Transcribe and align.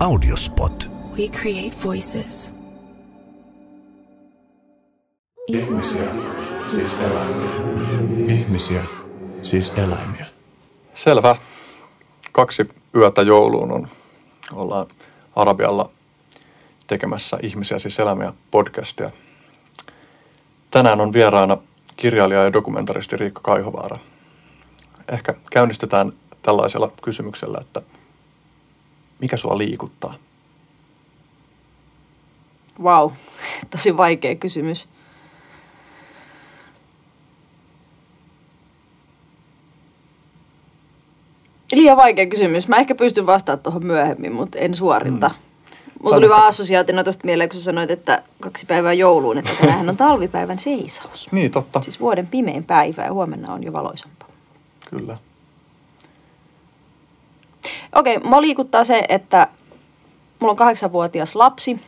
Audiospot. 0.00 0.90
We 1.18 1.28
create 1.28 1.76
voices. 1.84 2.54
Ihmisiä, 5.46 6.04
siis 6.70 6.96
eläimiä. 7.00 7.50
Ihmisiä, 8.28 8.82
siis 9.42 9.72
eläimiä. 9.76 10.26
Selvä. 10.94 11.36
Kaksi 12.32 12.68
yötä 12.94 13.22
jouluun 13.22 13.72
on, 13.72 13.88
ollaan 14.52 14.86
Arabialla 15.36 15.90
tekemässä 16.86 17.38
Ihmisiä 17.42 17.78
siis 17.78 17.98
eläimiä 17.98 18.32
podcastia. 18.50 19.10
Tänään 20.70 21.00
on 21.00 21.12
vieraana 21.12 21.56
kirjailija 21.96 22.44
ja 22.44 22.52
dokumentaristi 22.52 23.16
Riikka 23.16 23.40
Kaihovaara. 23.40 23.96
Ehkä 25.12 25.34
käynnistetään 25.50 26.12
tällaisella 26.42 26.92
kysymyksellä, 27.02 27.58
että 27.60 27.82
mikä 29.20 29.36
sua 29.36 29.58
liikuttaa? 29.58 30.14
Vau, 32.82 33.08
wow. 33.08 33.16
tosi 33.70 33.96
vaikea 33.96 34.34
kysymys. 34.34 34.88
Liian 41.72 41.96
vaikea 41.96 42.26
kysymys. 42.26 42.68
Mä 42.68 42.76
ehkä 42.76 42.94
pystyn 42.94 43.26
vastaamaan 43.26 43.62
tuohon 43.62 43.86
myöhemmin, 43.86 44.32
mutta 44.32 44.58
en 44.58 44.74
suorilta. 44.74 45.28
Mm. 45.28 45.34
Mulla 46.02 46.16
tuli 46.16 46.28
vaan 46.28 46.46
assosiaatina 46.46 47.04
tuosta 47.04 47.24
mieleen, 47.24 47.48
kun 47.48 47.58
sä 47.58 47.64
sanoit, 47.64 47.90
että 47.90 48.22
kaksi 48.40 48.66
päivää 48.66 48.92
jouluun, 48.92 49.38
että 49.38 49.50
tänään 49.60 49.88
on 49.88 49.96
talvipäivän 49.96 50.58
seisaus. 50.58 51.32
Niin, 51.32 51.50
totta. 51.50 51.80
Siis 51.80 52.00
vuoden 52.00 52.26
pimein 52.26 52.64
päivä 52.64 53.04
ja 53.04 53.12
huomenna 53.12 53.52
on 53.52 53.62
jo 53.62 53.72
valoisampaa. 53.72 54.28
Kyllä. 54.90 55.18
Okei, 57.94 58.16
okay, 58.16 58.30
mua 58.30 58.40
liikuttaa 58.40 58.84
se, 58.84 59.04
että 59.08 59.48
mulla 60.40 60.50
on 60.50 60.56
kahdeksanvuotias 60.56 61.34
lapsi, 61.34 61.80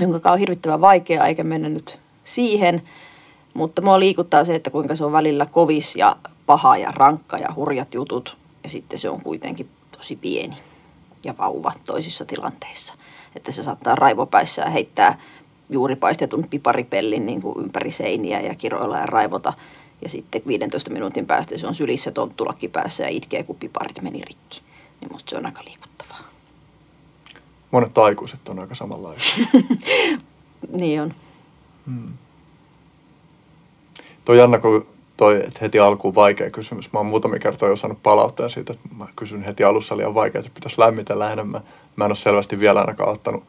jonka 0.00 0.32
on 0.32 0.38
hirvittävän 0.38 0.80
vaikeaa, 0.80 1.26
eikä 1.26 1.44
mennä 1.44 1.68
nyt 1.68 1.98
siihen. 2.24 2.82
Mutta 3.54 3.82
mua 3.82 4.00
liikuttaa 4.00 4.44
se, 4.44 4.54
että 4.54 4.70
kuinka 4.70 4.96
se 4.96 5.04
on 5.04 5.12
välillä 5.12 5.46
kovis 5.46 5.96
ja 5.96 6.16
paha 6.46 6.76
ja 6.76 6.90
rankka 6.90 7.38
ja 7.38 7.48
hurjat 7.56 7.94
jutut. 7.94 8.36
Ja 8.62 8.68
sitten 8.68 8.98
se 8.98 9.10
on 9.10 9.22
kuitenkin 9.22 9.68
tosi 9.96 10.16
pieni 10.16 10.56
ja 11.24 11.34
vauva 11.38 11.72
toisissa 11.86 12.24
tilanteissa. 12.24 12.94
Että 13.36 13.52
se 13.52 13.62
saattaa 13.62 13.94
raivopäissä 13.94 14.70
heittää 14.70 15.18
juuri 15.70 15.96
paistetun 15.96 16.46
piparipellin 16.50 17.26
niin 17.26 17.42
kuin 17.42 17.64
ympäri 17.64 17.90
seiniä 17.90 18.40
ja 18.40 18.54
kiroilla 18.54 18.98
ja 18.98 19.06
raivota. 19.06 19.52
Ja 20.02 20.08
sitten 20.08 20.42
15 20.46 20.90
minuutin 20.90 21.26
päästä 21.26 21.58
se 21.58 21.66
on 21.66 21.74
sylissä 21.74 22.10
tonttulakki 22.10 22.68
päässä 22.68 23.02
ja 23.02 23.08
itkee, 23.08 23.42
kun 23.42 23.56
piparit 23.56 24.02
meni 24.02 24.22
rikki. 24.22 24.62
Niin 25.00 25.12
musta 25.12 25.30
se 25.30 25.36
on 25.36 25.46
aika 25.46 25.64
liikuttavaa. 25.64 26.20
Monet 27.70 27.98
aikuiset 27.98 28.48
on 28.48 28.58
aika 28.58 28.74
samanlaisia. 28.74 29.46
niin 30.80 31.02
on. 31.02 31.14
Hmm. 31.86 32.12
Toi 34.24 34.38
Janna, 34.38 34.58
kun 34.58 34.86
toi 35.16 35.36
että 35.36 35.58
heti 35.62 35.78
alkuun 35.78 36.14
vaikea 36.14 36.50
kysymys. 36.50 36.92
Mä 36.92 36.98
oon 36.98 37.06
muutamia 37.06 37.38
kertoja 37.38 37.70
jo 37.70 37.76
saanut 37.76 38.02
palauttaa 38.02 38.48
siitä, 38.48 38.72
että 38.72 38.88
mä 38.96 39.06
kysyn 39.16 39.42
heti 39.42 39.64
alussa 39.64 39.96
liian 39.96 40.14
vaikea, 40.14 40.38
että 40.38 40.50
pitäisi 40.54 40.80
lämmitellä 40.80 41.32
enemmän. 41.32 41.60
Mä 41.96 42.04
en 42.04 42.10
ole 42.10 42.16
selvästi 42.16 42.58
vielä 42.58 42.80
ainakaan 42.80 43.12
ottanut 43.12 43.44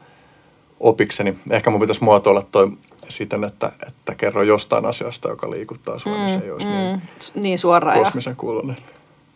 opikseni. 0.80 1.36
Ehkä 1.50 1.70
mun 1.70 1.80
pitäisi 1.80 2.04
muotoilla 2.04 2.42
toi 2.42 2.72
siten, 3.08 3.44
että, 3.44 3.72
että 3.88 4.14
kerro 4.14 4.42
jostain 4.42 4.86
asiasta, 4.86 5.28
joka 5.28 5.50
liikuttaa 5.50 5.98
sua, 5.98 6.12
mm, 6.12 6.18
niin 6.18 6.38
se 6.38 6.44
ei 6.44 6.50
olisi 6.50 6.66
mm, 6.66 6.72
niin, 6.72 7.02
niin 7.34 7.58
suoraan 7.58 7.98
kosmisen 7.98 8.36
kuulonen. 8.36 8.76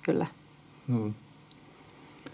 Kyllä. 0.03 0.27
Hmm. 0.89 1.15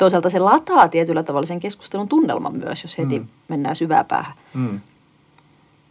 Toisaalta 0.03 0.31
se 0.31 0.39
lataa 0.39 0.89
tietyllä 0.89 1.23
tavalla 1.23 1.47
sen 1.47 1.61
keskustelun 1.61 2.09
tunnelman 2.09 2.57
myös, 2.57 2.83
jos 2.83 2.99
heti 2.99 3.19
mm. 3.19 3.27
mennään 3.49 3.77
syvää 3.77 4.05
päähän. 4.05 4.33
Mm. 4.55 4.81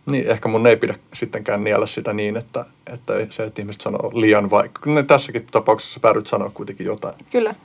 Niin, 0.06 0.28
ehkä 0.28 0.50
mun 0.50 0.68
ei 0.68 0.78
pidä 0.78 0.96
sittenkään 1.14 1.64
niellä 1.64 1.88
sitä 1.88 2.14
niin, 2.14 2.38
että, 2.38 2.66
että 2.88 3.14
se, 3.30 3.44
että 3.44 3.62
ihmiset 3.62 3.82
sanoo 3.82 4.12
liian 4.14 4.50
vaikka. 4.50 4.92
Ne 4.92 5.04
tässäkin 5.04 5.48
tapauksessa 5.52 6.00
päädyt 6.00 6.28
sanoa 6.28 6.52
kuitenkin 6.54 6.86
jotain. 6.86 7.16
Kyllä. 7.32 7.56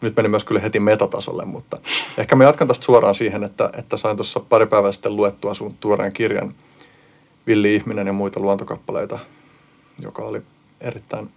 Nyt 0.00 0.16
meni 0.16 0.28
myös 0.28 0.44
kyllä 0.44 0.60
heti 0.60 0.80
metatasolle, 0.80 1.44
mutta 1.44 1.78
ehkä 2.18 2.36
mä 2.36 2.44
jatkan 2.44 2.68
tästä 2.68 2.84
suoraan 2.84 3.14
siihen, 3.14 3.44
että, 3.44 3.70
että 3.78 3.96
sain 3.96 4.16
tuossa 4.16 4.40
pari 4.40 4.66
päivää 4.66 4.92
sitten 4.92 5.16
luettua 5.16 5.54
sun 5.54 5.74
tuoreen 5.80 6.12
kirjan 6.12 6.54
Villi 7.46 7.74
ihminen 7.74 8.06
ja 8.06 8.12
muita 8.12 8.40
luontokappaleita, 8.40 9.18
joka 10.02 10.22
oli 10.22 10.42
erittäin 10.80 11.30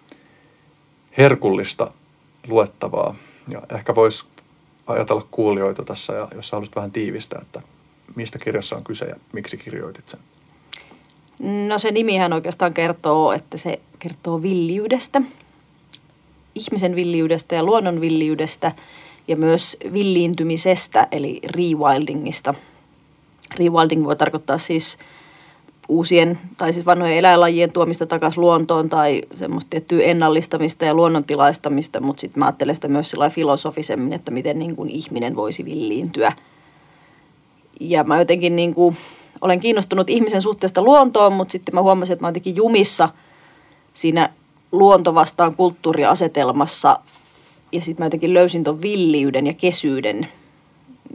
herkullista 1.17 1.91
luettavaa. 2.47 3.15
Ja 3.49 3.61
ehkä 3.75 3.95
voisi 3.95 4.25
ajatella 4.87 5.27
kuulijoita 5.31 5.83
tässä, 5.83 6.13
ja 6.13 6.27
jos 6.35 6.51
haluaisit 6.51 6.75
vähän 6.75 6.91
tiivistää, 6.91 7.41
että 7.41 7.61
mistä 8.15 8.39
kirjassa 8.39 8.75
on 8.75 8.83
kyse 8.83 9.05
ja 9.05 9.15
miksi 9.33 9.57
kirjoitit 9.57 10.07
sen? 10.07 10.19
No 11.67 11.77
se 11.77 11.91
nimihän 11.91 12.33
oikeastaan 12.33 12.73
kertoo, 12.73 13.31
että 13.31 13.57
se 13.57 13.79
kertoo 13.99 14.41
villiydestä, 14.41 15.21
ihmisen 16.55 16.95
villiydestä 16.95 17.55
ja 17.55 17.63
luonnon 17.63 18.01
villiydestä 18.01 18.71
ja 19.27 19.35
myös 19.35 19.77
villiintymisestä 19.93 21.07
eli 21.11 21.39
rewildingista. 21.45 22.53
Rewilding 23.59 24.05
voi 24.05 24.15
tarkoittaa 24.15 24.57
siis 24.57 24.97
uusien 25.87 26.39
tai 26.57 26.73
siis 26.73 26.85
vanhojen 26.85 27.17
eläinlajien 27.17 27.71
tuomista 27.71 28.05
takaisin 28.05 28.41
luontoon 28.41 28.89
tai 28.89 29.21
semmoista 29.35 29.69
tiettyä 29.69 30.03
ennallistamista 30.03 30.85
ja 30.85 30.93
luonnontilaistamista, 30.93 31.99
mutta 31.99 32.21
sitten 32.21 32.39
mä 32.39 32.45
ajattelen 32.45 32.75
sitä 32.75 32.87
myös 32.87 33.15
filosofisemmin, 33.29 34.13
että 34.13 34.31
miten 34.31 34.59
niin 34.59 34.75
kuin 34.75 34.89
ihminen 34.89 35.35
voisi 35.35 35.65
villiintyä. 35.65 36.33
Ja 37.79 38.03
mä 38.03 38.19
jotenkin 38.19 38.55
niin 38.55 38.73
kuin, 38.73 38.97
olen 39.41 39.59
kiinnostunut 39.59 40.09
ihmisen 40.09 40.41
suhteesta 40.41 40.81
luontoon, 40.81 41.33
mutta 41.33 41.51
sitten 41.51 41.75
mä 41.75 41.81
huomasin, 41.81 42.13
että 42.13 42.23
mä 42.23 42.29
jotenkin 42.29 42.55
jumissa 42.55 43.09
siinä 43.93 44.29
luonto 44.71 45.15
vastaan 45.15 45.55
kulttuuriasetelmassa 45.55 46.99
ja 47.71 47.81
sitten 47.81 48.03
mä 48.03 48.05
jotenkin 48.05 48.33
löysin 48.33 48.63
ton 48.63 48.81
villiyden 48.81 49.47
ja 49.47 49.53
kesyyden 49.53 50.27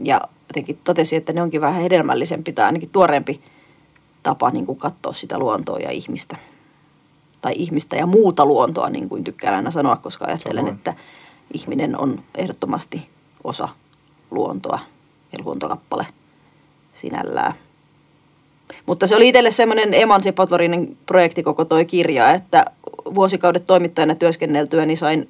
ja 0.03 0.21
jotenkin 0.47 0.79
totesin, 0.83 1.17
että 1.17 1.33
ne 1.33 1.41
onkin 1.41 1.61
vähän 1.61 1.81
hedelmällisempi 1.81 2.53
tai 2.53 2.65
ainakin 2.65 2.89
tuoreempi 2.89 3.41
tapa 4.23 4.51
niin 4.51 4.65
kuin 4.65 4.79
katsoa 4.79 5.13
sitä 5.13 5.39
luontoa 5.39 5.79
ja 5.79 5.91
ihmistä. 5.91 6.37
Tai 7.41 7.53
ihmistä 7.55 7.95
ja 7.95 8.05
muuta 8.05 8.45
luontoa, 8.45 8.89
niin 8.89 9.09
kuin 9.09 9.23
tykkään 9.23 9.55
aina 9.55 9.71
sanoa, 9.71 9.95
koska 9.95 10.25
ajattelen, 10.25 10.63
Samoin. 10.63 10.75
että 10.75 10.93
ihminen 11.53 11.97
on 11.99 12.23
ehdottomasti 12.35 13.09
osa 13.43 13.69
luontoa 14.31 14.79
ja 15.31 15.43
luontokappale 15.43 16.07
sinällään. 16.93 17.53
Mutta 18.85 19.07
se 19.07 19.15
oli 19.15 19.27
itselle 19.27 19.51
semmoinen 19.51 19.93
emansipatorinen 19.93 20.97
projekti 21.05 21.43
koko 21.43 21.65
toi 21.65 21.85
kirja, 21.85 22.31
että 22.31 22.65
vuosikaudet 23.15 23.65
toimittajana 23.65 24.15
työskenneltyä, 24.15 24.85
niin 24.85 24.97
sain 24.97 25.29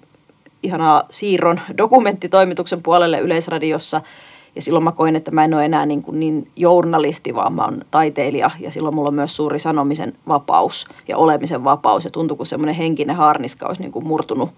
ihanaa 0.64 1.04
siirron 1.12 1.60
dokumenttitoimituksen 1.78 2.84
puolelle 2.84 3.20
Yleisradiossa– 3.20 4.02
ja 4.56 4.62
silloin 4.62 4.84
mä 4.84 4.92
koin, 4.92 5.16
että 5.16 5.32
mä 5.32 5.44
en 5.44 5.54
ole 5.54 5.66
enää 5.66 5.86
niin, 5.86 6.02
kuin 6.02 6.20
niin 6.20 6.52
journalisti, 6.56 7.36
vaan 7.36 7.54
mä 7.54 7.66
oon 7.66 7.82
taiteilija. 7.92 8.52
Ja 8.60 8.72
silloin 8.72 8.96
mulla 8.96 9.08
on 9.08 9.14
myös 9.14 9.36
suuri 9.36 9.60
sanomisen 9.60 10.14
vapaus 10.28 10.88
ja 11.08 11.18
olemisen 11.18 11.64
vapaus. 11.64 12.06
Ja 12.06 12.12
tuntui, 12.12 12.38
kun 12.38 12.46
semmoinen 12.46 12.76
henkinen 12.76 13.16
haarniska 13.16 13.68
olisi 13.68 13.82
niin 13.82 13.92
kuin 13.92 14.08
murtunut 14.08 14.50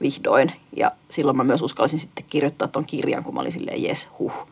vihdoin. 0.00 0.52
Ja 0.76 0.92
silloin 1.08 1.36
mä 1.36 1.44
myös 1.44 1.62
uskallisin 1.62 1.98
sitten 1.98 2.24
kirjoittaa 2.30 2.68
tuon 2.68 2.84
kirjan, 2.84 3.24
kun 3.24 3.34
mä 3.34 3.40
olin 3.40 3.52
silleen, 3.52 3.82
jes, 3.82 4.08
huh. 4.18 4.46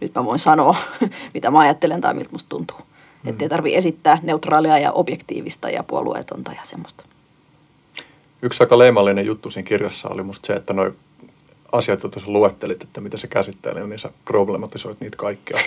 Nyt 0.00 0.14
mä 0.14 0.24
voin 0.24 0.38
sanoa, 0.38 0.76
mitä 1.34 1.50
mä 1.50 1.58
ajattelen 1.58 2.00
tai 2.00 2.14
miltä 2.14 2.32
musta 2.32 2.48
tuntuu. 2.48 2.78
Mm. 3.22 3.30
Että 3.30 3.44
ei 3.44 3.48
tarvi 3.48 3.74
esittää 3.74 4.18
neutraalia 4.22 4.78
ja 4.78 4.92
objektiivista 4.92 5.70
ja 5.70 5.82
puolueetonta 5.82 6.52
ja 6.52 6.60
semmoista. 6.62 7.04
Yksi 8.42 8.62
aika 8.62 8.78
leimallinen 8.78 9.26
juttu 9.26 9.50
siinä 9.50 9.68
kirjassa 9.68 10.08
oli 10.08 10.22
musta 10.22 10.46
se, 10.46 10.52
että 10.52 10.72
noin 10.72 10.96
asiat, 11.72 12.02
joita 12.02 12.20
sä 12.20 12.26
luettelit, 12.28 12.82
että 12.82 13.00
mitä 13.00 13.16
se 13.16 13.26
käsittelee, 13.26 13.86
niin 13.86 13.98
sä 13.98 14.10
problematisoit 14.24 15.00
niitä 15.00 15.16
kaikkia. 15.16 15.58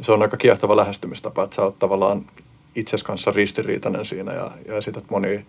Se 0.00 0.12
on 0.12 0.22
aika 0.22 0.36
kiehtova 0.36 0.76
lähestymistapa, 0.76 1.44
että 1.44 1.56
sä 1.56 1.62
oot 1.62 1.78
tavallaan 1.78 2.26
itses 2.74 3.04
kanssa 3.04 3.30
ristiriitainen 3.30 4.06
siinä 4.06 4.32
ja, 4.32 4.50
ja 4.68 4.76
esität 4.76 5.04
monia 5.10 5.40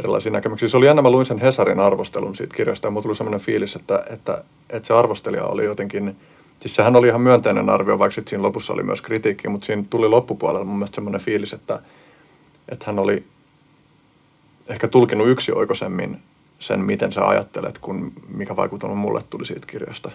erilaisia 0.00 0.32
näkemyksiä. 0.32 0.68
Se 0.68 0.76
oli 0.76 0.86
jännä, 0.86 1.02
mä 1.02 1.10
luin 1.10 1.26
sen 1.26 1.38
Hesarin 1.38 1.80
arvostelun 1.80 2.36
siitä 2.36 2.56
kirjasta 2.56 2.86
ja 2.86 2.90
mulla 2.90 3.02
tuli 3.02 3.16
sellainen 3.16 3.40
fiilis, 3.40 3.76
että, 3.76 4.04
että, 4.10 4.44
että 4.70 4.86
se 4.86 4.94
arvostelija 4.94 5.44
oli 5.44 5.64
jotenkin, 5.64 6.16
siis 6.60 6.76
sehän 6.76 6.96
oli 6.96 7.08
ihan 7.08 7.20
myönteinen 7.20 7.70
arvio, 7.70 7.98
vaikka 7.98 8.22
siinä 8.28 8.42
lopussa 8.42 8.72
oli 8.72 8.82
myös 8.82 9.02
kritiikki, 9.02 9.48
mutta 9.48 9.66
siinä 9.66 9.84
tuli 9.90 10.08
loppupuolella 10.08 10.64
mun 10.64 10.76
mielestä 10.76 10.94
sellainen 10.94 11.20
fiilis, 11.20 11.52
että, 11.52 11.82
että 12.68 12.86
hän 12.86 12.98
oli 12.98 13.24
ehkä 14.68 14.88
tulkinut 14.88 15.28
yksi 15.28 15.52
oikosemmin 15.52 16.18
sen, 16.58 16.80
miten 16.80 17.12
sä 17.12 17.28
ajattelet, 17.28 17.78
kun 17.78 18.12
mikä 18.28 18.56
vaikutelma 18.56 18.94
mulle 18.94 19.22
tuli 19.30 19.46
siitä 19.46 19.66
kirjasta? 19.66 20.10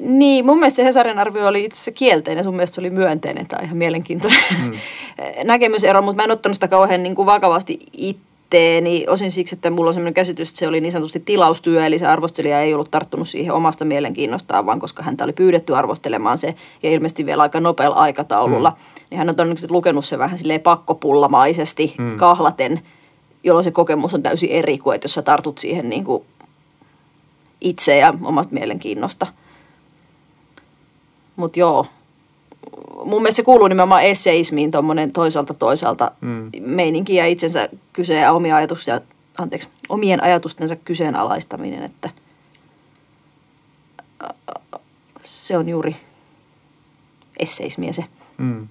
Niin, 0.00 0.46
mun 0.46 0.58
mielestä 0.58 0.76
se 0.76 0.84
Hesarin 0.84 1.18
arvio 1.18 1.46
oli 1.46 1.64
itse 1.64 1.76
asiassa 1.76 1.92
kielteinen, 1.92 2.44
sun 2.44 2.54
mielestä 2.54 2.74
se 2.74 2.80
oli 2.80 2.90
myönteinen 2.90 3.46
tai 3.46 3.64
ihan 3.64 3.76
mielenkiintoinen 3.76 4.40
mm. 4.62 4.72
näkemysero, 5.44 6.02
mutta 6.02 6.16
mä 6.16 6.24
en 6.24 6.30
ottanut 6.30 6.54
sitä 6.56 6.68
kauhean 6.68 7.02
niin 7.02 7.14
kuin 7.14 7.26
vakavasti 7.26 7.78
itteeni, 7.92 9.04
osin 9.08 9.30
siksi, 9.30 9.54
että 9.54 9.70
mulla 9.70 9.88
on 9.88 9.94
sellainen 9.94 10.14
käsitys, 10.14 10.48
että 10.48 10.58
se 10.58 10.68
oli 10.68 10.80
niin 10.80 10.92
sanotusti 10.92 11.20
tilaustyö, 11.20 11.86
eli 11.86 11.98
se 11.98 12.06
arvostelija 12.06 12.60
ei 12.60 12.74
ollut 12.74 12.90
tarttunut 12.90 13.28
siihen 13.28 13.52
omasta 13.52 13.84
mielenkiinnostaan, 13.84 14.66
vaan 14.66 14.80
koska 14.80 15.02
häntä 15.02 15.24
oli 15.24 15.32
pyydetty 15.32 15.76
arvostelemaan 15.76 16.38
se, 16.38 16.54
ja 16.82 16.90
ilmeisesti 16.90 17.26
vielä 17.26 17.42
aika 17.42 17.60
nopealla 17.60 17.96
aikataululla, 17.96 18.70
mm. 18.70 19.04
niin 19.10 19.18
hän 19.18 19.28
on 19.28 19.36
todennäköisesti 19.36 19.72
lukenut 19.72 20.04
se 20.04 20.18
vähän 20.18 20.38
silleen 20.38 20.60
pakkopullamaisesti, 20.60 21.94
mm. 21.98 22.16
kahlaten, 22.16 22.80
jolloin 23.44 23.64
se 23.64 23.70
kokemus 23.70 24.14
on 24.14 24.22
täysin 24.22 24.50
eri 24.50 24.78
kuin, 24.78 24.94
että 24.94 25.04
jos 25.04 25.14
sä 25.14 25.22
tartut 25.22 25.58
siihen 25.58 25.88
niin 25.88 26.04
kuin 26.04 26.24
itse 27.60 27.96
ja 27.96 28.14
omasta 28.22 28.54
mielenkiinnosta. 28.54 29.26
Mutta 31.36 31.58
joo, 31.58 31.86
mun 33.04 33.22
mielestä 33.22 33.36
se 33.36 33.42
kuuluu 33.42 33.68
nimenomaan 33.68 34.02
esseismiin 34.02 34.70
tuommoinen 34.70 35.12
toisaalta 35.12 35.54
toisaalta 35.54 36.10
mm. 36.20 36.50
meininki 36.60 37.14
ja 37.14 37.26
itsensä 37.26 37.68
kyseen 37.92 38.22
ja 38.22 38.32
omia 38.32 38.56
ajatuksia, 38.56 39.00
anteeksi, 39.38 39.68
omien 39.88 40.22
ajatustensa 40.22 40.76
kyseenalaistaminen, 40.76 41.82
että 41.82 42.10
se 45.22 45.56
on 45.56 45.68
juuri 45.68 45.96
esseismiä 47.38 47.92
se. 47.92 48.04
Mm. 48.38 48.68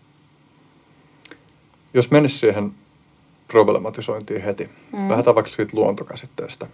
Jos 1.93 2.11
menisi 2.11 2.37
siihen 2.37 2.71
problematisointiin 3.47 4.41
heti, 4.41 4.69
mm. 4.93 5.09
lähdetään 5.09 5.35
vaikka 5.35 5.51
siitä 5.51 5.77
luontokäsitteestä. 5.77 6.67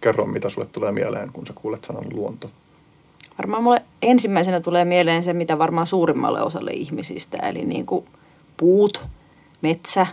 Kerro, 0.00 0.26
mitä 0.26 0.48
sulle 0.48 0.66
tulee 0.72 0.92
mieleen, 0.92 1.32
kun 1.32 1.46
sä 1.46 1.52
kuulet 1.52 1.84
sanan 1.84 2.04
luonto. 2.12 2.50
Varmaan 3.38 3.62
mulle 3.62 3.82
ensimmäisenä 4.02 4.60
tulee 4.60 4.84
mieleen 4.84 5.22
se, 5.22 5.32
mitä 5.32 5.58
varmaan 5.58 5.86
suurimmalle 5.86 6.42
osalle 6.42 6.70
ihmisistä, 6.70 7.36
eli 7.36 7.64
niin 7.64 7.86
kuin 7.86 8.04
puut, 8.56 9.06
metsä, 9.62 10.06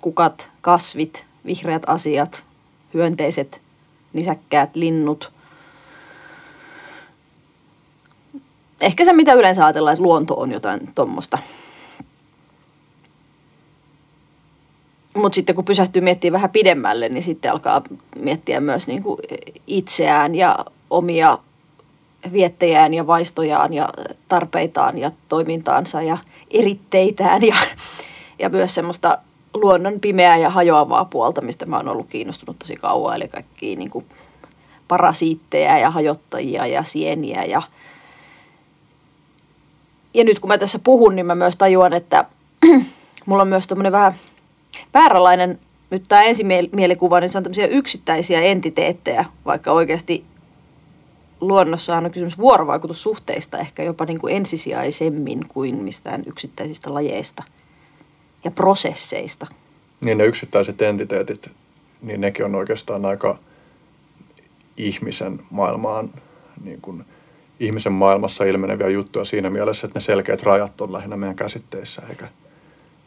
kukat, 0.00 0.50
kasvit, 0.60 1.26
vihreät 1.46 1.82
asiat, 1.86 2.46
hyönteiset, 2.94 3.62
nisäkkäät, 4.12 4.76
linnut. 4.76 5.32
Ehkä 8.80 9.04
se, 9.04 9.12
mitä 9.12 9.32
yleensä 9.32 9.64
ajatellaan, 9.64 9.94
että 9.94 10.02
luonto 10.02 10.34
on 10.34 10.52
jotain 10.52 10.80
tuommoista. 10.94 11.38
Mutta 15.14 15.34
sitten 15.34 15.54
kun 15.54 15.64
pysähtyy 15.64 16.02
miettimään 16.02 16.38
vähän 16.38 16.50
pidemmälle, 16.50 17.08
niin 17.08 17.22
sitten 17.22 17.52
alkaa 17.52 17.82
miettiä 18.18 18.60
myös 18.60 18.86
niin 18.86 19.02
kuin 19.02 19.18
itseään 19.66 20.34
ja 20.34 20.64
omia 20.90 21.38
viettejään 22.32 22.94
ja 22.94 23.06
vaistojaan 23.06 23.72
ja 23.72 23.88
tarpeitaan 24.28 24.98
ja 24.98 25.10
toimintaansa 25.28 26.02
ja 26.02 26.18
eritteitään 26.50 27.42
ja, 27.42 27.56
ja 28.38 28.48
myös 28.48 28.74
semmoista 28.74 29.18
luonnon 29.54 30.00
pimeää 30.00 30.36
ja 30.36 30.50
hajoavaa 30.50 31.04
puolta, 31.04 31.40
mistä 31.40 31.66
mä 31.66 31.76
oon 31.76 31.88
ollut 31.88 32.08
kiinnostunut 32.08 32.58
tosi 32.58 32.76
kauan, 32.76 33.16
eli 33.16 33.28
kaikki 33.28 33.76
niin 33.76 33.90
kuin 33.90 34.04
parasiitteja 34.88 35.78
ja 35.78 35.90
hajottajia 35.90 36.66
ja 36.66 36.82
sieniä 36.82 37.44
ja 37.44 37.62
ja 40.14 40.24
nyt 40.24 40.40
kun 40.40 40.48
mä 40.48 40.58
tässä 40.58 40.78
puhun, 40.84 41.16
niin 41.16 41.26
mä 41.26 41.34
myös 41.34 41.56
tajuan, 41.56 41.92
että 41.92 42.24
mulla 43.26 43.42
on 43.42 43.48
myös 43.48 43.66
tämmöinen 43.66 43.92
vähän 43.92 44.14
vääränlainen, 44.94 45.58
nyt 45.90 46.02
tämä 46.08 46.22
ensimieliskuva, 46.22 47.20
niin 47.20 47.30
se 47.30 47.38
on 47.38 47.44
tämmöisiä 47.44 47.66
yksittäisiä 47.66 48.40
entiteettejä, 48.40 49.24
vaikka 49.44 49.72
oikeasti 49.72 50.24
luonnossa 51.40 51.96
on 51.96 52.10
kysymys 52.10 52.38
vuorovaikutussuhteista 52.38 53.58
ehkä 53.58 53.82
jopa 53.82 54.04
niin 54.04 54.18
kuin 54.18 54.36
ensisijaisemmin 54.36 55.48
kuin 55.48 55.74
mistään 55.74 56.22
yksittäisistä 56.26 56.94
lajeista 56.94 57.42
ja 58.44 58.50
prosesseista. 58.50 59.46
Niin 60.00 60.18
ne 60.18 60.24
yksittäiset 60.24 60.82
entiteetit, 60.82 61.50
niin 62.02 62.20
nekin 62.20 62.44
on 62.44 62.54
oikeastaan 62.54 63.06
aika 63.06 63.38
ihmisen 64.76 65.40
maailmaan, 65.50 66.10
niin 66.64 66.80
kuin 66.80 67.04
ihmisen 67.60 67.92
maailmassa 67.92 68.44
ilmeneviä 68.44 68.88
juttuja 68.88 69.24
siinä 69.24 69.50
mielessä, 69.50 69.86
että 69.86 69.98
ne 69.98 70.02
selkeät 70.02 70.42
rajat 70.42 70.80
on 70.80 70.92
lähinnä 70.92 71.16
meidän 71.16 71.36
käsitteissä, 71.36 72.02
eikä, 72.10 72.28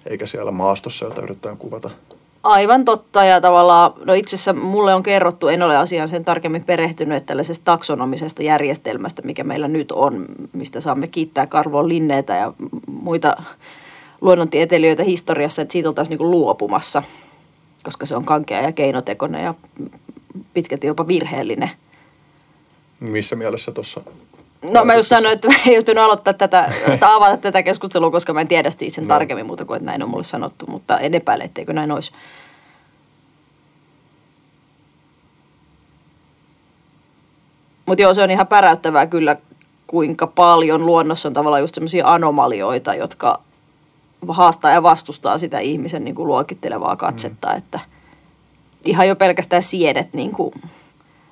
eikä 0.05 0.25
siellä 0.25 0.51
maastossa, 0.51 1.05
jota 1.05 1.21
yritetään 1.21 1.57
kuvata. 1.57 1.89
Aivan 2.44 2.85
totta 2.85 3.23
ja 3.23 3.41
tavallaan, 3.41 3.94
no 4.05 4.13
itse 4.13 4.35
asiassa 4.35 4.53
mulle 4.53 4.94
on 4.94 5.03
kerrottu, 5.03 5.47
en 5.47 5.63
ole 5.63 5.77
asiaan 5.77 6.07
sen 6.07 6.25
tarkemmin 6.25 6.63
perehtynyt, 6.63 7.17
että 7.17 7.27
tällaisesta 7.27 7.65
taksonomisesta 7.65 8.44
järjestelmästä, 8.44 9.21
mikä 9.21 9.44
meillä 9.44 9.67
nyt 9.67 9.91
on, 9.91 10.25
mistä 10.53 10.79
saamme 10.79 11.07
kiittää 11.07 11.47
Karvoon 11.47 11.89
Linneitä 11.89 12.35
ja 12.35 12.53
muita 12.88 13.44
luonnontieteilijöitä 14.21 15.03
historiassa, 15.03 15.61
että 15.61 15.71
siitä 15.71 15.89
oltaisiin 15.89 16.17
niin 16.17 16.31
luopumassa, 16.31 17.03
koska 17.83 18.06
se 18.06 18.15
on 18.15 18.25
kankea 18.25 18.61
ja 18.61 18.71
keinotekoinen 18.71 19.44
ja 19.44 19.53
pitkälti 20.53 20.88
jopa 20.88 21.07
virheellinen. 21.07 21.71
Missä 22.99 23.35
mielessä 23.35 23.71
tuossa 23.71 24.01
No 24.63 24.86
mä 24.86 24.95
just 24.95 25.10
sanoin, 25.10 25.33
että 25.33 25.48
ei 25.68 25.77
olisi 25.77 26.00
aloittaa 26.00 26.33
tätä, 26.33 26.71
tai 27.00 27.15
avata 27.15 27.38
tätä 27.38 27.63
keskustelua, 27.63 28.12
koska 28.12 28.33
mä 28.33 28.42
en 28.42 28.48
tiedä 28.48 28.69
siitä 28.69 28.95
sen 28.95 29.04
no. 29.04 29.07
tarkemmin 29.07 29.45
muuta 29.45 29.65
kuin, 29.65 29.77
että 29.77 29.86
näin 29.86 30.04
on 30.04 30.10
mulle 30.10 30.24
sanottu, 30.24 30.65
mutta 30.68 31.00
en 31.00 31.13
epäile, 31.13 31.44
etteikö 31.44 31.74
näin 31.74 31.92
olisi. 31.92 32.12
Mutta 37.86 38.01
joo, 38.01 38.13
se 38.13 38.24
on 38.24 38.31
ihan 38.31 38.48
päräyttävää 38.48 39.07
kyllä, 39.07 39.36
kuinka 39.88 40.27
paljon 40.27 40.86
luonnossa 40.86 41.30
on 41.30 41.33
tavallaan 41.33 41.62
just 41.62 41.75
semmoisia 41.75 42.13
anomalioita, 42.13 42.94
jotka 42.94 43.42
haastaa 44.27 44.71
ja 44.71 44.83
vastustaa 44.83 45.38
sitä 45.38 45.59
ihmisen 45.59 46.04
niin 46.04 46.16
kuin 46.16 46.27
luokittelevaa 46.27 46.95
katsetta, 46.95 47.50
mm. 47.50 47.57
että 47.57 47.80
ihan 48.86 49.07
jo 49.07 49.16
pelkästään 49.16 49.63
siedet 49.63 50.13
niin 50.13 50.31
kuin 50.31 50.54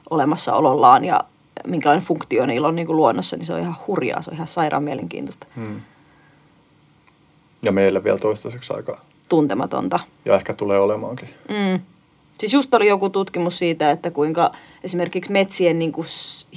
olemassaolollaan 0.10 1.06
ja 1.06 1.20
minkälainen 1.68 2.06
funktio 2.06 2.46
niillä 2.46 2.68
on 2.68 2.76
niin 2.76 2.88
kuin 2.88 2.98
luonnossa, 2.98 3.38
niin 3.38 3.46
se 3.46 3.54
on 3.54 3.60
ihan 3.60 3.76
hurjaa, 3.88 4.22
se 4.22 4.30
on 4.30 4.36
ihan 4.36 4.48
sairaan 4.48 4.84
mielenkiintoista. 4.84 5.48
Hmm. 5.56 5.82
Ja 7.62 7.72
meille 7.72 8.04
vielä 8.04 8.18
toistaiseksi 8.18 8.74
aika... 8.74 9.02
Tuntematonta. 9.30 10.00
Ja 10.26 10.36
ehkä 10.36 10.54
tulee 10.54 10.80
olemaankin. 10.80 11.30
Mm. 11.50 11.80
Siis 12.40 12.54
just 12.54 12.74
oli 12.74 12.88
joku 12.88 13.10
tutkimus 13.10 13.58
siitä, 13.58 13.92
että 13.92 14.12
kuinka 14.12 14.52
esimerkiksi 14.84 15.32
metsien 15.32 15.80
niin 15.80 15.92
kuin 15.92 16.08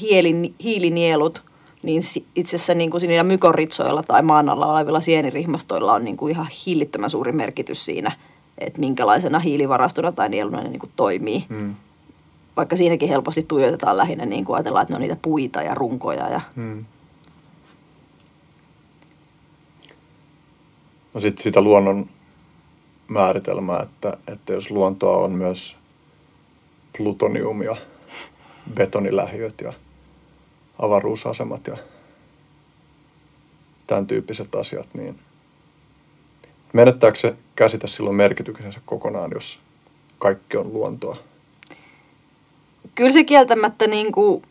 hielin, 0.00 0.54
hiilinielut, 0.62 1.42
niin 1.82 2.02
itse 2.34 2.56
asiassa 2.56 2.74
niin 2.74 2.90
kuin 2.90 3.26
mykorritsoilla 3.26 4.02
tai 4.02 4.22
maan 4.22 4.48
alla 4.48 4.66
olevilla 4.66 5.00
sienirihmastoilla 5.00 5.92
on 5.92 6.04
niin 6.04 6.16
kuin 6.16 6.30
ihan 6.30 6.46
hillittömän 6.66 7.10
suuri 7.10 7.32
merkitys 7.32 7.84
siinä, 7.84 8.12
että 8.58 8.80
minkälaisena 8.80 9.38
hiilivarastona 9.38 10.12
tai 10.12 10.28
nieluna 10.28 10.62
ne 10.62 10.68
niin 10.68 10.80
kuin 10.80 10.92
toimii. 10.96 11.44
Mm 11.48 11.74
vaikka 12.56 12.76
siinäkin 12.76 13.08
helposti 13.08 13.42
tuijotetaan 13.42 13.96
lähinnä 13.96 14.26
niin 14.26 14.44
kuin 14.44 14.56
ajatellaan, 14.56 14.82
että 14.82 14.92
ne 14.92 14.96
on 14.96 15.02
niitä 15.02 15.16
puita 15.22 15.62
ja 15.62 15.74
runkoja. 15.74 16.28
Ja... 16.28 16.40
Hmm. 16.56 16.84
No 21.14 21.20
sitten 21.20 21.42
sitä 21.42 21.60
luonnon 21.60 22.06
määritelmää, 23.08 23.82
että, 23.82 24.16
että 24.32 24.52
jos 24.52 24.70
luontoa 24.70 25.16
on 25.16 25.32
myös 25.32 25.76
plutonium 26.96 27.62
ja 27.62 27.76
betonilähiöt 28.74 29.60
ja 29.60 29.72
avaruusasemat 30.78 31.66
ja 31.66 31.76
tämän 33.86 34.06
tyyppiset 34.06 34.54
asiat, 34.54 34.88
niin 34.94 35.18
menettääkö 36.72 37.18
se 37.18 37.36
käsitä 37.56 37.86
silloin 37.86 38.16
merkityksensä 38.16 38.80
kokonaan, 38.86 39.30
jos 39.34 39.58
kaikki 40.18 40.56
on 40.56 40.72
luontoa? 40.72 41.16
Kyllä 42.94 43.10
se 43.10 43.24
kieltämättä 43.24 43.86
niin 43.86 44.12
kuin 44.12 44.42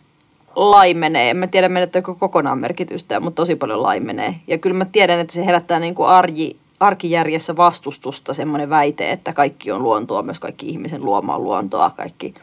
laimenee. 0.55 1.29
En 1.29 1.37
mä 1.37 1.47
tiedä 1.47 1.69
menettääkö 1.69 2.13
kokonaan 2.13 2.57
merkitystä, 2.57 3.19
mutta 3.19 3.41
tosi 3.41 3.55
paljon 3.55 3.83
laimenee. 3.83 4.35
Ja 4.47 4.57
kyllä 4.57 4.77
mä 4.77 4.85
tiedän, 4.85 5.19
että 5.19 5.33
se 5.33 5.45
herättää 5.45 5.79
niin 5.79 5.95
kuin 5.95 6.09
arji, 6.09 6.57
arkijärjessä 6.79 7.55
vastustusta 7.55 8.33
semmoinen 8.33 8.69
väite, 8.69 9.11
että 9.11 9.33
kaikki 9.33 9.71
on 9.71 9.83
luontoa, 9.83 10.21
myös 10.21 10.39
kaikki 10.39 10.69
ihmisen 10.69 11.05
luomaa 11.05 11.39
luontoa, 11.39 11.89
kaikki 11.89 12.33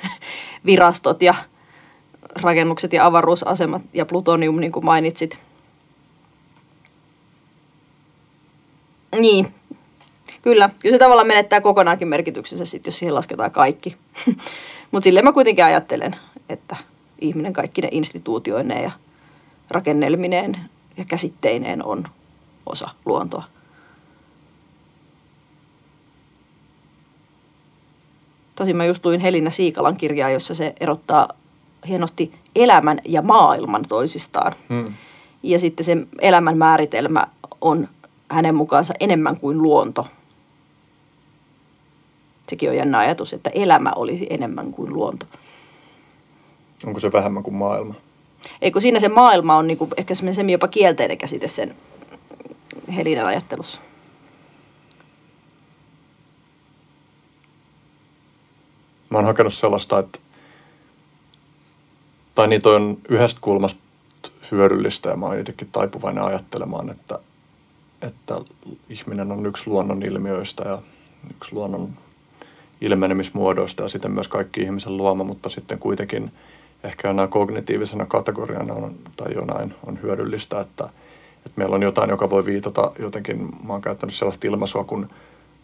virastot 0.66 1.22
ja 1.22 1.34
rakennukset 2.42 2.92
ja 2.92 3.06
avaruusasemat 3.06 3.82
ja 3.92 4.06
plutonium, 4.06 4.60
niin 4.60 4.72
kuin 4.72 4.84
mainitsit. 4.84 5.40
Niin, 9.20 9.54
kyllä. 10.42 10.70
Kyllä 10.78 10.94
se 10.94 10.98
tavallaan 10.98 11.26
menettää 11.26 11.60
kokonaankin 11.60 12.08
merkityksensä 12.08 12.64
sitten, 12.64 12.90
jos 12.90 12.98
siihen 12.98 13.14
lasketaan 13.14 13.50
kaikki. 13.50 13.96
Mutta 14.94 15.04
silleen 15.04 15.24
mä 15.24 15.32
kuitenkin 15.32 15.64
ajattelen, 15.64 16.12
että 16.48 16.76
ihminen 17.20 17.52
kaikki 17.52 17.80
ne 17.82 17.88
instituutioineen 17.90 18.82
ja 18.82 18.90
rakennelmineen 19.70 20.56
ja 20.96 21.04
käsitteineen 21.04 21.86
on 21.86 22.04
osa 22.66 22.90
luontoa. 23.04 23.44
Tosin 28.54 28.76
mä 28.76 28.84
just 28.84 29.04
luin 29.04 29.20
Helina 29.20 29.50
Siikalan 29.50 29.96
kirjaa, 29.96 30.30
jossa 30.30 30.54
se 30.54 30.74
erottaa 30.80 31.28
hienosti 31.88 32.32
elämän 32.56 32.98
ja 33.04 33.22
maailman 33.22 33.84
toisistaan. 33.88 34.52
Hmm. 34.68 34.94
Ja 35.42 35.58
sitten 35.58 35.84
se 35.84 35.96
elämän 36.20 36.58
määritelmä 36.58 37.26
on 37.60 37.88
hänen 38.28 38.54
mukaansa 38.54 38.94
enemmän 39.00 39.36
kuin 39.36 39.62
luonto. 39.62 40.06
Sekin 42.48 42.70
on 42.70 42.76
jännä 42.76 42.98
ajatus, 42.98 43.32
että 43.32 43.50
elämä 43.50 43.92
olisi 43.96 44.26
enemmän 44.30 44.72
kuin 44.72 44.92
luonto. 44.92 45.26
Onko 46.86 47.00
se 47.00 47.12
vähemmän 47.12 47.42
kuin 47.42 47.54
maailma? 47.54 47.94
Eikö 48.62 48.80
siinä 48.80 49.00
se 49.00 49.08
maailma 49.08 49.56
on 49.56 49.66
niinku 49.66 49.88
ehkä 49.96 50.14
semmoinen 50.14 50.50
jopa 50.50 50.68
kielteinen 50.68 51.18
käsite 51.18 51.48
sen 51.48 51.74
Helinan 52.96 53.26
ajattelussa? 53.26 53.80
Mä 59.10 59.18
oon 59.18 59.26
hakenut 59.26 59.54
sellaista, 59.54 59.98
että 59.98 60.18
tai 62.34 62.48
niitä 62.48 62.68
on 62.68 62.98
yhdestä 63.08 63.40
kulmasta 63.40 63.80
hyödyllistä 64.50 65.10
ja 65.10 65.16
mä 65.16 65.26
oon 65.26 65.38
jotenkin 65.38 65.68
taipuvainen 65.72 66.24
ajattelemaan, 66.24 66.90
että, 66.90 67.18
että 68.02 68.34
ihminen 68.88 69.32
on 69.32 69.46
yksi 69.46 69.62
luonnon 69.66 70.02
ilmiöistä 70.02 70.68
ja 70.68 70.82
yksi 71.30 71.52
luonnon 71.52 71.90
ilmenemismuodoista 72.80 73.82
ja 73.82 73.88
sitten 73.88 74.10
myös 74.10 74.28
kaikki 74.28 74.60
ihmisen 74.60 74.96
luoma, 74.96 75.24
mutta 75.24 75.48
sitten 75.48 75.78
kuitenkin 75.78 76.32
ehkä 76.84 77.12
nämä 77.12 77.28
kognitiivisena 77.28 78.06
kategoriana 78.06 78.74
on, 78.74 78.94
tai 79.16 79.34
jonain 79.34 79.74
on 79.86 80.02
hyödyllistä, 80.02 80.60
että, 80.60 80.84
että 81.36 81.52
meillä 81.56 81.74
on 81.74 81.82
jotain, 81.82 82.10
joka 82.10 82.30
voi 82.30 82.44
viitata 82.44 82.92
jotenkin, 82.98 83.48
mä 83.66 83.72
oon 83.72 83.82
käyttänyt 83.82 84.14
sellaista 84.14 84.46
ilmaisua 84.46 84.84
kuin 84.84 85.08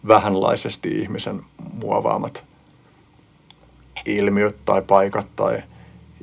vähänlaisesti 0.08 1.00
ihmisen 1.00 1.42
muovaamat 1.82 2.44
ilmiöt 4.06 4.56
tai 4.64 4.82
paikat 4.82 5.26
tai 5.36 5.62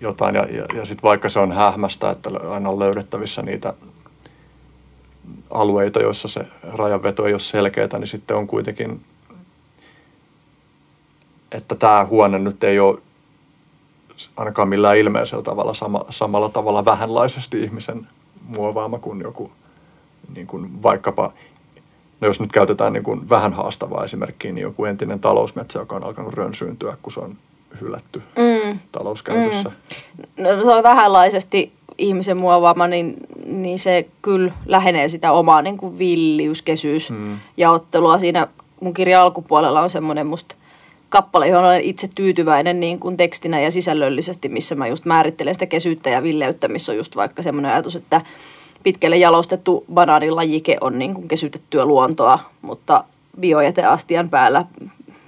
jotain. 0.02 0.36
Ja, 0.36 0.44
ja, 0.44 0.66
ja 0.74 0.86
sitten 0.86 1.04
vaikka 1.04 1.30
se 1.30 1.40
on 1.40 1.52
hähmästä, 1.52 2.10
että 2.10 2.30
aina 2.50 2.70
on 2.70 2.80
löydettävissä 2.80 3.42
niitä 3.42 3.74
alueita, 5.50 6.02
joissa 6.02 6.28
se 6.28 6.46
rajanveto 6.64 7.26
ei 7.26 7.34
ole 7.34 7.40
selkeää, 7.40 8.00
niin 8.00 8.08
sitten 8.08 8.38
on 8.38 8.48
kuitenkin, 8.48 9.02
että 11.52 11.76
tämä 11.76 12.06
huone 12.10 12.40
nyt 12.40 12.64
ei 12.64 12.80
ole 12.80 13.00
ainakaan 14.38 14.70
millään 14.70 14.98
ilmeisellä 14.98 15.44
tavalla 15.44 15.74
sama, 15.74 16.06
samalla 16.10 16.50
tavalla 16.50 16.86
vähänlaisesti 16.86 17.64
ihmisen 17.64 18.08
muovaama 18.48 19.00
kuin 19.00 19.22
joku 19.22 19.52
niin 20.36 20.48
kuin 20.48 20.84
vaikkapa, 20.84 21.34
no 22.22 22.28
jos 22.28 22.40
nyt 22.40 22.52
käytetään 22.52 22.94
niin 22.94 23.04
kuin 23.04 23.30
vähän 23.30 23.54
haastavaa 23.54 24.04
esimerkkiä, 24.04 24.52
niin 24.52 24.62
joku 24.62 24.86
entinen 24.86 25.20
talousmetsä, 25.20 25.80
joka 25.80 25.96
on 25.96 26.04
alkanut 26.04 26.34
rönsyyntyä, 26.34 26.98
kun 27.02 27.14
se 27.14 27.20
on 27.20 27.38
hylätty 27.82 28.22
mm. 28.38 28.80
talouskäytössä. 28.92 29.70
Mm. 29.70 30.44
No, 30.44 30.64
se 30.64 30.72
on 30.72 30.84
vähänlaisesti 30.84 31.72
ihmisen 31.98 32.38
muovaama, 32.38 32.88
niin, 32.88 33.16
niin 33.46 33.80
se 33.80 34.08
kyllä 34.22 34.54
lähenee 34.66 35.10
sitä 35.10 35.32
omaa 35.32 35.62
niin 35.62 35.78
kuin 35.78 35.98
villiys, 35.98 36.62
kesyys, 36.62 37.12
mm. 37.12 37.38
jaottelua. 37.58 38.20
Siinä 38.20 38.48
mun 38.82 38.94
kirjan 38.94 39.22
alkupuolella 39.22 39.82
on 39.82 39.90
semmoinen 39.90 40.28
musta 40.28 40.56
kappale, 41.10 41.48
johon 41.48 41.66
olen 41.66 41.82
itse 41.82 42.10
tyytyväinen 42.16 42.80
niin 42.80 43.00
kuin 43.00 43.18
tekstinä 43.18 43.62
ja 43.62 43.72
sisällöllisesti, 43.72 44.50
missä 44.50 44.76
mä 44.76 44.88
just 44.88 45.06
määrittelen 45.06 45.56
sitä 45.56 45.66
kesyyttä 45.66 46.10
ja 46.10 46.24
villeyttä, 46.24 46.68
missä 46.68 46.92
on 46.92 46.98
just 46.98 47.16
vaikka 47.16 47.44
semmoinen 47.44 47.72
ajatus, 47.72 47.96
että 47.96 48.22
pitkälle 48.84 49.18
jalostettu 49.18 49.86
banaanilajike 49.94 50.78
on 50.82 51.00
niin 51.00 51.14
kuin 51.14 51.28
kesytettyä 51.28 51.86
luontoa, 51.86 52.40
mutta 52.62 53.04
biojäteastian 53.40 54.30
päällä 54.30 54.66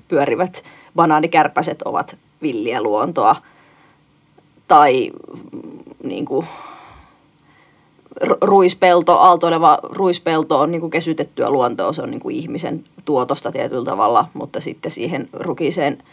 pyörivät 0.07 0.63
banaanikärpäset 0.95 1.81
ovat 1.81 2.17
villiä 2.41 2.81
luontoa. 2.81 3.36
Tai 4.67 5.12
niin 6.03 6.25
kuin, 6.25 6.48
ruispelto, 8.41 9.17
aaltoileva 9.17 9.79
ruispelto 9.83 10.59
on 10.59 10.71
niin 10.71 10.81
kuin 10.81 10.91
kesytettyä 10.91 11.49
luontoa, 11.49 11.93
se 11.93 12.01
on 12.01 12.11
niin 12.11 12.19
kuin 12.19 12.35
ihmisen 12.35 12.85
tuotosta 13.05 13.51
tietyllä 13.51 13.85
tavalla, 13.85 14.25
mutta 14.33 14.59
sitten 14.59 14.91
siihen 14.91 15.29
rukiseen 15.33 16.03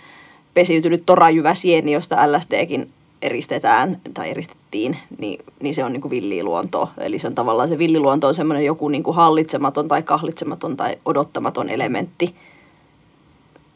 pesiytynyt 0.54 1.02
torajyvä 1.06 1.54
sieni, 1.54 1.92
josta 1.92 2.32
LSDkin 2.32 2.90
eristetään 3.22 4.00
tai 4.14 4.30
eristettiin, 4.30 4.96
niin, 5.18 5.44
niin 5.60 5.74
se 5.74 5.84
on 5.84 5.92
niin 5.92 6.00
kuin 6.00 6.10
villiluontoa. 6.10 6.88
Eli 6.98 7.18
se 7.18 7.26
on 7.26 7.34
tavallaan 7.34 7.68
se 7.68 7.78
villiluonto 7.78 8.28
on 8.28 8.34
semmoinen 8.34 8.64
joku 8.64 8.88
niin 8.88 9.02
kuin 9.02 9.16
hallitsematon 9.16 9.88
tai 9.88 10.02
kahlitsematon 10.02 10.76
tai 10.76 10.98
odottamaton 11.04 11.68
elementti 11.68 12.34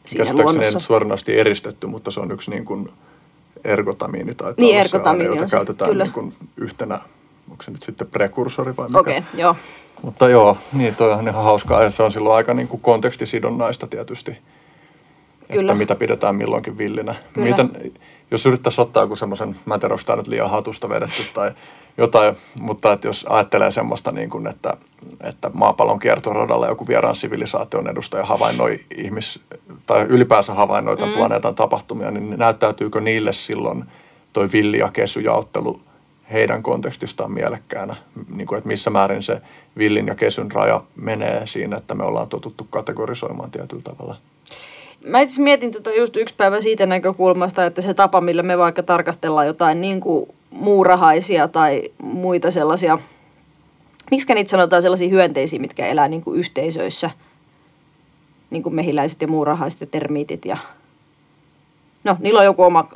siinä 0.05 0.33
luonnossa. 0.33 0.79
suoranaisesti 0.79 1.39
eristetty, 1.39 1.87
mutta 1.87 2.11
se 2.11 2.19
on 2.19 2.31
yksi 2.31 2.51
niin 2.51 2.65
kuin 2.65 2.89
ergotamiini 3.63 4.35
tai 4.35 4.53
niin, 4.57 4.77
ergotamiini 4.77 5.35
jota 5.35 5.49
käytetään 5.51 5.97
niin 5.97 6.11
kuin 6.11 6.33
yhtenä 6.57 6.99
onko 7.51 7.63
se 7.63 7.71
nyt 7.71 7.83
sitten 7.83 8.07
prekursori 8.07 8.77
vai 8.77 8.87
mikä? 8.87 8.99
Okei, 8.99 9.17
okay, 9.17 9.39
joo. 9.39 9.55
Mutta 10.01 10.29
joo, 10.29 10.57
niin 10.73 10.95
toi 10.95 11.13
on 11.13 11.27
ihan 11.27 11.43
hauskaa 11.43 11.83
ja 11.83 11.89
se 11.89 12.03
on 12.03 12.11
silloin 12.11 12.35
aika 12.35 12.53
niin 12.53 12.67
kuin 12.67 12.81
kontekstisidonnaista 12.81 13.87
tietysti, 13.87 14.37
Kyllä. 15.51 15.61
että 15.61 15.75
mitä 15.75 15.95
pidetään 15.95 16.35
milloinkin 16.35 16.77
villinä. 16.77 17.15
Miten, 17.35 17.91
jos 18.31 18.45
yrittäisi 18.45 18.81
ottaa 18.81 19.03
joku 19.03 19.15
semmoisen, 19.15 19.55
mä 19.65 19.73
en 19.73 19.79
tiedä, 19.79 19.93
onko 19.93 20.03
tämä 20.05 20.17
nyt 20.17 20.27
liian 20.27 20.49
hatusta 20.49 20.89
vedetty 20.89 21.23
tai 21.33 21.51
jotain, 21.97 22.35
mutta 22.59 22.93
että 22.93 23.07
jos 23.07 23.25
ajattelee 23.29 23.71
semmoista, 23.71 24.11
niin 24.11 24.29
kuin, 24.29 24.47
että, 24.47 24.77
että 25.23 25.51
maapallon 25.53 25.99
kiertoradalla 25.99 26.67
joku 26.67 26.87
vieraan 26.87 27.15
sivilisaation 27.15 27.87
edustaja 27.87 28.25
havainnoi 28.25 28.79
ihmis, 28.97 29.39
tai 29.85 30.03
ylipäänsä 30.03 30.53
havainnoi 30.53 30.97
tämän 30.97 31.09
mm. 31.09 31.17
planeetan 31.17 31.55
tapahtumia, 31.55 32.11
niin 32.11 32.39
näyttäytyykö 32.39 33.01
niille 33.01 33.33
silloin 33.33 33.85
toi 34.33 34.49
villi- 34.53 34.79
ja 34.79 34.89
kesyjaottelu– 34.93 35.81
heidän 36.33 36.63
kontekstistaan 36.63 37.31
mielekkäänä, 37.31 37.95
niin 38.35 38.47
kuin, 38.47 38.57
että 38.57 38.67
missä 38.67 38.89
määrin 38.89 39.23
se 39.23 39.41
villin 39.77 40.07
ja 40.07 40.15
kesyn 40.15 40.51
raja 40.51 40.83
menee 40.95 41.47
siinä, 41.47 41.77
että 41.77 41.95
me 41.95 42.03
ollaan 42.03 42.29
totuttu 42.29 42.67
kategorisoimaan 42.69 43.51
tietyllä 43.51 43.83
tavalla. 43.83 44.15
Mä 45.05 45.19
itse 45.19 45.41
mietin 45.41 45.71
tota 45.71 45.91
just 45.91 46.15
yksi 46.15 46.35
päivä 46.35 46.61
siitä 46.61 46.85
näkökulmasta, 46.85 47.65
että 47.65 47.81
se 47.81 47.93
tapa, 47.93 48.21
millä 48.21 48.43
me 48.43 48.57
vaikka 48.57 48.83
tarkastellaan 48.83 49.47
jotain 49.47 49.81
niin 49.81 50.01
kuin 50.01 50.29
muurahaisia 50.49 51.47
tai 51.47 51.83
muita 52.01 52.51
sellaisia, 52.51 52.97
miksi 54.11 54.33
niitä 54.33 54.49
sanotaan 54.49 54.81
sellaisia 54.81 55.09
hyönteisiä, 55.09 55.59
mitkä 55.59 55.87
elää 55.87 56.07
niin 56.07 56.21
kuin 56.21 56.39
yhteisöissä, 56.39 57.09
niin 58.49 58.63
kuin 58.63 58.75
mehiläiset 58.75 59.21
ja 59.21 59.27
muurahaiset 59.27 59.81
ja 59.81 59.87
termiitit 59.87 60.45
ja 60.45 60.57
no 62.03 62.17
niillä 62.19 62.39
on 62.39 62.45
joku 62.45 62.63
oma 62.63 62.87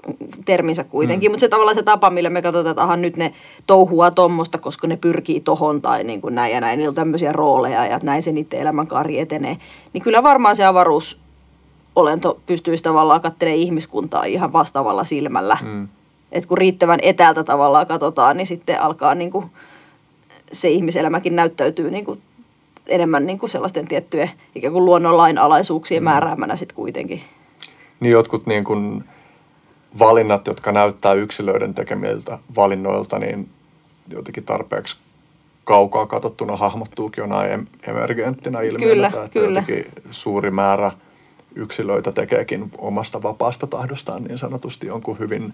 terminsä 0.45 0.83
kuitenkin, 0.83 1.29
mm. 1.29 1.33
mutta 1.33 1.41
se 1.41 1.47
tavallaan 1.47 1.75
se 1.75 1.83
tapa, 1.83 2.09
millä 2.09 2.29
me 2.29 2.41
katsotaan, 2.41 2.71
että 2.71 2.83
aha, 2.83 2.97
nyt 2.97 3.17
ne 3.17 3.33
touhua 3.67 4.11
tuommoista, 4.11 4.57
koska 4.57 4.87
ne 4.87 4.97
pyrkii 4.97 5.39
tohon 5.39 5.81
tai 5.81 6.03
niin 6.03 6.21
kuin 6.21 6.35
näin 6.35 6.53
ja 6.53 6.61
näin, 6.61 6.77
niillä 6.77 6.91
on 6.91 6.95
tämmöisiä 6.95 7.31
rooleja 7.31 7.85
ja 7.85 7.99
näin 8.03 8.23
se 8.23 8.31
niiden 8.31 8.59
elämänkaari 8.59 9.19
etenee. 9.19 9.57
Niin 9.93 10.03
kyllä 10.03 10.23
varmaan 10.23 10.55
se 10.55 10.65
avaruus 10.65 11.19
olento 11.95 12.39
pystyisi 12.45 12.83
tavallaan 12.83 13.21
katselemaan 13.21 13.61
ihmiskuntaa 13.61 14.23
ihan 14.23 14.53
vastaavalla 14.53 15.03
silmällä. 15.03 15.57
Mm. 15.61 15.87
Että 16.31 16.47
kun 16.47 16.57
riittävän 16.57 16.99
etäältä 17.01 17.43
tavallaan 17.43 17.87
katsotaan, 17.87 18.37
niin 18.37 18.47
sitten 18.47 18.81
alkaa 18.81 19.15
niin 19.15 19.31
kuin 19.31 19.45
se 20.51 20.69
ihmiselämäkin 20.69 21.35
näyttäytyy 21.35 21.91
niin 21.91 22.05
kuin 22.05 22.21
enemmän 22.87 23.25
niin 23.25 23.39
kuin 23.39 23.49
sellaisten 23.49 23.87
tiettyjen 23.87 24.31
ikään 24.55 24.73
kuin 24.73 24.85
luonnonlainalaisuuksien 24.85 26.03
mm. 26.03 26.05
määräämänä 26.05 26.55
sitten 26.55 26.75
kuitenkin 26.75 27.21
niin 27.99 28.11
jotkut 28.11 28.45
niin 28.47 28.63
kuin 28.63 29.03
valinnat, 29.99 30.47
jotka 30.47 30.71
näyttää 30.71 31.13
yksilöiden 31.13 31.73
tekemiltä 31.73 32.39
valinnoilta, 32.55 33.19
niin 33.19 33.49
jotenkin 34.09 34.43
tarpeeksi 34.43 34.97
kaukaa 35.63 36.05
katsottuna 36.05 36.57
hahmottuukin 36.57 37.21
jonain 37.21 37.67
emergenttinä 37.87 38.61
ilmiönä, 38.61 38.93
kyllä, 38.93 39.07
että 39.07 39.29
kyllä. 39.29 39.63
suuri 40.11 40.51
määrä 40.51 40.91
yksilöitä 41.55 42.11
tekeekin 42.11 42.71
omasta 42.77 43.23
vapaasta 43.23 43.67
tahdostaan 43.67 44.23
niin 44.23 44.37
sanotusti 44.37 44.87
jonkun 44.87 45.19
hyvin 45.19 45.53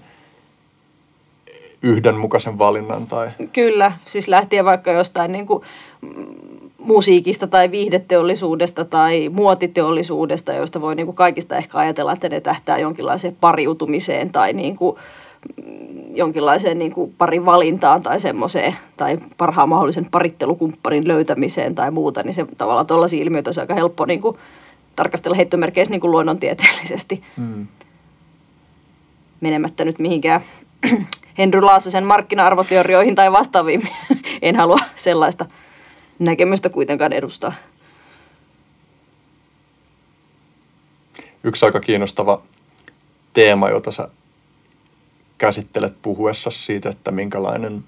yhdenmukaisen 1.81 2.57
valinnan. 2.57 3.07
Tai... 3.07 3.29
Kyllä, 3.53 3.91
siis 4.05 4.27
lähtien 4.27 4.65
vaikka 4.65 4.91
jostain 4.91 5.31
niin 5.31 5.47
kuin 5.47 5.63
musiikista 6.81 7.47
tai 7.47 7.71
viihdeteollisuudesta 7.71 8.85
tai 8.85 9.29
muotiteollisuudesta, 9.29 10.53
joista 10.53 10.81
voi 10.81 10.95
niin 10.95 11.05
kuin 11.05 11.15
kaikista 11.15 11.57
ehkä 11.57 11.77
ajatella, 11.77 12.13
että 12.13 12.29
ne 12.29 12.41
tähtää 12.41 12.77
jonkinlaiseen 12.77 13.37
pariutumiseen 13.41 14.29
tai 14.29 14.53
niin 14.53 14.75
kuin 14.75 14.97
jonkinlaiseen 16.15 16.79
niin 16.79 16.91
kuin 16.91 17.13
parivalintaan 17.17 18.01
tai 18.01 18.19
semmoiseen, 18.19 18.75
tai 18.97 19.17
parhaan 19.37 19.69
mahdollisen 19.69 20.07
parittelukumppanin 20.11 21.07
löytämiseen 21.07 21.75
tai 21.75 21.91
muuta, 21.91 22.23
niin 22.23 22.33
se 22.33 22.45
tavallaan 22.57 22.87
tuollaisia 22.87 23.21
ilmiöitä 23.21 23.47
olisi 23.47 23.59
aika 23.59 23.73
helppo 23.73 24.05
niin 24.05 24.21
kuin 24.21 24.37
tarkastella 24.95 25.35
heittomerkeissä 25.35 25.91
niin 25.91 26.01
kuin 26.01 26.11
luonnontieteellisesti. 26.11 27.23
Mm. 27.37 27.67
Menemättä 29.41 29.85
nyt 29.85 29.99
mihinkään 29.99 30.41
Henry 31.37 31.61
Laasosen 31.61 32.03
markkina-arvoteorioihin 32.03 33.15
tai 33.15 33.31
vastaaviin. 33.31 33.87
en 34.41 34.55
halua 34.55 34.79
sellaista 34.95 35.45
näkemystä 36.21 36.69
kuitenkaan 36.69 37.13
edustaa. 37.13 37.53
Yksi 41.43 41.65
aika 41.65 41.79
kiinnostava 41.79 42.41
teema, 43.33 43.69
jota 43.69 43.91
sä 43.91 44.07
käsittelet 45.37 46.01
puhuessa 46.01 46.51
siitä, 46.51 46.89
että 46.89 47.11
minkälainen 47.11 47.83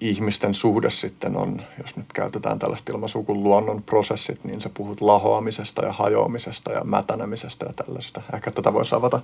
ihmisten 0.00 0.54
suhde 0.54 0.90
sitten 0.90 1.36
on, 1.36 1.62
jos 1.82 1.96
nyt 1.96 2.12
käytetään 2.14 2.58
tällaista 2.58 2.92
ilmaisua 2.92 3.22
kuin 3.22 3.42
luonnon 3.42 3.82
prosessit, 3.82 4.44
niin 4.44 4.60
sä 4.60 4.70
puhut 4.74 5.00
lahoamisesta 5.00 5.84
ja 5.84 5.92
hajoamisesta 5.92 6.72
ja 6.72 6.84
mätänemisestä 6.84 7.66
ja 7.66 7.72
tällaista. 7.72 8.22
Ehkä 8.34 8.50
tätä 8.50 8.72
voisi 8.72 8.94
avata, 8.94 9.20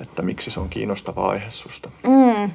että 0.00 0.22
miksi 0.22 0.50
se 0.50 0.60
on 0.60 0.68
kiinnostava 0.68 1.26
aihe 1.26 1.50
susta. 1.50 1.90
Mm. 2.02 2.50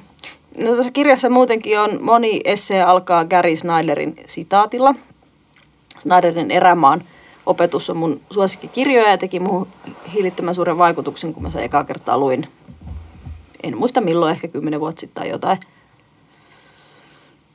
No 0.58 0.72
tuossa 0.72 0.92
kirjassa 0.92 1.30
muutenkin 1.30 1.80
on 1.80 1.98
moni 2.02 2.40
essee 2.44 2.82
alkaa 2.82 3.24
Gary 3.24 3.56
Snyderin 3.56 4.16
sitaatilla. 4.26 4.94
Snyderin 5.98 6.50
erämaan 6.50 7.04
opetus 7.46 7.90
on 7.90 7.96
mun 7.96 8.20
suosikkikirjoja 8.30 9.10
ja 9.10 9.18
teki 9.18 9.40
muuhun 9.40 9.68
hillittömän 10.14 10.54
suuren 10.54 10.78
vaikutuksen, 10.78 11.34
kun 11.34 11.42
mä 11.42 11.50
sen 11.50 11.62
ekaa 11.62 11.84
kertaa 11.84 12.18
luin. 12.18 12.48
En 13.62 13.78
muista 13.78 14.00
milloin, 14.00 14.32
ehkä 14.32 14.48
kymmenen 14.48 14.80
vuotta 14.80 15.00
sitten 15.00 15.22
tai 15.22 15.30
jotain. 15.30 15.58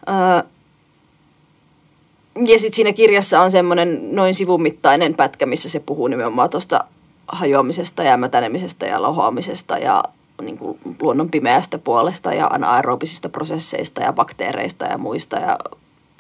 Öö, 0.10 0.50
ja 2.46 2.60
sitten 2.60 2.76
siinä 2.76 2.94
kirjassa 2.94 3.42
on 3.42 3.52
semmoinen 3.52 4.16
noin 4.16 4.34
sivun 4.34 4.62
mittainen 4.62 5.16
pätkä, 5.16 5.46
missä 5.46 5.70
se 5.70 5.80
puhuu 5.80 6.08
nimenomaan 6.08 6.50
tuosta 6.50 6.84
hajoamisesta 7.28 8.04
ja 8.04 8.18
mätänemisestä 8.18 8.86
ja 8.86 9.02
lohoamisesta 9.02 9.78
ja 9.78 10.04
niin 10.42 10.58
kuin 10.58 10.80
luonnon 11.02 11.30
pimeästä 11.30 11.78
puolesta 11.78 12.34
ja 12.34 12.48
anaerobisista 12.48 13.30
prosesseista 13.30 14.02
ja 14.02 14.14
bakteereista 14.14 14.86
ja 14.86 14.98
muista. 14.98 15.38
Ja 15.38 15.58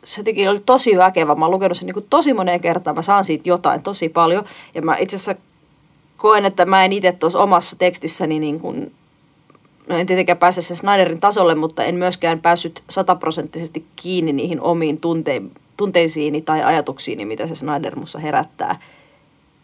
se 0.03 0.23
teki 0.23 0.47
oli 0.47 0.59
tosi 0.59 0.97
väkevä. 0.97 1.35
Mä 1.35 1.45
oon 1.45 1.51
lukenut 1.51 1.77
sen 1.77 1.85
niin 1.85 1.93
kuin 1.93 2.05
tosi 2.09 2.33
moneen 2.33 2.59
kertaan. 2.59 2.95
Mä 2.95 3.01
saan 3.01 3.23
siitä 3.23 3.49
jotain 3.49 3.83
tosi 3.83 4.09
paljon. 4.09 4.45
Ja 4.75 4.81
mä 4.81 4.97
itse 4.97 5.15
asiassa 5.15 5.35
koen, 6.17 6.45
että 6.45 6.65
mä 6.65 6.85
en 6.85 6.93
itse 6.93 7.11
tuossa 7.11 7.39
omassa 7.39 7.75
tekstissäni 7.75 8.39
niin 8.39 8.59
kuin, 8.59 8.91
no 9.87 9.97
en 9.97 10.07
tietenkään 10.07 10.37
pääse 10.37 10.61
sen 10.61 10.77
Snyderin 10.77 11.19
tasolle, 11.19 11.55
mutta 11.55 11.83
en 11.83 11.95
myöskään 11.95 12.39
päässyt 12.39 12.83
sataprosenttisesti 12.89 13.85
kiinni 13.95 14.33
niihin 14.33 14.61
omiin 14.61 14.97
tunte- 15.01 15.59
tunteisiini 15.77 16.41
tai 16.41 16.63
ajatuksiini, 16.63 17.25
mitä 17.25 17.47
se 17.47 17.55
Snyder 17.55 17.99
mussa 17.99 18.19
herättää. 18.19 18.79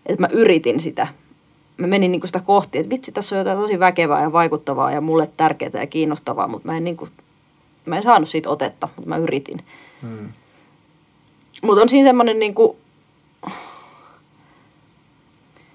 Että 0.05 0.21
mä 0.23 0.27
yritin 0.31 0.79
sitä 0.79 1.07
mä 1.77 1.87
menin 1.87 2.11
niin 2.11 2.21
kuin 2.21 2.27
sitä 2.27 2.39
kohti, 2.39 2.77
että 2.77 2.89
vitsi, 2.89 3.11
tässä 3.11 3.35
on 3.35 3.39
jotain 3.39 3.57
tosi 3.57 3.79
väkevää 3.79 4.21
ja 4.21 4.31
vaikuttavaa 4.31 4.91
ja 4.91 5.01
mulle 5.01 5.29
tärkeää 5.37 5.71
ja 5.73 5.87
kiinnostavaa, 5.87 6.47
mutta 6.47 6.67
mä 6.67 6.77
en, 6.77 6.83
niin 6.83 6.97
kuin, 6.97 7.11
mä 7.85 7.97
en 7.97 8.03
saanut 8.03 8.29
siitä 8.29 8.49
otetta, 8.49 8.89
mutta 8.95 9.09
mä 9.09 9.17
yritin. 9.17 9.57
Hmm. 10.01 10.29
Mutta 11.61 11.81
on 11.81 11.89
siinä 11.89 12.09
semmoinen 12.09 12.39
niin 12.39 12.53
kuin, 12.53 12.77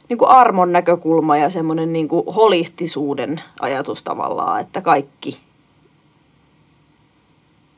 niin 0.08 0.18
kuin 0.18 0.28
armon 0.28 0.72
näkökulma 0.72 1.36
ja 1.36 1.50
semmoinen 1.50 1.92
niin 1.92 2.08
kuin 2.08 2.26
holistisuuden 2.26 3.40
ajatus 3.60 4.02
tavallaan, 4.02 4.60
että 4.60 4.80
kaikki 4.80 5.40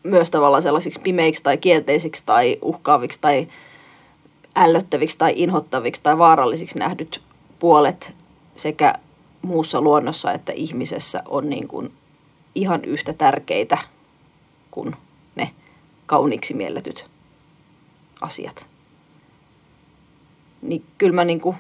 myös 0.03 0.31
tavallaan 0.31 0.63
sellaisiksi 0.63 1.01
pimeiksi 1.01 1.43
tai 1.43 1.57
kielteisiksi 1.57 2.23
tai 2.27 2.59
uhkaaviksi 2.63 3.19
tai 3.21 3.49
ällöttäviksi 4.57 5.19
tai 5.19 5.33
inhottaviksi 5.37 6.03
tai 6.03 6.19
vaarallisiksi 6.19 6.79
nähdyt 6.79 7.21
puolet 7.65 8.15
sekä 8.57 8.95
muussa 9.43 9.81
luonnossa 9.81 10.33
että 10.33 10.53
ihmisessä 10.53 11.23
on 11.29 11.51
niin 11.51 11.69
kuin 11.69 11.93
ihan 12.55 12.85
yhtä 12.85 13.13
tärkeitä 13.13 13.79
kuin 14.71 14.97
ne 15.37 15.51
kauniiksi 16.07 16.55
mielletyt 16.55 17.07
asiat. 18.21 18.67
Niin 20.63 20.85
kyllä 20.99 21.15
mä 21.15 21.25
niin 21.25 21.41
kuin 21.41 21.57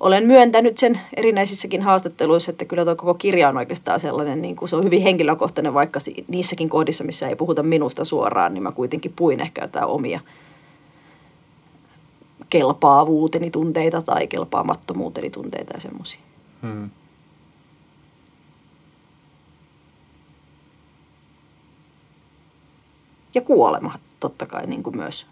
olen 0.00 0.26
myöntänyt 0.26 0.78
sen 0.78 1.00
erinäisissäkin 1.16 1.82
haastatteluissa, 1.82 2.50
että 2.50 2.64
kyllä 2.64 2.84
tuo 2.84 2.96
koko 2.96 3.14
kirja 3.14 3.48
on 3.48 3.56
oikeastaan 3.56 4.00
sellainen, 4.00 4.42
niin 4.42 4.56
kuin 4.56 4.68
se 4.68 4.76
on 4.76 4.84
hyvin 4.84 5.02
henkilökohtainen, 5.02 5.74
vaikka 5.74 6.00
niissäkin 6.28 6.68
kohdissa, 6.68 7.04
missä 7.04 7.28
ei 7.28 7.36
puhuta 7.36 7.62
minusta 7.62 8.04
suoraan, 8.04 8.54
niin 8.54 8.62
mä 8.62 8.72
kuitenkin 8.72 9.12
puin 9.16 9.40
ehkä 9.40 9.62
jotain 9.62 9.86
omia 9.86 10.20
kelpaavuuteni 12.50 13.50
tunteita 13.50 14.02
tai 14.02 14.26
kelpaamattomuuteni 14.26 15.30
tunteita 15.30 15.74
ja 15.74 15.80
semmoisia. 15.80 16.20
Hmm. 16.62 16.90
Ja 23.34 23.42
kuolema 23.42 23.98
totta 24.20 24.46
kai 24.46 24.66
niin 24.66 24.82
kuin 24.82 24.96
myös. 24.96 25.26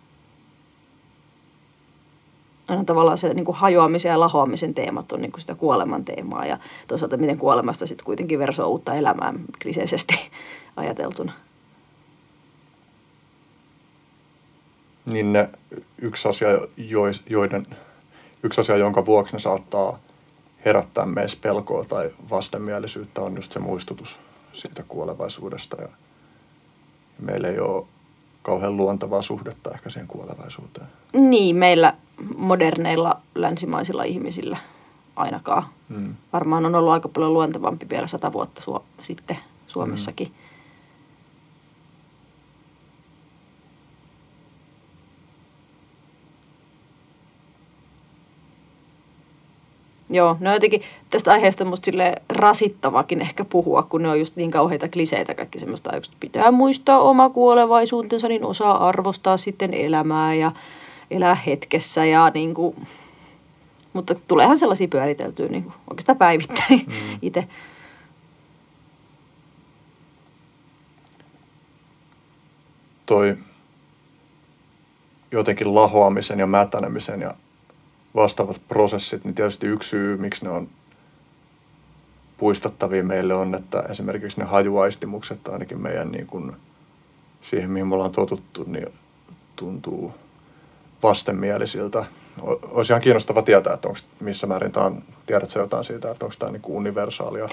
Aina 2.69 2.85
tavallaan 2.85 3.19
se 3.19 3.35
niin 3.35 3.45
kuin 3.45 3.57
hajoamisen 3.57 4.11
ja 4.11 4.21
lahoamisen 4.21 4.75
teemat 4.75 5.13
on 5.13 5.23
niin 5.23 5.33
kuin 5.33 5.41
sitä 5.41 5.55
kuoleman 5.55 6.05
teemaa 6.05 6.47
ja 6.47 6.59
toisaalta 6.89 7.17
miten 7.17 7.39
kuolemasta 7.39 7.87
sitten 7.87 8.05
kuitenkin 8.05 8.39
versoo 8.39 8.69
uutta 8.69 8.95
elämää 8.95 9.35
kliseisesti 9.63 10.15
ajateltuna. 10.77 11.33
Niin 15.07 15.33
ne 15.33 15.49
yksi 15.99 16.29
asia, 16.29 16.49
joiden, 17.27 17.67
yksi 18.43 18.61
asia, 18.61 18.77
jonka 18.77 19.07
vuoksi 19.07 19.33
ne 19.33 19.39
saattaa 19.39 19.99
herättää 20.65 21.07
meissä 21.07 21.39
pelkoa 21.41 21.85
tai 21.85 22.11
vastenmielisyyttä, 22.31 23.21
on 23.21 23.37
just 23.37 23.53
se 23.53 23.59
muistutus 23.59 24.21
siitä 24.53 24.85
kuolevaisuudesta. 24.89 25.83
Ja 25.83 25.89
meillä 27.19 27.49
ei 27.49 27.59
ole 27.59 27.85
kauhean 28.43 28.77
luontevaa 28.77 29.23
suhdetta 29.23 29.71
ehkä 29.71 29.91
siihen 29.91 30.09
kuolevaisuuteen. 30.09 30.87
Niin, 31.13 31.57
meillä 31.57 31.95
moderneilla 32.37 33.21
länsimaisilla 33.35 34.03
ihmisillä 34.03 34.59
ainakaan. 35.17 35.63
Hmm. 35.89 36.15
Varmaan 36.33 36.67
on 36.67 36.75
ollut 36.75 36.93
aika 36.93 37.09
paljon 37.09 37.35
luontevampi 37.35 37.87
vielä 37.91 38.07
sata 38.07 38.33
vuotta 38.33 38.61
su- 38.61 38.83
sitten 39.03 39.39
Suomessakin. 39.67 40.27
Hmm 40.27 40.44
Joo, 50.15 50.37
no 50.41 50.53
jotenkin 50.53 50.83
tästä 51.11 51.33
aiheesta 51.33 51.65
musta 51.65 51.85
sille 51.85 52.15
rasittavakin 52.29 53.21
ehkä 53.21 53.45
puhua, 53.45 53.83
kun 53.83 54.03
ne 54.03 54.09
on 54.09 54.19
just 54.19 54.37
niin 54.37 54.51
kauheita 54.51 54.89
kliseitä 54.89 55.35
kaikki 55.35 55.59
semmoista, 55.59 55.97
että 55.97 56.11
pitää 56.21 56.51
muistaa 56.51 56.99
oma 56.99 57.31
kuolevaisuutensa, 57.31 58.29
niin 58.29 58.45
osaa 58.45 58.89
arvostaa 58.89 59.37
sitten 59.37 59.75
elämää 59.75 60.35
ja 60.35 60.53
elää 61.11 61.35
hetkessä 61.35 62.05
ja 62.05 62.31
niin 62.35 62.55
kuin, 62.55 62.87
mutta 63.93 64.15
tuleehan 64.15 64.59
sellaisia 64.59 64.89
pyöriteltyä 64.89 65.49
niin 65.49 65.63
kuin 65.63 65.75
oikeastaan 65.91 66.19
päivittäin 66.19 66.81
mm. 66.87 67.19
itse. 67.23 67.49
Toi 73.07 73.37
jotenkin 75.31 75.75
lahoamisen 75.75 76.39
ja 76.39 76.47
mätänemisen 76.47 77.21
ja 77.21 77.35
vastaavat 78.15 78.61
prosessit, 78.69 79.25
niin 79.25 79.35
tietysti 79.35 79.67
yksi 79.67 79.89
syy, 79.89 80.17
miksi 80.17 80.45
ne 80.45 80.51
on 80.51 80.69
puistattavia 82.37 83.05
meille 83.05 83.35
on, 83.35 83.55
että 83.55 83.81
esimerkiksi 83.81 84.41
ne 84.41 84.47
hajuaistimukset 84.47 85.49
ainakin 85.49 85.83
meidän 85.83 86.13
niin 86.13 86.27
kuin 86.27 86.53
siihen, 87.43 87.71
mihin 87.71 87.87
me 87.87 87.95
ollaan 87.95 88.13
totuttu, 88.13 88.65
niin 88.67 88.87
tuntuu 89.57 90.15
vastenmielisiltä. 91.03 92.05
Olisi 92.71 92.93
ihan 92.93 93.03
kiinnostava 93.03 93.43
tietää, 93.43 93.75
että 93.75 93.89
onko 93.89 94.01
missä 94.21 94.47
määrin 94.47 94.73
tämä 94.73 94.87
on, 94.87 95.03
tiedätkö 95.27 95.61
jotain 95.61 95.85
siitä, 95.85 96.11
että 96.11 96.27
onko 96.27 96.37
tämä 96.39 96.53
niin 96.53 96.63
kuin 96.63 96.77
universaalia? 96.77 97.49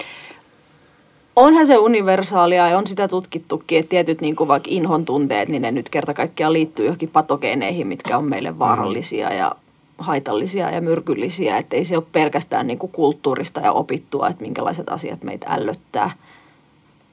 Onhan 1.36 1.66
se 1.66 1.78
universaalia 1.78 2.68
ja 2.68 2.78
on 2.78 2.86
sitä 2.86 3.08
tutkittukin, 3.08 3.78
että 3.78 3.90
tietyt 3.90 4.20
niin 4.20 4.36
kuin 4.36 4.48
vaikka 4.48 4.68
inhon 4.70 5.04
tunteet, 5.04 5.48
niin 5.48 5.62
ne 5.62 5.70
nyt 5.70 5.88
kerta 5.88 6.14
kaikkiaan 6.14 6.52
liittyy 6.52 6.84
johonkin 6.84 7.08
patogeeneihin, 7.08 7.86
mitkä 7.86 8.18
on 8.18 8.24
meille 8.24 8.58
vaarallisia 8.58 9.32
ja 9.32 9.52
haitallisia 9.98 10.70
ja 10.70 10.80
myrkyllisiä, 10.80 11.56
että 11.56 11.76
ei 11.76 11.84
se 11.84 11.96
ole 11.96 12.04
pelkästään 12.12 12.66
niin 12.66 12.78
kuin 12.78 12.92
kulttuurista 12.92 13.60
ja 13.60 13.72
opittua, 13.72 14.28
että 14.28 14.42
minkälaiset 14.42 14.88
asiat 14.88 15.22
meitä 15.22 15.46
ällöttää. 15.50 16.10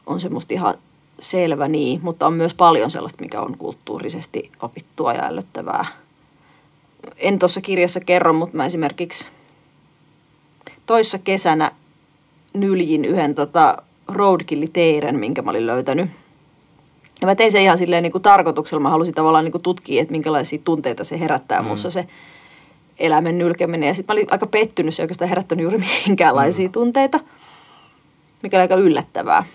On 0.06 0.20
se 0.20 0.30
ihan 0.50 0.76
selvä 1.20 1.68
niin, 1.68 2.00
mutta 2.04 2.28
on 2.28 2.34
myös 2.34 2.54
paljon 2.54 2.92
sellaista, 2.92 3.24
mikä 3.24 3.42
on 3.42 3.58
kulttuurisesti 3.58 4.52
opittua 4.62 5.14
ja 5.14 5.26
ällöttävää. 5.26 5.86
En 7.18 7.40
tuossa 7.40 7.62
kirjassa 7.62 8.00
kerro, 8.00 8.34
mutta 8.34 8.58
mä 8.58 8.66
esimerkiksi 8.66 9.28
toissa 10.86 11.18
kesänä 11.18 11.72
nyljin 12.54 13.06
yhden 13.06 13.36
tota 13.36 13.78
roadkill-teiren, 14.08 15.20
minkä 15.20 15.42
mä 15.42 15.50
olin 15.50 15.68
löytänyt. 15.68 16.10
Ja 17.22 17.28
mä 17.28 17.36
tein 17.36 17.52
sen 17.52 17.62
ihan 17.62 17.78
silleen 17.78 18.04
niin 18.04 18.12
kuin 18.12 18.22
tarkoituksella. 18.22 18.82
Mä 18.82 18.90
halusin 18.90 19.14
tavallaan 19.14 19.46
niin 19.46 19.52
kuin 19.52 19.62
tutkia, 19.62 20.02
että 20.02 20.12
minkälaisia 20.12 20.60
tunteita 20.66 21.04
se 21.04 21.20
herättää 21.20 21.62
mm. 21.62 21.68
mussa 21.68 21.92
se 21.92 22.08
eläimen 23.00 23.38
nylkeminen. 23.38 23.88
Ja 23.88 23.94
sitten 23.94 24.14
mä 24.14 24.20
olin 24.20 24.32
aika 24.32 24.48
pettynyt, 24.48 24.94
se 24.94 25.02
ei 25.02 25.04
oikeastaan 25.04 25.30
herättänyt 25.30 25.64
juuri 25.64 25.84
minkäänlaisia 26.08 26.68
mm. 26.68 26.72
tunteita, 26.72 27.20
mikä 28.44 28.58
oli 28.58 28.62
aika 28.62 28.76
yllättävää. 28.76 29.46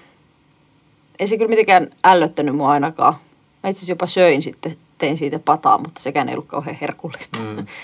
Ei 1.19 1.27
se 1.27 1.37
kyllä 1.37 1.49
mitenkään 1.49 1.91
ällöttänyt 2.05 2.57
mua 2.57 2.71
ainakaan. 2.71 3.15
Mä 3.63 3.71
itse 3.71 3.93
jopa 3.93 4.07
söin 4.07 4.43
sitten, 4.43 4.73
tein 4.99 5.19
siitä 5.19 5.39
pataa, 5.39 5.79
mutta 5.79 6.01
sekään 6.01 6.29
ei 6.29 6.35
ollut 6.35 6.49
kauhean 6.49 6.79
herkullista. 6.81 7.39
Mm. 7.41 7.67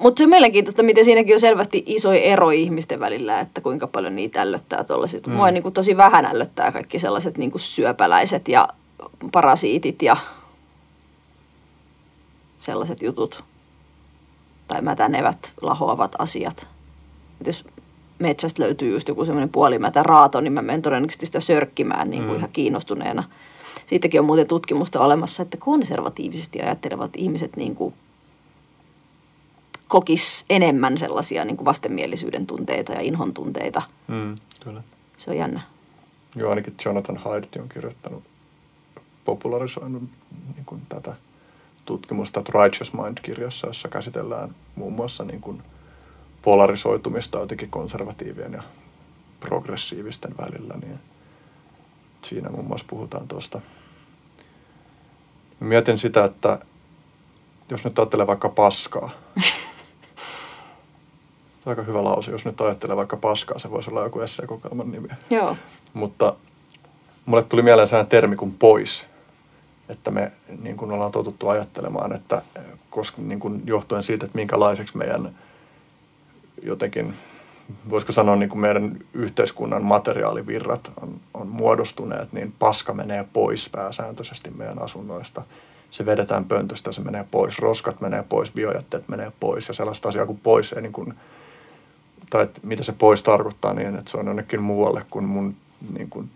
Mutta 0.00 0.18
se 0.18 0.24
on 0.24 0.30
mielenkiintoista, 0.30 0.82
miten 0.82 1.04
siinäkin 1.04 1.34
on 1.34 1.40
selvästi 1.40 1.82
iso 1.86 2.12
ero 2.12 2.50
ihmisten 2.50 3.00
välillä, 3.00 3.40
että 3.40 3.60
kuinka 3.60 3.86
paljon 3.86 4.16
niitä 4.16 4.42
ällöttää 4.42 4.84
tuollaiset. 4.84 5.26
Mm. 5.26 5.32
Mua 5.32 5.50
niin 5.50 5.62
kuin 5.62 5.74
tosi 5.74 5.96
vähän 5.96 6.24
ällöttää 6.24 6.72
kaikki 6.72 6.98
sellaiset 6.98 7.38
niin 7.38 7.50
kuin 7.50 7.60
syöpäläiset 7.60 8.48
ja 8.48 8.68
parasiitit 9.32 10.02
ja 10.02 10.16
sellaiset 12.58 13.02
jutut. 13.02 13.44
Tai 14.68 14.82
mätänevät, 14.82 15.52
lahoavat 15.62 16.14
asiat. 16.18 16.68
Et 17.40 17.46
jos 17.46 17.64
metsästä 18.18 18.62
löytyy 18.62 18.92
just 18.92 19.08
joku 19.08 19.24
semmoinen 19.24 19.48
puolimätä 19.48 20.02
raato, 20.02 20.40
niin 20.40 20.52
mä 20.52 20.62
menen 20.62 20.82
todennäköisesti 20.82 21.26
sitä 21.26 21.40
sörkkimään 21.40 22.10
niin 22.10 22.22
kuin 22.22 22.32
mm. 22.32 22.38
ihan 22.38 22.50
kiinnostuneena. 22.52 23.24
Siitäkin 23.86 24.20
on 24.20 24.26
muuten 24.26 24.46
tutkimusta 24.46 25.00
olemassa, 25.00 25.42
että 25.42 25.56
konservatiivisesti 25.56 26.62
ajattelevat 26.62 27.10
ihmiset 27.16 27.56
niin 27.56 27.74
kuin 27.74 27.94
kokis 29.88 30.44
enemmän 30.50 30.98
sellaisia 30.98 31.44
niin 31.44 31.56
kuin 31.56 31.64
vastenmielisyyden 31.64 32.46
tunteita 32.46 32.92
ja 32.92 33.00
inhon 33.00 33.34
tunteita. 33.34 33.82
Mm, 34.08 34.36
kyllä. 34.64 34.82
Se 35.16 35.30
on 35.30 35.36
jännä. 35.36 35.60
Joo, 36.36 36.50
ainakin 36.50 36.74
Jonathan 36.84 37.16
Haidt 37.16 37.56
on 37.56 37.68
kirjoittanut, 37.68 38.22
popularisoinut 39.24 40.02
niin 40.54 40.64
kuin 40.66 40.82
tätä 40.88 41.16
tutkimusta 41.88 42.40
Righteous 42.40 42.92
Mind-kirjassa, 42.92 43.66
jossa 43.66 43.88
käsitellään 43.88 44.54
muun 44.74 44.92
muassa 44.92 45.24
niin 45.24 45.40
kuin 45.40 45.62
polarisoitumista 46.42 47.38
jotenkin 47.38 47.70
konservatiivien 47.70 48.52
ja 48.52 48.62
progressiivisten 49.40 50.34
välillä, 50.38 50.74
niin 50.82 50.98
siinä 52.22 52.50
muun 52.50 52.64
muassa 52.64 52.86
puhutaan 52.90 53.28
tuosta. 53.28 53.60
Mietin 55.60 55.98
sitä, 55.98 56.24
että 56.24 56.58
jos 57.70 57.84
nyt 57.84 57.98
ajattelee 57.98 58.26
vaikka 58.26 58.48
paskaa, 58.48 59.10
aika 61.66 61.82
hyvä 61.82 62.04
lause, 62.04 62.30
jos 62.30 62.44
nyt 62.44 62.60
ajattelee 62.60 62.96
vaikka 62.96 63.16
paskaa, 63.16 63.58
se 63.58 63.70
voisi 63.70 63.90
olla 63.90 64.02
joku 64.02 64.20
esseekokoelman 64.20 64.90
nimi. 64.90 65.08
Joo. 65.30 65.56
Mutta 65.94 66.34
mulle 67.26 67.42
tuli 67.42 67.62
mieleen 67.62 67.88
sellainen 67.88 68.10
termi 68.10 68.36
kuin 68.36 68.54
pois, 68.54 69.06
että 69.88 70.10
me 70.10 70.32
niin 70.62 70.76
kuin 70.76 70.92
ollaan 70.92 71.12
totuttu 71.12 71.48
ajattelemaan, 71.48 72.12
että 72.12 72.42
koska 72.90 73.22
niin 73.22 73.40
kuin 73.40 73.62
johtuen 73.64 74.02
siitä, 74.02 74.26
että 74.26 74.38
minkälaiseksi 74.38 74.96
meidän 74.96 75.30
jotenkin, 76.62 77.14
voisiko 77.90 78.12
sanoa 78.12 78.36
niin 78.36 78.48
kuin 78.48 78.60
meidän 78.60 78.96
yhteiskunnan 79.14 79.84
materiaalivirrat 79.84 80.92
on, 81.02 81.20
on 81.34 81.46
muodostuneet, 81.46 82.32
niin 82.32 82.54
paska 82.58 82.94
menee 82.94 83.24
pois 83.32 83.70
pääsääntöisesti 83.70 84.50
meidän 84.50 84.82
asunnoista. 84.82 85.42
Se 85.90 86.06
vedetään 86.06 86.44
pöntöstä, 86.44 86.92
se 86.92 87.00
menee 87.00 87.24
pois, 87.30 87.58
roskat 87.58 88.00
menee 88.00 88.24
pois, 88.28 88.52
biojätteet 88.52 89.08
menee 89.08 89.32
pois 89.40 89.68
ja 89.68 89.74
sellaista 89.74 90.08
asiaa 90.08 90.26
kuin 90.26 90.40
pois 90.42 90.72
ei 90.72 90.82
niin 90.82 90.92
kuin, 90.92 91.14
tai 92.30 92.42
että 92.42 92.60
mitä 92.62 92.82
se 92.82 92.92
pois 92.92 93.22
tarkoittaa 93.22 93.74
niin, 93.74 93.96
että 93.96 94.10
se 94.10 94.16
on 94.16 94.26
jonnekin 94.26 94.62
muualle 94.62 95.02
kuin 95.10 95.24
mun 95.24 95.56
niin 95.98 96.10
kuin, 96.10 96.30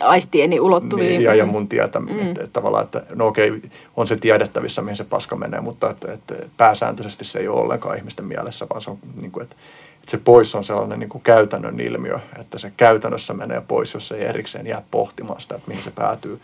Aistieni 0.00 0.60
ulottuviin. 0.60 1.08
Niin, 1.08 1.20
ja, 1.20 1.34
ja 1.34 1.46
mun 1.46 1.68
tietä, 1.68 2.00
mm. 2.00 2.08
että, 2.08 2.44
että, 2.44 2.52
tavallaan, 2.52 2.84
että 2.84 3.02
no 3.14 3.26
okei, 3.26 3.62
on 3.96 4.06
se 4.06 4.16
tiedettävissä, 4.16 4.82
mihin 4.82 4.96
se 4.96 5.04
paska 5.04 5.36
menee, 5.36 5.60
mutta 5.60 5.90
että, 5.90 6.12
että 6.12 6.34
pääsääntöisesti 6.56 7.24
se 7.24 7.38
ei 7.38 7.48
ole 7.48 7.60
ollenkaan 7.60 7.96
ihmisten 7.96 8.24
mielessä, 8.24 8.66
vaan 8.70 8.82
se 8.82 8.90
on 8.90 8.98
niin 9.20 9.32
kuin, 9.32 9.42
että, 9.42 9.56
että 9.96 10.10
se 10.10 10.18
pois 10.18 10.54
on 10.54 10.64
sellainen 10.64 10.98
niin 10.98 11.08
kuin 11.08 11.22
käytännön 11.22 11.80
ilmiö, 11.80 12.18
että 12.40 12.58
se 12.58 12.72
käytännössä 12.76 13.34
menee 13.34 13.62
pois, 13.68 13.94
jos 13.94 14.12
ei 14.12 14.24
erikseen 14.24 14.66
jää 14.66 14.82
pohtimaan 14.90 15.40
sitä, 15.40 15.54
että 15.54 15.68
mihin 15.68 15.84
se 15.84 15.90
päätyy. 15.90 16.40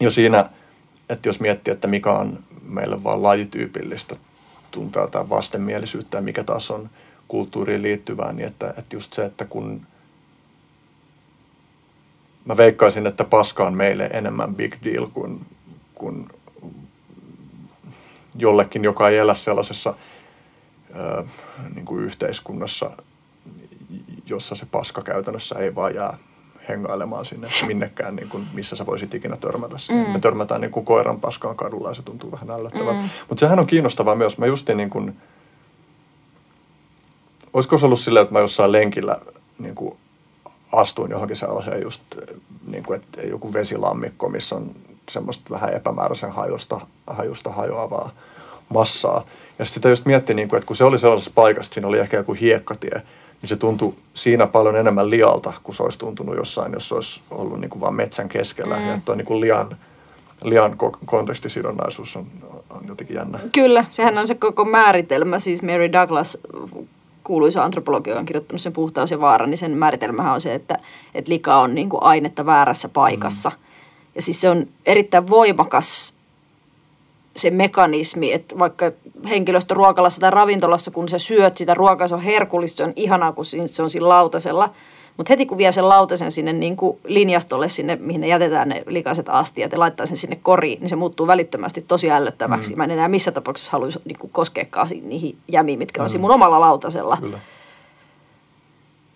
Ja 0.00 0.10
siinä, 0.10 0.50
että 1.08 1.28
jos 1.28 1.40
miettii, 1.40 1.72
että 1.72 1.88
mikä 1.88 2.12
on 2.12 2.38
meille 2.62 3.04
vaan 3.04 3.22
lajityypillistä 3.22 4.16
tuntea 4.70 5.06
tai 5.06 5.28
vastenmielisyyttä 5.28 6.18
ja 6.18 6.22
mikä 6.22 6.44
taas 6.44 6.70
on 6.70 6.90
kulttuuriin 7.28 7.82
liittyvää, 7.82 8.32
niin 8.32 8.48
että, 8.48 8.74
että 8.78 8.96
just 8.96 9.12
se, 9.12 9.24
että 9.24 9.44
kun 9.44 9.86
mä 12.44 12.56
veikkaisin, 12.56 13.06
että 13.06 13.24
paska 13.24 13.66
on 13.66 13.74
meille 13.74 14.10
enemmän 14.12 14.54
big 14.54 14.74
deal 14.84 15.06
kuin, 15.06 15.46
kuin 15.94 16.28
jollekin, 18.36 18.84
joka 18.84 19.08
ei 19.08 19.18
elä 19.18 19.34
sellaisessa 19.34 19.94
ää, 20.94 21.24
niin 21.74 21.84
kuin 21.84 22.04
yhteiskunnassa, 22.04 22.90
jossa 24.26 24.54
se 24.54 24.66
paska 24.66 25.02
käytännössä 25.02 25.54
ei 25.58 25.74
vaan 25.74 25.94
jää 25.94 26.18
hengailemaan 26.68 27.24
sinne 27.24 27.48
minnekään, 27.66 28.16
niin 28.16 28.28
kuin, 28.28 28.46
missä 28.52 28.76
sä 28.76 28.86
voisit 28.86 29.14
ikinä 29.14 29.36
törmätä. 29.36 29.76
Mm. 29.90 30.12
Me 30.12 30.18
törmätään 30.18 30.60
niin 30.60 30.70
kuin 30.70 30.86
koiran 30.86 31.20
paskaan 31.20 31.56
kadulla 31.56 31.88
ja 31.88 31.94
se 31.94 32.02
tuntuu 32.02 32.32
vähän 32.32 32.50
ällöttävältä. 32.50 33.02
Mm. 33.02 33.08
Mutta 33.28 33.40
sehän 33.40 33.58
on 33.58 33.66
kiinnostavaa 33.66 34.14
myös. 34.14 34.38
Mä 34.38 34.46
justiin 34.46 34.76
niin 34.76 34.90
kuin, 34.90 35.16
olisiko 37.52 37.78
se 37.78 37.86
ollut 37.86 38.00
silleen, 38.00 38.22
että 38.22 38.32
mä 38.32 38.40
jossain 38.40 38.72
lenkillä 38.72 39.18
niin 39.58 39.74
kuin 39.74 39.96
astuin 40.74 41.10
johonkin 41.10 41.36
sellaiseen 41.36 41.82
just, 41.82 42.02
niin 42.66 42.82
kuin, 42.82 43.00
että 43.00 43.22
joku 43.22 43.52
vesilammikko, 43.52 44.28
missä 44.28 44.56
on 44.56 44.70
semmoista 45.10 45.50
vähän 45.50 45.74
epämääräisen 45.74 46.32
hajusta, 46.32 46.80
hajusta 47.06 47.50
hajoavaa 47.50 48.10
massaa. 48.68 49.24
Ja 49.58 49.64
sitten 49.64 49.80
sitä 49.80 49.88
just 49.88 50.06
mietti, 50.06 50.34
niin 50.34 50.48
kuin, 50.48 50.58
että 50.58 50.66
kun 50.66 50.76
se 50.76 50.84
oli 50.84 50.98
sellaisessa 50.98 51.32
paikassa, 51.34 51.74
siinä 51.74 51.88
oli 51.88 51.98
ehkä 51.98 52.16
joku 52.16 52.32
hiekkatie, 52.32 53.02
niin 53.42 53.48
se 53.48 53.56
tuntui 53.56 53.94
siinä 54.14 54.46
paljon 54.46 54.76
enemmän 54.76 55.10
lialta, 55.10 55.52
kuin 55.62 55.76
se 55.76 55.82
olisi 55.82 55.98
tuntunut 55.98 56.36
jossain, 56.36 56.72
jos 56.72 56.88
se 56.88 56.94
olisi 56.94 57.20
ollut 57.30 57.60
niin 57.60 57.70
kuin 57.70 57.80
vaan 57.80 57.94
metsän 57.94 58.28
keskellä. 58.28 58.76
Mm. 58.76 58.88
Ja 58.88 58.98
tuo 59.04 59.14
niin 59.14 59.26
kuin 59.26 59.40
lian, 59.40 59.76
lian 60.42 60.76
kontekstisidonnaisuus 61.06 62.16
on, 62.16 62.26
on 62.70 62.82
jotenkin 62.88 63.16
jännä. 63.16 63.40
Kyllä, 63.52 63.84
sehän 63.88 64.18
on 64.18 64.26
se 64.26 64.34
koko 64.34 64.64
määritelmä. 64.64 65.38
Siis 65.38 65.62
Mary 65.62 65.92
Douglas 65.92 66.38
kuuluisa 67.24 67.64
antropologi 67.64 68.12
on 68.12 68.24
kirjoittanut 68.24 68.62
sen 68.62 68.72
puhtaus 68.72 69.10
ja 69.10 69.20
vaara, 69.20 69.46
niin 69.46 69.58
sen 69.58 69.76
määritelmähän 69.76 70.34
on 70.34 70.40
se, 70.40 70.54
että, 70.54 70.78
että 71.14 71.32
lika 71.32 71.56
on 71.56 71.74
niin 71.74 71.88
kuin 71.88 72.02
ainetta 72.02 72.46
väärässä 72.46 72.88
paikassa. 72.88 73.50
Mm. 73.50 73.56
Ja 74.14 74.22
siis 74.22 74.40
se 74.40 74.50
on 74.50 74.66
erittäin 74.86 75.30
voimakas 75.30 76.14
se 77.36 77.50
mekanismi, 77.50 78.32
että 78.32 78.58
vaikka 78.58 78.92
henkilöstö 79.28 79.74
ruokalassa 79.74 80.20
tai 80.20 80.30
ravintolassa, 80.30 80.90
kun 80.90 81.08
sä 81.08 81.18
syöt 81.18 81.56
sitä 81.56 81.74
ruokaa, 81.74 82.08
se 82.08 82.14
on 82.14 82.20
herkullista, 82.20 82.76
se 82.76 82.84
on 82.84 82.92
ihanaa, 82.96 83.32
kun 83.32 83.44
se 83.44 83.82
on 83.82 83.90
siinä 83.90 84.08
lautasella– 84.08 84.70
mutta 85.16 85.32
heti 85.32 85.46
kun 85.46 85.58
vie 85.58 85.72
sen 85.72 85.88
lautasen 85.88 86.32
sinne 86.32 86.52
niin 86.52 86.76
kuin 86.76 86.98
linjastolle, 87.04 87.68
sinne, 87.68 87.96
mihin 87.96 88.20
ne 88.20 88.26
jätetään 88.26 88.68
ne 88.68 88.82
likaiset 88.86 89.28
astiat 89.28 89.72
ja 89.72 89.78
laittaa 89.78 90.06
sen 90.06 90.16
sinne 90.16 90.38
koriin, 90.42 90.80
niin 90.80 90.88
se 90.88 90.96
muuttuu 90.96 91.26
välittömästi 91.26 91.82
tosi 91.82 92.10
ällöttäväksi. 92.10 92.70
Mm. 92.70 92.76
Mä 92.76 92.84
en 92.84 92.90
enää 92.90 93.08
missä 93.08 93.32
tapauksessa 93.32 93.72
haluaisi 93.72 94.00
niin 94.04 94.18
kuin 94.18 94.30
koskeekaan 94.30 94.88
niihin 95.02 95.38
jämiin, 95.48 95.78
mitkä 95.78 96.02
on 96.02 96.06
mm. 96.06 96.10
siinä 96.10 96.20
mun 96.20 96.30
omalla 96.30 96.60
lautasella. 96.60 97.16
Kyllä. 97.20 97.38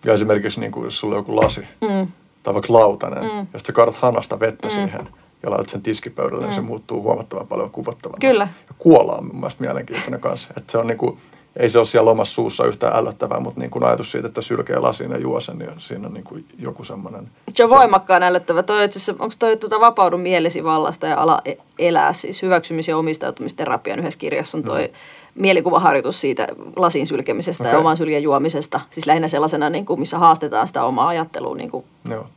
Ja 0.05 0.13
esimerkiksi 0.13 0.59
niin 0.59 0.71
kuin, 0.71 0.83
jos 0.83 0.99
sulla 0.99 1.15
on 1.15 1.19
joku 1.19 1.35
lasi 1.35 1.61
mm. 1.81 2.07
tai 2.43 2.53
vaikka 2.53 2.73
lautanen, 2.73 3.23
mm. 3.23 3.47
jos 3.53 3.63
sä 3.63 3.73
kaadat 3.73 3.95
hanasta 3.95 4.39
vettä 4.39 4.67
mm. 4.67 4.73
siihen 4.73 5.07
ja 5.43 5.49
laitat 5.49 5.69
sen 5.69 5.81
tiskipöydälle, 5.81 6.41
mm. 6.41 6.45
niin 6.45 6.55
se 6.55 6.61
mm. 6.61 6.67
muuttuu 6.67 7.01
huomattavan 7.01 7.47
paljon 7.47 7.71
kuvottavammaksi. 7.71 8.27
Kyllä. 8.27 8.47
Ja 8.67 8.75
kuola 8.77 9.15
on 9.15 9.25
mun 9.25 9.35
mielestä 9.35 9.63
mielenkiintoinen 9.63 10.21
kanssa. 10.21 10.49
Että 10.57 10.71
se 10.71 10.77
on 10.77 10.87
niin 10.87 10.97
kuin, 10.97 11.17
ei 11.59 11.69
se 11.69 11.77
ole 11.77 11.85
siellä 11.85 12.11
omassa 12.11 12.33
suussa 12.33 12.65
yhtään 12.65 12.95
ällöttävää, 12.95 13.39
mutta 13.39 13.59
niin 13.59 13.71
kuin 13.71 13.83
ajatus 13.83 14.11
siitä, 14.11 14.27
että 14.27 14.41
sylkee 14.41 14.79
lasiin 14.79 15.11
ja 15.11 15.17
juo 15.17 15.39
sen, 15.39 15.57
niin 15.57 15.71
siinä 15.77 16.07
on 16.07 16.13
niin 16.13 16.23
kuin 16.23 16.45
joku 16.57 16.83
semmoinen... 16.83 17.29
Se 17.55 17.63
on 17.63 17.69
voimakkaan 17.69 18.23
ällöttävä. 18.23 18.63
Toi, 18.63 18.85
itse 18.85 19.11
onko 19.11 19.35
toi 19.39 19.57
tuota 19.57 19.79
vapaudu 19.79 20.17
mielesi 20.17 20.63
vallasta 20.63 21.07
ja 21.07 21.21
ala 21.21 21.41
e- 21.45 21.55
elää, 21.79 22.13
siis 22.13 22.41
hyväksymis- 22.41 22.87
ja 22.87 22.97
omistautumisterapian 22.97 23.99
yhdessä 23.99 24.19
kirjassa 24.19 24.57
on 24.57 24.63
toi 24.63 24.81
no. 24.81 24.93
mielikuvaharjoitus 25.35 26.21
siitä 26.21 26.47
lasin 26.75 27.07
sylkemisestä 27.07 27.63
okay. 27.63 27.73
ja 27.73 27.79
oman 27.79 27.97
syljen 27.97 28.23
juomisesta. 28.23 28.79
Siis 28.89 29.07
lähinnä 29.07 29.27
sellaisena, 29.27 29.69
niin 29.69 29.85
kuin, 29.85 29.99
missä 29.99 30.19
haastetaan 30.19 30.67
sitä 30.67 30.83
omaa 30.83 31.07
ajattelua. 31.07 31.55
Niin 31.55 31.71
kuin. 31.71 31.85
Joo. 32.09 32.27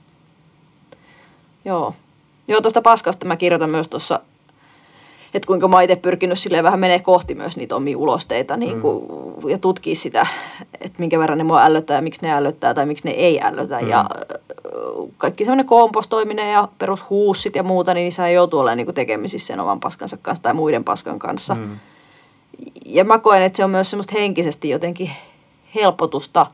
Joo. 1.65 1.95
Joo, 2.49 2.61
tuosta 2.61 2.83
paskasta 2.83 3.27
mä 3.27 3.37
kirjoitan 3.37 3.71
myös 3.71 3.89
tuossa 3.89 4.21
että 5.35 5.47
kuinka 5.47 5.69
mä 5.69 5.83
itse 5.83 5.97
pyrkinyt 5.97 6.39
silleen 6.39 6.65
vähän 6.65 6.81
menee 6.81 7.01
kohti 7.01 7.35
myös 7.35 7.57
niitä 7.57 7.77
omia 7.77 7.99
ulosteita 7.99 8.57
niin 8.57 8.81
kuin, 8.81 9.05
mm. 9.05 9.49
ja 9.49 9.59
tutkii 9.59 9.95
sitä, 9.95 10.27
että 10.81 10.99
minkä 10.99 11.19
verran 11.19 11.39
ne 11.39 11.45
mua 11.45 11.65
ällöttää 11.65 11.97
ja 11.97 12.03
miksi 12.03 12.23
ne 12.23 12.33
ällöttää 12.33 12.75
tai 12.75 12.87
miksi 12.87 13.09
ne 13.09 13.11
ei 13.11 13.41
ällötä. 13.43 13.81
Mm. 13.81 13.89
Ja 13.89 14.05
kaikki 15.19 15.45
semmoinen 15.45 15.67
kompostoiminen 15.67 16.53
ja 16.53 16.69
perushuussit 16.79 17.57
ja 17.57 17.63
muuta, 17.63 17.95
niin 17.95 18.05
niissä 18.05 18.29
joutuu 18.29 18.61
olemaan 18.61 18.77
niin 18.77 18.87
kuin 18.87 18.95
tekemisissä 18.95 19.47
sen 19.47 19.61
oman 19.61 19.81
paskansa 19.81 20.17
kanssa 20.17 20.43
tai 20.43 20.55
muiden 20.55 20.85
paskan 20.85 21.19
kanssa. 21.19 21.55
Mm. 21.55 21.77
Ja 22.87 23.05
mä 23.05 23.19
koen, 23.19 23.43
että 23.43 23.57
se 23.57 23.65
on 23.65 23.71
myös 23.71 23.91
semmoista 23.91 24.19
henkisesti 24.19 24.69
jotenkin 24.69 25.11
helpotusta 25.75 26.47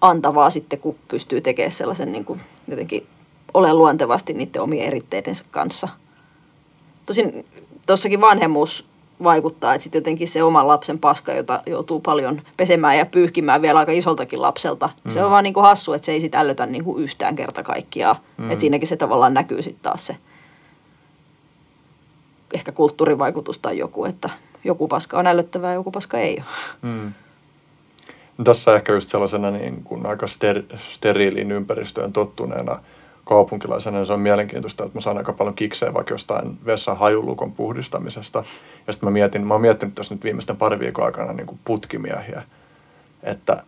antavaa 0.00 0.50
sitten, 0.50 0.78
kun 0.78 0.96
pystyy 1.08 1.40
tekemään 1.40 1.72
sellaisen 1.72 2.12
niin 2.12 2.24
kuin 2.24 2.40
jotenkin 2.68 3.06
ole 3.54 3.74
luontevasti 3.74 4.34
niiden 4.34 4.62
omien 4.62 4.86
eritteidensä 4.86 5.44
kanssa– 5.50 5.88
Tosin 7.08 7.46
tuossakin 7.86 8.20
vanhemmuus 8.20 8.86
vaikuttaa, 9.22 9.74
että 9.74 9.82
sitten 9.82 9.98
jotenkin 9.98 10.28
se 10.28 10.42
oman 10.42 10.68
lapsen 10.68 10.98
paska, 10.98 11.32
jota 11.32 11.62
joutuu 11.66 12.00
paljon 12.00 12.42
pesemään 12.56 12.98
ja 12.98 13.06
pyyhkimään 13.06 13.62
vielä 13.62 13.78
aika 13.78 13.92
isoltakin 13.92 14.42
lapselta. 14.42 14.90
Mm. 15.04 15.10
Se 15.10 15.24
on 15.24 15.30
vaan 15.30 15.44
niin 15.44 15.54
kuin 15.54 15.64
hassu, 15.64 15.92
että 15.92 16.06
se 16.06 16.12
ei 16.12 16.20
sitten 16.20 16.40
ällötä 16.40 16.66
niin 16.66 16.84
kuin 16.84 17.02
yhtään 17.02 17.36
kerta 17.36 17.62
kaikkiaan. 17.62 18.16
Mm. 18.36 18.50
Että 18.50 18.60
siinäkin 18.60 18.88
se 18.88 18.96
tavallaan 18.96 19.34
näkyy 19.34 19.62
sitten 19.62 19.82
taas 19.82 20.06
se 20.06 20.16
ehkä 22.54 22.72
kulttuurivaikutus 22.72 23.58
tai 23.58 23.78
joku, 23.78 24.04
että 24.04 24.30
joku 24.64 24.88
paska 24.88 25.18
on 25.18 25.26
älyttävää 25.26 25.70
ja 25.70 25.74
joku 25.74 25.90
paska 25.90 26.18
ei 26.18 26.36
ole. 26.36 26.46
Mm. 26.82 27.12
No 28.38 28.44
tässä 28.44 28.76
ehkä 28.76 28.92
just 28.92 29.10
sellaisena 29.10 29.50
niin 29.50 29.82
kuin 29.84 30.06
aika 30.06 30.26
ster- 30.26 30.78
steriiliin 30.92 31.52
ympäristöön 31.52 32.12
tottuneena 32.12 32.80
kaupunkilaisena, 33.28 33.96
niin 33.98 34.06
se 34.06 34.12
on 34.12 34.20
mielenkiintoista, 34.20 34.84
että 34.84 34.96
mä 34.96 35.00
saan 35.00 35.18
aika 35.18 35.32
paljon 35.32 35.54
kiksejä 35.54 35.94
vaikka 35.94 36.14
jostain 36.14 36.58
vessan 36.66 36.96
hajulukon 36.96 37.52
puhdistamisesta. 37.52 38.44
Ja 38.86 38.92
sitten 38.92 39.06
mä 39.06 39.10
mietin, 39.10 39.46
mä 39.46 39.54
oon 39.54 39.60
miettinyt 39.60 39.94
tässä 39.94 40.14
nyt 40.14 40.24
viimeisten 40.24 40.56
pari 40.56 40.78
viikon 40.78 41.04
aikana 41.04 41.32
niin 41.32 41.46
kuin 41.46 41.58
putkimiehiä, 41.64 42.42
että, 43.22 43.62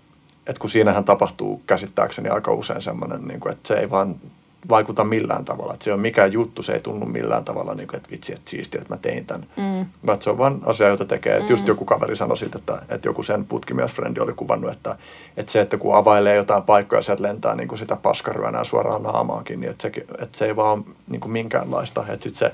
että 0.46 0.61
kun 0.61 0.70
siinähän 0.70 1.05
tapahtuu 1.05 1.62
käsittääkseni 1.66 2.29
aika 2.29 2.53
usein 2.53 2.83
semmoinen, 2.83 3.29
niin 3.29 3.40
kuin, 3.40 3.53
että 3.53 3.68
se 3.68 3.75
ei 3.75 3.90
vaan 3.90 4.14
vaikuta 4.68 5.05
millään 5.05 5.44
tavalla. 5.44 5.75
Että 5.75 5.85
se 5.85 5.92
on 5.92 6.01
mikään 6.01 6.33
juttu, 6.33 6.62
se 6.62 6.73
ei 6.73 6.81
tunnu 6.81 7.07
millään 7.07 7.44
tavalla, 7.44 7.75
niin 7.75 7.88
kuin, 7.88 7.96
että 7.96 8.11
vitsi, 8.11 8.33
että 8.33 8.51
siistiä, 8.51 8.81
että 8.81 8.94
mä 8.94 8.99
tein 8.99 9.27
tämän. 9.27 9.46
Mm. 9.57 9.87
Vaan 10.07 10.23
se 10.23 10.31
on 10.31 10.38
vaan 10.38 10.61
asia, 10.66 10.88
jota 10.88 11.05
tekee. 11.05 11.33
Että 11.33 11.44
mm. 11.44 11.51
just 11.51 11.68
joku 11.68 11.85
kaveri 11.85 12.16
sanoi 12.16 12.37
siitä, 12.37 12.59
että, 12.59 12.83
että 12.88 13.09
joku 13.09 13.23
sen 13.23 13.44
putkimiesfrendi 13.44 14.20
oli 14.20 14.33
kuvannut, 14.33 14.73
että, 14.73 14.96
että 15.37 15.53
se, 15.53 15.61
että 15.61 15.77
kun 15.77 15.96
availee 15.96 16.35
jotain 16.35 16.62
paikkoja, 16.62 17.03
sieltä 17.03 17.23
lentää 17.23 17.55
niin 17.55 17.68
kuin 17.68 17.79
sitä 17.79 17.96
paskaryönää 17.96 18.64
suoraan 18.64 19.03
naamaankin, 19.03 19.61
niin 19.61 19.70
että 19.70 19.83
se, 19.83 19.92
että 20.18 20.38
se 20.38 20.46
ei 20.46 20.57
vaan 20.57 20.85
niin 21.09 21.20
kuin 21.20 21.33
minkäänlaista. 21.33 22.05
Että 22.09 22.25
sit 22.25 22.35
se, 22.35 22.53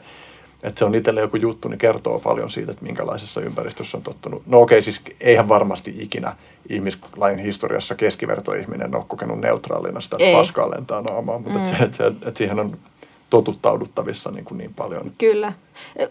että 0.63 0.79
se 0.79 0.85
on 0.85 0.95
itselle 0.95 1.21
joku 1.21 1.37
juttu, 1.37 1.69
niin 1.69 1.79
kertoo 1.79 2.19
paljon 2.19 2.51
siitä, 2.51 2.73
että 2.73 2.85
minkälaisessa 2.85 3.41
ympäristössä 3.41 3.97
on 3.97 4.03
tottunut. 4.03 4.43
No 4.47 4.61
okei, 4.61 4.83
siis 4.83 5.01
eihän 5.21 5.49
varmasti 5.49 5.95
ikinä 5.99 6.37
ihmislajin 6.69 7.39
historiassa 7.39 7.95
keskivertoihminen 7.95 8.95
ole 8.95 9.05
kokenut 9.09 9.41
neutraalina 9.41 10.01
sitä, 10.01 10.17
että 10.21 10.39
paskaa 10.39 10.71
lentää 10.71 11.03
naamaan, 11.03 11.43
mutta 11.43 11.59
mm. 11.59 11.65
että, 11.65 11.85
että, 11.85 11.97
se, 11.97 12.07
että 12.07 12.39
siihen 12.39 12.61
on 12.61 12.77
totuttauduttavissa 13.31 14.31
niin, 14.31 14.45
kuin 14.45 14.59
niin 14.59 14.75
paljon. 14.75 15.13
Kyllä. 15.19 15.53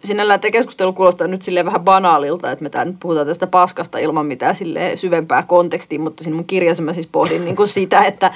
Sinällään 0.03 0.39
tämä 0.39 0.51
keskustelu 0.51 0.93
kuulostaa 0.93 1.27
nyt 1.27 1.41
sille 1.41 1.65
vähän 1.65 1.81
banaalilta, 1.81 2.51
että 2.51 2.63
me 2.63 2.69
tämä 2.69 2.85
nyt 2.85 2.95
puhutaan 2.99 3.27
tästä 3.27 3.47
paskasta 3.47 3.97
ilman 3.97 4.25
mitään 4.25 4.55
sille 4.55 4.91
syvempää 4.95 5.43
kontekstia, 5.43 5.99
mutta 5.99 6.23
siinä 6.23 6.35
mun 6.35 6.45
kirjassa 6.45 6.83
mä 6.83 6.93
siis 6.93 7.07
pohdin 7.07 7.45
niin 7.45 7.55
kuin 7.55 7.67
sitä, 7.67 8.01
että 8.01 8.31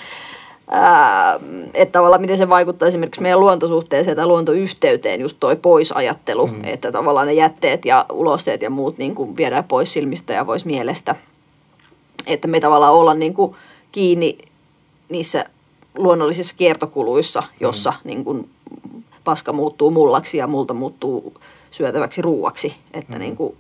ää, 0.71 1.39
että 1.73 1.91
tavallaan 1.91 2.21
miten 2.21 2.37
se 2.37 2.49
vaikuttaa 2.49 2.87
esimerkiksi 2.87 3.21
meidän 3.21 3.39
luontosuhteeseen 3.39 4.17
tai 4.17 4.25
luontoyhteyteen, 4.25 5.21
just 5.21 5.37
toi 5.39 5.55
poisajattelu, 5.55 6.47
mm. 6.47 6.63
että 6.63 6.91
tavallaan 6.91 7.27
ne 7.27 7.33
jätteet 7.33 7.85
ja 7.85 8.05
ulosteet 8.11 8.61
ja 8.61 8.69
muut 8.69 8.97
niin 8.97 9.15
kuin 9.15 9.37
viedään 9.37 9.63
pois 9.63 9.93
silmistä 9.93 10.33
ja 10.33 10.45
pois 10.45 10.65
mielestä. 10.65 11.15
Että 12.27 12.47
me 12.47 12.59
tavallaan 12.59 12.93
ollaan 12.93 13.19
niin 13.19 13.33
kuin 13.33 13.55
kiinni 13.91 14.37
niissä 15.09 15.45
luonnollisissa 15.97 16.55
kiertokuluissa, 16.57 17.43
jossa 17.59 17.89
mm. 17.89 18.07
niin 18.07 18.23
kuin 18.23 18.49
paska 19.23 19.53
muuttuu 19.53 19.91
mullaksi 19.91 20.37
ja 20.37 20.47
multa 20.47 20.73
muuttuu 20.73 21.33
syötäväksi 21.71 22.21
ruuaksi. 22.21 22.75
Että 22.93 23.13
mm. 23.13 23.19
niin 23.19 23.35
kuin, 23.35 23.57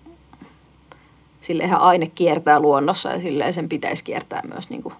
silleenhän 1.41 1.81
aine 1.81 2.11
kiertää 2.15 2.59
luonnossa 2.59 3.09
ja 3.09 3.21
silleen 3.21 3.53
sen 3.53 3.69
pitäisi 3.69 4.03
kiertää 4.03 4.41
myös 4.53 4.69
niin 4.69 4.83
kuin 4.83 4.93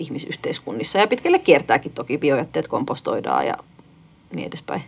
ihmisyhteiskunnissa. 0.00 0.98
Ja 0.98 1.06
pitkälle 1.06 1.38
kiertääkin 1.38 1.92
toki, 1.92 2.18
biojätteet 2.18 2.68
kompostoidaan 2.68 3.46
ja 3.46 3.54
niin 4.32 4.48
edespäin. 4.48 4.82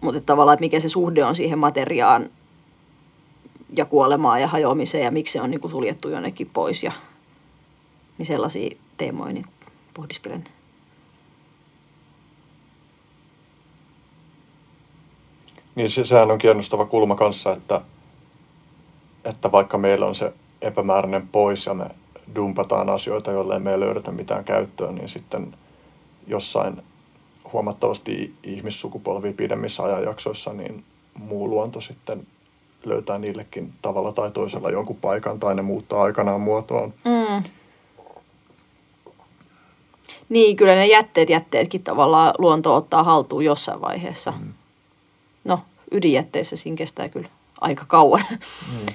Mutta 0.00 0.20
tavallaan, 0.20 0.54
että 0.54 0.64
mikä 0.64 0.80
se 0.80 0.88
suhde 0.88 1.24
on 1.24 1.36
siihen 1.36 1.58
materiaan 1.58 2.30
ja 3.76 3.84
kuolemaan 3.84 4.40
ja 4.40 4.48
hajoamiseen 4.48 5.04
ja 5.04 5.10
miksi 5.10 5.32
se 5.32 5.40
on 5.40 5.50
niin 5.50 5.60
kuin 5.60 5.70
suljettu 5.70 6.08
jonnekin 6.08 6.50
pois. 6.52 6.82
Ja, 6.82 6.92
niin 8.18 8.26
sellaisia 8.26 8.76
teemoja 8.96 9.32
niin 9.32 9.46
pohdiskelen. 9.94 10.44
Niin 15.74 15.90
se, 15.90 16.04
sehän 16.04 16.30
on 16.30 16.38
kiinnostava 16.38 16.86
kulma 16.86 17.14
kanssa, 17.14 17.52
että, 17.52 17.80
että 19.24 19.52
vaikka 19.52 19.78
meillä 19.78 20.06
on 20.06 20.14
se 20.14 20.32
epämääräinen 20.64 21.28
pois 21.28 21.66
ja 21.66 21.74
me 21.74 21.86
dumpataan 22.34 22.90
asioita, 22.90 23.32
joille 23.32 23.58
me 23.58 23.72
ei 23.72 23.80
löydetä 23.80 24.12
mitään 24.12 24.44
käyttöä, 24.44 24.92
niin 24.92 25.08
sitten 25.08 25.54
jossain 26.26 26.82
huomattavasti 27.52 28.34
ihmissukupolvia 28.42 29.32
pidemmissä 29.32 29.82
ajanjaksoissa, 29.82 30.52
niin 30.52 30.84
muu 31.14 31.48
luonto 31.48 31.80
sitten 31.80 32.26
löytää 32.84 33.18
niillekin 33.18 33.72
tavalla 33.82 34.12
tai 34.12 34.30
toisella 34.30 34.70
jonkun 34.70 34.96
paikan 34.96 35.40
tai 35.40 35.54
ne 35.54 35.62
muuttaa 35.62 36.02
aikanaan 36.02 36.40
muotoon. 36.40 36.94
Mm. 37.04 37.42
Niin, 40.28 40.56
kyllä 40.56 40.74
ne 40.74 40.86
jätteet, 40.86 41.30
jätteetkin 41.30 41.82
tavallaan 41.82 42.34
luonto 42.38 42.76
ottaa 42.76 43.02
haltuun 43.02 43.44
jossain 43.44 43.80
vaiheessa. 43.80 44.30
Mm. 44.30 44.52
No, 45.44 45.60
ydinjätteissä 45.92 46.56
siinä 46.56 46.76
kestää 46.76 47.08
kyllä 47.08 47.28
aika 47.60 47.84
kauan. 47.88 48.24
Mm 48.72 48.86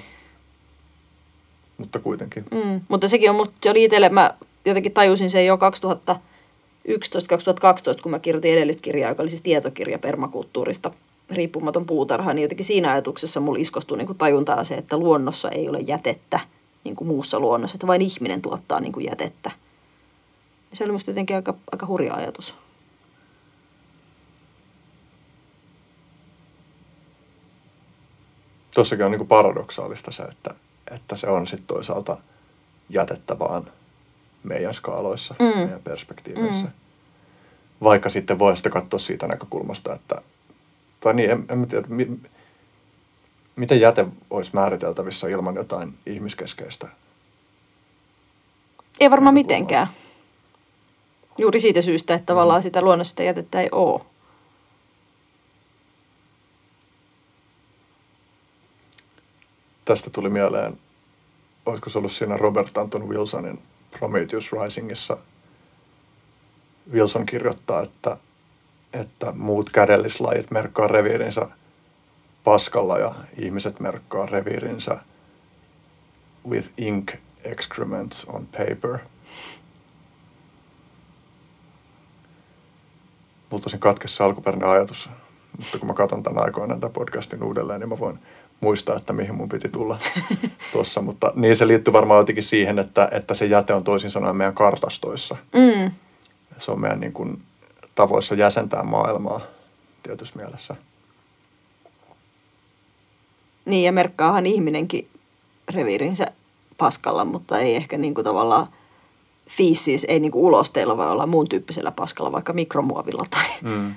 mutta 1.80 1.98
kuitenkin. 1.98 2.44
Mm, 2.50 2.80
mutta 2.88 3.08
sekin 3.08 3.30
on 3.30 3.36
musta, 3.36 3.54
se 3.62 3.70
oli 3.70 3.84
itselle, 3.84 4.08
mä 4.08 4.34
jotenkin 4.64 4.92
tajusin 4.92 5.30
sen 5.30 5.46
jo 5.46 5.56
2011-2012, 5.56 5.60
kun 8.02 8.10
mä 8.10 8.18
kirjoitin 8.18 8.52
edellistä 8.52 8.82
kirjaa, 8.82 9.10
joka 9.10 9.22
oli 9.22 9.30
siis 9.30 9.42
tietokirja 9.42 9.98
permakulttuurista, 9.98 10.90
riippumaton 11.30 11.86
puutarha, 11.86 12.34
niin 12.34 12.42
jotenkin 12.42 12.66
siinä 12.66 12.90
ajatuksessa 12.92 13.40
mulla 13.40 13.58
iskostui 13.58 13.98
niin 13.98 14.06
kuin 14.06 14.18
tajuntaa 14.18 14.64
se, 14.64 14.74
että 14.74 14.96
luonnossa 14.96 15.48
ei 15.48 15.68
ole 15.68 15.78
jätettä 15.80 16.40
niin 16.84 16.96
kuin 16.96 17.08
muussa 17.08 17.40
luonnossa, 17.40 17.76
että 17.76 17.86
vain 17.86 18.02
ihminen 18.02 18.42
tuottaa 18.42 18.80
niin 18.80 18.92
kuin 18.92 19.06
jätettä. 19.06 19.50
Se 20.72 20.84
oli 20.84 20.92
musta 20.92 21.10
jotenkin 21.10 21.36
aika, 21.36 21.54
aika 21.72 21.86
hurja 21.86 22.14
ajatus. 22.14 22.54
Tuossakin 28.74 29.04
on 29.04 29.10
niin 29.10 29.18
kuin 29.18 29.28
paradoksaalista 29.28 30.10
se, 30.10 30.22
että 30.22 30.54
että 30.90 31.16
se 31.16 31.26
on 31.26 31.46
sitten 31.46 31.66
toisaalta 31.66 32.16
jätettä 32.88 33.38
vaan 33.38 33.70
meidän 34.42 34.74
skaaloissa, 34.74 35.34
mm. 35.38 35.58
meidän 35.58 35.82
perspektiiveissä. 35.84 36.66
Mm. 36.66 36.72
Vaikka 37.82 38.08
sitten 38.08 38.38
voi 38.38 38.56
sitten 38.56 38.72
katsoa 38.72 38.98
siitä 38.98 39.26
näkökulmasta, 39.26 39.94
että, 39.94 40.22
tai 41.00 41.14
niin, 41.14 41.30
en, 41.30 41.44
en 41.48 41.68
tiedä, 41.68 41.86
mi, 41.88 42.08
miten 43.56 43.80
jäte 43.80 44.06
olisi 44.30 44.50
määriteltävissä 44.54 45.28
ilman 45.28 45.54
jotain 45.54 45.94
ihmiskeskeistä? 46.06 46.88
Ei 49.00 49.10
varmaan 49.10 49.34
mitenkään. 49.34 49.88
Juuri 51.38 51.60
siitä 51.60 51.82
syystä, 51.82 52.14
että 52.14 52.26
tavallaan 52.26 52.60
mm. 52.60 52.62
sitä 52.62 52.82
luonnollista 52.82 53.22
jätettä 53.22 53.60
ei 53.60 53.68
ole. 53.72 54.00
Tästä 59.90 60.10
tuli 60.10 60.30
mieleen, 60.30 60.78
olisiko 61.66 61.90
se 61.90 61.98
ollut 61.98 62.12
siinä 62.12 62.36
Robert 62.36 62.78
Anton 62.78 63.08
Wilsonin 63.08 63.62
Prometheus 63.98 64.52
Risingissa. 64.52 65.16
Wilson 66.92 67.26
kirjoittaa, 67.26 67.82
että, 67.82 68.16
että 68.92 69.32
muut 69.32 69.70
kädellislajit 69.70 70.50
merkkaa 70.50 70.86
reviirinsä 70.86 71.48
paskalla 72.44 72.98
ja 72.98 73.14
ihmiset 73.38 73.80
merkkaa 73.80 74.26
reviirinsä 74.26 74.98
with 76.48 76.70
ink 76.76 77.12
excrements 77.44 78.24
on 78.24 78.46
paper. 78.46 78.98
Mulla 83.50 83.62
tosin 83.62 83.80
katkesi 83.80 84.22
alkuperäinen 84.22 84.68
ajatus, 84.68 85.10
mutta 85.56 85.78
kun 85.78 85.88
mä 85.88 85.94
katson 85.94 86.22
tämän 86.22 86.44
aikoinaan 86.44 86.80
tämän 86.80 86.92
podcastin 86.92 87.42
uudelleen, 87.42 87.80
niin 87.80 87.88
mä 87.88 87.98
voin 87.98 88.18
muistaa, 88.60 88.96
että 88.96 89.12
mihin 89.12 89.34
mun 89.34 89.48
piti 89.48 89.68
tulla 89.68 89.98
tuossa. 90.72 91.02
Mutta 91.02 91.32
niin 91.34 91.56
se 91.56 91.66
liittyy 91.66 91.92
varmaan 91.92 92.18
jotenkin 92.18 92.44
siihen, 92.44 92.78
että, 92.78 93.08
että 93.12 93.34
se 93.34 93.46
jäte 93.46 93.74
on 93.74 93.84
toisin 93.84 94.10
sanoen 94.10 94.36
meidän 94.36 94.54
kartastoissa. 94.54 95.36
Mm. 95.54 95.90
Se 96.58 96.70
on 96.70 96.80
meidän 96.80 97.00
niin 97.00 97.12
kuin, 97.12 97.42
tavoissa 97.94 98.34
jäsentää 98.34 98.82
maailmaa 98.82 99.40
tietyssä 100.02 100.36
mielessä. 100.36 100.76
Niin 103.64 103.84
ja 103.84 103.92
merkkaahan 103.92 104.46
ihminenkin 104.46 105.08
reviirinsä 105.74 106.26
paskalla, 106.78 107.24
mutta 107.24 107.58
ei 107.58 107.76
ehkä 107.76 107.98
niin 107.98 108.14
kuin 108.14 108.24
tavallaan 108.24 108.66
fiisis, 109.48 110.06
ei 110.08 110.20
niin 110.20 110.32
kuin 110.32 110.44
ulosteilla 110.44 110.96
voi 110.96 111.10
olla 111.10 111.26
muun 111.26 111.48
tyyppisellä 111.48 111.90
paskalla, 111.90 112.32
vaikka 112.32 112.52
mikromuovilla 112.52 113.24
tai 113.30 113.46
mm. 113.62 113.94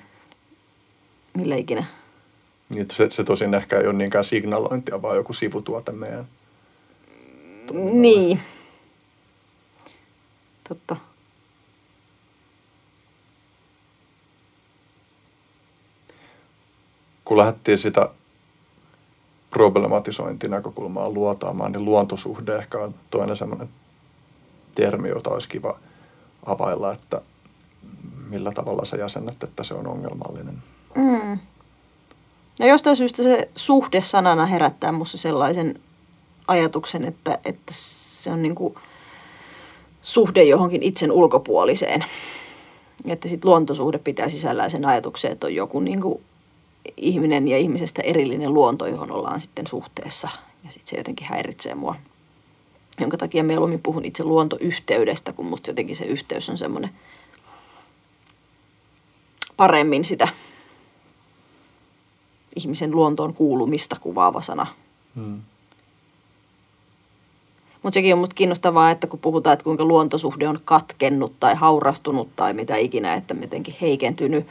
millä 1.34 1.56
ikinä. 1.56 1.86
Niin, 2.69 2.88
se, 2.93 3.08
se 3.12 3.23
tosin 3.23 3.54
ehkä 3.54 3.80
ei 3.80 3.88
ole 3.88 3.93
niinkään 3.93 4.23
signalointia, 4.23 5.02
vaan 5.02 5.15
joku 5.15 5.34
sivutuote 5.34 5.91
meidän. 5.91 6.28
Niin. 7.73 8.39
Totta. 10.69 10.95
Kun 17.26 17.38
lähdettiin 17.38 17.78
sitä 17.78 18.10
problematisointinäkökulmaa 19.49 21.10
luotaamaan, 21.10 21.71
niin 21.71 21.86
luontosuhde 21.86 22.56
ehkä 22.56 22.78
on 22.78 22.95
toinen 23.10 23.38
sellainen 23.38 23.69
termi, 24.76 25.10
jota 25.10 25.30
olisi 25.30 25.49
kiva 25.49 25.80
availla, 26.45 26.93
että 26.93 27.21
millä 28.30 28.52
tavalla 28.52 28.86
sä 28.86 28.97
jäsenet, 28.97 29.43
että 29.43 29.63
se 29.63 29.73
on 29.73 29.88
ongelmallinen. 29.88 30.63
Mm 30.95 31.39
Ja 32.59 32.67
jostain 32.67 32.95
syystä 32.95 33.23
se 33.23 33.49
suhde 33.55 34.01
sanana 34.01 34.45
herättää 34.45 34.91
minussa 34.91 35.17
sellaisen 35.17 35.79
ajatuksen, 36.47 37.05
että, 37.05 37.39
että 37.45 37.73
se 37.75 38.31
on 38.31 38.41
niin 38.41 38.55
kuin 38.55 38.75
suhde 40.01 40.43
johonkin 40.43 40.83
itsen 40.83 41.11
ulkopuoliseen. 41.11 42.05
Että 43.05 43.27
sitten 43.27 43.49
luontosuhde 43.49 43.97
pitää 43.97 44.29
sisällään 44.29 44.71
sen 44.71 44.85
ajatuksen, 44.85 45.31
että 45.31 45.47
on 45.47 45.55
joku 45.55 45.79
niin 45.79 46.01
kuin 46.01 46.21
ihminen 46.97 47.47
ja 47.47 47.57
ihmisestä 47.57 48.01
erillinen 48.01 48.53
luonto, 48.53 48.87
johon 48.87 49.11
ollaan 49.11 49.41
sitten 49.41 49.67
suhteessa. 49.67 50.29
Ja 50.63 50.71
sitten 50.71 50.89
se 50.89 50.97
jotenkin 50.97 51.27
häiritsee 51.27 51.75
mua. 51.75 51.95
Jonka 52.99 53.17
takia 53.17 53.43
mieluummin 53.43 53.81
puhun 53.81 54.05
itse 54.05 54.23
luontoyhteydestä, 54.23 55.33
kun 55.33 55.45
musta 55.45 55.69
jotenkin 55.69 55.95
se 55.95 56.05
yhteys 56.05 56.49
on 56.49 56.57
semmoinen 56.57 56.89
paremmin 59.57 60.05
sitä 60.05 60.27
ihmisen 62.55 62.91
luontoon 62.91 63.33
kuulumista 63.33 63.95
kuvaava 63.99 64.41
sana. 64.41 64.67
Hmm. 65.15 65.41
Mutta 67.83 67.93
sekin 67.93 68.13
on 68.13 68.19
musta 68.19 68.35
kiinnostavaa, 68.35 68.91
että 68.91 69.07
kun 69.07 69.19
puhutaan, 69.19 69.53
että 69.53 69.63
kuinka 69.63 69.85
luontosuhde 69.85 70.47
on 70.47 70.59
katkennut 70.65 71.33
tai 71.39 71.55
haurastunut 71.55 72.29
tai 72.35 72.53
mitä 72.53 72.75
ikinä, 72.75 73.13
että 73.13 73.33
mitenkin 73.33 73.75
heikentynyt, 73.81 74.47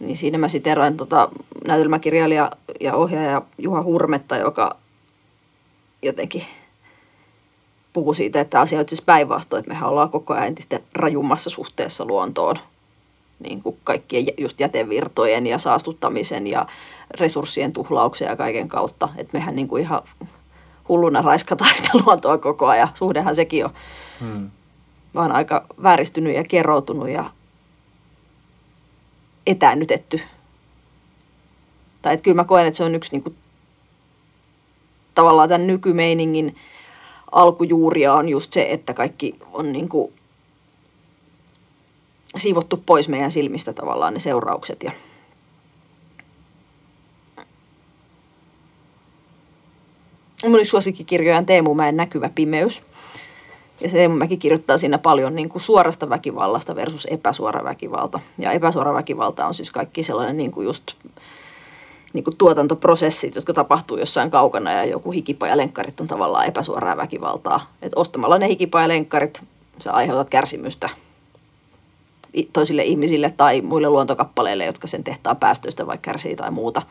niin 0.00 0.16
siinä 0.16 0.38
mä 0.38 0.48
siteraan 0.48 0.96
tota 0.96 1.28
näytelmäkirjailija 1.66 2.50
ja 2.80 2.94
ohjaaja 2.94 3.42
Juha 3.58 3.82
Hurmetta, 3.82 4.36
joka 4.36 4.76
jotenkin 6.02 6.42
puhui 7.92 8.14
siitä, 8.14 8.40
että 8.40 8.60
asia 8.60 8.80
on 8.80 8.88
siis 8.88 9.02
päinvastoin, 9.02 9.60
että 9.60 9.70
mehän 9.70 9.88
ollaan 9.88 10.10
koko 10.10 10.34
ajan 10.34 10.46
entistä 10.46 10.80
rajummassa 10.94 11.50
suhteessa 11.50 12.04
luontoon. 12.04 12.56
Niin 13.40 13.62
kuin 13.62 13.78
kaikkien 13.84 14.26
just 14.38 14.60
jätevirtojen 14.60 15.46
ja 15.46 15.58
saastuttamisen 15.58 16.46
ja 16.46 16.66
resurssien 17.10 17.72
tuhlauksen 17.72 18.28
ja 18.28 18.36
kaiken 18.36 18.68
kautta. 18.68 19.08
Että 19.16 19.38
mehän 19.38 19.56
niin 19.56 19.68
kuin 19.68 19.82
ihan 19.82 20.02
hulluna 20.88 21.22
raiskataan 21.22 21.74
sitä 21.76 21.90
luontoa 22.06 22.38
koko 22.38 22.66
ajan. 22.66 22.88
Suhdehan 22.94 23.34
sekin 23.34 23.64
on 23.64 23.70
hmm. 24.20 24.50
vaan 25.14 25.32
aika 25.32 25.66
vääristynyt 25.82 26.34
ja 26.34 26.44
kieroutunut 26.44 27.08
ja 27.08 27.30
etäännytetty. 29.46 30.20
Tai 32.02 32.14
että 32.14 32.24
kyllä 32.24 32.34
mä 32.34 32.44
koen, 32.44 32.66
että 32.66 32.76
se 32.76 32.84
on 32.84 32.94
yksi 32.94 33.12
niin 33.12 33.22
kuin, 33.22 33.36
tavallaan 35.14 35.48
tämän 35.48 35.66
nykymeiningin 35.66 36.56
alkujuuria 37.32 38.14
on 38.14 38.28
just 38.28 38.52
se, 38.52 38.66
että 38.70 38.94
kaikki 38.94 39.34
on 39.52 39.72
niin 39.72 39.88
kuin, 39.88 40.12
siivottu 42.36 42.82
pois 42.86 43.08
meidän 43.08 43.30
silmistä 43.30 43.72
tavallaan 43.72 44.14
ne 44.14 44.20
seuraukset 44.20 44.82
ja 44.82 44.92
Mun 50.48 50.66
suosikkikirjoja 50.66 51.38
on 51.38 51.46
Teemu 51.46 51.74
Mäen 51.74 51.96
Näkyvä 51.96 52.30
pimeys. 52.34 52.82
Ja 53.80 53.88
se 53.88 53.96
Teemu 53.96 54.16
Mäki 54.16 54.36
kirjoittaa 54.36 54.78
siinä 54.78 54.98
paljon 54.98 55.36
niin 55.36 55.48
kuin 55.48 55.62
suorasta 55.62 56.08
väkivallasta 56.08 56.76
versus 56.76 57.06
epäsuora 57.10 57.64
väkivalta. 57.64 58.20
Ja 58.38 58.52
epäsuora 58.52 58.94
väkivalta 58.94 59.46
on 59.46 59.54
siis 59.54 59.70
kaikki 59.70 60.02
sellainen 60.02 60.36
niin 60.36 60.52
kuin 60.52 60.64
just 60.64 60.94
niin 62.12 62.24
kuin 62.24 62.36
tuotantoprosessit, 62.36 63.34
jotka 63.34 63.52
tapahtuu 63.52 63.96
jossain 63.96 64.30
kaukana 64.30 64.72
ja 64.72 64.84
joku 64.84 65.10
hikipajalenkkarit 65.10 66.00
on 66.00 66.08
tavallaan 66.08 66.46
epäsuoraa 66.46 66.96
väkivaltaa. 66.96 67.72
Et 67.82 67.92
ostamalla 67.96 68.38
ne 68.38 68.48
hikipajalenkkarit 68.48 69.42
sä 69.78 69.92
aiheutat 69.92 70.30
kärsimystä 70.30 70.88
toisille 72.52 72.82
ihmisille 72.82 73.30
tai 73.36 73.60
muille 73.60 73.88
luontokappaleille, 73.88 74.64
jotka 74.64 74.86
sen 74.86 75.04
tehtaan 75.04 75.36
päästöistä 75.36 75.86
vaikka 75.86 76.10
kärsii 76.10 76.36
tai 76.36 76.50
muuta. 76.50 76.82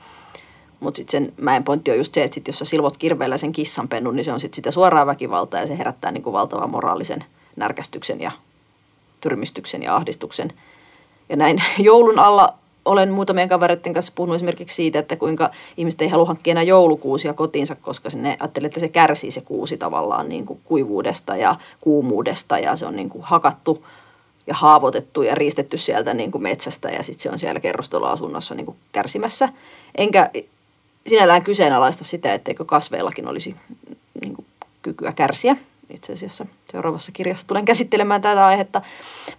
Mutta 0.80 0.98
sitten 0.98 1.12
sen 1.12 1.34
mäen 1.38 1.64
pointti 1.64 1.92
on 1.92 1.98
just 1.98 2.14
se, 2.14 2.24
että 2.24 2.36
sit 2.36 2.48
jos 2.48 2.60
sä 2.60 2.66
silvot 2.66 2.98
kirveellä 2.98 3.38
sen 3.38 3.52
kissanpennun, 3.52 4.16
niin 4.16 4.24
se 4.24 4.34
on 4.34 4.40
sitten 4.40 4.56
sitä 4.56 4.72
suoraa 4.72 5.06
väkivaltaa 5.06 5.60
ja 5.60 5.68
se 5.68 5.78
herättää 5.78 6.12
niin 6.12 6.24
kuin 6.24 6.34
valtavan 6.34 6.70
moraalisen 6.70 7.24
närkästyksen 7.56 8.22
ja 8.22 8.32
tyrmistyksen 9.22 9.84
ja 9.84 9.96
ahdistuksen. 9.96 10.54
Ja 11.30 11.36
näin 11.36 11.64
joulun 11.78 12.20
alla 12.20 12.54
olen 12.86 13.12
muutamien 13.12 13.50
kavereiden 13.50 13.94
kanssa 13.94 14.12
puhunut 14.16 14.36
esimerkiksi 14.36 14.76
siitä, 14.76 15.00
että 15.00 15.16
kuinka 15.16 15.52
ihmiset 15.78 16.02
ei 16.02 16.08
halua 16.08 16.26
hankkia 16.26 16.52
enää 16.52 16.64
joulukuusia 16.64 17.34
kotiinsa, 17.34 17.76
koska 17.76 18.10
ne 18.16 18.38
ajattelee, 18.40 18.68
että 18.68 18.80
se 18.80 18.88
kärsii 18.88 19.32
se 19.32 19.42
kuusi 19.42 19.78
tavallaan 19.78 20.30
niin 20.30 20.46
kuin 20.46 20.60
kuivuudesta 20.64 21.36
ja 21.36 21.56
kuumuudesta 21.80 22.60
ja 22.60 22.76
se 22.76 22.86
on 22.86 22.96
niin 22.96 23.10
kuin 23.10 23.24
hakattu 23.24 23.86
ja 24.50 24.56
haavoitettu 24.56 25.22
ja 25.22 25.36
riistetty 25.36 25.78
sieltä 25.78 26.14
niin 26.14 26.32
kuin 26.32 26.42
metsästä 26.42 26.90
ja 26.90 27.04
sitten 27.04 27.24
se 27.24 27.30
on 27.30 27.40
siellä 27.40 27.60
kerrostaloasunnossa 27.60 28.56
niin 28.56 28.66
kuin 28.66 28.78
kärsimässä. 28.92 29.50
Enkä 29.98 30.30
sinällään 31.08 31.44
kyseenalaista 31.44 32.04
sitä, 32.04 32.34
etteikö 32.34 32.66
kasveillakin 32.66 33.28
olisi 33.28 33.56
niin 34.22 34.36
kuin, 34.36 34.46
kykyä 34.82 35.12
kärsiä. 35.12 35.56
Itse 35.90 36.14
asiassa 36.14 36.46
seuraavassa 36.72 37.12
kirjassa 37.12 37.48
tulen 37.48 37.66
käsittelemään 37.66 38.22
tätä 38.22 38.46
aihetta. 38.46 38.82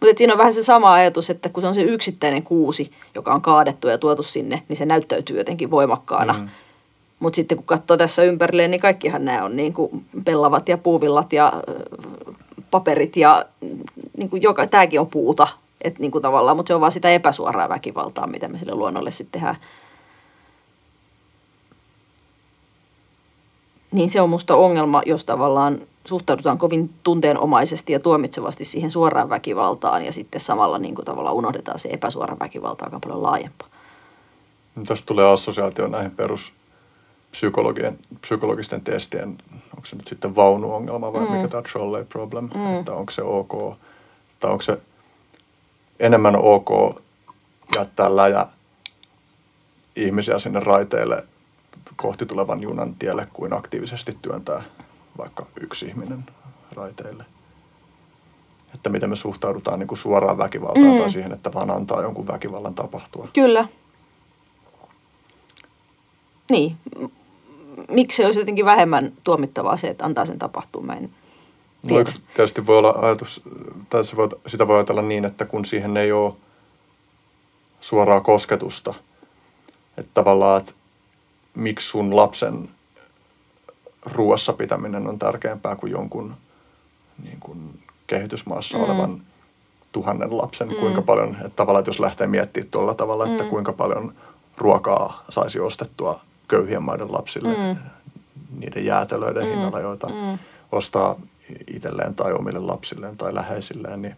Mutta 0.00 0.18
siinä 0.18 0.32
on 0.32 0.38
vähän 0.38 0.52
se 0.52 0.62
sama 0.62 0.92
ajatus, 0.92 1.30
että 1.30 1.48
kun 1.48 1.60
se 1.60 1.66
on 1.66 1.74
se 1.74 1.82
yksittäinen 1.82 2.42
kuusi, 2.42 2.90
joka 3.14 3.34
on 3.34 3.42
kaadettu 3.42 3.88
ja 3.88 3.98
tuotu 3.98 4.22
sinne, 4.22 4.62
niin 4.68 4.76
se 4.76 4.86
näyttäytyy 4.86 5.38
jotenkin 5.38 5.70
voimakkaana. 5.70 6.32
Mm. 6.32 6.48
Mutta 7.20 7.36
sitten 7.36 7.58
kun 7.58 7.66
katsoo 7.66 7.96
tässä 7.96 8.22
ympärilleen, 8.22 8.70
niin 8.70 8.80
kaikkihan 8.80 9.24
nämä 9.24 9.44
on 9.44 9.56
niin 9.56 9.72
kuin 9.72 10.04
pellavat 10.24 10.68
ja 10.68 10.78
puuvillat 10.78 11.32
ja 11.32 11.52
paperit 12.70 13.16
ja 13.16 13.44
niin 14.16 14.30
kuin 14.30 14.42
joka, 14.42 14.66
tämäkin 14.66 15.00
on 15.00 15.06
puuta. 15.06 15.48
Et 15.84 15.98
niin 15.98 16.10
kuin 16.10 16.22
tavallaan, 16.22 16.56
mutta 16.56 16.70
se 16.70 16.74
on 16.74 16.80
vaan 16.80 16.92
sitä 16.92 17.10
epäsuoraa 17.10 17.68
väkivaltaa, 17.68 18.26
mitä 18.26 18.48
me 18.48 18.58
sille 18.58 18.74
luonnolle 18.74 19.10
sitten 19.10 19.40
tehdään. 19.40 19.56
niin 23.92 24.10
se 24.10 24.20
on 24.20 24.30
musta 24.30 24.56
ongelma, 24.56 25.02
jos 25.06 25.24
tavallaan 25.24 25.80
suhtaudutaan 26.04 26.58
kovin 26.58 26.90
tunteenomaisesti 27.02 27.92
ja 27.92 28.00
tuomitsevasti 28.00 28.64
siihen 28.64 28.90
suoraan 28.90 29.28
väkivaltaan 29.28 30.04
ja 30.04 30.12
sitten 30.12 30.40
samalla 30.40 30.78
niin 30.78 30.94
kuin 30.94 31.04
tavallaan 31.04 31.36
unohdetaan 31.36 31.78
se 31.78 31.88
epäsuora 31.92 32.36
väkivalta 32.40 32.84
aika 32.84 33.00
paljon 33.00 33.22
laajempaa. 33.22 33.68
Tästä 34.86 35.06
tulee 35.06 35.26
assosiaatio 35.26 35.86
näihin 35.86 36.10
perus 36.10 36.52
psykologisten 38.20 38.80
testien, 38.80 39.38
onko 39.76 39.86
se 39.86 39.96
nyt 39.96 40.06
sitten 40.08 40.36
vaunuongelma 40.36 41.12
vai 41.12 41.20
mm. 41.20 41.32
mikä 41.32 41.48
tämä 41.48 41.62
trolley 41.62 42.04
problem, 42.04 42.50
mm. 42.54 42.78
että 42.78 42.92
onko 42.92 43.10
se 43.10 43.22
ok, 43.22 43.78
tai 44.40 44.50
onko 44.50 44.62
se 44.62 44.80
enemmän 46.00 46.36
ok 46.36 46.70
jättää 47.76 48.16
läjä 48.16 48.46
ihmisiä 49.96 50.38
sinne 50.38 50.60
raiteille 50.60 51.24
kohti 51.96 52.26
tulevan 52.26 52.62
junan 52.62 52.94
tielle 52.94 53.28
kuin 53.32 53.52
aktiivisesti 53.52 54.18
työntää 54.22 54.62
vaikka 55.18 55.46
yksi 55.60 55.86
ihminen 55.86 56.24
raiteille. 56.72 57.24
Että 58.74 58.90
miten 58.90 59.10
me 59.10 59.16
suhtaudutaan 59.16 59.78
niin 59.78 59.86
kuin 59.86 59.98
suoraan 59.98 60.38
väkivaltaan 60.38 60.94
mm. 60.94 60.98
tai 60.98 61.10
siihen, 61.10 61.32
että 61.32 61.54
vaan 61.54 61.70
antaa 61.70 62.02
jonkun 62.02 62.26
väkivallan 62.26 62.74
tapahtua. 62.74 63.28
Kyllä. 63.34 63.68
Niin. 66.50 66.76
Miksi 67.88 68.16
se 68.16 68.26
olisi 68.26 68.40
jotenkin 68.40 68.64
vähemmän 68.64 69.12
tuomittavaa 69.24 69.76
se, 69.76 69.88
että 69.88 70.04
antaa 70.04 70.26
sen 70.26 70.38
tapahtua? 70.38 70.82
Mä 70.82 70.94
en 70.94 71.10
tiedä. 71.86 72.10
No, 72.10 72.20
tietysti 72.34 72.66
voi 72.66 72.78
olla 72.78 72.94
ajatus, 73.02 73.42
tai 73.90 74.04
se 74.04 74.16
voi, 74.16 74.28
sitä 74.46 74.68
voi 74.68 74.76
ajatella 74.76 75.02
niin, 75.02 75.24
että 75.24 75.44
kun 75.44 75.64
siihen 75.64 75.96
ei 75.96 76.12
ole 76.12 76.32
suoraa 77.80 78.20
kosketusta, 78.20 78.94
että 79.96 80.10
tavallaan, 80.14 80.60
että 80.60 80.72
miksi 81.54 81.88
sun 81.88 82.16
lapsen 82.16 82.68
ruoassa 84.04 84.52
pitäminen 84.52 85.06
on 85.06 85.18
tärkeämpää 85.18 85.76
kuin 85.76 85.92
jonkun 85.92 86.34
niin 87.22 87.40
kuin 87.40 87.82
kehitysmaassa 88.06 88.78
mm. 88.78 88.84
olevan 88.84 89.22
tuhannen 89.92 90.38
lapsen, 90.38 90.68
mm. 90.68 90.74
kuinka 90.74 91.02
paljon, 91.02 91.36
että 91.36 91.56
tavallaan, 91.56 91.80
että 91.80 91.88
jos 91.88 92.00
lähtee 92.00 92.26
miettimään 92.26 92.70
tuolla 92.70 92.94
tavalla, 92.94 93.26
että 93.26 93.44
mm. 93.44 93.50
kuinka 93.50 93.72
paljon 93.72 94.14
ruokaa 94.56 95.24
saisi 95.28 95.60
ostettua 95.60 96.20
köyhien 96.50 96.82
maiden 96.82 97.12
lapsille 97.12 97.48
mm. 97.48 97.76
niiden 98.58 98.84
jäätelöiden 98.84 99.44
mm. 99.44 99.50
hinnalla, 99.50 99.80
joita 99.80 100.06
mm. 100.06 100.38
ostaa 100.72 101.20
itselleen 101.66 102.14
tai 102.14 102.32
omille 102.32 102.58
lapsilleen 102.58 103.16
tai 103.16 103.34
läheisilleen, 103.34 104.02
niin 104.02 104.16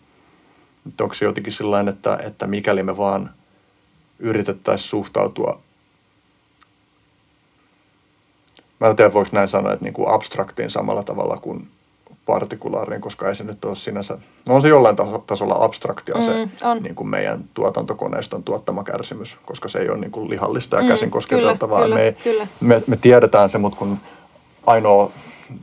onko 1.01 1.15
se 1.15 1.25
jotenkin 1.25 1.53
sellainen, 1.53 1.95
että, 1.95 2.19
että 2.23 2.47
mikäli 2.47 2.83
me 2.83 2.97
vaan 2.97 3.31
yritettäisiin 4.19 4.89
suhtautua 4.89 5.61
mä 8.83 8.89
en 8.89 8.97
tiedä 8.97 9.13
voiko 9.13 9.31
näin 9.33 9.49
sanoa, 9.49 9.73
että 9.73 9.85
niin 9.85 9.95
kuin 9.95 10.09
abstraktiin 10.09 10.71
samalla 10.71 11.03
tavalla 11.03 11.37
kuin 11.37 11.69
partikulaariin, 12.27 13.01
koska 13.01 13.29
ei 13.29 13.35
se 13.35 13.45
nyt 13.45 13.65
ole 13.65 13.77
sinänsä, 13.77 14.19
no 14.49 14.55
on 14.55 14.63
se 14.63 14.69
jollain 14.69 14.97
tasolla 15.27 15.65
abstraktia 15.65 16.15
mm, 16.15 16.23
se 16.23 16.49
niin 16.81 16.95
kuin 16.95 17.09
meidän 17.09 17.45
tuotantokoneiston 17.55 18.43
tuottama 18.43 18.85
kärsimys, 18.85 19.39
koska 19.47 19.69
se 19.69 19.79
ei 19.79 19.89
ole 19.89 19.99
niin 19.99 20.11
kuin 20.11 20.31
lihallista 20.31 20.77
ja 20.77 20.83
mm, 20.83 20.89
käsin 20.89 21.11
kosketeltavaa. 21.11 21.89
Me, 21.89 22.03
ei, 22.03 22.13
kyllä. 22.13 22.47
Me, 22.61 22.83
me 22.87 22.97
tiedetään 22.97 23.51
se, 23.51 23.59
mutta 23.59 23.79
kun 23.79 23.99
ainoa, 24.67 25.11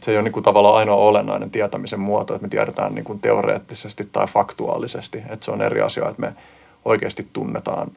se 0.02 0.12
ei 0.12 0.18
ole 0.18 0.24
niin 0.24 0.34
kuin 0.34 0.44
tavallaan 0.44 0.76
ainoa 0.76 0.96
olennainen 0.96 1.52
tietämisen 1.52 2.00
muoto, 2.00 2.36
että 2.36 2.46
me 2.46 2.50
tiedetään 2.50 2.96
niin 2.96 3.06
kuin 3.06 3.20
teoreettisesti 3.20 4.10
tai 4.12 4.28
faktuaalisesti, 4.28 5.18
että 5.30 5.46
se 5.46 5.52
on 5.52 5.62
eri 5.62 5.82
asia, 5.82 6.10
että 6.10 6.22
me 6.22 6.34
oikeasti 6.86 7.28
tunnetaan 7.34 7.92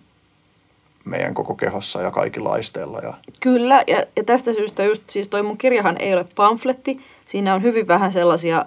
meidän 1.05 1.35
koko 1.35 1.55
kehossa 1.55 2.03
ja 2.03 2.11
kaikilla 2.11 2.53
aisteilla. 2.53 2.99
Ja... 2.99 3.15
Kyllä, 3.41 3.85
ja, 3.87 4.05
ja 4.17 4.25
tästä 4.25 4.53
syystä 4.53 4.85
just 4.85 5.03
siis 5.11 5.29
toi 5.29 5.43
mun 5.43 5.59
kirjahan 5.59 5.97
ei 5.99 6.15
ole 6.15 6.27
pamfletti. 6.37 7.01
Siinä 7.25 7.55
on 7.55 7.63
hyvin 7.63 7.89
vähän 7.89 8.13
sellaisia 8.13 8.65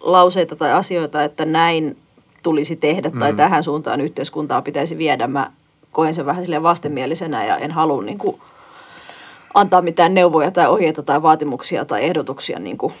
lauseita 0.00 0.56
tai 0.56 0.72
asioita, 0.72 1.24
että 1.24 1.44
näin 1.44 1.96
tulisi 2.42 2.76
tehdä 2.76 3.10
tai 3.10 3.32
mm. 3.32 3.36
tähän 3.36 3.62
suuntaan 3.62 4.00
yhteiskuntaa 4.00 4.62
pitäisi 4.62 4.98
viedä. 4.98 5.26
Mä 5.26 5.50
koen 5.92 6.14
sen 6.14 6.26
vähän 6.26 6.44
sille 6.44 6.62
vastenmielisenä 6.62 7.44
ja 7.44 7.56
en 7.56 7.70
halua 7.70 8.02
niin 8.02 8.18
kuin, 8.18 8.40
antaa 9.54 9.82
mitään 9.82 10.14
neuvoja 10.14 10.50
tai 10.50 10.66
ohjeita 10.66 11.02
tai 11.02 11.22
vaatimuksia 11.22 11.84
tai 11.84 12.04
ehdotuksia, 12.04 12.58
niin 12.58 12.78
kuin, 12.78 12.92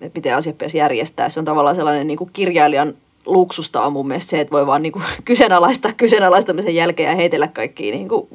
että 0.00 0.18
miten 0.18 0.36
asiat 0.36 0.58
pitäisi 0.58 0.78
järjestää. 0.78 1.28
Se 1.28 1.40
on 1.40 1.44
tavallaan 1.44 1.76
sellainen 1.76 2.06
niin 2.06 2.18
kuin 2.18 2.30
kirjailijan 2.32 2.94
luksusta 3.26 3.82
on 3.82 3.92
mun 3.92 4.08
mielestä 4.08 4.30
se, 4.30 4.40
että 4.40 4.52
voi 4.52 4.66
vaan 4.66 4.82
niin 4.82 4.92
kuin 4.92 5.04
kyseenalaistaa 5.24 5.92
kyseenalaistamisen 5.96 6.74
jälkeen 6.74 7.10
ja 7.10 7.16
heitellä 7.16 7.48
kaikkia 7.48 7.94
niin 7.94 8.08
kuin 8.08 8.28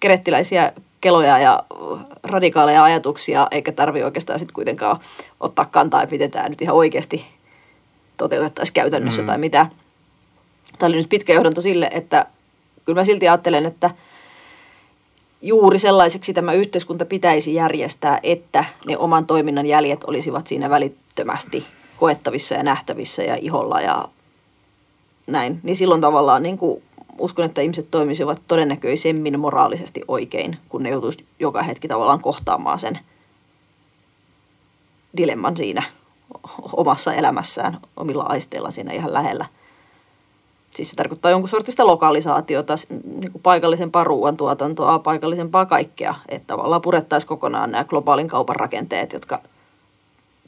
kerettiläisiä 0.00 0.72
keloja 1.00 1.38
ja 1.38 1.62
radikaaleja 2.22 2.84
ajatuksia, 2.84 3.48
eikä 3.50 3.72
tarvi 3.72 4.02
oikeastaan 4.02 4.38
sitten 4.38 4.54
kuitenkaan 4.54 4.98
ottaa 5.40 5.64
kantaa, 5.64 6.02
että 6.02 6.14
miten 6.14 6.30
tämä 6.30 6.48
nyt 6.48 6.62
ihan 6.62 6.76
oikeasti 6.76 7.26
toteutettaisiin 8.16 8.74
käytännössä 8.74 9.22
mm. 9.22 9.26
tai 9.26 9.38
mitä. 9.38 9.66
Tämä 10.78 10.88
oli 10.88 10.96
nyt 10.96 11.08
pitkä 11.08 11.32
johdanto 11.32 11.60
sille, 11.60 11.90
että 11.92 12.26
kyllä 12.84 13.00
mä 13.00 13.04
silti 13.04 13.28
ajattelen, 13.28 13.66
että 13.66 13.90
juuri 15.42 15.78
sellaiseksi 15.78 16.34
tämä 16.34 16.52
yhteiskunta 16.52 17.04
pitäisi 17.04 17.54
järjestää, 17.54 18.20
että 18.22 18.64
ne 18.86 18.96
oman 18.98 19.26
toiminnan 19.26 19.66
jäljet 19.66 20.04
olisivat 20.04 20.46
siinä 20.46 20.70
välittömästi 20.70 21.66
koettavissa 21.96 22.54
ja 22.54 22.62
nähtävissä 22.62 23.22
ja 23.22 23.36
iholla 23.40 23.80
ja 23.80 24.08
näin. 25.28 25.60
Niin 25.62 25.76
silloin 25.76 26.00
tavallaan 26.00 26.42
niin 26.42 26.58
kuin 26.58 26.82
uskon, 27.18 27.44
että 27.44 27.60
ihmiset 27.60 27.88
toimisivat 27.90 28.42
todennäköisemmin 28.48 29.40
moraalisesti 29.40 30.02
oikein, 30.08 30.56
kun 30.68 30.82
ne 30.82 30.90
joutuisi 30.90 31.26
joka 31.38 31.62
hetki 31.62 31.88
tavallaan 31.88 32.20
kohtaamaan 32.20 32.78
sen 32.78 32.98
dilemman 35.16 35.56
siinä 35.56 35.82
omassa 36.72 37.14
elämässään, 37.14 37.78
omilla 37.96 38.22
aisteilla 38.22 38.70
siinä 38.70 38.92
ihan 38.92 39.12
lähellä. 39.12 39.46
Siis 40.70 40.90
se 40.90 40.96
tarkoittaa 40.96 41.30
jonkun 41.30 41.48
sortista 41.48 41.86
lokalisaatiota, 41.86 42.74
niin 43.04 43.32
kuin 43.32 43.42
paikallisempaa 43.42 44.04
ruoantuotantoa, 44.04 44.98
paikallisempaa 44.98 45.66
kaikkea, 45.66 46.14
että 46.28 46.46
tavallaan 46.46 46.82
purettaisiin 46.82 47.28
kokonaan 47.28 47.70
nämä 47.70 47.84
globaalin 47.84 48.28
kaupan 48.28 48.56
rakenteet, 48.56 49.12
jotka 49.12 49.40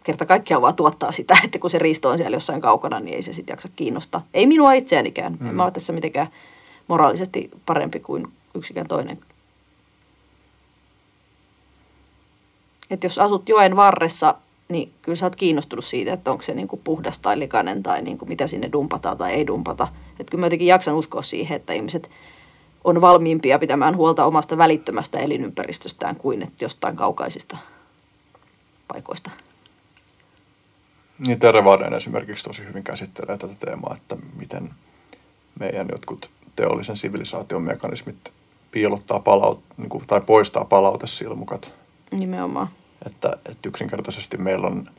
kerta 0.05 0.27
kaikkiaan 0.27 0.63
vaan 0.63 0.75
tuottaa 0.75 1.13
sitä, 1.13 1.39
että 1.45 1.59
kun 1.59 1.71
se 1.71 1.79
riisto 1.79 2.09
on 2.09 2.19
siellä 2.19 2.37
jossain 2.37 2.61
kaukana, 2.61 3.01
niin 3.01 3.15
ei 3.15 3.23
se 3.23 3.33
sitten 3.33 3.53
jaksa 3.53 3.69
kiinnostaa. 3.77 4.27
Ei 4.35 4.47
minua 4.47 4.73
itseänikään. 4.73 5.37
Mm. 5.41 5.49
En 5.49 5.55
mä 5.55 5.63
ole 5.63 5.71
tässä 5.71 5.93
mitenkään 5.93 6.29
moraalisesti 6.89 7.51
parempi 7.67 8.01
kuin 8.01 8.33
yksikään 8.55 8.89
toinen. 8.89 9.19
Että 12.91 13.07
jos 13.07 13.19
asut 13.19 13.49
joen 13.49 13.77
varressa, 13.77 14.35
niin 14.69 14.93
kyllä 15.03 15.17
sä 15.17 15.27
oot 15.27 15.37
kiinnostunut 15.37 15.85
siitä, 15.85 16.13
että 16.13 16.31
onko 16.31 16.43
se 16.43 16.55
niin 16.55 16.69
kuin 16.69 16.81
puhdas 16.85 17.19
tai 17.19 17.39
likainen 17.39 17.83
tai 17.83 18.03
niin 18.03 18.19
kuin 18.19 18.29
mitä 18.29 18.47
sinne 18.47 18.73
dumpataan 18.73 19.17
tai 19.17 19.33
ei 19.33 19.47
dumpata. 19.47 19.89
Että 20.21 20.31
kyllä 20.31 20.43
mä 20.43 20.47
jotenkin 20.47 20.69
jaksan 20.69 20.95
uskoa 20.95 21.23
siihen, 21.23 21.57
että 21.57 21.73
ihmiset 21.73 22.11
on 22.85 23.01
valmiimpia 23.01 23.59
pitämään 23.59 23.97
huolta 23.97 24.25
omasta 24.25 24.59
välittömästä 24.59 25.19
elinympäristöstään 25.19 26.17
kuin 26.17 26.43
että 26.43 26.65
jostain 26.65 26.97
kaukaisista 26.97 27.57
paikoista. 28.89 29.31
Niin 31.27 31.39
Terevaden 31.39 31.95
esimerkiksi 31.95 32.45
tosi 32.45 32.63
hyvin 32.69 32.85
käsittelee 32.85 33.39
tätä 33.39 33.55
teemaa, 33.61 33.97
että 33.97 34.17
miten 34.37 34.71
meidän 35.59 35.89
jotkut 35.93 36.31
teollisen 36.57 36.97
sivilisaation 36.97 37.63
mekanismit 37.63 38.33
piilottaa 38.71 39.21
palaut, 39.21 39.63
niin 39.77 39.89
kuin, 39.89 40.05
tai 40.07 40.21
poistaa 40.21 40.65
palautesilmukat. 40.65 41.73
Nimenomaan. 42.11 42.69
Että, 43.07 43.37
että 43.47 43.69
yksinkertaisesti 43.69 44.37
meillä 44.37 44.67
on 44.67 44.91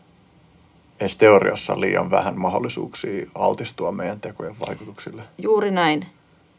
edes 0.99 1.17
teoriassa 1.17 1.80
liian 1.80 2.11
vähän 2.11 2.39
mahdollisuuksia 2.39 3.26
altistua 3.36 3.91
meidän 3.91 4.19
tekojen 4.19 4.55
vaikutuksille. 4.67 5.24
Juuri 5.38 5.72
näin. 5.72 6.05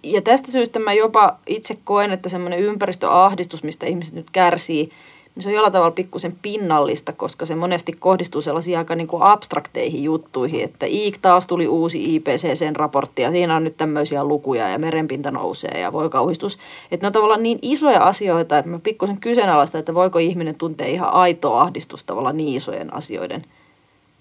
Ja 0.03 0.23
tästä 0.23 0.53
syystä 0.53 0.79
mä 0.79 0.93
jopa 0.93 1.37
itse 1.47 1.79
koen, 1.85 2.13
että 2.13 2.29
semmoinen 2.29 2.61
ympäristöahdistus, 2.61 3.63
mistä 3.63 3.87
ihmiset 3.87 4.15
nyt 4.15 4.31
kärsii, 4.31 4.91
niin 5.35 5.43
se 5.43 5.49
on 5.49 5.55
jollain 5.55 5.73
tavalla 5.73 5.91
pikkusen 5.91 6.37
pinnallista, 6.43 7.13
koska 7.13 7.47
se 7.47 7.55
monesti 7.55 7.93
kohdistuu 7.93 8.43
sellaisiin 8.43 8.79
aika 8.79 8.95
niin 8.95 9.07
kuin 9.07 9.23
abstrakteihin 9.23 10.03
juttuihin, 10.03 10.65
että 10.65 10.87
IIK 10.87 11.19
taas 11.23 11.47
tuli 11.47 11.69
uusi 11.69 12.17
IPCC-raportti 12.17 13.23
ja 13.23 13.31
siinä 13.31 13.57
on 13.57 13.65
nyt 13.65 13.77
tämmöisiä 13.77 14.25
lukuja 14.25 14.69
ja 14.69 14.79
merenpinta 14.79 15.31
nousee 15.31 15.81
ja 15.81 15.93
voi 15.93 16.11
kauhistus. 16.11 16.59
Että 16.91 17.05
ne 17.05 17.07
on 17.07 17.13
tavallaan 17.13 17.43
niin 17.43 17.59
isoja 17.63 18.03
asioita, 18.03 18.59
että 18.59 18.71
mä 18.71 18.79
pikkusen 18.79 19.17
kyseenalaista, 19.17 19.79
että 19.79 19.95
voiko 19.95 20.19
ihminen 20.19 20.55
tuntea 20.55 20.87
ihan 20.87 21.13
aitoa 21.13 21.61
ahdistusta 21.61 22.07
tavallaan 22.07 22.37
niin 22.37 22.57
isojen 22.57 22.95
asioiden 22.95 23.45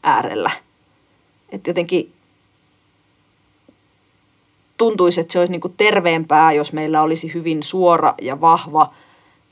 äärellä. 0.03 0.51
Että 1.49 1.69
jotenkin 1.69 2.11
tuntuisi, 4.77 5.21
että 5.21 5.33
se 5.33 5.39
olisi 5.39 5.51
niin 5.51 5.61
kuin 5.61 5.73
terveempää, 5.77 6.53
jos 6.53 6.73
meillä 6.73 7.01
olisi 7.01 7.33
hyvin 7.33 7.63
suora 7.63 8.13
ja 8.21 8.41
vahva– 8.41 8.89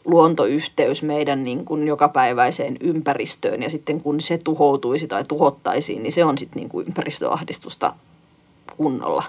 luontoyhteys 0.09 1.03
meidän 1.03 1.43
niin 1.43 1.65
kuin 1.65 1.87
jokapäiväiseen 1.87 2.77
ympäristöön 2.81 3.63
ja 3.63 3.69
sitten 3.69 4.01
kun 4.01 4.21
se 4.21 4.37
tuhoutuisi 4.37 5.07
tai 5.07 5.23
tuhottaisiin, 5.27 6.03
niin 6.03 6.13
se 6.13 6.25
on 6.25 6.37
sitten 6.37 6.59
niin 6.59 6.69
kuin 6.69 6.87
ympäristöahdistusta 6.87 7.93
kunnolla. 8.77 9.23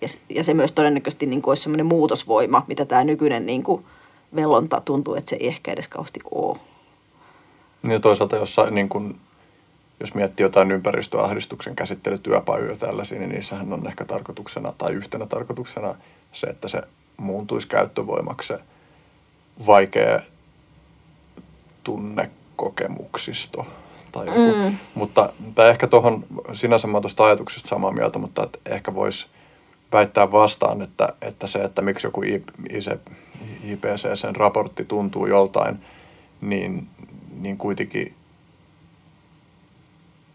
Ja, 0.00 0.08
ja 0.28 0.44
se 0.44 0.54
myös 0.54 0.72
todennäköisesti 0.72 1.26
niin 1.26 1.42
kuin 1.42 1.50
olisi 1.50 1.62
sellainen 1.62 1.86
muutosvoima, 1.86 2.64
mitä 2.66 2.84
tämä 2.84 3.04
nykyinen 3.04 3.46
niin 3.46 3.62
kuin 3.62 3.84
velonta 4.36 4.82
tuntuu, 4.84 5.14
että 5.14 5.30
se 5.30 5.36
ei 5.36 5.46
ehkä 5.46 5.72
edes 5.72 5.88
kauheasti 5.88 6.20
ole. 6.30 6.58
Ja 7.88 8.00
toisaalta 8.00 8.36
jossain, 8.36 8.74
niin 8.74 8.88
kuin, 8.88 9.16
jos 10.00 10.14
miettii 10.14 10.44
jotain 10.44 10.70
ympäristöahdistuksen 10.70 11.76
käsittelytyöpajoja 11.76 12.76
tällaisia, 12.76 13.18
niin 13.18 13.30
niissähän 13.30 13.72
on 13.72 13.86
ehkä 13.86 14.04
tarkoituksena 14.04 14.72
tai 14.78 14.92
yhtenä 14.92 15.26
tarkoituksena 15.26 15.94
se, 16.32 16.46
että 16.46 16.68
se 16.68 16.82
muuntuisi 17.16 17.68
käyttövoimaksi– 17.68 18.54
vaikea 19.66 20.20
tunnekokemuksisto. 21.84 23.66
Tai 24.12 24.26
joku. 24.26 24.54
Mm. 24.56 24.76
Mutta 24.94 25.32
tai 25.54 25.70
ehkä 25.70 25.86
tuohon, 25.86 26.24
sinänsä 26.52 26.86
mä 26.86 27.00
tuosta 27.00 27.24
ajatuksesta 27.24 27.68
samaa 27.68 27.92
mieltä, 27.92 28.18
mutta 28.18 28.42
että 28.42 28.58
ehkä 28.66 28.94
voisi 28.94 29.26
väittää 29.92 30.32
vastaan, 30.32 30.82
että, 30.82 31.08
että 31.22 31.46
se, 31.46 31.58
että 31.58 31.82
miksi 31.82 32.06
joku 32.06 32.22
IPCCn 33.64 34.36
raportti 34.36 34.84
tuntuu 34.84 35.26
joltain, 35.26 35.78
niin, 36.40 36.88
niin 37.40 37.56
kuitenkin, 37.58 38.14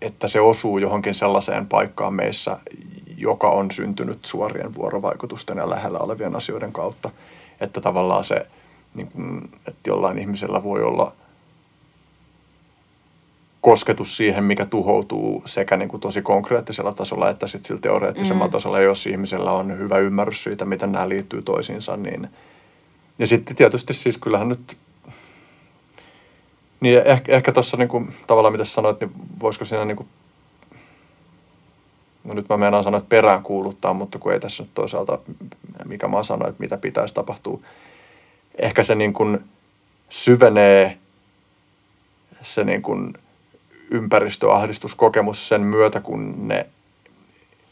että 0.01 0.27
se 0.27 0.39
osuu 0.39 0.77
johonkin 0.77 1.15
sellaiseen 1.15 1.67
paikkaan 1.67 2.13
meissä, 2.13 2.57
joka 3.17 3.49
on 3.49 3.71
syntynyt 3.71 4.25
suorien 4.25 4.75
vuorovaikutusten 4.75 5.57
ja 5.57 5.69
lähellä 5.69 5.99
olevien 5.99 6.35
asioiden 6.35 6.73
kautta. 6.73 7.09
Että 7.59 7.81
tavallaan 7.81 8.23
se, 8.23 8.47
niin 8.93 9.07
kuin, 9.07 9.49
että 9.67 9.89
jollain 9.89 10.19
ihmisellä 10.19 10.63
voi 10.63 10.83
olla 10.83 11.13
kosketus 13.61 14.17
siihen, 14.17 14.43
mikä 14.43 14.65
tuhoutuu 14.65 15.43
sekä 15.45 15.77
niin 15.77 15.89
kuin 15.89 16.01
tosi 16.01 16.21
konkreettisella 16.21 16.93
tasolla 16.93 17.29
että 17.29 17.47
sitten 17.47 17.67
sillä 17.67 17.81
teoreettisella 17.81 18.45
mm. 18.45 18.51
tasolla, 18.51 18.79
jos 18.79 19.07
ihmisellä 19.07 19.51
on 19.51 19.77
hyvä 19.77 19.97
ymmärrys 19.97 20.43
siitä, 20.43 20.65
miten 20.65 20.91
nämä 20.91 21.09
liittyy 21.09 21.41
toisiinsa. 21.41 21.97
Niin... 21.97 22.27
Ja 23.19 23.27
sitten 23.27 23.55
tietysti 23.55 23.93
siis 23.93 24.17
kyllähän 24.17 24.49
nyt, 24.49 24.77
niin 26.79 27.01
ehkä, 27.05 27.35
ehkä 27.35 27.51
tuossa 27.51 27.77
niin 27.77 28.13
tavallaan 28.27 28.51
mitä 28.51 28.65
sanoit, 28.65 28.99
niin 28.99 29.11
voisiko 29.41 29.65
siinä 29.65 29.85
niin 29.85 29.97
kuin, 29.97 30.07
no 32.23 32.33
nyt 32.33 32.49
mä 32.49 32.57
meinaan 32.57 32.83
sanoa, 32.83 32.97
että 32.97 33.09
perään 33.09 33.43
kuuluttaa, 33.43 33.93
mutta 33.93 34.19
kun 34.19 34.33
ei 34.33 34.39
tässä 34.39 34.63
nyt 34.63 34.73
toisaalta, 34.73 35.19
mikä 35.85 36.07
mä 36.07 36.23
sanoin, 36.23 36.49
että 36.49 36.61
mitä 36.61 36.77
pitäisi 36.77 37.13
tapahtua, 37.13 37.59
ehkä 38.57 38.83
se 38.83 38.95
niin 38.95 39.13
kuin 39.13 39.39
syvenee 40.09 40.97
se 42.41 42.63
niin 42.63 42.81
kuin 42.81 43.13
ympäristöahdistuskokemus 43.91 45.47
sen 45.47 45.61
myötä, 45.61 45.99
kun 45.99 46.47
ne 46.47 46.65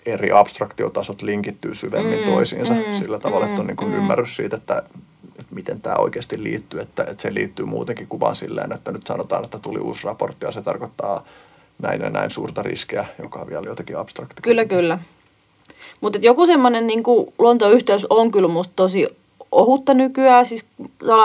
eri 0.05 0.31
abstraktiotasot 0.31 1.21
linkittyy 1.21 1.75
syvemmin 1.75 2.19
mm, 2.19 2.25
toisiinsa 2.25 2.73
mm, 2.73 2.93
sillä 2.99 3.19
tavalla, 3.19 3.45
mm, 3.45 3.49
että 3.51 3.61
on 3.61 3.67
niin 3.67 3.77
kuin 3.77 3.91
mm. 3.91 3.97
ymmärrys 3.97 4.35
siitä, 4.35 4.55
että, 4.55 4.83
että 5.39 5.55
miten 5.55 5.81
tämä 5.81 5.95
oikeasti 5.95 6.43
liittyy, 6.43 6.79
että, 6.79 7.03
että 7.03 7.21
se 7.21 7.33
liittyy 7.33 7.65
muutenkin 7.65 8.07
kuin 8.07 8.19
vaan 8.19 8.35
silleen, 8.35 8.71
että 8.71 8.91
nyt 8.91 9.07
sanotaan, 9.07 9.43
että 9.43 9.59
tuli 9.59 9.79
uusi 9.79 10.03
raportti 10.03 10.45
ja 10.45 10.51
se 10.51 10.61
tarkoittaa 10.61 11.25
näin 11.81 12.01
ja 12.01 12.09
näin 12.09 12.29
suurta 12.29 12.63
riskiä, 12.63 13.05
joka 13.21 13.39
on 13.39 13.49
vielä 13.49 13.65
jotenkin 13.65 13.97
abstrakti. 13.97 14.41
Kyllä, 14.41 14.65
kyllä. 14.65 14.99
Mutta 16.01 16.19
joku 16.21 16.45
semmoinen 16.45 16.87
niin 16.87 17.03
luontoyhteys 17.39 18.07
on 18.09 18.31
kyllä 18.31 18.47
musta 18.47 18.73
tosi 18.75 19.07
ohutta 19.51 19.93
nykyään. 19.93 20.45
Siis 20.45 20.65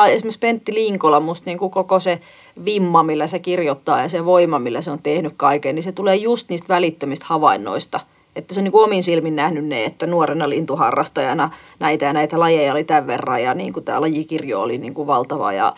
esimerkiksi 0.09 0.39
Pentti 0.39 0.75
Linkola, 0.75 1.21
musta 1.21 1.45
niin 1.47 1.59
kuin 1.59 1.71
koko 1.71 2.01
se 2.01 2.21
vimma, 2.65 3.03
millä 3.03 3.27
se 3.27 3.39
kirjoittaa 3.39 4.03
ja 4.03 4.09
se 4.09 4.25
voima, 4.25 4.59
millä 4.59 4.83
se 4.83 4.91
on 4.91 4.99
tehnyt 5.03 5.35
kaiken, 5.37 5.75
niin 5.75 5.83
se 5.83 5.93
tulee 5.93 6.17
just 6.17 6.49
niistä 6.49 6.69
välittömistä 6.69 7.27
havainnoista. 7.29 8.01
Että 8.37 8.55
se 8.55 8.61
on 8.61 8.65
niin 8.65 8.73
kuin 8.73 8.85
omin 8.85 9.03
silmin 9.03 9.37
nähnyt 9.37 9.65
ne, 9.65 9.85
että 9.85 10.07
nuorena 10.07 10.49
lintuharrastajana 10.49 11.51
näitä 11.79 12.05
ja 12.05 12.13
näitä 12.13 12.41
lajeja 12.41 12.73
oli 12.73 12.85
tämän 12.85 13.07
verran 13.07 13.43
ja 13.43 13.55
niin 13.55 13.73
kuin 13.73 13.85
tämä 13.85 14.01
lajikirjo 14.01 14.61
oli 14.61 14.79
niin 14.79 14.95
kuin 14.95 15.07
valtava 15.07 15.53
ja 15.53 15.75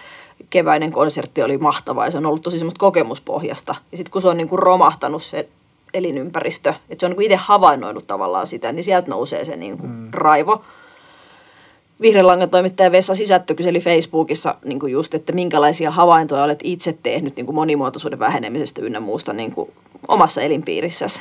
keväinen 0.50 0.92
konsertti 0.92 1.42
oli 1.42 1.58
mahtava 1.58 2.04
ja 2.04 2.10
se 2.10 2.18
on 2.18 2.26
ollut 2.26 2.42
tosi 2.42 2.58
semmoista 2.58 2.78
kokemuspohjasta. 2.78 3.74
Ja 3.92 3.96
sitten 3.96 4.12
kun 4.12 4.22
se 4.22 4.28
on 4.28 4.36
niin 4.36 4.48
kuin 4.48 4.58
romahtanut 4.58 5.22
se 5.22 5.48
elinympäristö, 5.94 6.74
että 6.90 7.00
se 7.00 7.06
on 7.06 7.10
niin 7.10 7.16
kuin 7.16 7.24
itse 7.24 7.36
havainnoinut 7.36 8.06
tavallaan 8.06 8.46
sitä, 8.46 8.72
niin 8.72 8.84
sieltä 8.84 9.10
nousee 9.10 9.44
se 9.44 9.56
niin 9.56 9.78
kuin 9.78 9.90
mm. 9.90 10.08
raivo. 10.12 10.64
Vihreän 12.00 12.26
langan 12.26 12.50
toimittaja 12.50 12.92
Vessa 12.92 13.14
Sisättö 13.14 13.54
kyseli 13.54 13.80
Facebookissa 13.80 14.54
niin 14.64 14.80
kuin 14.80 14.92
just, 14.92 15.14
että 15.14 15.32
minkälaisia 15.32 15.90
havaintoja 15.90 16.42
olet 16.42 16.60
itse 16.62 16.98
tehnyt 17.02 17.36
niin 17.36 17.46
kuin 17.46 17.54
monimuotoisuuden 17.54 18.18
vähenemisestä 18.18 18.82
ynnä 18.82 19.00
muusta 19.00 19.32
niin 19.32 19.52
kuin 19.52 19.70
omassa 20.08 20.40
elinpiirissäsi. 20.40 21.20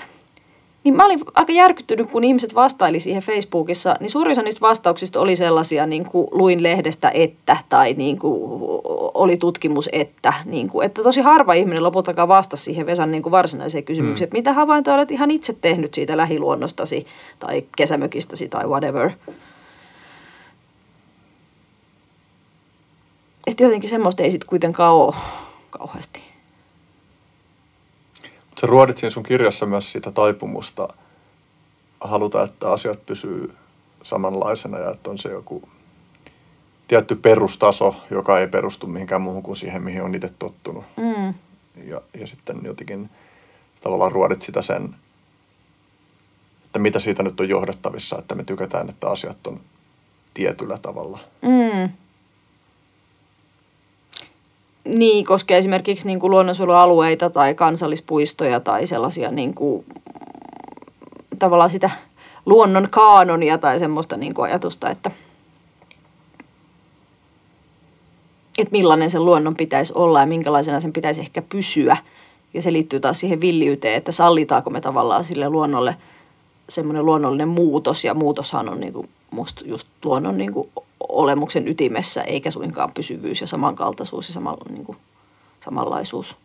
Niin 0.83 0.95
mä 0.95 1.05
olin 1.05 1.19
aika 1.35 1.51
järkyttynyt, 1.51 2.11
kun 2.11 2.23
ihmiset 2.23 2.55
vastaili 2.55 2.99
siihen 2.99 3.21
Facebookissa, 3.21 3.95
niin 3.99 4.09
suurin 4.09 4.31
osa 4.31 4.41
niistä 4.41 4.61
vastauksista 4.61 5.19
oli 5.19 5.35
sellaisia, 5.35 5.85
niin 5.85 6.05
kuin 6.05 6.27
luin 6.31 6.63
lehdestä 6.63 7.11
että, 7.13 7.57
tai 7.69 7.93
niin 7.93 8.19
kuin 8.19 8.41
oli 9.13 9.37
tutkimus 9.37 9.89
että, 9.91 10.33
niin 10.45 10.69
kuin, 10.69 10.85
että 10.85 11.03
tosi 11.03 11.21
harva 11.21 11.53
ihminen 11.53 11.83
lopultakaan 11.83 12.27
vastasi 12.27 12.63
siihen 12.63 12.85
Vesan 12.85 13.11
niin 13.11 13.23
kuin 13.23 13.31
varsinaiseen 13.31 13.83
kysymykseen, 13.83 14.25
mm. 14.25 14.27
että 14.27 14.37
mitä 14.37 14.53
havaintoja 14.53 14.95
olet 14.95 15.11
ihan 15.11 15.31
itse 15.31 15.53
tehnyt 15.53 15.93
siitä 15.93 16.17
lähiluonnostasi, 16.17 17.05
tai 17.39 17.63
kesämökistäsi, 17.77 18.47
tai 18.47 18.65
whatever. 18.65 19.11
Että 23.47 23.63
jotenkin 23.63 23.89
semmoista 23.89 24.23
ei 24.23 24.31
sitten 24.31 24.49
kuitenkaan 24.49 24.93
ole 24.93 25.15
kauheasti. 25.69 26.23
Sä 28.61 28.67
ruodit 28.67 28.97
siinä 28.97 29.09
sun 29.09 29.23
kirjassa 29.23 29.65
myös 29.65 29.91
sitä 29.91 30.11
taipumusta 30.11 30.87
haluta, 32.01 32.43
että 32.43 32.71
asiat 32.71 33.05
pysyy 33.05 33.53
samanlaisena 34.03 34.79
ja 34.79 34.91
että 34.91 35.09
on 35.09 35.17
se 35.17 35.29
joku 35.29 35.69
tietty 36.87 37.15
perustaso, 37.15 37.95
joka 38.11 38.39
ei 38.39 38.47
perustu 38.47 38.87
mihinkään 38.87 39.21
muuhun 39.21 39.43
kuin 39.43 39.55
siihen, 39.55 39.83
mihin 39.83 40.03
on 40.03 40.15
itse 40.15 40.29
tottunut. 40.39 40.85
Mm. 40.97 41.33
Ja, 41.87 42.01
ja 42.19 42.27
sitten 42.27 42.59
jotenkin 42.63 43.09
tavallaan 43.81 44.11
ruodit 44.11 44.41
sitä 44.41 44.61
sen, 44.61 44.95
että 46.65 46.79
mitä 46.79 46.99
siitä 46.99 47.23
nyt 47.23 47.39
on 47.39 47.49
johdettavissa, 47.49 48.19
että 48.19 48.35
me 48.35 48.43
tykätään, 48.43 48.89
että 48.89 49.09
asiat 49.09 49.47
on 49.47 49.59
tietyllä 50.33 50.77
tavalla. 50.77 51.19
Mm. 51.41 51.89
Niin, 54.85 55.25
koska 55.25 55.55
esimerkiksi 55.55 56.07
niin 56.07 56.19
kuin 56.19 56.31
luonnonsuojelualueita 56.31 57.29
tai 57.29 57.53
kansallispuistoja 57.53 58.59
tai 58.59 58.87
sellaisia 58.87 59.31
niin 59.31 59.53
kuin, 59.53 59.85
tavallaan 61.39 61.71
sitä 61.71 61.89
luonnon 62.45 62.87
kaanonia 62.91 63.57
tai 63.57 63.79
semmoista 63.79 64.17
niin 64.17 64.33
kuin 64.33 64.45
ajatusta, 64.49 64.89
että, 64.89 65.11
että 68.57 68.71
millainen 68.71 69.11
sen 69.11 69.25
luonnon 69.25 69.55
pitäisi 69.55 69.93
olla 69.95 70.19
ja 70.19 70.25
minkälaisena 70.25 70.79
sen 70.79 70.93
pitäisi 70.93 71.21
ehkä 71.21 71.41
pysyä. 71.41 71.97
Ja 72.53 72.61
se 72.61 72.73
liittyy 72.73 72.99
taas 72.99 73.19
siihen 73.19 73.41
villiyteen, 73.41 73.95
että 73.95 74.11
sallitaanko 74.11 74.69
me 74.69 74.81
tavallaan 74.81 75.23
sille 75.23 75.49
luonnolle 75.49 75.95
semmoinen 76.69 77.05
luonnollinen 77.05 77.47
muutos. 77.47 78.03
Ja 78.03 78.13
muutoshan 78.13 78.69
on 78.69 78.79
niin 78.79 78.93
kuin 78.93 79.09
musta 79.31 79.65
just 79.65 79.87
luonnon 80.03 80.37
niin 80.37 80.53
kuin 80.53 80.69
olemuksen 81.09 81.67
ytimessä, 81.67 82.21
eikä 82.21 82.51
suinkaan 82.51 82.91
pysyvyys 82.93 83.41
ja 83.41 83.47
samankaltaisuus 83.47 84.27
ja 84.27 84.33
sama, 84.33 84.57
niin 84.69 84.85
kuin, 84.85 84.97
samanlaisuus. 85.65 86.37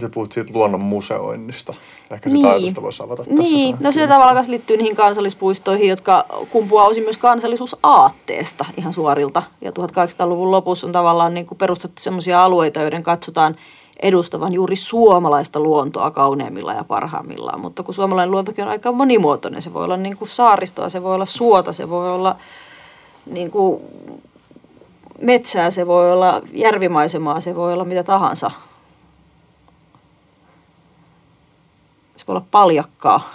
Se 0.00 0.08
puhut 0.08 0.32
siitä 0.32 0.52
luonnon 0.52 0.80
museoinnista. 0.80 1.74
Ehkä 2.10 2.30
niin. 2.30 2.68
sitä 2.68 2.82
voisi 2.82 3.02
avata 3.02 3.24
tässä 3.24 3.42
Niin, 3.42 3.76
no 3.80 3.92
se 3.92 4.06
tavallaan 4.06 4.44
liittyy 4.48 4.76
niihin 4.76 4.96
kansallispuistoihin, 4.96 5.88
jotka 5.88 6.26
kumpuaa 6.50 6.86
osin 6.86 7.02
myös 7.02 7.18
kansallisuusaatteesta 7.18 8.64
ihan 8.76 8.92
suorilta. 8.92 9.42
Ja 9.60 9.70
1800-luvun 9.70 10.50
lopussa 10.50 10.86
on 10.86 10.92
tavallaan 10.92 11.34
niin 11.34 11.46
kuin 11.46 11.58
perustettu 11.58 12.02
sellaisia 12.02 12.44
alueita, 12.44 12.80
joiden 12.80 13.02
katsotaan– 13.02 13.56
edustavan 14.02 14.52
juuri 14.52 14.76
suomalaista 14.76 15.60
luontoa 15.60 16.10
kauneimmilla 16.10 16.72
ja 16.72 16.84
parhaimmillaan. 16.84 17.60
Mutta 17.60 17.82
kun 17.82 17.94
suomalainen 17.94 18.30
luontokin 18.30 18.64
on 18.64 18.70
aika 18.70 18.92
monimuotoinen, 18.92 19.62
se 19.62 19.74
voi 19.74 19.84
olla 19.84 19.96
niin 19.96 20.16
kuin 20.16 20.28
saaristoa, 20.28 20.88
se 20.88 21.02
voi 21.02 21.14
olla 21.14 21.26
suota, 21.26 21.72
se 21.72 21.90
voi 21.90 22.10
olla 22.10 22.36
niin 23.26 23.50
kuin 23.50 23.82
metsää, 25.20 25.70
se 25.70 25.86
voi 25.86 26.12
olla 26.12 26.42
järvimaisemaa, 26.52 27.40
se 27.40 27.54
voi 27.54 27.72
olla 27.72 27.84
mitä 27.84 28.02
tahansa. 28.02 28.50
Se 32.16 32.24
voi 32.28 32.36
olla 32.36 32.46
paljakkaa. 32.50 33.34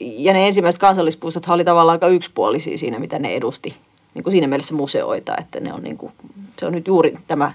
Ja 0.00 0.32
ne 0.32 0.46
ensimmäiset 0.46 0.80
kansallispuistot 0.80 1.48
oli 1.48 1.64
tavallaan 1.64 1.94
aika 1.94 2.08
yksipuolisia 2.08 2.78
siinä, 2.78 2.98
mitä 2.98 3.18
ne 3.18 3.34
edusti. 3.34 3.76
Niin 4.14 4.22
kuin 4.22 4.32
siinä 4.32 4.46
mielessä 4.46 4.74
museoita, 4.74 5.36
että 5.36 5.60
ne 5.60 5.72
on 5.72 5.82
niin 5.82 5.98
kuin, 5.98 6.12
se 6.58 6.66
on 6.66 6.72
nyt 6.72 6.86
juuri 6.86 7.18
tämä 7.26 7.52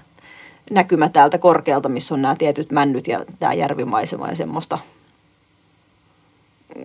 näkymä 0.70 1.08
täältä 1.08 1.38
korkealta, 1.38 1.88
missä 1.88 2.14
on 2.14 2.22
nämä 2.22 2.36
tietyt 2.38 2.72
männyt 2.72 3.08
ja 3.08 3.24
tämä 3.40 3.52
järvimaisema 3.52 4.28
ja 4.28 4.36
semmoista. 4.36 4.78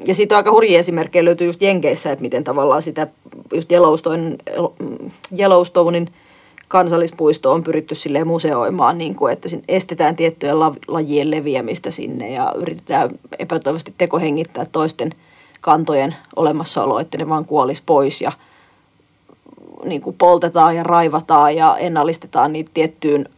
Ja 0.06 0.16
sitten 0.16 0.36
aika 0.36 0.52
hurjia 0.52 0.80
esimerkkejä 0.80 1.26
löytyy 1.26 1.48
just 1.48 1.62
Jenkeissä, 1.62 2.12
että 2.12 2.22
miten 2.22 2.44
tavallaan 2.44 2.82
sitä 2.82 3.08
just 3.54 3.72
Yellowstone, 3.72 4.36
Yellowstonein 5.40 6.10
kansallispuisto 6.68 7.52
on 7.52 7.64
pyritty 7.64 7.96
silleen 7.96 8.28
museoimaan, 8.28 8.98
niin 8.98 9.16
kuin, 9.16 9.34
että 9.34 9.50
estetään 9.68 10.16
tiettyjen 10.16 10.60
lajien 10.88 11.32
leviämistä 11.32 11.92
sinne 11.92 12.30
ja 12.30 12.54
yritetään 12.58 13.10
epätoivosti 13.40 13.94
tekohengittää 13.98 14.66
toisten 14.66 15.12
kantojen 15.62 16.16
olemassaolo, 16.36 17.00
että 17.00 17.18
ne 17.18 17.30
vaan 17.30 17.46
kuolisi 17.46 17.84
pois 17.86 18.22
ja 18.22 18.32
niin 19.84 20.02
kuin 20.02 20.16
poltetaan 20.18 20.76
ja 20.76 20.84
raivataan 20.84 21.56
ja 21.56 21.78
ennallistetaan 21.78 22.54
niitä 22.54 22.72
tiettyyn 22.74 23.30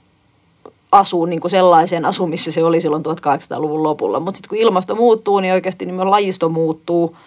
asuu 0.92 1.26
niin 1.26 1.40
kuin 1.40 1.52
sellaiseen 1.52 2.06
asuun, 2.06 2.30
missä 2.30 2.52
se 2.52 2.64
oli 2.64 2.82
silloin 2.82 3.04
1800-luvun 3.06 3.84
lopulla. 3.84 4.20
Mutta 4.20 4.38
sitten 4.38 4.50
kun 4.50 4.58
ilmasto 4.58 4.96
muuttuu, 4.96 5.40
niin 5.40 5.54
oikeasti 5.54 5.86
niin 5.86 6.12
lajisto 6.12 6.50
muuttuu. 6.50 7.18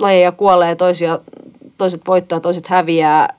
Lajeja 0.00 0.32
kuolee, 0.32 0.74
toisia, 0.74 1.18
toiset 1.78 2.00
voittaa, 2.06 2.40
toiset 2.40 2.66
häviää. 2.66 3.34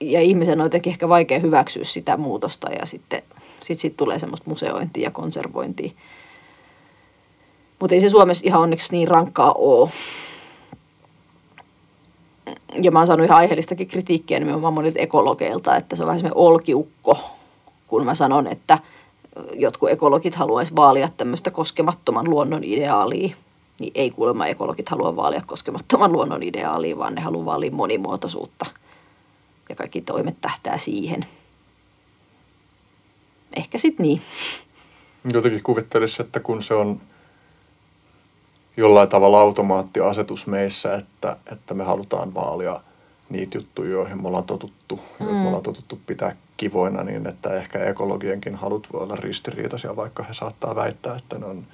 Ja 0.00 0.20
ihmisen 0.20 0.60
on 0.60 0.66
jotenkin 0.66 0.90
ehkä 0.90 1.08
vaikea 1.08 1.38
hyväksyä 1.38 1.84
sitä 1.84 2.16
muutosta 2.16 2.72
ja 2.72 2.86
sitten 2.86 3.22
sit, 3.60 3.78
sit 3.78 3.96
tulee 3.96 4.18
semmoista 4.18 4.50
museointia 4.50 5.04
ja 5.04 5.10
konservointia. 5.10 5.90
Mutta 7.80 7.94
ei 7.94 8.00
se 8.00 8.10
Suomessa 8.10 8.46
ihan 8.46 8.60
onneksi 8.60 8.92
niin 8.92 9.08
rankkaa 9.08 9.52
ole. 9.52 9.90
Ja 12.82 12.90
mä 12.90 12.98
oon 12.98 13.06
saanut 13.06 13.26
ihan 13.26 13.38
aiheellistakin 13.38 13.88
kritiikkiä 13.88 14.38
nimenomaan 14.38 14.74
monilta 14.74 14.98
ekologeilta, 14.98 15.76
että 15.76 15.96
se 15.96 16.02
on 16.02 16.06
vähän 16.06 16.18
semmoinen 16.18 16.38
olkiukko 16.38 17.18
kun 17.88 18.04
mä 18.04 18.14
sanon, 18.14 18.46
että 18.46 18.78
jotkut 19.52 19.90
ekologit 19.90 20.34
haluaisi 20.34 20.76
vaalia 20.76 21.08
tämmöistä 21.16 21.50
koskemattoman 21.50 22.30
luonnon 22.30 22.64
ideaalia, 22.64 23.34
niin 23.80 23.92
ei 23.94 24.10
kuulemma 24.10 24.46
ekologit 24.46 24.88
halua 24.88 25.16
vaalia 25.16 25.42
koskemattoman 25.46 26.12
luonnon 26.12 26.42
ideaalia, 26.42 26.98
vaan 26.98 27.14
ne 27.14 27.20
haluaa 27.20 27.44
vaalia 27.44 27.70
monimuotoisuutta. 27.70 28.66
Ja 29.68 29.76
kaikki 29.76 30.00
toimet 30.00 30.40
tähtää 30.40 30.78
siihen. 30.78 31.26
Ehkä 33.56 33.78
sitten 33.78 34.04
niin. 34.06 34.20
Jotenkin 35.32 35.62
kuvittelisi, 35.62 36.22
että 36.22 36.40
kun 36.40 36.62
se 36.62 36.74
on 36.74 37.00
jollain 38.76 39.08
tavalla 39.08 39.40
automaattiasetus 39.40 40.46
meissä, 40.46 40.94
että, 40.94 41.36
että 41.52 41.74
me 41.74 41.84
halutaan 41.84 42.34
vaalia 42.34 42.80
niitä 43.30 43.58
juttuja, 43.58 43.90
joihin 43.90 44.22
me 44.22 44.28
ollaan 44.28 44.44
totuttu, 44.44 45.00
mm. 45.20 45.26
me 45.26 45.46
ollaan 45.46 45.62
totuttu 45.62 45.98
pitää 46.06 46.36
kivoina, 46.56 47.02
niin 47.04 47.26
että 47.26 47.54
ehkä 47.54 47.84
ekologienkin 47.84 48.54
halut 48.54 48.92
voi 48.92 49.02
olla 49.02 49.16
ristiriitaisia, 49.16 49.96
vaikka 49.96 50.22
he 50.22 50.34
saattaa 50.34 50.74
väittää, 50.74 51.16
että 51.16 51.38
ne 51.38 51.46
on 51.46 51.66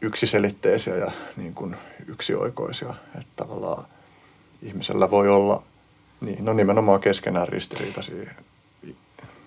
yksiselitteisiä 0.00 0.96
ja 0.96 1.12
niin 1.36 1.54
kuin 1.54 1.76
yksioikoisia. 2.06 2.94
Että 3.14 3.32
tavallaan 3.36 3.84
ihmisellä 4.62 5.10
voi 5.10 5.28
olla, 5.28 5.62
niin, 6.20 6.44
no 6.44 6.52
nimenomaan 6.52 7.00
keskenään 7.00 7.48
ristiriitaisia. 7.48 8.30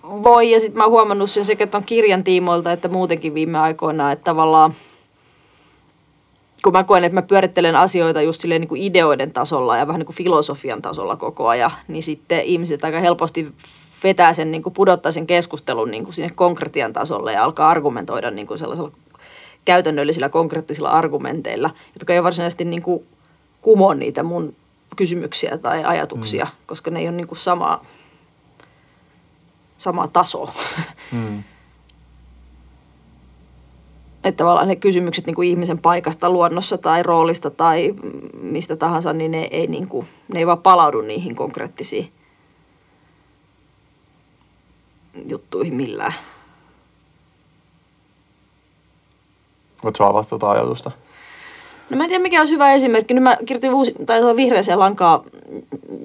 Voi, 0.04 0.52
ja 0.52 0.60
sitten 0.60 0.78
mä 0.78 0.84
oon 0.84 0.92
huomannut 0.92 1.30
sen 1.30 1.46
sekä 1.46 1.68
tuon 1.68 1.84
kirjan 1.84 2.24
tiimoilta, 2.24 2.72
että 2.72 2.88
muutenkin 2.88 3.34
viime 3.34 3.60
aikoina, 3.60 4.12
että 4.12 4.24
tavallaan 4.24 4.76
kun 6.66 6.74
mä 6.74 6.84
koen, 6.84 7.04
että 7.04 7.14
mä 7.14 7.22
pyörittelen 7.22 7.76
asioita 7.76 8.22
just 8.22 8.42
silleen 8.42 8.62
niin 8.62 8.70
kuin 8.70 8.82
ideoiden 8.82 9.32
tasolla 9.32 9.78
ja 9.78 9.88
vähän 9.88 10.00
niin 10.00 10.06
kuin 10.06 10.16
filosofian 10.16 10.82
tasolla 10.82 11.16
koko 11.16 11.48
ajan, 11.48 11.72
niin 11.88 12.04
sitten 12.04 12.42
ihmiset 12.42 12.84
aika 12.84 13.00
helposti 13.00 13.52
vetää 14.04 14.34
sen, 14.34 14.52
niin 14.52 14.64
kuin 14.64 14.74
pudottaa 14.74 15.12
sen 15.12 15.28
keskustelun 15.28 15.92
niin 15.92 16.04
kuin 16.04 16.14
sinne 16.14 16.30
konkretian 16.36 16.94
tasolle 16.94 17.34
ja 17.34 17.44
alkaa 17.44 17.70
argumentoida 17.70 18.32
niin 18.32 18.48
kuin 18.48 18.58
sellaisella 18.58 18.92
käytännöllisillä 19.66 20.30
konkreettisilla 20.30 20.90
argumenteilla, 20.90 21.70
jotka 21.94 22.14
ei 22.14 22.24
varsinaisesti 22.24 22.66
niin 22.66 22.82
kuin 22.82 23.06
kumo 23.62 23.94
niitä 23.94 24.24
mun 24.24 24.56
kysymyksiä 24.96 25.58
tai 25.58 25.84
ajatuksia, 25.84 26.46
mm. 26.46 26.52
koska 26.66 26.92
ne 26.92 27.00
ei 27.00 27.08
ole 27.08 27.16
niin 27.16 27.28
kuin 27.28 27.38
sama, 27.38 27.86
sama 29.78 30.08
taso. 30.08 30.50
Mm. 31.12 31.44
Että 34.26 34.38
tavallaan 34.38 34.68
ne 34.68 34.76
kysymykset 34.76 35.26
niin 35.26 35.36
kuin 35.36 35.50
ihmisen 35.50 35.80
paikasta 35.80 36.30
luonnossa 36.30 36.78
tai 36.78 37.04
roolista 37.04 37.50
tai 37.50 37.94
mistä 38.42 38.76
tahansa, 38.76 39.14
niin 39.14 39.32
ne 39.32 39.48
ei, 39.52 39.68
niin 39.68 39.88
kuin, 39.88 40.08
ne 40.34 40.40
ei 40.40 40.48
vaan 40.48 40.62
palaudu 40.62 41.02
niihin 41.02 41.36
konkreettisiin 41.36 42.12
juttuihin 45.30 45.76
millään. 45.76 46.14
Voitko 49.84 50.06
avata 50.06 50.30
tuota 50.30 50.52
ajatusta? 50.52 50.92
No 51.90 51.98
mä 51.98 52.04
en 52.04 52.10
tiedä 52.10 52.22
mikä 52.22 52.40
olisi 52.40 52.54
hyvä 52.54 52.74
esimerkki. 52.74 53.14
Nyt 53.14 53.24
mä 53.24 53.38
kirjoitin 53.46 53.74
uusi, 53.74 53.94
tai 54.06 54.22
tuo 54.22 54.36
vihreäseen 54.36 54.80
lankaa, 54.80 55.24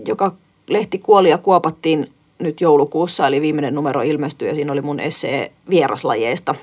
joka 0.07 0.33
lehti 0.69 0.99
kuoli 0.99 1.31
ja 1.31 1.39
kuopattiin 1.39 2.13
nyt 2.39 2.61
joulukuussa, 2.61 3.27
eli 3.27 3.41
viimeinen 3.41 3.75
numero 3.75 4.03
ilmestyi 4.03 4.49
ja 4.49 4.55
siinä 4.55 4.73
oli 4.73 4.83
mun 4.83 5.01
essee 5.01 5.53
vieraslajeista, 5.71 6.55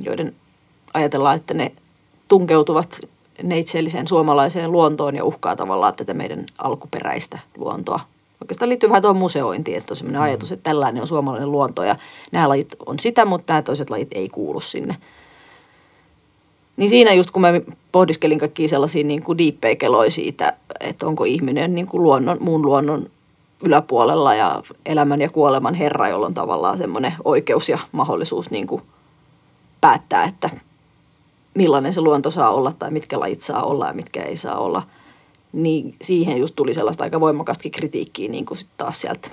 joiden 0.00 0.34
ajatellaan, 0.94 1.36
että 1.36 1.54
ne 1.54 1.72
tunkeutuvat 2.28 3.00
neitseelliseen 3.42 4.08
suomalaiseen 4.08 4.72
luontoon 4.72 5.16
ja 5.16 5.24
uhkaa 5.24 5.56
tavallaan 5.56 5.94
tätä 5.94 6.14
meidän 6.14 6.46
alkuperäistä 6.58 7.38
luontoa. 7.56 8.00
Oikeastaan 8.40 8.68
liittyy 8.68 8.88
vähän 8.88 9.02
tuohon 9.02 9.16
museointiin, 9.16 9.78
että 9.78 9.92
on 9.92 9.96
sellainen 9.96 10.20
mm. 10.20 10.24
ajatus, 10.24 10.52
että 10.52 10.70
tällainen 10.70 11.00
on 11.02 11.08
suomalainen 11.08 11.52
luonto 11.52 11.84
ja 11.84 11.96
nämä 12.32 12.48
lajit 12.48 12.68
on 12.86 12.98
sitä, 12.98 13.24
mutta 13.24 13.52
nämä 13.52 13.62
toiset 13.62 13.90
lajit 13.90 14.08
ei 14.12 14.28
kuulu 14.28 14.60
sinne. 14.60 14.96
Niin 16.76 16.90
siinä 16.90 17.12
just 17.12 17.30
kun 17.30 17.42
mä 17.42 17.48
pohdiskelin 17.92 18.38
kaikkia 18.38 18.68
sellaisia 18.68 19.04
niin 19.04 19.22
kuin 19.22 19.38
siitä, 20.08 20.52
että 20.80 21.06
onko 21.06 21.24
ihminen 21.24 21.74
niin 21.74 21.86
kuin 21.86 22.02
luonnon, 22.02 22.36
muun 22.40 22.62
luonnon 22.62 23.06
yläpuolella 23.64 24.34
ja 24.34 24.62
elämän 24.86 25.20
ja 25.20 25.30
kuoleman 25.30 25.74
herra, 25.74 26.08
jolla 26.08 26.26
on 26.26 26.34
tavallaan 26.34 26.78
semmoinen 26.78 27.14
oikeus 27.24 27.68
ja 27.68 27.78
mahdollisuus 27.92 28.50
niin 28.50 28.66
kuin 28.66 28.82
päättää, 29.80 30.24
että 30.24 30.50
millainen 31.54 31.94
se 31.94 32.00
luonto 32.00 32.30
saa 32.30 32.50
olla 32.50 32.72
tai 32.72 32.90
mitkä 32.90 33.20
lajit 33.20 33.40
saa 33.40 33.62
olla 33.62 33.86
ja 33.86 33.92
mitkä 33.92 34.22
ei 34.22 34.36
saa 34.36 34.58
olla. 34.58 34.82
Niin 35.52 35.94
siihen 36.02 36.38
just 36.38 36.56
tuli 36.56 36.74
sellaista 36.74 37.04
aika 37.04 37.20
voimakastakin 37.20 37.72
kritiikkiä 37.72 38.28
niin 38.28 38.46
kuin 38.46 38.58
sit 38.58 38.68
taas 38.76 39.00
sieltä 39.00 39.30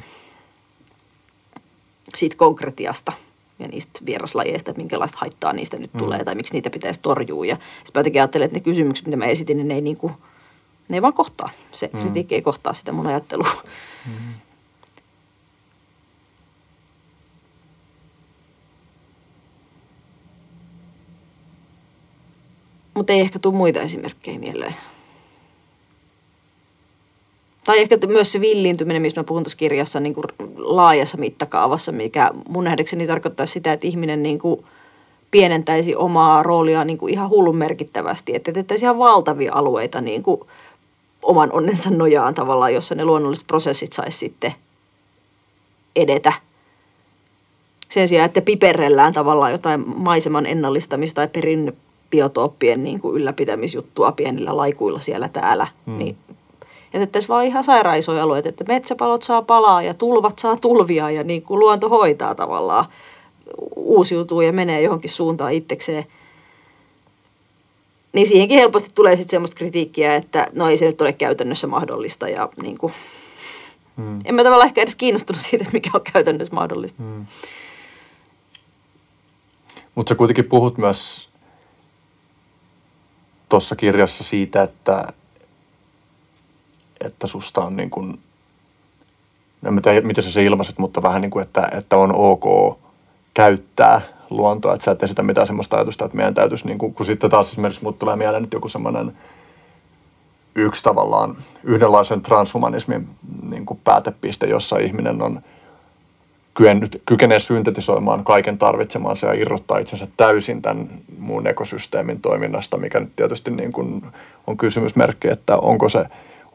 siitä 2.16 2.36
konkretiasta 2.36 3.12
ja 3.60 3.68
niistä 3.68 4.00
vieraslajeista, 4.06 4.72
että 4.72 4.82
minkälaista 4.82 5.18
haittaa 5.22 5.54
niistä 5.54 5.78
nyt 5.78 5.94
mm. 5.94 5.98
tulee 5.98 6.24
tai 6.24 6.36
miksi 6.36 6.54
niitä 6.54 6.70
pitäisi 6.70 7.00
torjua. 7.02 7.46
Ja 7.46 7.58
sitten 7.84 8.04
mä 8.14 8.20
ajattelin, 8.20 8.46
että 8.46 8.58
ne 8.58 8.64
kysymykset, 8.64 9.06
mitä 9.06 9.18
mä 9.18 9.26
esitin, 9.26 9.58
niin 9.58 9.68
ne 9.68 9.74
ei, 9.74 9.82
niin 9.82 9.98
kuin, 9.98 10.14
ne 10.90 10.98
ei 10.98 11.02
vaan 11.02 11.14
kohtaa. 11.14 11.50
Se 11.72 11.90
mm. 11.94 12.00
kritiikki 12.00 12.36
ei 12.36 12.42
kohtaa 12.42 12.74
sitä 12.74 12.92
mun 12.92 13.08
ajattelua. 13.08 13.52
Mm. 14.06 14.34
Mutta 23.00 23.14
ei 23.14 23.20
ehkä 23.20 23.40
tule 23.40 23.56
muita 23.56 23.82
esimerkkejä 23.82 24.40
mieleen. 24.40 24.76
Tai 27.64 27.80
ehkä 27.80 27.98
myös 28.08 28.32
se 28.32 28.42
villiintyminen, 28.42 29.02
mistä 29.02 29.20
mä 29.20 29.24
puhun 29.24 29.44
tuossa 29.44 29.58
kirjassa 29.58 30.00
niin 30.00 30.14
kuin 30.14 30.26
laajassa 30.58 31.18
mittakaavassa, 31.18 31.92
mikä 31.92 32.32
mun 32.50 32.64
nähdäkseni 32.64 33.08
tarkoittaa 33.08 33.46
sitä, 33.46 33.74
että 33.74 33.88
ihminen 33.88 34.24
niin 34.24 34.40
kuin 34.40 34.66
pienentäisi 35.32 35.96
omaa 35.96 36.44
roolia 36.44 36.84
niin 36.84 36.98
kuin 36.98 37.14
ihan 37.14 37.30
hullun 37.30 37.56
merkittävästi. 37.56 38.36
Että 38.36 38.52
teettäisiin 38.52 38.88
ihan 38.88 39.00
valtavia 39.00 39.54
alueita 39.54 40.02
niin 40.02 40.24
kuin 40.24 40.42
oman 41.22 41.52
onnensa 41.52 41.90
nojaan 41.90 42.34
tavallaan, 42.34 42.74
jossa 42.74 42.96
ne 42.96 43.06
luonnolliset 43.06 43.48
prosessit 43.48 43.94
saisi 43.94 44.18
sitten 44.18 44.54
edetä. 45.96 46.34
Sen 47.90 48.08
sijaan, 48.08 48.26
että 48.26 48.42
piperrellään 48.42 49.14
tavallaan 49.14 49.52
jotain 49.52 49.84
maiseman 49.98 50.46
ennallistamista 50.46 51.16
tai 51.16 51.28
perinnebiotooppien 52.10 52.84
niin 52.84 53.00
kuin 53.00 53.16
ylläpitämisjuttua 53.16 54.12
pienillä 54.12 54.58
laikuilla 54.58 55.00
siellä 55.00 55.30
täällä, 55.30 55.68
hmm. 55.86 55.98
niin 55.98 56.18
jätettäisiin 56.94 57.30
vaan 57.30 57.46
ihan 57.46 57.64
sairaisoja 57.64 58.24
alueita, 58.24 58.50
että 58.50 58.64
metsäpalot 58.68 59.24
saa 59.24 59.42
palaa 59.42 59.82
ja 59.82 59.94
tulvat 59.94 60.40
saa 60.40 60.56
tulvia 60.56 61.12
ja 61.12 61.24
niin 61.24 61.42
kuin 61.42 61.60
luonto 61.60 61.90
hoitaa 61.90 62.36
tavallaan, 62.36 62.86
uusiutuu 63.76 64.42
ja 64.42 64.54
menee 64.54 64.82
johonkin 64.82 65.10
suuntaan 65.10 65.54
itsekseen. 65.54 66.06
Niin 68.14 68.28
siihenkin 68.28 68.60
helposti 68.60 68.90
tulee 68.96 69.16
sitten 69.16 69.32
semmoista 69.32 69.58
kritiikkiä, 69.58 70.16
että 70.16 70.48
no 70.54 70.70
ei 70.70 70.78
se 70.78 70.86
nyt 70.86 71.02
ole 71.02 71.14
käytännössä 71.14 71.68
mahdollista 71.68 72.30
ja 72.30 72.50
niin 72.62 72.78
kuin, 72.78 72.94
hmm. 73.98 74.20
en 74.26 74.36
mä 74.36 74.44
tavallaan 74.44 74.68
ehkä 74.68 74.82
edes 74.82 74.96
kiinnostunut 74.96 75.42
siitä, 75.42 75.64
että 75.64 75.74
mikä 75.74 75.90
on 75.94 76.02
käytännössä 76.14 76.56
mahdollista. 76.56 77.04
Hmm. 77.04 77.26
Mutta 79.96 80.10
sä 80.10 80.16
kuitenkin 80.16 80.46
puhut 80.46 80.78
myös 80.78 81.29
tuossa 83.50 83.76
kirjassa 83.76 84.24
siitä, 84.24 84.64
että, 84.64 85.14
että 87.02 87.28
susta 87.28 87.62
on 87.62 87.76
niin 87.76 87.90
kuin, 87.90 88.20
en 89.68 89.82
tiedä 89.82 90.02
miten 90.02 90.24
sä 90.24 90.32
se 90.32 90.44
ilmaiset, 90.44 90.78
mutta 90.78 91.02
vähän 91.02 91.22
niin 91.22 91.32
kuin, 91.32 91.44
että, 91.44 91.70
että 91.72 91.98
on 91.98 92.16
ok 92.16 92.78
käyttää 93.34 94.02
luontoa, 94.30 94.74
että 94.74 94.86
sä 94.86 94.92
et 94.92 95.04
esitä 95.04 95.24
mitään 95.24 95.48
semmoista 95.48 95.76
ajatusta, 95.76 96.06
että 96.06 96.18
meidän 96.18 96.34
täytyisi, 96.34 96.66
niin 96.66 96.78
kuin, 96.78 96.94
kun 96.94 97.06
sitten 97.06 97.30
taas 97.30 97.52
esimerkiksi 97.52 97.84
mut 97.84 98.00
tulee 98.00 98.16
mieleen 98.16 98.44
nyt 98.44 98.54
joku 98.54 98.70
semmoinen 98.70 99.18
yksi 100.56 100.84
tavallaan 100.84 101.38
yhdenlaisen 101.64 102.22
transhumanismin 102.22 103.10
niin 103.50 103.66
kuin 103.66 103.80
päätepiste, 103.84 104.48
jossa 104.48 104.78
ihminen 104.78 105.22
on 105.22 105.42
kyennyt, 106.54 107.02
kykenee 107.06 107.40
syntetisoimaan 107.40 108.24
kaiken 108.24 108.58
tarvitsemansa 108.58 109.28
ja 109.28 109.34
irrottaa 109.34 109.78
itsensä 109.78 110.08
täysin 110.18 110.62
tämän 110.62 110.90
muun 111.18 111.48
ekosysteemin 111.48 112.22
toiminnasta, 112.22 112.78
mikä 112.78 113.00
nyt 113.00 113.16
tietysti 113.16 113.52
niin 113.52 113.72
kuin 113.72 114.02
on 114.48 114.58
kysymysmerkki, 114.58 115.28
että 115.28 115.58
onko 115.58 115.90
se, 115.90 116.06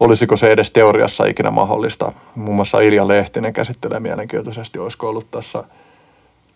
olisiko 0.00 0.36
se 0.36 0.52
edes 0.52 0.70
teoriassa 0.70 1.24
ikinä 1.26 1.50
mahdollista. 1.50 2.12
Muun 2.34 2.56
muassa 2.56 2.80
Ilja 2.80 3.08
Lehtinen 3.08 3.52
käsittelee 3.52 4.00
mielenkiintoisesti, 4.00 4.78
olisiko 4.78 5.08
ollut 5.08 5.30
tässä 5.30 5.64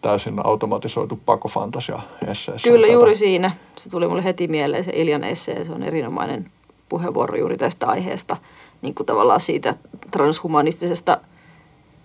täysin 0.03 0.35
automatisoitu 0.45 1.21
pakofantasia 1.27 2.01
esseessä. 2.27 2.69
Kyllä, 2.69 2.87
juuri 2.87 3.15
siinä. 3.15 3.51
Se 3.77 3.91
tuli 3.91 4.09
mulle 4.09 4.25
heti 4.25 4.49
mieleen 4.49 4.85
se 4.85 4.93
Iljan 4.95 5.25
essee. 5.25 5.65
Se 5.65 5.73
on 5.73 5.83
erinomainen 5.83 6.51
puheenvuoro 6.89 7.37
juuri 7.37 7.57
tästä 7.57 7.87
aiheesta, 7.87 8.37
niin 8.83 8.95
kuin 8.95 9.07
tavallaan 9.07 9.41
siitä 9.41 9.75
transhumanistisesta 10.11 11.19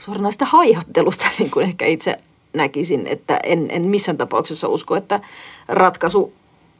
suoranaista 0.06 0.46
haihattelusta, 0.46 1.26
niin 1.40 1.52
kuin 1.52 1.66
ehkä 1.66 1.86
itse 1.86 2.18
näkisin, 2.54 3.08
että 3.08 3.40
en, 3.44 3.68
en 3.72 3.88
missään 3.88 4.18
tapauksessa 4.18 4.68
usko, 4.68 4.96
että 4.96 5.20
ratkaisu 5.68 6.34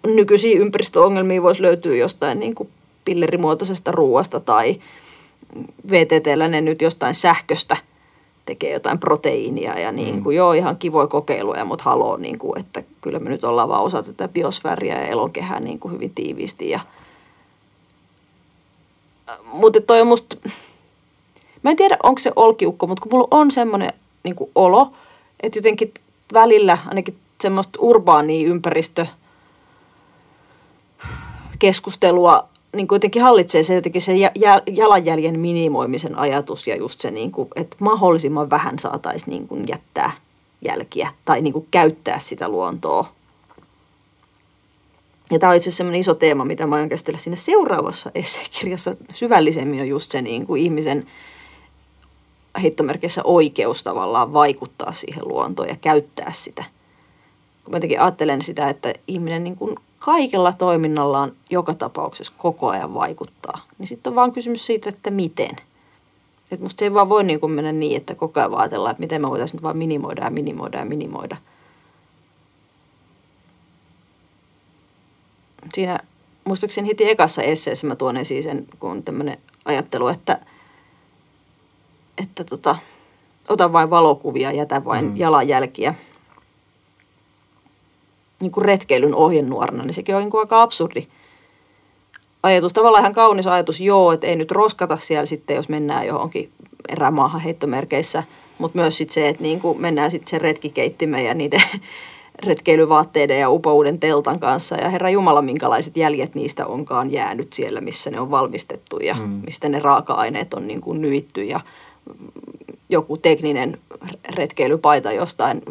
nykyisiin 0.08 0.58
ympäristöongelmiin 0.58 1.44
voisi 1.44 1.62
löytyä 1.62 1.96
jostain 1.96 2.40
niin 2.40 2.56
kuin 2.56 2.70
pillerimuotoisesta 3.06 3.92
ruoasta 3.92 4.40
tai 4.40 4.80
VTTllä 5.90 6.48
ne 6.48 6.62
nyt 6.62 6.82
jostain 6.82 7.16
sähköstä 7.16 7.78
tekee 8.46 8.74
jotain 8.74 9.00
proteiinia 9.00 9.80
ja 9.80 9.92
niin 9.92 10.24
kuin, 10.24 10.34
mm. 10.34 10.38
joo, 10.38 10.54
ihan 10.54 10.78
kivoja 10.78 11.08
kokeiluja, 11.08 11.66
mutta 11.66 11.84
haloo, 11.84 12.18
niin 12.18 12.40
kuin, 12.40 12.60
että 12.60 12.84
kyllä 13.02 13.20
me 13.20 13.30
nyt 13.30 13.44
ollaan 13.44 13.70
vaan 13.70 13.84
osa 13.84 14.04
tätä 14.04 14.28
biosfääriä 14.28 15.02
ja 15.02 15.08
elonkehää 15.08 15.60
niin 15.60 15.80
kuin 15.80 15.94
hyvin 15.94 16.12
tiiviisti. 16.16 16.70
Ja... 16.70 16.80
Mutta 19.44 19.82
toi 19.82 20.02
on 20.02 20.08
musta, 20.08 20.38
mä 21.64 21.70
en 21.70 21.78
tiedä 21.78 21.98
onko 22.04 22.20
se 22.20 22.32
olkiukko, 22.36 22.88
mutta 22.88 23.02
kun 23.02 23.12
mulla 23.12 23.28
on 23.32 23.52
semmoinen 23.52 23.94
niin 24.24 24.36
olo, 24.56 24.94
että 25.40 25.60
jotenkin 25.60 25.94
välillä 26.34 26.78
ainakin 26.88 27.18
semmoista 27.42 27.80
urbaania 27.82 28.48
ympäristö 28.48 29.06
keskustelua 31.60 32.48
niin 32.76 32.88
jotenkin 32.92 33.22
hallitsee 33.22 33.64
se 33.64 33.76
jotenkin 33.76 34.02
se 34.02 34.14
jalanjäljen 34.72 35.40
minimoimisen 35.40 36.18
ajatus 36.18 36.68
ja 36.68 36.76
just 36.76 37.02
se, 37.02 37.12
niin 37.12 37.32
kuin, 37.32 37.50
että 37.56 37.78
mahdollisimman 37.80 38.50
vähän 38.50 38.80
saataisiin 38.80 39.48
niin 39.50 39.68
jättää 39.68 40.12
jälkiä 40.68 41.10
tai 41.26 41.42
niin 41.42 41.54
kuin 41.54 41.68
käyttää 41.72 42.20
sitä 42.20 42.50
luontoa. 42.50 43.10
Ja 45.32 45.40
tämä 45.40 45.50
on 45.50 45.58
itse 45.58 45.70
asiassa 45.70 45.94
iso 45.94 46.14
teema, 46.14 46.46
mitä 46.46 46.68
mä 46.68 46.76
aion 46.76 46.90
käsitellä 46.90 47.20
siinä 47.20 47.36
seuraavassa 47.36 48.12
esseekirjassa 48.16 48.96
syvällisemmin 49.14 49.82
on 49.82 49.88
just 49.88 50.12
se 50.12 50.22
niin 50.22 50.48
kuin 50.48 50.62
ihmisen 50.62 51.08
heittomerkissä 52.62 53.22
oikeus 53.24 53.84
tavallaan 53.84 54.34
vaikuttaa 54.34 54.92
siihen 54.92 55.28
luontoon 55.28 55.70
ja 55.70 55.76
käyttää 55.76 56.32
sitä. 56.32 56.64
Kun 57.64 57.72
mä 57.72 57.78
jotenkin 57.78 58.02
ajattelen 58.02 58.42
sitä, 58.42 58.70
että 58.70 58.94
ihminen 59.08 59.44
niin 59.44 59.56
kuin 59.56 59.76
kaikella 60.00 60.54
toiminnallaan 60.54 61.32
joka 61.50 61.74
tapauksessa 61.74 62.34
koko 62.38 62.70
ajan 62.70 62.94
vaikuttaa. 62.94 63.62
Niin 63.78 63.88
sitten 63.88 64.10
on 64.10 64.16
vaan 64.16 64.32
kysymys 64.32 64.66
siitä, 64.66 64.90
että 64.90 65.12
miten. 65.12 65.56
Et 66.52 66.60
musta 66.60 66.80
se 66.80 66.86
ei 66.86 66.94
vaan 66.94 67.10
voi 67.10 67.24
niin 67.24 67.40
kuin 67.40 67.52
mennä 67.52 67.72
niin, 67.72 67.98
että 67.98 68.16
koko 68.16 68.40
ajan 68.40 68.56
ajatellaan, 68.56 68.92
että 68.92 69.04
miten 69.04 69.22
me 69.22 69.30
voitaisiin 69.30 69.58
nyt 69.58 69.64
vaan 69.64 69.78
minimoida 69.78 70.24
ja 70.24 70.30
minimoida 70.30 70.78
ja 70.78 70.86
minimoida. 70.86 71.38
Siinä 75.74 76.00
muistaakseni 76.44 76.88
heti 76.88 77.10
ekassa 77.10 77.42
esseessä 77.42 77.88
mä 77.88 77.96
tuon 77.96 78.18
esiin 78.18 78.44
sen, 78.44 78.68
kun 78.80 79.04
tämmöinen 79.04 79.38
ajattelu, 79.66 80.08
että, 80.08 80.40
että 82.18 82.44
tota, 82.44 82.76
ota 83.50 83.74
vain 83.74 83.90
valokuvia, 83.90 84.52
jätä 84.52 84.86
vain 84.86 85.06
mm. 85.06 85.18
jalanjälkiä– 85.18 85.96
niin 88.44 88.52
kuin 88.52 88.66
retkeilyn 88.66 89.16
ohjenuorana, 89.16 89.84
niin 89.84 89.94
sekin 89.94 90.16
on 90.16 90.22
niin 90.22 90.32
kuin 90.32 90.40
aika 90.40 90.62
absurdi 90.62 91.08
ajatus. 92.44 92.74
Tavallaan 92.74 93.02
ihan 93.02 93.14
kaunis 93.14 93.48
ajatus, 93.48 93.82
joo, 93.82 94.12
että 94.12 94.28
ei 94.28 94.36
nyt 94.36 94.52
roskata 94.52 94.98
siellä 94.98 95.26
sitten, 95.26 95.56
jos 95.56 95.70
mennään 95.70 96.08
johonkin 96.08 96.52
erämaahan 96.90 97.42
heittomerkeissä, 97.42 98.24
mutta 98.58 98.80
myös 98.80 98.98
sitten 98.98 99.14
se, 99.14 99.30
että 99.30 99.44
niin 99.44 99.60
kuin 99.60 99.82
mennään 99.82 100.12
sitten 100.12 100.30
sen 100.30 100.42
retkikeittimen 100.42 101.26
ja 101.26 101.34
niiden 101.34 101.62
retkeilyvaatteiden 102.48 103.40
ja 103.40 103.50
upouden 103.50 104.00
teltan 104.00 104.40
kanssa. 104.40 104.76
Ja 104.76 104.90
herra 104.90 105.10
Jumala, 105.10 105.42
minkälaiset 105.42 105.98
jäljet 105.98 106.36
niistä 106.36 106.68
onkaan 106.68 107.12
jäänyt 107.12 107.54
siellä, 107.54 107.82
missä 107.82 108.12
ne 108.12 108.20
on 108.20 108.32
valmistettu 108.32 109.00
ja 109.00 109.14
mm. 109.14 109.42
mistä 109.46 109.70
ne 109.70 109.80
raaka-aineet 109.80 110.54
on 110.54 110.68
niin 110.68 110.82
kuin 110.82 111.02
nyitty 111.02 111.44
ja 111.44 111.60
joku 112.90 113.18
tekninen 113.18 113.78
retkeilypaita 114.36 115.12
jostain 115.12 115.62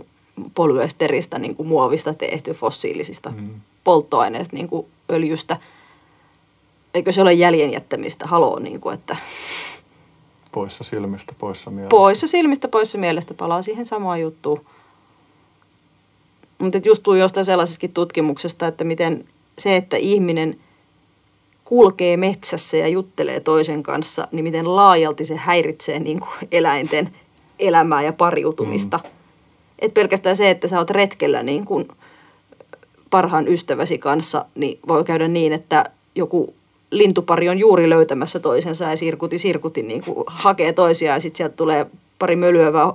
polyesteristä 0.54 1.38
niin 1.38 1.56
kuin 1.56 1.68
muovista 1.68 2.14
tehty 2.14 2.52
fossiilisista 2.52 3.30
mm. 3.30 3.60
polttoaineista, 3.84 4.56
niin 4.56 4.68
kuin 4.68 4.86
öljystä. 5.10 5.56
Eikö 6.94 7.12
se 7.12 7.22
ole 7.22 7.32
jäljen 7.32 7.72
jättämistä? 7.72 8.26
Haloo, 8.26 8.58
niin 8.58 8.80
kuin, 8.80 8.94
että... 8.94 9.16
Poissa 10.52 10.84
silmistä, 10.84 11.34
poissa 11.38 11.70
mielestä. 11.70 11.90
Poissa 11.90 12.26
silmistä, 12.26 12.68
poissa 12.68 12.98
mielestä. 12.98 13.34
Palaa 13.34 13.62
siihen 13.62 13.86
samaan 13.86 14.20
juttuun. 14.20 14.60
Mutta 16.58 16.78
just 16.84 17.02
tuu 17.02 17.14
jostain 17.14 17.46
sellaisestakin 17.46 17.92
tutkimuksesta, 17.92 18.66
että 18.66 18.84
miten 18.84 19.28
se, 19.58 19.76
että 19.76 19.96
ihminen 19.96 20.60
kulkee 21.64 22.16
metsässä 22.16 22.76
ja 22.76 22.88
juttelee 22.88 23.40
toisen 23.40 23.82
kanssa, 23.82 24.28
niin 24.32 24.44
miten 24.44 24.76
laajalti 24.76 25.24
se 25.24 25.36
häiritsee 25.36 25.98
niin 25.98 26.20
kuin 26.20 26.48
eläinten 26.52 27.14
elämää 27.58 28.02
ja 28.02 28.12
pariutumista. 28.12 29.00
Mm. 29.04 29.10
Et 29.78 29.94
pelkästään 29.94 30.36
se, 30.36 30.50
että 30.50 30.68
sä 30.68 30.78
oot 30.78 30.90
retkellä 30.90 31.42
niin 31.42 31.64
kuin 31.64 31.88
parhaan 33.10 33.48
ystäväsi 33.48 33.98
kanssa, 33.98 34.44
niin 34.54 34.78
voi 34.88 35.04
käydä 35.04 35.28
niin, 35.28 35.52
että 35.52 35.84
joku 36.14 36.54
lintupari 36.90 37.48
on 37.48 37.58
juuri 37.58 37.90
löytämässä 37.90 38.40
toisensa 38.40 38.84
ja 38.84 38.96
sirkuti 38.96 39.38
sirkuti 39.38 39.82
niin 39.82 40.04
kuin 40.04 40.24
hakee 40.26 40.72
toisiaan 40.72 41.16
ja 41.16 41.20
sitten 41.20 41.36
sieltä 41.36 41.56
tulee 41.56 41.86
pari 42.18 42.36
mölyävää 42.36 42.92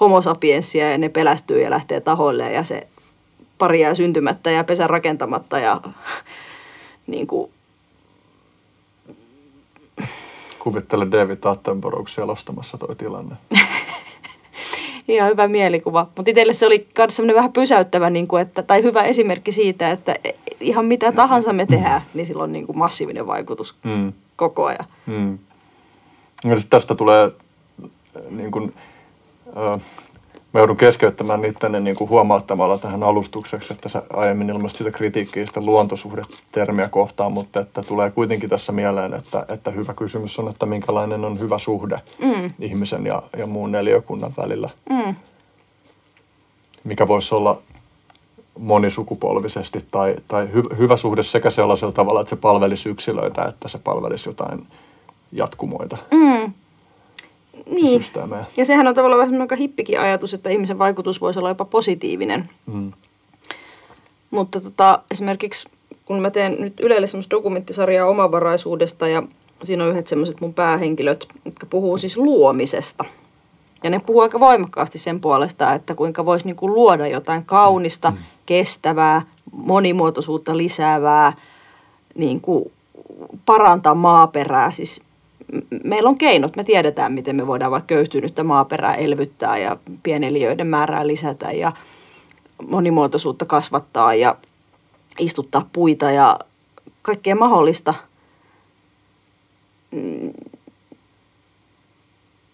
homosapienssia 0.00 0.90
ja 0.90 0.98
ne 0.98 1.08
pelästyy 1.08 1.62
ja 1.62 1.70
lähtee 1.70 2.00
tahoille 2.00 2.52
ja 2.52 2.64
se 2.64 2.86
pari 3.58 3.80
jää 3.80 3.94
syntymättä 3.94 4.50
ja 4.50 4.64
pesä 4.64 4.86
rakentamatta 4.86 5.58
ja 5.58 5.80
niin 7.06 7.26
kuin... 7.26 7.50
Kuvittele 10.66 11.10
David 11.10 11.38
Attenborough 11.44 12.08
selostamassa 12.08 12.78
toi 12.78 12.96
tilanne. 12.96 13.36
Ihan 15.08 15.30
hyvä 15.30 15.48
mielikuva. 15.48 16.06
Mutta 16.16 16.30
itselle 16.30 16.52
se 16.52 16.66
oli 16.66 16.88
myös 16.98 17.16
semmoinen 17.16 17.36
vähän 17.36 17.52
pysäyttävä, 17.52 18.10
niin 18.10 18.28
kuin, 18.28 18.42
että, 18.42 18.62
tai 18.62 18.82
hyvä 18.82 19.02
esimerkki 19.02 19.52
siitä, 19.52 19.90
että 19.90 20.14
ihan 20.60 20.84
mitä 20.84 21.12
tahansa 21.12 21.52
me 21.52 21.66
tehdään, 21.66 22.00
niin 22.14 22.26
sillä 22.26 22.42
on 22.42 22.52
niin 22.52 22.66
kuin 22.66 22.78
massiivinen 22.78 23.26
vaikutus 23.26 23.74
mm. 23.84 24.12
koko 24.36 24.64
ajan. 24.64 24.84
Mm. 25.06 25.38
Ja 26.44 26.56
tästä 26.70 26.94
tulee 26.94 27.30
niin 28.30 28.50
kuin, 28.50 28.74
äh, 29.56 29.80
mä 30.56 30.60
joudun 30.60 30.76
keskeyttämään 30.76 31.40
niiden 31.40 31.84
niin 31.84 31.96
kuin 31.96 32.10
huomauttamalla 32.10 32.78
tähän 32.78 33.02
alustukseksi, 33.02 33.72
että 33.72 33.88
sä 33.88 34.02
aiemmin 34.12 34.50
ilmaisit 34.50 34.78
sitä 34.78 34.90
kritiikkiä 34.90 35.46
sitä 35.46 35.60
luontosuhdetermiä 35.60 36.88
kohtaan, 36.88 37.32
mutta 37.32 37.60
että 37.60 37.82
tulee 37.82 38.10
kuitenkin 38.10 38.50
tässä 38.50 38.72
mieleen, 38.72 39.14
että, 39.14 39.46
että 39.48 39.70
hyvä 39.70 39.94
kysymys 39.94 40.38
on, 40.38 40.48
että 40.48 40.66
minkälainen 40.66 41.24
on 41.24 41.40
hyvä 41.40 41.58
suhde 41.58 42.00
mm. 42.18 42.50
ihmisen 42.58 43.06
ja, 43.06 43.22
ja 43.36 43.46
muun 43.46 43.72
neliökunnan 43.72 44.32
välillä. 44.36 44.70
Mm. 44.90 45.14
Mikä 46.84 47.08
voisi 47.08 47.34
olla 47.34 47.58
monisukupolvisesti 48.58 49.84
tai, 49.90 50.16
tai 50.28 50.48
hy, 50.52 50.62
hyvä 50.78 50.96
suhde 50.96 51.22
sekä 51.22 51.50
sellaisella 51.50 51.92
tavalla, 51.92 52.20
että 52.20 52.30
se 52.30 52.36
palvelisi 52.36 52.88
yksilöitä, 52.88 53.44
että 53.44 53.68
se 53.68 53.78
palvelisi 53.78 54.28
jotain 54.28 54.66
jatkumoita. 55.32 55.96
Mm 56.14 56.52
niin. 57.70 58.02
systeemejä. 58.02 58.44
Ja 58.56 58.64
sehän 58.64 58.86
on 58.86 58.94
tavallaan 58.94 59.20
vähän 59.20 59.40
aika 59.40 59.56
hippikin 59.56 60.00
ajatus, 60.00 60.34
että 60.34 60.50
ihmisen 60.50 60.78
vaikutus 60.78 61.20
voisi 61.20 61.38
olla 61.38 61.48
jopa 61.48 61.64
positiivinen. 61.64 62.50
Mm. 62.66 62.92
Mutta 64.30 64.60
tota, 64.60 65.02
esimerkiksi 65.10 65.68
kun 66.04 66.20
mä 66.20 66.30
teen 66.30 66.56
nyt 66.58 66.80
Ylelle 66.80 67.06
semmoista 67.06 67.36
dokumenttisarjaa 67.36 68.08
omavaraisuudesta 68.08 69.08
ja 69.08 69.22
siinä 69.62 69.84
on 69.84 69.90
yhdet 69.90 70.06
semmoiset 70.06 70.40
mun 70.40 70.54
päähenkilöt, 70.54 71.26
jotka 71.44 71.66
puhuu 71.66 71.98
siis 71.98 72.16
luomisesta. 72.16 73.04
Ja 73.82 73.90
ne 73.90 74.00
puhuu 74.06 74.20
aika 74.20 74.40
voimakkaasti 74.40 74.98
sen 74.98 75.20
puolesta, 75.20 75.74
että 75.74 75.94
kuinka 75.94 76.26
voisi 76.26 76.46
niinku 76.46 76.68
luoda 76.68 77.06
jotain 77.06 77.44
kaunista, 77.44 78.10
mm. 78.10 78.16
kestävää, 78.46 79.22
monimuotoisuutta 79.52 80.56
lisäävää, 80.56 81.32
niin 82.14 82.40
kuin 82.40 82.72
parantaa 83.46 83.94
maaperää. 83.94 84.70
Siis 84.70 85.00
meillä 85.84 86.08
on 86.08 86.18
keinot, 86.18 86.56
me 86.56 86.64
tiedetään, 86.64 87.12
miten 87.12 87.36
me 87.36 87.46
voidaan 87.46 87.72
vaikka 87.72 87.86
köyhtynyttä 87.86 88.44
maaperää 88.44 88.94
elvyttää 88.94 89.58
ja 89.58 89.76
pieneliöiden 90.02 90.66
määrää 90.66 91.06
lisätä 91.06 91.52
ja 91.52 91.72
monimuotoisuutta 92.68 93.44
kasvattaa 93.44 94.14
ja 94.14 94.36
istuttaa 95.18 95.68
puita 95.72 96.10
ja 96.10 96.38
kaikkea 97.02 97.34
mahdollista. 97.34 97.94
Mm. 99.90 100.32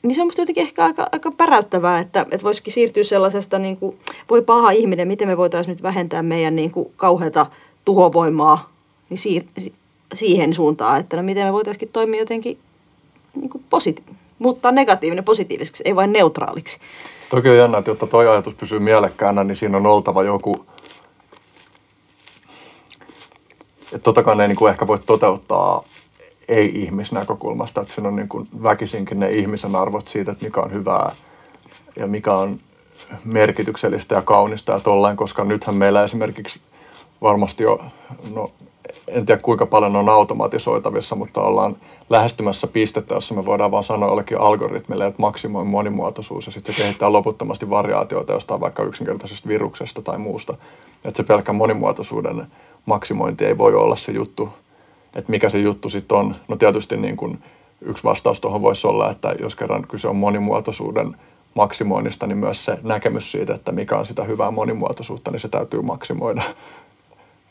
Niin 0.03 0.15
se 0.15 0.21
on 0.21 0.27
musta 0.27 0.43
jotenkin 0.43 0.63
ehkä 0.63 0.85
aika, 0.85 1.07
aika 1.13 1.31
päräyttävää, 1.31 1.99
että, 1.99 2.21
että 2.21 2.45
voisikin 2.45 2.73
siirtyä 2.73 3.05
sellaisesta, 3.05 3.59
niin 3.59 3.77
kuin, 3.77 3.99
voi 4.31 4.43
paha 4.43 4.71
ihminen, 4.71 5.09
miten 5.09 5.29
me 5.29 5.37
voitaisiin 5.37 5.75
nyt 5.75 5.83
vähentää 5.83 6.23
meidän 6.23 6.57
niin 6.57 6.71
kuin, 6.71 6.93
kauheata 6.97 7.47
tuhovoimaa 7.85 8.73
niin 9.11 9.19
siir- 9.19 9.73
siihen 10.15 10.55
suuntaan, 10.55 11.01
että 11.01 11.17
no 11.17 11.23
miten 11.23 11.47
me 11.47 11.53
voitaisiin 11.53 11.91
toimia 11.93 12.21
jotenkin 12.21 12.59
niin 13.35 13.51
kuin 13.51 13.65
positi- 13.71 14.15
muuttaa 14.39 14.73
negatiivinen 14.73 15.25
positiiviseksi, 15.25 15.83
ei 15.87 15.97
vain 15.97 16.13
neutraaliksi. 16.13 16.79
Toki 17.31 17.49
on 17.49 17.57
jännä, 17.57 17.79
että 17.79 17.91
jotta 17.91 18.07
tuo 18.07 18.21
ajatus 18.21 18.55
pysyy 18.55 18.79
mielekkäänä, 18.79 19.45
niin 19.45 19.57
siinä 19.57 19.77
on 19.77 19.87
oltava 19.87 20.23
joku, 20.23 20.67
että 23.85 24.05
totakaan 24.05 24.41
ei 24.41 24.49
niin 24.49 24.57
kuin 24.57 24.71
ehkä 24.71 24.87
voi 24.87 24.99
toteuttaa 24.99 25.85
ei-ihmisnäkökulmasta, 26.49 27.81
että 27.81 27.95
siinä 27.95 28.09
on 28.09 28.17
niin 28.17 28.29
kuin 28.29 28.49
väkisinkin 28.63 29.21
ne 29.21 29.31
ihmisen 29.31 29.77
arvot 29.77 30.09
siitä, 30.09 30.33
että 30.33 30.45
mikä 30.45 30.61
on 30.61 30.73
hyvää 30.73 31.17
ja 31.97 32.07
mikä 32.07 32.35
on 32.35 32.61
merkityksellistä 33.25 34.15
ja 34.15 34.23
kaunista 34.23 34.73
ja 34.73 34.81
tollain, 34.81 35.17
koska 35.17 35.45
nythän 35.45 35.77
meillä 35.77 36.05
esimerkiksi 36.05 36.61
varmasti 37.23 37.63
jo, 37.63 37.81
no 38.35 38.53
en 39.09 39.27
tiedä 39.27 39.41
kuinka 39.43 39.67
paljon 39.67 39.97
on 39.97 40.09
automatisoitavissa, 40.09 41.17
mutta 41.17 41.41
ollaan 41.41 41.77
lähestymässä 42.11 42.67
pistettä, 42.67 43.15
jossa 43.15 43.35
me 43.35 43.47
voidaan 43.47 43.71
vaan 43.71 43.85
sanoa 43.85 44.09
jollekin 44.09 44.39
algoritmille, 44.39 45.07
että 45.07 45.23
maksimoi 45.23 45.65
monimuotoisuus 45.65 46.47
ja 46.47 46.53
sitten 46.53 46.75
se 46.75 46.83
kehittää 46.83 47.13
loputtomasti 47.13 47.71
variaatioita 47.71 48.33
jostain 48.33 48.61
vaikka 48.61 48.83
yksinkertaisesta 48.83 49.49
viruksesta 49.49 50.03
tai 50.03 50.19
muusta. 50.19 50.55
Että 51.05 51.17
se 51.17 51.23
pelkkä 51.23 51.53
monimuotoisuuden 51.53 52.47
maksimointi 52.87 53.45
ei 53.45 53.59
voi 53.59 53.75
olla 53.75 53.97
se 53.97 54.13
juttu, 54.13 54.49
että 55.15 55.31
mikä 55.31 55.49
se 55.49 55.59
juttu 55.59 55.89
sitten 55.89 56.19
on. 56.19 56.35
No 56.49 56.57
tietysti 56.57 56.97
niin 56.97 57.17
kuin 57.17 57.39
yksi 57.81 58.05
vastaus 58.05 58.41
tuohon 58.41 58.63
voisi 58.63 58.87
olla, 58.87 59.11
että 59.11 59.35
jos 59.41 59.57
kerran 59.57 59.87
kyse 59.89 60.09
on 60.09 60.17
monimuotoisuuden 60.17 61.17
maksimoinnista, 61.55 62.27
niin 62.27 62.39
myös 62.39 62.65
se 62.65 62.79
näkemys 62.83 63.33
siitä, 63.33 63.55
että 63.55 63.73
mikä 63.73 63.99
on 63.99 64.07
sitä 64.07 64.25
hyvää 64.25 64.51
monimuotoisuutta, 64.51 65.31
niin 65.31 65.41
se 65.41 65.49
täytyy 65.49 65.83
maksimoida. 65.83 66.43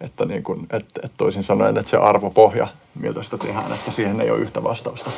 Että, 0.01 0.25
niin 0.25 0.43
kuin, 0.43 0.61
että, 0.63 1.01
että 1.03 1.17
toisin 1.17 1.43
sanoen, 1.43 1.77
että 1.77 1.89
se 1.89 1.97
arvopohja, 1.97 2.67
miltä 2.99 3.23
sitä 3.23 3.37
tehdään, 3.37 3.71
että 3.71 3.91
siihen 3.91 4.21
ei 4.21 4.31
ole 4.31 4.39
yhtä 4.39 4.63
vastausta. 4.63 5.11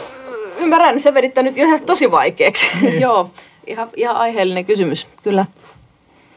Ymmärrän, 0.58 1.00
se 1.00 1.14
vedittää 1.14 1.44
nyt 1.44 1.58
ihan 1.58 1.82
tosi 1.82 2.12
vaikeaksi. 2.12 2.68
Niin. 2.82 3.02
Joo, 3.02 3.30
ihan, 3.68 3.90
ihan 3.96 4.16
aiheellinen 4.16 4.66
kysymys, 4.66 5.08
kyllä. 5.24 5.46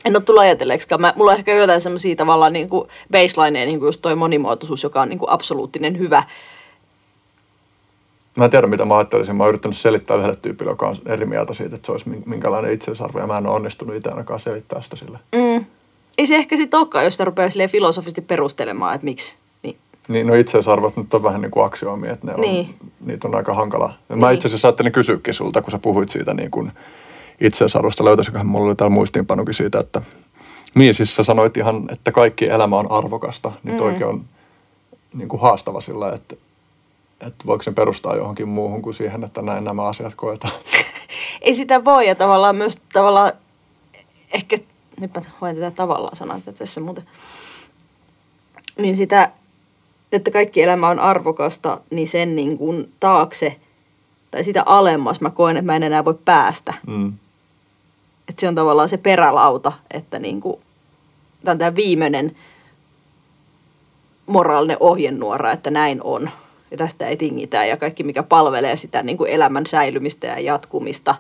En 0.05 0.17
ole 0.17 0.23
tullut 0.23 0.43
ajatelleeksikaan. 0.43 1.01
Mä, 1.01 1.13
mulla 1.17 1.31
on 1.31 1.39
ehkä 1.39 1.55
jotain 1.55 1.81
semmoisia 1.81 2.17
tavallaan 2.17 2.53
niin 2.53 2.69
kuin 2.69 2.89
baseline, 3.13 3.67
niin 3.67 3.79
kuin 3.79 3.89
just 3.89 4.03
toi 4.03 4.15
monimuotoisuus, 4.15 4.83
joka 4.83 5.03
on 5.03 5.09
niin 5.09 5.19
kuin 5.19 5.31
absoluuttinen 5.31 5.99
hyvä. 5.99 6.23
Mä 8.37 8.45
en 8.45 8.51
tiedä, 8.51 8.67
mitä 8.67 8.85
mä 8.85 8.97
ajattelisin. 8.97 9.37
Mä 9.37 9.45
oon 9.45 9.49
yrittänyt 9.49 9.77
selittää 9.77 10.17
yhdelle 10.17 10.37
tyypille, 10.37 10.73
joka 10.73 10.89
on 10.89 10.97
eri 11.07 11.27
mieltä 11.27 11.55
siitä, 11.55 11.77
että 11.77 11.87
se 11.87 11.93
olisi 11.93 12.11
minkälainen 12.27 12.73
itseisarvo, 12.73 13.19
ja 13.19 13.27
mä 13.27 13.39
en 13.39 13.47
ole 13.47 13.57
onnistunut 13.57 13.97
itse 13.97 14.11
ainakaan 14.11 14.41
selittää 14.41 14.83
sitä 14.83 14.97
sille. 14.97 15.19
Mm 15.35 15.65
ei 16.19 16.27
se 16.27 16.37
ehkä 16.37 16.57
sitten 16.57 16.81
olekaan, 16.81 17.05
jos 17.05 17.15
sitä 17.15 17.25
rupeaa 17.25 17.51
filosofisesti 17.69 18.21
perustelemaan, 18.21 18.95
että 18.95 19.05
miksi. 19.05 19.37
Niin. 19.63 19.77
Niin, 20.09 20.27
no 20.27 20.35
itseisarvot 20.35 20.97
nyt 20.97 21.15
on 21.15 21.23
vähän 21.23 21.41
niin 21.41 21.51
kuin 21.51 21.65
aksioomi, 21.65 22.09
että 22.09 22.27
ne 22.27 22.35
niin. 22.35 22.77
on, 22.81 22.91
niitä 23.07 23.29
on 23.29 23.35
aika 23.35 23.55
hankala. 23.55 23.95
Niin. 24.09 24.19
Mä 24.19 24.31
itse 24.31 24.49
asiassa 24.49 24.69
ajattelin 24.69 24.93
kysyäkin 24.93 25.35
sulta, 25.35 25.63
kun 25.63 25.71
sä 25.71 25.79
puhuit 25.79 26.09
siitä 26.09 26.35
niin 26.35 26.51
kuin 26.51 26.73
itseisarvosta. 27.41 28.05
Löytäisiköhän 28.05 28.47
mulla 28.47 28.67
oli 28.67 28.77
täällä 28.77 28.95
muistiinpanokin 28.95 29.55
siitä, 29.55 29.81
että 29.81 30.03
niin, 30.75 30.95
siis 30.95 31.17
sä 31.17 31.25
sanoit 31.25 31.57
ihan, 31.57 31.85
että 31.93 32.13
kaikki 32.13 32.51
elämä 32.51 32.77
on 32.77 32.91
arvokasta, 32.91 33.53
niin 33.63 33.75
mm. 33.75 33.79
toikin 33.79 34.07
on 34.07 34.25
niin 35.15 35.29
kuin 35.29 35.41
haastava 35.41 35.81
sillä, 35.81 36.13
että, 36.13 36.37
että 37.21 37.47
voiko 37.47 37.63
sen 37.63 37.75
perustaa 37.75 38.17
johonkin 38.17 38.49
muuhun 38.49 38.83
kuin 38.83 38.95
siihen, 38.95 39.25
että 39.25 39.43
näin 39.43 39.65
nämä 39.65 39.83
asiat 39.83 40.15
koetaan. 40.17 40.55
Ei 41.43 41.55
sitä 41.55 41.85
voi 41.85 42.09
ja 42.09 42.15
tavallaan 42.15 42.57
myös 42.57 42.79
tavallaan 42.93 43.33
ehkä 44.33 44.59
nyt 45.01 45.15
mä 45.15 45.23
hoen 45.41 45.57
tätä 45.57 45.71
tavallaan 45.71 46.43
tätä 46.43 46.59
tässä 46.59 46.81
muuten, 46.81 47.05
niin 48.79 48.97
sitä, 48.97 49.33
että 50.13 50.31
kaikki 50.31 50.63
elämä 50.63 50.89
on 50.89 50.99
arvokasta, 50.99 51.81
niin 51.91 52.09
sen 52.09 52.37
niin 52.37 52.59
kuin 52.59 52.93
taakse 53.01 53.57
tai 54.31 54.45
sitä 54.45 54.63
alemmas 54.67 55.21
mä 55.21 55.31
koen, 55.31 55.57
että 55.57 55.67
mä 55.67 55.77
en 55.77 55.83
enää 55.83 56.05
voi 56.05 56.19
päästä. 56.25 56.75
Mm. 56.87 57.13
Että 58.29 58.41
se 58.41 58.49
on 58.49 58.55
tavallaan 58.55 58.89
se 58.89 58.97
perälauta, 58.97 59.73
että 59.91 60.19
niin 60.19 60.41
kuin, 60.41 60.61
tämä 61.45 61.53
on 61.53 61.59
tämä 61.59 61.75
viimeinen 61.75 62.37
moraalinen 64.27 64.77
ohjenuora, 64.81 65.53
että 65.53 65.71
näin 65.71 66.01
on. 66.03 66.31
Ja 66.71 66.77
tästä 66.77 67.07
ei 67.07 67.17
tingitä 67.17 67.65
ja 67.65 67.77
kaikki, 67.77 68.03
mikä 68.03 68.23
palvelee 68.23 68.77
sitä 68.77 69.03
niin 69.03 69.17
kuin 69.17 69.31
elämän 69.31 69.67
säilymistä 69.67 70.27
ja 70.27 70.41
jatkumista 70.41 71.15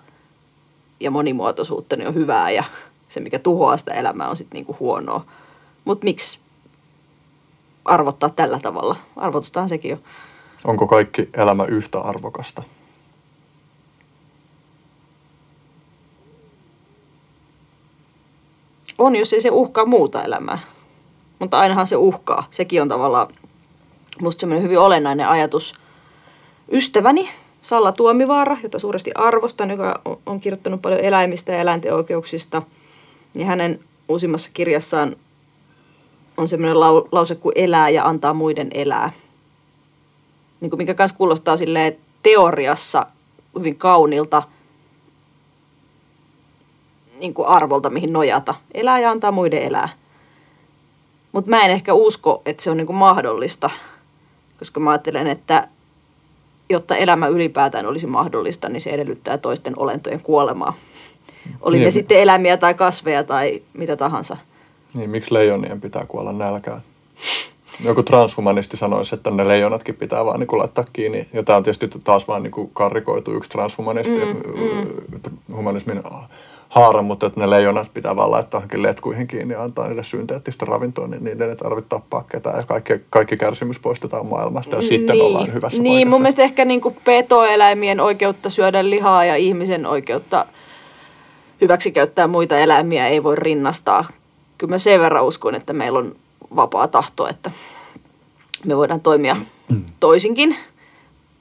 ja 1.00 1.10
monimuotoisuutta, 1.10 1.96
niin 1.96 2.08
on 2.08 2.14
hyvää 2.14 2.50
ja 2.50 2.64
se, 3.08 3.20
mikä 3.20 3.38
tuhoaa 3.38 3.76
sitä 3.76 3.94
elämää, 3.94 4.28
on 4.28 4.36
sitten 4.36 4.56
niin 4.56 4.66
kuin 4.66 4.78
huonoa. 4.80 5.24
Mutta 5.84 6.04
miksi 6.04 6.38
arvottaa 7.84 8.30
tällä 8.30 8.58
tavalla? 8.58 8.96
Arvotustahan 9.16 9.68
sekin 9.68 9.90
jo. 9.90 9.96
Onko 10.64 10.86
kaikki 10.86 11.28
elämä 11.34 11.64
yhtä 11.64 12.00
arvokasta? 12.00 12.62
On, 18.98 19.16
jos 19.16 19.32
ei 19.32 19.40
se 19.40 19.50
uhkaa 19.50 19.86
muuta 19.86 20.22
elämää. 20.24 20.58
Mutta 21.38 21.58
ainahan 21.58 21.86
se 21.86 21.96
uhkaa. 21.96 22.46
Sekin 22.50 22.82
on 22.82 22.88
tavallaan 22.88 23.28
musta 24.20 24.40
semmoinen 24.40 24.62
hyvin 24.62 24.78
olennainen 24.78 25.28
ajatus. 25.28 25.74
Ystäväni 26.72 27.28
Salla 27.62 27.92
Tuomivaara, 27.92 28.56
jota 28.62 28.78
suuresti 28.78 29.10
arvostan, 29.14 29.70
joka 29.70 30.00
on 30.26 30.40
kirjoittanut 30.40 30.82
paljon 30.82 31.00
eläimistä 31.00 31.52
ja 31.52 31.58
eläinten 31.58 31.94
oikeuksista. 31.94 32.62
Ja 33.36 33.46
hänen 33.46 33.80
uusimmassa 34.08 34.50
kirjassaan 34.54 35.16
on 36.36 36.48
semmoinen 36.48 36.80
lause 37.12 37.34
kuin 37.34 37.52
elää 37.56 37.88
ja 37.88 38.04
antaa 38.04 38.34
muiden 38.34 38.70
elää. 38.74 39.12
Niin 40.60 40.70
kuin 40.70 40.78
mikä 40.78 40.94
kanssa 40.94 41.16
kuulostaa 41.16 41.56
silleen 41.56 41.96
teoriassa 42.22 43.06
hyvin 43.58 43.76
kaunilta 43.76 44.42
niin 47.20 47.34
kuin 47.34 47.48
arvolta, 47.48 47.90
mihin 47.90 48.12
nojata. 48.12 48.54
Elää 48.74 49.00
ja 49.00 49.10
antaa 49.10 49.32
muiden 49.32 49.62
elää. 49.62 49.88
Mutta 51.32 51.50
mä 51.50 51.64
en 51.64 51.70
ehkä 51.70 51.94
usko, 51.94 52.42
että 52.46 52.62
se 52.62 52.70
on 52.70 52.76
niin 52.76 52.86
kuin 52.86 52.96
mahdollista, 52.96 53.70
koska 54.58 54.80
mä 54.80 54.90
ajattelen, 54.90 55.26
että 55.26 55.68
jotta 56.70 56.96
elämä 56.96 57.26
ylipäätään 57.26 57.86
olisi 57.86 58.06
mahdollista, 58.06 58.68
niin 58.68 58.80
se 58.80 58.90
edellyttää 58.90 59.38
toisten 59.38 59.74
olentojen 59.76 60.20
kuolemaa. 60.20 60.74
Oli 61.60 61.76
niin. 61.76 61.84
ne 61.84 61.90
sitten 61.90 62.20
eläimiä 62.20 62.56
tai 62.56 62.74
kasveja 62.74 63.24
tai 63.24 63.62
mitä 63.72 63.96
tahansa. 63.96 64.36
Niin, 64.94 65.10
miksi 65.10 65.34
leijonien 65.34 65.80
pitää 65.80 66.06
kuolla 66.08 66.32
nälkään? 66.32 66.82
Joku 67.84 68.02
transhumanisti 68.02 68.76
sanoisi, 68.76 69.14
että 69.14 69.30
ne 69.30 69.48
leijonatkin 69.48 69.94
pitää 69.94 70.24
vaan 70.24 70.40
niin 70.40 70.46
kuin 70.46 70.58
laittaa 70.58 70.84
kiinni. 70.92 71.28
Ja 71.32 71.42
tämä 71.42 71.56
on 71.56 71.62
tietysti 71.62 71.90
taas 72.04 72.28
vaan 72.28 72.42
niin 72.42 72.50
kuin 72.50 72.70
karrikoitu 72.72 73.32
yksi 73.32 73.50
transhumanisti, 73.50 74.24
mm, 74.24 74.42
mm. 74.60 75.56
humanismin 75.56 76.02
haara, 76.68 77.02
mutta 77.02 77.26
että 77.26 77.40
ne 77.40 77.50
leijonat 77.50 77.90
pitää 77.94 78.16
vaan 78.16 78.30
laittaa 78.30 78.58
johonkin 78.58 78.82
letkuihin 78.82 79.26
kiinni 79.26 79.54
ja 79.54 79.62
antaa 79.62 79.86
niille 79.86 80.04
synteettistä 80.04 80.64
ravintoa, 80.66 81.06
niin 81.06 81.24
niiden 81.24 81.50
ei 81.50 81.56
tarvitse 81.56 81.88
tappaa 81.88 82.24
ketään 82.30 82.56
ja 82.56 82.62
kaikki, 82.62 82.92
kaikki 83.10 83.36
kärsimys 83.36 83.78
poistetaan 83.78 84.26
maailmasta 84.26 84.76
ja 84.76 84.82
sitten 84.82 85.14
niin, 85.16 85.24
ollaan 85.24 85.52
hyvässä 85.52 85.82
Niin, 85.82 85.92
paikassa. 85.92 86.10
mun 86.10 86.22
mielestä 86.22 86.42
ehkä 86.42 86.64
niin 86.64 86.80
kuin 86.80 86.96
petoeläimien 87.04 88.00
oikeutta 88.00 88.50
syödä 88.50 88.90
lihaa 88.90 89.24
ja 89.24 89.36
ihmisen 89.36 89.86
oikeutta 89.86 90.46
hyväksikäyttää 91.60 92.26
muita 92.26 92.58
eläimiä 92.58 93.08
ei 93.08 93.22
voi 93.22 93.36
rinnastaa. 93.36 94.04
Kyllä 94.58 94.70
mä 94.70 94.78
sen 94.78 95.00
verran 95.00 95.24
uskon, 95.24 95.54
että 95.54 95.72
meillä 95.72 95.98
on 95.98 96.16
vapaa 96.56 96.88
tahto, 96.88 97.28
että 97.28 97.50
me 98.64 98.76
voidaan 98.76 99.00
toimia 99.00 99.36
toisinkin, 100.00 100.56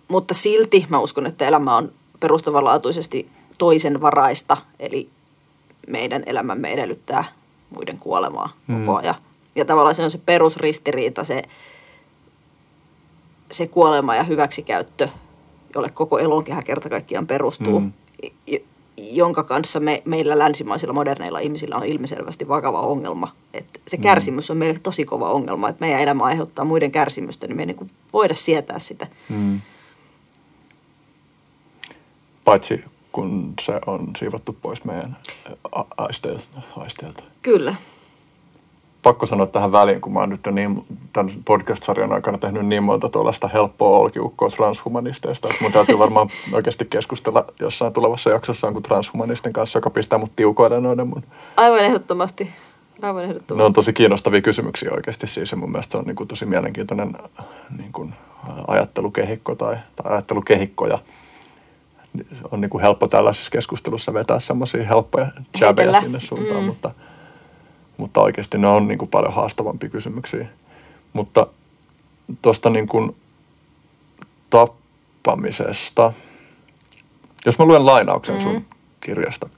mutta 0.08 0.34
silti 0.34 0.86
mä 0.90 1.00
uskon, 1.00 1.26
että 1.26 1.48
elämä 1.48 1.78
on 1.78 1.92
perustavanlaatuisesti 2.20 3.30
toisen 3.58 4.02
varaista, 4.02 4.58
eli 4.80 5.10
meidän 5.88 6.24
elämämme 6.26 6.74
edellyttää 6.74 7.24
muiden 7.70 7.98
kuolemaa 7.98 8.54
mm. 8.68 8.86
koko 8.86 8.98
ajan. 8.98 9.16
Ja 9.56 9.66
tavallaan 9.66 9.96
se 9.96 10.04
on 10.04 10.12
se 10.12 10.20
perusristiriita, 10.26 11.24
se, 11.24 11.42
se 13.52 13.68
kuolema 13.68 14.16
ja 14.16 14.24
hyväksikäyttö, 14.24 15.10
jolle 15.76 15.90
koko 15.90 16.20
elonkehä 16.20 16.64
kerta 16.64 16.90
kaikkiaan 16.90 17.28
perustuu, 17.28 17.80
mm. 17.80 17.92
Jonka 18.98 19.44
kanssa 19.44 19.80
me, 19.80 20.02
meillä 20.06 20.40
länsimaisilla 20.40 20.94
moderneilla 20.94 21.40
ihmisillä 21.40 21.76
on 21.76 21.86
ilmiselvästi 21.86 22.48
vakava 22.48 22.82
ongelma. 22.82 23.28
Et 23.54 23.66
se 23.88 23.98
kärsimys 23.98 24.52
on 24.52 24.58
meille 24.58 24.80
tosi 24.84 25.06
kova 25.06 25.32
ongelma, 25.32 25.70
että 25.70 25.86
meidän 25.86 26.02
elämä 26.02 26.24
aiheuttaa 26.24 26.66
muiden 26.66 26.92
kärsimystä, 26.92 27.48
niin 27.48 27.56
me 27.56 27.62
ei 27.62 27.66
niin 27.66 27.92
voida 28.14 28.36
sietää 28.36 28.80
sitä. 28.80 29.08
Mm. 29.30 29.62
Paitsi 32.46 32.84
kun 33.16 33.54
se 33.62 33.74
on 33.86 34.12
siivottu 34.18 34.58
pois 34.62 34.84
meidän 34.84 35.18
aisteilta. 35.98 37.24
Kyllä. 37.42 37.76
Pakko 39.06 39.26
sanoa 39.26 39.46
tähän 39.46 39.72
väliin, 39.72 40.02
kun 40.02 40.14
mä 40.14 40.20
oon 40.20 40.30
nyt 40.30 40.48
niin, 40.52 40.86
tämän 41.14 41.34
podcast-sarjan 41.46 42.14
aikana 42.14 42.38
tehnyt 42.38 42.66
niin 42.66 42.84
monta 42.84 43.10
tuollaista 43.10 43.48
helppoa 43.48 44.00
olkiukkoa 44.00 44.50
transhumanisteista, 44.50 45.48
että 45.48 45.64
mun 45.64 45.72
täytyy 45.72 46.00
varmaan 46.00 46.30
oikeasti 46.54 46.86
keskustella 46.86 47.46
jossain 47.60 47.94
tulevassa 47.94 48.30
jaksossa 48.30 48.72
kuin 48.72 48.84
transhumanisten 48.84 49.54
kanssa, 49.54 49.78
joka 49.78 49.90
pistää 49.90 50.20
mut 50.20 50.32
tiukoille 50.36 50.80
noiden 50.80 51.08
mun... 51.08 51.24
Aivan 51.58 51.80
ehdottomasti. 51.80 52.50
Aivan 53.02 53.24
ehdottomasti. 53.24 53.62
Ne 53.62 53.64
on 53.64 53.74
tosi 53.74 53.94
kiinnostavia 53.94 54.42
kysymyksiä 54.42 54.92
oikeasti 54.92 55.28
siis 55.28 55.52
ja 55.52 55.58
mun 55.58 55.72
mielestä 55.72 55.92
se 55.92 55.98
on 55.98 56.06
niin 56.06 56.16
kuin 56.16 56.28
tosi 56.28 56.46
mielenkiintoinen 56.46 57.14
niin 57.78 57.92
kuin 57.92 58.14
ajattelukehikko 58.68 59.56
tai, 59.56 59.78
tai 59.96 60.12
ajattelukehikkoja 60.12 61.00
on 62.52 62.62
niin 62.62 62.70
kuin 62.70 62.82
helppo 62.82 63.08
tällaisessa 63.08 63.52
keskustelussa 63.52 64.14
vetää 64.14 64.40
semmoisia 64.40 64.88
helppoja 64.88 65.28
jabeja 65.62 66.02
sinne 66.02 66.20
suuntaan, 66.20 66.62
mm. 66.62 66.66
mutta, 66.66 66.92
mutta 67.98 68.22
oikeasti 68.22 68.58
ne 68.58 68.68
on 68.68 68.88
niin 68.88 68.98
kuin 68.98 69.10
paljon 69.10 69.34
haastavampia 69.34 69.90
kysymyksiä. 69.90 70.48
Mutta 71.14 71.48
tuosta 72.42 72.70
niin 72.70 72.88
kuin 72.88 73.16
tappamisesta, 74.50 76.14
jos 77.46 77.60
mä 77.60 77.66
luen 77.66 77.86
lainauksen 77.86 78.42
sun 78.42 78.54
mm. 78.54 78.64
kirjasta. 79.02 79.50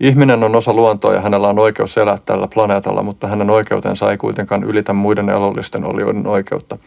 Ihminen 0.00 0.44
on 0.44 0.56
osa 0.56 0.72
luontoa 0.72 1.14
ja 1.14 1.20
hänellä 1.20 1.48
on 1.48 1.58
oikeus 1.58 1.98
elää 1.98 2.18
tällä 2.26 2.48
planeetalla, 2.54 3.02
mutta 3.02 3.28
hänen 3.28 3.50
oikeutensa 3.50 4.10
ei 4.10 4.16
kuitenkaan 4.16 4.64
ylitä 4.64 4.92
muiden 4.92 5.30
elollisten 5.30 5.84
olioiden 5.84 6.26
oikeutta– 6.26 6.78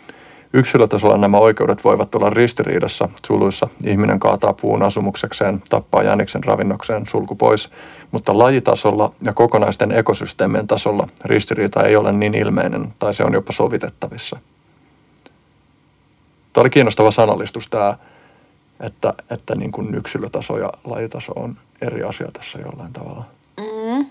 Yksilötasolla 0.58 1.18
nämä 1.18 1.38
oikeudet 1.38 1.84
voivat 1.84 2.16
olla 2.16 2.30
ristiriidassa, 2.30 3.10
suluissa 3.28 3.68
ihminen 3.86 4.20
kaataa 4.20 4.54
puun 4.54 4.84
asumuksekseen, 4.84 5.62
tappaa 5.70 6.04
jäniksen 6.04 6.44
ravinnokseen, 6.44 7.08
sulku 7.08 7.36
pois, 7.36 7.70
mutta 8.12 8.38
lajitasolla 8.38 9.12
ja 9.26 9.34
kokonaisten 9.34 9.92
ekosysteemien 9.92 10.68
tasolla 10.68 11.08
ristiriita 11.26 11.84
ei 11.84 11.96
ole 11.96 12.12
niin 12.12 12.34
ilmeinen 12.34 12.94
tai 13.00 13.14
se 13.14 13.24
on 13.24 13.34
jopa 13.34 13.54
sovitettavissa. 13.54 14.40
Tämä 16.54 16.62
oli 16.62 16.70
kiinnostava 16.70 17.12
sanallistus 17.12 17.68
tämä, 17.70 17.98
että, 18.80 19.14
että 19.30 19.56
niin 19.56 19.72
kuin 19.72 19.96
yksilötaso 19.96 20.58
ja 20.58 20.74
lajitaso 20.84 21.34
on 21.36 21.58
eri 21.82 22.04
asia 22.04 22.28
tässä 22.34 22.60
jollain 22.60 22.94
tavalla. 22.94 23.26
Mm. 23.58 24.06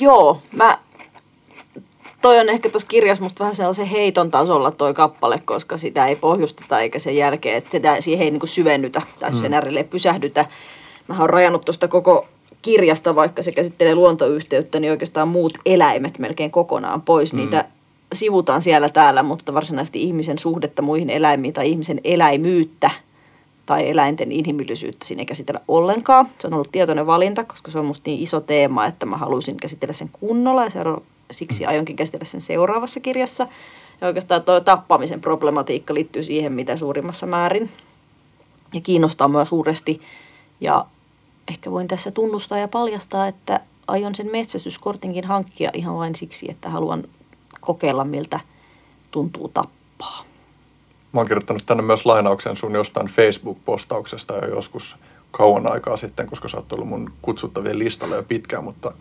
Joo, 0.00 0.42
mä 0.52 0.78
toi 2.22 2.38
on 2.38 2.48
ehkä 2.48 2.70
tuossa 2.70 2.88
kirjassa 2.88 3.22
musta 3.22 3.44
vähän 3.44 3.56
sellaisen 3.56 3.86
heiton 3.86 4.30
tasolla 4.30 4.70
toi 4.70 4.94
kappale, 4.94 5.38
koska 5.44 5.76
sitä 5.76 6.06
ei 6.06 6.16
pohjusteta 6.16 6.80
eikä 6.80 6.98
sen 6.98 7.16
jälkeen, 7.16 7.56
että 7.56 7.70
sitä, 7.70 8.00
siihen 8.00 8.24
ei 8.24 8.30
niin 8.30 8.40
kuin 8.40 8.50
syvennytä 8.50 9.02
tai 9.20 9.34
sen 9.34 9.52
mm. 9.52 9.88
pysähdytä. 9.90 10.46
Mä 11.08 11.18
oon 11.18 11.30
rajannut 11.30 11.64
tuosta 11.64 11.88
koko 11.88 12.26
kirjasta, 12.62 13.14
vaikka 13.14 13.42
se 13.42 13.52
käsittelee 13.52 13.94
luontoyhteyttä, 13.94 14.80
niin 14.80 14.90
oikeastaan 14.90 15.28
muut 15.28 15.58
eläimet 15.66 16.18
melkein 16.18 16.50
kokonaan 16.50 17.02
pois. 17.02 17.32
Mm. 17.32 17.36
Niitä 17.36 17.64
sivutaan 18.12 18.62
siellä 18.62 18.88
täällä, 18.88 19.22
mutta 19.22 19.54
varsinaisesti 19.54 20.02
ihmisen 20.02 20.38
suhdetta 20.38 20.82
muihin 20.82 21.10
eläimiin 21.10 21.54
tai 21.54 21.70
ihmisen 21.70 22.00
eläimyyttä 22.04 22.90
tai 23.66 23.88
eläinten 23.88 24.32
inhimillisyyttä 24.32 25.06
siinä 25.06 25.20
ei 25.20 25.26
käsitellä 25.26 25.60
ollenkaan. 25.68 26.28
Se 26.38 26.46
on 26.46 26.54
ollut 26.54 26.72
tietoinen 26.72 27.06
valinta, 27.06 27.44
koska 27.44 27.70
se 27.70 27.78
on 27.78 27.84
musta 27.84 28.10
niin 28.10 28.22
iso 28.22 28.40
teema, 28.40 28.86
että 28.86 29.06
mä 29.06 29.16
haluaisin 29.16 29.56
käsitellä 29.56 29.92
sen 29.92 30.10
kunnolla 30.20 30.64
ja 30.64 30.70
seuraava 30.70 31.02
siksi 31.32 31.66
aionkin 31.66 31.96
käsitellä 31.96 32.24
sen 32.24 32.40
seuraavassa 32.40 33.00
kirjassa. 33.00 33.46
Ja 34.00 34.06
oikeastaan 34.06 34.42
tuo 34.42 34.60
tappamisen 34.60 35.20
problematiikka 35.20 35.94
liittyy 35.94 36.22
siihen, 36.22 36.52
mitä 36.52 36.76
suurimmassa 36.76 37.26
määrin. 37.26 37.70
Ja 38.74 38.80
kiinnostaa 38.80 39.28
myös 39.28 39.48
suuresti. 39.48 40.00
Ja 40.60 40.86
ehkä 41.48 41.70
voin 41.70 41.88
tässä 41.88 42.10
tunnustaa 42.10 42.58
ja 42.58 42.68
paljastaa, 42.68 43.26
että 43.26 43.60
aion 43.88 44.14
sen 44.14 44.30
metsästyskortinkin 44.32 45.24
hankkia 45.24 45.70
ihan 45.74 45.96
vain 45.96 46.14
siksi, 46.14 46.50
että 46.50 46.68
haluan 46.68 47.04
kokeilla, 47.60 48.04
miltä 48.04 48.40
tuntuu 49.10 49.48
tappaa. 49.48 50.24
Mä 51.12 51.20
oon 51.20 51.26
kirjoittanut 51.26 51.66
tänne 51.66 51.82
myös 51.82 52.06
lainauksen 52.06 52.56
sun 52.56 52.74
jostain 52.74 53.06
Facebook-postauksesta 53.06 54.34
jo 54.34 54.48
joskus 54.48 54.96
kauan 55.30 55.72
aikaa 55.72 55.96
sitten, 55.96 56.26
koska 56.26 56.48
sä 56.48 56.56
oot 56.56 56.72
ollut 56.72 56.88
mun 56.88 57.12
kutsuttavien 57.22 57.78
listalla 57.78 58.16
jo 58.16 58.22
pitkään, 58.22 58.64
mutta 58.64 58.92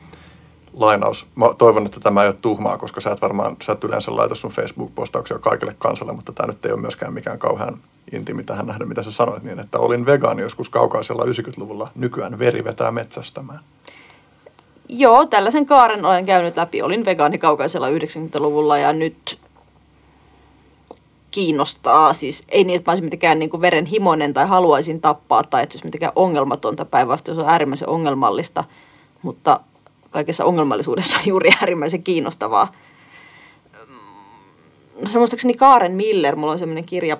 lainaus. 0.79 1.27
Mä 1.35 1.45
toivon, 1.57 1.85
että 1.85 1.99
tämä 1.99 2.21
ei 2.21 2.27
ole 2.27 2.35
tuhmaa, 2.41 2.77
koska 2.77 3.01
sä 3.01 3.11
et 3.11 3.21
varmaan, 3.21 3.57
sä 3.61 3.71
et 3.71 3.83
yleensä 3.83 4.15
laita 4.15 4.35
sun 4.35 4.51
Facebook-postauksia 4.51 5.39
kaikille 5.39 5.75
kansalle, 5.79 6.13
mutta 6.13 6.33
tämä 6.33 6.47
nyt 6.47 6.65
ei 6.65 6.71
ole 6.71 6.81
myöskään 6.81 7.13
mikään 7.13 7.39
kauhean 7.39 7.77
intiimi 8.11 8.43
tähän 8.43 8.67
nähdä, 8.67 8.85
mitä 8.85 9.03
sä 9.03 9.11
sanoit, 9.11 9.43
niin 9.43 9.59
että 9.59 9.79
olin 9.79 10.05
vegaani 10.05 10.41
joskus 10.41 10.69
kaukaisella 10.69 11.23
90-luvulla, 11.23 11.91
nykyään 11.95 12.39
veri 12.39 12.63
vetää 12.63 12.91
metsästämään. 12.91 13.59
Joo, 14.89 15.25
tällaisen 15.25 15.65
kaaren 15.65 16.05
olen 16.05 16.25
käynyt 16.25 16.57
läpi. 16.57 16.81
Olin 16.81 17.05
vegaani 17.05 17.37
kaukaisella 17.37 17.87
90-luvulla 17.89 18.77
ja 18.77 18.93
nyt 18.93 19.39
kiinnostaa. 21.31 22.13
Siis 22.13 22.43
ei 22.49 22.63
niin, 22.63 22.77
että 22.77 22.89
mä 22.89 22.91
olisin 22.91 23.05
mitenkään 23.05 23.39
niin 23.39 23.49
kuin 23.49 23.61
verenhimoinen 23.61 24.33
tai 24.33 24.47
haluaisin 24.47 25.01
tappaa 25.01 25.43
tai 25.43 25.63
että 25.63 25.73
se 25.73 25.77
olisi 25.77 25.87
mitenkään 25.87 26.11
ongelmatonta 26.15 26.85
päinvastoin. 26.85 27.35
Se 27.35 27.41
on 27.41 27.49
äärimmäisen 27.49 27.89
ongelmallista, 27.89 28.63
mutta 29.21 29.59
kaikessa 30.11 30.45
ongelmallisuudessa 30.45 31.17
on 31.17 31.27
juuri 31.27 31.49
äärimmäisen 31.61 32.03
kiinnostavaa. 32.03 32.71
Se 35.11 35.17
muistaakseni 35.17 35.53
Kaaren 35.53 35.91
Miller, 35.91 36.35
mulla 36.35 36.51
on 36.51 36.59
semmoinen 36.59 36.83
kirja 36.83 37.17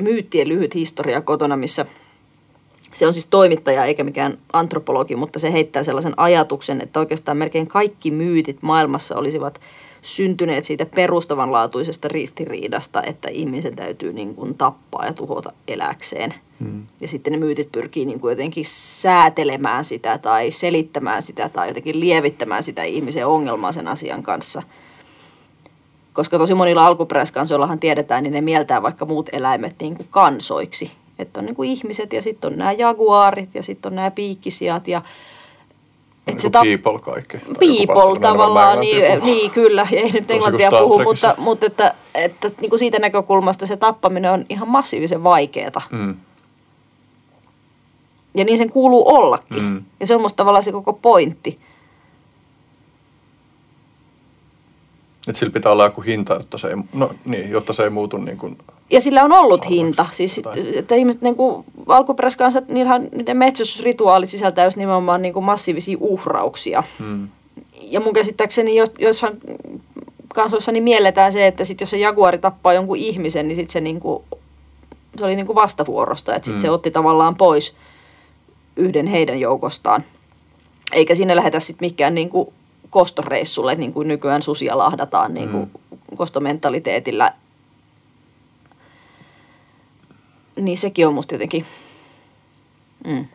Myyttien 0.00 0.48
lyhyt 0.48 0.74
historia 0.74 1.20
kotona, 1.20 1.56
missä 1.56 1.86
se 2.92 3.06
on 3.06 3.12
siis 3.12 3.26
toimittaja 3.26 3.84
eikä 3.84 4.04
mikään 4.04 4.38
antropologi, 4.52 5.16
mutta 5.16 5.38
se 5.38 5.52
heittää 5.52 5.82
sellaisen 5.82 6.14
ajatuksen, 6.16 6.80
että 6.80 7.00
oikeastaan 7.00 7.36
melkein 7.36 7.66
kaikki 7.66 8.10
myytit 8.10 8.62
maailmassa 8.62 9.16
olisivat 9.16 9.60
syntyneet 10.06 10.64
siitä 10.64 10.86
perustavanlaatuisesta 10.86 12.08
ristiriidasta, 12.08 13.02
että 13.02 13.28
ihmisen 13.28 13.76
täytyy 13.76 14.12
niin 14.12 14.34
kuin 14.34 14.54
tappaa 14.54 15.06
ja 15.06 15.12
tuhota 15.12 15.52
eläkseen. 15.68 16.34
Hmm. 16.60 16.86
Ja 17.00 17.08
sitten 17.08 17.32
ne 17.32 17.38
myytit 17.38 17.72
pyrkii 17.72 18.04
niin 18.04 18.20
kuin 18.20 18.32
jotenkin 18.32 18.64
säätelemään 18.66 19.84
sitä 19.84 20.18
tai 20.18 20.50
selittämään 20.50 21.22
sitä 21.22 21.48
tai 21.48 21.68
jotenkin 21.68 22.00
lievittämään 22.00 22.62
sitä 22.62 22.82
ihmisen 22.82 23.26
ongelmaa 23.26 23.72
sen 23.72 23.88
asian 23.88 24.22
kanssa. 24.22 24.62
Koska 26.12 26.38
tosi 26.38 26.54
monilla 26.54 26.86
alkuperäiskansoillahan 26.86 27.78
tiedetään, 27.78 28.22
niin 28.22 28.32
ne 28.32 28.40
mieltää 28.40 28.82
vaikka 28.82 29.04
muut 29.04 29.28
eläimet 29.32 29.74
niin 29.80 29.96
kuin 29.96 30.08
kansoiksi. 30.10 30.92
Että 31.18 31.40
on 31.40 31.46
niin 31.46 31.56
kuin 31.56 31.70
ihmiset 31.70 32.12
ja 32.12 32.22
sitten 32.22 32.52
on 32.52 32.58
nämä 32.58 32.72
jaguaarit 32.72 33.54
ja 33.54 33.62
sitten 33.62 33.92
on 33.92 33.96
nämä 33.96 34.10
piikkisijat 34.10 34.88
ja 34.88 35.02
et 36.26 36.40
se 36.40 36.50
people 36.50 36.98
kaikki. 37.00 37.38
People 37.38 38.20
tavallaan, 38.20 38.80
niin, 38.80 39.24
niin 39.24 39.50
kyllä, 39.50 39.86
ei 39.92 40.12
nyt 40.12 40.30
englantia 40.30 40.70
puhu, 40.70 41.02
mutta, 41.02 41.34
mutta 41.38 41.66
että, 41.66 41.94
että 42.14 42.50
niin 42.60 42.70
kuin 42.70 42.78
siitä 42.78 42.98
näkökulmasta 42.98 43.66
se 43.66 43.76
tappaminen 43.76 44.32
on 44.32 44.46
ihan 44.48 44.68
massiivisen 44.68 45.24
vaikeaa. 45.24 45.82
Mm. 45.90 46.16
Ja 48.34 48.44
niin 48.44 48.58
sen 48.58 48.70
kuuluu 48.70 49.08
ollakin. 49.08 49.62
Mm. 49.62 49.84
Ja 50.00 50.06
se 50.06 50.14
on 50.14 50.20
musta 50.20 50.36
tavallaan 50.36 50.62
se 50.62 50.72
koko 50.72 50.92
pointti. 50.92 51.58
Että 55.28 55.38
sillä 55.38 55.52
pitää 55.52 55.72
olla 55.72 55.84
joku 55.84 56.00
hinta, 56.00 56.34
jotta 56.34 56.58
se 56.58 56.68
ei, 56.68 56.74
no, 56.92 57.10
niin, 57.24 57.50
jotta 57.50 57.72
se 57.72 57.82
ei 57.82 57.90
muutu 57.90 58.16
niin 58.16 58.38
kuin 58.38 58.58
ja 58.90 59.00
sillä 59.00 59.24
on 59.24 59.32
ollut 59.32 59.68
hinta. 59.68 60.06
Siis, 60.10 60.40
että 60.74 60.94
ihmiset, 60.94 61.22
niin 61.22 61.36
kuin 61.36 61.64
alkuperäiskansat, 61.86 62.68
niiden, 62.68 63.08
niiden 63.14 63.36
metsästysrituaalit 63.36 64.30
sisältää 64.30 64.64
just 64.64 64.76
nimenomaan 64.76 65.22
niin 65.22 65.34
kuin 65.34 65.44
massiivisia 65.44 65.96
uhrauksia. 66.00 66.84
Hmm. 66.98 67.28
Ja 67.80 68.00
mun 68.00 68.12
käsittääkseni 68.12 68.76
jos, 68.76 68.90
jossain 68.98 69.40
kansoissa 70.34 70.72
niin 70.72 70.82
mielletään 70.82 71.32
se, 71.32 71.46
että 71.46 71.64
sit 71.64 71.80
jos 71.80 71.90
se 71.90 71.98
jaguari 71.98 72.38
tappaa 72.38 72.72
jonkun 72.72 72.96
ihmisen, 72.96 73.48
niin 73.48 73.56
sit 73.56 73.70
se, 73.70 73.80
niin 73.80 74.00
kuin, 74.00 74.22
se 75.18 75.24
oli 75.24 75.36
niin 75.36 75.46
kuin 75.46 75.56
vastavuorosta. 75.56 76.34
Että 76.34 76.46
sit 76.46 76.54
hmm. 76.54 76.60
se 76.60 76.70
otti 76.70 76.90
tavallaan 76.90 77.36
pois 77.36 77.74
yhden 78.76 79.06
heidän 79.06 79.40
joukostaan. 79.40 80.04
Eikä 80.92 81.14
sinne 81.14 81.36
lähetä 81.36 81.60
sitten 81.60 81.86
mikään 81.86 82.14
niin 82.14 82.28
kuin 82.28 82.48
kostoreissulle, 82.90 83.74
niin 83.74 83.92
kuin 83.92 84.08
nykyään 84.08 84.42
susia 84.42 84.78
lahdataan 84.78 85.34
niin 85.34 85.48
kuin 85.48 85.62
hmm. 85.62 86.16
kostomentaliteetillä 86.16 87.32
niin 90.60 90.78
sekin 90.78 91.06
on 91.06 91.14
musta 91.14 91.34
jotenkin... 91.34 91.66
Mm. 93.06 93.26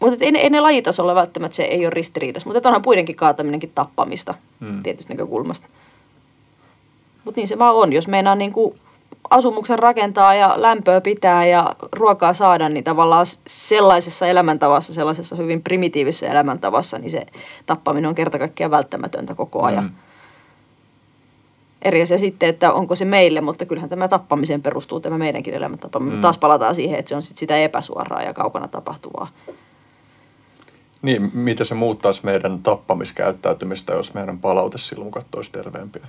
Mutta 0.00 0.24
ei, 0.24 0.36
ei 0.36 0.50
ne 0.50 0.60
lajitasolla 0.60 1.14
välttämättä 1.14 1.56
se 1.56 1.62
ei 1.62 1.86
ole 1.86 1.90
ristiriidassa. 1.90 2.48
Mutta 2.50 2.68
onhan 2.68 2.82
puidenkin 2.82 3.16
kaataminenkin 3.16 3.72
tappamista 3.74 4.34
mm. 4.60 4.82
tietystä 4.82 5.14
näkökulmasta. 5.14 5.68
Mutta 7.24 7.40
niin 7.40 7.48
se 7.48 7.58
vaan 7.58 7.74
on. 7.74 7.92
Jos 7.92 8.08
meinaa 8.08 8.34
niin 8.34 8.52
kuin 8.52 8.80
asumuksen 9.32 9.78
rakentaa 9.78 10.34
ja 10.34 10.54
lämpöä 10.56 11.00
pitää 11.00 11.46
ja 11.46 11.74
ruokaa 11.92 12.34
saada, 12.34 12.68
niin 12.68 12.84
tavallaan 12.84 13.26
sellaisessa 13.46 14.26
elämäntavassa, 14.26 14.94
sellaisessa 14.94 15.36
hyvin 15.36 15.62
primitiivisessä 15.62 16.26
elämäntavassa, 16.26 16.98
niin 16.98 17.10
se 17.10 17.26
tappaminen 17.66 18.08
on 18.08 18.14
kerta 18.14 18.38
kaikkiaan 18.38 18.70
välttämätöntä 18.70 19.34
koko 19.34 19.62
ajan. 19.62 19.84
Mm. 19.84 19.90
Eri 21.82 22.02
asia 22.02 22.18
sitten, 22.18 22.48
että 22.48 22.72
onko 22.72 22.94
se 22.94 23.04
meille, 23.04 23.40
mutta 23.40 23.66
kyllähän 23.66 23.90
tämä 23.90 24.08
tappamiseen 24.08 24.62
perustuu 24.62 25.00
tämä 25.00 25.18
meidänkin 25.18 25.54
elämäntapa. 25.54 25.98
Mm. 25.98 26.20
Taas 26.20 26.38
palataan 26.38 26.74
siihen, 26.74 26.98
että 26.98 27.08
se 27.08 27.16
on 27.16 27.22
sit 27.22 27.38
sitä 27.38 27.56
epäsuoraa 27.56 28.22
ja 28.22 28.34
kaukana 28.34 28.68
tapahtuvaa. 28.68 29.28
Niin, 31.02 31.30
miten 31.34 31.66
se 31.66 31.74
muuttaisi 31.74 32.20
meidän 32.24 32.62
tappamiskäyttäytymistä, 32.62 33.92
jos 33.92 34.14
meidän 34.14 34.38
palautesilmukat 34.38 35.34
olisi 35.34 35.52
terveempiä? 35.52 36.06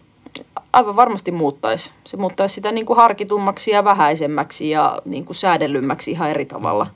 Aivan 0.73 0.95
varmasti 0.95 1.31
muuttaisi. 1.31 1.91
Se 2.05 2.17
muuttaisi 2.17 2.55
sitä 2.55 2.71
niin 2.71 2.85
kuin 2.85 2.97
harkitummaksi 2.97 3.71
ja 3.71 3.83
vähäisemmäksi 3.83 4.69
ja 4.69 5.01
niin 5.05 5.25
kuin 5.25 5.35
säädellymmäksi 5.35 6.11
ihan 6.11 6.29
eri 6.29 6.45
tavalla. 6.45 6.87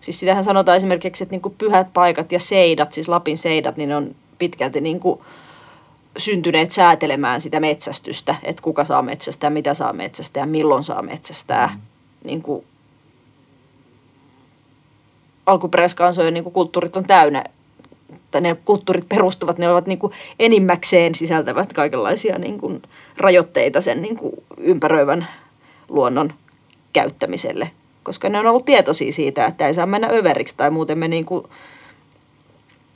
Siis 0.00 0.20
sitähän 0.20 0.44
sanotaan 0.44 0.76
esimerkiksi, 0.76 1.24
että 1.24 1.32
niin 1.32 1.42
kuin 1.42 1.54
pyhät 1.58 1.92
paikat 1.92 2.32
ja 2.32 2.40
seidat, 2.40 2.92
siis 2.92 3.08
Lapin 3.08 3.38
seidat, 3.38 3.76
niin 3.76 3.92
on 3.92 4.14
pitkälti 4.38 4.80
niin 4.80 5.00
kuin 5.00 5.20
syntyneet 6.18 6.72
säätelemään 6.72 7.40
sitä 7.40 7.60
metsästystä, 7.60 8.34
että 8.42 8.62
kuka 8.62 8.84
saa 8.84 9.02
metsästää, 9.02 9.50
mitä 9.50 9.74
saa 9.74 9.92
metsästää, 9.92 10.46
milloin 10.46 10.84
saa 10.84 11.02
metsästää. 11.02 11.66
Mm. 11.66 11.80
Niin 12.24 12.42
kuin 12.42 12.64
alkuperäiskansojen 15.46 16.34
niin 16.34 16.44
kuin 16.44 16.52
kulttuurit 16.52 16.96
on 16.96 17.04
täynnä 17.04 17.44
että 18.26 18.40
ne 18.40 18.56
kulttuurit 18.64 19.08
perustuvat, 19.08 19.58
ne 19.58 19.70
ovat 19.70 19.86
niin 19.86 19.98
kuin 19.98 20.12
enimmäkseen 20.38 21.14
sisältävät 21.14 21.72
kaikenlaisia 21.72 22.38
niin 22.38 22.58
kuin 22.58 22.82
rajoitteita 23.16 23.80
sen 23.80 24.02
niin 24.02 24.16
kuin 24.16 24.32
ympäröivän 24.58 25.28
luonnon 25.88 26.32
käyttämiselle. 26.92 27.70
Koska 28.02 28.28
ne 28.28 28.38
on 28.38 28.46
ollut 28.46 28.64
tietoisia 28.64 29.12
siitä, 29.12 29.46
että 29.46 29.66
ei 29.66 29.74
saa 29.74 29.86
mennä 29.86 30.08
överiksi 30.12 30.56
tai 30.56 30.70
muuten 30.70 30.98
me 30.98 31.08
niin 31.08 31.24
kuin 31.24 31.44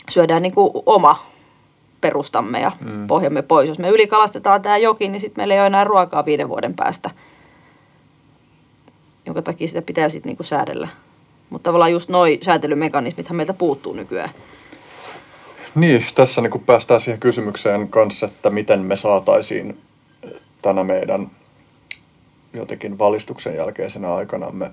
syödään 0.08 0.42
niin 0.42 0.54
kuin 0.54 0.70
oma 0.86 1.26
perustamme 2.00 2.60
ja 2.60 2.72
mm. 2.80 3.06
pohjamme 3.06 3.42
pois. 3.42 3.68
Jos 3.68 3.78
me 3.78 3.88
ylikalastetaan 3.88 4.62
tämä 4.62 4.76
joki, 4.78 5.08
niin 5.08 5.20
sitten 5.20 5.42
meillä 5.42 5.54
ei 5.54 5.60
ole 5.60 5.66
enää 5.66 5.84
ruokaa 5.84 6.24
viiden 6.24 6.48
vuoden 6.48 6.74
päästä, 6.74 7.10
jonka 9.26 9.42
takia 9.42 9.68
sitä 9.68 9.82
pitää 9.82 10.08
sitten 10.08 10.30
niin 10.30 10.36
kuin 10.36 10.46
säädellä. 10.46 10.88
Mutta 11.50 11.64
tavallaan 11.64 11.92
just 11.92 12.08
noi 12.08 12.38
säätelymekanismithan 12.42 13.36
meiltä 13.36 13.54
puuttuu 13.54 13.92
nykyään. 13.92 14.30
Niin, 15.74 16.06
tässä 16.14 16.40
niin 16.40 16.64
päästään 16.66 17.00
siihen 17.00 17.20
kysymykseen 17.20 17.88
kanssa, 17.88 18.26
että 18.26 18.50
miten 18.50 18.80
me 18.80 18.96
saataisiin 18.96 19.80
tänä 20.62 20.84
meidän 20.84 21.30
jotenkin 22.52 22.98
valistuksen 22.98 23.56
jälkeisenä 23.56 24.14
aikanamme, 24.14 24.70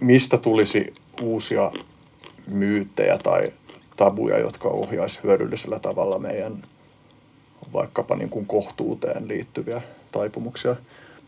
mistä 0.00 0.38
tulisi 0.38 0.94
uusia 1.22 1.72
myyttejä 2.46 3.18
tai 3.18 3.52
tabuja, 3.96 4.38
jotka 4.38 4.68
ohjaisi 4.68 5.20
hyödyllisellä 5.22 5.78
tavalla 5.78 6.18
meidän 6.18 6.62
vaikkapa 7.72 8.16
niin 8.16 8.30
kuin 8.30 8.46
kohtuuteen 8.46 9.28
liittyviä 9.28 9.82
taipumuksia. 10.12 10.76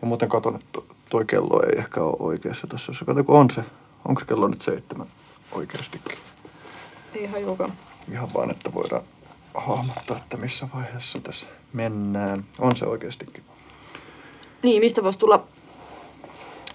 Mä 0.03 0.09
muuten 0.09 0.29
katson, 0.29 0.55
että 0.55 0.81
toi 1.11 1.25
kello 1.25 1.63
ei 1.63 1.79
ehkä 1.79 2.03
ole 2.03 2.17
oikeassa 2.19 2.67
tässä. 2.67 2.91
Jos 2.91 3.05
on 3.29 3.51
se. 3.51 3.63
Onko 4.09 4.23
kello 4.27 4.49
nyt 4.49 4.63
seitsemän 4.63 5.07
oikeastikin? 5.53 6.19
Ei 7.15 7.27
hajukaan. 7.27 7.73
Ihan 8.13 8.35
vaan, 8.35 8.51
että 8.51 8.75
voidaan 8.75 9.03
hahmottaa, 9.55 10.17
että 10.17 10.37
missä 10.37 10.69
vaiheessa 10.75 11.21
tässä 11.21 11.47
mennään. 11.73 12.45
On 12.61 12.77
se 12.77 12.87
oikeastikin. 12.87 13.43
Niin, 14.63 14.81
mistä 14.81 15.03
voisi 15.03 15.19
tulla 15.19 15.45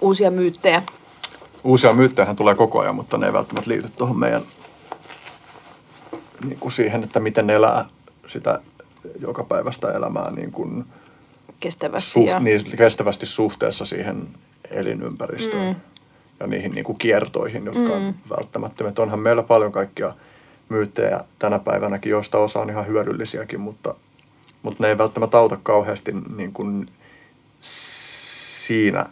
uusia 0.02 0.32
myyttejä? 0.32 0.84
Uusia 1.64 1.94
myyttejä 1.94 2.36
tulee 2.36 2.56
koko 2.56 2.80
ajan, 2.80 2.96
mutta 2.96 3.18
ne 3.18 3.26
ei 3.26 3.34
välttämättä 3.34 3.70
liity 3.70 3.90
tuohon 3.90 4.20
meidän 4.20 4.42
niin 6.44 6.60
kuin 6.60 6.72
siihen, 6.72 7.04
että 7.04 7.20
miten 7.20 7.50
elää 7.50 7.86
sitä 8.28 8.60
joka 9.20 9.44
päivästä 9.44 9.92
elämää 9.92 10.32
niin 10.32 10.52
kuin 10.52 10.86
kestävästi, 11.60 12.12
suht, 12.12 12.28
ja... 12.28 12.40
niin, 12.40 12.78
kestävästi 12.78 13.26
suhteessa 13.26 13.86
siihen 13.86 14.28
elinympäristöön. 14.72 15.68
Mm 15.68 15.93
ja 16.40 16.48
niihin 16.48 16.72
niin 16.72 16.86
kuin 16.86 16.98
kiertoihin, 16.98 17.66
jotka 17.66 17.82
mm. 17.82 17.92
on 17.92 18.16
välttämättömiä. 18.30 18.94
Onhan 19.00 19.20
meillä 19.20 19.44
paljon 19.44 19.72
kaikkia 19.72 20.14
myyttejä 20.70 21.24
tänä 21.40 21.60
päivänäkin, 21.60 22.10
joista 22.10 22.38
osa 22.38 22.60
on 22.60 22.70
ihan 22.70 22.88
hyödyllisiäkin, 22.88 23.60
mutta, 23.60 23.96
mutta 24.64 24.84
ne 24.84 24.90
ei 24.90 24.98
välttämättä 24.98 25.38
auta 25.38 25.58
kauheasti 25.64 26.12
niin 26.36 26.54
kuin 26.54 26.88
siinä, 27.62 29.06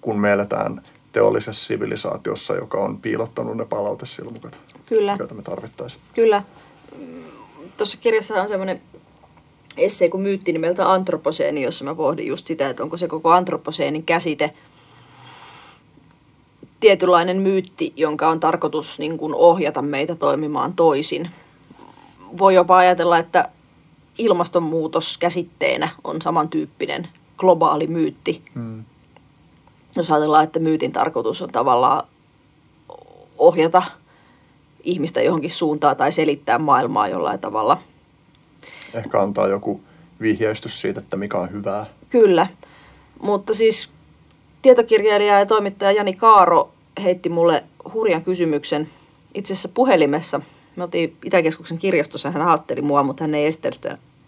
kun 0.00 0.20
me 0.20 0.32
eletään 0.32 0.82
teollisessa 1.12 1.64
sivilisaatiossa, 1.64 2.54
joka 2.54 2.78
on 2.78 3.00
piilottanut 3.00 3.56
ne 3.56 3.64
palautesilmukat, 3.64 4.60
Kyllä, 4.86 5.16
joita 5.18 5.34
me 5.34 5.42
tarvittaisiin. 5.42 6.02
kyllä. 6.14 6.42
Tuossa 7.76 7.98
kirjassa 8.00 8.42
on 8.42 8.48
semmoinen 8.48 8.80
essee 9.76 10.08
kuin 10.08 10.20
myytti 10.20 10.52
nimeltä 10.52 10.92
antroposeeni, 10.92 11.62
jossa 11.62 11.84
mä 11.84 11.94
pohdin 11.94 12.26
just 12.26 12.46
sitä, 12.46 12.68
että 12.68 12.82
onko 12.82 12.96
se 12.96 13.08
koko 13.08 13.30
antroposeenin 13.30 14.02
käsite 14.02 14.54
tietynlainen 16.86 17.36
myytti, 17.42 17.92
jonka 17.96 18.28
on 18.28 18.40
tarkoitus 18.40 18.98
niin 18.98 19.18
kuin 19.18 19.34
ohjata 19.34 19.82
meitä 19.82 20.14
toimimaan 20.14 20.72
toisin. 20.72 21.30
Voi 22.38 22.54
jopa 22.54 22.76
ajatella, 22.76 23.18
että 23.18 23.48
ilmastonmuutos 24.18 25.18
käsitteenä 25.18 25.88
on 26.04 26.22
samantyyppinen 26.22 27.08
globaali 27.38 27.86
myytti. 27.86 28.42
Mm. 28.54 28.84
Jos 29.96 30.10
ajatellaan, 30.10 30.44
että 30.44 30.58
myytin 30.58 30.92
tarkoitus 30.92 31.42
on 31.42 31.52
tavallaan 31.52 32.06
ohjata 33.38 33.82
ihmistä 34.84 35.22
johonkin 35.22 35.50
suuntaan 35.50 35.96
tai 35.96 36.12
selittää 36.12 36.58
maailmaa 36.58 37.08
jollain 37.08 37.40
tavalla. 37.40 37.78
Ehkä 38.94 39.22
antaa 39.22 39.48
joku 39.48 39.80
vihjeistys 40.20 40.80
siitä, 40.80 41.00
että 41.00 41.16
mikä 41.16 41.38
on 41.38 41.52
hyvää. 41.52 41.86
Kyllä, 42.10 42.46
mutta 43.22 43.54
siis 43.54 43.90
tietokirjailija 44.62 45.38
ja 45.38 45.46
toimittaja 45.46 45.92
Jani 45.92 46.14
Kaaro 46.14 46.75
heitti 47.02 47.28
mulle 47.28 47.64
hurjan 47.94 48.22
kysymyksen 48.22 48.88
itse 49.34 49.52
asiassa 49.52 49.68
puhelimessa. 49.68 50.40
Me 50.76 50.84
oltiin 50.84 51.16
Itäkeskuksen 51.24 51.78
kirjastossa, 51.78 52.30
hän 52.30 52.42
haastatteli 52.42 52.82
mua, 52.82 53.02
mutta 53.02 53.24
hän 53.24 53.34
ei 53.34 53.46
esittänyt 53.46 53.80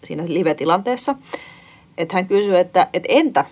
siinä 0.03 0.23
live-tilanteessa. 0.27 1.15
Että 1.97 2.15
hän 2.15 2.27
kysyi, 2.27 2.57
että, 2.57 2.87
että 2.93 3.07
entä 3.11 3.45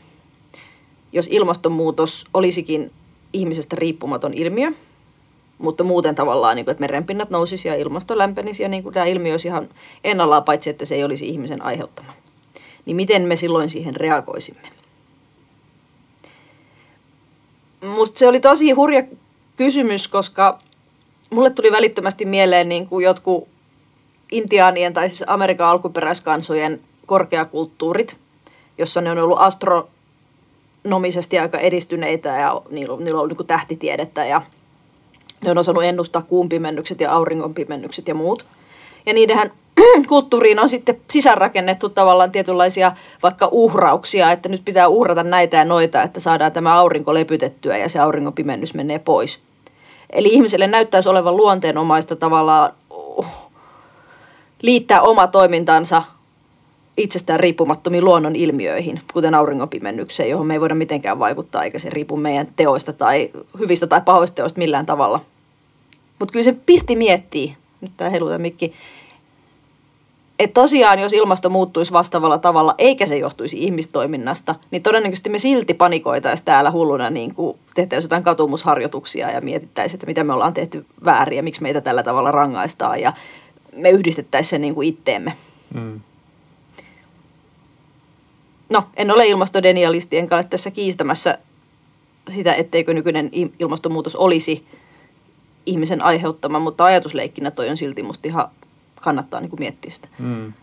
jos 1.11 1.27
ilmastonmuutos 1.31 2.25
olisikin 2.33 2.91
ihmisestä 3.33 3.75
riippumaton 3.75 4.33
ilmiö, 4.33 4.71
mutta 5.57 5.83
muuten 5.83 6.15
tavallaan, 6.15 6.55
niin 6.55 6.65
kuin, 6.65 6.71
että 6.71 6.81
merenpinnat 6.81 7.29
nousisi 7.29 7.67
ja 7.67 7.75
ilmasto 7.75 8.17
lämpenisi 8.17 8.63
ja 8.63 8.69
niin 8.69 8.83
kuin 8.83 8.93
tämä 8.93 9.05
ilmiö 9.05 9.33
olisi 9.33 9.47
ihan 9.47 9.69
ennallaan, 10.03 10.43
paitsi 10.43 10.69
että 10.69 10.85
se 10.85 10.95
ei 10.95 11.03
olisi 11.03 11.29
ihmisen 11.29 11.61
aiheuttama. 11.61 12.13
Niin 12.85 12.95
miten 12.95 13.21
me 13.21 13.35
silloin 13.35 13.69
siihen 13.69 13.95
reagoisimme? 13.95 14.76
Musta 17.85 18.19
se 18.19 18.27
oli 18.27 18.39
tosi 18.39 18.71
hurja 18.71 19.03
kysymys, 19.57 20.07
koska 20.07 20.59
mulle 21.31 21.49
tuli 21.49 21.71
välittömästi 21.71 22.25
mieleen 22.25 22.69
niin 22.69 22.87
kuin 22.87 23.03
jotkut 23.03 23.47
intiaanien 24.31 24.93
tai 24.93 25.09
siis 25.09 25.23
Amerikan 25.27 25.67
alkuperäiskansojen 25.67 26.81
korkeakulttuurit, 27.05 28.17
jossa 28.77 29.01
ne 29.01 29.11
on 29.11 29.19
ollut 29.19 29.39
astronomisesti 29.39 31.39
aika 31.39 31.59
edistyneitä 31.59 32.29
ja 32.29 32.61
niillä 32.69 32.93
on, 32.93 33.03
niillä 33.03 33.17
on 33.17 33.23
ollut 33.23 33.37
niin 33.37 33.47
tähtitiedettä 33.47 34.25
ja 34.25 34.41
ne 35.41 35.51
on 35.51 35.57
osannut 35.57 35.83
ennustaa 35.83 36.21
kuun 36.21 36.49
pimennykset 36.49 36.99
ja 36.99 37.11
auringon 37.11 37.53
pimennykset 37.53 38.07
ja 38.07 38.15
muut. 38.15 38.45
Ja 39.05 39.13
niidenhän 39.13 39.51
kulttuuriin 40.07 40.59
on 40.59 40.69
sitten 40.69 41.01
sisäänrakennettu 41.09 41.89
tavallaan 41.89 42.31
tietynlaisia 42.31 42.91
vaikka 43.23 43.49
uhrauksia, 43.51 44.31
että 44.31 44.49
nyt 44.49 44.65
pitää 44.65 44.87
uhrata 44.87 45.23
näitä 45.23 45.57
ja 45.57 45.65
noita, 45.65 46.03
että 46.03 46.19
saadaan 46.19 46.51
tämä 46.51 46.75
aurinko 46.75 47.13
lepytettyä 47.13 47.77
ja 47.77 47.89
se 47.89 47.99
auringon 47.99 48.33
pimennys 48.33 48.73
menee 48.73 48.99
pois. 48.99 49.39
Eli 50.09 50.29
ihmiselle 50.29 50.67
näyttäisi 50.67 51.09
olevan 51.09 51.37
luonteenomaista 51.37 52.15
tavallaan 52.15 52.73
uh, 52.89 53.25
liittää 54.61 55.01
oma 55.01 55.27
toimintansa 55.27 56.03
itsestään 56.97 57.39
riippumattomiin 57.39 58.05
luonnon 58.05 58.35
ilmiöihin, 58.35 59.01
kuten 59.13 59.35
auringonpimennykseen, 59.35 60.29
johon 60.29 60.47
me 60.47 60.53
ei 60.53 60.59
voida 60.59 60.75
mitenkään 60.75 61.19
vaikuttaa, 61.19 61.63
eikä 61.63 61.79
se 61.79 61.89
riipu 61.89 62.17
meidän 62.17 62.47
teoista 62.55 62.93
tai 62.93 63.29
hyvistä 63.59 63.87
tai 63.87 64.01
pahoista 64.01 64.35
teoista 64.35 64.59
millään 64.59 64.85
tavalla. 64.85 65.19
Mutta 66.19 66.31
kyllä 66.31 66.43
se 66.43 66.55
pisti 66.65 66.95
miettii, 66.95 67.55
nyt 67.81 67.91
tämä 67.97 68.09
heluta 68.09 68.37
mikki, 68.37 68.73
että 70.39 70.61
tosiaan 70.61 70.99
jos 70.99 71.13
ilmasto 71.13 71.49
muuttuisi 71.49 71.93
vastaavalla 71.93 72.37
tavalla, 72.37 72.75
eikä 72.77 73.05
se 73.05 73.17
johtuisi 73.17 73.63
ihmistoiminnasta, 73.63 74.55
niin 74.71 74.83
todennäköisesti 74.83 75.29
me 75.29 75.39
silti 75.39 75.73
panikoitaisiin 75.73 76.45
täällä 76.45 76.71
hulluna, 76.71 77.09
niin 77.09 77.33
kuin 77.33 77.57
tehtäisiin 77.75 78.05
jotain 78.05 78.23
katumusharjoituksia 78.23 79.31
ja 79.31 79.41
mietittäisiin, 79.41 79.95
että 79.97 80.07
mitä 80.07 80.23
me 80.23 80.33
ollaan 80.33 80.53
tehty 80.53 80.85
väärin 81.05 81.37
ja 81.37 81.43
miksi 81.43 81.61
meitä 81.61 81.81
tällä 81.81 82.03
tavalla 82.03 82.31
rangaistaan 82.31 82.99
ja 82.99 83.13
me 83.75 83.89
yhdistettäisiin 83.89 84.49
se 84.49 84.57
niin 84.57 84.75
kuin 84.75 84.87
itteemme. 84.87 85.33
Mm. 85.73 86.01
No, 88.69 88.83
en 88.97 89.11
ole 89.11 89.27
ilmastodenialisti, 89.27 90.17
enkä 90.17 90.35
ole 90.35 90.43
tässä 90.43 90.71
kiistämässä 90.71 91.37
sitä, 92.35 92.53
etteikö 92.53 92.93
nykyinen 92.93 93.31
ilmastonmuutos 93.59 94.15
olisi 94.15 94.65
ihmisen 95.65 96.01
aiheuttama, 96.01 96.59
mutta 96.59 96.85
ajatusleikkinä 96.85 97.51
toi 97.51 97.69
on 97.69 97.77
silti 97.77 98.03
musta 98.03 98.27
ihan 98.27 98.49
kannattaa 99.01 99.39
niin 99.39 99.49
kuin 99.49 99.59
miettiä 99.59 99.91
sitä. 99.91 100.07
Mm. 100.19 100.53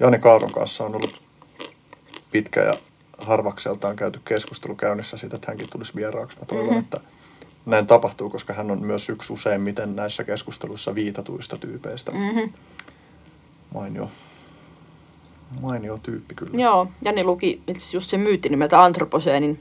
Jani 0.00 0.18
Kaaron 0.18 0.52
kanssa 0.52 0.84
on 0.84 0.94
ollut 0.94 1.22
pitkä 2.30 2.60
ja 2.60 2.74
harvakseltaan 3.18 3.96
käyty 3.96 4.20
keskustelu 4.24 4.74
käynnissä 4.74 5.16
siitä, 5.16 5.36
että 5.36 5.48
hänkin 5.50 5.70
tulisi 5.70 5.94
vieraaksi. 5.94 6.38
Mä 6.38 6.46
toivon, 6.46 6.66
mm-hmm. 6.66 6.80
että 6.80 7.00
näin 7.66 7.86
tapahtuu, 7.86 8.30
koska 8.30 8.52
hän 8.52 8.70
on 8.70 8.82
myös 8.82 9.08
yksi 9.08 9.32
useimmiten 9.32 9.96
näissä 9.96 10.24
keskusteluissa 10.24 10.94
viitatuista 10.94 11.56
tyypeistä. 11.56 12.12
Mm-hmm. 12.12 12.52
Mainio. 13.74 14.08
Mainio 15.60 15.98
tyyppi 16.02 16.34
kyllä. 16.34 16.62
Joo, 16.62 16.88
Jani 17.04 17.24
luki 17.24 17.62
itse 17.66 17.96
just 17.96 18.10
sen 18.10 18.20
myytti 18.20 18.48
nimeltä 18.48 18.80
Antroposeenin 18.80 19.60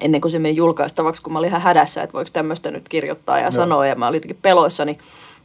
ennen 0.00 0.20
kuin 0.20 0.30
se 0.30 0.38
meni 0.38 0.56
julkaistavaksi, 0.56 1.22
kun 1.22 1.32
mä 1.32 1.38
olin 1.38 1.48
ihan 1.48 1.60
hädässä, 1.60 2.02
että 2.02 2.14
voiko 2.14 2.30
tämmöistä 2.32 2.70
nyt 2.70 2.88
kirjoittaa 2.88 3.38
ja 3.38 3.44
no. 3.44 3.50
sanoa. 3.50 3.86
Ja 3.86 3.94
mä 3.94 4.08
olin 4.08 4.16
jotenkin 4.16 4.38
peloissani. 4.42 4.98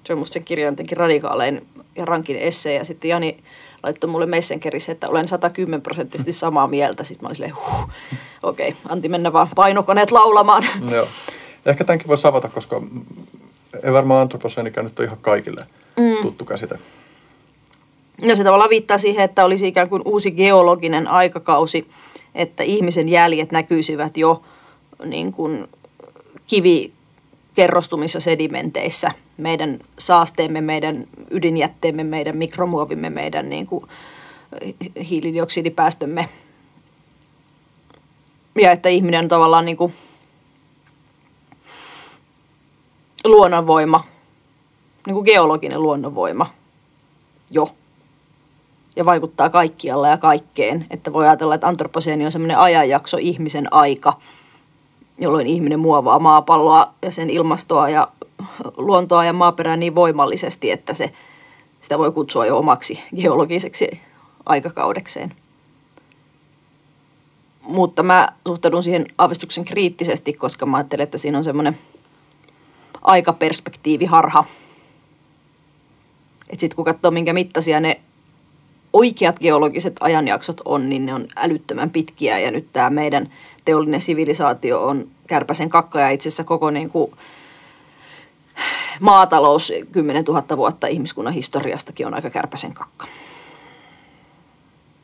Se 0.04 0.14
on 0.14 0.20
musta 0.20 0.34
sen 0.34 0.44
kirjan 0.44 0.74
jotenkin 0.74 0.98
radikaalein 0.98 1.68
ja 1.96 2.06
rankin 2.06 2.36
essee. 2.36 2.74
Ja 2.74 2.86
sitten 2.86 3.10
Jani 3.10 3.38
laittoi 3.84 4.10
mulle 4.10 4.26
Messengerissä, 4.26 4.92
että 4.92 5.10
olen 5.10 5.28
110 5.28 5.82
prosenttisesti 5.82 6.34
samaa 6.44 6.68
mieltä. 6.68 7.04
Sitten 7.04 7.24
mä 7.24 7.28
olin 7.28 7.36
silleen, 7.36 7.56
huh, 7.56 7.90
okei, 8.44 8.70
okay, 8.70 8.82
anti 8.90 9.10
mennä 9.10 9.34
vaan 9.34 9.48
painokoneet 9.56 10.12
laulamaan. 10.12 10.66
Joo. 10.92 11.08
Ehkä 11.66 11.84
tämänkin 11.84 12.08
voi 12.08 12.18
avata, 12.24 12.50
koska 12.50 12.82
ei 13.84 13.94
varmaan 13.94 14.22
antroposeenikään 14.22 14.86
nyt 14.86 15.00
ole 15.00 15.08
ihan 15.08 15.18
kaikille 15.22 15.66
mm. 15.98 16.22
tuttu 16.22 16.46
käsite. 16.46 16.80
No 18.22 18.36
se 18.36 18.44
tavallaan 18.44 18.70
viittaa 18.70 18.98
siihen, 18.98 19.24
että 19.24 19.46
olisi 19.46 19.68
ikään 19.68 19.90
kuin 19.90 20.02
uusi 20.06 20.32
geologinen 20.32 21.08
aikakausi, 21.08 21.88
että 22.36 22.64
ihmisen 22.64 23.10
jäljet 23.10 23.52
näkyisivät 23.52 24.18
jo 24.18 24.44
niin 25.06 25.32
kuin 25.32 25.68
kivikerrostumissa 26.48 28.20
sedimenteissä. 28.20 29.12
Meidän 29.38 29.80
saasteemme, 30.00 30.62
meidän 30.62 31.08
ydinjätteemme, 31.30 32.04
meidän 32.04 32.38
mikromuovimme, 32.38 33.10
meidän 33.10 33.50
niin 33.50 33.68
kuin 33.68 33.86
hiilidioksidipäästömme. 35.10 36.30
Ja 38.62 38.72
että 38.72 38.90
ihminen 38.90 39.20
on 39.20 39.28
tavallaan 39.28 39.66
niin 39.66 39.78
kuin 39.78 39.94
luonnonvoima, 43.24 44.04
niin 45.08 45.14
kuin 45.14 45.26
geologinen 45.26 45.82
luonnonvoima 45.82 46.50
jo 47.52 47.76
ja 48.96 49.06
vaikuttaa 49.06 49.50
kaikkialla 49.50 50.08
ja 50.08 50.18
kaikkeen. 50.18 50.86
Että 50.90 51.14
voi 51.14 51.28
ajatella, 51.28 51.56
että 51.56 51.68
antroposeeni 51.68 52.26
on 52.26 52.32
semmoinen 52.32 52.58
ajanjakso 52.58 53.18
ihmisen 53.20 53.74
aika, 53.74 54.20
jolloin 55.18 55.48
ihminen 55.48 55.80
muovaa 55.80 56.20
maapalloa 56.20 56.94
ja 57.02 57.12
sen 57.12 57.30
ilmastoa 57.30 57.90
ja 57.90 58.08
luontoa 58.78 59.26
ja 59.26 59.34
maaperää 59.34 59.78
niin 59.78 59.96
voimallisesti, 59.96 60.72
että 60.72 60.94
se, 60.94 61.14
sitä 61.82 61.98
voi 61.98 62.12
kutsua 62.12 62.46
jo 62.46 62.58
omaksi 62.58 63.04
geologiseksi 63.16 64.02
aikakaudekseen. 64.46 65.34
Mutta 67.62 68.04
mä 68.04 68.28
suhtaudun 68.48 68.84
siihen 68.84 69.06
aavistuksen 69.18 69.66
kriittisesti, 69.66 70.34
koska 70.34 70.66
mä 70.66 70.78
ajattelen, 70.78 71.04
että 71.04 71.18
siinä 71.18 71.38
on 71.38 71.44
semmoinen 71.44 71.78
aikaperspektiiviharha. 73.02 74.46
Että 76.50 76.60
sitten 76.60 76.76
kun 76.76 76.86
katsoo, 76.86 77.12
minkä 77.12 77.34
mittaisia 77.34 77.80
ne 77.80 78.02
oikeat 78.94 79.40
geologiset 79.40 79.96
ajanjaksot 80.00 80.62
on, 80.66 80.90
niin 80.90 81.06
ne 81.06 81.14
on 81.14 81.28
älyttömän 81.36 81.90
pitkiä 81.90 82.40
ja 82.40 82.52
nyt 82.52 82.68
tämä 82.74 82.90
meidän 82.90 83.30
teollinen 83.66 84.02
sivilisaatio 84.02 84.86
on 84.86 85.08
kärpäsen 85.28 85.70
kakka 85.70 86.00
ja 86.00 86.10
itse 86.10 86.30
asiassa 86.30 86.44
koko 86.44 86.72
niin 86.72 86.90
kuin 86.90 87.12
maatalous 89.00 89.74
10 89.92 90.24
000 90.24 90.58
vuotta 90.58 90.88
ihmiskunnan 90.88 91.34
historiastakin 91.34 92.08
on 92.08 92.14
aika 92.14 92.30
kärpäsen 92.30 92.74
kakka. 92.74 93.08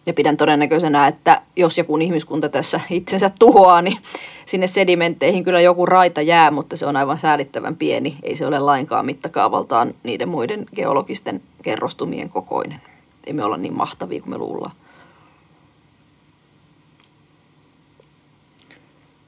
Ja 0.06 0.14
pidän 0.14 0.38
todennäköisenä, 0.38 1.08
että 1.08 1.42
jos 1.56 1.78
ja 1.78 1.84
kun 1.84 2.02
ihmiskunta 2.02 2.50
tässä 2.50 2.80
itsensä 2.90 3.32
tuhoaa, 3.40 3.82
niin 3.82 3.98
sinne 4.46 4.68
sedimentteihin 4.68 5.44
kyllä 5.44 5.62
joku 5.62 5.86
raita 5.86 6.22
jää, 6.22 6.52
mutta 6.52 6.78
se 6.78 6.86
on 6.86 6.96
aivan 6.96 7.18
säälittävän 7.18 7.76
pieni. 7.76 8.18
Ei 8.24 8.36
se 8.36 8.46
ole 8.46 8.60
lainkaan 8.60 9.06
mittakaavaltaan 9.06 9.94
niiden 10.04 10.30
muiden 10.30 10.66
geologisten 10.76 11.42
kerrostumien 11.62 12.30
kokoinen. 12.30 12.82
Ei 13.30 13.34
me 13.34 13.44
olla 13.44 13.58
niin 13.58 13.74
mahtavia 13.74 14.22
kuin 14.22 14.30
me 14.30 14.38
luullaan. 14.38 14.76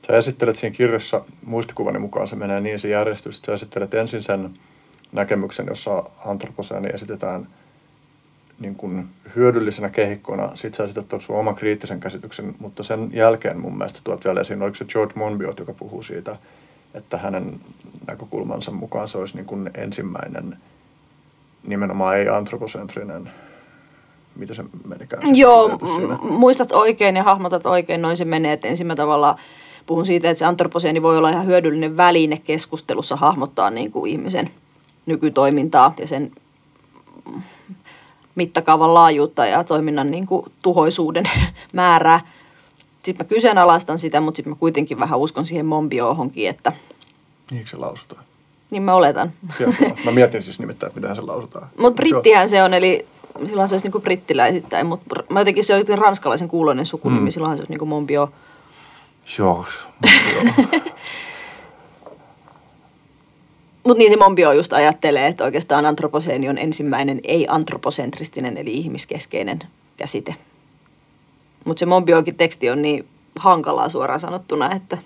Sä 0.07 0.17
esittelet 0.17 0.55
siinä 0.55 0.75
kirjassa, 0.75 1.21
muistikuvani 1.45 1.99
mukaan 1.99 2.27
se 2.27 2.35
menee 2.35 2.61
niin 2.61 2.79
se 2.79 2.87
järjestys, 2.87 3.37
että 3.37 3.45
sä 3.45 3.53
esittelet 3.53 3.93
ensin 3.93 4.21
sen 4.21 4.59
näkemyksen, 5.11 5.65
jossa 5.69 6.03
antroposeeni 6.25 6.89
esitetään 6.93 7.47
niin 8.59 8.75
kuin 8.75 9.09
hyödyllisenä 9.35 9.89
kehikkona. 9.89 10.55
Sitten 10.55 10.77
sä 10.77 10.83
esität 10.83 11.21
sun 11.21 11.35
oman 11.35 11.55
kriittisen 11.55 11.99
käsityksen, 11.99 12.55
mutta 12.59 12.83
sen 12.83 13.09
jälkeen 13.13 13.59
mun 13.59 13.77
mielestä 13.77 13.99
tuot 14.03 14.25
vielä 14.25 14.41
esiin, 14.41 14.61
oliko 14.61 14.75
se 14.75 14.85
George 14.85 15.13
Monbiot, 15.15 15.59
joka 15.59 15.73
puhuu 15.73 16.03
siitä, 16.03 16.37
että 16.93 17.17
hänen 17.17 17.59
näkökulmansa 18.07 18.71
mukaan 18.71 19.07
se 19.07 19.17
olisi 19.17 19.35
niin 19.35 19.45
kuin 19.45 19.71
ensimmäinen 19.73 20.57
nimenomaan 21.63 22.17
ei 22.17 22.29
antroposentrinen 22.29 23.31
mitä 24.35 24.53
se 24.53 24.63
menikään? 24.87 25.35
Joo, 25.35 25.79
muistat 26.21 26.71
oikein 26.71 27.15
ja 27.15 27.23
hahmotat 27.23 27.65
oikein, 27.65 28.01
noin 28.01 28.17
se 28.17 28.25
menee, 28.25 28.53
että 28.53 28.67
ensin 28.67 28.87
mä 28.87 28.95
tavallaan 28.95 29.35
puhun 29.85 30.05
siitä, 30.05 30.29
että 30.29 30.39
se 30.39 30.45
antroposeeni 30.45 31.01
voi 31.01 31.17
olla 31.17 31.29
ihan 31.29 31.45
hyödyllinen 31.45 31.97
väline 31.97 32.37
keskustelussa 32.37 33.15
hahmottaa 33.15 33.69
niin 33.69 33.91
kuin 33.91 34.11
ihmisen 34.11 34.49
nykytoimintaa 35.05 35.93
ja 35.99 36.07
sen 36.07 36.31
mittakaavan 38.35 38.93
laajuutta 38.93 39.45
ja 39.45 39.63
toiminnan 39.63 40.11
niin 40.11 40.27
kuin 40.27 40.45
tuhoisuuden 40.61 41.23
määrää. 41.73 42.27
Sitten 43.03 43.25
mä 43.25 43.29
kyseenalaistan 43.29 43.99
sitä, 43.99 44.21
mutta 44.21 44.35
sitten 44.35 44.51
mä 44.51 44.57
kuitenkin 44.59 44.99
vähän 44.99 45.19
uskon 45.19 45.45
siihen 45.45 45.65
mombiohonkin, 45.65 46.49
että... 46.49 46.71
Niinkö 47.51 47.69
se 47.69 47.77
lausutaan? 47.77 48.23
Niin 48.71 48.83
mä 48.83 48.93
oletan. 48.93 49.31
Mä 50.05 50.11
mietin 50.11 50.43
siis 50.43 50.59
nimittäin, 50.59 50.87
että 50.87 50.99
miten 50.99 51.15
se 51.15 51.21
lausutaan. 51.21 51.67
Mutta 51.77 51.95
brittihän 51.95 52.49
se 52.49 52.63
on, 52.63 52.73
eli 52.73 53.07
silloin 53.47 53.69
se 53.69 53.75
olisi 53.75 53.89
niin 53.89 54.01
brittiläisittäin, 54.01 54.87
mutta 54.87 55.15
mä 55.29 55.39
jotenkin 55.39 55.63
se 55.63 55.75
on 55.75 55.97
ranskalaisen 55.97 56.47
kuuloinen 56.47 56.85
sukunimi, 56.85 57.21
mm. 57.21 57.31
silloinhan 57.31 57.57
se 57.57 57.61
olisi 57.61 57.73
niin 57.73 57.87
mombio 57.87 58.31
George. 59.35 59.71
Mutta 63.83 63.97
niin 63.97 64.11
se 64.11 64.17
Mombio 64.17 64.51
just 64.51 64.73
ajattelee, 64.73 65.27
että 65.27 65.43
oikeastaan 65.43 65.85
antroposeeni 65.85 66.49
on 66.49 66.57
ensimmäinen 66.57 67.19
ei-antroposentristinen 67.23 68.57
eli 68.57 68.73
ihmiskeskeinen 68.73 69.59
käsite. 69.97 70.35
Mutta 71.65 71.79
se 71.79 71.85
Mombiokin 71.85 72.35
teksti 72.35 72.69
on 72.69 72.81
niin 72.81 73.07
hankalaa 73.35 73.89
suoraan 73.89 74.19
sanottuna, 74.19 74.71
että 74.75 74.97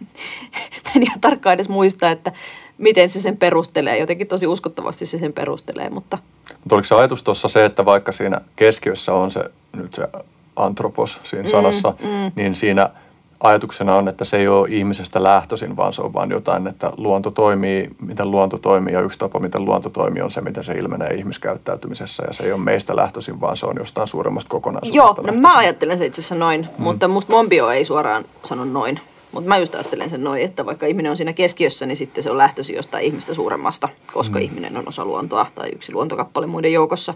mä 0.84 0.90
en 0.96 1.02
ihan 1.02 1.20
tarkkaan 1.20 1.54
edes 1.54 1.68
muista, 1.68 2.10
että 2.10 2.32
miten 2.80 3.08
se 3.08 3.20
sen 3.20 3.36
perustelee. 3.36 3.98
Jotenkin 3.98 4.28
tosi 4.28 4.46
uskottavasti 4.46 5.06
se 5.06 5.18
sen 5.18 5.32
perustelee, 5.32 5.90
mutta... 5.90 6.18
Mutta 6.50 6.74
oliko 6.74 6.84
se 6.84 6.94
ajatus 6.94 7.22
tuossa 7.22 7.48
se, 7.48 7.64
että 7.64 7.84
vaikka 7.84 8.12
siinä 8.12 8.40
keskiössä 8.56 9.14
on 9.14 9.30
se 9.30 9.44
nyt 9.72 9.94
se 9.94 10.08
antropos 10.56 11.20
siinä 11.22 11.44
mm, 11.44 11.50
sanassa, 11.50 11.94
mm. 12.02 12.32
niin 12.34 12.54
siinä– 12.54 12.90
ajatuksena 13.40 13.94
on, 13.94 14.08
että 14.08 14.24
se 14.24 14.36
ei 14.36 14.48
ole 14.48 14.68
ihmisestä 14.70 15.22
lähtöisin, 15.22 15.76
vaan 15.76 15.92
se 15.92 16.02
on 16.02 16.12
vain 16.12 16.30
jotain, 16.30 16.66
että 16.66 16.92
luonto 16.96 17.30
toimii, 17.30 17.90
miten 18.00 18.30
luonto 18.30 18.58
toimii, 18.58 18.94
ja 18.94 19.00
yksi 19.00 19.18
tapa, 19.18 19.38
miten 19.38 19.64
luonto 19.64 19.90
toimii, 19.90 20.22
on 20.22 20.30
se, 20.30 20.40
miten 20.40 20.64
se 20.64 20.72
ilmenee 20.72 21.14
ihmiskäyttäytymisessä, 21.14 22.22
ja 22.26 22.32
se 22.32 22.42
ei 22.42 22.52
ole 22.52 22.60
meistä 22.60 22.96
lähtöisin, 22.96 23.40
vaan 23.40 23.56
se 23.56 23.66
on 23.66 23.76
jostain 23.78 24.08
suuremmasta 24.08 24.48
kokonaisuudesta. 24.48 25.22
Joo, 25.22 25.32
no 25.32 25.40
mä 25.40 25.56
ajattelen 25.56 25.98
se 25.98 26.06
itse 26.06 26.20
asiassa 26.20 26.34
noin, 26.34 26.60
mm. 26.60 26.84
mutta 26.84 27.08
musta 27.08 27.32
Mombio 27.32 27.70
ei 27.70 27.84
suoraan 27.84 28.24
sano 28.42 28.64
noin. 28.64 29.00
Mutta 29.32 29.48
mä 29.48 29.58
just 29.58 29.74
ajattelen 29.74 30.10
sen 30.10 30.24
noin, 30.24 30.42
että 30.42 30.66
vaikka 30.66 30.86
ihminen 30.86 31.10
on 31.10 31.16
siinä 31.16 31.32
keskiössä, 31.32 31.86
niin 31.86 31.96
sitten 31.96 32.22
se 32.22 32.30
on 32.30 32.38
lähtöisin 32.38 32.76
jostain 32.76 33.04
ihmistä 33.04 33.34
suuremmasta, 33.34 33.88
koska 34.12 34.38
mm. 34.38 34.44
ihminen 34.44 34.76
on 34.76 34.88
osa 34.88 35.04
luontoa 35.04 35.46
tai 35.54 35.68
yksi 35.74 35.92
luontokappale 35.92 36.46
muiden 36.46 36.72
joukossa. 36.72 37.14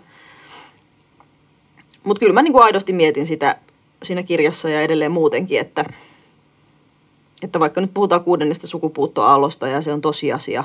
Mutta 2.05 2.21
kyllä 2.21 2.33
mä 2.33 2.43
niinku 2.43 2.61
aidosti 2.61 2.93
mietin 2.93 3.27
sitä 3.27 3.57
siinä 4.03 4.23
kirjassa 4.23 4.69
ja 4.69 4.83
edelleen 4.83 5.13
muutenkin, 5.13 5.61
että– 5.61 5.85
että 7.45 7.61
vaikka 7.61 7.81
nyt 7.81 7.95
puhutaan 7.95 8.25
kuudennesta 8.25 8.67
sukupuuttoaallosta 8.67 9.69
ja 9.69 9.83
se 9.83 9.93
on 9.93 10.01
tosiasia, 10.01 10.65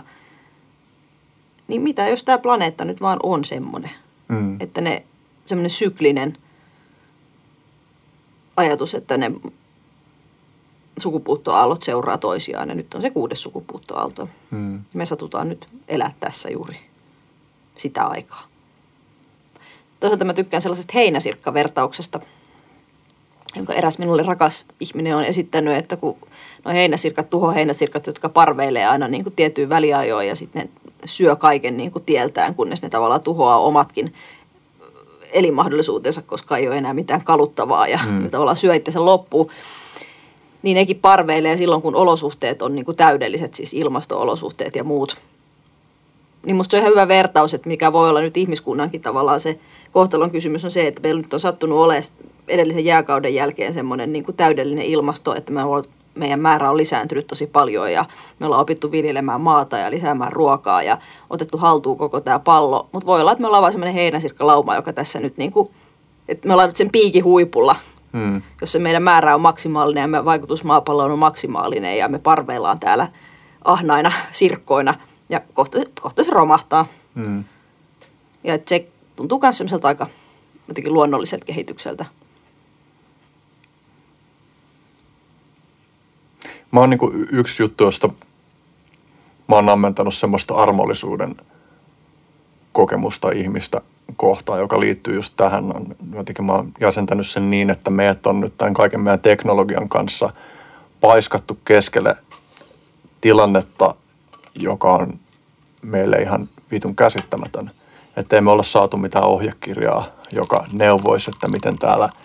niin 1.67 1.81
mitä 1.81 2.07
jos 2.07 2.23
tämä 2.23 2.37
planeetta 2.37 2.85
nyt 2.85 3.01
vaan 3.01 3.19
on 3.23 3.43
semmoinen, 3.43 3.91
mm. 4.27 4.61
että 4.61 4.81
ne 4.81 5.03
semmoinen 5.45 5.69
syklinen 5.69 6.37
ajatus, 8.57 8.95
että 8.95 9.17
ne 9.17 9.31
sukupuuttoaallot 11.01 11.83
seuraa 11.83 12.17
toisiaan 12.17 12.69
ja 12.69 12.75
nyt 12.75 12.93
on 12.93 13.01
se 13.01 13.09
kuudes 13.09 13.41
sukupuuttoaalto. 13.41 14.29
Mm. 14.51 14.79
Me 14.93 15.05
satutaan 15.05 15.49
nyt 15.49 15.67
elää 15.87 16.11
tässä 16.19 16.49
juuri 16.49 16.77
sitä 17.77 18.03
aikaa. 18.03 18.43
Toisaalta 19.99 20.25
mä 20.25 20.33
tykkään 20.33 20.61
sellaisesta 20.61 20.91
heinäsirkkavertauksesta, 20.95 22.19
jonka 23.55 23.73
eräs 23.73 23.99
minulle 23.99 24.23
rakas 24.23 24.65
ihminen 24.79 25.15
on 25.15 25.23
esittänyt, 25.23 25.77
että 25.77 25.95
kun 25.95 26.17
no 26.65 26.71
heinäsirkat, 26.71 27.29
tuho 27.29 27.51
heinäsirkat, 27.51 28.07
jotka 28.07 28.29
parveilee 28.29 28.85
aina 28.85 29.07
niin 29.07 29.23
kuin 29.23 29.35
tiettyyn 29.35 29.69
väliajoon 29.69 30.27
ja 30.27 30.35
sitten 30.35 30.61
ne 30.61 30.69
syö 31.05 31.35
kaiken 31.35 31.77
niin 31.77 31.91
kuin 31.91 32.05
tieltään, 32.05 32.55
kunnes 32.55 32.81
ne 32.81 32.89
tavallaan 32.89 33.23
tuhoaa 33.23 33.59
omatkin 33.59 34.13
elinmahdollisuutensa, 35.31 36.21
koska 36.21 36.57
ei 36.57 36.67
ole 36.67 36.77
enää 36.77 36.93
mitään 36.93 37.23
kaluttavaa 37.23 37.87
ja 37.87 37.99
mm. 38.05 38.23
ne 38.23 38.29
tavallaan 38.29 38.57
syö 38.57 38.75
itsensä 38.75 39.05
loppuun. 39.05 39.51
Niin 40.61 40.75
nekin 40.75 40.99
parveilee 40.99 41.57
silloin, 41.57 41.81
kun 41.81 41.95
olosuhteet 41.95 42.61
on 42.61 42.75
niin 42.75 42.85
kuin 42.85 42.97
täydelliset, 42.97 43.53
siis 43.53 43.73
ilmasto-olosuhteet 43.73 44.75
ja 44.75 44.83
muut. 44.83 45.17
Niin 46.45 46.55
musta 46.55 46.71
se 46.71 46.77
on 46.77 46.81
ihan 46.81 46.91
hyvä 46.91 47.07
vertaus, 47.07 47.53
että 47.53 47.67
mikä 47.67 47.93
voi 47.93 48.09
olla 48.09 48.21
nyt 48.21 48.37
ihmiskunnankin 48.37 49.01
tavallaan 49.01 49.39
se 49.39 49.59
kohtalon 49.91 50.31
kysymys 50.31 50.65
on 50.65 50.71
se, 50.71 50.87
että 50.87 51.01
meillä 51.01 51.21
nyt 51.21 51.33
on 51.33 51.39
sattunut 51.39 51.79
olemaan 51.79 52.03
edellisen 52.47 52.85
jääkauden 52.85 53.33
jälkeen 53.33 53.73
semmoinen 53.73 54.13
niin 54.13 54.23
kuin 54.23 54.37
täydellinen 54.37 54.85
ilmasto, 54.85 55.35
että 55.35 55.53
me 55.53 55.61
meidän 56.15 56.39
määrä 56.39 56.69
on 56.69 56.77
lisääntynyt 56.77 57.27
tosi 57.27 57.47
paljon 57.47 57.91
ja 57.91 58.05
me 58.39 58.45
ollaan 58.45 58.61
opittu 58.61 58.91
viljelemään 58.91 59.41
maata 59.41 59.77
ja 59.77 59.91
lisäämään 59.91 60.31
ruokaa 60.31 60.83
ja 60.83 60.97
otettu 61.29 61.57
haltuun 61.57 61.97
koko 61.97 62.21
tämä 62.21 62.39
pallo. 62.39 62.89
Mutta 62.91 63.05
voi 63.05 63.21
olla, 63.21 63.31
että 63.31 63.41
me 63.41 63.47
ollaan 63.47 63.61
vain 63.61 63.73
semmoinen 63.73 63.93
heinäsirkkalauma, 63.93 64.75
joka 64.75 64.93
tässä 64.93 65.19
nyt 65.19 65.37
niin 65.37 65.51
kuin, 65.51 65.69
että 66.27 66.47
me 66.47 66.53
ollaan 66.53 66.69
nyt 66.69 66.75
sen 66.75 66.91
piikin 66.91 67.23
huipulla, 67.23 67.75
hmm. 68.13 68.41
jos 68.61 68.71
se 68.71 68.79
meidän 68.79 69.03
määrä 69.03 69.35
on 69.35 69.41
maksimaalinen 69.41 70.01
ja 70.01 70.07
meidän 70.07 70.25
vaikutus 70.25 70.63
maapalloon 70.63 71.11
on 71.11 71.19
maksimaalinen 71.19 71.97
ja 71.97 72.07
me 72.07 72.19
parveillaan 72.19 72.79
täällä 72.79 73.07
ahnaina 73.65 74.11
sirkkoina 74.31 74.93
ja 75.29 75.41
kohta, 75.53 75.77
kohta 76.01 76.23
se 76.23 76.31
romahtaa. 76.31 76.87
Hmm. 77.15 77.43
Ja 78.43 78.59
se 78.65 78.87
tuntuu 79.15 79.39
myös 79.41 79.57
semmoiselta 79.57 79.87
aika 79.87 80.07
jotenkin 80.67 80.93
luonnolliselta 80.93 81.45
kehitykseltä. 81.45 82.05
Mä 86.71 86.79
oon 86.79 86.89
niin 86.89 87.27
yksi 87.31 87.63
juttu, 87.63 87.83
josta 87.83 88.09
mä 89.47 89.55
oon 89.55 89.69
ammentanut 89.69 90.15
semmoista 90.15 90.55
armollisuuden 90.55 91.35
kokemusta 92.79 93.31
ihmistä 93.31 93.81
kohtaan, 94.15 94.59
joka 94.59 94.79
liittyy 94.79 95.15
just 95.15 95.33
tähän. 95.37 95.63
Jotenkin 96.13 96.45
mä 96.45 96.53
oon 96.53 96.71
jäsentänyt 96.79 97.27
sen 97.27 97.49
niin, 97.49 97.69
että 97.69 97.89
meidät 97.89 98.25
on 98.25 98.39
nyt 98.39 98.53
tämän 98.57 98.73
kaiken 98.73 99.01
meidän 99.01 99.19
teknologian 99.19 99.89
kanssa 99.89 100.29
paiskattu 101.01 101.57
keskelle 101.65 102.15
tilannetta, 103.21 103.95
joka 104.55 104.93
on 104.93 105.19
meille 105.81 106.17
ihan 106.17 106.49
vitun 106.71 106.95
käsittämätön. 106.95 107.71
Että 108.17 108.37
emme 108.37 108.51
olla 108.51 108.63
saatu 108.63 108.97
mitään 108.97 109.25
ohjekirjaa, 109.25 110.07
joka 110.31 110.63
neuvoisi, 110.73 111.31
että 111.31 111.47
miten 111.47 111.77
täällä– 111.77 112.09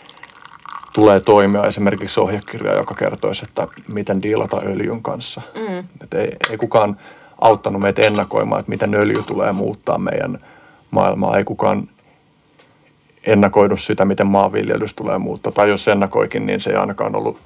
tulee 0.95 1.21
toimia 1.21 1.67
esimerkiksi 1.67 2.21
ohjekirja, 2.21 2.75
joka 2.75 2.95
kertoisi, 2.95 3.45
että 3.49 3.69
miten 3.93 4.23
diilata 4.23 4.61
öljyn 4.67 5.03
kanssa. 5.03 5.43
Mm. 5.55 5.79
Et 5.79 6.15
ei, 6.15 6.37
ei 6.51 6.57
kukaan 6.57 6.97
auttanut 7.41 7.83
meitä 7.83 8.03
ennakoimaan, 8.03 8.61
että 8.61 8.71
miten 8.71 8.95
öljy 8.95 9.23
tulee 9.23 9.53
muuttaa 9.53 9.99
meidän 9.99 10.39
maailmaa. 10.91 11.37
Ei 11.37 11.45
kukaan 11.45 11.89
ennakoidu 13.25 13.77
sitä, 13.77 14.05
miten 14.05 14.27
maanviljelys 14.27 14.95
tulee 14.95 15.19
muuttaa. 15.19 15.53
Tai 15.53 15.69
jos 15.69 15.89
ennakoikin, 15.89 16.47
niin 16.47 16.61
se 16.61 16.71
ei 16.71 16.77
ainakaan 16.77 17.17
ollut 17.17 17.39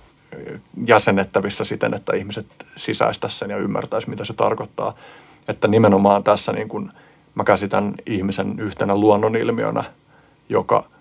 jäsennettävissä 0.86 1.64
siten, 1.64 1.94
että 1.94 2.16
ihmiset 2.16 2.46
sisäistäisi 2.76 3.38
sen 3.38 3.50
ja 3.50 3.56
ymmärtäisi, 3.56 4.10
mitä 4.10 4.24
se 4.24 4.32
tarkoittaa. 4.32 4.94
Että 5.48 5.68
nimenomaan 5.68 6.24
tässä 6.24 6.52
niin 6.52 6.68
kun 6.68 6.92
mä 7.34 7.44
käsitän 7.44 7.94
ihmisen 8.06 8.58
yhtenä 8.58 8.96
luonnonilmiönä, 8.96 9.84
joka– 10.48 10.84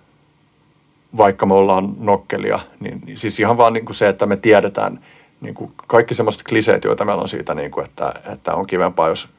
vaikka 1.17 1.45
me 1.45 1.53
ollaan 1.53 1.93
nokkelia, 1.99 2.59
niin, 2.79 3.01
niin 3.05 3.17
siis 3.17 3.39
ihan 3.39 3.57
vaan 3.57 3.73
niin 3.73 3.85
kuin 3.85 3.95
se, 3.95 4.07
että 4.07 4.25
me 4.25 4.37
tiedetään 4.37 4.99
niin 5.41 5.55
kuin 5.55 5.71
kaikki 5.87 6.15
semmoiset 6.15 6.43
kliseet, 6.49 6.83
joita 6.83 7.05
meillä 7.05 7.21
on 7.21 7.29
siitä, 7.29 7.53
niin 7.53 7.71
kuin, 7.71 7.85
että, 7.85 8.13
että 8.33 8.53
on 8.53 8.67
kivempaa, 8.67 9.09
jos 9.09 9.29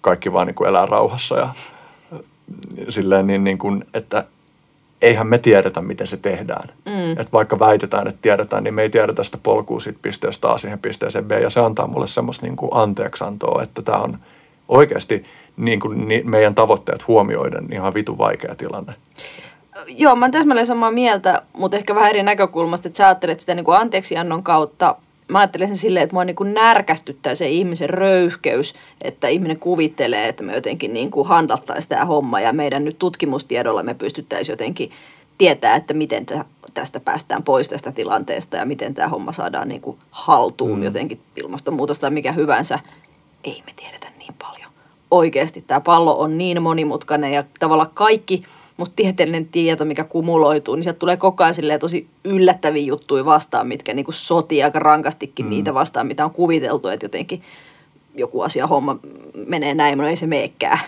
kaikki 0.00 0.32
vaan 0.32 0.46
niin 0.46 0.54
kuin 0.54 0.68
elää 0.68 0.86
rauhassa 0.86 1.38
ja 1.38 1.48
silleen 2.88 3.26
niin, 3.26 3.44
niin 3.44 3.58
kuin, 3.58 3.84
että 3.94 4.24
eihän 5.02 5.26
me 5.26 5.38
tiedetä, 5.38 5.80
miten 5.80 6.06
se 6.06 6.16
tehdään. 6.16 6.68
Mm. 6.84 7.20
Et 7.20 7.32
vaikka 7.32 7.58
väitetään, 7.58 8.06
että 8.06 8.22
tiedetään, 8.22 8.64
niin 8.64 8.74
me 8.74 8.82
ei 8.82 8.90
tiedetä 8.90 9.24
sitä 9.24 9.38
polkua 9.42 9.80
siitä 9.80 9.98
pisteestä 10.02 10.50
A 10.50 10.58
siihen 10.58 10.78
pisteeseen 10.78 11.24
B. 11.24 11.30
Ja 11.30 11.50
se 11.50 11.60
antaa 11.60 11.86
mulle 11.86 12.08
semmoista 12.08 12.46
niin 12.46 12.56
kuin 12.56 12.70
anteeksiantoa, 12.74 13.62
että 13.62 13.82
tämä 13.82 13.98
on 13.98 14.18
oikeasti 14.68 15.24
niin 15.56 15.80
kuin 15.80 16.06
meidän 16.24 16.54
tavoitteet 16.54 17.08
huomioiden 17.08 17.72
ihan 17.72 17.94
vitu 17.94 18.18
vaikea 18.18 18.54
tilanne. 18.54 18.94
Joo, 19.88 20.16
mä 20.16 20.24
oon 20.24 20.32
täsmälleen 20.32 20.66
samaa 20.66 20.90
mieltä, 20.90 21.42
mutta 21.52 21.76
ehkä 21.76 21.94
vähän 21.94 22.10
eri 22.10 22.22
näkökulmasta, 22.22 22.88
että 22.88 22.96
sä 22.96 23.06
ajattelet 23.06 23.40
sitä 23.40 23.54
niin 23.54 23.64
kuin 23.64 23.78
anteeksiannon 23.78 24.42
kautta. 24.42 24.96
Mä 25.28 25.38
ajattelen 25.38 25.68
sen 25.68 25.76
silleen, 25.76 26.04
että 26.04 26.16
mua 26.16 26.24
niin 26.24 26.36
kuin 26.36 26.54
närkästyttää 26.54 27.34
se 27.34 27.48
ihmisen 27.48 27.90
röyhkeys, 27.90 28.74
että 29.02 29.28
ihminen 29.28 29.58
kuvittelee, 29.58 30.28
että 30.28 30.42
me 30.42 30.54
jotenkin 30.54 30.94
niin 30.94 31.10
kuin 31.10 31.28
handattaisiin 31.28 31.88
tämä 31.88 32.04
homma 32.04 32.40
ja 32.40 32.52
meidän 32.52 32.84
nyt 32.84 32.98
tutkimustiedolla 32.98 33.82
me 33.82 33.94
pystyttäisiin 33.94 34.52
jotenkin 34.52 34.90
tietää, 35.38 35.76
että 35.76 35.94
miten 35.94 36.26
tästä 36.74 37.00
päästään 37.00 37.42
pois 37.42 37.68
tästä 37.68 37.92
tilanteesta 37.92 38.56
ja 38.56 38.64
miten 38.64 38.94
tämä 38.94 39.08
homma 39.08 39.32
saadaan 39.32 39.68
niin 39.68 39.80
kuin 39.80 39.98
haltuun 40.10 40.78
mm. 40.78 40.84
jotenkin 40.84 41.20
ilmastonmuutosta 41.36 42.00
tai 42.00 42.10
mikä 42.10 42.32
hyvänsä. 42.32 42.78
Ei 43.44 43.62
me 43.66 43.72
tiedetä 43.76 44.08
niin 44.18 44.34
paljon. 44.42 44.70
Oikeasti 45.10 45.64
tämä 45.66 45.80
pallo 45.80 46.18
on 46.18 46.38
niin 46.38 46.62
monimutkainen 46.62 47.32
ja 47.32 47.44
tavallaan 47.60 47.90
kaikki– 47.94 48.42
musta 48.76 48.96
tieteellinen 48.96 49.46
tieto, 49.46 49.84
mikä 49.84 50.04
kumuloituu, 50.04 50.74
niin 50.74 50.82
sieltä 50.82 50.98
tulee 50.98 51.16
koko 51.16 51.44
ajan 51.44 51.80
tosi 51.80 52.06
yllättäviä 52.24 52.82
juttuja 52.82 53.24
vastaan, 53.24 53.68
mitkä 53.68 53.94
niin 53.94 54.06
sotii 54.10 54.62
aika 54.62 54.78
rankastikin 54.78 55.46
mm. 55.46 55.50
niitä 55.50 55.74
vastaan, 55.74 56.06
mitä 56.06 56.24
on 56.24 56.30
kuviteltu, 56.30 56.88
että 56.88 57.04
jotenkin 57.04 57.42
joku 58.14 58.40
asia 58.40 58.66
homma 58.66 58.98
menee 59.46 59.74
näin, 59.74 59.98
mutta 59.98 60.10
ei 60.10 60.16
se 60.16 60.26
meekään. 60.26 60.78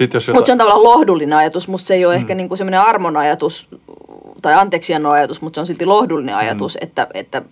Jotain... 0.00 0.22
Mutta 0.32 0.46
se 0.46 0.52
on 0.52 0.58
tavallaan 0.58 0.82
lohdullinen 0.82 1.38
ajatus. 1.38 1.68
Musta 1.68 1.86
se 1.86 1.94
ei 1.94 2.04
ole 2.04 2.14
mm. 2.14 2.20
ehkä 2.20 2.34
niinku 2.34 2.56
semmoinen 2.56 2.80
armon 2.80 3.16
ajatus 3.16 3.68
tai 4.42 4.54
anteeksiannon 4.54 5.12
ajatus, 5.12 5.42
mutta 5.42 5.56
se 5.56 5.60
on 5.60 5.66
silti 5.66 5.86
lohdullinen 5.86 6.34
mm. 6.34 6.38
ajatus, 6.38 6.74
mm. 6.74 6.78
että, 6.82 7.06
että 7.14 7.42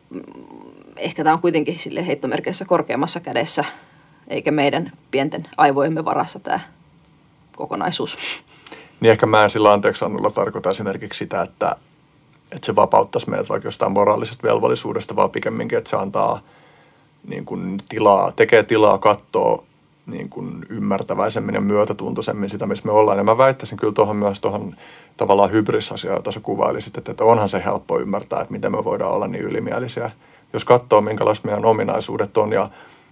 ehkä 0.96 1.24
tämä 1.24 1.34
on 1.34 1.40
kuitenkin 1.40 1.78
sille 1.78 2.06
heittomerkeissä 2.06 2.64
korkeammassa 2.64 3.20
kädessä, 3.20 3.64
eikä 4.28 4.50
meidän 4.50 4.92
pienten 5.10 5.46
aivojemme 5.56 6.04
varassa 6.04 6.40
tämä 6.40 6.60
kokonaisuus. 7.58 8.16
Niin 9.00 9.10
ehkä 9.10 9.26
mä 9.26 9.44
en 9.44 9.50
sillä 9.50 9.72
anteeksi 9.72 10.04
annolla 10.04 10.30
tarkoita 10.30 10.70
esimerkiksi 10.70 11.18
sitä, 11.18 11.42
että, 11.42 11.76
että 12.52 12.66
se 12.66 12.76
vapauttaisi 12.76 13.30
meidät 13.30 13.48
vaikka 13.48 13.66
jostain 13.66 13.92
moraalisesta 13.92 14.48
velvollisuudesta, 14.48 15.16
vaan 15.16 15.30
pikemminkin, 15.30 15.78
että 15.78 15.90
se 15.90 15.96
antaa 15.96 16.40
niin 17.28 17.44
kuin 17.44 17.78
tilaa, 17.88 18.32
tekee 18.32 18.62
tilaa 18.62 18.98
katsoa 18.98 19.62
niin 20.06 20.28
kuin 20.28 20.66
ymmärtäväisemmin 20.68 21.54
ja 21.54 21.60
myötätuntoisemmin 21.60 22.50
sitä, 22.50 22.66
missä 22.66 22.86
me 22.86 22.92
ollaan. 22.92 23.18
Ja 23.18 23.24
mä 23.24 23.38
väittäisin 23.38 23.78
kyllä 23.78 23.92
tuohon 23.92 24.16
myös 24.16 24.40
tuohon 24.40 24.74
tavallaan 25.16 25.52
hybrisasiaan, 25.52 26.16
jota 26.16 26.32
sä 26.32 26.40
kuvailisit, 26.40 26.98
että, 26.98 27.10
että 27.10 27.24
onhan 27.24 27.48
se 27.48 27.62
helppo 27.64 27.98
ymmärtää, 28.00 28.40
että 28.40 28.52
miten 28.52 28.72
me 28.72 28.84
voidaan 28.84 29.12
olla 29.12 29.26
niin 29.26 29.44
ylimielisiä. 29.44 30.10
Jos 30.52 30.64
katsoo, 30.64 31.00
minkälaiset 31.00 31.44
meidän 31.44 31.64
ominaisuudet 31.64 32.36
on 32.36 32.52
ja 32.52 32.70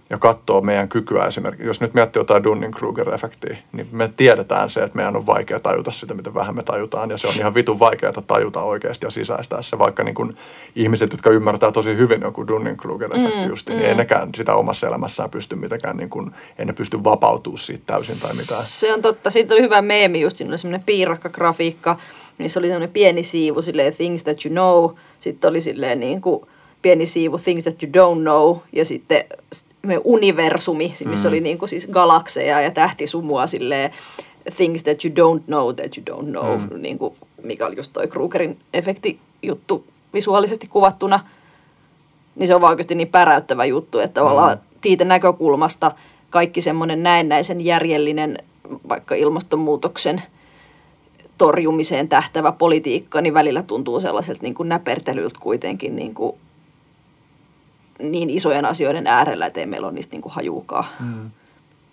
ja 0.09 0.17
katsoo 0.17 0.61
meidän 0.61 0.89
kykyä 0.89 1.25
esimerkiksi. 1.25 1.67
Jos 1.67 1.81
nyt 1.81 1.93
miettii 1.93 2.19
jotain 2.19 2.43
Dunning-Kruger-efektiä, 2.43 3.57
niin 3.71 3.87
me 3.91 4.11
tiedetään 4.17 4.69
se, 4.69 4.83
että 4.83 4.95
meidän 4.95 5.15
on 5.15 5.25
vaikea 5.25 5.59
tajuta 5.59 5.91
sitä, 5.91 6.13
miten 6.13 6.33
vähän 6.33 6.55
me 6.55 6.63
tajutaan. 6.63 7.09
Ja 7.09 7.17
se 7.17 7.27
on 7.27 7.33
ihan 7.37 7.53
vitun 7.53 7.79
vaikeaa 7.79 8.13
tajuta 8.27 8.61
oikeasti 8.61 9.05
ja 9.05 9.09
sisäistää 9.09 9.61
se, 9.61 9.77
vaikka 9.79 10.03
niin 10.03 10.15
kuin 10.15 10.37
ihmiset, 10.75 11.11
jotka 11.11 11.29
ymmärtää 11.29 11.71
tosi 11.71 11.97
hyvin 11.97 12.21
joku 12.21 12.43
Dunning-Kruger-efekti 12.43 13.43
mm, 13.43 13.49
just, 13.49 13.69
niin 13.69 13.79
mm. 13.79 13.85
ei 13.85 13.95
nekään 13.95 14.29
sitä 14.35 14.55
omassa 14.55 14.87
elämässään 14.87 15.29
pysty 15.29 15.55
mitenkään, 15.55 15.97
niin 15.97 16.09
kuin, 16.09 16.31
ei 16.57 16.65
ne 16.65 16.73
pysty 16.73 17.03
vapautumaan 17.03 17.59
siitä 17.59 17.83
täysin 17.85 18.21
tai 18.21 18.31
mitään. 18.31 18.63
Se 18.63 18.93
on 18.93 19.01
totta. 19.01 19.29
Siitä 19.29 19.53
oli 19.53 19.61
hyvä 19.61 19.81
meemi 19.81 20.21
just, 20.21 20.37
siinä 20.37 20.51
oli 20.51 20.57
semmoinen 20.57 20.83
piirakkagrafiikka, 20.85 21.97
niin 22.37 22.49
se 22.49 22.59
oli 22.59 22.67
semmoinen 22.67 22.89
pieni 22.89 23.23
siivu, 23.23 23.61
silleen 23.61 23.95
things 23.95 24.23
that 24.23 24.45
you 24.45 24.51
know. 24.51 24.97
Sitten 25.19 25.49
oli 25.49 25.61
silleen 25.61 25.99
niin 25.99 26.21
kuin, 26.21 26.47
pieni 26.81 27.05
siivu 27.05 27.37
Things 27.37 27.63
That 27.63 27.83
You 27.83 27.91
Don't 27.91 28.21
Know 28.21 28.57
ja 28.73 28.85
sitten 28.85 29.23
universumi, 30.03 30.93
missä 31.05 31.27
mm. 31.27 31.31
oli 31.31 31.39
niin 31.39 31.57
kuin 31.57 31.69
siis 31.69 31.87
galakseja 31.87 32.61
ja 32.61 32.71
tähtisumua 32.71 33.47
silleen 33.47 33.91
Things 34.55 34.83
That 34.83 34.97
You 35.05 35.13
Don't 35.13 35.43
Know 35.45 35.75
That 35.75 35.91
You 35.97 36.19
Don't 36.19 36.29
Know, 36.29 36.57
mm. 36.57 36.81
niin 36.81 36.97
kuin, 36.97 37.13
mikä 37.43 37.65
oli 37.65 37.75
just 37.77 37.93
toi 37.93 38.07
Krugerin 38.07 38.59
efekti 38.73 39.19
juttu 39.43 39.85
visuaalisesti 40.13 40.67
kuvattuna. 40.67 41.19
Niin 42.35 42.47
se 42.47 42.55
on 42.55 42.61
vaan 42.61 42.71
oikeasti 42.71 42.95
niin 42.95 43.07
päräyttävä 43.07 43.65
juttu, 43.65 43.99
että 43.99 44.13
tavallaan 44.13 44.57
mm. 44.57 44.63
siitä 44.83 45.05
näkökulmasta 45.05 45.91
kaikki 46.29 46.61
semmoinen 46.61 47.03
näennäisen 47.03 47.65
järjellinen 47.65 48.37
vaikka 48.89 49.15
ilmastonmuutoksen 49.15 50.21
torjumiseen 51.37 52.09
tähtävä 52.09 52.51
politiikka, 52.51 53.21
niin 53.21 53.33
välillä 53.33 53.63
tuntuu 53.63 53.99
sellaiselta 53.99 54.41
niin 54.41 54.53
kuin 54.53 54.69
näpertelyltä 54.69 55.39
kuitenkin 55.41 55.95
niin 55.95 56.13
kuin 56.13 56.37
niin 57.99 58.29
isojen 58.29 58.65
asioiden 58.65 59.07
äärellä, 59.07 59.45
että 59.45 59.59
ei 59.59 59.65
meillä 59.65 59.87
ole 59.87 59.95
niistä 59.95 60.13
niin 60.13 60.21
kuin 60.21 60.33
hajuukaan. 60.33 60.85
Mm. 60.99 61.31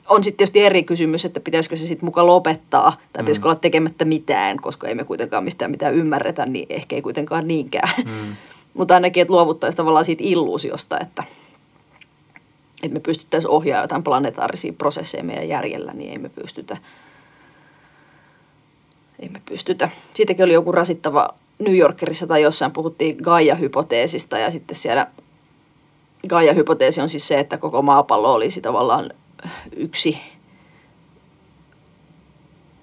On 0.08 0.24
sitten 0.24 0.36
tietysti 0.36 0.60
eri 0.60 0.82
kysymys, 0.82 1.24
että 1.24 1.40
pitäisikö 1.40 1.76
se 1.76 1.86
sitten 1.86 2.06
mukaan 2.06 2.26
lopettaa 2.26 2.90
tai 2.90 3.22
mm. 3.22 3.24
pitäisikö 3.24 3.46
olla 3.46 3.54
tekemättä 3.54 4.04
mitään, 4.04 4.56
koska 4.60 4.88
ei 4.88 4.94
me 4.94 5.04
kuitenkaan 5.04 5.44
mistään 5.44 5.70
mitään 5.70 5.94
ymmärretä, 5.94 6.46
niin 6.46 6.66
ehkä 6.68 6.96
ei 6.96 7.02
kuitenkaan 7.02 7.48
niinkään. 7.48 7.88
Mm. 8.04 8.36
Mutta 8.74 8.94
ainakin, 8.94 9.20
että 9.20 9.32
luovuttaisiin 9.32 9.76
tavallaan 9.76 10.04
siitä 10.04 10.22
illuusiosta, 10.26 10.98
että, 11.00 11.24
että 12.82 12.94
me 12.94 13.00
pystyttäisiin 13.00 13.50
ohjaamaan 13.50 13.84
jotain 13.84 14.02
planetaarisia 14.02 14.72
prosesseja 14.72 15.24
meidän 15.24 15.48
järjellä, 15.48 15.92
niin 15.92 16.10
ei 16.10 16.18
me 16.18 16.28
pystytä. 16.28 16.76
Ei 19.20 19.28
me 19.28 19.40
pystytä. 19.46 19.90
Siitäkin 20.14 20.44
oli 20.44 20.52
joku 20.52 20.72
rasittava 20.72 21.28
New 21.58 21.76
Yorkerissa 21.76 22.26
tai 22.26 22.42
jossain 22.42 22.72
puhuttiin 22.72 23.16
Gaia-hypoteesista 23.22 24.38
ja 24.38 24.50
sitten 24.50 24.76
siellä 24.76 25.06
Gaia-hypoteesi 26.28 27.00
on 27.00 27.08
siis 27.08 27.28
se, 27.28 27.38
että 27.38 27.58
koko 27.58 27.82
maapallo 27.82 28.32
olisi 28.32 28.60
tavallaan 28.60 29.10
yksi 29.76 30.18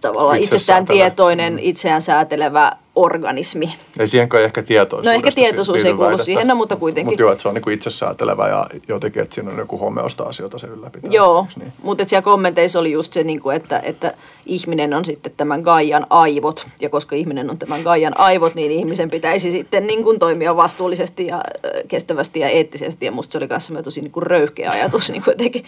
tavallaan 0.02 0.38
itsestään 0.38 0.86
tietoinen, 0.86 1.60
itseään 1.60 2.02
säätelevä 2.02 2.72
organismi. 2.96 3.76
Ei 4.00 4.08
siihen 4.08 4.30
kai 4.30 4.44
ehkä 4.44 4.64
tietoisuus. 4.64 5.06
No 5.06 5.12
ehkä 5.12 5.32
tietoisuus 5.32 5.86
ei 5.86 5.94
kuulu 5.94 6.18
siihen, 6.18 6.48
no, 6.48 6.56
mutta 6.56 6.76
kuitenkin. 6.76 7.12
Mutta 7.12 7.22
joo, 7.22 7.32
että 7.32 7.42
se 7.42 7.48
on 7.48 7.54
niin 7.54 7.72
itsesäätelevä 7.72 8.48
ja 8.48 8.68
jotenkin, 8.88 9.22
että 9.22 9.36
siinä 9.36 9.52
on 9.52 9.58
joku 9.58 9.78
homeosta 9.78 10.24
asioita 10.24 10.58
se 10.58 10.68
ylläpitää. 10.68 11.12
Joo, 11.12 11.48
niin? 11.60 11.74
mutta 11.84 12.06
siellä 12.06 12.22
kommenteissa 12.24 12.80
oli 12.80 12.92
just 12.92 13.14
se, 13.14 13.24
niin 13.24 13.40
kuin, 13.40 13.56
että, 13.56 13.80
että 13.84 14.14
ihminen 14.46 14.94
on 14.94 15.06
sitten 15.06 15.32
tämän 15.38 15.62
Gaian 15.62 16.08
aivot. 16.10 16.68
Ja 16.82 16.90
koska 16.90 17.16
ihminen 17.16 17.50
on 17.50 17.58
tämän 17.58 17.82
Gaian 17.82 18.20
aivot, 18.20 18.56
niin 18.56 18.72
ihmisen 18.72 19.10
pitäisi 19.10 19.52
sitten 19.52 19.88
niin 19.88 20.04
kuin 20.04 20.20
toimia 20.20 20.56
vastuullisesti 20.56 21.28
ja 21.28 21.42
kestävästi 21.88 22.40
ja 22.40 22.50
eettisesti. 22.50 23.06
Ja 23.06 23.12
musta 23.12 23.32
se 23.32 23.38
oli 23.38 23.48
kanssa 23.48 23.84
tosi 23.84 24.02
niin 24.02 24.12
kuin 24.12 24.24
röyhkeä 24.24 24.72
ajatus 24.72 25.10
niin 25.12 25.24
kuin 25.24 25.32
jotenkin. 25.32 25.66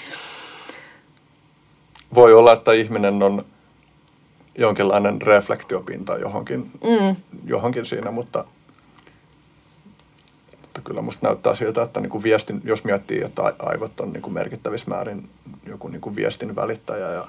Voi 2.15 2.33
olla, 2.33 2.53
että 2.53 2.73
ihminen 2.73 3.23
on 3.23 3.45
jonkinlainen 4.57 5.21
reflektiopinta 5.21 6.17
johonkin, 6.17 6.71
mm. 6.83 7.15
johonkin 7.45 7.85
siinä, 7.85 8.11
mutta, 8.11 8.45
mutta 10.61 10.81
kyllä 10.83 11.01
musta 11.01 11.27
näyttää 11.27 11.55
siltä, 11.55 11.83
että 11.83 11.99
niin 11.99 12.09
kuin 12.09 12.23
viestin, 12.23 12.61
jos 12.63 12.83
miettii, 12.83 13.21
että 13.21 13.53
aivot 13.59 13.99
on 13.99 14.13
niin 14.13 14.21
kuin 14.21 14.33
merkittävissä 14.33 14.89
määrin 14.89 15.29
joku 15.67 15.87
niin 15.87 16.01
kuin 16.01 16.15
viestin 16.15 16.55
välittäjä 16.55 17.09
ja 17.09 17.27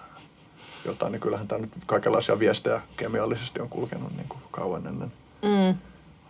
jotain, 0.84 1.12
niin 1.12 1.20
kyllähän 1.20 1.48
tämä 1.48 1.60
nyt 1.60 1.70
kaikenlaisia 1.86 2.38
viestejä 2.38 2.80
kemiallisesti 2.96 3.60
on 3.60 3.68
kulkenut 3.68 4.16
niin 4.16 4.28
kuin 4.28 4.40
kauan 4.50 4.86
ennen 4.86 5.12
mm. 5.42 5.78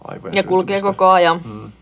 aivojen 0.04 0.34
Ja 0.34 0.42
kulkee 0.42 0.80
koko 0.80 1.08
ajan. 1.08 1.40
Mm. 1.44 1.72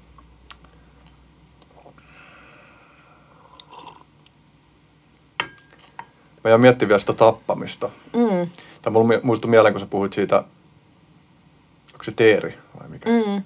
Mä 6.44 6.50
jään 6.50 6.60
miettimään 6.60 6.88
vielä 6.88 6.98
sitä 6.98 7.12
tappamista. 7.12 7.90
Mm 8.12 8.50
tai 8.82 8.92
mulla 8.92 9.20
muistui 9.22 9.50
mieleen, 9.50 9.74
kun 9.74 9.80
sä 9.80 9.86
puhuit 9.86 10.12
siitä, 10.12 10.36
onko 11.92 12.04
se 12.04 12.12
teeri 12.12 12.58
vai 12.80 12.88
mikä, 12.88 13.10
mm. 13.10 13.42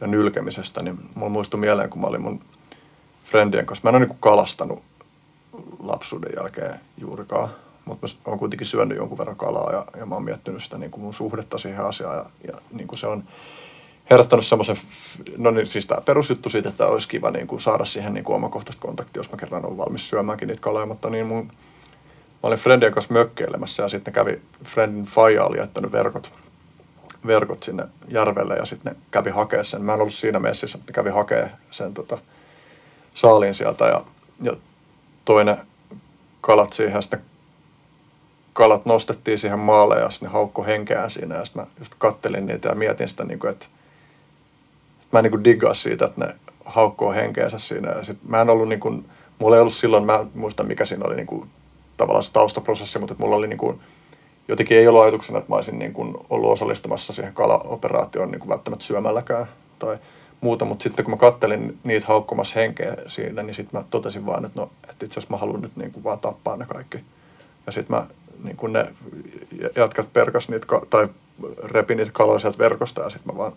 ja 0.00 0.06
nylkemisestä, 0.06 0.82
niin 0.82 0.98
mulla 1.14 1.32
muistui 1.32 1.60
mieleen, 1.60 1.90
kun 1.90 2.00
mä 2.00 2.06
olin 2.06 2.22
mun 2.22 2.40
friendien 3.24 3.66
kanssa. 3.66 3.82
Mä 3.84 3.88
en 3.88 4.02
ole 4.02 4.06
niin 4.06 4.18
kalastanut 4.20 4.82
lapsuuden 5.82 6.32
jälkeen 6.36 6.80
juurikaan, 6.98 7.48
mutta 7.84 8.06
mä 8.06 8.12
oon 8.26 8.38
kuitenkin 8.38 8.66
syönyt 8.66 8.96
jonkun 8.98 9.18
verran 9.18 9.36
kalaa 9.36 9.72
ja, 9.72 9.86
ja 9.96 10.06
mä 10.06 10.14
oon 10.14 10.24
miettinyt 10.24 10.62
sitä 10.62 10.78
niin 10.78 10.90
kuin 10.90 11.02
mun 11.02 11.14
suhdetta 11.14 11.58
siihen 11.58 11.84
asiaan 11.84 12.16
ja, 12.16 12.24
ja 12.52 12.60
niin 12.72 12.88
kuin 12.88 12.98
se 12.98 13.06
on 13.06 13.24
herättänyt 14.10 14.46
semmoisen, 14.46 14.76
no 15.36 15.50
niin 15.50 15.66
siis 15.66 15.86
tämä 15.86 16.00
perusjuttu 16.00 16.48
siitä, 16.48 16.68
että 16.68 16.86
olisi 16.86 17.08
kiva 17.08 17.30
niin 17.30 17.46
kuin 17.46 17.60
saada 17.60 17.84
siihen 17.84 18.14
niin 18.14 18.24
kuin 18.24 18.36
omakohtaista 18.36 18.86
kontaktia, 18.86 19.20
jos 19.20 19.30
mä 19.30 19.36
kerran 19.36 19.64
olen 19.64 19.76
valmis 19.76 20.08
syömäänkin 20.08 20.48
niitä 20.48 20.60
kaloja, 20.60 20.86
mutta 20.86 21.10
niin 21.10 21.26
mun 21.26 21.52
mä 22.42 22.46
olin 22.46 22.58
Friendien 22.58 22.92
kanssa 22.92 23.14
mökkeilemässä 23.14 23.82
ja 23.82 23.88
sitten 23.88 24.14
kävi, 24.14 24.40
Friendin 24.64 25.04
faija 25.04 25.44
oli 25.44 25.58
jättänyt 25.58 25.92
verkot, 25.92 26.32
verkot 27.26 27.62
sinne 27.62 27.84
järvelle 28.08 28.56
ja 28.56 28.64
sitten 28.64 28.92
ne 28.92 28.98
kävi 29.10 29.30
hakea 29.30 29.64
sen. 29.64 29.82
Mä 29.82 29.94
en 29.94 30.00
ollut 30.00 30.14
siinä 30.14 30.38
messissä, 30.38 30.78
mutta 30.78 30.92
kävi 30.92 31.10
hakea 31.10 31.48
sen 31.70 31.94
tota, 31.94 32.18
saaliin 33.14 33.54
sieltä 33.54 33.84
ja, 33.84 34.04
ja 34.42 34.52
toinen 35.24 35.56
kalat 36.40 36.72
siihen 36.72 37.02
sitten 37.02 37.22
kalat 38.52 38.86
nostettiin 38.86 39.38
siihen 39.38 39.58
maalle 39.58 39.98
ja 39.98 40.10
sitten 40.10 40.30
haukko 40.30 40.64
henkeään 40.64 41.10
siinä. 41.10 41.34
Ja 41.34 41.44
sitten 41.44 41.62
mä 41.62 41.68
just 41.78 41.94
kattelin 41.98 42.46
niitä 42.46 42.68
ja 42.68 42.74
mietin 42.74 43.08
sitä, 43.08 43.24
niin 43.24 43.38
kuin, 43.38 43.50
että 43.50 43.66
mä 45.12 45.18
en 45.18 45.22
niin 45.22 45.30
kuin 45.58 45.74
siitä, 45.74 46.04
että 46.04 46.26
ne 46.26 46.34
haukkoo 46.64 47.12
henkeensä 47.12 47.58
siinä. 47.58 47.90
Ja 47.90 48.04
sit 48.04 48.18
mä 48.28 48.40
en 48.40 48.50
ollut 48.50 48.68
niin 48.68 48.80
kuin, 48.80 49.10
mulla 49.38 49.56
ei 49.56 49.60
ollut 49.60 49.74
silloin, 49.74 50.06
mä 50.06 50.14
en 50.14 50.30
muista 50.34 50.62
mikä 50.62 50.84
siinä 50.84 51.04
oli 51.04 51.16
niin 51.16 51.26
kuin, 51.26 51.50
tavallaan 51.98 52.24
se 52.24 52.32
taustaprosessi, 52.32 52.98
mutta 52.98 53.14
mulla 53.18 53.36
oli 53.36 53.48
niin 53.48 53.58
kuin, 53.58 53.80
jotenkin 54.48 54.76
ei 54.76 54.88
ollut 54.88 55.02
ajatuksena, 55.02 55.38
että 55.38 55.50
mä 55.50 55.56
olisin 55.56 55.78
niin 55.78 55.92
kuin 55.92 56.14
ollut 56.30 56.50
osallistumassa 56.50 57.12
siihen 57.12 57.34
kalaoperaatioon 57.34 58.30
niin 58.30 58.40
kuin 58.40 58.48
välttämättä 58.48 58.84
syömälläkään 58.84 59.46
tai 59.78 59.98
muuta, 60.40 60.64
mutta 60.64 60.82
sitten 60.82 61.04
kun 61.04 61.12
mä 61.12 61.18
kattelin 61.18 61.78
niitä 61.84 62.06
haukkomassa 62.06 62.60
henkeä 62.60 62.96
siinä, 63.06 63.42
niin 63.42 63.54
sitten 63.54 63.80
mä 63.80 63.86
totesin 63.90 64.26
vaan, 64.26 64.44
että 64.44 64.60
no, 64.60 64.70
että 64.90 65.06
itse 65.06 65.20
asiassa 65.20 65.34
mä 65.34 65.40
haluan 65.40 65.60
nyt 65.60 65.76
niin 65.76 65.92
kuin 65.92 66.04
vaan 66.04 66.18
tappaa 66.18 66.56
ne 66.56 66.66
kaikki. 66.66 66.98
Ja 67.66 67.72
sitten 67.72 67.96
mä 67.96 68.06
niin 68.44 68.56
kuin 68.56 68.72
ne 68.72 68.94
jatkat 69.76 70.12
perkas 70.12 70.48
niitä, 70.48 70.66
tai 70.90 71.08
repi 71.64 71.94
niitä 71.94 72.10
kaloja 72.14 72.38
sieltä 72.38 72.58
verkosta 72.58 73.02
ja 73.02 73.10
sitten 73.10 73.34
mä 73.34 73.38
vaan 73.38 73.52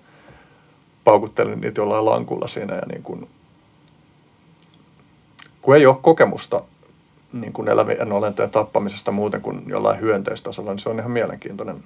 paukuttelin 1.04 1.62
niitä 1.62 1.82
jollain 1.82 2.06
lankulla 2.06 2.48
siinä 2.48 2.76
ja 2.76 2.82
niin 2.92 3.04
kuin, 3.04 3.30
kun 5.62 5.76
ei 5.76 5.86
ole 5.86 5.96
kokemusta 6.02 6.64
niin 7.34 7.54
kuin 7.54 7.68
elävien 7.68 8.12
olentojen 8.12 8.52
tappamisesta 8.52 9.12
muuten 9.12 9.42
kuin 9.42 9.64
jollain 9.68 10.00
hyönteistasolla, 10.00 10.72
niin 10.72 10.80
se 10.80 10.90
on 10.90 11.00
ihan 11.00 11.12
mielenkiintoinen 11.12 11.84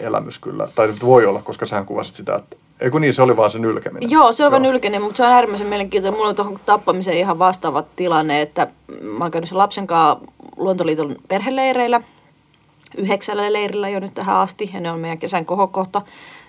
elämys 0.00 0.38
kyllä. 0.38 0.66
Tai 0.76 0.88
voi 1.04 1.26
olla, 1.26 1.40
koska 1.44 1.66
sähän 1.66 1.86
kuvasit 1.86 2.14
sitä, 2.14 2.36
että 2.36 2.56
ei 2.80 2.90
kun 2.90 3.00
niin, 3.00 3.14
se 3.14 3.22
oli 3.22 3.36
vaan 3.36 3.50
se 3.50 3.58
nylkeminen. 3.58 4.10
Joo, 4.10 4.32
se 4.32 4.44
on 4.44 4.52
vain 4.52 4.62
nylkeminen, 4.62 5.02
mutta 5.02 5.16
se 5.16 5.22
on 5.22 5.32
äärimmäisen 5.32 5.66
mielenkiintoinen. 5.66 6.18
Mulla 6.18 6.28
on 6.28 6.34
tuohon 6.34 6.60
tappamiseen 6.66 7.18
ihan 7.18 7.38
vastaava 7.38 7.84
tilanne, 7.96 8.42
että 8.42 8.66
mä 9.02 9.24
oon 9.24 9.30
käynyt 9.30 9.48
sen 9.48 9.58
lapsen 9.58 9.86
kanssa 9.86 10.26
Luontoliiton 10.56 11.16
perheleireillä, 11.28 12.00
yhdeksällä 12.96 13.52
leirillä 13.52 13.88
jo 13.88 14.00
nyt 14.00 14.14
tähän 14.14 14.36
asti, 14.36 14.70
ja 14.74 14.80
ne 14.80 14.90
on 14.90 15.00
meidän 15.00 15.18
kesän 15.18 15.44
kohokohta. 15.44 16.02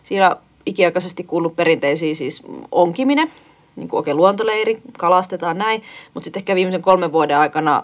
Siinä 0.03 0.36
ikiaikaisesti 0.65 1.23
kuullut 1.23 1.56
perinteisiin 1.56 2.15
siis 2.15 2.44
onkiminen, 2.72 3.31
niin 3.76 3.90
kuin 3.90 3.98
oikein 3.98 4.18
luontoleiri, 4.18 4.81
kalastetaan 4.98 5.57
näin, 5.57 5.84
mutta 6.14 6.26
sitten 6.26 6.41
ehkä 6.41 6.56
viimeisen 6.56 6.81
kolmen 6.81 7.11
vuoden 7.11 7.38
aikana 7.38 7.84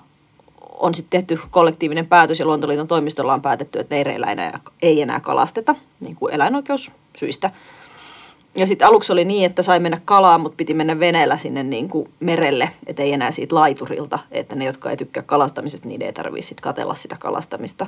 on 0.80 0.96
sitten 0.96 1.26
tehty 1.26 1.44
kollektiivinen 1.52 2.08
päätös 2.08 2.40
ja 2.40 2.46
Luontoliiton 2.46 2.88
toimistolla 2.88 3.34
on 3.34 3.42
päätetty, 3.42 3.80
että 3.80 3.96
leireillä 3.96 4.28
enää, 4.28 4.60
ei 4.82 5.02
enää 5.02 5.20
kalasteta, 5.20 5.76
niin 6.00 6.16
kuin 6.16 6.34
eläinoikeussyistä. 6.34 7.52
Ja 8.58 8.68
sitten 8.68 8.88
aluksi 8.88 9.14
oli 9.14 9.26
niin, 9.26 9.46
että 9.46 9.64
sai 9.64 9.80
mennä 9.80 10.02
kalaan, 10.06 10.42
mutta 10.42 10.56
piti 10.56 10.74
mennä 10.74 11.00
veneellä 11.00 11.38
sinne 11.38 11.64
niin 11.64 11.90
kuin 11.90 12.10
merelle, 12.20 12.70
että 12.88 13.04
ei 13.04 13.14
enää 13.14 13.32
siitä 13.32 13.56
laiturilta, 13.56 14.20
että 14.32 14.56
ne, 14.56 14.66
jotka 14.66 14.90
ei 14.90 14.98
tykkää 14.98 15.24
kalastamisesta, 15.24 15.88
niin 15.88 16.02
ei 16.02 16.14
tarvitse 16.14 16.48
sitten 16.48 16.64
katella 16.64 16.96
sitä 16.96 17.16
kalastamista. 17.20 17.88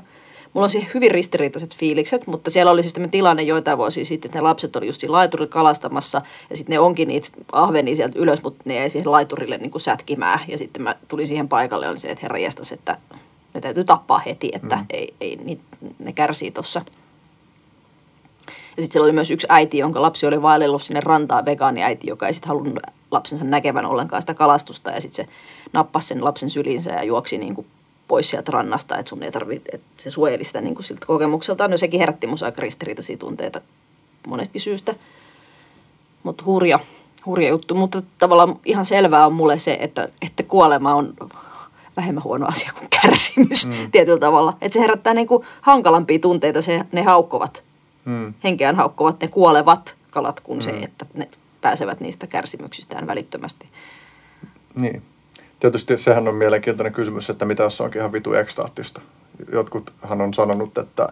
Mulla 0.58 0.66
on 0.66 0.70
siihen 0.70 0.92
hyvin 0.94 1.12
ristiriitaiset 1.12 1.76
fiilikset, 1.76 2.28
mutta 2.28 2.50
siellä 2.50 2.72
oli 2.72 2.82
siis 2.82 2.94
tämmöinen 2.94 3.12
tilanne 3.12 3.44
joitain 3.44 3.78
vuosia 3.78 4.06
sitten, 4.06 4.30
että 4.30 4.38
ne 4.38 4.42
lapset 4.42 4.76
oli 4.76 4.86
just 4.86 5.02
siinä 5.02 5.12
laiturilla 5.12 5.50
kalastamassa 5.50 6.22
ja 6.50 6.58
sitten 6.58 6.74
ne 6.74 6.80
onkin 6.80 7.08
niitä 7.08 7.30
ahvenia 7.52 7.96
sieltä 7.96 8.20
ylös, 8.20 8.44
mutta 8.44 8.64
ne 8.66 8.78
ei 8.78 8.90
siihen 8.90 9.12
laiturille 9.12 9.58
niin 9.58 9.72
kuin 9.72 9.82
sätkimään. 9.82 10.40
Ja 10.48 10.58
sitten 10.58 10.82
mä 10.82 10.96
tulin 11.08 11.28
siihen 11.28 11.50
paikalle 11.50 11.86
ja 11.86 11.90
oli 11.90 12.00
se, 12.00 12.08
että 12.08 12.22
herra 12.22 12.38
jästäs, 12.38 12.72
että 12.72 12.98
ne 13.54 13.62
täytyy 13.62 13.84
tappaa 13.84 14.20
heti, 14.20 14.52
että 14.54 14.76
mm. 14.76 14.86
ei, 14.90 15.14
ei, 15.22 15.36
niin, 15.36 15.62
ne 16.00 16.14
kärsii 16.14 16.52
tuossa. 16.52 16.82
Ja 18.48 18.84
sitten 18.84 18.92
siellä 18.92 19.06
oli 19.06 19.14
myös 19.14 19.32
yksi 19.32 19.48
äiti, 19.50 19.78
jonka 19.78 20.02
lapsi 20.02 20.26
oli 20.26 20.42
vaellellut 20.42 20.84
sinne 20.84 21.00
rantaan, 21.00 21.46
vegaaniäiti, 21.46 22.08
joka 22.08 22.28
ei 22.28 22.34
sitten 22.34 22.48
halunnut 22.48 22.80
lapsensa 23.12 23.46
näkevän 23.46 23.86
ollenkaan 23.86 24.22
sitä 24.22 24.34
kalastusta. 24.34 24.92
Ja 24.92 25.02
sitten 25.02 25.26
se 25.26 25.32
nappasi 25.74 26.08
sen 26.08 26.24
lapsen 26.24 26.50
syliinsä 26.50 26.90
ja 26.90 27.04
juoksi 27.04 27.38
niin 27.38 27.56
kuin 27.56 27.68
pois 28.08 28.30
sieltä 28.30 28.52
rannasta, 28.52 28.98
että 28.98 29.10
sun 29.10 29.24
ei 29.24 29.32
tarvitse, 29.32 29.70
että 29.74 29.88
se 30.04 30.10
suojeli 30.10 30.44
sitä 30.44 30.62
niin 30.62 30.76
kuin 30.76 30.84
siltä 30.84 31.06
kokemukselta. 31.06 31.68
No 31.68 31.78
sekin 31.78 32.00
herätti 32.00 32.28
musta 32.28 32.46
aika 32.46 32.62
ristiriitaisia 32.62 33.18
tunteita 33.18 33.62
monestakin 34.28 34.62
syystä. 34.62 34.96
Mutta 36.24 36.44
hurja, 36.46 36.80
hurja 37.26 37.50
juttu. 37.50 37.76
Mutta 37.76 38.02
tavallaan 38.18 38.60
ihan 38.66 38.86
selvää 38.86 39.26
on 39.26 39.34
mulle 39.34 39.60
se, 39.60 39.78
että, 39.80 40.08
että 40.22 40.44
kuolema 40.44 40.94
on 40.94 41.14
vähemmän 41.98 42.24
huono 42.24 42.48
asia 42.48 42.72
kuin 42.80 42.90
kärsimys 43.02 43.68
mm. 43.68 43.74
tietyllä 43.92 44.20
tavalla. 44.20 44.58
Että 44.62 44.74
se 44.74 44.80
herättää 44.80 45.14
niin 45.14 45.28
kuin 45.28 45.46
hankalampia 45.62 46.20
tunteita, 46.20 46.62
se, 46.62 46.82
ne 46.92 47.04
haukkovat, 47.04 47.64
mm. 48.06 48.34
henkeään 48.44 48.76
haukkovat, 48.76 49.22
ne 49.22 49.28
kuolevat 49.28 49.96
kalat, 50.10 50.40
kuin 50.40 50.60
mm. 50.60 50.62
se, 50.62 50.70
että 50.70 51.06
ne 51.14 51.30
pääsevät 51.62 52.00
niistä 52.00 52.28
kärsimyksistään 52.28 53.08
välittömästi. 53.08 53.68
Niin 54.76 55.04
tietysti 55.60 55.98
sehän 55.98 56.28
on 56.28 56.36
mielenkiintoinen 56.36 56.94
kysymys, 56.94 57.30
että 57.30 57.46
mitä 57.46 57.64
jos 57.64 57.82
onkin 57.82 58.00
ihan 58.00 58.12
vitu 58.12 58.34
ekstaattista. 58.34 59.02
Jotkuthan 59.52 60.22
on 60.22 60.34
sanonut, 60.34 60.78
että 60.78 61.10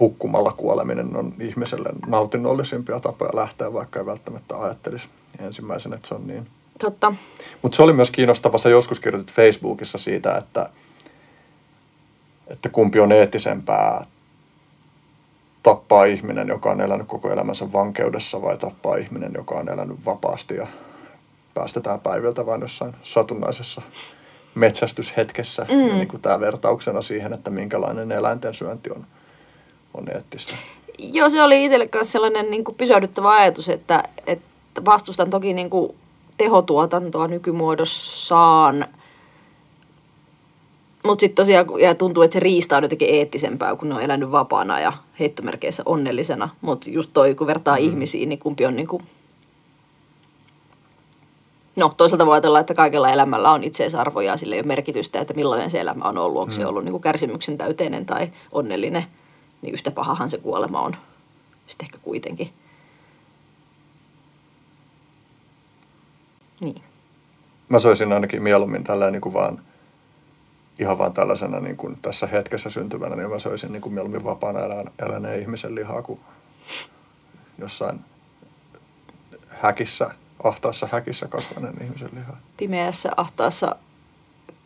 hukkumalla 0.00 0.52
kuoleminen 0.52 1.16
on 1.16 1.34
ihmiselle 1.40 1.88
nautinnollisimpia 2.06 3.00
tapoja 3.00 3.30
lähteä, 3.34 3.72
vaikka 3.72 4.00
ei 4.00 4.06
välttämättä 4.06 4.56
ajattelisi 4.56 5.08
ensimmäisenä, 5.38 5.96
että 5.96 6.08
se 6.08 6.14
on 6.14 6.26
niin. 6.26 6.46
Totta. 6.78 7.14
Mutta 7.62 7.76
se 7.76 7.82
oli 7.82 7.92
myös 7.92 8.10
kiinnostava, 8.10 8.58
sä 8.58 8.68
joskus 8.68 9.00
kirjoitit 9.00 9.34
Facebookissa 9.34 9.98
siitä, 9.98 10.36
että, 10.36 10.70
että 12.46 12.68
kumpi 12.68 13.00
on 13.00 13.12
eettisempää, 13.12 14.06
tappaa 15.62 16.04
ihminen, 16.04 16.48
joka 16.48 16.70
on 16.70 16.80
elänyt 16.80 17.06
koko 17.06 17.32
elämänsä 17.32 17.72
vankeudessa 17.72 18.42
vai 18.42 18.58
tappaa 18.58 18.96
ihminen, 18.96 19.32
joka 19.34 19.54
on 19.54 19.68
elänyt 19.68 20.04
vapaasti 20.04 20.54
ja 20.54 20.66
päästetään 21.54 22.00
päiviltä 22.00 22.46
vain 22.46 22.60
jossain 22.60 22.94
satunnaisessa 23.02 23.82
metsästyshetkessä. 24.54 25.66
Mm. 25.68 25.76
Niin 25.76 26.08
kuin 26.08 26.22
tämä 26.22 26.40
vertauksena 26.40 27.02
siihen, 27.02 27.32
että 27.32 27.50
minkälainen 27.50 28.12
eläinten 28.12 28.54
syönti 28.54 28.90
on, 28.90 29.06
on 29.94 30.04
eettistä. 30.14 30.54
Joo, 30.98 31.30
se 31.30 31.42
oli 31.42 31.64
itselle 31.64 31.88
myös 31.94 32.12
sellainen 32.12 32.50
niin 32.50 32.64
kuin 32.64 32.74
pysähdyttävä 32.74 33.30
ajatus, 33.30 33.68
että, 33.68 34.02
että 34.26 34.84
vastustan 34.84 35.30
toki 35.30 35.54
niin 35.54 35.70
kuin 35.70 35.94
tehotuotantoa 36.38 37.28
nykymuodossaan, 37.28 38.84
mutta 41.04 41.20
sitten 41.20 41.44
tosiaan 41.44 41.66
ja 41.80 41.94
tuntuu, 41.94 42.22
että 42.22 42.32
se 42.34 42.40
riista 42.40 42.76
on 42.76 42.82
jotenkin 42.82 43.14
eettisempää, 43.14 43.76
kun 43.76 43.88
ne 43.88 43.94
on 43.94 44.02
elänyt 44.02 44.30
vapaana 44.30 44.80
ja 44.80 44.92
heittomerkeissä 45.20 45.82
onnellisena. 45.86 46.48
Mutta 46.60 46.90
just 46.90 47.10
toi, 47.14 47.34
kun 47.34 47.46
vertaa 47.46 47.76
mm. 47.76 47.82
ihmisiin, 47.82 48.28
niin 48.28 48.38
kumpi 48.38 48.66
on 48.66 48.76
niin 48.76 48.86
kuin 48.86 49.02
No, 51.78 51.94
toisaalta 51.96 52.26
voi 52.26 52.34
ajatella, 52.34 52.60
että 52.60 52.74
kaikella 52.74 53.10
elämällä 53.10 53.50
on 53.50 53.64
itseisarvo 53.64 54.20
ja 54.20 54.36
sille 54.36 54.54
ei 54.54 54.60
ole 54.60 54.66
merkitystä, 54.66 55.20
että 55.20 55.34
millainen 55.34 55.70
se 55.70 55.80
elämä 55.80 56.04
on 56.04 56.18
ollut. 56.18 56.42
Onko 56.42 56.52
mm. 56.52 56.56
se 56.56 56.66
ollut 56.66 56.84
niin 56.84 56.92
kuin 56.92 57.02
kärsimyksen 57.02 57.58
täyteinen 57.58 58.06
tai 58.06 58.32
onnellinen, 58.52 59.06
niin 59.62 59.74
yhtä 59.74 59.90
pahahan 59.90 60.30
se 60.30 60.38
kuolema 60.38 60.80
on 60.80 60.96
sitten 61.66 61.84
ehkä 61.86 61.98
kuitenkin. 62.02 62.48
Niin. 66.60 66.82
Mä 67.68 67.78
soisin 67.78 68.12
ainakin 68.12 68.42
mieluummin 68.42 68.84
tällä 68.84 69.10
niin 69.10 69.20
kuin 69.20 69.32
vaan, 69.32 69.62
ihan 70.78 70.98
vaan 70.98 71.12
tällaisena 71.12 71.60
niin 71.60 71.76
kuin 71.76 71.98
tässä 72.02 72.26
hetkessä 72.26 72.70
syntyvänä, 72.70 73.16
niin 73.16 73.30
mä 73.30 73.38
soisin 73.38 73.72
niin 73.72 73.82
kuin 73.82 73.92
mieluummin 73.92 74.24
vapaana 74.24 74.60
eläneen 74.98 75.40
ihmisen 75.40 75.74
lihaa 75.74 76.02
kuin 76.02 76.20
jossain 77.58 78.00
häkissä 79.48 80.10
ahtaassa 80.44 80.88
häkissä 80.92 81.28
kasvaneen 81.28 81.82
ihmisen 81.82 82.10
lihaa. 82.12 82.40
Pimeässä 82.56 83.10
ahtaassa 83.16 83.76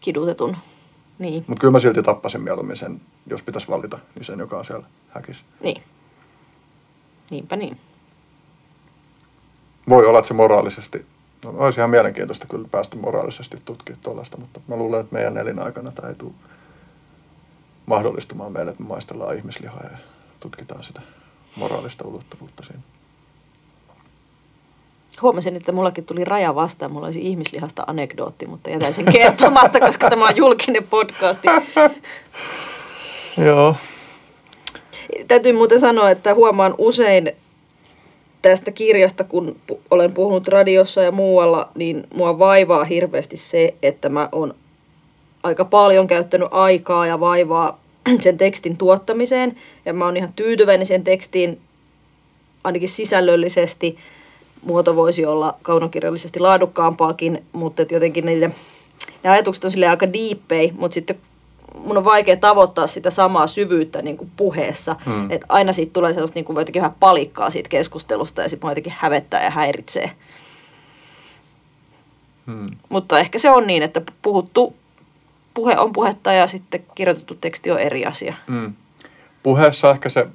kidutetun. 0.01 0.57
Niin. 1.19 1.45
Mutta 1.47 1.61
kyllä 1.61 1.73
mä 1.73 1.79
silti 1.79 2.03
tappasin 2.03 2.43
mieluummin 2.43 2.77
sen, 2.77 3.01
jos 3.27 3.43
pitäisi 3.43 3.69
valita, 3.69 3.99
niin 4.15 4.25
sen, 4.25 4.39
joka 4.39 4.59
on 4.59 4.65
siellä 4.65 4.87
häkissä. 5.09 5.43
Niin. 5.61 5.83
Niinpä 7.31 7.57
niin. 7.57 7.79
Voi 9.89 10.07
olla, 10.07 10.19
että 10.19 10.29
se 10.29 10.35
moraalisesti, 10.35 11.07
no, 11.45 11.55
olisi 11.57 11.81
ihan 11.81 11.91
mielenkiintoista 11.91 12.47
kyllä 12.47 12.69
päästä 12.71 12.97
moraalisesti 12.97 13.63
tutkimaan 13.65 14.03
tuollaista, 14.03 14.37
mutta 14.37 14.61
mä 14.69 14.77
luulen, 14.77 15.01
että 15.01 15.15
meidän 15.15 15.37
elinaikana 15.37 15.93
tämä 15.93 16.09
ei 16.09 16.15
tule 16.15 16.33
mahdollistumaan 17.87 18.53
meille, 18.53 18.71
että 18.71 18.83
me 18.83 18.89
maistellaan 18.89 19.37
ihmislihaa 19.37 19.83
ja 19.93 19.99
tutkitaan 20.41 20.85
sitä 20.85 21.03
moraalista 21.57 22.05
ulottuvuutta 22.05 22.63
siinä. 22.63 22.83
Huomasin, 25.23 25.57
että 25.57 25.73
mullakin 25.73 26.05
tuli 26.05 26.25
raja 26.25 26.55
vastaan. 26.55 26.93
Mulla 26.93 27.07
olisi 27.07 27.29
ihmislihasta 27.29 27.85
anekdootti, 27.87 28.47
mutta 28.47 28.71
jätän 28.71 28.95
sen 28.95 29.13
kertomatta, 29.13 29.81
koska 29.87 30.11
tämä 30.11 30.29
on 30.29 30.37
julkinen 30.37 30.85
podcasti. 30.85 31.49
Joo. 33.45 33.77
Täytyy 35.29 35.53
muuten 35.53 35.81
sanoa, 35.81 36.11
että 36.11 36.35
huomaan 36.35 36.75
usein 36.79 37.33
tästä 38.43 38.71
kirjasta, 38.71 39.25
kun 39.25 39.57
olen 39.91 40.13
puhunut 40.13 40.49
radiossa 40.49 41.03
ja 41.03 41.11
muualla, 41.11 41.69
niin 41.75 42.07
mua 42.15 42.39
vaivaa 42.39 42.85
hirveästi 42.85 43.37
se, 43.37 43.75
että 43.83 44.09
mä 44.09 44.29
oon 44.33 44.55
aika 45.43 45.65
paljon 45.65 46.07
käyttänyt 46.07 46.49
aikaa 46.51 47.07
ja 47.07 47.21
vaivaa 47.21 47.81
sen 48.21 48.39
tekstin 48.39 48.77
tuottamiseen. 48.77 49.57
Ja 49.85 49.93
mä 49.93 50.05
oon 50.05 50.17
ihan 50.17 50.33
tyytyväinen 50.37 50.87
sen 50.87 51.05
tekstiin, 51.05 51.61
ainakin 52.65 52.89
sisällöllisesti– 52.89 53.97
muoto 54.63 54.97
voisi 54.97 55.27
olla 55.27 55.55
kaunokirjallisesti 55.63 56.41
laadukkaampaakin, 56.41 57.45
mutta 57.53 57.83
että 57.83 57.95
jotenkin 57.95 58.27
niiden, 58.27 58.55
ne 59.23 59.31
ajatukset 59.31 59.65
on 59.65 59.71
sille 59.71 59.89
aika 59.89 60.13
diippei, 60.13 60.73
mutta 60.79 60.95
sitten 60.95 61.17
mun 61.79 61.97
on 61.97 62.05
vaikea 62.05 62.37
tavoittaa 62.37 62.87
sitä 62.87 63.11
samaa 63.11 63.47
syvyyttä 63.47 64.03
niin 64.03 64.17
kuin 64.17 64.31
puheessa. 64.37 64.97
Mm. 65.07 65.31
Että 65.31 65.47
aina 65.49 65.73
siitä 65.73 65.93
tulee 65.93 66.13
sellaista 66.13 66.35
niin 66.35 66.45
kuin 66.45 66.57
jotenkin 66.59 66.83
vähän 66.83 66.97
palikkaa 67.01 67.51
siitä 67.51 67.69
keskustelusta 67.69 68.43
ja 68.43 68.49
sitten 68.49 68.69
jotenkin 68.69 68.95
hävettää 68.97 69.45
ja 69.45 69.51
häiritsee. 69.51 70.11
Mm. 72.47 72.71
Mutta 72.89 73.19
ehkä 73.19 73.39
se 73.39 73.51
on 73.51 73.67
niin, 73.67 73.83
että 73.83 74.03
puhuttu 74.23 74.77
puhe 75.55 75.79
on 75.79 75.93
puhetta 75.93 76.33
ja 76.33 76.47
sitten 76.47 76.85
kirjoitettu 76.95 77.35
teksti 77.35 77.71
on 77.71 77.79
eri 77.79 78.07
asia. 78.07 78.35
Mm. 78.47 78.73
Puheessa 79.43 79.91
ehkä 79.91 80.09
se 80.09 80.27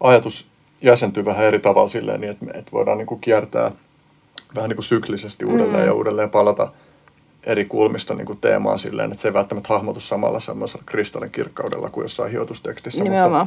ajatus 0.00 0.46
jäsentyy 0.82 1.24
vähän 1.24 1.44
eri 1.44 1.58
tavalla 1.58 1.88
silleen, 1.88 2.20
niin 2.20 2.30
että, 2.30 2.46
että 2.54 2.72
voidaan 2.72 2.98
niin 2.98 3.06
kuin 3.06 3.20
kiertää 3.20 3.70
vähän 4.54 4.68
niin 4.68 4.76
kuin 4.76 4.84
syklisesti 4.84 5.44
uudelleen 5.44 5.80
mm. 5.80 5.86
ja 5.86 5.92
uudelleen 5.92 6.30
palata 6.30 6.72
eri 7.44 7.64
kulmista 7.64 8.14
niin 8.14 8.26
kuin 8.26 8.38
teemaan 8.38 8.78
silleen, 8.78 9.12
että 9.12 9.22
se 9.22 9.28
ei 9.28 9.34
välttämättä 9.34 9.68
hahmotu 9.68 10.00
samalla 10.00 10.40
semmoisella 10.40 10.82
kristallin 10.86 11.30
kirkkaudella 11.30 11.90
kuin 11.90 12.04
jossain 12.04 12.30
hiotustekstissä. 12.30 13.04
Mutta, 13.04 13.46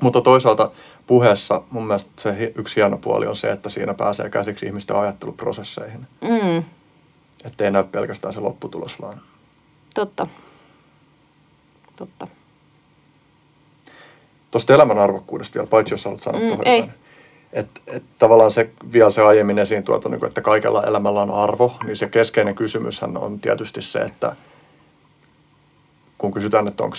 mutta 0.00 0.20
toisaalta 0.20 0.70
puheessa 1.06 1.62
mun 1.70 1.86
mielestä 1.86 2.10
se 2.16 2.52
yksi 2.54 2.76
hieno 2.76 2.98
puoli 2.98 3.26
on 3.26 3.36
se, 3.36 3.50
että 3.50 3.68
siinä 3.68 3.94
pääsee 3.94 4.30
käsiksi 4.30 4.66
ihmisten 4.66 4.96
ajatteluprosesseihin. 4.96 6.06
Mm. 6.20 6.64
Että 7.44 7.64
ei 7.64 7.70
näy 7.70 7.84
pelkästään 7.84 8.34
se 8.34 8.40
lopputulos 8.40 9.00
vaan. 9.00 9.20
Totta. 9.94 10.26
Totta. 11.96 12.26
Tuosta 14.52 14.74
elämän 14.74 14.98
arvokkuudesta 14.98 15.54
vielä, 15.54 15.66
paitsi 15.66 15.94
jos 15.94 16.04
haluat 16.04 16.20
sanoa 16.20 16.40
mm, 16.40 16.48
tuohon. 16.48 16.92
Että 17.52 17.80
et 17.86 18.02
tavallaan 18.18 18.50
se 18.50 18.70
vielä 18.92 19.10
se 19.10 19.22
aiemmin 19.22 19.58
esiin 19.58 19.82
tuotu, 19.82 20.08
niin 20.08 20.26
että 20.26 20.40
kaikella 20.40 20.84
elämällä 20.84 21.22
on 21.22 21.30
arvo, 21.30 21.76
niin 21.84 21.96
se 21.96 22.08
keskeinen 22.08 22.54
kysymyshän 22.54 23.16
on 23.16 23.40
tietysti 23.40 23.82
se, 23.82 23.98
että 23.98 24.36
kun 26.18 26.32
kysytään, 26.32 26.68
että 26.68 26.82
onko 26.82 26.96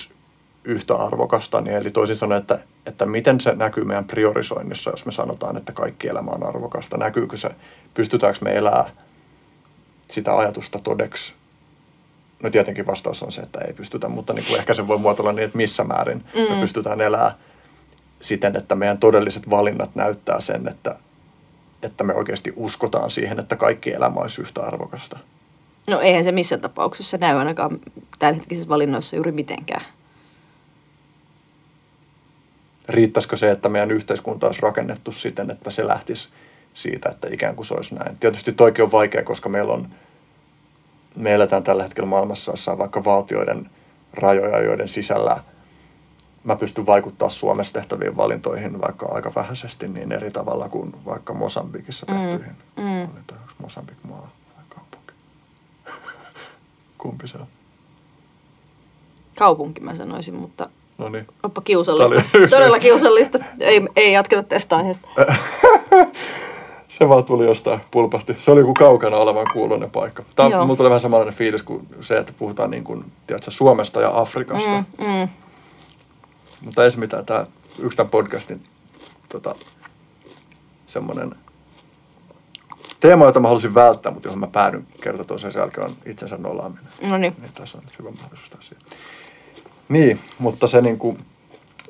yhtä 0.64 0.96
arvokasta, 0.96 1.62
niin 1.62 1.78
eli 1.78 1.92
toisin 1.92 2.16
sanoen, 2.16 2.42
että, 2.42 2.60
että 2.86 3.06
miten 3.06 3.42
se 3.42 3.56
näkyy 3.56 3.84
meidän 3.84 4.06
priorisoinnissa, 4.06 4.92
jos 4.92 5.06
me 5.06 5.12
sanotaan, 5.12 5.58
että 5.58 5.72
kaikki 5.72 6.08
elämä 6.08 6.32
on 6.32 6.48
arvokasta. 6.48 6.98
Näkyykö 6.98 7.38
se, 7.38 7.50
pystytäänkö 7.94 8.40
me 8.42 8.56
elää 8.56 8.90
sitä 10.08 10.38
ajatusta 10.38 10.80
todeksi 10.80 11.34
No 12.44 12.50
tietenkin 12.50 12.86
vastaus 12.86 13.24
on 13.24 13.32
se, 13.32 13.42
että 13.42 13.60
ei 13.60 13.74
pystytä, 13.74 14.10
mutta 14.10 14.34
niin 14.34 14.46
kuin 14.46 14.60
ehkä 14.60 14.74
se 14.74 14.88
voi 14.88 14.98
muotoilla 14.98 15.34
niin, 15.34 15.46
että 15.46 15.58
missä 15.58 15.84
määrin 15.84 16.26
mm. 16.36 16.54
me 16.54 16.62
pystytään 16.62 17.02
elämään 17.02 17.32
siten, 18.22 18.56
että 18.56 18.76
meidän 18.76 18.98
todelliset 18.98 19.50
valinnat 19.50 19.96
näyttää 19.96 20.42
sen, 20.42 20.68
että, 20.68 20.96
että 21.84 22.04
me 22.04 22.14
oikeasti 22.14 22.54
uskotaan 22.56 23.12
siihen, 23.12 23.40
että 23.40 23.56
kaikki 23.56 23.94
elämä 23.94 24.20
olisi 24.20 24.42
yhtä 24.42 24.62
arvokasta. 24.62 25.20
No 25.90 26.00
eihän 26.00 26.24
se 26.24 26.32
missään 26.32 26.62
tapauksessa 26.62 27.18
näy 27.18 27.38
ainakaan 27.38 27.80
tämänhetkisissä 28.20 28.70
valinnoissa 28.70 29.16
juuri 29.16 29.32
mitenkään. 29.32 29.86
Riittäisikö 32.90 33.38
se, 33.38 33.52
että 33.52 33.70
meidän 33.70 33.92
yhteiskunta 33.92 34.48
olisi 34.48 34.62
rakennettu 34.62 35.12
siten, 35.12 35.52
että 35.52 35.72
se 35.72 35.88
lähtisi 35.88 36.30
siitä, 36.74 37.10
että 37.10 37.28
ikään 37.32 37.56
kuin 37.56 37.66
se 37.66 37.74
olisi 37.74 37.96
näin? 37.96 38.18
Tietysti 38.18 38.52
toikin 38.52 38.84
on 38.84 38.92
vaikea, 38.92 39.24
koska 39.24 39.50
meillä 39.50 39.74
on 39.74 39.88
me 41.16 41.34
eletään 41.34 41.64
tällä 41.64 41.84
hetkellä 41.84 42.10
maailmassa, 42.10 42.52
jossa 42.52 42.72
on 42.72 42.78
vaikka 42.78 43.04
valtioiden 43.04 43.70
rajoja, 44.14 44.62
joiden 44.62 44.90
sisällä 44.90 45.44
mä 46.44 46.56
pystyn 46.56 46.86
vaikuttaa 46.86 47.30
Suomessa 47.30 47.74
tehtäviin 47.74 48.18
valintoihin 48.18 48.82
vaikka 48.82 49.06
aika 49.06 49.32
vähäisesti 49.36 49.88
niin 49.88 50.12
eri 50.12 50.32
tavalla 50.32 50.70
kuin 50.70 50.96
vaikka 51.06 51.34
Mosambikissa 51.34 52.06
mm, 52.10 52.14
tehtyihin 52.14 52.56
mm, 52.78 52.84
mm. 52.84 53.08
valintoihin. 53.10 53.42
Onko 53.42 53.54
Mosambik 53.60 53.98
maa 54.04 54.32
vai 54.58 54.64
kaupunki? 54.70 55.14
Kumpi 56.98 57.28
se 57.28 57.38
on? 57.38 57.48
Kaupunki 59.38 59.82
mä 59.82 59.96
sanoisin, 59.96 60.36
mutta 60.36 60.70
no 60.98 61.10
niin. 61.10 61.28
Oppa 61.44 61.62
kiusallista. 61.62 62.22
Todella 62.50 62.80
kiusallista. 62.80 63.40
Ei, 63.60 63.82
ei 63.96 64.14
jatketa 64.14 64.44
tästä 64.44 64.76
aiheesta. 64.78 65.08
Se 66.98 67.10
vaan 67.10 67.24
tuli 67.24 67.46
jostain, 67.46 67.82
pulpahti. 67.92 68.36
Se 68.40 68.52
oli 68.52 68.60
joku 68.60 68.74
kaukana 68.74 69.18
olevan 69.18 69.48
kuulonen 69.54 69.92
paikka. 69.92 70.24
Tämä 70.36 70.60
on, 70.60 70.68
mulla 70.68 70.78
tuli 70.78 70.90
vähän 70.90 71.02
samanlainen 71.02 71.34
fiilis 71.34 71.64
kuin 71.64 71.88
se, 72.02 72.18
että 72.18 72.34
puhutaan 72.38 72.72
niin 72.72 72.84
kuin, 72.84 73.06
tiedätkö, 73.28 73.52
Suomesta 73.52 74.02
ja 74.02 74.20
Afrikasta. 74.20 74.70
Mm, 74.70 75.06
mm. 75.08 75.30
Mutta 76.62 76.84
ei 76.84 76.92
se 76.92 77.00
mitään. 77.00 77.26
Tämä, 77.26 77.46
yksi 77.80 77.98
tämän 77.98 78.10
podcastin 78.10 78.64
tota, 79.30 79.56
semmoinen 80.88 81.36
teema, 83.00 83.26
jota 83.26 83.40
mä 83.40 83.48
halusin 83.48 83.76
välttää, 83.76 84.12
mutta 84.12 84.28
johon 84.28 84.40
mä 84.40 84.48
päädyn 84.48 84.88
kerta 85.02 85.24
toisen 85.24 85.52
jälkeen 85.56 85.88
on 85.88 85.96
itsensä 86.06 86.38
nollaaminen. 86.38 86.88
No 87.02 87.18
niin. 87.18 87.36
niin 87.42 87.54
tässä 87.54 87.78
on 87.78 87.84
hyvä 88.00 88.12
mahdollisuus 88.12 88.68
siihen. 88.68 88.84
Niin, 89.90 90.20
mutta 90.40 90.68
se 90.68 90.82
niin 90.82 91.00
kuin, 91.00 91.26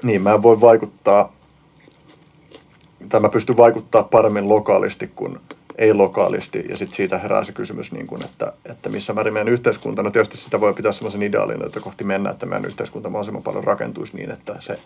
niin 0.03 0.21
mä 0.21 0.33
en 0.33 0.41
voi 0.41 0.61
vaikuttaa 0.61 1.31
tai 3.09 3.19
mä 3.19 3.29
pystyn 3.29 3.57
vaikuttaa 3.57 4.03
paremmin 4.03 4.49
lokaalisti 4.49 5.11
kuin 5.15 5.39
ei-lokaalisti, 5.77 6.65
ja 6.69 6.77
sitten 6.77 6.95
siitä 6.95 7.17
herää 7.17 7.43
se 7.43 7.51
kysymys, 7.51 7.91
niin 7.91 8.07
kuin, 8.07 8.25
että, 8.25 8.53
että 8.65 8.89
missä 8.89 9.13
määrin 9.13 9.33
meidän 9.33 9.53
yhteiskunta, 9.53 10.03
no 10.03 10.11
tietysti 10.11 10.37
sitä 10.37 10.59
voi 10.59 10.73
pitää 10.73 10.91
sellaisen 10.91 11.23
ideaalin, 11.23 11.65
että 11.65 11.79
kohti 11.79 12.03
mennä, 12.03 12.29
että 12.29 12.45
meidän 12.45 12.65
yhteiskunta 12.65 13.09
mahdollisimman 13.09 13.43
paljon 13.43 13.63
rakentuisi 13.63 14.17
niin, 14.17 14.31
että 14.31 14.55
se 14.59 14.79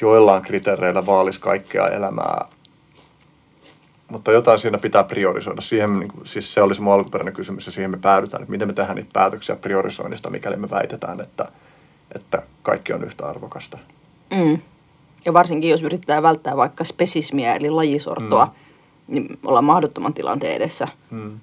joillain 0.00 0.42
kriteereillä 0.42 1.06
vaalisi 1.06 1.40
kaikkea 1.40 1.88
elämää, 1.88 2.46
mutta 4.08 4.32
jotain 4.32 4.58
siinä 4.58 4.78
pitää 4.78 5.04
priorisoida. 5.04 5.60
Siihen, 5.60 5.98
niin 5.98 6.08
kuin, 6.08 6.26
siis 6.26 6.54
se 6.54 6.62
olisi 6.62 6.82
mun 6.82 6.92
alkuperäinen 6.92 7.34
kysymys, 7.34 7.66
ja 7.66 7.72
siihen 7.72 7.90
me 7.90 7.96
päädytään, 7.96 8.42
että 8.42 8.50
miten 8.50 8.68
me 8.68 8.74
tehdään 8.74 8.96
niitä 8.96 9.10
päätöksiä 9.12 9.56
priorisoinnista, 9.56 10.30
mikäli 10.30 10.56
me 10.56 10.70
väitetään, 10.70 11.20
että, 11.20 11.48
että 12.14 12.42
kaikki 12.62 12.92
on 12.92 13.04
yhtä 13.04 13.26
arvokasta. 13.26 13.78
Mm. 14.34 14.58
Ja 15.24 15.32
varsinkin, 15.32 15.70
jos 15.70 15.82
yritetään 15.82 16.22
välttää 16.22 16.56
vaikka 16.56 16.84
spesismiä, 16.84 17.54
eli 17.54 17.70
lajisortoa, 17.70 18.44
mm. 18.44 18.52
niin 19.14 19.38
ollaan 19.44 19.64
mahdottoman 19.64 20.14
tilanteen 20.14 20.54
edessä. 20.54 20.88
Mm. 21.10 21.40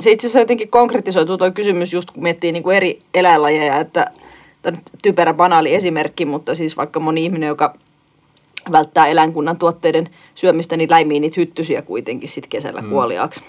Se 0.00 0.10
itse 0.10 0.26
asiassa 0.26 0.38
jotenkin 0.38 0.68
konkretisoituu 0.68 1.38
tuo 1.38 1.50
kysymys, 1.50 1.92
just 1.92 2.10
kun 2.10 2.22
miettii 2.22 2.52
niin 2.52 2.62
kuin 2.62 2.76
eri 2.76 2.98
eläinlajeja, 3.14 3.80
että 3.80 4.06
tämä 4.62 4.76
on 4.76 4.82
typerä 5.02 5.34
banaali 5.34 5.74
esimerkki, 5.74 6.24
mutta 6.24 6.54
siis 6.54 6.76
vaikka 6.76 7.00
moni 7.00 7.24
ihminen, 7.24 7.48
joka 7.48 7.74
välttää 8.72 9.06
eläinkunnan 9.06 9.58
tuotteiden 9.58 10.10
syömistä, 10.34 10.76
niin 10.76 10.90
läimii 10.90 11.20
niitä 11.20 11.40
hyttysiä 11.40 11.82
kuitenkin 11.82 12.28
sitten 12.28 12.50
kesällä 12.50 12.80
mm. 12.80 12.90
kuoliaaksi. 12.90 13.42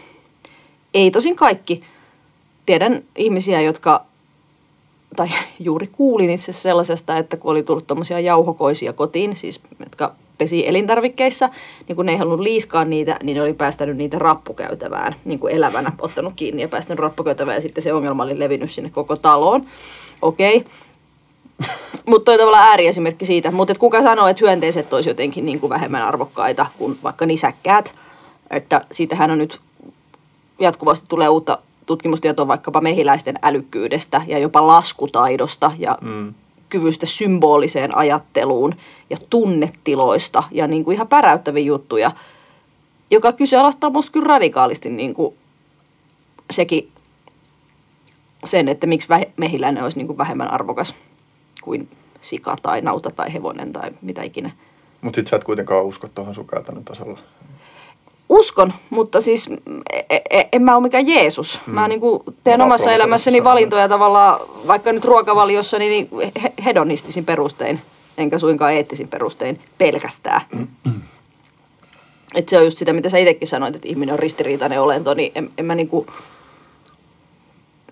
Ei 0.93 1.11
tosin 1.11 1.35
kaikki, 1.35 1.83
tiedän 2.65 3.03
ihmisiä, 3.15 3.61
jotka, 3.61 4.05
tai 5.15 5.27
juuri 5.59 5.87
kuulin 5.87 6.29
itse 6.29 6.53
sellaisesta, 6.53 7.17
että 7.17 7.37
kun 7.37 7.51
oli 7.51 7.63
tullut 7.63 7.87
tuommoisia 7.87 8.19
jauhokoisia 8.19 8.93
kotiin, 8.93 9.35
siis 9.35 9.61
jotka 9.79 10.15
pesi 10.37 10.67
elintarvikkeissa, 10.67 11.49
niin 11.87 11.95
kun 11.95 12.05
ne 12.05 12.11
ei 12.11 12.17
halunnut 12.17 12.39
liiskaa 12.39 12.85
niitä, 12.85 13.19
niin 13.23 13.35
ne 13.35 13.41
oli 13.41 13.53
päästänyt 13.53 13.97
niitä 13.97 14.19
rappukäytävään, 14.19 15.15
niin 15.25 15.39
kuin 15.39 15.53
elävänä 15.53 15.91
ottanut 15.99 16.33
kiinni 16.35 16.61
ja 16.61 16.67
päästänyt 16.67 16.99
rappukäytävään 16.99 17.57
ja 17.57 17.61
sitten 17.61 17.83
se 17.83 17.93
ongelma 17.93 18.23
oli 18.23 18.39
levinnyt 18.39 18.71
sinne 18.71 18.89
koko 18.89 19.15
taloon. 19.15 19.65
Okei. 20.21 20.63
Okay. 20.63 20.73
Mutta 22.05 22.25
toi 22.25 22.37
tavallaan 22.37 22.67
ääriesimerkki 22.67 23.25
siitä. 23.25 23.51
Mutta 23.51 23.73
kuka 23.79 24.03
sanoo, 24.03 24.27
että 24.27 24.45
hyönteiset 24.45 24.93
olisi 24.93 25.09
jotenkin 25.09 25.45
niin 25.45 25.59
kuin 25.59 25.69
vähemmän 25.69 26.03
arvokkaita 26.03 26.65
kuin 26.77 26.97
vaikka 27.03 27.25
nisäkkäät. 27.25 27.93
Että 28.49 28.85
siitähän 28.91 29.31
on 29.31 29.37
nyt 29.37 29.59
jatkuvasti 30.59 31.05
tulee 31.09 31.29
uutta 31.29 31.57
tutkimustietoa 31.85 32.47
vaikkapa 32.47 32.81
mehiläisten 32.81 33.35
älykkyydestä 33.41 34.21
ja 34.27 34.39
jopa 34.39 34.67
laskutaidosta 34.67 35.71
ja 35.77 35.97
mm. 36.01 36.33
kyvystä 36.69 37.05
symboliseen 37.05 37.97
ajatteluun 37.97 38.75
ja 39.09 39.17
tunnetiloista 39.29 40.43
ja 40.51 40.67
niin 40.67 40.83
kuin 40.83 40.95
ihan 40.95 41.07
päräyttäviä 41.07 41.63
juttuja, 41.63 42.11
joka 43.11 43.33
kyseenalaistaa 43.33 43.89
minusta 43.89 44.11
kyllä 44.11 44.27
radikaalisti 44.27 44.89
niin 44.89 45.13
kuin 45.13 45.35
sekin 46.51 46.91
sen, 48.45 48.67
että 48.67 48.87
miksi 48.87 49.07
mehiläinen 49.37 49.83
olisi 49.83 49.97
niin 49.97 50.07
kuin 50.07 50.17
vähemmän 50.17 50.51
arvokas 50.51 50.95
kuin 51.61 51.89
sika 52.21 52.55
tai 52.61 52.81
nauta 52.81 53.11
tai 53.11 53.33
hevonen 53.33 53.73
tai 53.73 53.91
mitä 54.01 54.23
ikinä. 54.23 54.51
Mutta 55.01 55.15
sitten 55.15 55.29
sä 55.29 55.35
et 55.35 55.43
kuitenkaan 55.43 55.85
usko 55.85 56.07
tuohon 56.07 56.35
sun 56.35 56.47
käytännön 56.47 56.83
tasolla. 56.83 57.19
Uskon, 58.33 58.73
mutta 58.89 59.21
siis 59.21 59.49
e, 60.09 60.15
e, 60.29 60.43
en 60.51 60.61
mä 60.61 60.75
ole 60.75 60.83
mikään 60.83 61.07
Jeesus. 61.07 61.61
Mm. 61.67 61.73
Mä 61.73 61.87
niin 61.87 61.99
kuin 61.99 62.23
teen 62.43 62.59
mä 62.59 62.65
omassa 62.65 62.91
elämässäni 62.91 63.43
valintoja 63.43 63.89
tavallaan, 63.89 64.39
vaikka 64.67 64.93
nyt 64.93 65.05
ruokavaliossa, 65.05 65.79
niin 65.79 66.09
hedonistisin 66.65 67.25
perustein, 67.25 67.81
enkä 68.17 68.39
suinkaan 68.39 68.73
eettisin 68.73 69.07
perustein 69.07 69.59
pelkästään. 69.77 70.41
Mm. 70.51 70.67
Et 72.35 72.49
se 72.49 72.57
on 72.57 72.63
just 72.63 72.77
sitä, 72.77 72.93
mitä 72.93 73.09
sä 73.09 73.17
itsekin 73.17 73.47
sanoit, 73.47 73.75
että 73.75 73.87
ihminen 73.87 74.13
on 74.13 74.19
ristiriitainen 74.19 74.81
olento, 74.81 75.13
niin 75.13 75.31
en, 75.35 75.49
en 75.57 75.65
mä 75.65 75.75
niin 75.75 75.89
kuin, 75.89 76.07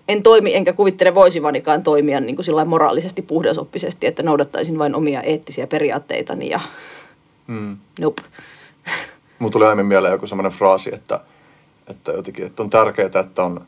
en 0.08 0.22
toimi 0.22 0.54
enkä 0.54 0.72
kuvittele 0.72 1.14
voisivanikaan 1.14 1.82
toimia 1.82 2.20
niin 2.20 2.36
kuin 2.36 2.44
sillä 2.44 2.64
moraalisesti 2.64 3.22
puhdasoppisesti, 3.22 4.06
että 4.06 4.22
noudattaisin 4.22 4.78
vain 4.78 4.94
omia 4.94 5.22
eettisiä 5.22 5.66
periaatteitani 5.66 6.50
ja 6.50 6.60
mm. 7.46 7.76
nope. 8.00 8.22
Mun 9.42 9.50
tuli 9.50 9.64
aiemmin 9.64 9.86
mieleen 9.86 10.12
joku 10.12 10.26
semmoinen 10.26 10.52
fraasi, 10.52 10.94
että, 10.94 11.20
että, 11.86 12.12
jotenkin, 12.12 12.46
että 12.46 12.62
on 12.62 12.70
tärkeää, 12.70 13.20
että 13.20 13.42
on 13.42 13.64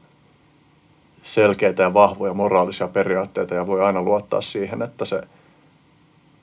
selkeitä 1.23 1.83
ja 1.83 1.95
vahvoja 1.95 2.35
moraalisia 2.35 2.89
periaatteita 2.89 3.55
ja 3.55 3.67
voi 3.67 3.83
aina 3.83 4.03
luottaa 4.03 4.41
siihen, 4.41 4.83
että 4.83 5.05
se 5.05 5.23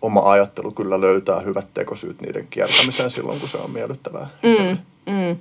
oma 0.01 0.31
ajattelu 0.31 0.71
kyllä 0.71 1.01
löytää 1.01 1.39
hyvät 1.39 1.73
tekosyyt 1.73 2.21
niiden 2.21 2.47
kiertämiseen 2.49 3.11
silloin, 3.11 3.39
kun 3.39 3.49
se 3.49 3.57
on 3.57 3.71
miellyttävää. 3.71 4.27
Mm, 4.43 4.77
mm. 5.13 5.37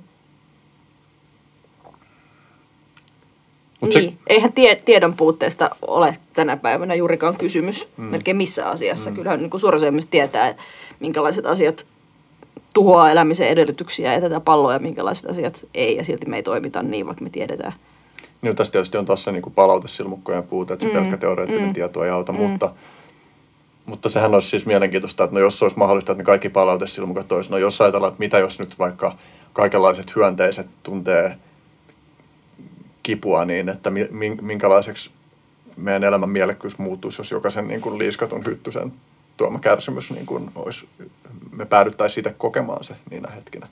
Mut 3.81 3.93
niin, 3.93 4.09
se- 4.09 4.17
eihän 4.27 4.53
tie, 4.53 4.75
tiedon 4.75 5.13
puutteesta 5.13 5.69
ole 5.81 6.17
tänä 6.33 6.57
päivänä 6.57 6.95
juurikaan 6.95 7.37
kysymys 7.37 7.87
mm. 7.97 8.03
melkein 8.03 8.37
missä 8.37 8.69
asiassa. 8.69 9.09
Mm. 9.09 9.15
Kyllähän 9.15 9.39
niin 9.39 9.49
kuin 9.49 9.61
suoraselmisesti 9.61 10.11
tietää, 10.11 10.55
minkälaiset 10.99 11.45
asiat 11.45 11.85
tuhoaa 12.73 13.11
elämisen 13.11 13.47
edellytyksiä 13.47 14.13
ja 14.13 14.21
tätä 14.21 14.39
palloa 14.39 14.73
ja 14.73 14.79
minkälaiset 14.79 15.29
asiat 15.29 15.61
ei. 15.73 15.95
Ja 15.95 16.03
silti 16.03 16.25
me 16.29 16.35
ei 16.35 16.43
toimita 16.43 16.83
niin, 16.83 17.05
vaikka 17.05 17.23
me 17.23 17.29
tiedetään. 17.29 17.73
Niin 18.41 18.55
tässä 18.55 18.71
tietysti 18.71 18.97
on 18.97 19.05
taas 19.05 19.23
se 19.23 19.31
niin 19.31 19.43
palautesilmukkojen 19.55 20.43
puute, 20.43 20.73
että 20.73 20.83
se 20.85 20.89
Mm, 20.89 20.95
pelkkä 20.95 21.17
teoreettinen 21.17 21.67
mm, 21.67 21.73
tieto 21.73 22.03
ei 22.03 22.09
auta, 22.09 22.31
mm. 22.31 22.37
mutta, 22.37 22.71
mutta 23.85 24.09
sehän 24.09 24.33
olisi 24.33 24.49
siis 24.49 24.65
mielenkiintoista, 24.65 25.23
että 25.23 25.33
no 25.33 25.39
jos 25.39 25.63
olisi 25.63 25.77
mahdollista, 25.77 26.11
että 26.11 26.21
ne 26.21 26.25
kaikki 26.25 26.49
palautesilmukat 26.49 27.31
olisi, 27.31 27.51
no 27.51 27.57
jos 27.57 27.81
ajatellaan, 27.81 28.11
että 28.11 28.19
mitä 28.19 28.39
jos 28.39 28.59
nyt 28.59 28.79
vaikka 28.79 29.15
kaikenlaiset 29.53 30.15
hyönteiset 30.15 30.67
tuntee 30.83 31.37
kipua 33.03 33.45
niin, 33.45 33.69
että 33.69 33.89
mi- 33.89 34.09
min- 34.11 34.41
minkälaiseksi 34.41 35.09
meidän 35.77 36.03
elämän 36.03 36.29
mielekkyys 36.29 36.77
muuttuisi, 36.77 37.21
jos 37.21 37.31
jokaisen 37.31 37.67
niin 37.67 37.81
kuin 37.81 37.97
liiskatun 37.97 38.45
hyttysen 38.45 38.93
tuoma 39.41 39.59
kärsimys 39.59 40.11
niin 40.11 40.25
kuin 40.25 40.51
olisi, 40.55 40.87
me 41.51 41.65
päädyttäisiin 41.65 42.13
siitä 42.13 42.33
kokemaan 42.37 42.83
se 42.83 42.95
niinä 43.11 43.29
hetkinä. 43.35 43.67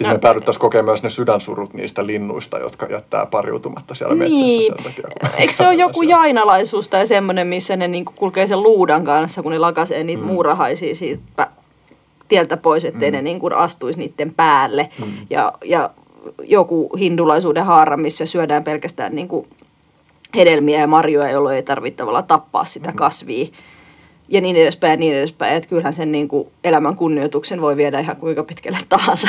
No. 0.00 0.08
me 0.08 0.18
päädyttäisiin 0.18 0.60
kokemaan 0.60 0.84
myös 0.84 1.02
ne 1.02 1.10
sydänsurut 1.10 1.74
niistä 1.74 2.06
linnuista, 2.06 2.58
jotka 2.58 2.86
jättää 2.86 3.26
pariutumatta 3.26 3.94
siellä 3.94 4.14
Niin. 4.14 4.72
metsässä 4.72 4.92
sen 4.92 5.10
takia. 5.12 5.30
Eikö 5.36 5.52
se 5.52 5.66
ole 5.66 5.74
joku 5.86 6.02
jainalaisuus 6.02 6.88
tai 6.88 7.06
semmoinen, 7.06 7.46
missä 7.46 7.76
ne 7.76 7.88
niinku 7.88 8.12
kulkee 8.16 8.46
sen 8.46 8.62
luudan 8.62 9.04
kanssa, 9.04 9.42
kun 9.42 9.52
ne 9.52 9.58
lakasee 9.58 10.04
niitä 10.04 10.22
mm. 10.22 10.26
muurahaisia 10.26 10.94
siitä 10.94 11.48
tieltä 12.28 12.56
pois, 12.56 12.84
ettei 12.84 13.10
mm. 13.10 13.14
ne 13.14 13.22
niinku 13.22 13.50
astuisi 13.54 13.98
niiden 13.98 14.34
päälle. 14.34 14.90
Mm. 14.98 15.12
Ja, 15.30 15.52
ja 15.64 15.90
joku 16.42 16.96
hindulaisuuden 16.98 17.64
haara, 17.64 17.96
missä 17.96 18.26
syödään 18.26 18.64
pelkästään 18.64 19.14
niinku 19.14 19.46
hedelmiä 20.36 20.80
ja 20.80 20.86
marjoja, 20.86 21.30
jolloin 21.30 21.56
ei 21.56 21.62
tarvitse 21.62 21.96
tavallaan 21.96 22.24
tappaa 22.24 22.64
sitä 22.64 22.92
kasvia. 22.92 23.46
Ja 24.28 24.40
niin 24.40 24.56
edespäin 24.56 24.90
ja 24.90 24.96
niin 24.96 25.14
edespäin. 25.14 25.54
Että 25.54 25.68
kyllähän 25.68 25.92
sen 25.92 26.12
niinku 26.12 26.52
elämän 26.64 26.96
kunnioituksen 26.96 27.60
voi 27.60 27.76
viedä 27.76 28.00
ihan 28.00 28.16
kuinka 28.16 28.44
pitkälle 28.44 28.78
tahansa. 28.88 29.28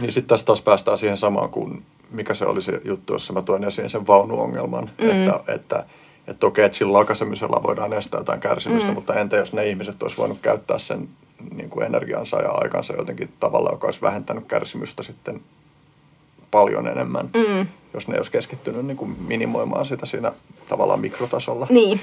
Niin 0.00 0.12
sitten 0.12 0.28
tässä 0.28 0.46
taas 0.46 0.62
päästään 0.62 0.98
siihen 0.98 1.16
samaan 1.16 1.50
kuin 1.50 1.82
mikä 2.10 2.34
se 2.34 2.46
oli 2.46 2.62
se 2.62 2.80
juttu, 2.84 3.12
jossa 3.12 3.32
mä 3.32 3.42
toin 3.42 3.64
esiin 3.64 3.88
sen 3.90 4.06
vaunuongelman, 4.06 4.90
mm. 5.00 5.10
että, 5.10 5.40
että, 5.54 5.84
että 6.26 6.46
okei, 6.46 6.64
että 6.64 6.78
sillä 6.78 6.92
lakasemisella 6.92 7.62
voidaan 7.62 7.92
estää 7.92 8.20
jotain 8.20 8.40
kärsimystä, 8.40 8.88
mm. 8.88 8.94
mutta 8.94 9.20
entä 9.20 9.36
jos 9.36 9.52
ne 9.52 9.68
ihmiset 9.68 10.02
olisi 10.02 10.16
voinut 10.16 10.38
käyttää 10.42 10.78
sen 10.78 11.08
niin 11.54 11.70
kuin 11.70 11.86
energiansa 11.86 12.36
ja 12.40 12.50
aikansa 12.50 12.92
jotenkin 12.92 13.32
tavalla, 13.40 13.70
joka 13.72 13.86
olisi 13.86 14.02
vähentänyt 14.02 14.44
kärsimystä 14.46 15.02
sitten 15.02 15.40
paljon 16.50 16.88
enemmän, 16.88 17.30
mm. 17.34 17.66
Jos 17.94 18.08
ne 18.08 18.16
olisi 18.16 18.30
keskittynyt 18.30 18.86
niin 18.86 18.96
kuin 18.96 19.16
minimoimaan 19.20 19.86
sitä 19.86 20.06
siinä 20.06 20.32
tavallaan 20.68 21.00
mikrotasolla. 21.00 21.66
Niin. 21.70 22.00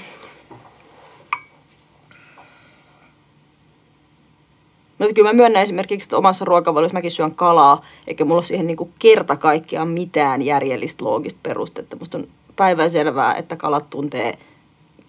Mutta 4.97 5.13
kyllä 5.13 5.29
mä 5.29 5.33
myönnän 5.33 5.63
esimerkiksi, 5.63 6.05
että 6.05 6.17
omassa 6.17 6.45
ruokavaliossa 6.45 6.97
mäkin 6.97 7.11
syön 7.11 7.35
kalaa, 7.35 7.85
eikä 8.07 8.25
mulla 8.25 8.39
ole 8.39 8.43
siihen 8.43 8.67
niinku 8.67 8.89
kerta 8.99 9.35
kaikkiaan 9.35 9.87
mitään 9.87 10.41
järjellistä 10.41 11.05
loogista 11.05 11.39
perustetta. 11.43 11.95
Musta 11.95 12.17
on 12.17 12.27
päivänselvää, 12.55 13.35
että 13.35 13.55
kalat 13.55 13.89
tuntee 13.89 14.37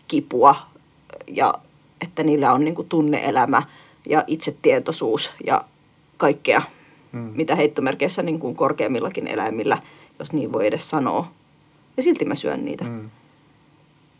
kipua 0.09 0.55
ja 1.27 1.55
että 2.01 2.23
niillä 2.23 2.53
on 2.53 2.65
niinku 2.65 2.83
tunneelämä 2.83 3.63
ja 4.09 4.25
itsetietoisuus 4.27 5.31
ja 5.47 5.65
kaikkea, 6.17 6.63
mm. 7.13 7.31
mitä 7.35 7.57
heittomerkeissä 7.57 8.23
niin 8.23 8.39
kuin 8.39 8.57
korkeammillakin 8.57 9.27
eläimillä, 9.27 9.79
jos 10.19 10.33
niin 10.33 10.53
voi 10.53 10.67
edes 10.67 10.91
sanoa. 10.91 11.33
Ja 11.97 12.03
silti 12.03 12.25
mä 12.25 12.35
syön 12.35 12.65
niitä. 12.65 12.85
Mm. 12.85 13.11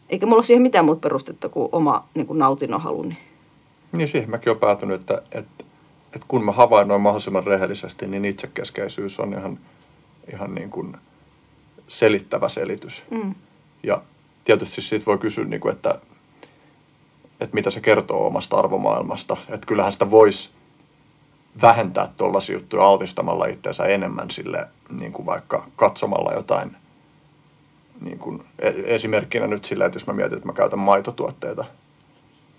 Eikä 0.09 0.27
mulla 0.27 0.37
ole 0.37 0.45
siihen 0.45 0.63
mitään 0.63 0.85
muuta 0.85 1.01
perustetta 1.01 1.49
kuin 1.49 1.69
oma 1.73 2.09
niin 2.15 2.27
kuin 2.27 2.39
nautinnon 2.39 2.81
haluni. 2.81 3.19
Niin 3.93 4.09
siihen 4.09 4.31
mäkin 4.31 4.51
olen 4.51 4.61
päätynyt, 4.61 5.01
että, 5.01 5.23
että, 5.33 5.65
että 6.13 6.27
kun 6.29 6.45
mä 6.45 6.53
havainnoin 6.53 7.01
mahdollisimman 7.01 7.47
rehellisesti, 7.47 8.07
niin 8.07 8.25
itsekeskeisyys 8.25 9.21
on 9.21 9.33
ihan, 9.33 9.59
ihan 10.33 10.55
niin 10.55 10.71
kuin 10.71 10.97
selittävä 11.89 12.49
selitys. 12.49 13.05
Mm. 13.11 13.35
Ja 13.83 14.03
tietysti 14.45 14.83
siitä 14.83 15.07
voi 15.07 15.19
kysyä, 15.19 15.45
niin 15.45 15.61
kuin, 15.61 15.75
että, 15.75 15.99
että 17.41 17.55
mitä 17.55 17.71
se 17.71 17.81
kertoo 17.81 18.27
omasta 18.27 18.57
arvomaailmasta. 18.57 19.37
Että 19.49 19.67
kyllähän 19.67 19.93
sitä 19.93 20.11
voisi 20.11 20.51
vähentää 21.63 22.09
tuollaisia 22.17 22.57
juttuja 22.57 22.85
altistamalla 22.85 23.47
itseensä 23.47 23.85
enemmän 23.85 24.31
sille, 24.31 24.69
niin 25.01 25.13
kuin 25.13 25.27
vaikka 25.27 25.65
katsomalla 25.77 26.33
jotain, 26.33 26.77
niin 28.01 28.19
kuin 28.19 28.45
e- 28.59 28.95
esimerkkinä 28.95 29.47
nyt 29.47 29.65
sillä, 29.65 29.87
että 29.87 29.97
jos 29.97 30.07
mä 30.07 30.13
mietin, 30.13 30.37
että 30.37 30.49
mä 30.49 30.53
käytän 30.53 30.79
maitotuotteita, 30.79 31.65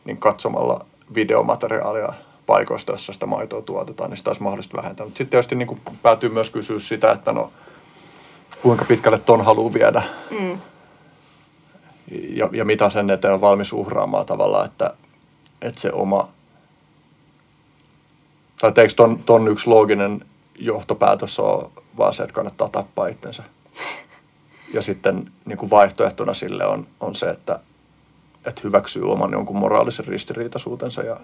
niin 0.06 0.18
katsomalla 0.18 0.86
videomateriaalia 1.16 2.14
paikoista, 2.46 2.92
jossa 2.92 3.14
sitä 3.14 3.26
maitoa 3.26 3.62
tuotetaan, 3.62 4.10
niin 4.10 4.18
sitä 4.18 4.30
olisi 4.30 4.44
mahdollista 4.44 4.78
vähentää. 4.78 5.06
Mutta 5.06 5.18
sitten 5.18 5.32
tietysti 5.32 5.56
niin 5.56 5.68
kuin 5.68 5.82
päätyy 6.02 6.30
myös 6.30 6.50
kysyä 6.50 6.80
sitä, 6.80 7.12
että 7.12 7.34
no, 7.34 7.52
kuinka 8.62 8.86
pitkälle 8.86 9.20
ton 9.20 9.46
haluaa 9.46 9.74
viedä 9.74 10.04
Mm. 10.32 10.58
ja, 12.12 12.50
ja 12.52 12.66
mitä 12.66 12.90
sen 12.90 13.10
eteen 13.10 13.34
on 13.34 13.42
valmis 13.42 13.74
uhraamaan 13.74 14.26
tavallaan, 14.26 14.66
että, 14.66 14.94
että 15.62 15.82
se 15.82 15.92
oma, 15.92 16.28
tai 18.72 18.84
eikö 18.84 18.94
ton, 18.96 19.20
ton 19.26 19.48
yksi 19.48 19.68
looginen 19.68 20.26
johtopäätös 20.60 21.40
ole 21.40 21.70
vaan 21.98 22.14
se, 22.14 22.24
että 22.24 22.34
kannattaa 22.34 22.70
tappaa 22.70 23.08
itsensä. 23.08 23.44
Ja 24.74 24.82
sitten 24.82 25.32
niin 25.46 25.58
kuin 25.58 25.70
vaihtoehtona 25.70 26.34
sille 26.34 26.66
on, 26.66 26.88
on 27.00 27.16
se, 27.16 27.30
että, 27.30 27.60
että 28.46 28.62
hyväksyy 28.64 29.12
oman 29.12 29.32
jonkun 29.32 29.58
moraalisen 29.58 30.08
ristiriitaisuutensa. 30.08 31.04
Ja, 31.04 31.18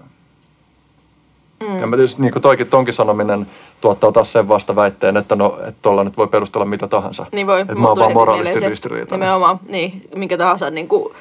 mm. 1.63 1.77
ja 1.79 1.87
mä 1.87 1.95
tietysti 1.95 2.21
niin 2.21 2.33
kuin 2.33 2.43
toikin, 2.43 2.67
tonkin 2.67 2.93
sanominen 2.93 3.47
tuottaa 3.81 4.11
taas 4.11 4.31
sen 4.31 4.47
vasta 4.47 4.75
väitteen, 4.75 5.17
että 5.17 5.35
no, 5.35 5.59
että 5.59 5.79
tuolla 5.81 6.03
nyt 6.03 6.17
voi 6.17 6.27
perustella 6.27 6.65
mitä 6.65 6.87
tahansa. 6.87 7.25
Niin 7.31 7.47
voi. 7.47 7.61
Että 7.61 7.75
mä 7.75 7.87
oon 7.87 7.99
vaan 7.99 8.13
moraalisesti 8.13 8.69
ristiriitainen. 8.69 9.25
Nimenomaan, 9.25 9.59
niin, 9.67 10.09
minkä 10.15 10.37
tahansa 10.37 10.69
niin 10.69 10.87
kuin, 10.87 11.13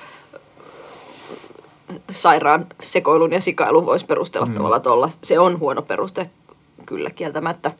sairaan 2.11 2.67
sekoilun 2.81 3.33
ja 3.33 3.41
sikailun 3.41 3.87
voisi 3.87 4.07
perustella 4.07 4.47
mm. 4.47 4.55
tavallaan 4.55 4.83
tuolla. 4.83 5.09
Se 5.23 5.39
on 5.39 5.59
huono 5.59 5.83
peruste, 5.83 6.31
kyllä 6.87 7.11
kieltämättä. 7.11 7.73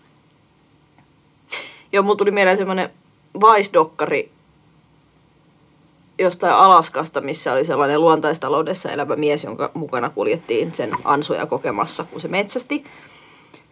Joo, 1.93 2.03
mulla 2.03 2.17
tuli 2.17 2.31
mieleen 2.31 2.57
semmoinen 2.57 2.91
Vice-dokkari 3.35 4.31
jostain 6.19 6.55
Alaskasta, 6.55 7.21
missä 7.21 7.53
oli 7.53 7.65
sellainen 7.65 8.01
luontaistaloudessa 8.01 8.91
elävä 8.91 9.17
mies, 9.17 9.45
jonka 9.45 9.71
mukana 9.75 10.11
kuljettiin 10.11 10.75
sen 10.75 10.91
ansoja 11.05 11.47
kokemassa, 11.47 12.05
kun 12.11 12.21
se 12.21 12.29
metsästi. 12.29 12.85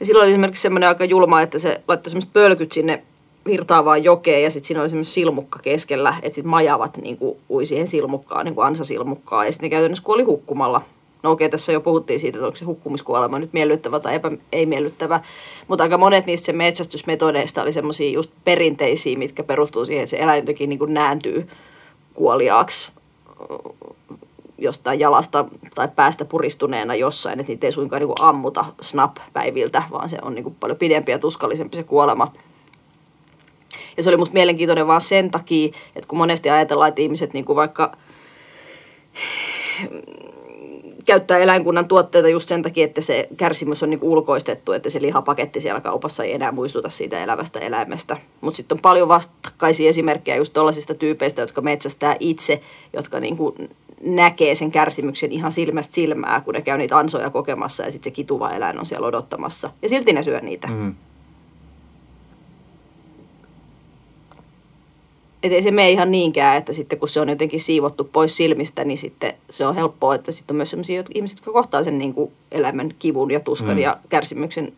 Ja 0.00 0.06
silloin 0.06 0.24
oli 0.24 0.30
esimerkiksi 0.30 0.62
semmoinen 0.62 0.88
aika 0.88 1.04
julma, 1.04 1.42
että 1.42 1.58
se 1.58 1.80
laittoi 1.88 2.10
semmoiset 2.10 2.32
pölkyt 2.32 2.72
sinne 2.72 3.02
virtaavaan 3.46 4.04
jokeen 4.04 4.42
ja 4.42 4.50
sitten 4.50 4.66
siinä 4.66 4.80
oli 4.80 4.88
semmoinen 4.88 5.12
silmukka 5.12 5.58
keskellä, 5.58 6.14
että 6.22 6.34
sitten 6.34 6.50
majavat 6.50 6.96
niin 6.96 7.16
kuin, 7.16 7.38
ui 7.50 7.66
siihen 7.66 7.86
silmukkaan, 7.86 8.44
niin 8.44 8.54
kuin 8.54 8.66
ansasilmukkaan 8.66 9.46
ja 9.46 9.52
sitten 9.52 9.66
ne 9.66 9.70
käytännössä 9.70 10.04
kuoli 10.04 10.22
hukkumalla. 10.22 10.82
No 11.22 11.30
okei, 11.30 11.48
tässä 11.48 11.72
jo 11.72 11.80
puhuttiin 11.80 12.20
siitä, 12.20 12.38
että 12.38 12.46
onko 12.46 12.56
se 12.56 12.64
hukkumiskuolema 12.64 13.38
nyt 13.38 13.52
miellyttävä 13.52 14.00
tai 14.00 14.14
epä, 14.14 14.30
ei 14.52 14.66
miellyttävä, 14.66 15.20
mutta 15.68 15.84
aika 15.84 15.98
monet 15.98 16.26
niistä 16.26 16.52
metsästysmetodeista 16.52 17.62
oli 17.62 17.72
semmoisia 17.72 18.10
just 18.10 18.30
perinteisiä, 18.44 19.18
mitkä 19.18 19.42
perustuu 19.42 19.84
siihen, 19.84 20.02
että 20.02 20.10
se 20.10 20.16
eläin 20.16 20.42
jotenkin 20.42 20.68
niin 20.68 20.78
kuin 20.78 20.94
nääntyy 20.94 21.48
kuoliaaksi 22.14 22.92
jostain 24.58 25.00
jalasta 25.00 25.44
tai 25.74 25.88
päästä 25.96 26.24
puristuneena 26.24 26.94
jossain, 26.94 27.40
että 27.40 27.52
niitä 27.52 27.66
ei 27.66 27.72
suinkaan 27.72 28.00
niin 28.00 28.14
kuin 28.16 28.28
ammuta 28.28 28.64
snap-päiviltä, 28.80 29.82
vaan 29.90 30.08
se 30.08 30.18
on 30.22 30.34
niin 30.34 30.42
kuin 30.42 30.56
paljon 30.60 30.78
pidempi 30.78 31.12
ja 31.12 31.18
tuskallisempi 31.18 31.76
se 31.76 31.82
kuolema. 31.82 32.32
Ja 33.96 34.02
se 34.02 34.08
oli 34.08 34.16
musta 34.16 34.32
mielenkiintoinen 34.32 34.86
vaan 34.86 35.00
sen 35.00 35.30
takia, 35.30 35.66
että 35.96 36.08
kun 36.08 36.18
monesti 36.18 36.50
ajatellaan, 36.50 36.88
että 36.88 37.02
ihmiset 37.02 37.32
niin 37.32 37.44
kuin 37.44 37.56
vaikka 37.56 37.96
käyttää 41.06 41.38
eläinkunnan 41.38 41.88
tuotteita 41.88 42.28
just 42.28 42.48
sen 42.48 42.62
takia, 42.62 42.84
että 42.84 43.00
se 43.00 43.28
kärsimys 43.36 43.82
on 43.82 43.90
niinku 43.90 44.12
ulkoistettu, 44.12 44.72
että 44.72 44.90
se 44.90 45.02
lihapaketti 45.02 45.60
siellä 45.60 45.80
kaupassa 45.80 46.24
ei 46.24 46.34
enää 46.34 46.52
muistuta 46.52 46.88
siitä 46.88 47.22
elävästä 47.22 47.60
eläimestä. 47.60 48.16
Mutta 48.40 48.56
sitten 48.56 48.76
on 48.76 48.82
paljon 48.82 49.08
vastakkaisia 49.08 49.88
esimerkkejä 49.88 50.36
just 50.36 50.52
tuollaisista 50.52 50.94
tyypeistä, 50.94 51.40
jotka 51.40 51.60
metsästää 51.60 52.16
itse, 52.20 52.60
jotka 52.92 53.20
niinku 53.20 53.54
näkee 54.00 54.54
sen 54.54 54.72
kärsimyksen 54.72 55.32
ihan 55.32 55.52
silmästä 55.52 55.94
silmää, 55.94 56.40
kun 56.40 56.54
ne 56.54 56.62
käy 56.62 56.78
niitä 56.78 56.98
ansoja 56.98 57.30
kokemassa 57.30 57.84
ja 57.84 57.90
sitten 57.90 58.10
se 58.12 58.14
kituva 58.14 58.50
eläin 58.50 58.78
on 58.78 58.86
siellä 58.86 59.06
odottamassa. 59.06 59.70
Ja 59.82 59.88
silti 59.88 60.12
ne 60.12 60.22
syö 60.22 60.40
niitä. 60.40 60.68
Mm. 60.68 60.94
Et 65.46 65.52
ei 65.52 65.62
se 65.62 65.70
mene 65.70 65.90
ihan 65.90 66.10
niinkään, 66.10 66.56
että 66.56 66.72
sitten 66.72 66.98
kun 66.98 67.08
se 67.08 67.20
on 67.20 67.28
jotenkin 67.28 67.60
siivottu 67.60 68.04
pois 68.04 68.36
silmistä, 68.36 68.84
niin 68.84 68.98
sitten 68.98 69.34
se 69.50 69.66
on 69.66 69.74
helppoa, 69.74 70.14
että 70.14 70.32
sitten 70.32 70.54
on 70.54 70.56
myös 70.56 70.70
sellaisia 70.70 71.04
ihmisiä, 71.14 71.34
jotka 71.34 71.52
kohtaa 71.52 71.82
sen 71.82 71.98
niin 71.98 72.14
kuin 72.14 72.32
elämän 72.52 72.90
kivun 72.98 73.30
ja 73.30 73.40
tuskan 73.40 73.76
Mm. 73.76 73.78
ja 73.78 73.96
kärsimyksen 74.08 74.72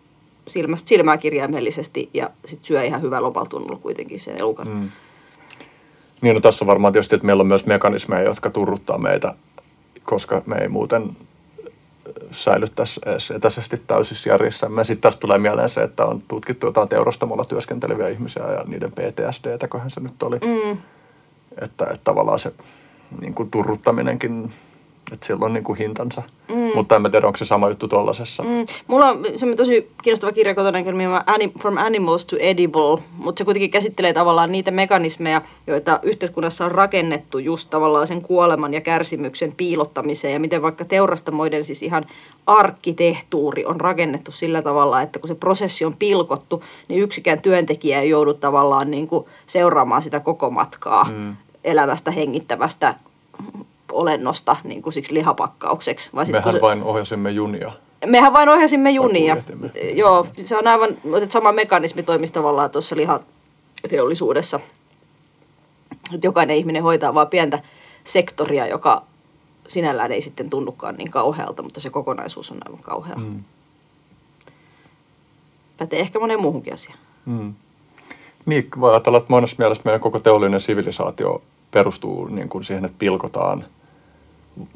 silmästä 0.49 0.89
silmää 0.89 1.16
kirjaimellisesti 1.16 2.09
ja 2.15 2.31
sitten 2.47 2.66
syö 2.66 2.82
ihan 2.82 3.03
hyvällä 3.03 3.28
omaltunnolla 3.28 3.81
kuitenkin 3.82 4.20
sen 4.20 4.36
elukan. 4.40 4.69
Mm. 4.69 4.89
Niin 6.20 6.35
no 6.35 6.40
tässä 6.40 6.65
on 6.65 6.66
varmaan 6.66 6.93
tietysti, 6.93 7.15
että 7.15 7.27
meillä 7.27 7.40
on 7.40 7.47
myös 7.47 7.66
mekanismeja, 7.66 8.23
jotka 8.23 8.51
turruttaa 8.51 8.99
meitä, 8.99 9.35
koska 10.05 10.43
me 10.47 10.57
ei 10.57 10.69
muuten 10.69 11.16
säilyttäisi 12.32 13.00
edes 13.06 13.30
etäisesti 13.30 13.82
täysissä 13.86 14.30
järjessämme. 14.30 14.84
Sitten 14.84 15.02
tästä 15.02 15.20
tulee 15.20 15.38
mieleen 15.38 15.70
se, 15.70 15.82
että 15.82 16.05
on 16.05 16.22
tutkittu 16.28 16.66
jotain 16.66 16.88
teurastamolla 16.88 17.44
työskenteleviä 17.44 18.09
ihmisiä 18.09 18.42
ja 18.42 18.64
niiden 18.66 18.92
PTSD, 18.92 19.68
kohan 19.68 19.90
se 19.90 20.00
nyt 20.00 20.22
oli. 20.22 20.38
Mm. 20.38 20.78
Että, 21.60 21.84
että 21.84 22.05
tavallaan 22.05 22.38
se 22.38 22.52
niin 23.20 23.34
kuin 23.34 23.50
turruttaminenkin, 23.50 24.52
että 25.12 25.26
sillä 25.26 25.44
on 25.44 25.52
niin 25.52 25.64
kuin 25.64 25.78
hintansa. 25.78 26.22
Mm. 26.48 26.70
Mutta 26.74 26.97
en 26.97 27.02
mä 27.02 27.10
tiedä, 27.10 27.26
onko 27.26 27.36
se 27.36 27.44
sama 27.44 27.68
juttu 27.68 27.89
tuollaisessa. 27.89 28.43
Mm. 28.43 28.66
Mulla 28.86 29.06
on 29.06 29.24
semmoinen 29.36 29.56
tosi 29.56 29.90
kiinnostava 30.02 30.32
kirja 30.32 30.55
kotona, 30.55 30.78
From 31.60 31.76
Animals 31.76 32.26
to 32.26 32.36
Edible, 32.40 33.02
mutta 33.18 33.40
se 33.40 33.44
kuitenkin 33.44 33.70
käsittelee 33.70 34.12
tavallaan 34.12 34.52
niitä 34.52 34.70
mekanismeja, 34.70 35.43
joita 35.66 36.01
yhteiskunnassa 36.02 36.64
on 36.64 36.70
rakennettu 36.70 37.39
just 37.39 37.70
tavallaan 37.70 38.06
sen 38.06 38.22
kuoleman 38.22 38.74
ja 38.74 38.80
kärsimyksen 38.80 39.52
piilottamiseen 39.56 40.32
ja 40.32 40.40
miten 40.40 40.62
vaikka 40.62 40.85
teurastamoiden 40.85 41.64
siis 41.64 41.82
ihan 41.82 42.06
arkkitehtuuri 42.47 43.64
on 43.64 43.80
rakennettu 43.80 44.30
sillä 44.30 44.62
tavalla, 44.62 45.02
että 45.02 45.18
kun 45.18 45.28
se 45.28 45.35
prosessi 45.35 45.85
on 45.85 45.97
pilkottu, 45.98 46.64
niin 46.89 47.02
yksikään 47.02 47.43
työntekijä 47.43 48.01
ei 48.01 48.10
joudu 48.10 48.35
tavallaan 48.35 48.90
niin 48.90 49.06
kuin 49.06 49.26
seuraamaan 49.47 50.02
sitä 50.02 50.20
koko 50.20 50.51
matkaa 50.51 51.05
mm. 51.05 51.36
elävästä, 51.64 52.10
hengittävästä 52.10 52.94
olennosta 53.93 54.56
niin 54.65 54.82
kuin 54.82 54.93
siksi 54.93 55.15
lihapakkaukseksi. 55.15 56.10
Vaan 56.15 56.27
sit, 56.27 56.32
Mehän 56.32 56.55
se- 56.55 56.60
vain 56.60 56.82
ohjasimme 56.82 57.31
junia. 57.31 57.73
Mehän 58.06 58.32
vain 58.32 58.48
ohjasimme 58.48 58.90
junia. 58.90 59.36
Joo, 59.94 60.27
se 60.44 60.56
on 60.56 60.66
aivan, 60.66 60.90
että 60.90 61.32
sama 61.32 61.52
mekanismi 61.52 62.02
toimisi 62.02 62.32
tavallaan 62.32 62.70
tuossa 62.70 62.97
lihateollisuudessa. 62.97 64.60
Jokainen 66.23 66.56
ihminen 66.56 66.82
hoitaa 66.82 67.15
vain 67.15 67.28
pientä 67.28 67.62
sektoria, 68.05 68.66
joka 68.66 69.02
sinällään 69.69 70.12
ei 70.12 70.20
sitten 70.23 70.51
tunnukaan 70.51 70.94
niin 70.94 71.10
kauhealta, 71.10 71.62
mutta 71.62 71.81
se 71.81 71.90
kokonaisuus 71.90 72.52
on 72.52 72.59
aivan 72.66 72.82
kauhea. 72.82 73.16
Mm. 73.16 73.24
Mm. 73.24 73.44
Pätee 75.78 76.01
ehkä 76.01 76.19
monen 76.19 76.40
muuhunkin 76.40 76.74
asiaan. 76.74 76.98
Mm. 77.27 77.55
Niin, 78.47 78.69
voi 78.81 78.90
ajatella, 78.90 79.19
että 79.19 79.31
monessa 79.32 79.56
mielessä 79.59 79.82
meidän 79.85 80.01
koko 80.01 80.19
teollinen 80.19 80.60
sivilisaatio 80.60 81.43
perustuu 81.70 82.27
niin 82.27 82.48
kuin 82.48 82.65
siihen, 82.65 82.85
että 82.85 82.98
pilkotaan 82.98 83.65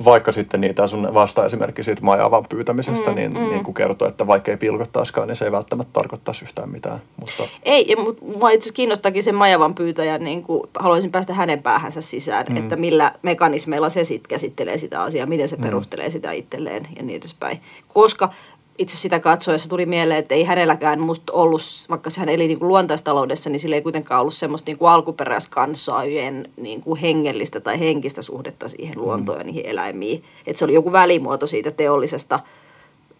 vaikka 0.04 0.32
sitten 0.32 0.60
niitä 0.60 0.86
sun 0.86 1.14
vasta-esimerkki 1.14 1.84
siitä 1.84 2.02
majavan 2.02 2.44
pyytämisestä, 2.48 3.10
mm, 3.10 3.16
niin, 3.16 3.32
mm. 3.32 3.48
niin 3.48 3.64
kuin 3.64 3.74
kertoo, 3.74 4.08
että 4.08 4.26
vaikka 4.26 4.50
ei 4.50 4.56
pilkottaisikaan, 4.56 5.28
niin 5.28 5.36
se 5.36 5.44
ei 5.44 5.52
välttämättä 5.52 5.92
tarkoittaisi 5.92 6.44
yhtään 6.44 6.68
mitään. 6.68 7.00
Mutta 7.16 7.42
Ei, 7.62 7.86
ja 7.88 7.96
mut 7.96 8.20
mua 8.20 8.50
itse 8.50 8.64
asiassa 8.64 8.74
kiinnostakin 8.74 9.22
sen 9.22 9.34
majavan 9.34 9.74
pyytäjän, 9.74 10.24
niin 10.24 10.42
kuin, 10.42 10.62
haluaisin 10.78 11.10
päästä 11.10 11.34
hänen 11.34 11.62
päähänsä 11.62 12.00
sisään, 12.00 12.46
mm. 12.50 12.56
että 12.56 12.76
millä 12.76 13.12
mekanismeilla 13.22 13.88
se 13.88 14.04
sitten 14.04 14.28
käsittelee 14.28 14.78
sitä 14.78 15.02
asiaa, 15.02 15.26
miten 15.26 15.48
se 15.48 15.56
perustelee 15.56 16.10
sitä 16.10 16.32
itselleen 16.32 16.82
ja 16.96 17.02
niin 17.02 17.16
edespäin. 17.16 17.60
Koska 17.88 18.28
itse 18.78 18.96
sitä 18.96 19.20
katsoessa 19.20 19.68
tuli 19.68 19.86
mieleen, 19.86 20.18
että 20.18 20.34
ei 20.34 20.44
hänelläkään 20.44 21.00
musta 21.00 21.32
ollut, 21.32 21.62
vaikka 21.90 22.10
hän 22.18 22.28
eli 22.28 22.48
niin 22.48 22.58
kuin 22.58 22.68
luontaistaloudessa, 22.68 23.50
niin 23.50 23.60
sillä 23.60 23.76
ei 23.76 23.82
kuitenkaan 23.82 24.20
ollut 24.20 24.34
semmoista 24.34 24.70
niin 24.70 24.78
kuin 24.78 24.90
alkuperäiskansojen 24.90 26.48
niin 26.56 26.80
kuin 26.80 27.00
hengellistä 27.00 27.60
tai 27.60 27.80
henkistä 27.80 28.22
suhdetta 28.22 28.68
siihen 28.68 28.98
luontoon 29.00 29.38
ja 29.38 29.44
niihin 29.44 29.66
eläimiin. 29.66 30.24
Että 30.46 30.58
se 30.58 30.64
oli 30.64 30.74
joku 30.74 30.92
välimuoto 30.92 31.46
siitä 31.46 31.70
teollisesta 31.70 32.40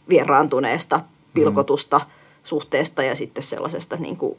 vieraantuneesta 0.08 1.00
pilkotusta 1.34 2.00
suhteesta 2.44 3.02
ja 3.02 3.14
sitten 3.14 3.42
sellaisesta 3.42 3.96
niin 3.96 4.16
kuin 4.16 4.36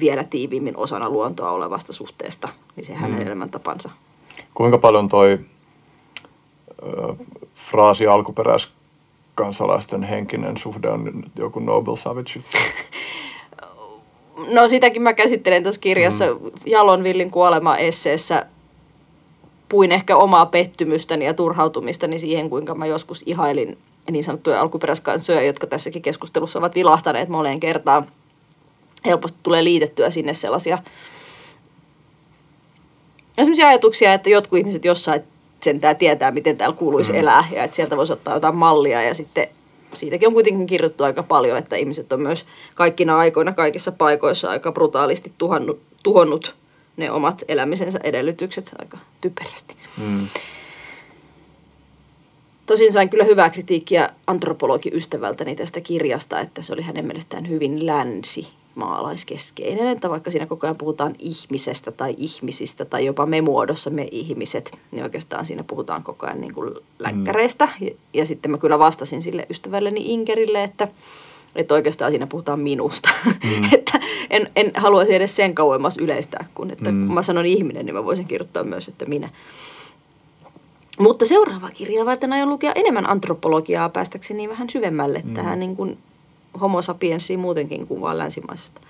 vielä 0.00 0.24
tiiviimmin 0.24 0.76
osana 0.76 1.10
luontoa 1.10 1.50
olevasta 1.50 1.92
suhteesta, 1.92 2.48
niin 2.76 2.84
se 2.86 2.94
hänen 2.94 3.20
Mm. 3.20 3.26
elämäntapansa. 3.26 3.90
kuinka 4.54 4.78
paljon 4.78 5.08
toi 5.08 5.38
ö, 6.82 7.14
fraasi 7.54 8.06
alkuperäiskansalaisten 9.32 10.02
henkinen 10.02 10.56
suhde 10.56 10.88
on 10.88 11.04
nyt 11.04 11.32
joku 11.36 11.60
Noble 11.60 11.96
Savage? 11.96 12.40
No 14.48 14.68
sitäkin 14.68 15.02
mä 15.02 15.12
käsittelen 15.12 15.62
tuossa 15.62 15.80
kirjassa 15.80 16.24
mm. 16.24 16.50
Jalon 16.66 17.04
Villin 17.04 17.30
kuolema 17.30 17.76
esseessä 17.76 18.46
puin 19.68 19.92
ehkä 19.92 20.16
omaa 20.16 20.46
pettymystäni 20.46 21.24
ja 21.24 21.34
turhautumistani 21.34 22.18
siihen, 22.18 22.50
kuinka 22.50 22.74
mä 22.74 22.86
joskus 22.86 23.22
ihailin 23.26 23.78
niin 24.10 24.24
sanottuja 24.24 24.60
alkuperäiskansoja, 24.60 25.42
jotka 25.42 25.66
tässäkin 25.66 26.02
keskustelussa 26.02 26.58
ovat 26.58 26.74
vilahtaneet 26.74 27.28
moneen 27.28 27.60
kertaan. 27.60 28.08
Helposti 29.04 29.38
tulee 29.42 29.64
liitettyä 29.64 30.10
sinne 30.10 30.34
sellaisia 30.34 30.78
sellaisia 33.36 33.68
ajatuksia, 33.68 34.12
että 34.12 34.30
jotkut 34.30 34.58
ihmiset 34.58 34.84
jossain 34.84 35.22
sentään 35.62 35.96
tietää, 35.96 36.30
miten 36.30 36.56
täällä 36.56 36.76
kuuluisi 36.76 37.12
mm. 37.12 37.18
elää 37.18 37.44
ja 37.54 37.64
että 37.64 37.76
sieltä 37.76 37.96
voisi 37.96 38.12
ottaa 38.12 38.34
jotain 38.34 38.56
mallia 38.56 39.02
ja 39.02 39.14
sitten 39.14 39.48
siitäkin 39.94 40.28
on 40.28 40.34
kuitenkin 40.34 40.66
kirjoittu 40.66 41.04
aika 41.04 41.22
paljon, 41.22 41.58
että 41.58 41.76
ihmiset 41.76 42.12
on 42.12 42.20
myös 42.20 42.46
kaikkina 42.74 43.18
aikoina 43.18 43.52
kaikissa 43.52 43.92
paikoissa 43.92 44.50
aika 44.50 44.72
brutaalisti 44.72 45.32
tuhannut, 45.38 45.80
tuhonnut 46.02 46.54
ne 46.96 47.10
omat 47.10 47.42
elämisensä 47.48 48.00
edellytykset 48.04 48.70
aika 48.78 48.98
typerästi. 49.20 49.76
Mm. 49.96 50.28
Tosin 52.66 52.92
sain 52.92 53.08
kyllä 53.08 53.24
hyvää 53.24 53.50
kritiikkiä 53.50 54.10
antropologiystävältäni 54.26 55.56
tästä 55.56 55.80
kirjasta, 55.80 56.40
että 56.40 56.62
se 56.62 56.72
oli 56.72 56.82
hänen 56.82 57.06
mielestään 57.06 57.48
hyvin 57.48 57.86
länsi 57.86 58.48
maalaiskeskeinen, 58.74 59.86
että 59.86 60.10
vaikka 60.10 60.30
siinä 60.30 60.46
koko 60.46 60.66
ajan 60.66 60.76
puhutaan 60.76 61.14
ihmisestä 61.18 61.92
tai 61.92 62.14
ihmisistä 62.16 62.84
tai 62.84 63.06
jopa 63.06 63.26
me 63.26 63.40
muodossa 63.40 63.90
me 63.90 64.08
ihmiset, 64.10 64.78
niin 64.90 65.02
oikeastaan 65.02 65.44
siinä 65.44 65.64
puhutaan 65.64 66.02
koko 66.02 66.26
ajan 66.26 66.40
niin 66.40 66.54
kuin 66.54 66.74
länkkäreistä. 66.98 67.68
Ja, 67.80 67.90
ja 68.14 68.26
sitten 68.26 68.50
mä 68.50 68.58
kyllä 68.58 68.78
vastasin 68.78 69.22
sille 69.22 69.46
ystävälleni 69.50 70.12
Inkerille, 70.12 70.64
että, 70.64 70.88
että 71.56 71.74
oikeastaan 71.74 72.12
siinä 72.12 72.26
puhutaan 72.26 72.60
minusta. 72.60 73.08
Mm. 73.26 73.64
että 73.74 74.00
en, 74.30 74.50
en 74.56 74.72
haluaisi 74.74 75.14
edes 75.14 75.36
sen 75.36 75.54
kauemmas 75.54 75.98
yleistää, 75.98 76.44
kun 76.54 76.70
että 76.70 76.92
mm. 76.92 77.06
kun 77.06 77.14
mä 77.14 77.22
sanon 77.22 77.46
ihminen, 77.46 77.86
niin 77.86 77.94
mä 77.94 78.04
voisin 78.04 78.28
kirjoittaa 78.28 78.64
myös, 78.64 78.88
että 78.88 79.06
minä. 79.06 79.30
Mutta 80.98 81.26
seuraava 81.26 81.70
kirja 81.70 82.04
varten 82.04 82.32
aion 82.32 82.48
lukea 82.48 82.72
enemmän 82.74 83.10
antropologiaa 83.10 83.88
päästäkseni 83.88 84.48
vähän 84.48 84.70
syvemmälle 84.70 85.22
mm. 85.24 85.34
tähän 85.34 85.60
niin 85.60 85.76
kuin 85.76 85.98
homo 86.60 86.82
sapiensiin 86.82 87.40
muutenkin 87.40 87.86
kuin 87.86 88.00
vaan 88.00 88.18
länsimaisesta 88.18 88.80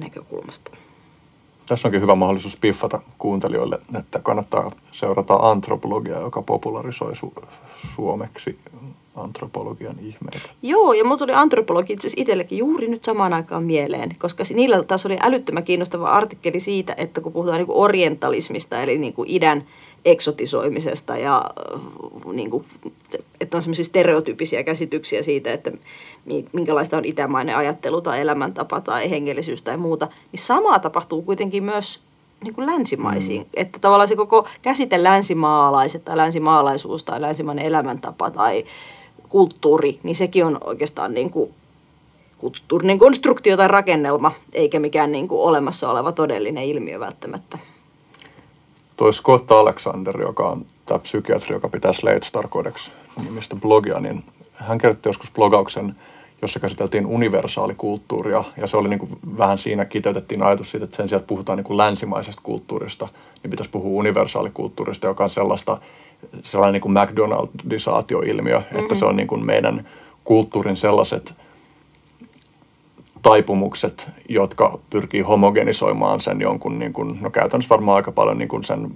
näkökulmasta. 0.00 0.70
Tässä 1.66 1.88
onkin 1.88 2.00
hyvä 2.00 2.14
mahdollisuus 2.14 2.56
piffata 2.56 3.00
kuuntelijoille, 3.18 3.78
että 3.98 4.18
kannattaa 4.18 4.72
seurata 4.92 5.34
antropologiaa, 5.34 6.20
joka 6.20 6.42
popularisoi 6.42 7.12
su- 7.12 7.46
suomeksi 7.94 8.58
antropologian 9.16 9.96
ihmeitä. 9.98 10.48
Joo, 10.62 10.92
ja 10.92 11.04
mulla 11.04 11.16
tuli 11.16 11.32
antropologi 11.32 11.92
itse 11.92 12.06
asiassa 12.06 12.20
itsellekin 12.20 12.58
juuri 12.58 12.88
nyt 12.88 13.04
samaan 13.04 13.32
aikaan 13.32 13.64
mieleen, 13.64 14.10
koska 14.18 14.44
niillä 14.54 14.82
taas 14.82 15.06
oli 15.06 15.18
älyttömän 15.20 15.64
kiinnostava 15.64 16.06
artikkeli 16.06 16.60
siitä, 16.60 16.94
että 16.96 17.20
kun 17.20 17.32
puhutaan 17.32 17.58
niin 17.58 17.66
orientalismista, 17.68 18.82
eli 18.82 18.98
niin 18.98 19.12
kuin 19.12 19.30
idän 19.30 19.64
eksotisoimisesta 20.04 21.16
ja 21.16 21.44
äh, 21.74 21.80
niin 22.32 22.50
kuin, 22.50 22.64
että 23.40 23.56
on 23.56 23.62
semmoisia 23.62 23.84
stereotyyppisiä 23.84 24.62
käsityksiä 24.62 25.22
siitä, 25.22 25.52
että 25.52 25.72
mi- 26.24 26.46
minkälaista 26.52 26.96
on 26.96 27.04
itämainen 27.04 27.56
ajattelu 27.56 28.00
tai 28.00 28.20
elämäntapa 28.20 28.80
tai 28.80 29.10
hengellisyys 29.10 29.62
tai 29.62 29.76
muuta, 29.76 30.08
niin 30.32 30.40
samaa 30.40 30.78
tapahtuu 30.78 31.22
kuitenkin 31.22 31.64
myös 31.64 32.00
niin 32.44 32.54
kuin 32.54 32.66
länsimaisiin. 32.66 33.42
Mm. 33.42 33.48
Että 33.54 33.78
tavallaan 33.78 34.08
se 34.08 34.16
koko 34.16 34.48
käsite 34.62 35.02
länsimaalaiset 35.02 36.04
tai 36.04 36.16
länsimaalaisuus 36.16 37.04
tai 37.04 37.20
länsimainen 37.20 37.64
elämäntapa 37.64 38.30
tai 38.30 38.64
kulttuuri, 39.28 40.00
niin 40.02 40.16
sekin 40.16 40.44
on 40.44 40.58
oikeastaan 40.64 41.14
niin 41.14 41.30
kuin 41.30 41.54
kulttuurinen 42.38 42.98
konstruktio 42.98 43.56
tai 43.56 43.68
rakennelma, 43.68 44.32
eikä 44.52 44.80
mikään 44.80 45.12
niin 45.12 45.28
kuin 45.28 45.40
olemassa 45.40 45.90
oleva 45.90 46.12
todellinen 46.12 46.64
ilmiö 46.64 47.00
välttämättä. 47.00 47.58
Toi 49.00 49.12
Scott 49.12 49.52
Alexander, 49.52 50.20
joka 50.20 50.48
on 50.48 50.66
tämä 50.86 50.98
psykiatri, 50.98 51.54
joka 51.54 51.68
pitää 51.68 51.92
Slate 51.92 52.26
Star 52.26 52.48
Codex 52.48 52.90
nimistä 53.24 53.56
blogia, 53.56 54.00
niin 54.00 54.24
hän 54.54 54.78
kirjoitti 54.78 55.08
joskus 55.08 55.30
blogauksen 55.30 55.96
jossa 56.42 56.60
käsiteltiin 56.60 57.06
universaalikulttuuria, 57.06 58.44
ja 58.56 58.66
se 58.66 58.76
oli 58.76 58.88
niin 58.88 58.98
kuin, 58.98 59.18
vähän 59.38 59.58
siinä 59.58 59.84
kiteytettiin 59.84 60.42
ajatus 60.42 60.70
siitä, 60.70 60.84
että 60.84 60.96
sen 60.96 61.08
sijaan, 61.08 61.20
että 61.20 61.28
puhutaan 61.28 61.56
niin 61.56 61.64
kuin 61.64 61.76
länsimaisesta 61.76 62.42
kulttuurista, 62.44 63.08
niin 63.42 63.50
pitäisi 63.50 63.70
puhua 63.70 63.98
universaalikulttuurista, 63.98 65.06
joka 65.06 65.24
on 65.24 65.30
sellaista, 65.30 65.78
sellainen 66.44 66.72
niin 66.72 66.80
kuin 66.80 66.92
McDonaldisaatioilmiö, 66.92 68.58
mm-hmm. 68.58 68.78
että 68.78 68.94
se 68.94 69.04
on 69.04 69.16
niin 69.16 69.28
kuin 69.28 69.46
meidän 69.46 69.88
kulttuurin 70.24 70.76
sellaiset 70.76 71.34
taipumukset, 73.22 74.10
jotka 74.28 74.78
pyrkii 74.90 75.20
homogenisoimaan 75.20 76.20
sen 76.20 76.40
jonkun, 76.40 76.78
niin 76.78 76.92
kuin, 76.92 77.18
no 77.20 77.30
käytännössä 77.30 77.68
varmaan 77.68 77.96
aika 77.96 78.12
paljon 78.12 78.38
niin 78.38 78.48
kuin 78.48 78.64
sen 78.64 78.90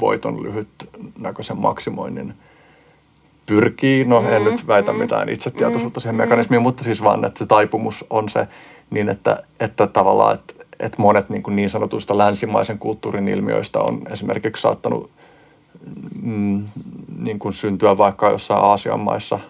voiton 0.00 0.42
lyhytnäköisen 0.42 1.58
maksimoinnin 1.58 2.34
pyrkii. 3.46 4.04
No 4.04 4.24
en 4.30 4.42
mm, 4.42 4.48
nyt 4.48 4.66
väitä 4.66 4.92
mm, 4.92 4.98
mitään 4.98 5.28
itsetietoisuutta 5.28 6.00
mm, 6.00 6.02
siihen 6.02 6.16
mekanismiin, 6.16 6.60
mm. 6.60 6.62
mutta 6.62 6.82
siis 6.82 7.02
vaan, 7.02 7.24
että 7.24 7.38
se 7.38 7.46
taipumus 7.46 8.04
on 8.10 8.28
se 8.28 8.48
niin, 8.90 9.08
että, 9.08 9.42
että 9.60 9.86
tavallaan, 9.86 10.34
että, 10.34 10.54
että 10.80 11.02
monet 11.02 11.28
niin, 11.28 11.42
kuin 11.42 11.56
niin 11.56 11.70
sanotuista 11.70 12.18
länsimaisen 12.18 12.78
kulttuurin 12.78 13.28
ilmiöistä 13.28 13.78
on 13.78 14.02
esimerkiksi 14.10 14.60
saattanut 14.60 15.10
mm, 16.22 16.64
niin 17.18 17.38
kuin 17.38 17.54
syntyä 17.54 17.98
vaikka 17.98 18.30
jossain 18.30 18.64
Aasian 18.64 19.00
maissa, 19.00 19.40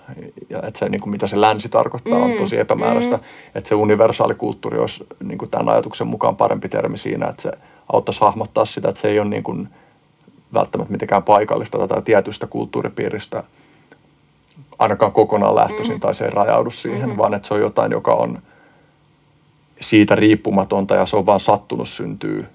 ja 0.50 0.62
että 0.62 0.78
se, 0.78 0.88
niin 0.88 1.00
kuin 1.00 1.10
mitä 1.10 1.26
se 1.26 1.40
länsi 1.40 1.68
tarkoittaa, 1.68 2.18
on 2.18 2.32
tosi 2.38 2.58
epämääräistä. 2.58 3.16
Mm. 3.16 3.22
Että 3.54 3.68
se 3.68 3.74
universaali 3.74 4.34
kulttuuri 4.34 4.78
olisi 4.78 5.06
niin 5.24 5.38
kuin 5.38 5.50
tämän 5.50 5.68
ajatuksen 5.68 6.06
mukaan 6.06 6.36
parempi 6.36 6.68
termi 6.68 6.98
siinä, 6.98 7.26
että 7.26 7.42
se 7.42 7.52
auttaisi 7.92 8.20
hahmottaa 8.20 8.64
sitä, 8.64 8.88
että 8.88 9.00
se 9.00 9.08
ei 9.08 9.20
ole 9.20 9.28
niin 9.28 9.42
kuin 9.42 9.68
välttämättä 10.54 10.92
mitenkään 10.92 11.22
paikallista 11.22 11.88
tai 11.88 12.02
tietystä 12.02 12.46
kulttuuripiiristä 12.46 13.44
ainakaan 14.78 15.12
kokonaan 15.12 15.54
lähtöisin 15.54 15.94
mm. 15.94 16.00
tai 16.00 16.14
se 16.14 16.24
ei 16.24 16.30
rajaudu 16.30 16.70
siihen, 16.70 17.10
mm. 17.10 17.16
vaan 17.16 17.34
että 17.34 17.48
se 17.48 17.54
on 17.54 17.60
jotain, 17.60 17.92
joka 17.92 18.14
on 18.14 18.42
siitä 19.80 20.14
riippumatonta 20.14 20.94
ja 20.94 21.06
se 21.06 21.16
on 21.16 21.26
vaan 21.26 21.40
sattunut 21.40 21.88
syntyy 21.88 22.46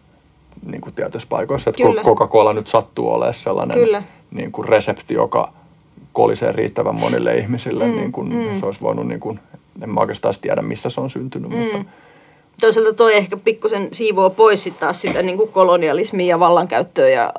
niin 0.66 0.82
kuin 0.82 0.94
tietyissä 0.94 1.30
paikoissa. 1.30 1.70
Että 1.70 1.84
Kyllä. 1.84 2.04
Coca-Cola 2.04 2.54
nyt 2.54 2.68
sattuu 2.68 3.10
olemaan 3.10 3.34
sellainen 3.34 3.78
Kyllä. 3.78 4.04
Niin 4.32 4.52
kuin 4.52 4.68
resepti, 4.68 5.14
joka 5.14 5.54
kolisee 6.14 6.52
riittävän 6.52 6.96
monille 6.96 7.38
ihmisille. 7.38 7.86
Mm. 7.86 7.96
Niin 7.96 8.12
kuin, 8.12 8.36
mm. 8.36 8.56
Se 8.56 8.66
olisi 8.66 8.82
voinut, 8.82 9.08
niin 9.08 9.20
kuin, 9.20 9.40
en 9.82 9.90
mä 9.90 10.00
oikeastaan 10.00 10.36
tiedä 10.42 10.62
missä 10.62 10.90
se 10.90 11.02
on 11.02 11.10
syntynyt, 11.10 11.52
mm. 11.52 11.58
mutta 11.58 11.80
toisaalta 12.62 12.94
toi 12.94 13.16
ehkä 13.16 13.38
pikkusen 13.38 13.88
siivoo 13.92 14.30
pois 14.30 14.64
sit 14.64 14.80
taas 14.80 15.02
sitä 15.02 15.22
niin 15.22 15.38
kuin 15.38 15.52
kolonialismia 15.52 16.28
ja 16.28 16.40
vallankäyttöä 16.40 17.10
ja 17.10 17.34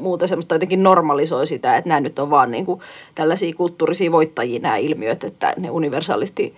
muuta 0.00 0.26
semmoista 0.26 0.54
jotenkin 0.54 0.82
normalisoi 0.82 1.46
sitä, 1.46 1.76
että 1.76 1.88
nämä 1.88 2.00
nyt 2.00 2.18
on 2.18 2.30
vaan 2.30 2.50
niin 2.50 2.66
kuin 2.66 2.80
tällaisia 3.14 3.54
kulttuurisia 3.54 4.12
voittajia 4.12 4.60
nämä 4.60 4.76
ilmiöt, 4.76 5.24
että 5.24 5.54
ne 5.58 5.70
universaalisti 5.70 6.54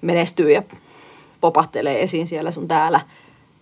menestyy 0.00 0.52
ja 0.52 0.62
popahtelee 1.40 2.02
esiin 2.02 2.28
siellä 2.28 2.50
sun 2.50 2.68
täällä. 2.68 3.00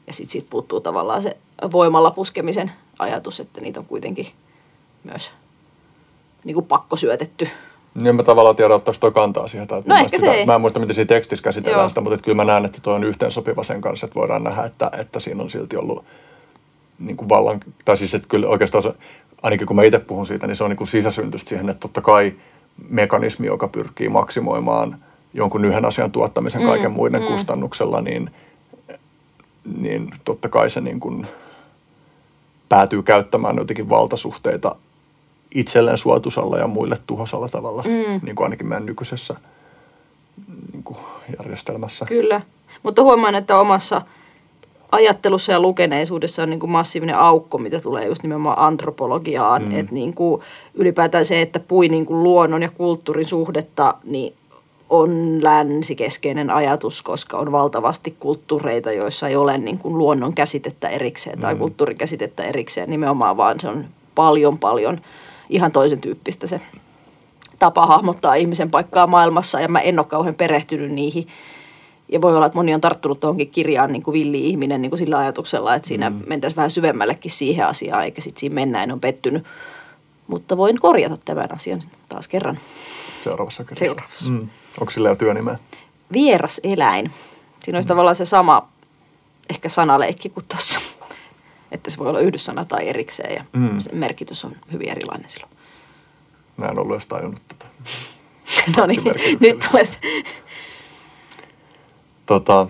Ja 0.08 0.14
sitten 0.14 0.32
siitä 0.32 0.46
puuttuu 0.50 0.80
tavallaan 0.80 1.22
se 1.22 1.36
voimalla 1.72 2.10
puskemisen 2.10 2.72
ajatus, 2.98 3.40
että 3.40 3.60
niitä 3.60 3.80
on 3.80 3.86
kuitenkin 3.86 4.26
myös 5.04 5.30
niin 6.44 6.54
kuin 6.54 6.66
pakko 6.66 6.96
syötetty. 6.96 7.48
Niin 8.02 8.16
mä 8.16 8.22
tavallaan 8.22 8.56
tiedä 8.56 8.74
ottaisi 8.74 9.00
toi 9.00 9.12
kantaa 9.12 9.48
siihen. 9.48 9.68
Tai 9.68 9.82
no 9.86 9.96
ehkä 9.96 10.18
sitä, 10.18 10.32
Mä 10.46 10.54
en 10.54 10.60
muista, 10.60 10.80
miten 10.80 10.94
siinä 10.94 11.06
tekstissä 11.06 11.42
käsitellään 11.42 11.82
Joo. 11.82 11.88
sitä, 11.88 12.00
mutta 12.00 12.18
kyllä 12.18 12.36
mä 12.36 12.44
näen, 12.44 12.64
että 12.64 12.78
tuo 12.82 12.94
on 12.94 13.04
yhteensopiva 13.04 13.64
sen 13.64 13.80
kanssa, 13.80 14.06
että 14.06 14.20
voidaan 14.20 14.44
nähdä, 14.44 14.64
että, 14.64 14.90
että 14.98 15.20
siinä 15.20 15.42
on 15.42 15.50
silti 15.50 15.76
ollut 15.76 16.04
niin 16.98 17.16
kuin 17.16 17.28
vallan, 17.28 17.60
tai 17.84 17.96
siis 17.96 18.14
että 18.14 18.28
kyllä 18.28 18.48
oikeastaan 18.48 18.82
se, 18.82 18.92
ainakin 19.42 19.66
kun 19.66 19.76
mä 19.76 19.82
itse 19.82 19.98
puhun 19.98 20.26
siitä, 20.26 20.46
niin 20.46 20.56
se 20.56 20.64
on 20.64 20.70
niin 20.70 20.76
kuin 20.76 20.88
sisäsyntystä 20.88 21.48
siihen, 21.48 21.68
että 21.68 21.80
totta 21.80 22.00
kai 22.00 22.34
mekanismi, 22.88 23.46
joka 23.46 23.68
pyrkii 23.68 24.08
maksimoimaan 24.08 24.98
jonkun 25.34 25.64
yhden 25.64 25.84
asian 25.84 26.12
tuottamisen 26.12 26.60
mm, 26.60 26.66
kaiken 26.66 26.92
muiden 26.92 27.20
mm. 27.20 27.26
kustannuksella, 27.26 28.00
niin, 28.00 28.30
niin 29.76 30.10
totta 30.24 30.48
kai 30.48 30.70
se 30.70 30.80
niin 30.80 31.00
kuin 31.00 31.26
päätyy 32.68 33.02
käyttämään 33.02 33.56
jotenkin 33.56 33.88
valtasuhteita 33.88 34.76
itselleen 35.54 35.98
suotusalla 35.98 36.58
ja 36.58 36.66
muille 36.66 36.96
tuhosalla 37.06 37.48
tavalla, 37.48 37.82
mm. 37.82 38.20
niin 38.22 38.36
kuin 38.36 38.44
ainakin 38.44 38.66
meidän 38.66 38.86
nykyisessä 38.86 39.34
niin 40.72 40.82
kuin 40.82 40.98
järjestelmässä. 41.38 42.04
Kyllä, 42.04 42.40
mutta 42.82 43.02
huomaan, 43.02 43.34
että 43.34 43.58
omassa– 43.58 44.02
ajattelussa 44.92 45.52
ja 45.52 45.60
lukeneisuudessa 45.60 46.42
on 46.42 46.50
niin 46.50 46.60
kuin 46.60 46.70
massiivinen 46.70 47.18
aukko, 47.18 47.58
mitä 47.58 47.80
tulee 47.80 48.06
just 48.06 48.22
nimenomaan 48.22 48.58
antropologiaan. 48.58 49.62
Mm. 49.62 49.78
Että 49.78 49.94
niin 49.94 50.14
kuin 50.14 50.42
ylipäätään 50.74 51.24
se, 51.24 51.40
että 51.40 51.60
pui 51.60 51.88
niin 51.88 52.06
kuin 52.06 52.22
luonnon 52.22 52.62
ja 52.62 52.70
kulttuurin 52.70 53.24
suhdetta, 53.24 53.94
niin 54.04 54.34
on 54.88 55.38
länsikeskeinen 55.44 56.50
ajatus, 56.50 57.02
koska 57.02 57.36
on 57.36 57.52
valtavasti 57.52 58.16
kulttuureita, 58.20 58.92
joissa 58.92 59.28
ei 59.28 59.36
ole 59.36 59.58
niin 59.58 59.78
kuin 59.78 59.98
luonnon 59.98 60.34
käsitettä 60.34 60.88
erikseen 60.88 61.38
tai 61.38 61.54
mm. 61.54 61.58
kulttuurin 61.58 61.98
käsitettä 61.98 62.42
erikseen 62.42 62.90
nimenomaan, 62.90 63.36
vaan 63.36 63.60
se 63.60 63.68
on 63.68 63.84
paljon 64.14 64.58
paljon 64.58 65.00
ihan 65.50 65.72
toisen 65.72 66.00
tyyppistä 66.00 66.46
se 66.46 66.60
tapa 67.58 67.86
hahmottaa 67.86 68.34
ihmisen 68.34 68.70
paikkaa 68.70 69.06
maailmassa 69.06 69.60
ja 69.60 69.68
mä 69.68 69.80
en 69.80 69.98
ole 69.98 70.06
kauhean 70.06 70.34
perehtynyt 70.34 70.90
niihin 70.90 71.26
ja 72.12 72.20
voi 72.20 72.36
olla, 72.36 72.46
että 72.46 72.58
moni 72.58 72.74
on 72.74 72.80
tarttunut 72.80 73.20
tuohonkin 73.20 73.50
kirjaan 73.50 73.92
niin 73.92 74.02
kuin 74.02 74.12
villi-ihminen 74.12 74.82
niin 74.82 74.90
kuin 74.90 74.98
sillä 74.98 75.18
ajatuksella, 75.18 75.74
että 75.74 75.88
siinä 75.88 76.10
mm. 76.10 76.22
mentäisiin 76.26 76.56
vähän 76.56 76.70
syvemmällekin 76.70 77.30
siihen 77.30 77.66
asiaan, 77.66 78.04
eikä 78.04 78.20
sitten 78.20 78.40
siinä 78.40 78.54
mennään, 78.54 78.92
on 78.92 79.00
pettynyt. 79.00 79.44
Mutta 80.26 80.56
voin 80.56 80.78
korjata 80.78 81.16
tämän 81.24 81.54
asian 81.56 81.80
taas 82.08 82.28
kerran. 82.28 82.58
Seuraavassa 83.24 83.64
kerrassa. 83.64 83.84
Seuraavassa. 83.84 84.30
Mm. 84.30 84.48
Onko 84.80 84.90
sillä 84.90 85.08
jo 85.08 85.16
työnimeä? 85.16 85.58
Vieras 86.12 86.60
eläin. 86.62 87.12
Siinä 87.64 87.76
olisi 87.76 87.86
mm. 87.86 87.88
tavallaan 87.88 88.16
se 88.16 88.24
sama 88.24 88.68
ehkä 89.50 89.68
sanaleikki 89.68 90.28
kuin 90.28 90.44
tuossa. 90.48 90.80
Että 91.72 91.90
se 91.90 91.98
voi 91.98 92.08
olla 92.08 92.20
yhdyssana 92.20 92.64
tai 92.64 92.88
erikseen 92.88 93.34
ja 93.34 93.44
mm. 93.52 93.80
sen 93.80 93.96
merkitys 93.96 94.44
on 94.44 94.56
hyvin 94.72 94.88
erilainen 94.88 95.30
silloin. 95.30 95.52
Mä 96.56 96.66
en 96.66 96.78
ollut 96.78 96.96
edes 96.96 97.06
tajunnut 97.06 97.42
tätä. 97.48 97.64
no 98.76 98.86
niin, 98.86 99.02
nyt 99.40 99.68
olet 99.72 100.00
Tota, 102.28 102.68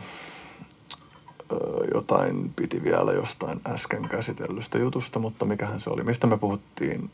jotain 1.95 2.53
piti 2.57 2.85
vielä 2.85 3.13
jostain 3.13 3.61
äsken 3.67 4.09
käsitellystä 4.09 4.79
jutusta, 4.79 5.19
mutta 5.19 5.45
mikähän 5.45 5.81
se 5.81 5.91
oli? 5.91 6.05
Mistä 6.05 6.27
me 6.27 6.39
puhuttiin 6.39 7.11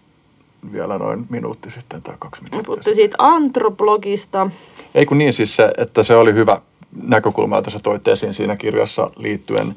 vielä 0.73 0.99
noin 0.99 1.27
minuutti 1.28 1.70
sitten 1.70 2.03
tai 2.03 2.15
kaksi 2.19 2.43
minuuttia 2.43 2.59
Me 2.59 2.66
puhuttiin 2.66 2.97
siitä 2.97 3.16
antropologista. 3.19 4.51
Ei 4.95 5.07
kun 5.07 5.19
niin 5.19 5.32
siis 5.32 5.57
se, 5.57 5.73
että 5.78 6.03
se 6.03 6.16
oli 6.16 6.35
hyvä 6.35 6.61
näkökulma, 7.03 7.57
jota 7.57 7.70
sä 7.70 7.78
toit 7.82 8.09
esiin 8.09 8.35
siinä 8.35 8.57
kirjassa 8.57 9.11
liittyen 9.16 9.77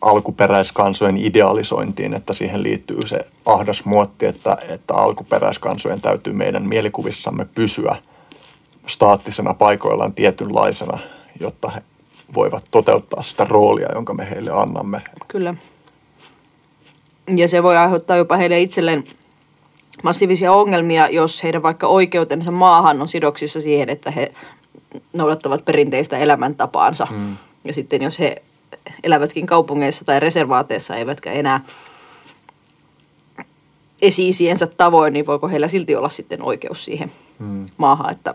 alkuperäiskansojen 0.00 1.16
idealisointiin, 1.18 2.14
että 2.14 2.32
siihen 2.32 2.62
liittyy 2.62 3.06
se 3.06 3.26
ahdas 3.46 3.84
muotti, 3.84 4.26
että, 4.26 4.58
että 4.68 4.94
alkuperäiskansojen 4.94 6.00
täytyy 6.00 6.32
meidän 6.32 6.68
mielikuvissamme 6.68 7.46
pysyä 7.54 7.96
staattisena 8.86 9.54
paikoillaan 9.54 10.14
tietynlaisena 10.14 10.98
jotta 11.40 11.70
he 11.70 11.82
voivat 12.34 12.64
toteuttaa 12.70 13.22
sitä 13.22 13.44
roolia, 13.44 13.92
jonka 13.94 14.14
me 14.14 14.30
heille 14.30 14.50
annamme. 14.50 15.00
Kyllä. 15.28 15.54
Ja 17.36 17.48
se 17.48 17.62
voi 17.62 17.76
aiheuttaa 17.76 18.16
jopa 18.16 18.36
heille 18.36 18.60
itselleen 18.60 19.04
massiivisia 20.02 20.52
ongelmia, 20.52 21.08
jos 21.08 21.42
heidän 21.42 21.62
vaikka 21.62 21.86
oikeutensa 21.86 22.52
maahan 22.52 23.00
on 23.00 23.08
sidoksissa 23.08 23.60
siihen, 23.60 23.88
että 23.88 24.10
he 24.10 24.32
noudattavat 25.12 25.64
perinteistä 25.64 26.18
elämäntapaansa. 26.18 27.06
Mm. 27.10 27.36
Ja 27.66 27.74
sitten 27.74 28.02
jos 28.02 28.18
he 28.18 28.42
elävätkin 29.02 29.46
kaupungeissa 29.46 30.04
tai 30.04 30.20
reservaateissa, 30.20 30.96
eivätkä 30.96 31.32
enää 31.32 31.60
esiisiensä 34.02 34.66
tavoin, 34.66 35.12
niin 35.12 35.26
voiko 35.26 35.48
heillä 35.48 35.68
silti 35.68 35.96
olla 35.96 36.08
sitten 36.08 36.42
oikeus 36.42 36.84
siihen 36.84 37.12
mm. 37.38 37.66
maahan, 37.76 38.12
että 38.12 38.34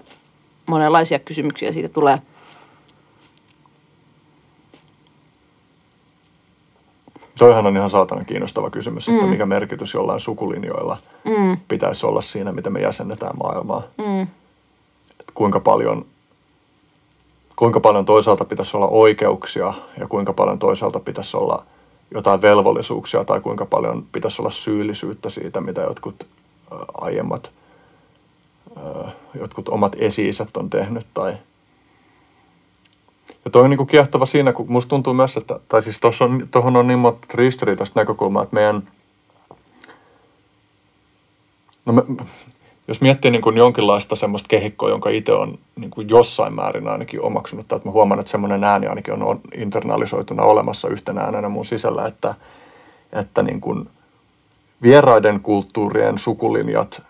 monenlaisia 0.66 1.20
kysymyksiä 1.20 1.74
siitä 1.74 1.90
tulee– 1.90 2.22
Toihan 7.40 7.66
on 7.66 7.78
ihan 7.78 7.90
saatana 7.90 8.24
kiinnostava 8.24 8.70
kysymys, 8.70 9.10
että 9.10 9.24
mm. 9.24 9.30
mikä 9.30 9.46
merkitys 9.46 9.94
jollain 9.94 10.20
sukulinjoilla 10.20 10.98
mm. 11.26 11.58
pitäisi 11.68 12.06
olla 12.06 12.22
siinä, 12.22 12.52
miten 12.52 12.74
me 12.74 12.82
jäsennetään 12.82 13.38
maailmaa. 13.38 13.84
Mm. 13.98 14.22
Et 15.20 15.32
kuinka, 15.34 15.60
paljon, 15.60 16.06
kuinka 17.56 17.80
paljon 17.80 18.06
toisaalta 18.06 18.46
pitäisi 18.46 18.78
olla 18.78 18.88
oikeuksia 18.88 19.74
ja 20.00 20.08
kuinka 20.08 20.34
paljon 20.34 20.60
toisaalta 20.60 21.00
pitäisi 21.00 21.38
olla 21.38 21.64
jotain 22.14 22.42
velvollisuuksia 22.42 23.24
tai 23.24 23.42
kuinka 23.42 23.66
paljon 23.66 24.06
pitäisi 24.12 24.42
olla 24.42 24.52
syyllisyyttä 24.52 25.30
siitä, 25.30 25.62
mitä 25.62 25.82
jotkut 25.82 26.28
aiemmat, 26.94 27.52
jotkut 29.40 29.70
omat 29.70 29.96
esi 30.00 30.32
on 30.58 30.70
tehnyt 30.70 31.06
tai– 31.14 31.34
ja 33.46 33.52
toi 33.52 33.64
on 33.64 33.70
niin 33.70 33.88
kiehtova 33.88 34.26
siinä, 34.26 34.52
kun 34.52 34.72
musta 34.72 34.90
tuntuu 34.90 35.14
myös, 35.14 35.38
että, 35.38 35.60
tai 35.70 35.84
siis 35.84 36.00
tuohon 36.52 36.76
on, 36.76 36.76
on 36.76 36.88
niin 36.88 37.00
monta 37.00 37.28
ristiriitaista 37.34 38.00
näkökulmaa, 38.00 38.44
että 38.44 38.54
meidän, 38.54 38.88
no 41.86 41.94
me, 41.94 42.04
jos 42.88 43.02
miettii 43.02 43.32
niin 43.32 43.42
kuin 43.42 43.58
jonkinlaista 43.58 44.16
semmoista 44.16 44.48
kehikkoa, 44.48 44.90
jonka 44.90 45.10
itse 45.10 45.32
on 45.32 45.58
niin 45.76 45.92
kuin 45.92 46.10
jossain 46.10 46.54
määrin 46.54 46.88
ainakin 46.88 47.22
omaksunut, 47.22 47.68
tai 47.68 47.76
että 47.76 47.90
mä 47.90 47.94
huomaan, 47.94 48.20
että 48.20 48.32
semmoinen 48.32 48.64
ääni 48.64 48.88
ainakin 48.88 49.24
on 49.24 49.42
internalisoituna 49.56 50.44
olemassa 50.44 50.88
yhtenä 50.88 51.22
äänenä 51.22 51.50
mun 51.50 51.66
sisällä, 51.66 52.08
että, 52.08 52.36
että 53.14 53.44
niin 53.44 53.62
kuin 53.62 53.90
vieraiden 54.82 55.40
kulttuurien 55.40 56.18
sukulinjat 56.20 57.02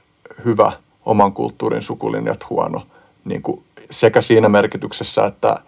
hyvä, 0.46 0.72
oman 1.06 1.34
kulttuurin 1.34 1.82
sukulinjat 1.82 2.50
huono, 2.50 2.82
niin 3.26 3.42
kuin 3.42 3.64
sekä 3.92 4.22
siinä 4.22 4.50
merkityksessä, 4.50 5.26
että, 5.26 5.60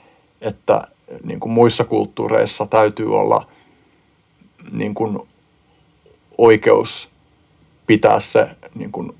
että 0.42 0.88
niin 1.24 1.40
kuin 1.40 1.52
muissa 1.52 1.84
kulttuureissa 1.84 2.66
täytyy 2.66 3.20
olla 3.20 3.48
niin 4.72 4.94
kuin 4.94 5.20
oikeus 6.38 7.10
pitää 7.88 8.20
se 8.20 8.48
niin 8.76 8.92
kuin, 8.92 9.16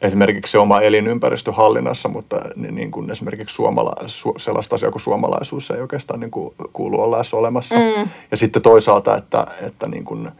esimerkiksi 0.00 0.52
se 0.52 0.58
oma 0.58 0.80
elinympäristö 0.80 1.52
hallinnassa, 1.52 2.08
mutta 2.08 2.40
niin, 2.56 2.74
niin 2.74 2.90
kuin 2.90 3.10
esimerkiksi 3.10 3.54
suomala, 3.54 3.94
su, 4.06 4.34
sellaista 4.36 4.74
asiaa 4.74 4.92
kuin 4.92 5.02
suomalaisuus 5.02 5.70
ei 5.70 5.80
oikeastaan 5.80 6.20
niin 6.20 6.30
kuin 6.30 6.54
kuulu 6.72 7.00
olla 7.00 7.22
olemassa. 7.32 7.74
Mm. 7.74 8.08
Ja 8.30 8.36
sitten 8.36 8.62
toisaalta, 8.62 9.16
että, 9.16 9.46
että 9.60 9.88
niin 9.88 10.04
kuin 10.04 10.30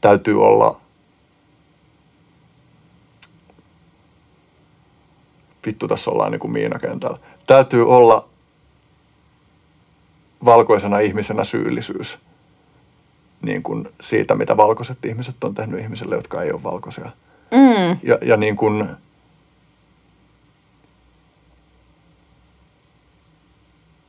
täytyy 0.00 0.44
olla 0.44 0.80
vittu 5.66 5.88
tässä 5.88 6.10
ollaan 6.10 6.32
niin 6.32 6.40
kuin 6.40 6.52
miinakentällä. 6.52 7.18
Täytyy 7.46 7.88
olla 7.88 8.28
valkoisena 10.44 10.98
ihmisenä 10.98 11.44
syyllisyys 11.44 12.18
niin 13.42 13.62
kuin 13.62 13.88
siitä, 14.00 14.34
mitä 14.34 14.56
valkoiset 14.56 15.04
ihmiset 15.04 15.44
on 15.44 15.54
tehnyt 15.54 15.80
ihmisille, 15.80 16.14
jotka 16.14 16.42
ei 16.42 16.52
ole 16.52 16.62
valkoisia. 16.62 17.10
Mm. 17.50 17.98
Ja, 18.02 18.18
ja 18.22 18.36
niin 18.36 18.56
kuin, 18.56 18.88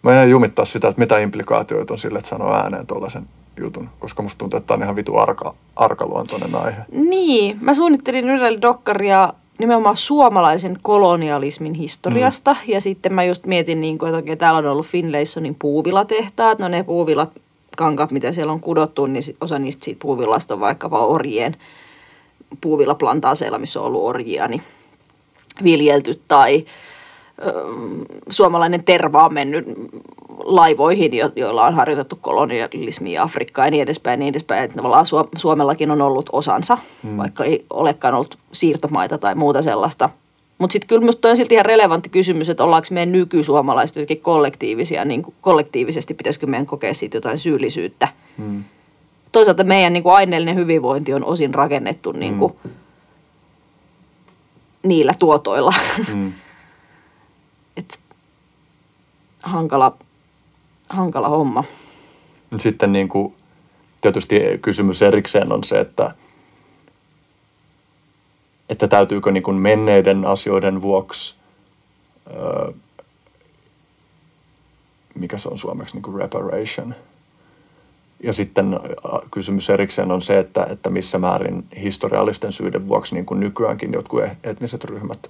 mä 0.04 0.24
en 0.24 0.30
jumittaa 0.30 0.66
sitä, 0.66 0.88
että 0.88 1.00
mitä 1.00 1.20
implikaatioita 1.20 1.94
on 1.94 1.98
sille, 1.98 2.20
että 2.20 2.30
sanoo 2.30 2.54
ääneen 2.54 2.88
tuollaisen 2.88 3.28
jutun, 3.58 3.90
koska 4.00 4.24
musta 4.24 4.38
tuntuu, 4.38 4.58
että 4.58 4.68
tämä 4.68 4.76
on 4.76 4.84
ihan 4.84 4.96
vitu 4.96 5.18
arka, 5.18 5.54
arkaluontoinen 5.76 6.56
aihe. 6.56 6.82
Niin, 6.92 7.58
mä 7.62 7.74
suunnittelin 7.74 8.30
Ylellä 8.30 8.62
dokkaria 8.62 9.34
nimenomaan 9.62 9.96
suomalaisen 9.96 10.78
kolonialismin 10.82 11.74
historiasta. 11.74 12.54
Mm. 12.54 12.74
Ja 12.74 12.82
sitten 12.82 13.14
mä 13.14 13.24
just 13.24 13.46
mietin, 13.46 13.82
niin 13.82 13.98
kuin, 13.98 14.10
että 14.10 14.18
okei, 14.18 14.36
täällä 14.36 14.58
on 14.58 14.66
ollut 14.66 14.86
Finlaysonin 14.86 15.56
puuvilatehtaat. 15.60 16.60
No 16.60 16.68
ne 16.68 16.84
puuvilat, 16.84 17.30
kankat, 17.78 18.12
mitä 18.12 18.32
siellä 18.32 18.54
on 18.54 18.60
kudottu, 18.60 19.06
niin 19.06 19.24
osa 19.42 19.60
niistä 19.60 19.86
siitä 19.86 20.00
puuvillasta 20.02 20.54
on 20.54 20.60
vaikkapa 20.60 21.06
orjien 21.06 21.56
puuvillaplantaseilla, 22.62 23.60
missä 23.60 23.80
on 23.80 23.86
ollut 23.86 24.04
orjia, 24.04 24.48
niin 24.48 24.62
viljelty. 25.64 26.22
Tai 26.28 26.66
suomalainen 28.30 28.84
terva 28.84 29.26
on 29.26 29.34
mennyt 29.34 29.66
laivoihin, 30.44 31.14
jo, 31.14 31.32
joilla 31.36 31.66
on 31.66 31.74
harjoitettu 31.74 32.18
kolonialismia 32.22 33.24
Afrikkaan 33.24 33.68
ja 33.68 33.72
niin 33.72 33.82
edespäin. 33.82 34.20
Niin 34.20 34.30
edespäin. 34.30 34.64
Että 34.64 34.76
tavallaan 34.76 35.06
Suomellakin 35.38 35.92
on 35.92 36.02
ollut 36.02 36.30
osansa, 36.32 36.78
hmm. 37.04 37.18
vaikka 37.18 37.44
ei 37.44 37.66
olekaan 37.70 38.14
ollut 38.14 38.38
siirtomaita 38.52 39.18
tai 39.18 39.36
muuta 39.36 39.62
sellaista. 39.62 40.10
Mutta 40.58 40.74
sitten 40.74 40.88
kyllä 40.88 41.00
minusta 41.00 41.30
on 41.30 41.38
silti 41.38 41.54
ihan 41.54 41.66
relevantti 41.66 42.10
kysymys, 42.10 42.50
että 42.50 42.64
ollaanko 42.64 42.88
meidän 42.92 43.12
nykysuomalaiset 43.12 43.96
jotenkin 43.96 44.22
kollektiivisia, 44.22 45.06
niin 45.06 45.26
kollektiivisesti 45.42 46.14
pitäisikö 46.14 46.48
meidän 46.48 46.66
kokea 46.66 46.94
siitä 46.94 47.18
jotain 47.18 47.38
syyllisyyttä. 47.38 48.08
Hmm. 48.38 48.64
Toisaalta 49.32 49.64
meidän 49.64 49.94
niin 49.94 50.04
kuin 50.04 50.14
aineellinen 50.14 50.56
hyvinvointi 50.56 51.14
on 51.14 51.26
osin 51.26 51.54
rakennettu 51.54 52.12
niin 52.12 52.38
kuin, 52.38 52.54
hmm. 52.64 52.72
niillä 54.84 55.14
tuotoilla. 55.20 55.74
Hmm. 56.12 56.34
Et, 57.78 58.00
hankala, 59.44 59.98
hankala 60.90 61.30
homma. 61.30 61.64
Sitten 62.58 62.94
niin 62.94 63.08
kuin, 63.10 63.34
tietysti 64.02 64.40
kysymys 64.62 65.02
erikseen 65.02 65.52
on 65.52 65.64
se, 65.64 65.80
että, 65.80 66.16
että 68.70 68.88
täytyykö 68.88 69.32
niin 69.32 69.44
kuin 69.44 69.58
menneiden 69.58 70.26
asioiden 70.26 70.82
vuoksi, 70.82 71.36
öö, 72.34 72.72
mikä 75.16 75.38
se 75.38 75.50
on 75.50 75.58
suomeksi, 75.58 75.96
niin 75.96 76.04
kuin 76.04 76.18
reparation. 76.22 76.96
Ja 78.24 78.34
sitten 78.34 78.80
kysymys 79.32 79.70
erikseen 79.70 80.12
on 80.12 80.22
se, 80.22 80.40
että, 80.40 80.68
että 80.70 80.90
missä 80.90 81.20
määrin 81.20 81.66
historiallisten 81.82 82.52
syiden 82.52 82.88
vuoksi 82.88 83.16
niin 83.16 83.26
kuin 83.26 83.40
nykyäänkin 83.40 83.94
jotkut 83.94 84.24
etniset 84.44 84.84
ryhmät 84.84 85.30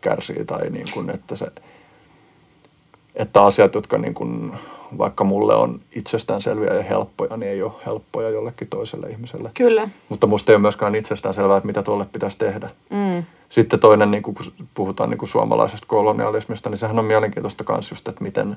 kärsii 0.00 0.44
tai 0.44 0.70
niin 0.70 0.86
kuin, 0.94 1.10
että 1.10 1.36
se, 1.36 1.46
että 3.14 3.42
asiat, 3.42 3.74
jotka 3.74 3.98
niin 3.98 4.14
kuin, 4.14 4.52
vaikka 4.98 5.24
mulle 5.24 5.54
on 5.54 5.80
itsestäänselviä 5.92 6.74
ja 6.74 6.82
helppoja, 6.82 7.36
niin 7.36 7.52
ei 7.52 7.62
ole 7.62 7.72
helppoja 7.86 8.30
jollekin 8.30 8.68
toiselle 8.68 9.06
ihmiselle. 9.10 9.50
Kyllä. 9.54 9.88
Mutta 10.08 10.26
musta 10.26 10.52
ei 10.52 10.56
ole 10.56 10.62
myöskään 10.62 10.94
itsestäänselvää, 10.94 11.56
että 11.56 11.66
mitä 11.66 11.82
tuolle 11.82 12.06
pitäisi 12.12 12.38
tehdä. 12.38 12.70
Mm. 12.90 13.24
Sitten 13.48 13.80
toinen, 13.80 14.10
niin 14.10 14.22
kuin, 14.22 14.34
kun 14.34 14.52
puhutaan 14.74 15.10
niin 15.10 15.18
kuin 15.18 15.28
suomalaisesta 15.28 15.86
kolonialismista, 15.86 16.70
niin 16.70 16.78
sehän 16.78 16.98
on 16.98 17.04
mielenkiintoista 17.04 17.64
myös 17.68 17.90
just, 17.90 18.08
että 18.08 18.24
miten 18.24 18.56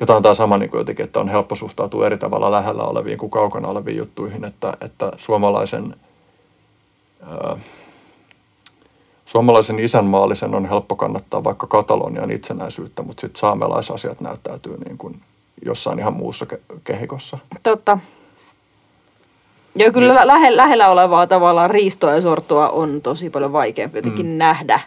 jotain 0.00 0.22
tämä 0.22 0.34
sama 0.34 0.58
niin 0.58 0.70
kuin 0.70 0.78
jotenkin, 0.78 1.04
että 1.04 1.20
on 1.20 1.28
helppo 1.28 1.54
suhtautua 1.54 2.06
eri 2.06 2.18
tavalla 2.18 2.50
lähellä 2.50 2.82
oleviin 2.82 3.18
kuin 3.18 3.30
kaukana 3.30 3.68
oleviin 3.68 3.96
juttuihin, 3.96 4.44
että, 4.44 4.76
että 4.80 5.12
suomalaisen 5.16 5.96
ää, 7.22 7.56
suomalaisen 9.30 9.78
isänmaallisen 9.78 10.54
on 10.54 10.68
helppo 10.68 10.96
kannattaa 10.96 11.44
vaikka 11.44 11.66
Katalonian 11.66 12.30
itsenäisyyttä, 12.30 13.02
mutta 13.02 13.20
sitten 13.20 13.40
saamelaisasiat 13.40 14.20
näyttäytyy 14.20 14.76
niin 14.84 14.98
kuin 14.98 15.20
jossain 15.64 15.98
ihan 15.98 16.12
muussa 16.12 16.46
ke- 16.52 16.76
kehikossa. 16.84 17.38
Totta. 17.62 17.98
Ja 19.74 19.92
kyllä 19.92 20.14
niin. 20.14 20.26
lähe, 20.26 20.56
lähellä 20.56 20.88
olevaa 20.88 21.26
tavallaan 21.26 21.70
riistoa 21.70 22.14
ja 22.14 22.20
sortoa 22.20 22.68
on 22.68 23.00
tosi 23.02 23.30
paljon 23.30 23.52
vaikeampi 23.52 23.98
jotenkin 23.98 24.26
mm. 24.26 24.38
nähdä 24.38 24.80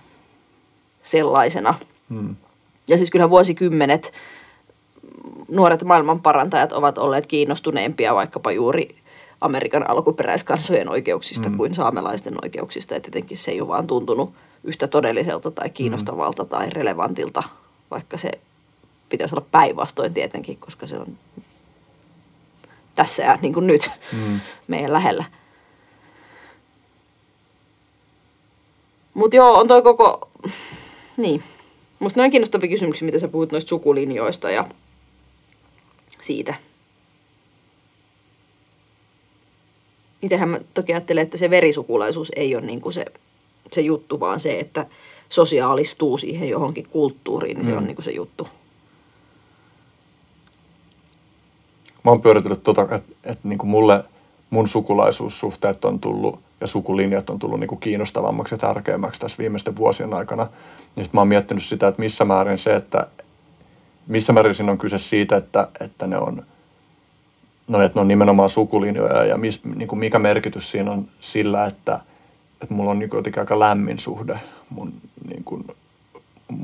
sellaisena. 1.03 1.75
Mm. 2.09 2.35
Ja 2.87 2.97
siis 2.97 3.11
kyllä 3.11 3.29
vuosikymmenet 3.29 4.13
nuoret 5.47 5.83
maailmanparantajat 5.83 6.71
ovat 6.71 6.97
olleet 6.97 7.27
kiinnostuneempia 7.27 8.15
vaikkapa 8.15 8.51
juuri 8.51 8.95
Amerikan 9.41 9.89
alkuperäiskansojen 9.89 10.89
oikeuksista 10.89 11.49
mm. 11.49 11.57
kuin 11.57 11.75
saamelaisten 11.75 12.33
oikeuksista. 12.43 12.95
Että 12.95 13.07
jotenkin 13.07 13.37
se 13.37 13.51
ei 13.51 13.61
ole 13.61 13.67
vaan 13.67 13.87
tuntunut 13.87 14.33
yhtä 14.63 14.87
todelliselta 14.87 15.51
tai 15.51 15.69
kiinnostavalta 15.69 16.43
mm. 16.43 16.49
tai 16.49 16.69
relevantilta, 16.69 17.43
vaikka 17.91 18.17
se 18.17 18.31
pitäisi 19.09 19.35
olla 19.35 19.45
päinvastoin 19.51 20.13
tietenkin, 20.13 20.57
koska 20.57 20.87
se 20.87 20.97
on 20.97 21.17
tässä 22.95 23.23
ja 23.23 23.37
niin 23.41 23.53
kuin 23.53 23.67
nyt 23.67 23.91
mm. 24.13 24.39
meidän 24.67 24.93
lähellä. 24.93 25.25
Mutta 29.13 29.35
joo, 29.35 29.59
on 29.59 29.67
toi 29.67 29.81
koko, 29.81 30.29
niin. 31.17 31.43
Musta 31.99 32.19
noin 32.19 32.31
kiinnostavia 32.31 32.69
kysymyksiä, 32.69 33.05
mitä 33.05 33.19
sä 33.19 33.27
puhut 33.27 33.51
noista 33.51 33.69
sukulinjoista 33.69 34.51
ja 34.51 34.65
siitä– 36.21 36.55
itsehän 40.23 40.49
mä 40.49 40.59
toki 40.73 40.93
ajattelen, 40.93 41.21
että 41.21 41.37
se 41.37 41.49
verisukulaisuus 41.49 42.31
ei 42.35 42.55
ole 42.55 42.65
niin 42.65 42.81
kuin 42.81 42.93
se, 42.93 43.05
se 43.71 43.81
juttu, 43.81 44.19
vaan 44.19 44.39
se, 44.39 44.59
että 44.59 44.85
sosiaalistuu 45.29 46.17
siihen 46.17 46.49
johonkin 46.49 46.87
kulttuuriin, 46.89 47.57
niin 47.57 47.65
mm. 47.65 47.69
se 47.69 47.77
on 47.77 47.83
mm. 47.83 47.87
niin 47.87 47.95
kuin 47.95 48.05
se 48.05 48.11
juttu. 48.11 48.47
Mä 52.03 52.11
oon 52.11 52.21
pyöritellyt 52.21 52.63
tota, 52.63 52.81
että, 52.81 53.13
että 53.23 53.47
niin 53.47 53.57
kuin 53.57 53.69
mulle 53.69 54.03
mun 54.49 54.67
sukulaisuussuhteet 54.67 55.85
on 55.85 55.99
tullut 55.99 56.39
ja 56.61 56.67
sukulinjat 56.67 57.29
on 57.29 57.39
tullut 57.39 57.59
niin 57.59 57.67
kuin 57.67 57.79
kiinnostavammaksi 57.79 58.53
ja 58.53 58.57
tärkeämmäksi 58.57 59.21
tässä 59.21 59.37
viimeisten 59.37 59.75
vuosien 59.75 60.13
aikana. 60.13 60.43
Ja 60.43 61.03
sitten 61.03 61.09
mä 61.13 61.21
oon 61.21 61.27
miettinyt 61.27 61.63
sitä, 61.63 61.87
että 61.87 62.01
missä 62.01 62.25
määrin 62.25 62.57
se, 62.57 62.75
että 62.75 63.07
missä 64.07 64.33
määrin 64.33 64.55
siinä 64.55 64.71
on 64.71 64.77
kyse 64.77 64.97
siitä, 64.97 65.35
että, 65.37 65.67
että 65.79 66.07
ne 66.07 66.17
on– 66.17 66.43
no, 67.67 67.81
että 67.81 67.97
ne 67.97 68.01
on 68.01 68.07
nimenomaan 68.07 68.49
sukulinjoja 68.49 69.25
ja 69.25 69.37
mis, 69.37 69.65
niin 69.75 69.87
kuin 69.87 69.99
mikä 69.99 70.19
merkitys 70.19 70.71
siinä 70.71 70.91
on 70.91 71.07
sillä, 71.19 71.65
että, 71.65 71.99
että 72.61 72.73
mulla 72.75 72.91
on 72.91 72.99
niin 72.99 73.09
jotenkin 73.13 73.39
aika 73.39 73.59
lämmin 73.59 73.99
suhde 73.99 74.39
mun 74.69 74.93
niin 75.27 75.43
kuin, 75.43 75.67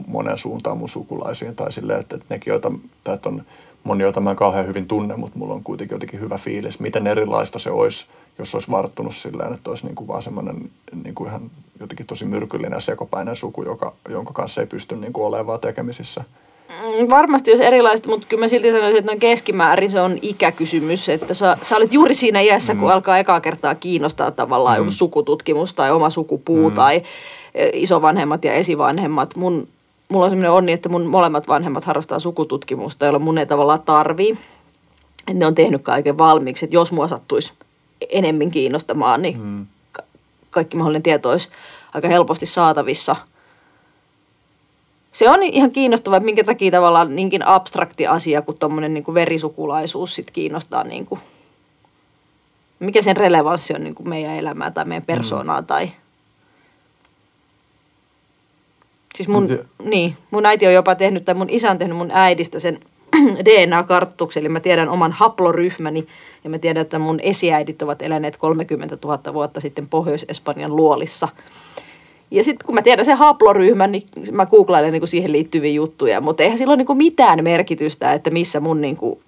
monen 0.07 0.37
suuntaan 0.37 0.77
mun 0.77 0.89
sukulaisiin 0.89 1.55
tai 1.55 1.71
silleen, 1.71 1.99
että, 1.99 2.15
että 2.15 2.25
nekin, 2.29 2.51
joita, 2.51 2.71
tai 3.03 3.15
että 3.15 3.29
on 3.29 3.43
moni, 3.83 4.03
joita 4.03 4.21
mä 4.21 4.31
en 4.31 4.35
kauhean 4.35 4.67
hyvin 4.67 4.87
tunne, 4.87 5.15
mutta 5.15 5.39
mulla 5.39 5.53
on 5.53 5.63
kuitenkin 5.63 5.95
jotenkin 5.95 6.19
hyvä 6.19 6.37
fiilis, 6.37 6.79
miten 6.79 7.07
erilaista 7.07 7.59
se 7.59 7.69
olisi, 7.69 8.05
jos 8.39 8.55
olisi 8.55 8.71
varttunut 8.71 9.15
silleen, 9.15 9.53
että 9.53 9.69
olisi 9.69 9.85
niin 9.85 9.95
kuin 9.95 10.07
vaan 10.07 10.23
semmoinen 10.23 10.71
niin 11.03 11.15
kuin 11.15 11.27
ihan 11.27 11.51
jotenkin 11.79 12.05
tosi 12.05 12.25
myrkyllinen 12.25 12.77
ja 12.77 12.81
sekopäinen 12.81 13.35
suku, 13.35 13.63
joka, 13.63 13.93
jonka 14.09 14.33
kanssa 14.33 14.61
ei 14.61 14.67
pysty 14.67 14.95
niin 14.95 15.13
kuin 15.13 15.25
olemaan 15.25 15.59
tekemisissä. 15.59 16.23
Mm, 16.69 17.09
Varmasti 17.09 17.51
jos 17.51 17.59
erilaista, 17.59 18.09
mutta 18.09 18.27
kyllä 18.29 18.41
mä 18.41 18.47
silti 18.47 18.71
sanoisin, 18.71 18.97
että 18.97 19.11
noin 19.11 19.19
keskimäärin 19.19 19.89
se 19.89 20.01
on 20.01 20.17
ikäkysymys. 20.21 21.09
Että 21.09 21.33
sä, 21.33 21.57
sä 21.61 21.77
olet 21.77 21.93
juuri 21.93 22.13
siinä 22.13 22.41
iässä, 22.41 22.73
mm. 22.73 22.79
kun 22.79 22.91
alkaa 22.91 23.17
ekaa 23.17 23.41
kertaa 23.41 23.75
kiinnostaa 23.75 24.31
tavallaan 24.31 24.77
mm. 24.77 24.81
joku 24.81 24.91
sukututkimus 24.91 25.73
tai 25.73 25.91
oma 25.91 26.09
sukupuu 26.09 26.69
mm. 26.69 26.75
tai 26.75 27.03
e, 27.55 27.69
isovanhemmat 27.73 28.45
ja 28.45 28.53
esivanhemmat. 28.53 29.35
Mun, 29.35 29.67
mulla 30.09 30.25
on 30.25 30.29
sellainen 30.29 30.51
onni, 30.51 30.71
että 30.71 30.89
mun 30.89 31.05
molemmat 31.05 31.47
vanhemmat 31.47 31.85
harrastaa 31.85 32.19
sukututkimusta, 32.19 33.05
jolla 33.05 33.19
mun 33.19 33.37
ei 33.37 33.45
tavallaan 33.45 33.81
tarvii. 33.81 34.37
Että 35.27 35.39
ne 35.39 35.45
on 35.45 35.55
tehnyt 35.55 35.81
kaiken 35.81 36.17
valmiiksi, 36.17 36.65
että 36.65 36.75
jos 36.75 36.91
mua 36.91 37.07
sattuisi 37.07 37.53
enemmän 38.09 38.51
kiinnostamaan, 38.51 39.21
niin 39.21 39.41
mm. 39.41 39.65
ka- 39.91 40.03
kaikki 40.49 40.77
mahdollinen 40.77 41.03
tieto 41.03 41.29
olisi 41.29 41.49
aika 41.93 42.07
helposti 42.07 42.45
saatavissa– 42.45 43.15
se 45.11 45.29
on 45.29 45.43
ihan 45.43 45.71
kiinnostavaa, 45.71 46.17
että 46.17 46.25
minkä 46.25 46.43
takia 46.43 46.71
tavallaan 46.71 47.15
niinkin 47.15 47.47
abstrakti 47.47 48.07
asia 48.07 48.41
kuin 48.41 48.59
tuommoinen 48.59 48.93
niin 48.93 49.13
verisukulaisuus 49.13 50.15
sit 50.15 50.31
kiinnostaa. 50.31 50.83
Niin 50.83 51.05
kuin, 51.05 51.21
mikä 52.79 53.01
sen 53.01 53.17
relevanssi 53.17 53.73
on 53.75 53.83
niin 53.83 53.95
kuin 53.95 54.09
meidän 54.09 54.35
elämää 54.35 54.71
tai 54.71 54.85
meidän 54.85 55.05
persoonaa 55.05 55.61
mm. 55.61 55.67
tai... 55.67 55.91
Siis 59.15 59.29
mun, 59.29 59.47
niin, 59.83 60.17
mun 60.31 60.45
äiti 60.45 60.67
on 60.67 60.73
jopa 60.73 60.95
tehnyt, 60.95 61.25
tai 61.25 61.35
mun 61.35 61.49
isä 61.49 61.71
on 61.71 61.77
tehnyt 61.77 61.97
mun 61.97 62.11
äidistä 62.11 62.59
sen 62.59 62.79
DNA-karttuksen, 63.45 64.41
eli 64.41 64.49
mä 64.49 64.59
tiedän 64.59 64.89
oman 64.89 65.11
haploryhmäni, 65.11 66.07
ja 66.43 66.49
mä 66.49 66.59
tiedän, 66.59 66.81
että 66.81 66.99
mun 66.99 67.19
esiäidit 67.19 67.81
ovat 67.81 68.01
eläneet 68.01 68.37
30 68.37 68.97
000 69.03 69.33
vuotta 69.33 69.61
sitten 69.61 69.87
Pohjois-Espanjan 69.87 70.75
luolissa. 70.75 71.27
Ja 72.31 72.43
sitten 72.43 72.65
kun 72.65 72.75
mä 72.75 72.81
tiedän 72.81 73.05
sen 73.05 73.17
haploryhmän, 73.17 73.91
niin 73.91 74.03
mä 74.31 74.45
googlailen 74.45 74.93
niin 74.93 75.07
siihen 75.07 75.31
liittyviä 75.31 75.71
juttuja, 75.71 76.21
mutta 76.21 76.43
eihän 76.43 76.57
sillä 76.57 76.73
ole 76.73 76.83
niin 76.83 76.97
mitään 76.97 77.43
merkitystä, 77.43 78.13
että 78.13 78.29
missä 78.29 78.59
mun 78.59 78.81
niin 78.81 78.97
kuin 78.97 79.19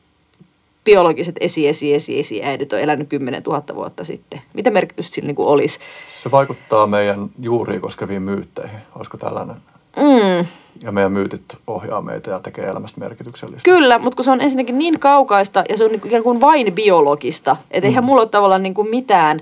biologiset 0.84 1.36
esi, 1.40 1.68
esi, 1.68 1.94
esi, 1.94 2.20
esi 2.20 2.44
äidit 2.44 2.74
on 2.74 2.80
elänyt 2.80 3.10
10 3.10 3.44
000 3.44 3.64
vuotta 3.76 4.04
sitten. 4.04 4.42
Mitä 4.54 4.72
merkitystä 4.72 5.16
sillä 5.16 5.28
niin 5.28 5.36
kuin 5.36 5.48
olisi? 5.48 5.80
Se 6.24 6.32
vaikuttaa 6.32 6.88
meidän 6.88 7.30
juuriin 7.40 7.82
koskeviin 7.82 8.22
myytteihin. 8.22 8.80
Olisiko 8.96 9.18
tällainen? 9.18 9.56
Mm. 9.98 10.46
Ja 10.82 10.92
meidän 10.92 11.12
myytit 11.12 11.58
ohjaa 11.68 12.02
meitä 12.02 12.32
ja 12.32 12.40
tekee 12.40 12.66
elämästä 12.66 13.00
merkityksellistä. 13.00 13.72
Kyllä, 13.72 14.00
mutta 14.00 14.16
kun 14.16 14.26
se 14.26 14.32
on 14.32 14.42
ensinnäkin 14.42 14.78
niin 14.78 15.00
kaukaista 15.00 15.64
ja 15.70 15.78
se 15.78 15.84
on 15.84 15.92
niin 15.92 16.02
kuin 16.02 16.10
ikään 16.10 16.24
kuin 16.24 16.42
vain 16.42 16.74
biologista, 16.74 17.58
että 17.72 17.88
mm. 17.88 17.90
eihän 17.90 18.04
mulla 18.04 18.22
ole 18.22 18.30
tavallaan 18.30 18.64
niin 18.64 18.74
kuin 18.74 18.90
mitään 18.90 19.40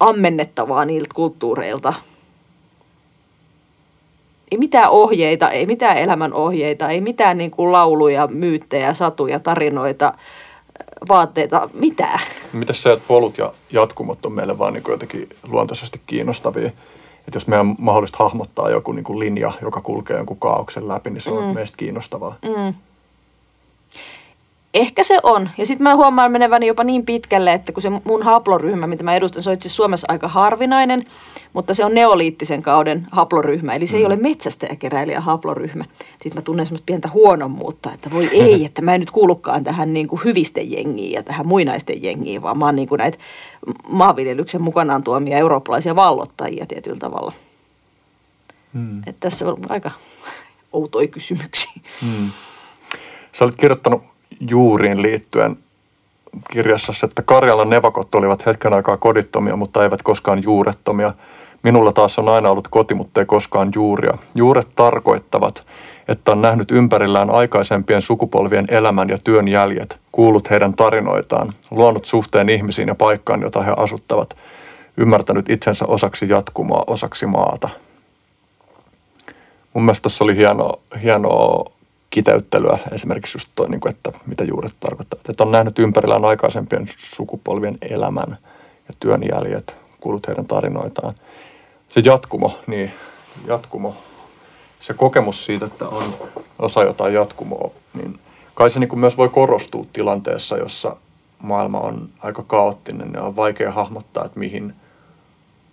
ammennettavaa 0.00 0.84
niiltä 0.84 1.10
kulttuureilta– 1.14 1.94
ei 4.50 4.58
mitään 4.58 4.90
ohjeita, 4.90 5.50
ei 5.50 5.66
mitään 5.66 5.96
elämän 5.96 6.32
ohjeita, 6.32 6.88
ei 6.88 7.00
mitään 7.00 7.38
niin 7.38 7.50
kuin 7.50 7.72
lauluja, 7.72 8.26
myyttejä, 8.26 8.94
satuja, 8.94 9.40
tarinoita, 9.40 10.12
vaatteita, 11.08 11.68
mitään. 11.74 12.20
Mitä 12.52 12.72
se, 12.72 12.92
että 12.92 13.04
polut 13.08 13.38
ja 13.38 13.52
jatkumot 13.70 14.26
on 14.26 14.32
meille 14.32 14.58
vaan 14.58 14.72
niin 14.72 14.82
kuin 14.82 14.92
jotenkin 14.92 15.28
luontaisesti 15.48 16.00
kiinnostavia? 16.06 16.66
Että 16.66 17.36
jos 17.36 17.46
meidän 17.46 17.74
mahdollista 17.78 18.18
hahmottaa 18.18 18.70
joku 18.70 18.92
niin 18.92 19.04
kuin 19.04 19.18
linja, 19.18 19.52
joka 19.62 19.80
kulkee 19.80 20.16
jonkun 20.16 20.38
kaauksen 20.38 20.88
läpi, 20.88 21.10
niin 21.10 21.20
se 21.20 21.30
on 21.30 21.44
mm. 21.44 21.54
meistä 21.54 21.76
kiinnostavaa. 21.76 22.36
Mm. 22.42 22.74
Ehkä 24.74 25.04
se 25.04 25.18
on. 25.22 25.50
Ja 25.58 25.66
sitten 25.66 25.82
mä 25.82 25.96
huomaan 25.96 26.32
meneväni 26.32 26.66
jopa 26.66 26.84
niin 26.84 27.06
pitkälle, 27.06 27.52
että 27.52 27.72
kun 27.72 27.82
se 27.82 27.90
mun 28.04 28.22
haploryhmä, 28.22 28.86
mitä 28.86 29.04
mä 29.04 29.14
edustan, 29.14 29.42
se 29.42 29.50
on 29.50 29.54
itse 29.54 29.68
Suomessa 29.68 30.06
aika 30.10 30.28
harvinainen, 30.28 31.04
mutta 31.52 31.74
se 31.74 31.84
on 31.84 31.94
neoliittisen 31.94 32.62
kauden 32.62 33.06
haploryhmä. 33.10 33.74
Eli 33.74 33.86
se 33.86 33.96
mm. 33.96 33.98
ei 33.98 34.06
ole 34.06 34.16
metsästäjäkeräilijä 34.16 35.20
haploryhmä. 35.20 35.84
Sitten 36.10 36.34
mä 36.34 36.42
tunnen 36.42 36.66
semmoista 36.66 36.86
pientä 36.86 37.08
huonommuutta, 37.08 37.92
että 37.94 38.10
voi 38.10 38.28
ei, 38.32 38.64
että 38.66 38.82
mä 38.82 38.94
en 38.94 39.00
nyt 39.00 39.10
kuulukaan 39.10 39.64
tähän 39.64 39.92
niin 39.92 40.08
kuin 40.08 40.20
hyvisten 40.24 40.72
jengiin 40.72 41.12
ja 41.12 41.22
tähän 41.22 41.48
muinaisten 41.48 42.02
jengiin, 42.02 42.42
vaan 42.42 42.58
mä 42.58 42.64
oon 42.64 42.76
niin 42.76 42.88
kuin 42.88 42.98
näitä 42.98 43.18
maanviljelyksen 43.88 44.62
mukanaan 44.62 45.04
tuomia 45.04 45.38
eurooppalaisia 45.38 45.96
vallottajia 45.96 46.66
tietyllä 46.66 46.98
tavalla. 46.98 47.32
Mm. 48.72 48.98
Että 48.98 49.20
tässä 49.20 49.48
on 49.48 49.58
aika 49.68 49.90
outoja 50.72 51.08
kysymyksiä. 51.08 51.72
Mm. 52.02 52.30
Sä 53.32 53.44
olet 53.44 53.56
kirjoittanut 53.56 54.17
juuriin 54.40 55.02
liittyen 55.02 55.56
kirjassa, 56.50 56.92
että 57.06 57.22
Karjalan 57.22 57.70
nevakot 57.70 58.14
olivat 58.14 58.46
hetken 58.46 58.72
aikaa 58.72 58.96
kodittomia, 58.96 59.56
mutta 59.56 59.82
eivät 59.82 60.02
koskaan 60.02 60.42
juurettomia. 60.42 61.12
Minulla 61.62 61.92
taas 61.92 62.18
on 62.18 62.28
aina 62.28 62.50
ollut 62.50 62.68
koti, 62.68 62.94
mutta 62.94 63.20
ei 63.20 63.26
koskaan 63.26 63.70
juuria. 63.74 64.18
Juuret 64.34 64.68
tarkoittavat, 64.74 65.62
että 66.08 66.32
on 66.32 66.42
nähnyt 66.42 66.70
ympärillään 66.70 67.30
aikaisempien 67.30 68.02
sukupolvien 68.02 68.64
elämän 68.68 69.08
ja 69.08 69.18
työn 69.24 69.48
jäljet, 69.48 69.98
kuullut 70.12 70.50
heidän 70.50 70.74
tarinoitaan, 70.74 71.54
luonut 71.70 72.04
suhteen 72.04 72.48
ihmisiin 72.48 72.88
ja 72.88 72.94
paikkaan, 72.94 73.42
jota 73.42 73.62
he 73.62 73.72
asuttavat, 73.76 74.36
ymmärtänyt 74.96 75.50
itsensä 75.50 75.86
osaksi 75.86 76.28
jatkumoa, 76.28 76.84
osaksi 76.86 77.26
maata. 77.26 77.68
Mun 79.74 79.84
mielestä 79.84 80.02
tuossa 80.02 80.24
oli 80.24 80.36
hienoa, 80.36 80.78
hienoa 81.02 81.70
kiteyttelyä 82.10 82.78
esimerkiksi 82.92 83.36
just 83.36 83.48
toi, 83.54 83.68
niin 83.68 83.80
kuin, 83.80 83.94
että 83.94 84.12
mitä 84.26 84.44
juuret 84.44 84.74
tarkoittaa. 84.80 85.20
Että 85.28 85.44
on 85.44 85.52
nähnyt 85.52 85.78
ympärillään 85.78 86.24
aikaisempien 86.24 86.86
sukupolvien 86.96 87.78
elämän 87.82 88.38
ja 88.88 88.94
työn 89.00 89.20
jäljet, 89.32 89.76
kuullut 90.00 90.28
heidän 90.28 90.46
tarinoitaan. 90.46 91.14
Se 91.88 92.00
jatkumo, 92.04 92.58
niin 92.66 92.92
jatkumo, 93.46 93.96
se 94.80 94.94
kokemus 94.94 95.44
siitä, 95.44 95.66
että 95.66 95.88
on 95.88 96.02
osa 96.58 96.84
jotain 96.84 97.14
jatkumoa, 97.14 97.70
niin 97.94 98.18
kai 98.54 98.70
se 98.70 98.80
niin 98.80 98.88
kuin 98.88 99.00
myös 99.00 99.16
voi 99.16 99.28
korostua 99.28 99.86
tilanteessa, 99.92 100.56
jossa 100.56 100.96
maailma 101.38 101.80
on 101.80 102.08
aika 102.18 102.42
kaoottinen 102.42 103.10
ja 103.14 103.22
on 103.22 103.36
vaikea 103.36 103.72
hahmottaa, 103.72 104.24
että 104.24 104.38
mihin 104.38 104.74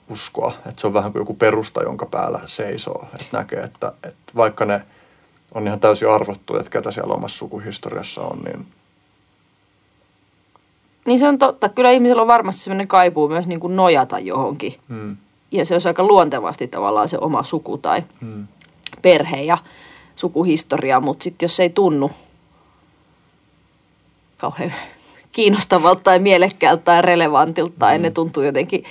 uskoa. 0.10 0.54
Että 0.66 0.82
se 0.82 0.88
on 0.88 0.94
vähän 0.94 1.12
kuin 1.12 1.22
joku 1.22 1.34
perusta, 1.34 1.84
jonka 1.84 2.06
päällä 2.06 2.42
seisoo. 2.46 3.08
Että 3.14 3.38
näkee, 3.38 3.60
että, 3.60 3.94
että 4.04 4.32
vaikka 4.36 4.66
ne– 4.66 4.82
on 5.56 5.68
ihan 5.68 5.80
täysin 5.80 6.10
arvottu, 6.10 6.58
että 6.58 6.72
ketä 6.72 6.92
siellä 6.92 7.14
omassa 7.14 7.38
sukuhistoriassa 7.38 8.22
on, 8.22 8.40
niin 8.44 8.66
niin 11.06 11.20
se 11.20 11.28
on 11.28 11.38
totta. 11.38 11.70
Kyllä 11.70 11.92
ihmisellä 11.92 12.22
on 12.22 12.28
varmasti 12.28 12.62
sellainen 12.62 12.88
kaipuu 12.88 13.30
myös 13.30 13.48
niin 13.48 13.60
kuin 13.60 13.76
nojata 13.76 14.20
johonkin. 14.20 14.74
Hmm. 14.90 15.18
Ja 15.52 15.66
se 15.66 15.76
on 15.76 15.82
aika 15.86 16.04
luontevasti 16.04 16.68
tavallaan 16.68 17.10
se 17.10 17.18
oma 17.22 17.44
suku 17.44 17.78
tai 17.78 18.04
hmm. 18.22 18.48
perhe 19.02 19.42
ja 19.42 19.58
sukuhistoria, 20.16 21.00
mutta 21.00 21.24
sitten 21.24 21.46
jos 21.46 21.56
se 21.56 21.64
ei 21.64 21.70
tunnu 21.70 22.12
kauhean 24.38 24.74
kiinnostavalta 25.32 26.02
tai 26.04 26.20
mielekkäältä 26.20 26.84
tai 26.84 27.02
relevantilta 27.02 27.74
tai 27.80 27.96
hmm. 27.96 28.02
ne 28.02 28.12
tuntuu 28.12 28.44
jotenkin 28.44 28.84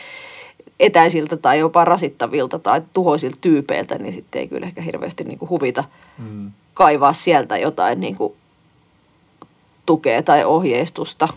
etäisiltä 0.81 1.37
tai 1.37 1.59
jopa 1.59 1.85
rasittavilta 1.85 2.59
tai 2.59 2.83
tuhoisilta 2.93 3.37
tyypeiltä, 3.41 3.99
niin 3.99 4.13
sitten 4.13 4.41
ei 4.41 4.49
kyllä 4.49 4.67
ehkä 4.67 4.83
hirveästi 4.83 5.25
niin 5.25 5.39
kuin 5.39 5.49
huvita 5.49 5.85
mm. 6.19 6.51
kaivaa 6.75 7.13
sieltä 7.13 7.59
jotain 7.59 8.01
niin 8.01 8.17
kuin 8.17 8.33
tukea 9.87 10.23
tai 10.23 10.45
ohjeistusta. 10.45 11.29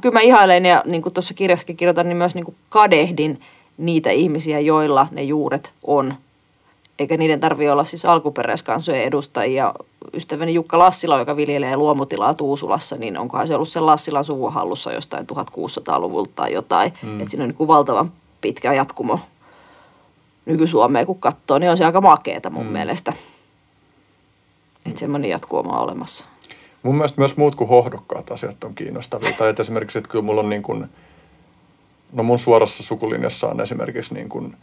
Kyllä 0.00 0.12
mä 0.12 0.20
ihailen 0.20 0.66
ja 0.66 0.82
niin 0.86 1.02
kuin 1.02 1.12
tuossa 1.12 1.34
kirjassakin 1.34 1.76
kirjoitan, 1.76 2.08
niin 2.08 2.16
myös 2.16 2.34
niin 2.34 2.44
kuin 2.44 2.56
kadehdin 2.68 3.40
niitä 3.78 4.10
ihmisiä, 4.10 4.60
joilla 4.60 5.06
ne 5.10 5.22
juuret 5.22 5.72
on 5.84 6.14
eikä 6.98 7.16
niiden 7.16 7.40
tarvitse 7.40 7.72
olla 7.72 7.84
siis 7.84 8.04
alkuperäiskansojen 8.04 9.04
edustajia. 9.04 9.74
Ystäväni 10.14 10.54
Jukka 10.54 10.78
Lassila, 10.78 11.18
joka 11.18 11.36
viljelee 11.36 11.76
luomutilaa 11.76 12.34
Tuusulassa, 12.34 12.96
niin 12.96 13.18
onkohan 13.18 13.46
se 13.46 13.54
ollut 13.54 13.68
sen 13.68 13.86
Lassilan 13.86 14.24
suvun 14.24 14.52
hallussa 14.52 14.92
jostain 14.92 15.26
1600-luvulta 15.32 16.30
tai 16.34 16.52
jotain. 16.52 16.92
Mm. 17.02 17.20
Että 17.20 17.30
siinä 17.30 17.44
on 17.44 17.54
niin 17.58 17.68
valtavan 17.68 18.12
pitkä 18.40 18.72
jatkumo 18.72 19.20
nyky-Suomea 20.46 21.06
kun 21.06 21.20
katsoo, 21.20 21.58
niin 21.58 21.70
on 21.70 21.76
se 21.76 21.84
aika 21.84 22.00
makeeta 22.00 22.50
mun 22.50 22.66
mm. 22.66 22.72
mielestä. 22.72 23.12
Että 24.86 25.00
semmoinen 25.00 25.30
jatkumo 25.30 25.72
on 25.72 25.78
olemassa. 25.78 26.24
Mun 26.82 26.94
mielestä 26.94 27.20
myös 27.20 27.36
muut 27.36 27.54
kuin 27.54 27.68
hohdokkaat 27.68 28.30
asiat 28.30 28.64
on 28.64 28.74
kiinnostavia. 28.74 29.32
tai 29.38 29.50
että 29.50 29.62
esimerkiksi, 29.62 29.98
että 29.98 30.10
kyllä 30.10 30.24
mulla 30.24 30.40
on 30.40 30.48
niin 30.48 30.62
kuin, 30.62 30.86
no 32.12 32.22
mun 32.22 32.38
suorassa 32.38 32.82
sukulinjassa 32.82 33.48
on 33.48 33.60
esimerkiksi 33.60 34.14
niin 34.14 34.28
kuin– 34.28 34.56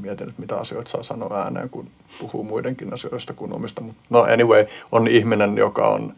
mietin, 0.00 0.28
että 0.28 0.40
mitä 0.40 0.56
asioita 0.56 0.90
saa 0.90 1.02
sanoa 1.02 1.42
ääneen, 1.42 1.70
kun 1.70 1.88
puhuu 2.20 2.44
muidenkin 2.44 2.94
asioista 2.94 3.32
kuin 3.32 3.56
omista. 3.56 3.82
No 4.10 4.20
anyway, 4.20 4.66
on 4.92 5.08
ihminen, 5.08 5.56
joka 5.56 5.88
on 5.88 6.14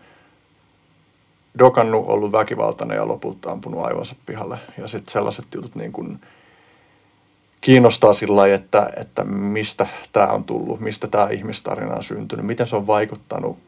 dokannut, 1.59 2.05
ollut 2.09 2.33
väkivaltainen 2.33 2.97
ja 2.97 3.09
lopulta 3.09 3.51
ampunut 3.51 3.85
aivonsa 3.85 4.15
pihalle. 4.27 4.59
Ja 4.79 4.89
sitten 4.89 5.13
sellaiset 5.13 5.45
jutut 5.55 5.75
niin 5.75 5.93
kuin 5.93 6.21
kiinnostaa 7.61 8.15
sillä 8.15 8.37
lailla, 8.37 8.55
että, 8.55 8.91
että 8.97 9.25
mistä 9.25 9.87
tämä 10.13 10.27
on 10.27 10.45
tullut, 10.45 10.81
mistä 10.81 11.07
tämä 11.07 11.29
ihmistarina 11.29 11.95
on 11.95 12.05
syntynyt, 12.05 12.47
miten 12.47 12.67
se 12.67 12.77
on 12.77 12.87
vaikuttanut 12.87 13.59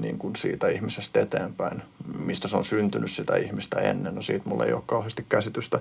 niin 0.00 0.18
kuin 0.18 0.36
siitä 0.36 0.68
ihmisestä 0.68 1.20
eteenpäin, 1.20 1.82
mistä 2.18 2.48
se 2.48 2.56
on 2.56 2.64
syntynyt 2.64 3.10
sitä 3.10 3.36
ihmistä 3.36 3.80
ennen. 3.80 4.14
No 4.14 4.22
siitä 4.22 4.48
mulla 4.48 4.64
ei 4.64 4.72
ole 4.72 4.82
kauheasti 4.86 5.26
käsitystä. 5.28 5.80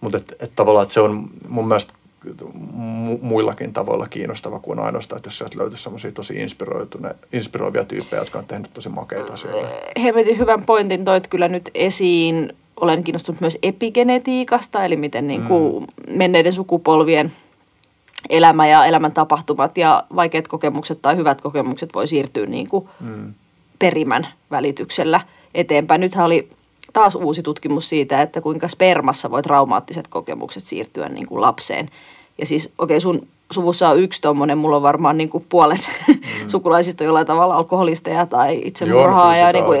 Mutta 0.00 0.16
et, 0.18 0.34
et 0.40 0.52
tavallaan 0.56 0.82
että 0.82 0.94
se 0.94 1.00
on 1.00 1.30
mun 1.48 1.68
mielestä 1.68 1.94
muillakin 3.20 3.72
tavoilla 3.72 4.08
kiinnostava 4.08 4.58
kuin 4.58 4.78
ainoastaan, 4.78 5.18
että 5.18 5.26
jos 5.26 5.38
sieltä 5.38 5.58
löytyisi 5.58 5.82
semmoisia 5.82 6.12
tosi 6.12 6.34
inspiroivia 7.32 7.84
tyyppejä, 7.84 8.22
jotka 8.22 8.38
on 8.38 8.46
tehnyt 8.46 8.70
tosi 8.74 8.88
makeita 8.88 9.32
asioita. 9.32 9.68
Hemmetin 10.02 10.38
hyvän 10.38 10.64
pointin 10.64 11.04
toit 11.04 11.28
kyllä 11.28 11.48
nyt 11.48 11.70
esiin. 11.74 12.52
Olen 12.80 13.04
kiinnostunut 13.04 13.40
myös 13.40 13.58
epigenetiikasta, 13.62 14.84
eli 14.84 14.96
miten 14.96 15.26
niin 15.26 15.42
kuin 15.42 15.82
mm. 15.82 16.18
menneiden 16.18 16.52
sukupolvien 16.52 17.32
elämä 18.30 18.66
ja 18.66 18.84
elämän 18.84 19.12
tapahtumat 19.12 19.78
ja 19.78 20.04
vaikeat 20.16 20.48
kokemukset 20.48 21.02
tai 21.02 21.16
hyvät 21.16 21.40
kokemukset 21.40 21.94
voi 21.94 22.06
siirtyä 22.06 22.46
niin 22.46 22.68
kuin 22.68 22.88
mm. 23.00 23.34
perimän 23.78 24.28
välityksellä 24.50 25.20
eteenpäin. 25.54 26.00
Nythän 26.00 26.26
oli 26.26 26.50
taas 26.92 27.14
uusi 27.14 27.42
tutkimus 27.42 27.88
siitä, 27.88 28.22
että 28.22 28.40
kuinka 28.40 28.68
spermassa 28.68 29.30
voi 29.30 29.42
traumaattiset 29.42 30.08
kokemukset 30.08 30.62
siirtyä 30.62 31.08
niin 31.08 31.26
kuin 31.26 31.40
lapseen. 31.40 31.88
Ja 32.38 32.46
siis, 32.46 32.72
okei, 32.78 32.96
okay, 32.96 33.00
sun 33.00 33.26
suvussa 33.50 33.88
on 33.88 33.98
yksi 33.98 34.20
tommonen, 34.20 34.58
mulla 34.58 34.76
on 34.76 34.82
varmaan 34.82 35.18
niin 35.18 35.28
kuin 35.28 35.46
puolet 35.48 35.90
mm. 36.08 36.14
sukulaisista 36.46 37.04
jollain 37.04 37.26
tavalla 37.26 37.54
alkoholisteja 37.54 38.26
tai 38.26 38.60
itsemurhaa 38.64 39.36
ja 39.36 39.52
niin 39.52 39.64
kuin, 39.64 39.80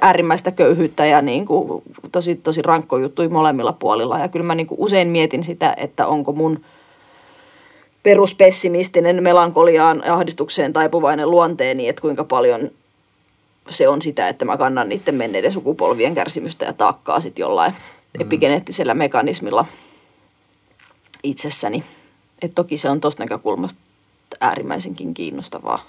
äärimmäistä 0.00 0.50
köyhyyttä 0.50 1.06
ja 1.06 1.22
niin 1.22 1.46
kuin, 1.46 1.82
tosi, 2.12 2.34
tosi 2.34 2.62
rankko 2.62 2.98
juttu 2.98 3.30
molemmilla 3.30 3.72
puolilla. 3.72 4.18
Ja 4.18 4.28
kyllä 4.28 4.46
mä 4.46 4.54
niin 4.54 4.66
kuin 4.66 4.80
usein 4.80 5.08
mietin 5.08 5.44
sitä, 5.44 5.74
että 5.76 6.06
onko 6.06 6.32
mun 6.32 6.60
peruspessimistinen 8.02 9.22
melankoliaan 9.22 10.10
ahdistukseen 10.10 10.72
taipuvainen 10.72 11.30
luonteeni, 11.30 11.88
että 11.88 12.02
kuinka 12.02 12.24
paljon 12.24 12.70
se 13.70 13.88
on 13.88 14.02
sitä, 14.02 14.28
että 14.28 14.44
mä 14.44 14.56
kannan 14.56 14.88
niiden 14.88 15.14
menneiden 15.14 15.52
sukupolvien 15.52 16.14
kärsimystä 16.14 16.64
ja 16.64 16.72
taakkaa 16.72 17.20
sitten 17.20 17.42
jollain 17.42 17.72
mm. 17.72 18.20
epigeneettisellä 18.20 18.94
mekanismilla 18.94 19.66
itsessäni. 21.22 21.84
Et 22.42 22.54
toki 22.54 22.76
se 22.76 22.90
on 22.90 23.00
tuosta 23.00 23.22
näkökulmasta 23.22 23.80
äärimmäisenkin 24.40 25.14
kiinnostavaa. 25.14 25.82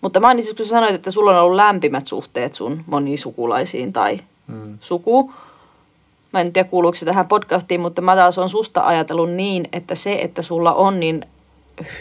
Mutta 0.00 0.20
mainitsit, 0.20 0.56
kun 0.56 0.66
sanoit, 0.66 0.94
että 0.94 1.10
sulla 1.10 1.30
on 1.30 1.38
ollut 1.38 1.56
lämpimät 1.56 2.06
suhteet 2.06 2.52
sun 2.52 2.84
moniin 2.86 3.18
sukulaisiin 3.18 3.92
tai 3.92 4.20
mm. 4.46 4.78
suku. 4.80 5.32
Mä 6.32 6.40
en 6.40 6.52
tiedä 6.52 6.68
kuuluuko 6.68 6.96
se 6.96 7.06
tähän 7.06 7.28
podcastiin, 7.28 7.80
mutta 7.80 8.02
mä 8.02 8.16
taas 8.16 8.38
on 8.38 8.48
susta 8.48 8.86
ajatellut 8.86 9.30
niin, 9.30 9.68
että 9.72 9.94
se, 9.94 10.12
että 10.12 10.42
sulla 10.42 10.74
on 10.74 11.00
niin 11.00 11.26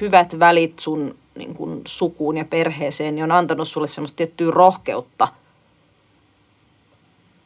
hyvät 0.02 0.40
välit 0.40 0.80
sun 0.80 1.16
niin 1.36 1.56
kuin 1.56 1.82
sukuun 1.88 2.38
ja 2.38 2.46
perheeseen, 2.46 3.16
niin 3.16 3.24
on 3.24 3.32
antanut 3.32 3.68
sulle 3.68 3.88
semmoista 3.88 4.16
tiettyä 4.16 4.52
rohkeutta 4.52 5.28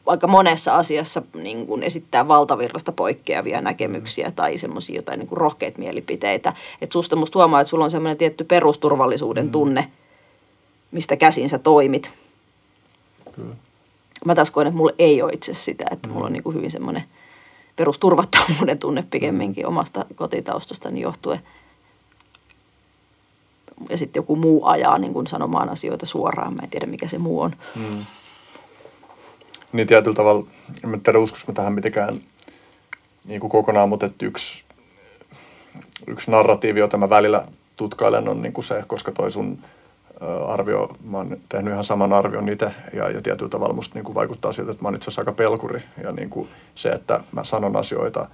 aika 0.06 0.26
monessa 0.26 0.76
asiassa 0.76 1.22
niin 1.34 1.66
kuin 1.66 1.82
esittää 1.82 2.28
valtavirrasta 2.28 2.92
poikkeavia 2.92 3.60
näkemyksiä 3.60 4.30
tai 4.30 4.58
semmoisia 4.58 4.96
jotain 4.96 5.18
niin 5.18 5.28
kuin 5.28 5.36
rohkeita 5.36 5.78
mielipiteitä. 5.78 6.52
Että 6.80 6.92
susta 6.92 7.16
musta 7.16 7.38
huomaa, 7.38 7.60
että 7.60 7.68
sulla 7.68 7.84
on 7.84 7.90
semmoinen 7.90 8.16
tietty 8.16 8.44
perusturvallisuuden 8.44 9.44
mm. 9.46 9.52
tunne, 9.52 9.90
mistä 10.90 11.16
käsin 11.16 11.48
sä 11.48 11.58
toimit. 11.58 12.12
Kyllä. 13.32 13.54
Mä 14.24 14.34
taas 14.34 14.50
koen, 14.50 14.66
että 14.66 14.76
mulla 14.76 14.92
ei 14.98 15.22
ole 15.22 15.32
itse 15.32 15.54
sitä, 15.54 15.84
että 15.90 16.08
mm. 16.08 16.14
mulla 16.14 16.26
on 16.26 16.32
niin 16.32 16.42
kuin 16.42 16.56
hyvin 16.56 16.70
semmoinen 16.70 17.04
perusturvattomuuden 17.76 18.78
tunne 18.78 19.04
pikemminkin 19.10 19.66
omasta 19.66 20.04
kotitaustastani 20.14 21.00
johtuen– 21.00 21.40
ja 23.90 23.98
sitten 23.98 24.20
joku 24.20 24.36
muu 24.36 24.66
ajaa 24.66 24.98
niin 24.98 25.12
kuin 25.12 25.26
sanomaan 25.26 25.68
asioita 25.68 26.06
suoraan. 26.06 26.54
Mä 26.54 26.62
en 26.62 26.70
tiedä, 26.70 26.86
mikä 26.86 27.08
se 27.08 27.18
muu 27.18 27.40
on. 27.40 27.52
Mm. 27.74 28.04
Niin 29.72 29.86
tietyllä 29.86 30.14
tavalla, 30.14 30.46
en 30.84 31.00
tiedä 31.00 31.18
uskoisi 31.18 31.52
tähän 31.52 31.72
mitenkään 31.72 32.14
niin 33.24 33.40
kuin 33.40 33.50
kokonaan, 33.50 33.88
mutta 33.88 34.06
että 34.06 34.26
yksi, 34.26 34.64
yksi 36.06 36.30
narratiivi, 36.30 36.80
jota 36.80 36.96
mä 36.96 37.10
välillä 37.10 37.48
tutkailen, 37.76 38.28
on 38.28 38.42
niin 38.42 38.52
kuin 38.52 38.64
se, 38.64 38.84
koska 38.86 39.12
toi 39.12 39.32
sun 39.32 39.58
arvio, 40.46 40.96
mä 41.04 41.16
oon 41.16 41.36
tehnyt 41.48 41.72
ihan 41.72 41.84
saman 41.84 42.12
arvion 42.12 42.48
itse 42.48 42.70
ja, 42.92 43.10
ja 43.10 43.22
tietyllä 43.22 43.50
tavalla 43.50 43.74
musta 43.74 43.94
niin 43.94 44.04
kuin 44.04 44.14
vaikuttaa 44.14 44.52
siltä, 44.52 44.70
että 44.70 44.82
mä 44.82 44.88
oon 44.88 44.94
itse 44.94 45.04
asiassa 45.04 45.20
aika 45.20 45.32
pelkuri 45.32 45.82
ja 46.02 46.12
niin 46.12 46.30
kuin 46.30 46.48
se, 46.74 46.88
että 46.88 47.20
mä 47.32 47.44
sanon 47.44 47.76
asioita, 47.76 48.28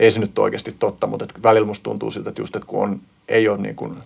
ei 0.00 0.10
se 0.10 0.20
nyt 0.20 0.38
oikeasti 0.38 0.76
totta, 0.78 1.06
mutta 1.06 1.24
että 1.24 1.42
välillä 1.42 1.66
musta 1.66 1.82
tuntuu 1.82 2.10
siltä, 2.10 2.28
että 2.28 2.42
just, 2.42 2.56
että 2.56 2.68
kun 2.68 2.82
on 2.82 3.00
ei 3.28 3.48
ole 3.48 3.58
niin 3.58 3.76
kuin, 3.76 3.96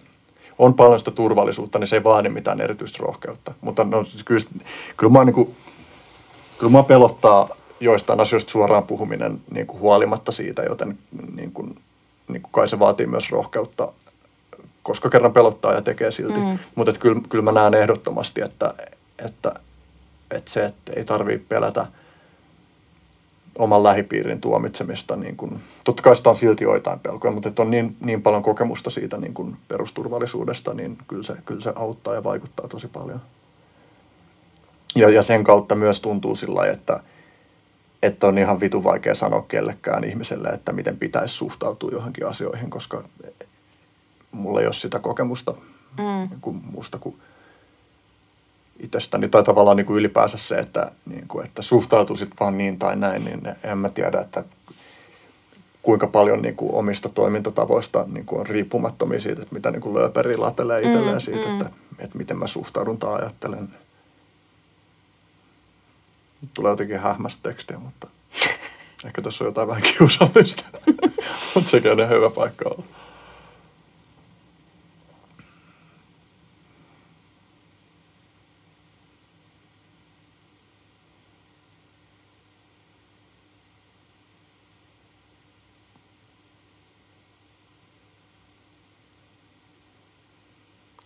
on 0.58 0.74
paljon 0.74 0.98
sitä 0.98 1.10
turvallisuutta, 1.10 1.78
niin 1.78 1.86
se 1.86 1.96
ei 1.96 2.04
vaadi 2.04 2.28
mitään 2.28 2.60
erityistä 2.60 2.98
rohkeutta. 3.00 3.54
Mutta 3.60 3.84
no, 3.84 4.04
siis 4.04 4.24
kyllä, 4.24 4.40
kyllä, 4.96 5.12
mä 5.12 5.24
niin 5.24 5.34
kuin, 5.34 5.56
kyllä 6.58 6.72
mä 6.72 6.82
pelottaa 6.82 7.48
joistain 7.80 8.20
asioista 8.20 8.50
suoraan 8.50 8.82
puhuminen 8.82 9.40
niin 9.50 9.66
kuin 9.66 9.80
huolimatta 9.80 10.32
siitä, 10.32 10.62
joten 10.62 10.98
niin 11.34 11.52
kuin, 11.52 11.76
niin 12.28 12.42
kuin 12.42 12.52
kai 12.52 12.68
se 12.68 12.78
vaatii 12.78 13.06
myös 13.06 13.30
rohkeutta, 13.30 13.92
koska 14.82 15.10
kerran 15.10 15.32
pelottaa 15.32 15.74
ja 15.74 15.82
tekee 15.82 16.10
silti. 16.10 16.40
Mm. 16.40 16.58
Mutta 16.74 16.92
kyllä, 16.92 17.20
kyllä 17.28 17.44
mä 17.44 17.52
näen 17.52 17.74
ehdottomasti, 17.74 18.40
että, 18.40 18.74
että, 19.18 19.54
että 20.30 20.50
se, 20.50 20.64
että 20.64 20.92
ei 20.96 21.04
tarvitse 21.04 21.46
pelätä– 21.48 21.86
oman 23.58 23.82
lähipiirin 23.82 24.40
tuomitsemista. 24.40 25.16
Niin 25.16 25.36
kuin, 25.36 25.60
totta 25.84 26.02
kai 26.02 26.16
sitä 26.16 26.30
on 26.30 26.36
silti 26.36 26.64
joitain 26.64 27.00
pelkoja, 27.00 27.32
mutta 27.32 27.48
että 27.48 27.62
on 27.62 27.70
niin, 27.70 27.96
niin 28.00 28.22
paljon 28.22 28.42
kokemusta 28.42 28.90
siitä 28.90 29.16
niin 29.16 29.34
kuin 29.34 29.56
perusturvallisuudesta, 29.68 30.74
niin 30.74 30.98
kyllä 31.08 31.22
se, 31.22 31.36
kyllä 31.44 31.60
se 31.60 31.72
auttaa 31.76 32.14
ja 32.14 32.24
vaikuttaa 32.24 32.68
tosi 32.68 32.88
paljon. 32.88 33.20
Ja, 34.96 35.10
ja 35.10 35.22
sen 35.22 35.44
kautta 35.44 35.74
myös 35.74 36.00
tuntuu 36.00 36.36
sillä 36.36 36.66
että, 36.66 37.00
että 38.02 38.26
on 38.26 38.38
ihan 38.38 38.60
vitu 38.60 38.84
vaikea 38.84 39.14
sanoa 39.14 39.42
kellekään 39.48 40.04
ihmiselle, 40.04 40.48
että 40.48 40.72
miten 40.72 40.98
pitäisi 40.98 41.34
suhtautua 41.34 41.90
johonkin 41.92 42.26
asioihin, 42.26 42.70
koska 42.70 43.04
mulla 44.32 44.60
ei 44.60 44.66
ole 44.66 44.74
sitä 44.74 44.98
kokemusta 44.98 45.52
mm. 45.98 46.28
niin 46.30 46.40
kuin 46.40 46.62
muusta 46.72 46.98
kuin– 46.98 47.16
itsestäni 48.80 49.28
tai 49.28 49.42
tavallaan 49.42 49.76
niin 49.76 49.86
kuin 49.86 49.98
ylipäänsä 49.98 50.38
se, 50.38 50.58
että, 50.58 50.90
niin 51.06 51.28
kuin, 51.28 51.46
että 51.46 51.62
suhtautuisit 51.62 52.30
vaan 52.40 52.58
niin 52.58 52.78
tai 52.78 52.96
näin, 52.96 53.24
niin 53.24 53.40
en 53.64 53.78
mä 53.78 53.88
tiedä, 53.88 54.20
että 54.20 54.44
kuinka 55.82 56.06
paljon 56.06 56.42
niin 56.42 56.56
kuin 56.56 56.74
omista 56.74 57.08
toimintatavoista 57.08 58.04
niin 58.12 58.26
kuin 58.26 58.40
on 58.40 58.46
riippumattomia 58.46 59.20
siitä, 59.20 59.42
että 59.42 59.54
mitä 59.54 59.70
niin 59.70 59.82
kuin 59.82 59.94
lööperi 59.94 60.36
latelee 60.36 60.80
itselleen 60.80 61.16
mm, 61.16 61.20
siitä, 61.20 61.48
mm. 61.48 61.60
Että, 61.60 61.70
että 61.98 62.18
miten 62.18 62.38
mä 62.38 62.46
suhtaudun 62.46 62.98
tai 62.98 63.20
ajattelen. 63.22 63.68
Tulee 66.54 66.70
jotenkin 66.70 67.00
hähmästä 67.00 67.40
tekstiä, 67.42 67.78
mutta 67.78 68.06
ehkä 69.06 69.22
tässä 69.22 69.44
on 69.44 69.48
jotain 69.48 69.68
vähän 69.68 69.82
kiusallista, 69.82 70.64
mutta 71.54 71.70
sekin 71.70 71.90
on 71.90 72.08
hyvä 72.08 72.30
paikka 72.30 72.68
olla. 72.68 72.84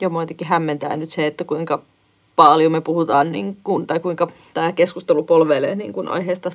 Ja 0.00 0.08
mua 0.08 0.22
jotenkin 0.22 0.46
hämmentää 0.46 0.96
nyt 0.96 1.10
se, 1.10 1.26
että 1.26 1.44
kuinka 1.44 1.82
paljon 2.36 2.72
me 2.72 2.80
puhutaan, 2.80 3.32
niin 3.32 3.58
kuin, 3.64 3.86
tai 3.86 4.00
kuinka 4.00 4.28
tämä 4.54 4.72
keskustelu 4.72 5.22
polveilee 5.22 5.74
niin 5.74 5.92
kuin 5.92 6.08
aiheesta 6.08 6.50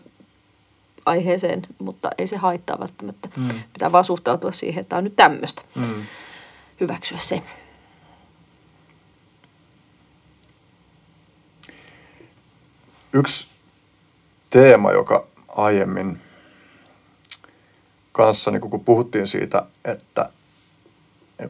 aiheeseen, 1.05 1.61
mutta 1.79 2.09
ei 2.17 2.27
se 2.27 2.37
haittaa 2.37 2.79
välttämättä. 2.79 3.29
Mm. 3.37 3.47
Pitää 3.73 3.91
vaan 3.91 4.03
suhtautua 4.03 4.51
siihen, 4.51 4.81
että 4.81 4.97
on 4.97 5.03
nyt 5.03 5.15
tämmöistä. 5.15 5.61
Mm. 5.75 6.03
Hyväksyä 6.79 7.17
se. 7.17 7.41
Yksi 13.13 13.47
teema, 14.49 14.91
joka 14.91 15.27
aiemmin 15.47 16.19
kanssa, 18.11 18.51
niin 18.51 18.61
kun 18.61 18.85
puhuttiin 18.85 19.27
siitä, 19.27 19.65
että 19.85 20.29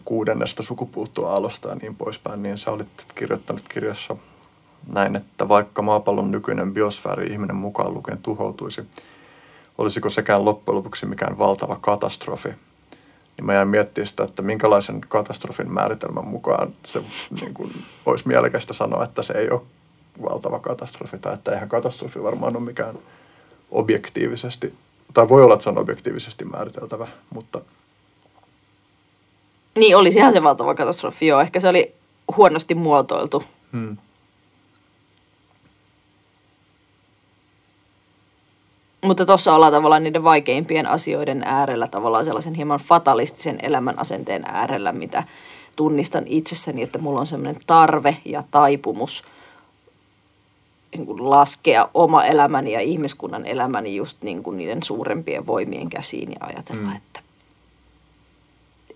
kuudennesta 0.06 0.64
sukupuuttoalosta 0.64 1.70
ja 1.70 1.76
niin 1.76 1.96
poispäin, 1.96 2.44
niin 2.44 2.58
sä 2.58 2.72
olit 2.72 2.88
kirjoittanut 3.16 3.64
kirjassa 3.70 4.16
näin, 4.88 5.16
että 5.16 5.48
vaikka 5.48 5.82
maapallon 5.82 6.32
nykyinen 6.32 6.74
biosfääri 6.74 7.28
ihminen 7.28 7.56
mukaan 7.56 7.94
lukien 7.94 8.18
tuhoutuisi, 8.18 8.84
olisiko 9.78 10.10
sekään 10.10 10.46
loppujen 10.46 10.78
lopuksi 10.78 11.06
mikään 11.06 11.38
valtava 11.38 11.78
katastrofi. 11.82 12.50
Niin 13.38 13.46
mä 13.46 13.54
jäin 13.54 13.68
miettimään 13.68 14.08
sitä, 14.08 14.24
että 14.24 14.42
minkälaisen 14.42 15.02
katastrofin 15.02 15.74
määritelmän 15.74 16.28
mukaan 16.28 16.74
se 16.86 17.02
niin 17.42 17.54
kuin, 17.54 17.72
olisi 18.06 18.28
mielekästä 18.28 18.74
sanoa, 18.74 19.04
että 19.04 19.22
se 19.22 19.34
ei 19.34 19.50
ole 19.50 19.62
valtava 20.22 20.60
katastrofi, 20.60 21.20
tai 21.20 21.34
että 21.34 21.52
eihän 21.52 21.70
katastrofi 21.70 22.24
varmaan 22.24 22.56
ole 22.56 22.66
mikään 22.66 22.96
objektiivisesti, 23.72 24.74
tai 25.14 25.30
voi 25.30 25.44
olla, 25.44 25.54
että 25.54 25.64
se 25.64 25.70
on 25.70 25.78
objektiivisesti 25.78 26.46
määriteltävä, 26.46 27.08
mutta 27.30 27.62
niin, 29.76 29.98
olisi 29.98 30.18
ihan 30.18 30.34
se 30.34 30.44
valtava 30.44 30.76
katastrofi, 30.76 31.28
joo. 31.28 31.42
Ehkä 31.42 31.60
se 31.60 31.68
oli 31.68 31.94
huonosti 32.38 32.76
muotoiltu. 32.76 33.44
Hmm. 33.72 33.98
Mutta 39.04 39.26
tuossa 39.26 39.56
ollaan 39.56 39.74
tavallaan 39.74 40.04
niiden 40.04 40.24
vaikeimpien 40.24 40.88
asioiden 40.88 41.44
äärellä, 41.44 41.88
tavallaan 41.88 42.26
sellaisen 42.26 42.54
hieman 42.54 42.80
fatalistisen 42.80 43.60
elämän 43.64 44.00
asenteen 44.00 44.44
äärellä, 44.46 44.92
mitä 44.92 45.24
tunnistan 45.76 46.24
itsessäni, 46.26 46.82
että 46.82 47.00
mulla 47.00 47.20
on 47.20 47.28
sellainen 47.28 47.62
tarve 47.68 48.18
ja 48.26 48.44
taipumus 48.52 49.24
niin 50.92 51.06
kuin 51.06 51.30
laskea 51.30 51.90
oma 51.94 52.26
elämäni 52.26 52.72
ja 52.72 52.80
ihmiskunnan 52.80 53.46
elämäni 53.46 53.96
just 53.96 54.18
niin 54.22 54.44
kuin 54.44 54.58
niiden 54.58 54.84
suurempien 54.84 55.48
voimien 55.48 55.90
käsiin 55.90 56.32
ja 56.32 56.38
ajatella, 56.42 56.90
mm. 56.90 56.96
että 56.96 57.20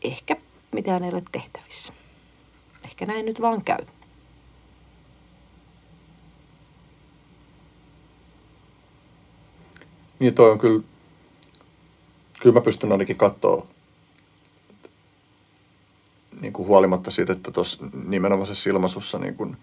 ehkä 0.03 0.35
mitään 0.73 1.03
ei 1.03 1.11
ole 1.11 1.23
tehtävissä. 1.31 1.93
Ehkä 2.83 3.05
näin 3.05 3.25
nyt 3.25 3.41
vaan 3.41 3.63
käy. 3.63 3.85
Niin 10.19 10.33
toi 10.33 10.51
on 10.51 10.59
kyllä, 10.59 10.83
kyllä 12.41 12.53
mä 12.53 12.61
pystyn 12.61 12.91
ainakin 12.91 13.17
katsoa 13.17 13.67
niin 16.41 16.53
kuin 16.53 16.67
huolimatta 16.67 17.11
siitä, 17.11 17.33
että 17.33 17.51
tuossa 17.51 17.85
nimenomaisessa 18.05 18.69
ilmaisussa 18.69 19.19
niin 19.19 19.35
kuin, 19.35 19.57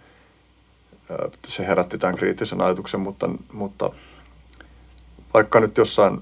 se 1.48 1.66
herätti 1.66 1.98
tämän 1.98 2.16
kriittisen 2.16 2.60
ajatuksen, 2.60 3.01
mutta, 3.01 3.31
mutta 3.52 3.90
vaikka 5.35 5.60
nyt 5.60 5.76
jossain 5.76 6.20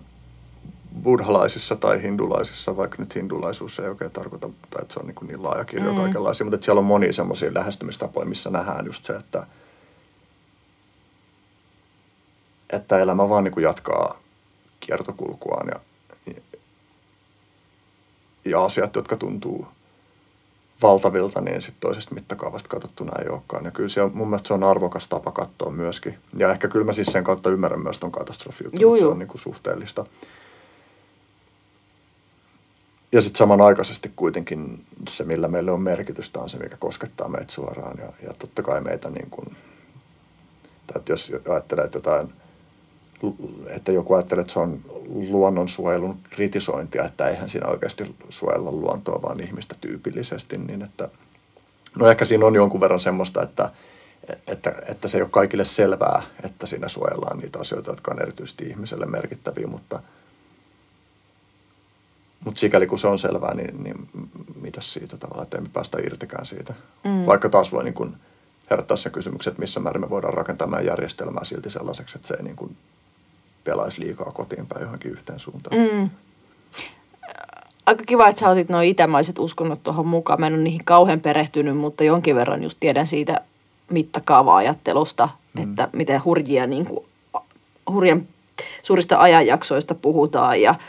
buddhalaisissa 1.02 1.76
tai 1.76 2.02
hindulaisissa, 2.02 2.76
vaikka 2.76 2.96
nyt 2.98 3.14
hindulaisuus 3.14 3.78
ei 3.78 3.88
oikein 3.88 4.10
tarkoita, 4.10 4.48
tai 4.70 4.82
että 4.82 4.94
se 4.94 5.00
on 5.00 5.06
niin, 5.06 5.28
niin 5.28 5.42
laaja 5.42 5.64
kirjo 5.64 5.92
mm. 5.92 5.96
kaikenlaisia, 5.96 6.44
mutta 6.44 6.54
että 6.54 6.64
siellä 6.64 6.78
on 6.78 6.84
monia 6.84 7.12
semmoisia 7.12 7.54
lähestymistapoja, 7.54 8.26
missä 8.26 8.50
nähdään 8.50 8.86
just 8.86 9.04
se, 9.04 9.12
että, 9.12 9.46
että 12.70 12.98
elämä 12.98 13.28
vaan 13.28 13.44
niin 13.44 13.52
kuin 13.52 13.64
jatkaa 13.64 14.18
kiertokulkuaan 14.80 15.68
ja, 15.68 15.80
ja 18.44 18.64
asiat, 18.64 18.96
jotka 18.96 19.16
tuntuu 19.16 19.66
valtavilta, 20.82 21.40
niin 21.40 21.62
sitten 21.62 21.80
toisesta 21.80 22.14
mittakaavasta 22.14 22.68
katsottuna 22.68 23.12
ei 23.22 23.28
olekaan. 23.28 23.64
Ja 23.64 23.70
kyllä 23.70 23.88
se 23.88 24.02
on, 24.02 24.10
mun 24.14 24.28
mielestä 24.28 24.48
se 24.48 24.54
on 24.54 24.64
arvokas 24.64 25.08
tapa 25.08 25.30
katsoa 25.30 25.70
myöskin. 25.70 26.18
Ja 26.36 26.52
ehkä 26.52 26.68
kyllä 26.68 26.84
mä 26.84 26.92
siis 26.92 27.08
sen 27.08 27.24
kautta 27.24 27.50
ymmärrän 27.50 27.82
myös 27.82 27.98
ton 27.98 28.12
katastrofiutun, 28.12 28.80
että 28.80 29.00
se 29.00 29.06
on 29.06 29.18
niin 29.18 29.28
kuin 29.28 29.40
suhteellista. 29.40 30.06
Ja 33.12 33.20
sitten 33.20 33.38
samanaikaisesti 33.38 34.12
kuitenkin 34.16 34.84
se, 35.08 35.24
millä 35.24 35.48
meille 35.48 35.70
on 35.70 35.82
merkitystä, 35.82 36.40
on 36.40 36.48
se, 36.48 36.58
mikä 36.58 36.76
koskettaa 36.76 37.28
meitä 37.28 37.52
suoraan. 37.52 37.98
Ja, 37.98 38.12
ja 38.26 38.34
totta 38.38 38.62
kai 38.62 38.80
meitä, 38.80 39.10
niin 39.10 39.30
kuin, 39.30 39.56
tai 40.86 40.96
että 40.96 41.12
jos 41.12 41.32
ajattelee 41.48 41.84
että 41.84 41.98
jotain, 41.98 42.32
että 43.66 43.92
joku 43.92 44.14
ajattelee, 44.14 44.42
että 44.42 44.52
se 44.52 44.58
on 44.58 44.80
luonnonsuojelun 45.30 46.18
kritisointia, 46.30 47.04
että 47.04 47.28
eihän 47.28 47.48
siinä 47.48 47.68
oikeasti 47.68 48.14
suojella 48.28 48.72
luontoa, 48.72 49.22
vaan 49.22 49.40
ihmistä 49.40 49.74
tyypillisesti, 49.80 50.58
niin 50.58 50.82
että 50.82 51.08
no 51.96 52.10
ehkä 52.10 52.24
siinä 52.24 52.46
on 52.46 52.54
jonkun 52.54 52.80
verran 52.80 53.00
semmoista, 53.00 53.42
että, 53.42 53.70
että, 54.46 54.72
että 54.88 55.08
se 55.08 55.18
ei 55.18 55.22
ole 55.22 55.30
kaikille 55.32 55.64
selvää, 55.64 56.22
että 56.44 56.66
siinä 56.66 56.88
suojellaan 56.88 57.38
niitä 57.38 57.58
asioita, 57.58 57.90
jotka 57.90 58.10
on 58.10 58.22
erityisesti 58.22 58.64
ihmiselle 58.64 59.06
merkittäviä, 59.06 59.66
mutta– 59.66 60.00
mutta 62.44 62.60
sikäli 62.60 62.86
kun 62.86 62.98
se 62.98 63.06
on 63.06 63.18
selvää, 63.18 63.54
niin, 63.54 63.84
niin 63.84 64.08
mitä 64.60 64.80
siitä 64.80 65.16
tavallaan, 65.16 65.42
että 65.44 65.56
emme 65.56 65.70
päästä 65.72 65.98
irtikään 65.98 66.46
siitä. 66.46 66.74
Mm. 67.04 67.26
Vaikka 67.26 67.48
taas 67.48 67.72
voi 67.72 67.84
niin 67.84 67.94
kun 67.94 68.16
herättää 68.70 68.96
sen 68.96 69.12
kysymyksen, 69.12 69.50
että 69.50 69.60
missä 69.60 69.80
määrin 69.80 70.00
me 70.00 70.10
voidaan 70.10 70.34
rakentaa 70.34 70.66
meidän 70.66 70.86
järjestelmää 70.86 71.44
silti 71.44 71.70
sellaiseksi, 71.70 72.18
että 72.18 72.28
se 72.28 72.34
ei 72.34 72.42
niin 72.42 72.56
kun 72.56 72.76
pelaisi 73.64 74.00
liikaa 74.00 74.32
kotiin 74.32 74.66
päin 74.66 74.82
johonkin 74.82 75.10
yhteen 75.10 75.38
suuntaan. 75.38 75.76
Mm. 75.76 76.10
Aika 77.86 78.04
kiva, 78.04 78.28
että 78.28 78.40
sä 78.40 78.48
otit 78.48 78.68
nuo 78.68 78.80
itämaiset 78.80 79.38
uskonnot 79.38 79.82
tuohon 79.82 80.06
mukaan. 80.06 80.40
Mä 80.40 80.46
en 80.46 80.54
ole 80.54 80.62
niihin 80.62 80.84
kauhean 80.84 81.20
perehtynyt, 81.20 81.76
mutta 81.76 82.04
jonkin 82.04 82.36
verran 82.36 82.62
just 82.62 82.78
tiedän 82.80 83.06
siitä 83.06 83.40
mittakaava-ajattelusta, 83.90 85.28
mm. 85.54 85.62
että 85.62 85.88
miten 85.92 86.24
hurjia, 86.24 86.66
niin 86.66 86.86
kuin, 86.86 87.06
hurjan 87.90 88.28
suurista 88.82 89.20
ajanjaksoista 89.20 89.94
puhutaan 89.94 90.60
ja– 90.60 90.74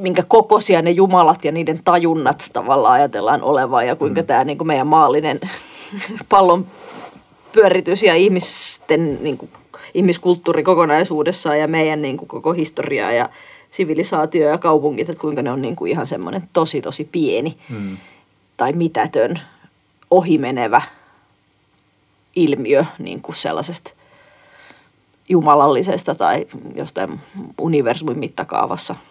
minkä 0.00 0.22
kokoisia 0.28 0.82
ne 0.82 0.90
jumalat 0.90 1.44
ja 1.44 1.52
niiden 1.52 1.80
tajunnat 1.84 2.50
tavallaan 2.52 2.94
ajatellaan 2.94 3.42
olevan 3.42 3.86
ja 3.86 3.96
kuinka 3.96 4.20
mm. 4.20 4.26
tämä 4.26 4.44
niin 4.44 4.58
kuin 4.58 4.68
meidän 4.68 4.86
maallinen 4.86 5.40
pallon 6.28 6.66
pyöritys 7.52 8.02
ja 8.02 8.14
ihmisten 8.14 9.18
niin 9.22 9.38
kuin, 9.38 9.50
ihmiskulttuuri 9.94 10.62
kokonaisuudessaan 10.62 11.60
ja 11.60 11.68
meidän 11.68 12.02
niin 12.02 12.16
kuin, 12.16 12.28
koko 12.28 12.52
historia 12.52 13.12
ja 13.12 13.28
sivilisaatio 13.70 14.48
ja 14.48 14.58
kaupungit, 14.58 15.08
että 15.08 15.20
kuinka 15.20 15.42
ne 15.42 15.50
on 15.50 15.62
niin 15.62 15.76
kuin, 15.76 15.90
ihan 15.90 16.06
semmoinen 16.06 16.42
tosi 16.52 16.80
tosi 16.80 17.08
pieni 17.12 17.56
mm. 17.68 17.96
tai 18.56 18.72
mitätön 18.72 19.40
ohimenevä 20.10 20.82
ilmiö 22.36 22.84
niin 22.98 23.22
kuin 23.22 23.36
sellaisesta 23.36 23.90
jumalallisesta 25.28 26.14
tai 26.14 26.46
jostain 26.74 27.20
universumin 27.58 28.18
mittakaavassa– 28.18 28.96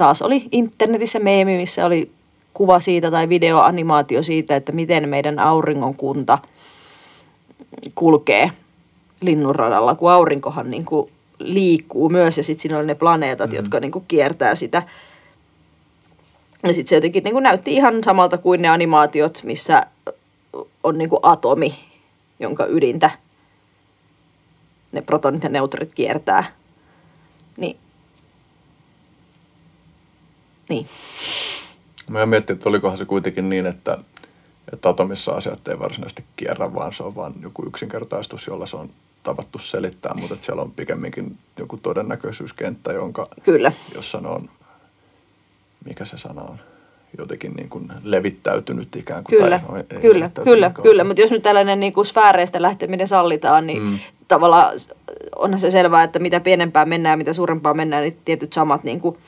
taas 0.00 0.22
oli 0.22 0.44
internetissä 0.52 1.18
meemi, 1.18 1.56
missä 1.56 1.86
oli 1.86 2.10
kuva 2.54 2.80
siitä 2.80 3.10
tai 3.10 3.28
videoanimaatio 3.28 4.22
siitä, 4.22 4.56
että 4.56 4.72
miten 4.72 5.08
meidän 5.08 5.38
auringonkunta 5.38 6.38
kulkee 7.94 8.50
linnunradalla, 9.20 9.94
kun 9.94 10.10
aurinkohan 10.10 10.70
niin 10.70 10.84
kuin 10.84 11.10
liikkuu 11.38 12.08
myös 12.08 12.36
ja 12.36 12.42
sitten 12.42 12.62
siinä 12.62 12.78
oli 12.78 12.86
ne 12.86 12.94
planeetat, 12.94 13.50
mm. 13.50 13.56
jotka 13.56 13.80
niin 13.80 13.92
kuin 13.92 14.04
kiertää 14.08 14.54
sitä. 14.54 14.82
Ja 16.62 16.74
sitten 16.74 16.88
se 16.88 16.94
jotenkin 16.94 17.24
niin 17.24 17.34
kuin 17.34 17.42
näytti 17.42 17.74
ihan 17.74 18.04
samalta 18.04 18.38
kuin 18.38 18.62
ne 18.62 18.68
animaatiot, 18.68 19.40
missä 19.44 19.86
on 20.84 20.98
niin 20.98 21.10
kuin 21.10 21.20
atomi, 21.22 21.74
jonka 22.38 22.66
ydintä 22.66 23.10
ne 24.92 25.02
protonit 25.02 25.42
ja 25.42 25.48
neutronit 25.48 25.94
kiertää. 25.94 26.44
Niin 27.56 27.76
niin. 30.70 30.86
Mä 32.08 32.26
miettiä, 32.26 32.54
että 32.54 32.68
olikohan 32.68 32.98
se 32.98 33.04
kuitenkin 33.04 33.48
niin, 33.48 33.66
että, 33.66 33.98
että 34.72 34.88
atomissa 34.88 35.32
asiat 35.32 35.68
ei 35.68 35.78
varsinaisesti 35.78 36.24
kierrä, 36.36 36.74
vaan 36.74 36.92
se 36.92 37.02
on 37.02 37.16
vain 37.16 37.34
joku 37.42 37.66
yksinkertaistus, 37.66 38.46
jolla 38.46 38.66
se 38.66 38.76
on 38.76 38.90
tavattu 39.22 39.58
selittää, 39.58 40.14
mutta 40.14 40.34
että 40.34 40.46
siellä 40.46 40.62
on 40.62 40.72
pikemminkin 40.72 41.36
joku 41.58 41.76
todennäköisyyskenttä, 41.76 42.92
jonka, 42.92 43.24
Kyllä. 43.42 43.72
jossa 43.94 44.18
on, 44.18 44.50
mikä 45.84 46.04
se 46.04 46.18
sana 46.18 46.42
on, 46.42 46.60
jotenkin 47.18 47.52
niin 47.52 47.68
kuin 47.68 47.92
levittäytynyt 48.04 48.96
ikään 48.96 49.24
kuin. 49.24 49.38
Kyllä, 49.38 49.60
tai, 49.66 49.78
no, 49.78 50.00
kyllä, 50.00 50.30
kyllä, 50.44 50.70
kyllä. 50.82 51.04
mutta 51.04 51.20
jos 51.20 51.30
nyt 51.30 51.42
tällainen 51.42 51.80
niin 51.80 51.92
kuin 51.92 52.06
sfääreistä 52.06 52.62
lähteminen 52.62 53.08
sallitaan, 53.08 53.66
niin 53.66 53.82
mm. 53.82 53.98
tavallaan 54.28 54.72
onhan 55.36 55.60
se 55.60 55.70
selvää, 55.70 56.04
että 56.04 56.18
mitä 56.18 56.40
pienempää 56.40 56.84
mennään, 56.84 57.18
mitä 57.18 57.32
suurempaa 57.32 57.74
mennään, 57.74 58.02
niin 58.02 58.18
tietyt 58.24 58.52
samat 58.52 58.84
niin 58.84 59.00
kuin 59.00 59.18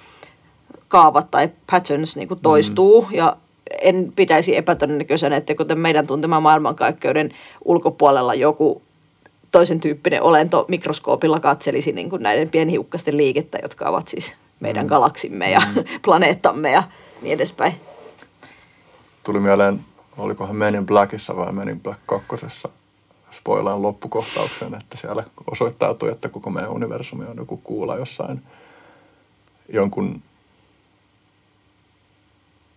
kaavat 0.92 1.30
tai 1.30 1.48
patterns 1.70 2.16
niin 2.16 2.28
kuin 2.28 2.40
toistuu 2.40 3.02
mm. 3.02 3.14
ja 3.16 3.36
en 3.82 4.12
pitäisi 4.16 4.56
epätodennäköisenä, 4.56 5.36
että 5.36 5.54
kuten 5.54 5.78
meidän 5.78 6.06
tuntema 6.06 6.40
maailmankaikkeuden 6.40 7.30
ulkopuolella 7.64 8.34
joku 8.34 8.82
toisen 9.50 9.80
tyyppinen 9.80 10.22
olento 10.22 10.64
mikroskoopilla 10.68 11.40
katselisi 11.40 11.92
niin 11.92 12.10
kuin 12.10 12.22
näiden 12.22 12.50
pienhiukkasten 12.50 13.16
liikettä, 13.16 13.58
jotka 13.62 13.88
ovat 13.88 14.08
siis 14.08 14.34
meidän 14.60 14.84
mm. 14.84 14.88
galaksimme 14.88 15.50
ja 15.50 15.60
mm. 15.60 15.84
planeettamme 16.04 16.70
ja 16.70 16.82
niin 17.22 17.34
edespäin. 17.34 17.72
Tuli 19.24 19.40
mieleen, 19.40 19.80
olikohan 20.18 20.56
Men 20.56 20.74
in 20.74 20.86
Blackissa 20.86 21.36
vai 21.36 21.52
Men 21.52 21.68
in 21.68 21.80
Black 21.80 22.00
2. 22.06 22.46
Spoilaan 23.30 23.82
loppukohtauksen, 23.82 24.74
että 24.74 24.96
siellä 24.96 25.24
osoittautui, 25.50 26.10
että 26.10 26.28
koko 26.28 26.50
meidän 26.50 26.70
universumi 26.70 27.24
on 27.24 27.36
joku 27.36 27.56
kuula 27.56 27.96
jossain 27.96 28.42
jonkun 29.68 30.22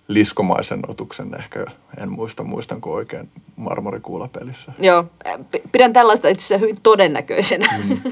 liskomaisen 0.08 0.80
otuksen 0.88 1.36
ehkä, 1.40 1.66
en 2.02 2.12
muista, 2.12 2.44
muistanko 2.44 2.94
oikein 2.94 3.30
marmorikuulapelissä. 3.56 4.72
Joo, 4.80 5.06
pidän 5.72 5.94
tällaista 5.94 6.28
itse 6.28 6.46
asiassa 6.46 6.62
hyvin 6.62 6.82
todennäköisenä. 6.84 7.68
Mm. 7.90 7.98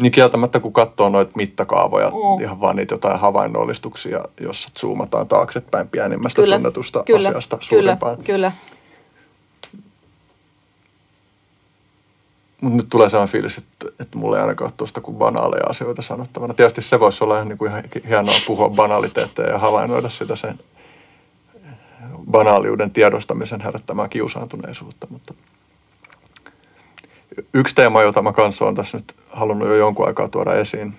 Niin 0.00 0.12
kieltämättä, 0.12 0.60
kun 0.60 0.72
katsoo 0.72 1.08
noita 1.08 1.32
mittakaavoja, 1.34 2.10
mm. 2.10 2.42
ihan 2.42 2.60
vaan 2.60 2.76
niitä 2.76 2.94
jotain 2.94 3.20
havainnollistuksia, 3.20 4.24
jossa 4.40 4.68
zoomataan 4.78 5.28
taaksepäin 5.28 5.88
pienimmästä 5.88 6.42
kyllä, 6.42 6.56
tunnetusta 6.56 7.02
kyllä, 7.02 7.28
asiasta 7.28 7.58
suurimpaan. 7.60 8.16
Kyllä, 8.16 8.26
kyllä. 8.26 8.52
Mutta 12.60 12.76
nyt 12.76 12.88
tulee 12.88 13.08
sellainen 13.08 13.32
fiilis, 13.32 13.58
että, 13.58 13.86
että 14.00 14.18
mulla 14.18 14.36
ei 14.36 14.42
ainakaan 14.42 14.70
tuosta 14.76 15.00
kuin 15.00 15.16
banaaleja 15.16 15.66
asioita 15.68 16.02
sanottavana. 16.02 16.54
Tietysti 16.54 16.82
se 16.82 17.00
voisi 17.00 17.24
olla 17.24 17.34
ihan, 17.34 17.48
niin 17.48 17.58
kuin 17.58 17.70
ihan 17.70 17.84
hienoa 18.08 18.34
puhua 18.46 18.68
banaliteetteja 18.68 19.48
ja 19.48 19.58
havainnoida 19.58 20.10
sitä 20.10 20.36
sen 20.36 20.58
banaaliuden 22.30 22.90
tiedostamisen 22.90 23.60
herättämää 23.60 24.08
kiusaantuneisuutta, 24.08 25.06
mutta 25.10 25.34
Yksi 27.54 27.74
teema, 27.74 28.02
jota 28.02 28.22
mä 28.22 28.32
kanssa 28.32 28.64
olen 28.64 28.74
tässä 28.74 28.98
nyt 28.98 29.14
halunnut 29.30 29.68
jo 29.68 29.74
jonkun 29.74 30.06
aikaa 30.06 30.28
tuoda 30.28 30.54
esiin. 30.54 30.94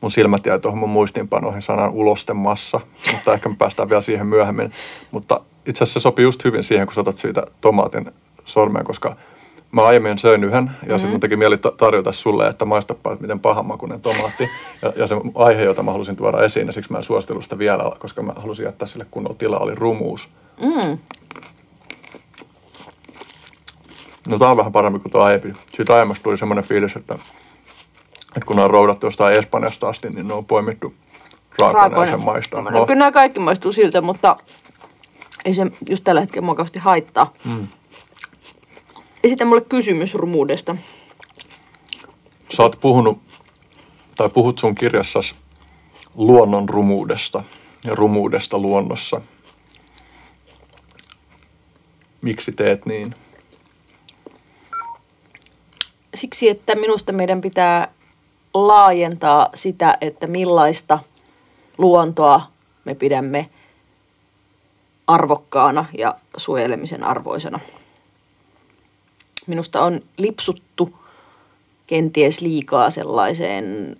Mun 0.00 0.10
silmät 0.10 0.46
jäi 0.46 0.60
tuohon 0.60 0.78
mun 0.78 0.90
muistiinpanoihin 0.90 1.62
sanan 1.62 1.90
ulostemassa, 1.90 2.80
mutta 3.12 3.34
ehkä 3.34 3.48
me 3.48 3.56
päästään 3.58 3.88
vielä 3.88 4.00
siihen 4.00 4.26
myöhemmin. 4.26 4.72
Mutta 5.10 5.40
itse 5.66 5.84
asiassa 5.84 6.00
se 6.00 6.02
sopii 6.02 6.22
just 6.22 6.44
hyvin 6.44 6.62
siihen, 6.62 6.86
kun 6.86 6.94
sä 6.94 7.00
otat 7.00 7.16
siitä 7.16 7.46
tomaatin 7.60 8.10
sormeen, 8.44 8.84
koska 8.84 9.16
mä 9.72 9.82
aiemmin 9.82 10.18
söin 10.18 10.44
yhden 10.44 10.64
ja 10.64 10.70
mm-hmm. 10.70 10.92
sitten 10.92 11.10
mun 11.10 11.20
teki 11.20 11.36
mieli 11.36 11.58
ta- 11.58 11.72
tarjota 11.76 12.12
sulle, 12.12 12.46
että 12.46 12.64
maistapa, 12.64 13.12
että 13.12 13.22
miten 13.22 13.40
pahanmakuinen 13.40 14.00
tomaatti. 14.00 14.48
Ja, 14.82 14.92
ja 14.96 15.06
se 15.06 15.16
aihe, 15.34 15.62
jota 15.62 15.82
mä 15.82 15.92
halusin 15.92 16.16
tuoda 16.16 16.44
esiin, 16.44 16.66
ja 16.66 16.72
siksi 16.72 16.92
mä 16.92 16.98
en 16.98 17.04
suostellut 17.04 17.44
sitä 17.44 17.58
vielä, 17.58 17.92
koska 17.98 18.22
mä 18.22 18.32
halusin 18.36 18.64
jättää 18.64 18.88
sille 18.88 19.06
kunnolla 19.10 19.38
tilaa, 19.38 19.60
oli 19.60 19.74
rumuus. 19.74 20.28
Mm. 20.60 20.98
No 24.28 24.38
tää 24.38 24.50
on 24.50 24.56
vähän 24.56 24.72
parempi 24.72 24.98
kuin 24.98 25.12
tuo 25.12 25.20
aiempi. 25.20 25.52
Siitä 25.76 25.94
aiemmasta 25.94 26.22
tuli 26.22 26.38
semmoinen 26.38 26.64
fiilis, 26.64 26.96
että, 26.96 27.14
että 28.28 28.46
kun 28.46 28.56
ne 28.56 28.62
on 28.62 28.70
roudattu 28.70 29.06
jostain 29.06 29.38
Espanjasta 29.38 29.88
asti, 29.88 30.10
niin 30.10 30.28
ne 30.28 30.34
on 30.34 30.44
poimittu 30.44 30.94
raakoina 31.58 32.04
ja 32.04 32.10
sen 32.10 32.24
maistaa. 32.24 32.62
No, 32.62 32.86
kyllä 32.86 32.98
nämä 32.98 33.12
kaikki 33.12 33.40
maistuu 33.40 33.72
siltä, 33.72 34.00
mutta 34.00 34.36
ei 35.44 35.54
se 35.54 35.66
just 35.88 36.04
tällä 36.04 36.20
hetkellä 36.20 36.44
mua 36.44 36.54
kauheasti 36.54 36.78
haittaa. 36.78 37.32
Mm. 37.44 37.68
Esitä 39.24 39.44
mulle 39.44 39.60
kysymys 39.60 40.14
rumuudesta. 40.14 40.76
Sä 42.56 42.62
oot 42.62 42.78
puhunut, 42.80 43.18
tai 44.16 44.28
puhut 44.28 44.58
sun 44.58 44.74
kirjassasi 44.74 45.34
luonnon 46.14 46.68
rumuudesta 46.68 47.44
ja 47.84 47.94
rumuudesta 47.94 48.58
luonnossa. 48.58 49.20
Miksi 52.20 52.52
teet 52.52 52.86
niin? 52.86 53.14
Siksi, 56.14 56.48
että 56.48 56.74
minusta 56.74 57.12
meidän 57.12 57.40
pitää 57.40 57.92
laajentaa 58.54 59.48
sitä, 59.54 59.98
että 60.00 60.26
millaista 60.26 60.98
luontoa 61.78 62.40
me 62.84 62.94
pidämme 62.94 63.50
arvokkaana 65.06 65.84
ja 65.98 66.14
suojelemisen 66.36 67.04
arvoisena. 67.04 67.60
Minusta 69.48 69.84
on 69.84 70.00
lipsuttu 70.16 70.90
kenties 71.86 72.40
liikaa 72.40 72.90
sellaiseen 72.90 73.96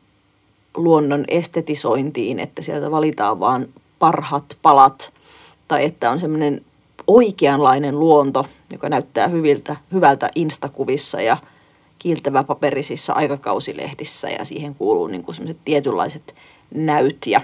luonnon 0.76 1.24
estetisointiin, 1.28 2.38
että 2.38 2.62
sieltä 2.62 2.90
valitaan 2.90 3.40
vaan 3.40 3.68
parhat 3.98 4.56
palat 4.62 5.12
tai 5.68 5.84
että 5.84 6.10
on 6.10 6.20
semmoinen 6.20 6.64
oikeanlainen 7.06 7.98
luonto, 7.98 8.46
joka 8.72 8.88
näyttää 8.88 9.28
hyviltä, 9.28 9.76
hyvältä 9.92 10.30
instakuvissa 10.34 11.20
ja 11.20 11.36
kiiltävä 11.98 12.44
paperisissa 12.44 13.12
aikakausilehdissä 13.12 14.30
ja 14.30 14.44
siihen 14.44 14.74
kuuluu 14.74 15.06
niin 15.06 15.24
semmoiset 15.32 15.58
tietynlaiset 15.64 16.34
näyt 16.74 17.26
ja 17.26 17.40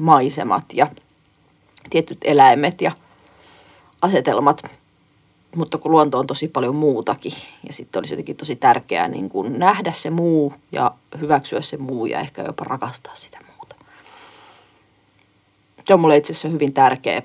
maisemat 0.00 0.64
ja 0.74 0.86
tietyt 1.90 2.18
eläimet 2.24 2.80
ja 2.80 2.92
asetelmat, 4.02 4.62
mutta 5.56 5.78
kun 5.78 5.90
luonto 5.90 6.18
on 6.18 6.26
tosi 6.26 6.48
paljon 6.48 6.74
muutakin 6.74 7.32
ja 7.66 7.72
sitten 7.72 8.00
olisi 8.00 8.14
jotenkin 8.14 8.36
tosi 8.36 8.56
tärkeää 8.56 9.08
niin 9.08 9.28
kuin 9.28 9.58
nähdä 9.58 9.92
se 9.92 10.10
muu 10.10 10.52
ja 10.72 10.94
hyväksyä 11.20 11.60
se 11.60 11.76
muu 11.76 12.06
ja 12.06 12.20
ehkä 12.20 12.42
jopa 12.42 12.64
rakastaa 12.64 13.14
sitä 13.14 13.38
muuta. 13.56 13.74
Se 15.84 15.94
on 15.94 16.00
mulle 16.00 16.16
itse 16.16 16.32
asiassa 16.32 16.48
hyvin 16.48 16.72
tärkeä 16.72 17.22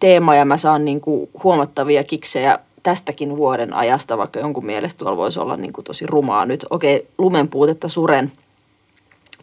teema 0.00 0.34
ja 0.34 0.44
mä 0.44 0.56
saan 0.56 0.84
niin 0.84 1.00
kuin 1.00 1.30
huomattavia 1.44 2.04
kiksejä 2.04 2.58
tästäkin 2.82 3.36
vuoden 3.36 3.74
ajasta, 3.74 4.18
vaikka 4.18 4.40
jonkun 4.40 4.66
mielestä 4.66 4.98
tuolla 4.98 5.16
voisi 5.16 5.40
olla 5.40 5.56
niin 5.56 5.72
kuin 5.72 5.84
tosi 5.84 6.06
rumaa 6.06 6.46
nyt. 6.46 6.66
Okei, 6.70 7.08
lumen 7.18 7.48
puutetta 7.48 7.88
suren, 7.88 8.32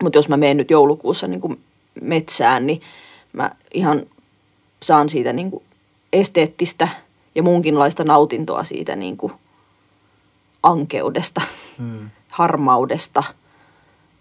mutta 0.03 0.17
jos 0.17 0.29
mä 0.29 0.37
menen 0.37 0.57
nyt 0.57 0.71
joulukuussa 0.71 1.27
niin 1.27 1.41
kuin 1.41 1.59
metsään, 2.01 2.67
niin 2.67 2.81
mä 3.33 3.51
ihan 3.73 4.03
saan 4.83 5.09
siitä 5.09 5.33
niin 5.33 5.51
kuin 5.51 5.63
esteettistä 6.13 6.87
ja 7.35 7.43
muunkinlaista 7.43 8.03
nautintoa 8.03 8.63
siitä 8.63 8.95
niin 8.95 9.17
kuin 9.17 9.33
ankeudesta, 10.63 11.41
hmm. 11.77 12.09
harmaudesta, 12.29 13.23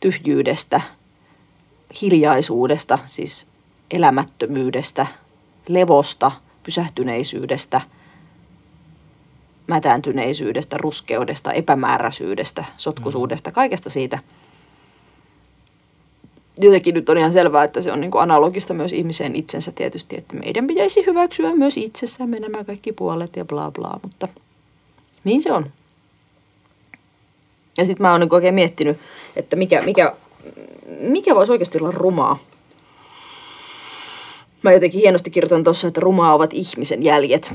tyhjyydestä, 0.01 0.81
hiljaisuudesta, 2.03 2.99
siis 3.05 3.47
elämättömyydestä, 3.91 5.07
levosta, 5.69 6.33
pysähtyneisyydestä, 6.63 7.81
mätääntyneisyydestä, 9.67 10.77
ruskeudesta, 10.79 11.53
epämääräisyydestä, 11.53 12.65
sotkuisuudesta, 12.77 13.53
kaikesta 13.53 13.91
siitä. 13.91 14.19
Jotenkin 16.61 16.95
nyt 16.95 17.09
on 17.09 17.19
ihan 17.19 17.33
selvää, 17.33 17.65
että 17.65 17.83
se 17.83 17.93
on 17.93 18.01
niin 18.01 18.11
kuin 18.11 18.23
analogista 18.23 18.75
myös 18.75 18.93
ihmiseen 18.93 19.37
itsensä 19.37 19.73
tietysti, 19.73 20.17
että 20.17 20.37
meidän 20.37 20.67
pitäisi 20.67 21.07
hyväksyä 21.07 21.55
myös 21.55 21.77
itsessämme 21.77 22.41
nämä 22.41 22.65
kaikki 22.65 22.93
puolet 22.93 23.37
ja 23.37 23.45
bla 23.45 23.71
bla, 23.71 24.01
mutta 24.03 24.29
niin 25.25 25.43
se 25.43 25.53
on. 25.53 25.67
Ja 27.79 27.87
sitten 27.87 28.03
mä 28.03 28.13
oon 28.13 28.21
niin 28.21 28.35
oikein 28.35 28.55
miettinyt, 28.55 28.99
että 29.37 29.57
mikä, 29.57 29.83
mikä, 29.83 30.15
mikä 31.01 31.35
voisi 31.35 31.53
oikeasti 31.53 31.79
olla 31.79 31.91
rumaa. 31.91 32.39
Mä 34.63 34.73
jotenkin 34.73 35.01
hienosti 35.01 35.31
kirjoitan 35.31 35.65
tuossa, 35.65 35.89
että 35.89 36.01
rumaa 36.01 36.35
ovat 36.35 36.53
ihmisen 36.53 37.03
jäljet. 37.03 37.53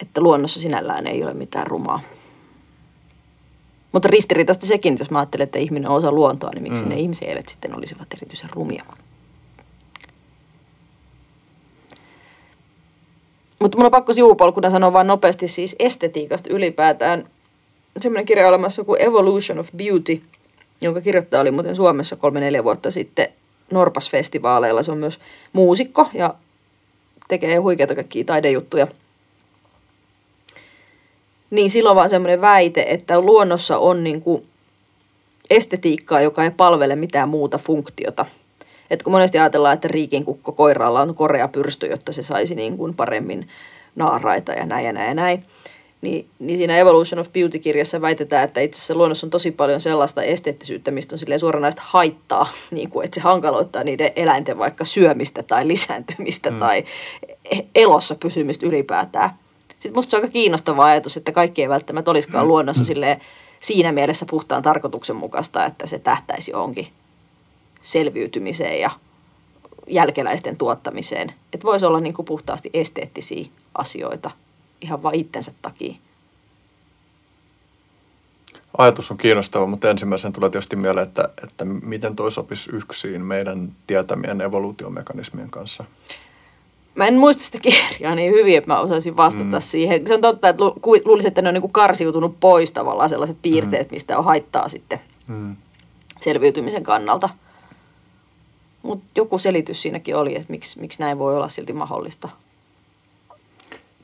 Että 0.00 0.20
luonnossa 0.20 0.60
sinällään 0.60 1.06
ei 1.06 1.24
ole 1.24 1.34
mitään 1.34 1.66
rumaa. 1.66 2.00
Mutta 3.92 4.08
ristiriitaista 4.08 4.66
sekin, 4.66 4.96
jos 4.98 5.10
mä 5.10 5.18
ajattelen, 5.18 5.44
että 5.44 5.58
ihminen 5.58 5.90
on 5.90 5.96
osa 5.96 6.12
luontoa, 6.12 6.50
niin 6.54 6.62
miksi 6.62 6.82
mm. 6.84 6.88
ne 6.88 6.96
ihmisielet 6.96 7.48
sitten 7.48 7.76
olisivat 7.76 8.12
erityisen 8.16 8.50
rumia. 8.52 8.84
Mutta 13.60 13.78
mun 13.78 13.84
on 13.84 13.90
pakko 13.90 14.12
sivupolkuna 14.12 14.70
sanoa 14.70 14.92
vain 14.92 15.06
nopeasti 15.06 15.48
siis 15.48 15.76
estetiikasta 15.78 16.50
ylipäätään. 16.52 17.28
Semmoinen 17.98 18.26
kirja 18.26 18.48
olemassa 18.48 18.84
kuin 18.84 19.02
Evolution 19.02 19.58
of 19.58 19.68
Beauty, 19.76 20.22
jonka 20.80 21.00
kirjoittaja 21.00 21.40
oli 21.40 21.50
muuten 21.50 21.76
Suomessa 21.76 22.16
kolme-neljä 22.16 22.64
vuotta 22.64 22.90
sitten 22.90 23.28
Norpas-festivaaleilla. 23.70 24.82
Se 24.82 24.92
on 24.92 24.98
myös 24.98 25.20
muusikko 25.52 26.08
ja 26.14 26.34
tekee 27.28 27.56
huikeita 27.56 27.94
kaikkia 27.94 28.24
taidejuttuja. 28.24 28.86
Niin 31.50 31.70
silloin 31.70 31.96
vaan 31.96 32.10
semmoinen 32.10 32.40
väite, 32.40 32.84
että 32.88 33.20
luonnossa 33.20 33.78
on 33.78 34.04
niin 34.04 34.22
kuin 34.22 34.46
estetiikkaa, 35.50 36.20
joka 36.20 36.44
ei 36.44 36.50
palvele 36.50 36.96
mitään 36.96 37.28
muuta 37.28 37.58
funktiota. 37.58 38.26
Et 38.90 39.02
kun 39.02 39.12
monesti 39.12 39.38
ajatellaan, 39.38 39.74
että 39.74 39.88
riikinkukko 39.88 40.52
koiraalla 40.52 41.00
on 41.00 41.14
korea 41.14 41.48
pyrstö, 41.48 41.86
jotta 41.86 42.12
se 42.12 42.22
saisi 42.22 42.54
niin 42.54 42.76
kuin 42.76 42.94
paremmin 42.94 43.48
naaraita 43.96 44.52
ja 44.52 44.66
näin 44.66 44.86
ja 44.86 44.92
näin 44.92 45.08
ja 45.08 45.14
näin. 45.14 45.44
Niin, 46.00 46.26
niin 46.38 46.56
siinä 46.56 46.78
Evolution 46.78 47.18
of 47.18 47.32
Beauty-kirjassa 47.32 48.00
väitetään, 48.00 48.44
että 48.44 48.60
itse 48.60 48.78
asiassa 48.78 48.94
luonnossa 48.94 49.26
on 49.26 49.30
tosi 49.30 49.50
paljon 49.50 49.80
sellaista 49.80 50.22
esteettisyyttä, 50.22 50.90
mistä 50.90 51.16
on 51.32 51.38
suoranaista 51.38 51.82
haittaa, 51.84 52.52
niin 52.70 52.90
kuin, 52.90 53.04
että 53.04 53.14
se 53.14 53.20
hankaloittaa 53.20 53.84
niiden 53.84 54.12
eläinten 54.16 54.58
vaikka 54.58 54.84
syömistä 54.84 55.42
tai 55.42 55.68
lisääntymistä 55.68 56.50
mm. 56.50 56.58
tai 56.58 56.84
elossa 57.74 58.14
pysymistä 58.14 58.66
ylipäätään. 58.66 59.30
Sitten 59.80 59.94
musta 59.94 60.10
se 60.10 60.16
on 60.16 60.22
aika 60.22 60.32
kiinnostava 60.32 60.84
ajatus, 60.84 61.16
että 61.16 61.32
kaikki 61.32 61.62
ei 61.62 61.68
välttämättä 61.68 62.10
olisikaan 62.10 62.44
mm. 62.44 62.48
luonnossa 62.48 62.84
silleen, 62.84 63.20
siinä 63.60 63.92
mielessä 63.92 64.26
puhtaan 64.30 64.62
tarkoituksenmukaista, 64.62 65.64
että 65.64 65.86
se 65.86 65.98
tähtäisi 65.98 66.50
johonkin 66.50 66.86
selviytymiseen 67.80 68.80
ja 68.80 68.90
jälkeläisten 69.86 70.56
tuottamiseen. 70.56 71.32
Että 71.52 71.64
voisi 71.64 71.86
olla 71.86 72.00
niin 72.00 72.14
kuin 72.14 72.26
puhtaasti 72.26 72.70
esteettisiä 72.74 73.46
asioita 73.74 74.30
ihan 74.80 75.02
vain 75.02 75.20
itsensä 75.20 75.52
takia. 75.62 75.94
Ajatus 78.78 79.10
on 79.10 79.16
kiinnostava, 79.16 79.66
mutta 79.66 79.90
ensimmäisen 79.90 80.32
tulee 80.32 80.50
tietysti 80.50 80.76
mieleen, 80.76 81.06
että, 81.08 81.28
että 81.44 81.64
miten 81.64 82.16
toi 82.16 82.32
sopisi 82.32 82.70
yksin 82.72 83.22
meidän 83.22 83.72
tietämien 83.86 84.40
evoluutiomekanismien 84.40 85.50
kanssa. 85.50 85.84
Mä 86.94 87.06
en 87.06 87.18
muista 87.18 87.42
sitä 87.42 87.58
kirjaa 87.58 88.14
niin 88.14 88.32
hyvin, 88.32 88.58
että 88.58 88.70
mä 88.70 88.80
osaisin 88.80 89.16
vastata 89.16 89.56
mm. 89.56 89.60
siihen. 89.60 90.06
Se 90.06 90.14
on 90.14 90.20
totta, 90.20 90.48
että 90.48 90.64
lu- 90.64 90.76
luulisin, 91.04 91.28
että 91.28 91.42
ne 91.42 91.48
on 91.48 91.54
niin 91.54 91.62
kuin 91.62 91.72
karsiutunut 91.72 92.40
pois 92.40 92.72
tavallaan 92.72 93.08
sellaiset 93.08 93.36
piirteet, 93.42 93.90
mm. 93.90 93.94
mistä 93.94 94.18
on 94.18 94.24
haittaa 94.24 94.68
sitten 94.68 95.00
mm. 95.26 95.56
selviytymisen 96.20 96.82
kannalta. 96.82 97.28
Mutta 98.82 99.04
joku 99.16 99.38
selitys 99.38 99.82
siinäkin 99.82 100.16
oli, 100.16 100.36
että 100.36 100.50
miksi, 100.50 100.80
miksi 100.80 101.00
näin 101.00 101.18
voi 101.18 101.36
olla 101.36 101.48
silti 101.48 101.72
mahdollista. 101.72 102.28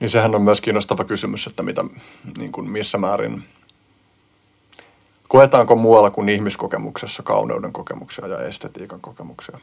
Niin 0.00 0.10
sehän 0.10 0.34
on 0.34 0.42
myös 0.42 0.60
kiinnostava 0.60 1.04
kysymys, 1.04 1.46
että 1.46 1.62
mitä, 1.62 1.84
niin 2.38 2.52
kuin 2.52 2.70
missä 2.70 2.98
määrin, 2.98 3.44
koetaanko 5.28 5.76
muualla 5.76 6.10
kuin 6.10 6.28
ihmiskokemuksessa 6.28 7.22
kauneuden 7.22 7.72
kokemuksia 7.72 8.26
ja 8.26 8.40
estetiikan 8.40 9.00
kokemuksia? 9.00 9.58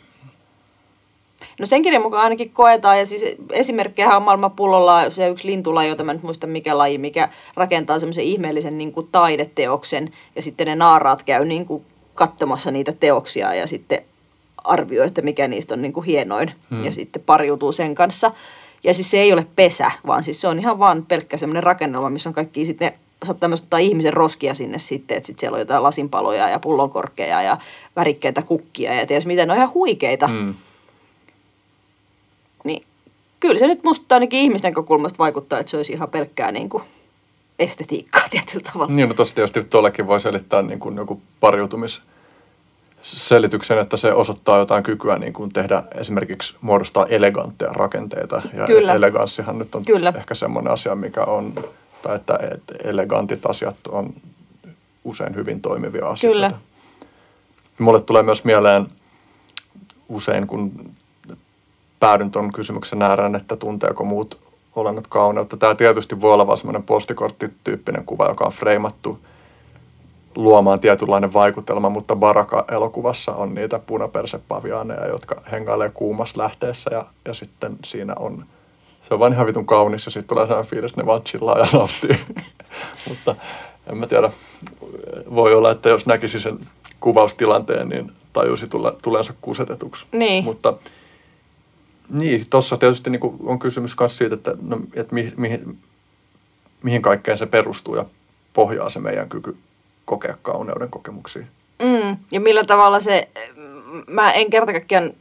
No 1.60 1.66
sen 1.66 1.82
kirjan 1.82 2.02
mukaan 2.02 2.24
ainakin 2.24 2.50
koetaan, 2.50 3.00
ja 3.00 3.06
siis 3.06 3.26
esimerkkejä 3.52 4.16
on 4.16 4.24
maailman 4.24 4.52
pullolla 4.52 5.10
se 5.10 5.28
yksi 5.28 5.48
lintulaji, 5.48 5.90
jota 5.90 6.04
mä 6.04 6.14
nyt 6.14 6.24
muista 6.24 6.48
mikä 6.48 6.78
laji, 6.78 6.98
mikä 6.98 7.30
rakentaa 7.56 8.00
semmoisen 8.00 8.24
ihmeellisen 8.24 8.78
niin 8.78 8.92
kuin 8.92 9.08
taideteoksen, 9.12 10.12
ja 10.36 10.42
sitten 10.42 10.68
ne 10.68 10.76
naaraat 10.76 11.24
käy 11.24 11.46
niin 11.46 11.66
kuin 11.66 11.86
katsomassa 12.14 12.72
niitä 12.72 12.92
teoksia, 12.92 13.54
ja 13.54 13.68
sitten 13.68 14.02
arvioi, 14.64 15.08
että 15.08 15.22
mikä 15.22 15.48
niistä 15.48 15.74
on 15.74 15.82
niin 15.82 15.94
kuin 15.94 16.06
hienoin, 16.06 16.52
hmm. 16.70 16.86
ja 16.86 16.92
sitten 16.92 17.24
pariutuu 17.26 17.72
sen 17.72 17.96
kanssa. 17.96 18.32
Ja 18.84 18.94
siis 18.94 19.12
se 19.12 19.18
ei 19.18 19.34
ole 19.34 19.48
pesä, 19.56 19.92
vaan 20.08 20.24
siis 20.24 20.42
se 20.42 20.48
on 20.48 20.60
ihan 20.60 20.80
vaan 20.80 21.06
pelkkä 21.06 21.38
semmoinen 21.38 21.64
rakennelma, 21.64 22.10
missä 22.10 22.30
on 22.30 22.34
kaikki 22.34 22.66
sitten 22.66 22.88
ne 22.88 23.26
saattaa 23.26 23.50
myös 23.50 23.62
ottaa 23.62 23.80
ihmisen 23.80 24.14
roskia 24.14 24.54
sinne 24.54 24.78
sitten, 24.78 25.18
että 25.18 25.28
sitten 25.28 25.40
siellä 25.40 25.56
on 25.56 25.62
jotain 25.62 25.84
lasinpaloja 25.84 26.50
ja 26.50 26.60
pullonkorkkeja 26.60 27.42
ja 27.42 27.58
värikkäitä 27.96 28.42
kukkia 28.42 28.94
ja 28.94 29.08
ties 29.08 29.26
mitä, 29.26 29.46
ne 29.46 29.52
on 29.52 29.58
ihan 29.58 29.74
huikeita. 29.74 30.28
Mm. 30.28 30.54
Kyllä 33.44 33.60
se 33.60 33.68
nyt 33.68 33.84
musta 33.84 34.16
ainakin 34.16 34.40
ihmisnäkökulmasta 34.40 35.18
vaikuttaa, 35.18 35.60
että 35.60 35.70
se 35.70 35.78
olisi 35.78 35.94
ihan 35.94 36.10
pelkkää 36.10 36.52
niin 36.52 36.70
kuin 36.70 36.84
estetiikkaa 37.60 38.24
tietyllä 38.32 38.72
tavalla. 38.74 38.94
Niin, 38.94 39.10
no 39.10 39.16
tossa 39.16 39.36
tietysti 39.36 39.64
tuollakin 39.64 40.08
voi 40.08 40.22
selittää 40.22 40.62
niin 40.62 40.80
kuin 40.80 40.98
joku 40.98 41.22
pariutumis 41.40 42.02
selityksen, 43.02 43.78
että 43.78 43.98
se 43.98 44.14
osoittaa 44.14 44.60
jotain 44.60 44.84
kykyä 44.84 45.18
niin 45.18 45.34
kuin 45.34 45.54
tehdä 45.54 45.84
esimerkiksi 45.96 46.56
muodostaa 46.62 47.06
elegantteja 47.06 47.74
rakenteita. 47.74 48.42
Ja 48.54 48.66
Kyllä. 48.66 48.94
eleganssihan 48.94 49.58
nyt 49.58 49.76
on 49.76 49.86
Kyllä. 49.86 50.14
ehkä 50.18 50.34
semmoinen 50.34 50.74
asia, 50.74 50.96
mikä 50.96 51.24
on 51.24 51.54
tai 52.02 52.16
että, 52.16 52.40
että 52.52 52.76
elegantit 52.84 53.46
asiat 53.46 53.76
on 53.90 54.14
usein 55.04 55.36
hyvin 55.36 55.62
toimivia 55.62 56.08
asioita. 56.08 56.34
Kyllä. 56.34 56.52
Mulle 57.80 58.02
tulee 58.02 58.24
myös 58.24 58.44
mieleen 58.44 58.88
usein, 60.10 60.48
kun 60.48 60.94
päädyn 62.04 62.32
tuon 62.32 62.52
kysymyksen 62.52 63.02
ääreen, 63.02 63.36
että 63.36 63.56
tunteeko 63.56 64.04
muut 64.04 64.40
olennot 64.76 65.08
kauneutta. 65.08 65.58
Tämä 65.58 65.76
tietysti 65.76 66.22
voi 66.22 66.34
olla 66.34 66.48
vain 66.48 66.58
semmoinen 66.58 66.84
postikorttityyppinen 66.84 68.06
kuva, 68.06 68.28
joka 68.28 68.46
on 68.46 68.52
freimattu 68.52 69.20
luomaan 70.36 70.80
tietynlainen 70.80 71.34
vaikutelma, 71.34 71.90
mutta 71.90 72.16
Baraka-elokuvassa 72.16 73.32
on 73.32 73.56
niitä 73.56 73.80
punapersepaviaaneja, 73.80 75.08
jotka 75.08 75.42
hengailee 75.52 75.90
kuumassa 75.90 76.42
lähteessä 76.42 76.90
ja, 76.94 77.06
ja 77.26 77.34
sitten 77.34 77.76
siinä 77.86 78.16
on 78.20 78.46
se 79.08 79.14
on 79.14 79.20
vain 79.20 79.34
ihan 79.34 79.48
vitun 79.48 79.66
kaunis 79.66 80.06
ja 80.06 80.12
sitten 80.12 80.30
tulee 80.30 80.48
sellainen 80.48 80.70
fiilis, 80.70 80.92
että 80.92 81.02
ne 81.02 81.06
vaan 81.08 81.22
chillaa 81.22 81.60
ja 81.60 81.66
nauttii. 81.74 82.18
Mutta 83.10 83.36
en 83.88 83.98
mä 83.98 84.08
tiedä, 84.08 84.32
voi 85.36 85.54
olla, 85.54 85.72
että 85.72 85.90
jos 85.90 86.06
näkisi 86.06 86.40
sen 86.40 86.60
kuvaustilanteen, 87.00 87.90
niin 87.90 88.12
tajusi 88.34 88.68
tule, 88.68 88.94
tulensa 89.02 89.34
kusetetuksi. 89.42 90.06
Niin. 90.12 90.44
Mutta 90.44 90.74
niin, 92.10 92.46
tuossa 92.50 92.78
tietysti 92.78 93.10
niin 93.10 93.22
on 93.44 93.60
kysymys 93.60 93.96
myös 94.00 94.18
siitä, 94.18 94.36
että, 94.36 94.54
no, 94.62 94.80
että 94.94 95.14
mi, 95.14 95.34
mihin, 95.38 95.78
mihin 96.84 97.02
kaikkeen 97.02 97.38
se 97.38 97.46
perustuu 97.46 97.96
ja 97.96 98.06
pohjaa 98.54 98.90
se 98.90 99.00
meidän 99.00 99.30
kyky 99.30 99.58
kokea 100.06 100.38
kauneuden 100.42 100.90
kokemuksia. 100.90 101.46
Mm, 101.84 102.18
ja 102.32 102.40
millä 102.40 102.64
tavalla 102.64 103.00
se, 103.00 103.30
mä 104.08 104.32
en 104.32 104.50
kerta 104.50 104.72
kaikkiaan 104.72 105.12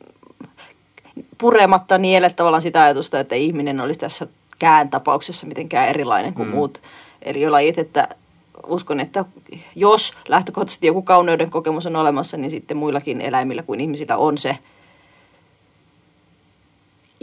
purematta 1.39 1.99
niele 1.99 2.31
tavallaan 2.31 2.63
sitä 2.63 2.83
ajatusta, 2.83 3.21
että 3.21 3.35
ihminen 3.35 3.81
olisi 3.81 4.01
tässä 4.01 4.27
kään 4.59 4.91
tapauksessa 4.91 5.47
mitenkään 5.47 5.89
erilainen 5.89 6.35
kuin 6.35 6.49
mm. 6.49 6.55
muut 6.55 6.81
lajit, 7.49 7.79
että 7.79 8.09
uskon, 8.67 9.01
että 9.01 9.25
jos 9.77 10.15
lähtökohtaisesti 10.29 10.87
joku 10.87 11.03
kauneuden 11.03 11.51
kokemus 11.51 11.87
on 11.87 11.97
olemassa, 11.97 12.37
niin 12.37 12.51
sitten 12.51 12.77
muillakin 12.77 13.21
eläimillä 13.21 13.63
kuin 13.63 13.81
ihmisillä 13.81 14.17
on 14.17 14.39
se. 14.39 14.59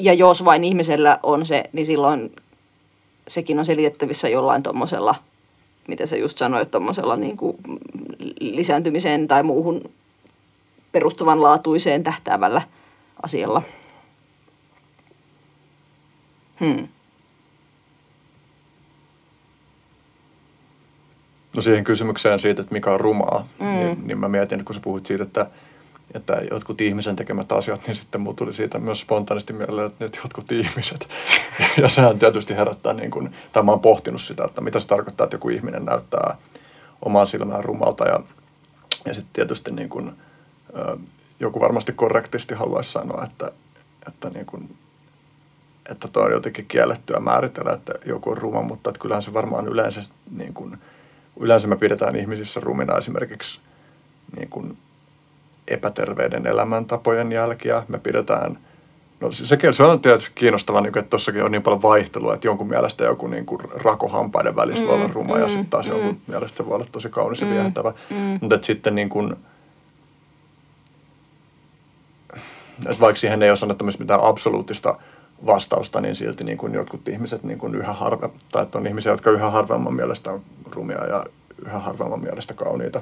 Ja 0.01 0.13
jos 0.13 0.45
vain 0.45 0.63
ihmisellä 0.63 1.19
on 1.23 1.45
se, 1.45 1.63
niin 1.73 1.85
silloin 1.85 2.35
sekin 3.27 3.59
on 3.59 3.65
selitettävissä 3.65 4.30
jollain 4.30 4.63
tuommoisella, 4.63 5.15
mitä 5.88 6.05
sä 6.05 6.17
just 6.17 6.38
sanoit, 6.38 6.71
tuommoisella 6.71 7.15
niin 7.15 7.38
kuin 7.38 7.57
lisääntymiseen 8.39 9.27
tai 9.27 9.43
muuhun 9.43 9.81
perustavanlaatuiseen 10.91 12.03
tähtäävällä 12.03 12.61
asialla. 13.23 13.61
Hmm. 16.59 16.88
No 21.55 21.61
siihen 21.61 21.84
kysymykseen 21.84 22.39
siitä, 22.39 22.61
että 22.61 22.73
mikä 22.73 22.91
on 22.91 22.99
rumaa, 22.99 23.47
mm. 23.59 23.65
niin, 23.65 24.07
niin 24.07 24.17
mä 24.17 24.30
mietin, 24.30 24.55
että 24.55 24.65
kun 24.65 24.76
sä 24.76 24.81
puhuit 24.81 25.05
siitä, 25.05 25.23
että, 25.23 25.47
että 26.14 26.41
jotkut 26.52 26.81
ihmisen 26.81 27.15
tekemät 27.15 27.52
asiat, 27.52 27.88
niin 27.88 27.95
sitten 27.95 28.22
mulla 28.22 28.36
tuli 28.36 28.53
siitä 28.53 28.80
myös 28.80 29.02
spontaanisti 29.02 29.53
mieleen, 29.53 29.88
että 29.88 30.06
nyt 30.06 30.19
jotkut 30.23 30.52
ihmiset. 30.52 31.07
ja 31.81 31.90
sehän 31.90 32.19
tietysti 32.19 32.56
herättää, 32.56 32.94
niin 32.94 33.11
kuin, 33.11 33.36
tai 33.52 33.64
mä 33.64 33.72
oon 33.72 33.80
pohtinut 33.80 34.22
sitä, 34.22 34.45
että 34.45 34.61
mitä 34.61 34.80
se 34.80 34.88
tarkoittaa, 34.88 35.23
että 35.23 35.36
joku 35.36 35.49
ihminen 35.49 35.86
näyttää 35.86 36.38
omaa 37.02 37.26
silmään 37.26 37.64
rumalta. 37.64 38.07
Ja, 38.07 38.19
ja 39.06 39.14
sitten 39.14 39.34
tietysti 39.34 39.72
niin 39.72 39.90
kuin, 39.90 40.11
joku 41.40 41.60
varmasti 41.60 41.94
korrektisti 41.94 42.56
haluaisi 42.56 42.91
sanoa, 42.91 43.23
että, 43.23 43.52
että 44.07 44.30
niin 44.30 44.45
kuin, 44.45 44.76
että 45.90 46.07
tuo 46.07 46.23
on 46.23 46.31
jotenkin 46.31 46.65
kiellettyä 46.65 47.19
määritellä, 47.19 47.73
että 47.73 47.94
joku 48.06 48.30
on 48.30 48.38
ruma, 48.38 48.61
mutta 48.61 48.90
että 48.90 48.99
kyllähän 48.99 49.23
se 49.23 49.34
varmaan 49.34 49.68
yleensä, 49.68 50.02
niin 50.38 50.53
kuin, 50.53 50.77
yleensä 51.40 51.68
me 51.68 51.76
pidetään 51.76 52.15
ihmisissä 52.15 52.60
rumina 52.60 52.98
esimerkiksi 52.98 53.60
niin 54.38 54.49
kuin 54.49 54.77
epäterveiden 55.70 56.48
elämäntapojen 56.48 57.32
jälkiä. 57.32 57.84
Me 57.88 58.00
pidetään, 58.00 58.58
no 59.20 59.32
se, 59.32 59.58
se 59.72 59.84
on 59.84 60.00
tietysti 60.00 60.32
kiinnostavaa, 60.36 60.82
niin 60.82 60.98
että 60.98 61.10
tuossakin 61.10 61.44
on 61.44 61.52
niin 61.52 61.64
paljon 61.64 61.82
vaihtelua, 61.82 62.34
että 62.34 62.48
jonkun 62.48 62.68
mielestä 62.68 63.04
joku 63.04 63.28
niin 63.28 63.46
kuin 63.46 63.62
rakohampaiden 63.84 64.56
välissä 64.56 64.82
mm, 64.82 64.88
voi 64.88 64.96
olla 64.96 65.08
mm, 65.08 65.14
ruma 65.14 65.36
mm, 65.36 65.41
ja 65.41 65.48
sitten 65.48 65.70
taas 65.70 65.86
mm. 65.86 65.91
jonkun 65.91 66.22
mielestä 66.28 66.66
voi 66.66 66.76
olla 66.76 66.86
tosi 66.91 67.10
kaunis 67.10 67.41
ja 67.41 67.48
mm, 67.48 67.54
viehättävä. 67.54 67.94
Mm. 68.10 68.38
Mutta 68.41 68.56
että 68.56 68.68
sitten 68.68 68.96
niin 68.96 69.10
kuin, 69.10 69.36
että 72.86 73.00
vaikka 73.00 73.20
siihen 73.20 73.44
ei 73.44 73.50
ole 73.50 73.58
sanottamassa 73.58 74.00
mitään 74.00 74.24
absoluuttista 74.24 75.00
vastausta, 75.46 76.02
niin 76.02 76.16
silti 76.16 76.44
niin 76.44 76.58
kuin 76.58 76.74
jotkut 76.74 77.08
ihmiset 77.08 77.44
niin 77.44 77.60
kuin 77.60 77.76
yhä 77.76 77.94
harve, 77.94 78.30
tai 78.52 78.64
että 78.64 78.78
on 78.78 78.88
ihmisiä, 78.88 79.12
jotka 79.12 79.32
yhä 79.32 79.50
harvemman 79.50 79.94
mielestä 79.94 80.32
on 80.32 80.41
rumia 80.72 81.06
ja 81.06 81.26
yhä 81.66 81.80
harvemman 81.80 82.20
mielestä 82.20 82.54
kauniita. 82.54 83.02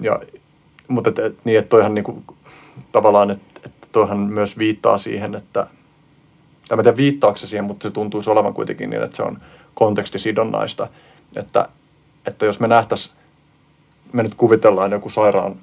Ja, 0.00 0.20
mutta 0.88 1.10
et, 1.10 1.18
et, 1.18 1.38
niin, 1.44 1.58
että 1.58 1.68
toihan 1.68 1.94
niin 1.94 2.04
kuin, 2.04 2.24
tavallaan, 2.92 3.30
että, 3.30 3.60
että 3.66 3.88
toihan 3.92 4.18
myös 4.18 4.58
viittaa 4.58 4.98
siihen, 4.98 5.34
että, 5.34 5.66
tai 6.68 6.76
mä 6.76 6.82
tiedän 6.82 6.96
viittaako 6.96 7.36
se 7.36 7.46
siihen, 7.46 7.64
mutta 7.64 7.88
se 7.88 7.92
tuntuisi 7.92 8.30
olevan 8.30 8.54
kuitenkin 8.54 8.90
niin, 8.90 9.02
että 9.02 9.16
se 9.16 9.22
on 9.22 9.38
kontekstisidonnaista, 9.74 10.88
että, 11.36 11.68
että 12.26 12.46
jos 12.46 12.60
me 12.60 12.68
nähtäisiin, 12.68 13.16
me 14.12 14.22
nyt 14.22 14.34
kuvitellaan 14.34 14.92
joku 14.92 15.10
sairaan, 15.10 15.56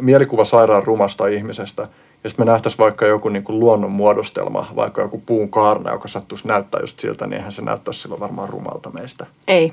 mielikuva 0.00 0.44
sairaan 0.44 0.84
rumasta 0.84 1.26
ihmisestä– 1.26 1.88
ja 2.24 2.30
sitten 2.30 2.46
me 2.46 2.52
nähtäisiin 2.52 2.78
vaikka 2.78 3.06
joku 3.06 3.28
niin 3.28 3.44
kuin 3.44 3.60
luonnon 3.60 3.90
muodostelma, 3.90 4.66
vaikka 4.76 5.02
joku 5.02 5.22
puun 5.26 5.48
kaarna, 5.48 5.92
joka 5.92 6.08
sattuisi 6.08 6.48
näyttää 6.48 6.80
just 6.80 7.00
siltä, 7.00 7.26
niin 7.26 7.36
eihän 7.36 7.52
se 7.52 7.62
näyttäisi 7.62 8.00
silloin 8.00 8.20
varmaan 8.20 8.48
rumalta 8.48 8.90
meistä. 8.90 9.26
Ei. 9.48 9.72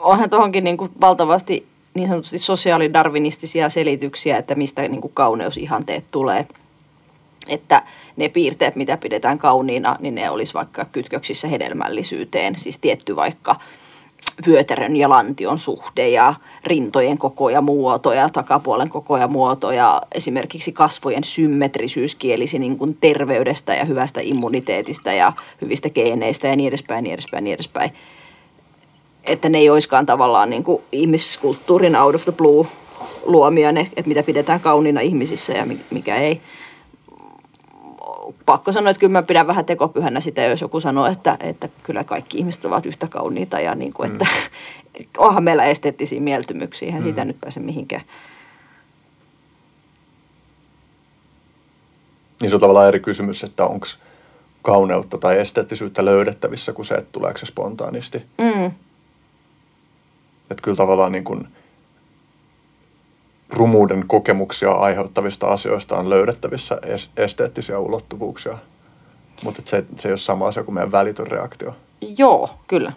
Onhan 0.00 0.30
tuohonkin 0.30 0.64
niin 0.64 0.76
kuin 0.76 0.90
valtavasti 1.00 1.66
niin 1.96 2.08
sanotusti 2.08 2.38
sosiaalidarvinistisia 2.38 3.68
selityksiä, 3.68 4.38
että 4.38 4.54
mistä 4.54 4.82
niin 4.82 5.00
kuin 5.00 5.14
kauneusihanteet 5.14 6.04
tulee. 6.12 6.46
Että 7.48 7.82
ne 8.16 8.28
piirteet, 8.28 8.76
mitä 8.76 8.96
pidetään 8.96 9.38
kauniina, 9.38 9.96
niin 10.00 10.14
ne 10.14 10.30
olisi 10.30 10.54
vaikka 10.54 10.84
kytköksissä 10.84 11.48
hedelmällisyyteen. 11.48 12.58
Siis 12.58 12.78
tietty 12.78 13.16
vaikka 13.16 13.56
vyötärön 14.46 14.96
ja 14.96 15.08
lantion 15.08 15.58
suhde 15.58 16.08
ja 16.08 16.34
rintojen 16.64 17.18
koko 17.18 17.50
ja 17.50 17.60
muoto 17.60 18.12
ja 18.12 18.28
takapuolen 18.28 18.88
koko 18.88 19.16
ja 19.16 19.28
muoto 19.28 19.72
ja 19.72 20.02
esimerkiksi 20.14 20.72
kasvojen 20.72 21.24
symmetrisyys 21.24 22.14
kielisi 22.14 22.58
niin 22.58 22.78
kuin 22.78 22.96
terveydestä 23.00 23.74
ja 23.74 23.84
hyvästä 23.84 24.20
immuniteetista 24.22 25.12
ja 25.12 25.32
hyvistä 25.60 25.90
geeneistä 25.90 26.48
ja 26.48 26.56
niin 26.56 26.68
edespäin, 26.68 27.04
niin 27.04 27.14
edespäin, 27.14 27.44
niin 27.44 27.54
edespäin. 27.54 27.90
Että 29.26 29.48
ne 29.48 29.58
ei 29.58 29.70
olisikaan 29.70 30.06
tavallaan 30.06 30.50
niin 30.50 30.64
kuin 30.64 30.82
ihmisskulttuurin 30.92 31.96
out 31.96 32.14
of 32.14 32.24
the 32.24 32.32
blue 32.32 32.66
luomia 33.24 33.72
ne, 33.72 33.80
että 33.80 34.08
mitä 34.08 34.22
pidetään 34.22 34.60
kauniina 34.60 35.00
ihmisissä 35.00 35.52
ja 35.52 35.66
mikä 35.90 36.16
ei 36.16 36.40
pakko 38.46 38.72
sanoa, 38.72 38.90
että 38.90 39.00
kyllä 39.00 39.12
mä 39.12 39.22
pidän 39.22 39.46
vähän 39.46 39.64
tekopyhänä 39.64 40.20
sitä, 40.20 40.42
jos 40.42 40.60
joku 40.60 40.80
sanoo, 40.80 41.06
että, 41.06 41.36
että 41.40 41.68
kyllä 41.82 42.04
kaikki 42.04 42.38
ihmiset 42.38 42.64
ovat 42.64 42.86
yhtä 42.86 43.08
kauniita 43.08 43.60
ja 43.60 43.74
niin 43.74 43.92
kuin, 43.92 44.12
että 44.12 44.24
mm. 44.24 45.06
onhan 45.26 45.44
meillä 45.44 45.64
esteettisiä 45.64 46.20
mieltymyksiä, 46.20 46.86
eihän 46.86 47.02
mm. 47.02 47.04
siitä 47.04 47.24
nyt 47.24 47.40
pääse 47.40 47.60
mihinkään. 47.60 48.02
Niin 52.40 52.50
se 52.50 52.56
on 52.56 52.60
tavallaan 52.60 52.88
eri 52.88 53.00
kysymys, 53.00 53.44
että 53.44 53.66
onko 53.66 53.86
kauneutta 54.62 55.18
tai 55.18 55.38
esteettisyyttä 55.38 56.04
löydettävissä 56.04 56.72
kuin 56.72 56.86
se, 56.86 56.94
että 56.94 57.12
tuleeko 57.12 57.38
se 57.38 57.46
spontaanisti. 57.46 58.22
Mm. 58.38 58.70
Että 60.50 60.62
kyllä 60.62 60.76
tavallaan 60.76 61.12
niin 61.12 61.24
kuin 61.24 61.48
rumuuden 63.50 64.04
kokemuksia 64.06 64.72
aiheuttavista 64.72 65.46
asioista 65.46 65.96
on 65.96 66.10
löydettävissä 66.10 66.78
es- 66.82 67.08
esteettisiä 67.16 67.78
ulottuvuuksia. 67.78 68.58
Mutta 69.44 69.62
se, 69.64 69.84
se 69.98 70.08
ei 70.08 70.12
ole 70.12 70.18
sama 70.18 70.46
asia 70.46 70.64
kuin 70.64 70.74
meidän 70.74 70.92
välitön 70.92 71.26
reaktio. 71.26 71.76
Joo, 72.18 72.50
kyllä. 72.66 72.92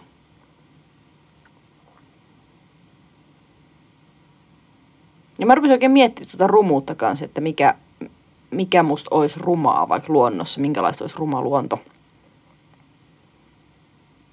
Ja 5.38 5.46
mä 5.46 5.54
rupesin 5.54 5.72
oikein 5.72 5.92
miettimään 5.92 6.30
tuota 6.30 6.46
rumuutta 6.46 6.94
kanssa, 6.94 7.24
että 7.24 7.40
mikä, 7.40 7.74
mikä 8.50 8.82
musta 8.82 9.08
olisi 9.16 9.40
rumaa 9.40 9.88
vaikka 9.88 10.12
luonnossa, 10.12 10.60
minkälaista 10.60 11.04
olisi 11.04 11.16
ruma 11.18 11.42
luonto. 11.42 11.80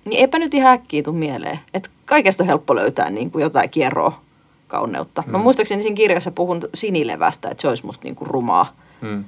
Niin 0.08 0.20
eipä 0.20 0.40
nyt 0.40 0.54
ihan 0.54 0.74
äkkiä 0.74 1.04
tuu 1.04 1.14
mieleen, 1.14 1.60
että 1.74 1.90
kaikesta 2.06 2.44
on 2.44 2.48
helppo 2.48 2.76
löytää 2.76 3.10
niin 3.10 3.32
kuin 3.32 3.42
jotain 3.42 3.70
kierroa 3.70 4.20
kauneutta. 4.68 5.24
Mä 5.28 5.38
Mm. 5.38 5.44
muistaakseni 5.44 5.82
siinä 5.82 5.96
kirjassa 5.96 6.32
puhun 6.32 6.62
sinilevästä, 6.74 7.50
että 7.50 7.62
se 7.62 7.68
olisi 7.68 7.86
musta 7.86 8.04
niin 8.04 8.16
kuin 8.16 8.28
rumaa. 8.30 8.76
Hmm. 9.02 9.24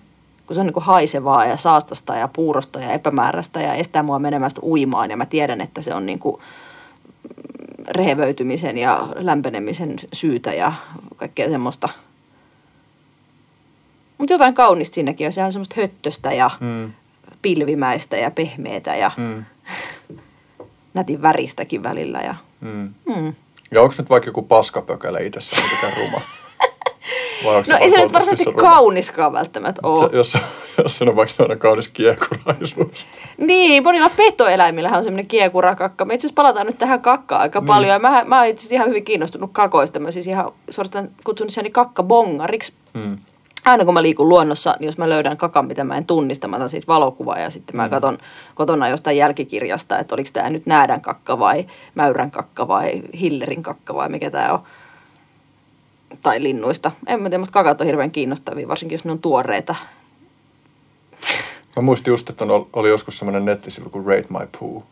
Kun 0.47 0.53
se 0.53 0.59
on 0.59 0.65
niin 0.65 0.73
kuin 0.73 0.83
haisevaa 0.83 1.45
ja 1.45 1.57
saastasta 1.57 2.15
ja 2.15 2.27
puurosta 2.27 2.79
ja 2.79 2.91
epämääräistä 2.91 3.61
ja 3.61 3.73
estää 3.73 4.03
mua 4.03 4.19
menemästä 4.19 4.61
uimaan. 4.63 5.09
Ja 5.09 5.17
mä 5.17 5.25
tiedän, 5.25 5.61
että 5.61 5.81
se 5.81 5.93
on 5.93 6.05
niin 6.05 6.19
kuin 6.19 6.41
rehevöitymisen 7.89 8.77
ja 8.77 9.07
lämpenemisen 9.15 9.95
syytä 10.13 10.53
ja 10.53 10.73
kaikkea 11.15 11.49
semmoista. 11.49 11.89
Mutta 14.17 14.33
jotain 14.33 14.53
kaunista 14.53 14.93
siinäkin 14.95 15.27
on. 15.27 15.33
Sehän 15.33 15.45
on 15.45 15.51
semmoista 15.53 15.81
höttöstä 15.81 16.33
ja 16.33 16.49
Hmm. 16.59 16.91
pilvimäistä 17.41 18.17
ja 18.17 18.31
pehmeätä 18.31 18.95
ja 18.95 19.11
Hmm. 19.17 19.43
nätin 20.99 21.21
väristäkin 21.21 21.83
välillä. 21.83 22.19
Ja, 22.19 22.35
Hmm. 22.61 22.93
mm. 23.15 23.33
Ja 23.71 23.81
onko 23.81 23.95
nyt 23.97 24.09
vaikka 24.09 24.29
joku 24.29 24.41
paskapökälä 24.41 25.19
itsessään 25.19 25.63
mitenkään 25.63 25.93
ruma? 26.05 26.21
Vai 27.45 27.63
No 27.69 27.77
ei 27.79 27.89
se 27.89 27.97
nyt 28.01 28.13
varsinaisesti 28.13 28.51
ruma? 28.51 28.57
kauniskaan 28.69 29.33
välttämättä 29.33 29.81
ole. 29.83 30.09
Se, 30.09 30.15
jos, 30.17 30.37
jos 30.83 30.97
se 30.97 31.03
on 31.03 31.15
vaikka 31.15 31.35
sellainen 31.35 31.59
kaunis 31.59 31.87
kiekuraisuus. 31.87 33.05
Niin, 33.37 33.83
monilla 33.83 34.09
petoeläimillähän 34.09 34.97
on 34.97 35.03
semmoinen 35.03 35.27
kiekurakakka. 35.27 36.05
Me 36.05 36.13
itse 36.13 36.27
asiassa 36.27 36.35
palataan 36.41 36.67
nyt 36.67 36.77
tähän 36.77 37.01
kakkaan 37.01 37.41
aika 37.41 37.59
Niin. 37.59 37.67
paljon. 37.67 37.89
Ja 37.91 37.99
mä, 37.99 38.23
mä 38.25 38.37
oon 38.37 38.47
itse 38.47 38.61
asiassa 38.61 38.75
ihan 38.75 38.89
hyvin 38.89 39.03
kiinnostunut 39.05 39.49
kakoista. 39.53 39.99
Mä 39.99 40.11
siis 40.11 40.27
ihan 40.27 40.51
suorastaan 40.69 41.09
kutsun 41.23 41.47
itseäni 41.47 41.69
kakkabongariksi. 41.69 42.73
Hmm. 42.97 43.17
Aina 43.65 43.85
kun 43.85 43.93
mä 43.93 44.01
liikun 44.01 44.29
luonnossa, 44.29 44.75
niin 44.79 44.85
jos 44.85 44.97
mä 44.97 45.09
löydän 45.09 45.37
kakan, 45.37 45.65
mitä 45.67 45.83
mä 45.83 45.97
en 45.97 46.05
tunnista, 46.05 46.47
mä 46.47 46.55
otan 46.55 46.69
siitä 46.69 46.87
valokuvaa 46.87 47.39
ja 47.39 47.49
sitten 47.49 47.75
mä 47.75 47.83
Mm. 47.83 47.89
katson 47.89 48.17
kotona 48.55 48.87
jostain 48.89 49.17
jälkikirjasta, 49.17 49.99
että 49.99 50.15
oliko 50.15 50.29
tämä 50.33 50.49
nyt 50.49 50.65
näädän 50.65 51.01
kakka 51.01 51.39
vai 51.39 51.65
mäyrän 51.95 52.31
kakka 52.31 52.67
vai 52.67 53.01
hillerin 53.19 53.63
kakka 53.63 53.95
vai 53.95 54.09
mikä 54.09 54.31
tämä 54.31 54.53
on. 54.53 54.59
Tai 56.21 56.43
linnuista. 56.43 56.91
En 57.07 57.21
mä 57.21 57.29
tiedä, 57.29 57.37
mutta 57.41 57.53
kakat 57.53 57.81
on 57.81 57.87
hirveän 57.87 58.11
kiinnostavia, 58.11 58.67
varsinkin 58.67 58.93
jos 58.93 59.05
ne 59.05 59.11
on 59.11 59.19
tuoreita. 59.19 59.75
Mä 61.75 61.81
muistin 61.81 62.11
just, 62.11 62.29
että 62.29 62.45
on, 62.45 62.67
oli 62.73 62.89
joskus 62.89 63.17
semmoinen 63.17 63.45
nettisivu 63.45 63.89
kuin 63.89 64.05
Rate 64.05 64.27
My 64.29 64.47
Poo. 64.59 64.83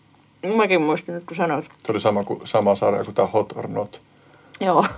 Mäkin 0.58 0.82
muistin 0.82 1.16
nyt, 1.16 1.26
kun 1.26 1.38
sanoit. 1.38 1.66
Se 1.86 1.92
oli 1.92 2.00
sama, 2.02 2.24
kuin, 2.24 2.42
sama 2.44 2.76
sarja 2.76 3.04
kuin 3.04 3.16
tämä 3.16 3.28
Hot 3.28 3.54
or 3.56 3.68
Not. 3.68 4.02
Joo. 4.62 4.86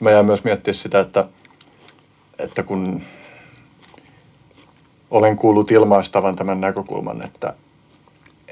Mä 0.00 0.10
jään 0.10 0.24
myös 0.26 0.44
miettiä 0.44 0.72
sitä, 0.72 1.00
että, 1.00 1.24
että 2.38 2.62
kun 2.62 3.02
olen 5.10 5.36
kuullut 5.36 5.70
ilmaistavan 5.70 6.36
tämän 6.36 6.60
näkökulman, 6.60 7.24
että, 7.24 7.54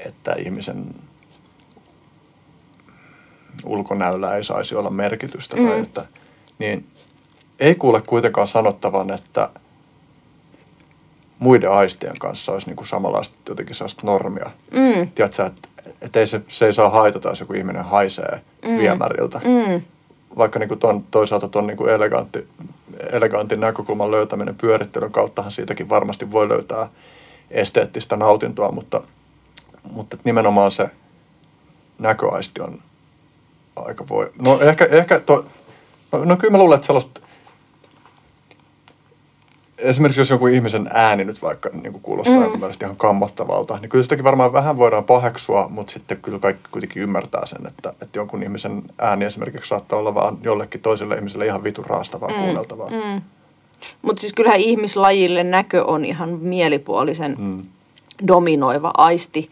että 0.05 0.33
ihmisen 0.33 0.95
ulkonäöllä 3.65 4.35
ei 4.35 4.43
saisi 4.43 4.75
olla 4.75 4.89
merkitystä, 4.89 5.57
mm. 5.57 5.67
tai 5.67 5.81
että, 5.81 6.05
niin 6.59 6.87
ei 7.59 7.75
kuule 7.75 8.01
kuitenkaan 8.01 8.47
sanottavan, 8.47 9.11
että 9.11 9.49
muiden 11.39 11.71
aistien 11.71 12.17
kanssa 12.19 12.51
olisi 12.51 12.67
niin 12.67 12.75
kuin 12.75 12.87
samanlaista 12.87 13.35
jotenkin 13.49 13.75
sellaista 13.75 14.05
normia. 14.05 14.51
Mm. 14.71 15.11
Tiedätkö, 15.15 15.45
että, 15.45 15.69
että 16.01 16.19
ei 16.19 16.27
se, 16.27 16.41
se 16.47 16.65
ei 16.65 16.73
saa 16.73 16.89
haitata, 16.89 17.29
jos 17.29 17.39
joku 17.39 17.53
ihminen 17.53 17.85
haisee 17.85 18.41
Mm. 18.65 18.77
viemäriltä 18.77 19.41
Mm. 19.43 19.81
Vaikka 20.37 20.59
niin 20.59 20.69
kuin 20.69 20.79
ton, 20.79 21.03
toisaalta 21.11 21.47
tuon 21.47 21.67
niin 21.67 21.89
elegantti, 21.89 22.47
elegantin 23.11 23.59
näkökulman 23.59 24.11
löytäminen 24.11 24.55
pyörittelyn 24.55 25.11
kauttahan 25.11 25.51
siitäkin 25.51 25.89
varmasti 25.89 26.31
voi 26.31 26.49
löytää 26.49 26.89
esteettistä 27.51 28.15
nautintoa, 28.15 28.71
mutta, 28.71 29.01
mutta 29.91 30.17
nimenomaan 30.23 30.71
se 30.71 30.89
näköaisti 31.99 32.61
on 32.61 32.79
aika 33.75 34.07
voi... 34.07 34.31
No 34.41 34.61
ehkä, 34.61 34.87
ehkä 34.91 35.19
to, 35.19 35.45
no, 36.11 36.25
no 36.25 36.37
kyllä 36.37 36.51
mä 36.51 36.57
luulen, 36.57 36.75
että 36.75 36.87
sellaista 36.87 37.21
esimerkiksi 39.79 40.21
jos 40.21 40.29
joku 40.29 40.47
ihmisen 40.47 40.89
ääni 40.93 41.25
nyt 41.25 41.41
vaikka 41.41 41.69
niin 41.69 41.91
kuin 41.91 42.01
kuulostaa 42.01 42.33
Mm. 42.35 42.39
mm. 42.39 42.43
jonkun 42.43 42.59
mielestä 42.59 42.85
ihan 42.85 42.97
kammottavalta, 42.97 43.77
niin 43.77 43.89
kyllä 43.89 44.03
sitäkin 44.03 44.23
varmaan 44.25 44.53
vähän 44.53 44.77
voidaan 44.77 45.03
paheksua, 45.03 45.67
mutta 45.69 45.93
sitten 45.93 46.17
kyllä 46.21 46.39
kaikki 46.39 46.69
kuitenkin 46.71 47.03
ymmärtää 47.03 47.45
sen, 47.45 47.67
että, 47.67 47.89
että 48.01 48.19
jonkun 48.19 48.43
ihmisen 48.43 48.83
ääni 48.97 49.25
esimerkiksi 49.25 49.69
saattaa 49.69 49.99
olla 49.99 50.15
vaan 50.15 50.37
jollekin 50.43 50.81
toiselle 50.81 51.15
ihmiselle 51.15 51.45
ihan 51.45 51.63
vitun 51.63 51.85
raastavaa 51.85 52.29
mm. 52.29 52.35
kuunneltavaa. 52.35 52.89
Mm. 52.89 52.95
Mm. 53.13 53.21
Mutta 54.01 54.21
siis 54.21 54.33
kyllähän 54.33 54.59
ihmislajille 54.59 55.43
näkö 55.43 55.85
on 55.85 56.05
ihan 56.05 56.29
mielipuolisen 56.29 57.35
Mm. 57.39 57.63
dominoiva 58.27 58.91
aisti. 58.97 59.49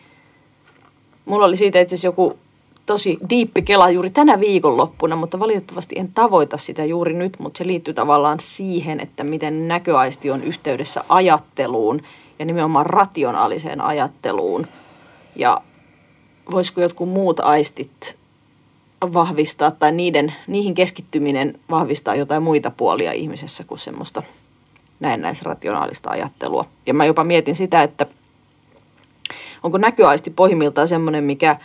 Mulla 1.25 1.45
oli 1.45 1.57
siitä 1.57 1.79
itse 1.79 1.95
asiassa 1.95 2.07
joku 2.07 2.39
tosi 2.87 3.17
diippi 3.29 3.61
kela 3.61 3.89
juuri 3.89 4.09
tänä 4.09 4.39
viikonloppuna, 4.39 5.15
mutta 5.15 5.39
valitettavasti 5.39 5.95
en 5.99 6.11
tavoita 6.13 6.57
sitä 6.57 6.85
juuri 6.85 7.13
nyt, 7.13 7.39
mutta 7.39 7.57
se 7.57 7.67
liittyy 7.67 7.93
tavallaan 7.93 8.39
siihen, 8.39 8.99
että 8.99 9.23
miten 9.23 9.67
näköaisti 9.67 10.31
on 10.31 10.43
yhteydessä 10.43 11.03
ajatteluun 11.09 12.01
ja 12.39 12.45
nimenomaan 12.45 12.85
rationaaliseen 12.85 13.81
ajatteluun. 13.81 14.67
Ja 15.35 15.61
voisiko 16.51 16.81
jotkut 16.81 17.09
muut 17.09 17.39
aistit 17.39 18.17
vahvistaa 19.01 19.71
tai 19.71 19.91
niiden, 19.91 20.33
niihin 20.47 20.73
keskittyminen 20.73 21.59
vahvistaa 21.69 22.15
jotain 22.15 22.43
muita 22.43 22.71
puolia 22.71 23.11
ihmisessä 23.11 23.63
kuin 23.63 23.79
semmoista 23.79 24.23
näennäisrationaalista 24.99 26.09
ajattelua. 26.09 26.65
Ja 26.85 26.93
mä 26.93 27.05
jopa 27.05 27.23
mietin 27.23 27.55
sitä, 27.55 27.83
että 27.83 28.05
onko 29.63 29.77
näköaisti 29.77 30.29
pohjimmiltaan 30.29 30.87
semmoinen, 30.87 31.23
mikä 31.23 31.59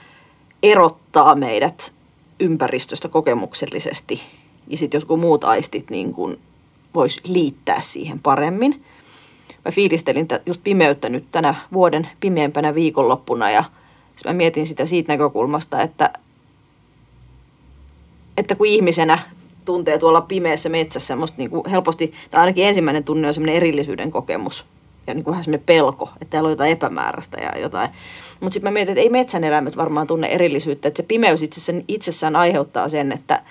erottaa 0.63 1.35
meidät 1.35 1.93
ympäristöstä 2.41 3.09
kokemuksellisesti 3.09 4.23
ja 4.69 4.77
sitten 4.77 4.99
jotkut 4.99 5.21
muut 5.21 5.45
aistit 5.45 5.91
niin 5.91 6.15
kuin 6.15 6.39
vois 6.95 7.21
liittää 7.25 7.81
siihen 7.81 8.21
paremmin. 8.21 8.85
Mä 9.65 9.71
fiilistelin 9.71 10.29
tä- 10.29 10.41
just 10.47 10.61
pimeyttä 10.65 11.09
nyt 11.09 11.25
tänä 11.31 11.55
vuoden 11.73 12.09
pimeämpänä 12.21 12.75
viikonloppuna 12.75 13.51
ja 13.51 13.65
mä 14.25 14.33
mietin 14.33 14.67
sitä 14.67 14.87
siitä 14.87 15.13
näkökulmasta, 15.13 15.83
että, 15.83 16.13
että 18.37 18.55
kun 18.55 18.67
ihmisenä 18.67 19.19
tuntee 19.65 19.99
tuolla 19.99 20.21
pimeässä 20.21 20.69
metsässä 20.69 21.07
semmoista 21.07 21.39
niin 21.39 21.51
kuin 21.51 21.71
helposti, 21.71 22.13
tai 22.31 22.41
ainakin 22.41 22.67
ensimmäinen 22.67 23.05
tunne 23.05 23.29
on 23.29 23.35
semmoinen 23.35 23.57
erillisyyden 23.57 24.11
kokemus 24.11 24.65
ja 25.07 25.15
niin 25.15 25.25
kuin 25.25 25.33
vähän 25.33 25.45
semmoinen 25.45 25.67
pelko, 25.67 26.11
että 26.13 26.31
täällä 26.31 26.47
on 26.47 26.53
jotain 26.53 26.73
epämääräistä 26.73 27.41
ja 27.41 27.59
jotain. 27.59 27.91
Mutta 28.41 28.55
sitten 28.55 28.73
mä 28.73 28.75
mietin, 28.75 28.93
että 28.93 29.01
ei 29.01 29.09
metsän 29.09 29.45
eläimet 29.45 29.77
varmaan 29.77 30.07
tunne 30.07 30.27
erillisyyttä, 30.27 30.89
että 30.89 31.03
se 31.03 31.07
pimeys 31.07 31.43
itsessään, 31.43 31.85
itsessään 31.89 32.37
aiheuttaa 32.37 32.89
sen, 32.89 33.13
että 33.13 33.43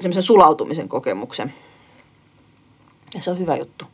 semmoisen 0.00 0.22
sulautumisen 0.22 0.88
kokemuksen. 0.88 1.54
Ja 3.14 3.20
se 3.20 3.30
on 3.30 3.38
hyvä 3.38 3.56
juttu. 3.56 3.84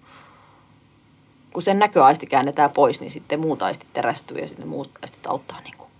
Kun 1.53 1.63
sen 1.63 1.79
näköaisti 1.79 2.27
käännetään 2.27 2.71
pois, 2.71 3.01
niin 3.01 3.11
sitten 3.11 3.41
muut 3.41 3.63
aistit 3.63 3.93
terästyy 3.93 4.39
ja 4.39 4.49
sitten 4.49 4.69
muut 4.69 4.91
aistit 5.03 5.27
auttaa 5.27 5.61
niin 5.61 5.77
kuin 5.77 5.91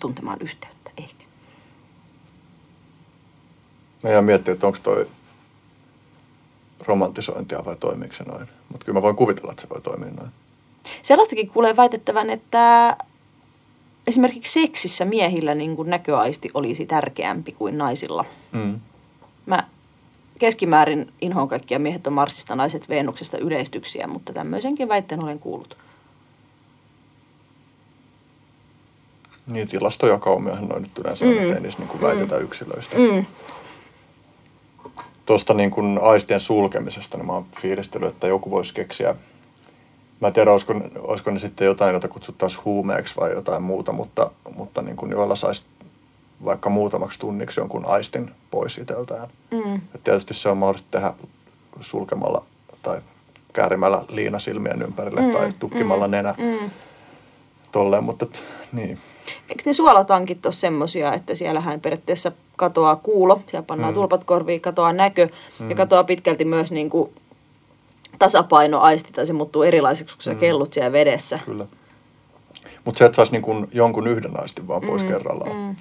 tuntemaan 0.00 0.38
yhteyttä 0.40 0.90
ehkä. 0.96 1.24
Mä 4.02 4.10
jään 4.10 4.24
miettiä, 4.24 4.54
että 4.54 4.66
onko 4.66 4.78
toi 4.82 5.06
romantisointia 6.86 7.64
vai 7.64 7.76
toimiiko 7.76 8.14
se 8.14 8.24
noin. 8.24 8.48
Mutta 8.68 8.84
kyllä 8.84 8.96
mä 8.98 9.02
voin 9.02 9.16
kuvitella, 9.16 9.50
että 9.52 9.62
se 9.62 9.68
voi 9.68 9.80
toimia 9.80 10.10
noin. 10.10 10.30
Sellaistakin 11.02 11.50
kuulee 11.50 11.76
väitettävän, 11.76 12.30
että 12.30 12.96
esimerkiksi 14.06 14.60
seksissä 14.60 15.04
miehillä 15.04 15.54
niin 15.54 15.76
kuin 15.76 15.90
näköaisti 15.90 16.50
olisi 16.54 16.86
tärkeämpi 16.86 17.52
kuin 17.52 17.78
naisilla. 17.78 18.24
Mm. 18.52 18.80
Mä 19.46 19.64
keskimäärin 20.38 21.12
inhoon 21.20 21.48
kaikkia 21.48 21.78
miehet 21.78 22.06
on 22.06 22.12
Marsista, 22.12 22.56
naiset 22.56 22.88
Venuksesta 22.88 23.38
yleistyksiä, 23.38 24.06
mutta 24.06 24.32
tämmöisenkin 24.32 24.88
väitteen 24.88 25.22
olen 25.22 25.38
kuullut. 25.38 25.76
Niin, 29.46 29.68
tilastojakaumiahan 29.68 30.68
noin 30.68 30.82
nyt 30.82 30.98
yleensä 30.98 31.24
on, 31.24 31.30
Mm. 31.30 31.42
ettei 31.42 31.60
niissä 31.60 31.78
niin 31.78 31.88
kuin 31.88 32.00
väitetä 32.00 32.36
yksilöistä. 32.36 32.96
Mm. 32.98 33.24
Tuosta 35.30 35.54
niin 35.54 35.70
kuin 35.70 35.98
aistien 36.02 36.40
sulkemisesta, 36.40 37.16
niin 37.16 37.26
mä 37.26 37.32
oon 37.32 37.46
fiilistellyt, 37.60 38.08
että 38.08 38.26
joku 38.26 38.50
voisi 38.50 38.74
keksiä 38.74 39.14
Mä 40.20 40.26
en 40.26 40.32
tiedä, 40.32 40.52
olisiko, 40.52 40.74
olisiko 40.98 41.30
ne 41.30 41.38
sitten 41.38 41.64
jotain, 41.64 41.94
jota 41.94 42.08
kutsuttaisiin 42.08 42.64
huumeeksi 42.64 43.16
vai 43.16 43.32
jotain 43.32 43.62
muuta, 43.62 43.92
mutta, 43.92 44.30
mutta 44.56 44.82
niin 44.82 44.96
kuin 44.96 45.10
joilla 45.10 45.36
saisi 45.36 45.64
vaikka 46.44 46.70
muutamaksi 46.70 47.18
tunniksi 47.18 47.60
jonkun 47.60 47.86
aistin 47.86 48.30
pois 48.50 48.78
itseltään. 48.78 49.28
Mm. 49.50 49.74
Et 49.94 50.04
tietysti 50.04 50.34
se 50.34 50.48
on 50.48 50.56
mahdollista 50.56 50.88
tehdä 50.90 51.14
sulkemalla 51.80 52.44
tai 52.82 53.00
käärimällä 53.52 54.04
liina 54.08 54.38
silmien 54.38 54.82
ympärille 54.82 55.20
mm, 55.20 55.32
tai 55.32 55.52
tukkimalla 55.58 56.06
mm, 56.06 56.10
nenä. 56.10 56.34
Mm. 56.38 56.70
Tolleen, 57.72 58.04
mutta 58.04 58.24
et, 58.24 58.42
niin. 58.72 58.98
Eikö 59.48 59.62
ne 59.66 59.72
suolatankit 59.72 60.46
ole 60.46 60.54
semmoisia, 60.54 61.14
että 61.14 61.34
siellähän 61.34 61.80
periaatteessa 61.80 62.32
katoaa 62.56 62.96
kuulo, 62.96 63.40
siellä 63.46 63.66
pannaan 63.66 63.92
mm. 63.92 63.94
tulpat 63.94 64.24
korviin, 64.24 64.60
katoaa 64.60 64.92
näkö 64.92 65.28
mm. 65.58 65.70
ja 65.70 65.76
katoaa 65.76 66.04
pitkälti 66.04 66.44
myös 66.44 66.72
niin 66.72 66.90
kuin 66.90 67.14
tasapainoaisti 68.18 69.12
tai 69.12 69.26
se 69.26 69.32
muuttuu 69.32 69.62
erilaiseksi, 69.62 70.16
kun 70.16 70.22
sä 70.22 70.32
mm. 70.32 70.38
kellut 70.38 70.72
siellä 70.72 70.92
vedessä. 70.92 71.38
Kyllä. 71.44 71.66
Mutta 72.84 72.98
se, 72.98 73.04
että 73.04 73.16
saisi 73.16 73.32
niin 73.32 73.68
jonkun 73.72 74.06
yhden 74.06 74.40
aistin 74.40 74.68
vaan 74.68 74.82
pois 74.86 75.02
mm. 75.02 75.08
kerrallaan, 75.08 75.56
mm. 75.56 75.76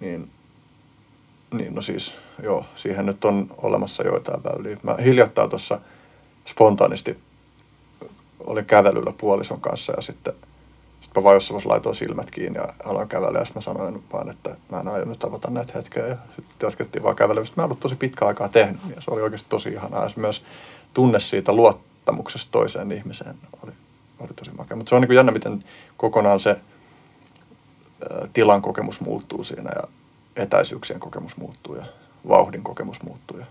niin, 0.00 0.30
niin 1.54 1.74
no 1.74 1.82
siis 1.82 2.14
joo, 2.42 2.64
siihen 2.74 3.06
nyt 3.06 3.24
on 3.24 3.46
olemassa 3.58 4.02
joitain 4.02 4.44
väyliä. 4.44 4.76
Mä 4.82 4.96
hiljattain 5.04 5.50
tuossa 5.50 5.80
spontaanisti 6.46 7.18
olin 8.40 8.64
kävelyllä 8.64 9.12
puolison 9.18 9.60
kanssa 9.60 9.92
ja 9.96 10.02
sitten– 10.02 10.34
sitten 11.12 11.22
mä 11.22 11.24
vaan 11.24 11.36
jossain 11.36 11.62
laitoin 11.64 11.94
silmät 11.94 12.30
kiinni 12.30 12.58
ja 12.58 12.74
aloin 12.84 13.08
kävellä 13.08 13.38
ja 13.38 13.44
sitten 13.44 13.60
mä 13.60 13.64
sanoin 13.64 14.04
vaan, 14.12 14.30
että 14.30 14.56
mä 14.70 14.80
en 14.80 14.88
aio 14.88 15.04
nyt 15.04 15.24
avata 15.24 15.50
näitä 15.50 15.72
hetkeä. 15.76 16.06
Ja 16.06 16.16
sitten 16.36 16.66
jatkettiin 16.66 17.02
vaan 17.02 17.16
kävelemistä. 17.16 17.54
Mä 17.56 17.62
en 17.62 17.64
ollut 17.64 17.80
tosi 17.80 17.96
pitkä 17.96 18.26
aikaa 18.26 18.48
tehnyt 18.48 18.80
ja 18.96 19.00
se 19.00 19.10
oli 19.10 19.22
oikeasti 19.22 19.48
tosi 19.48 19.68
ihanaa. 19.68 20.04
Ja 20.04 20.10
myös 20.16 20.44
tunne 20.94 21.20
siitä 21.20 21.52
luottamuksesta 21.52 22.52
toiseen 22.52 22.92
ihmiseen 22.92 23.34
oli, 23.62 23.72
oli 24.18 24.28
tosi 24.36 24.50
makea. 24.50 24.76
Mutta 24.76 24.90
se 24.90 24.94
on 24.94 25.00
niin 25.00 25.08
kuin 25.08 25.16
jännä, 25.16 25.32
miten 25.32 25.64
kokonaan 25.96 26.40
se 26.40 26.56
tilan 28.32 28.62
kokemus 28.62 29.00
muuttuu 29.00 29.44
siinä 29.44 29.70
ja 29.74 29.82
etäisyyksien 30.36 31.00
kokemus 31.00 31.36
muuttuu 31.36 31.74
ja 31.74 31.84
vauhdin 32.28 32.62
kokemus 32.62 33.02
muuttuu. 33.02 33.38
Ja. 33.38 33.46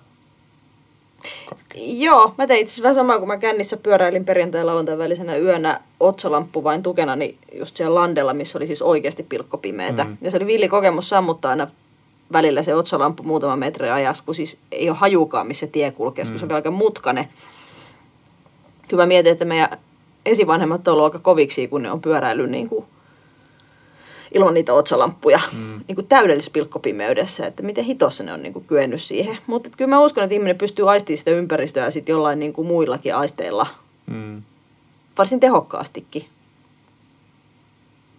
Joo, 1.76 2.34
mä 2.38 2.48
tein 2.48 2.62
itse 2.62 2.84
vähän 2.84 2.96
samaa, 2.96 3.20
kun 3.20 3.28
mä 3.28 3.38
kännissä 3.38 3.78
pyöräilin 3.78 4.26
perjantai 4.26 4.64
lauantai 4.64 4.98
välisenä 4.98 5.38
yönä 5.38 5.80
otsalamppu 6.00 6.64
vain 6.64 6.84
tukena, 6.84 7.16
niin 7.16 7.38
just 7.54 7.78
siellä 7.78 7.96
landella, 7.96 8.34
missä 8.34 8.58
oli 8.58 8.68
siis 8.68 8.82
oikeasti 8.82 9.24
pilkkopimeetä. 9.24 10.04
Mm. 10.04 10.18
Ja 10.22 10.32
se 10.32 10.38
oli 10.38 10.46
villi 10.46 10.68
kokemus 10.68 11.10
sammuttaa 11.10 11.50
aina 11.50 11.68
välillä 12.34 12.64
se 12.64 12.76
otsalamppu 12.76 13.24
muutama 13.24 13.56
metri 13.56 13.90
ajassa, 13.90 14.24
kun 14.26 14.36
siis 14.36 14.58
ei 14.72 14.90
ole 14.90 14.98
hajukaan, 14.98 15.48
missä 15.48 15.68
tie 15.68 15.92
kulkee, 15.92 16.26
mm. 16.26 16.30
kun 16.30 16.40
se 16.40 16.46
on 16.46 16.50
mm. 16.50 16.56
aika 16.56 16.72
mutkane. 16.72 17.30
Hyvä 18.92 19.06
mietin, 19.06 19.32
että 19.32 19.46
meidän 19.46 19.78
esivanhemmat 20.26 20.88
on 20.88 20.92
ollut 20.92 21.06
aika 21.06 21.20
koviksi, 21.20 21.68
kun 21.68 21.84
ne 21.84 21.92
on 21.92 22.02
pyöräillyt 22.02 22.50
niin 22.50 22.70
kuin 22.70 22.86
ilman 24.32 24.54
niitä 24.54 24.74
otsalamppuja 24.74 25.40
mm. 25.52 25.82
niin 25.88 25.96
kuin 25.96 26.08
täydellisessä 26.08 26.52
pilkkopimeydessä, 26.52 27.48
että 27.48 27.64
miten 27.64 27.84
hitossa 27.84 28.24
ne 28.24 28.34
on 28.34 28.44
niin 28.44 28.54
kuin 28.54 28.66
kyennyt 28.66 29.02
siihen. 29.02 29.38
Mutta 29.48 29.70
kyllä 29.78 29.90
mä 29.90 30.00
uskon, 30.00 30.24
että 30.24 30.34
ihminen 30.34 30.58
pystyy 30.58 30.92
aistimaan 30.92 31.18
sitä 31.18 31.32
ympäristöä 31.32 31.90
sitten 31.90 32.14
jollain 32.14 32.40
niin 32.40 32.54
kuin 32.54 32.68
muillakin 32.68 33.16
aisteilla 33.16 33.68
mm. 34.08 34.42
varsin 35.18 35.40
tehokkaastikin. 35.40 36.26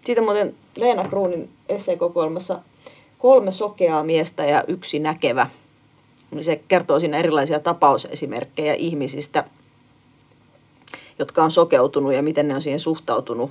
Siitä 0.02 0.22
muuten 0.22 0.54
Leena 0.76 1.08
Kruunin 1.08 1.50
esseekokoelmassa 1.68 2.58
kolme 3.18 3.52
sokeaa 3.52 4.04
miestä 4.04 4.44
ja 4.44 4.64
yksi 4.68 4.98
näkevä. 4.98 5.46
Se 6.40 6.62
kertoo 6.68 7.00
siinä 7.00 7.18
erilaisia 7.18 7.60
tapausesimerkkejä 7.60 8.74
ihmisistä, 8.74 9.44
jotka 11.18 11.44
on 11.44 11.50
sokeutunut 11.50 12.12
ja 12.12 12.22
miten 12.22 12.48
ne 12.48 12.54
on 12.54 12.62
siihen 12.62 12.80
suhtautunut. 12.80 13.50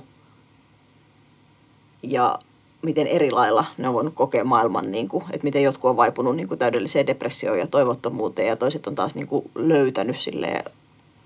Ja 2.02 2.38
miten 2.82 3.06
eri 3.06 3.30
lailla 3.30 3.64
ne 3.78 3.88
on 3.88 3.94
voinut 3.94 4.14
kokea 4.14 4.44
maailman, 4.44 4.92
niin 4.92 5.08
kuin, 5.08 5.24
että 5.32 5.44
miten 5.44 5.62
jotkut 5.62 5.90
on 5.90 5.96
vaipunut 5.96 6.36
niin 6.36 6.48
kuin 6.48 6.58
täydelliseen 6.58 7.06
depressioon 7.06 7.58
ja 7.58 7.66
toivottomuuteen 7.66 8.48
ja 8.48 8.56
toiset 8.56 8.86
on 8.86 8.94
taas 8.94 9.14
niin 9.14 9.26
kuin 9.26 9.50
löytänyt 9.54 10.18
sille 10.18 10.64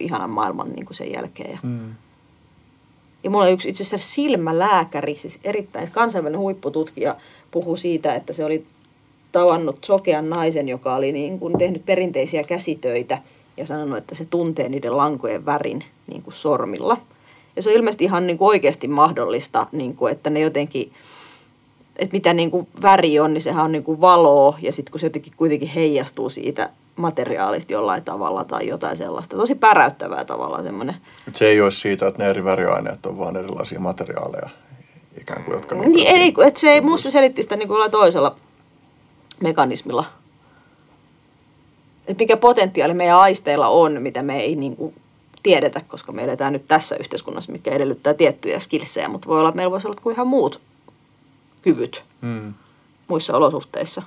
ihanan 0.01 0.31
maailman 0.31 0.73
niin 0.73 0.86
kuin 0.86 0.97
sen 0.97 1.12
jälkeen. 1.12 1.51
Ja, 1.51 1.59
mm. 1.62 1.94
ja 3.25 3.31
mulla 3.31 3.44
on 3.44 3.52
yksi 3.52 3.68
itse 3.68 3.85
asiassa 3.85 4.15
silmälääkäri, 4.15 5.15
siis 5.15 5.39
erittäin 5.44 5.91
kansainvälinen 5.91 6.41
huippututkija, 6.41 7.17
puhuu 7.51 7.76
siitä, 7.76 8.15
että 8.15 8.33
se 8.33 8.44
oli 8.44 8.67
tavannut 9.33 9.85
sokean 9.85 10.31
naisen, 10.31 10.68
joka 10.68 10.94
oli 10.94 11.12
niin 11.12 11.39
kuin 11.39 11.59
tehnyt 11.59 11.86
perinteisiä 11.86 12.44
käsitöitä 12.44 13.18
ja 13.57 13.67
sanonut, 13.67 13.99
että 13.99 14.15
se 14.15 14.25
tuntee 14.25 14.68
niiden 14.68 14.97
lankojen 14.97 15.47
värin 15.47 15.85
niin 16.07 16.23
kuin 16.23 16.35
sormilla. 16.35 16.97
Ja 17.57 17.62
se 17.62 17.70
on 17.70 17.76
ilmeisesti 17.76 18.05
ihan 18.05 18.26
niin 18.26 18.39
kuin 18.39 18.49
oikeasti 18.49 18.89
mahdollista, 18.89 19.67
niin 19.73 19.97
kuin, 19.97 20.12
että 20.12 20.31
ne 20.31 20.41
jotenkin 20.41 20.93
että 21.99 22.12
mitä 22.12 22.34
niin 22.34 22.50
kuin 22.50 22.68
väri 22.83 23.20
on, 23.20 23.34
niin 23.34 23.42
sehän 23.42 23.65
on 23.65 23.73
niin 23.73 23.84
kuin 23.84 24.00
valoa 24.00 24.58
ja 24.62 24.73
sitten 24.73 24.91
kun 24.91 25.00
se 25.00 25.07
jotenkin 25.07 25.33
kuitenkin 25.36 25.68
heijastuu 25.68 26.28
siitä 26.28 26.70
materiaalista 26.97 27.73
jollain 27.73 28.05
tavalla 28.05 28.44
tai 28.44 28.68
jotain 28.68 28.97
sellaista. 28.97 29.36
Tosi 29.36 29.55
päräyttävää 29.55 30.25
tavalla 30.25 30.62
semmoinen. 30.62 30.97
Se 31.33 31.47
ei 31.47 31.60
ole 31.60 31.70
siitä, 31.70 32.07
että 32.07 32.23
ne 32.23 32.31
eri 32.31 32.44
väriaineet 32.44 33.07
on 33.07 33.18
vaan 33.18 33.36
erilaisia 33.36 33.81
materiaaleja 33.81 34.49
ikään 35.20 35.44
kuin, 35.44 35.55
jotka... 35.55 35.75
Niin 35.75 36.07
ei, 36.07 36.34
että 36.47 36.60
se 36.60 36.70
ei, 36.70 36.81
musta 36.81 37.10
selitti 37.10 37.42
sitä 37.42 37.57
niin 37.57 37.68
kuin 37.68 37.91
toisella 37.91 38.36
mekanismilla. 39.41 40.05
Että 42.07 42.23
mikä 42.23 42.36
potentiaali 42.36 42.94
meidän 42.94 43.18
aisteilla 43.18 43.68
on, 43.68 44.02
mitä 44.02 44.23
me 44.23 44.41
ei 44.41 44.57
niin 44.57 44.76
kuin 44.76 44.94
tiedetä, 45.42 45.81
koska 45.89 46.12
me 46.12 46.25
eletään 46.25 46.52
nyt 46.52 46.68
tässä 46.68 46.97
yhteiskunnassa, 46.97 47.52
mikä 47.52 47.70
edellyttää 47.70 48.15
tiettyjä 48.15 48.60
skillsejä, 48.60 49.08
mutta 49.08 49.28
voi 49.28 49.39
olla, 49.39 49.49
että 49.49 49.57
meillä 49.57 49.70
voisi 49.70 49.86
olla 49.86 50.00
kuin 50.02 50.15
ihan 50.15 50.26
muut 50.26 50.60
kyvyt 51.67 52.05
mm. 52.20 52.55
muissa 53.09 53.36
olosuhteissa. 53.36 54.03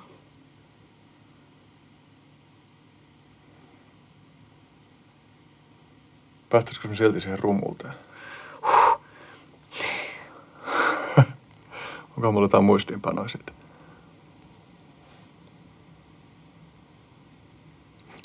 Päästäisikö 6.50 6.88
me 6.88 6.96
silti 6.96 7.22
siihen 7.22 7.40
rumuuteen? 7.40 7.94
Onko 12.18 12.32
mulla 12.32 12.46
jotain 12.46 12.64
muistiinpanoja 12.64 13.30
siitä? 13.30 13.52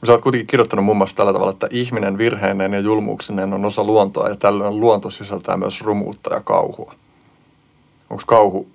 Sä 0.07 0.13
oot 0.13 0.23
kuitenkin 0.23 0.47
kirjoittanut 0.47 0.85
muun 0.85 0.97
muassa 0.97 1.17
tällä 1.17 1.33
tavalla, 1.33 1.53
että 1.53 1.69
ihminen 1.71 2.19
virheinen 2.19 2.73
ja 2.73 2.81
julmuuksinen 2.81 3.53
on 3.53 3.65
osa 3.65 3.85
luontoa 3.85 4.29
ja 4.29 4.37
tällöin 4.37 4.81
luonto 4.81 5.11
sisältää 5.11 5.57
myös 5.57 5.81
rumuutta 5.81 6.35
ja 6.35 6.41
kauhua. 6.41 6.95
Onko 8.11 8.23
kauhu 8.27 8.74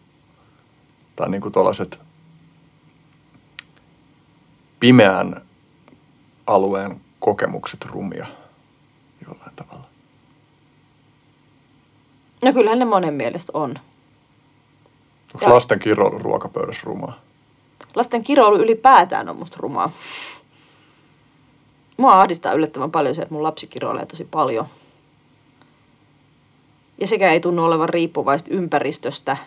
tai 1.19 1.29
niin 1.29 1.41
kuin 1.41 1.51
tuollaiset 1.51 1.99
pimeän 4.79 5.41
alueen 6.47 7.01
kokemukset 7.19 7.85
rumia 7.85 8.27
jollain 9.27 9.55
tavalla? 9.55 9.87
No 12.45 12.53
kyllähän 12.53 12.79
ne 12.79 12.85
monen 12.85 13.13
mielestä 13.13 13.51
on. 13.55 13.69
Onko 15.33 15.45
ja... 15.45 15.53
lasten 15.53 15.79
kiroilu 15.79 16.19
ruokapöydässä 16.19 16.81
rumaa? 16.85 17.19
Lasten 17.95 18.23
kiroilu 18.23 18.57
ylipäätään 18.57 19.29
on 19.29 19.35
musta 19.35 19.57
rumaa. 19.59 19.91
Mua 21.97 22.21
ahdistaa 22.21 22.53
yllättävän 22.53 22.91
paljon 22.91 23.15
se, 23.15 23.21
että 23.21 23.33
mun 23.33 23.43
lapsi 23.43 23.67
kiroilee 23.67 24.05
tosi 24.05 24.25
paljon. 24.25 24.65
Ja 26.97 27.07
sekä 27.07 27.31
ei 27.31 27.39
tunnu 27.39 27.65
olevan 27.65 27.89
riippuvaista 27.89 28.51
ympäristöstä 28.53 29.37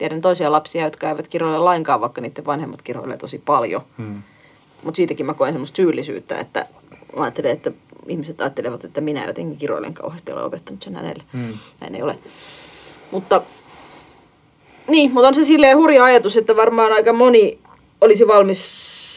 tiedän 0.00 0.20
toisia 0.20 0.52
lapsia, 0.52 0.84
jotka 0.84 1.08
eivät 1.08 1.28
kiroile 1.28 1.58
lainkaan, 1.58 2.00
vaikka 2.00 2.20
niiden 2.20 2.46
vanhemmat 2.46 2.82
kiroilee 2.82 3.16
tosi 3.16 3.42
paljon. 3.44 3.82
Hmm. 3.98 4.22
Mutta 4.82 4.96
siitäkin 4.96 5.26
mä 5.26 5.34
koen 5.34 5.52
semmoista 5.52 5.76
syyllisyyttä, 5.76 6.38
että 6.38 6.66
mä 7.16 7.22
ajattelen, 7.22 7.52
että 7.52 7.72
ihmiset 8.06 8.40
ajattelevat, 8.40 8.84
että 8.84 9.00
minä 9.00 9.24
jotenkin 9.26 9.58
kiroilen 9.58 9.94
kauheasti, 9.94 10.32
olen 10.32 10.44
opettanut 10.44 10.82
sen 10.82 10.94
hänelle. 10.94 11.22
Hmm. 11.32 11.58
Näin 11.80 11.94
ei 11.94 12.02
ole. 12.02 12.18
Mutta, 13.10 13.42
niin, 14.88 15.12
mutta 15.12 15.28
on 15.28 15.34
se 15.34 15.44
silleen 15.44 15.76
hurja 15.76 16.04
ajatus, 16.04 16.36
että 16.36 16.56
varmaan 16.56 16.92
aika 16.92 17.12
moni 17.12 17.58
olisi 18.00 18.26
valmis 18.26 19.09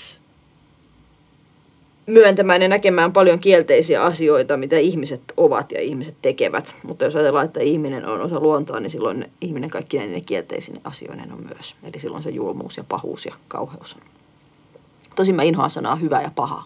myöntämään 2.06 2.62
ja 2.62 2.68
näkemään 2.68 3.14
paljon 3.14 3.40
kielteisiä 3.40 4.04
asioita, 4.04 4.58
mitä 4.58 4.78
ihmiset 4.78 5.22
ovat 5.38 5.72
ja 5.72 5.82
ihmiset 5.82 6.16
tekevät. 6.22 6.76
Mutta 6.84 7.06
jos 7.06 7.16
ajatellaan, 7.16 7.46
että 7.46 7.60
ihminen 7.60 8.06
on 8.06 8.22
osa 8.22 8.40
luontoa, 8.40 8.80
niin 8.80 8.90
silloin 8.90 9.32
ihminen 9.42 9.70
kaikki 9.70 10.00
ne 10.00 10.22
kielteisine 10.22 10.82
asioinen 10.84 11.32
on 11.32 11.44
myös. 11.54 11.76
Eli 11.84 12.00
silloin 12.00 12.24
se 12.24 12.30
julmuus 12.30 12.78
ja 12.78 12.84
pahuus 12.84 13.26
ja 13.26 13.36
kauheus 13.48 13.94
on. 13.94 14.02
Tosin 15.16 15.36
mä 15.36 15.44
inhoan 15.44 15.70
sanaa 15.70 15.96
hyvä 15.96 16.22
ja 16.22 16.32
paha. 16.36 16.64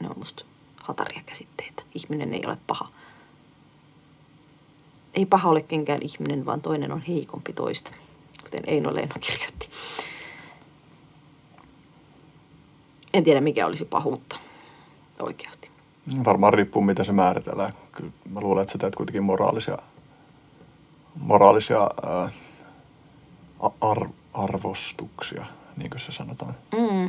Ne 0.00 0.08
on 0.08 0.18
musta 0.18 0.44
hataria 0.76 1.20
käsitteitä. 1.26 1.82
Ihminen 1.94 2.34
ei 2.34 2.42
ole 2.46 2.56
paha. 2.66 2.88
Ei 5.14 5.26
paha 5.26 5.48
ole 5.48 5.62
kenkään 5.62 6.00
ihminen, 6.02 6.46
vaan 6.46 6.60
toinen 6.60 6.92
on 6.92 7.00
heikompi 7.00 7.52
toista, 7.52 7.92
kuten 8.42 8.62
Eino 8.66 8.94
Leino 8.94 9.14
kirjoitti. 9.20 9.68
En 13.14 13.24
tiedä, 13.24 13.40
mikä 13.40 13.66
olisi 13.66 13.84
pahuutta 13.84 14.36
oikeasti. 15.18 15.70
Varmaan 16.24 16.54
riippuu, 16.54 16.82
miten 16.82 17.04
se 17.04 17.12
määritellään. 17.12 17.72
Kyllä 17.92 18.10
mä 18.30 18.40
luulen, 18.40 18.62
että 18.62 18.72
sä 18.72 18.78
teet 18.78 18.96
kuitenkin 18.96 19.22
moraalisia, 19.22 19.78
moraalisia 21.20 21.90
ää, 22.06 22.30
ar, 23.80 24.08
arvostuksia, 24.34 25.46
niin 25.76 25.90
kuin 25.90 26.00
se 26.00 26.12
sanotaan. 26.12 26.54
Mm. 26.78 27.06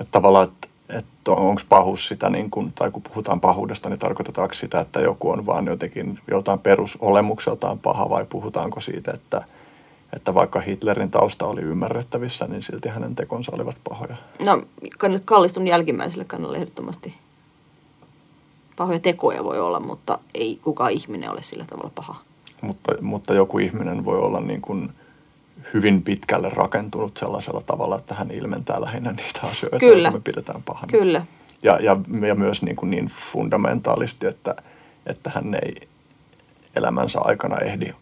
Että 0.00 0.12
tavallaan, 0.12 0.48
että, 0.48 0.68
että 0.88 1.32
onko 1.32 1.62
pahuus 1.68 2.08
sitä, 2.08 2.30
niin 2.30 2.50
kun, 2.50 2.72
tai 2.72 2.90
kun 2.90 3.02
puhutaan 3.02 3.40
pahuudesta, 3.40 3.88
niin 3.88 3.98
tarkoitetaanko 3.98 4.54
sitä, 4.54 4.80
että 4.80 5.00
joku 5.00 5.30
on 5.30 5.46
vaan 5.46 5.66
jotenkin 5.66 6.18
joltain 6.30 6.58
perusolemukseltaan 6.58 7.78
paha, 7.78 8.10
vai 8.10 8.24
puhutaanko 8.24 8.80
siitä, 8.80 9.12
että, 9.12 9.44
että 10.16 10.34
vaikka 10.34 10.60
Hitlerin 10.60 11.10
tausta 11.10 11.46
oli 11.46 11.60
ymmärrettävissä, 11.60 12.46
niin 12.46 12.62
silti 12.62 12.88
hänen 12.88 13.14
tekonsa 13.14 13.52
olivat 13.54 13.76
pahoja. 13.88 14.16
No, 14.46 14.62
kallistun 15.24 15.66
jälkimmäiselle 15.68 16.24
kannalle 16.24 16.56
ehdottomasti 16.56 17.14
pahoja 18.76 18.98
tekoja 18.98 19.44
voi 19.44 19.60
olla, 19.60 19.80
mutta 19.80 20.18
ei 20.34 20.58
kukaan 20.62 20.92
ihminen 20.92 21.30
ole 21.30 21.42
sillä 21.42 21.64
tavalla 21.64 21.90
paha. 21.94 22.16
Mutta, 22.60 22.92
mutta 23.00 23.34
joku 23.34 23.58
ihminen 23.58 24.04
voi 24.04 24.18
olla 24.18 24.40
niin 24.40 24.60
kuin 24.60 24.92
hyvin 25.74 26.02
pitkälle 26.02 26.48
rakentunut 26.48 27.16
sellaisella 27.16 27.62
tavalla, 27.66 27.96
että 27.96 28.14
hän 28.14 28.30
ilmentää 28.30 28.80
lähinnä 28.80 29.12
niitä 29.12 29.40
asioita, 29.42 29.78
Kyllä. 29.78 30.08
joita 30.08 30.10
me 30.10 30.20
pidetään 30.24 30.62
pahana. 30.62 30.86
Kyllä. 30.90 31.26
Ja, 31.62 31.78
ja, 31.80 31.96
ja 32.26 32.34
myös 32.34 32.62
niin, 32.62 32.76
kuin 32.76 32.90
niin 32.90 33.06
fundamentaalisti, 33.06 34.26
että, 34.26 34.54
että 35.06 35.30
hän 35.34 35.54
ei 35.54 35.88
elämänsä 36.76 37.20
aikana 37.20 37.58
ehdi 37.58 37.94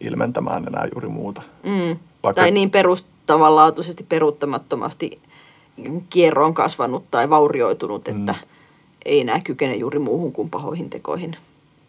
ilmentämään 0.00 0.64
enää 0.66 0.88
juuri 0.94 1.08
muuta. 1.08 1.42
Mm. 1.62 1.96
Vaikka- 2.22 2.42
Tai 2.42 2.50
niin 2.50 2.70
perustavanlaatuisesti 2.70 4.04
peruuttamattomasti 4.08 5.18
kierroon 6.10 6.54
kasvanut 6.54 7.04
tai 7.10 7.30
vaurioitunut, 7.30 8.08
että 8.08 8.32
Mm. 8.32 8.48
ei 9.04 9.20
enää 9.20 9.40
kykene 9.44 9.74
juuri 9.74 9.98
muuhun 9.98 10.32
kuin 10.32 10.50
pahoihin 10.50 10.90
tekoihin. 10.90 11.36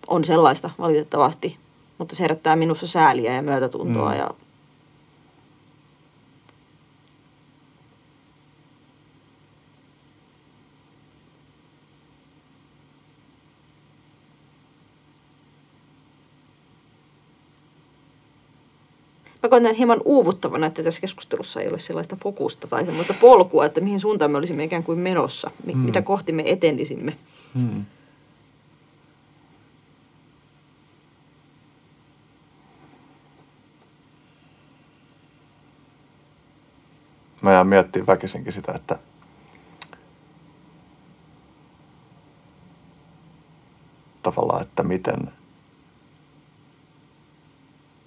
On 0.08 0.26
sellaista 0.26 0.70
valitettavasti, 0.80 1.58
mutta 1.98 2.16
se 2.16 2.24
herättää 2.24 2.56
minussa 2.56 2.88
sääliä 2.88 3.36
ja 3.36 3.42
myötätuntoa 3.42 4.12
Mm. 4.12 4.18
ja 4.18 4.30
Mä 19.44 19.50
koen 19.50 19.76
hieman 19.76 20.02
uuvuttavana, 20.06 20.68
että 20.68 20.84
tässä 20.84 21.02
keskustelussa 21.02 21.62
ei 21.62 21.68
ole 21.70 21.80
sellaista 21.80 22.16
fokusta 22.24 22.68
tai 22.68 22.86
semmoista 22.86 23.14
polkua, 23.22 23.66
että 23.66 23.82
mihin 23.82 24.00
suuntaan 24.00 24.32
me 24.32 24.38
olisimme 24.38 24.64
ikään 24.64 24.84
kuin 24.84 25.00
menossa, 25.00 25.52
mi- 25.66 25.74
Mm. 25.74 25.80
mitä 25.80 26.02
kohti 26.02 26.32
me 26.32 26.44
etenisimme. 26.46 27.18
Hmm. 27.56 27.86
Mä 37.42 37.52
jään 37.52 37.68
miettimään 37.68 38.08
väkisinkin 38.08 38.54
sitä, 38.54 38.72
että 38.72 39.00
tavallaan, 44.24 44.62
että 44.62 44.84
miten 44.84 45.18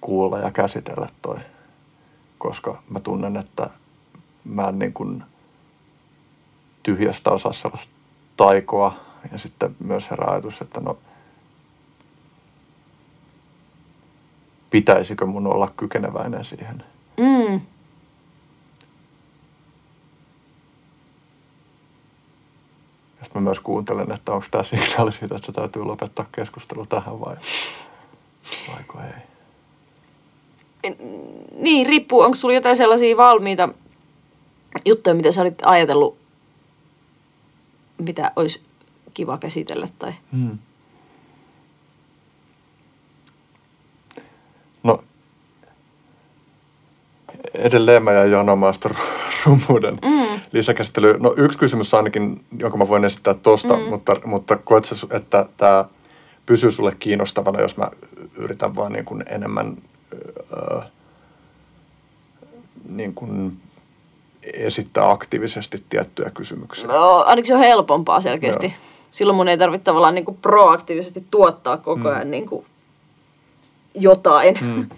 kuulla 0.01 0.39
ja 0.39 0.51
käsitellä 0.51 1.07
toi. 1.21 1.37
Koska 2.37 2.81
mä 2.89 2.99
tunnen, 2.99 3.37
että 3.37 3.69
mä 4.43 4.67
en 4.67 4.79
niin 4.79 4.93
kuin 4.93 5.23
tyhjästä 6.83 7.31
osaa 7.31 7.53
sellaista 7.53 7.93
taikoa. 8.37 8.95
Ja 9.31 9.37
sitten 9.37 9.75
myös 9.79 10.11
herää 10.11 10.31
ajatus, 10.31 10.61
että 10.61 10.79
no 10.79 10.97
pitäisikö 14.69 15.25
mun 15.25 15.47
olla 15.47 15.69
kykeneväinen 15.77 16.43
siihen. 16.43 16.83
Mm. 17.17 17.61
Sitten 23.23 23.41
mä 23.41 23.41
myös 23.41 23.59
kuuntelen, 23.59 24.11
että 24.11 24.31
onko 24.31 24.47
tämä 24.51 24.63
signaali 24.63 25.11
siitä, 25.11 25.35
että 25.35 25.45
se 25.45 25.51
täytyy 25.51 25.83
lopettaa 25.83 26.25
keskustelu 26.31 26.85
tähän 26.85 27.19
vai 27.19 27.35
vaiko 28.71 28.99
ei. 29.01 29.36
Niin, 31.59 31.85
riippuu. 31.85 32.21
Onko 32.21 32.35
sulla 32.35 32.53
jotain 32.53 32.77
sellaisia 32.77 33.17
valmiita 33.17 33.69
juttuja, 34.85 35.13
mitä 35.15 35.31
sä 35.31 35.41
olit 35.41 35.61
ajatellut, 35.65 36.17
mitä 37.97 38.31
olisi 38.35 38.61
kiva 39.13 39.37
käsitellä? 39.37 39.87
Tai... 39.99 40.13
Hmm. 40.31 40.57
No, 44.83 45.03
edelleen 47.53 48.03
mä 48.03 48.11
jäin 48.11 48.31
janomaan 48.31 48.73
sitä 48.73 48.89
rumuuden 49.45 49.97
Mm. 50.05 50.39
lisäkäsittelyä. 50.51 51.15
No 51.19 51.33
yksi 51.37 51.57
kysymys 51.57 51.93
ainakin, 51.93 52.45
jonka 52.59 52.77
mä 52.77 52.87
voin 52.87 53.05
esittää 53.05 53.33
tosta, 53.33 53.77
Mm. 53.77 53.83
mutta, 53.83 54.15
mutta 54.25 54.55
koet 54.55 54.85
sä, 54.85 54.95
että 55.11 55.45
tämä 55.57 55.85
pysyy 56.45 56.71
sulle 56.71 56.91
kiinnostavana, 56.99 57.61
jos 57.61 57.77
mä 57.77 57.91
yritän 58.35 58.75
vaan 58.75 58.91
niin 58.93 59.05
kuin 59.05 59.23
enemmän 59.27 59.77
öö, 60.13 60.81
niin 62.89 63.13
kuin 63.13 63.57
esittää 64.53 65.11
aktiivisesti 65.11 65.83
tiettyjä 65.89 66.29
kysymyksiä. 66.29 66.87
No, 66.87 67.15
ainakin 67.15 67.47
se 67.47 67.53
on 67.53 67.59
helpompaa 67.59 68.21
selkeästi. 68.21 68.65
Joo. 68.65 68.75
Silloin 69.11 69.35
mun 69.35 69.47
ei 69.47 69.57
tarvitse 69.57 69.83
tavallaan 69.83 70.15
niin 70.15 70.25
kuin 70.25 70.37
proaktiivisesti 70.41 71.25
tuottaa 71.31 71.77
koko 71.77 72.09
ajan 72.09 72.31
niin 72.31 72.45
kuin 72.45 72.65
jotain. 73.93 74.57
Mm. 74.61 74.89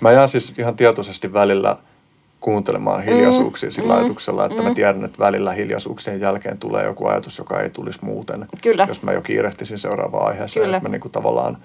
Mä 0.00 0.12
jään 0.12 0.28
siis 0.28 0.54
ihan 0.58 0.76
tietoisesti 0.76 1.32
välillä 1.32 1.76
kuuntelemaan 2.40 3.04
hiljaisuuksia 3.04 3.70
sillä 3.70 3.92
mm, 3.94 3.98
ajatuksella, 3.98 4.44
että 4.44 4.62
mm. 4.62 4.68
mä 4.68 4.74
tiedän, 4.74 5.04
että 5.04 5.18
välillä 5.18 5.52
hiljaisuuksien 5.52 6.20
jälkeen 6.20 6.58
tulee 6.58 6.84
joku 6.84 7.06
ajatus, 7.06 7.38
joka 7.38 7.60
ei 7.60 7.70
tulisi 7.70 7.98
muuten, 8.02 8.46
Kyllä. 8.62 8.84
jos 8.88 9.02
mä 9.02 9.12
jo 9.12 9.22
kiirehtisin 9.22 9.78
seuraavaan 9.78 10.26
aiheeseen. 10.26 10.64
Kyllä. 10.64 10.76
Että 10.76 10.88
mä 10.88 10.92
niin 10.92 11.00
kuin 11.00 11.12
tavallaan 11.12 11.58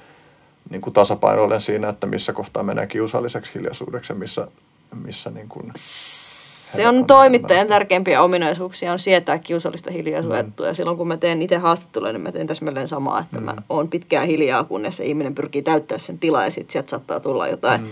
niin 0.69 0.81
kuin 0.81 0.93
tasapainoilen 0.93 1.61
siinä, 1.61 1.89
että 1.89 2.07
missä 2.07 2.33
kohtaa 2.33 2.63
menee 2.63 2.87
kiusalliseksi 2.87 3.51
hiljaisuudeksi 3.55 4.13
ja 4.13 4.17
missä, 4.19 4.47
missä 5.03 5.29
niin 5.29 5.49
kuin, 5.49 5.71
Se 5.75 6.87
on 6.87 7.05
toimittajan 7.05 7.67
tärkeimpiä 7.67 8.21
ominaisuuksia 8.21 8.91
on 8.91 8.99
sietää 8.99 9.37
kiusallista 9.37 9.91
hiljaisuutta. 9.91 10.65
Ja 10.65 10.73
silloin 10.73 10.97
kun 10.97 11.07
mä 11.07 11.17
teen 11.17 11.41
itse 11.41 11.57
haastatteluja, 11.57 12.13
niin 12.13 12.21
mä 12.21 12.31
teen 12.31 12.47
täsmälleen 12.47 12.87
samaa, 12.87 13.19
että 13.19 13.39
mä 13.41 13.55
oon 13.69 13.87
pitkään 13.89 14.27
hiljaa, 14.27 14.63
kunnes 14.63 14.97
se 14.97 15.05
ihminen 15.05 15.35
pyrkii 15.35 15.61
täyttää 15.61 15.97
sen 15.97 16.19
tilaa 16.19 16.43
ja 16.43 16.51
sitten 16.51 16.71
sieltä 16.71 16.89
saattaa 16.89 17.19
tulla 17.19 17.47
jotain 17.47 17.81
Mm. 17.81 17.89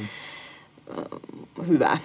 hyvää. 1.67 1.97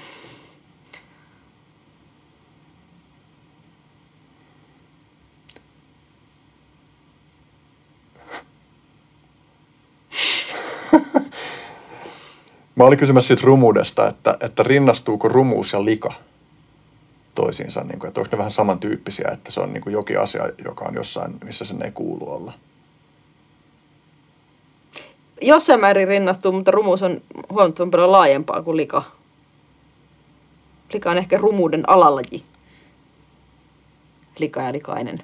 Mä 12.77 12.85
olin 12.85 12.99
kysymässä 12.99 13.27
siitä 13.27 13.43
rumuudesta, 13.47 14.09
että, 14.09 14.37
että 14.41 14.62
rinnastuuko 14.62 15.29
rumuus 15.29 15.73
ja 15.73 15.85
lika 15.85 16.12
toisiinsa, 17.35 17.85
niin 17.85 17.99
kuin, 17.99 18.09
että 18.09 18.21
onko 18.21 18.29
ne 18.33 18.39
vähän 18.39 18.51
samantyyppisiä, 18.51 19.29
että 19.33 19.51
se 19.51 19.61
on 19.61 19.73
niin 19.73 19.83
kuin 19.83 19.93
jokin 19.93 20.21
asia, 20.21 20.49
joka 20.65 20.85
on 20.85 20.95
jossain, 20.95 21.35
missä 21.45 21.65
sen 21.65 21.83
ei 21.83 21.91
kuulu 21.91 22.31
olla. 22.31 22.53
Jossain 25.41 25.81
määrin 25.81 26.09
rinnastuu, 26.09 26.53
mutta 26.53 26.71
rumuus 26.71 27.03
on 27.03 27.21
huomattavan 27.53 27.91
paljon 27.91 28.12
laajempaa 28.12 28.62
kuin 28.62 28.77
lika. 28.77 29.03
Lika 30.93 31.11
on 31.11 31.19
ehkä 31.19 31.37
rumuuden 31.37 31.91
alalaji. 31.91 32.43
Lika 34.39 34.62
ja 34.62 34.73
likainen. 34.73 35.23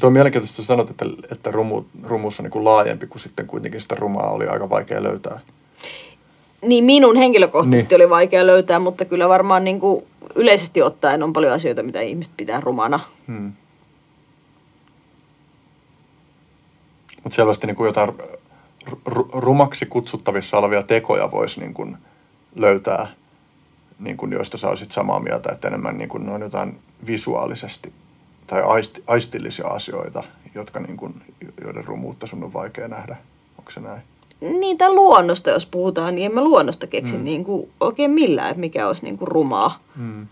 Tuo 0.00 0.06
on 0.06 0.12
mielenkiintoista, 0.12 0.62
että 0.62 0.66
sanot, 0.66 0.90
että, 0.90 1.04
että 1.32 1.50
rumu, 1.50 1.84
rumuus 2.02 2.40
on 2.40 2.44
niin 2.44 2.50
kuin 2.50 2.64
laajempi, 2.64 3.06
kun 3.06 3.20
sitten 3.20 3.46
kuitenkin 3.46 3.80
sitä 3.80 3.94
rumaa 3.94 4.30
oli 4.30 4.46
aika 4.46 4.70
vaikea 4.70 5.02
löytää. 5.02 5.40
Niin 6.62 6.84
minun 6.84 7.16
henkilökohtaisesti 7.16 7.94
Niin. 7.94 8.02
oli 8.02 8.10
vaikea 8.10 8.46
löytää, 8.46 8.78
mutta 8.78 9.04
kyllä 9.04 9.28
varmaan 9.28 9.64
niin 9.64 9.80
kuin 9.80 10.04
yleisesti 10.34 10.82
ottaen 10.82 11.22
on 11.22 11.32
paljon 11.32 11.52
asioita, 11.52 11.82
mitä 11.82 12.00
ihmiset 12.00 12.32
pitää 12.36 12.60
rumana. 12.60 13.00
Hmm. 13.26 13.52
Mutta 17.24 17.36
selvästi 17.36 17.66
niin 17.66 17.76
kuin 17.76 17.86
jotain 17.86 18.10
ru- 19.08 19.28
rumaksi 19.32 19.86
kutsuttavissa 19.86 20.58
olevia 20.58 20.82
tekoja 20.82 21.30
voisi 21.30 21.60
niin 21.60 21.74
kuin 21.74 21.96
löytää, 22.56 23.06
niin 23.98 24.16
kuin 24.16 24.32
joista 24.32 24.58
sä 24.58 24.68
olisit 24.68 24.90
samaa 24.92 25.20
mieltä, 25.20 25.52
että 25.52 25.68
enemmän 25.68 25.98
niin 25.98 26.08
kuin 26.08 26.26
ne 26.26 26.32
on 26.32 26.40
jotain 26.40 26.78
visuaalisesti 27.06 27.92
tai 28.50 28.62
aisti, 28.62 29.02
aistillisia 29.06 29.66
asioita, 29.66 30.22
jotka 30.54 30.80
niin 30.80 30.96
kuin, 30.96 31.22
joiden 31.64 31.84
rumuutta 31.84 32.26
sun 32.26 32.44
on 32.44 32.52
vaikea 32.52 32.88
nähdä. 32.88 33.16
Onko 33.58 33.70
se 33.70 33.80
näin? 33.80 34.02
Niitä 34.40 34.94
luonnosta, 34.94 35.50
jos 35.50 35.66
puhutaan, 35.66 36.14
niin 36.14 36.26
en 36.26 36.34
mä 36.34 36.44
luonnosta 36.44 36.86
keksi 36.86 37.12
Mm. 37.14 37.18
mm. 37.18 37.24
niin 37.24 37.44
kuin 37.44 37.70
oikein 37.80 38.10
millään, 38.10 38.50
että 38.50 38.60
mikä 38.60 38.88
olisi 38.88 39.02
niin 39.02 39.18
kuin 39.18 39.28
rumaa. 39.28 39.78
Hmm. 39.96 40.26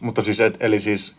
Mutta 0.00 0.22
siis, 0.22 0.40
et, 0.40 0.56
eli 0.60 0.80
siis 0.80 1.16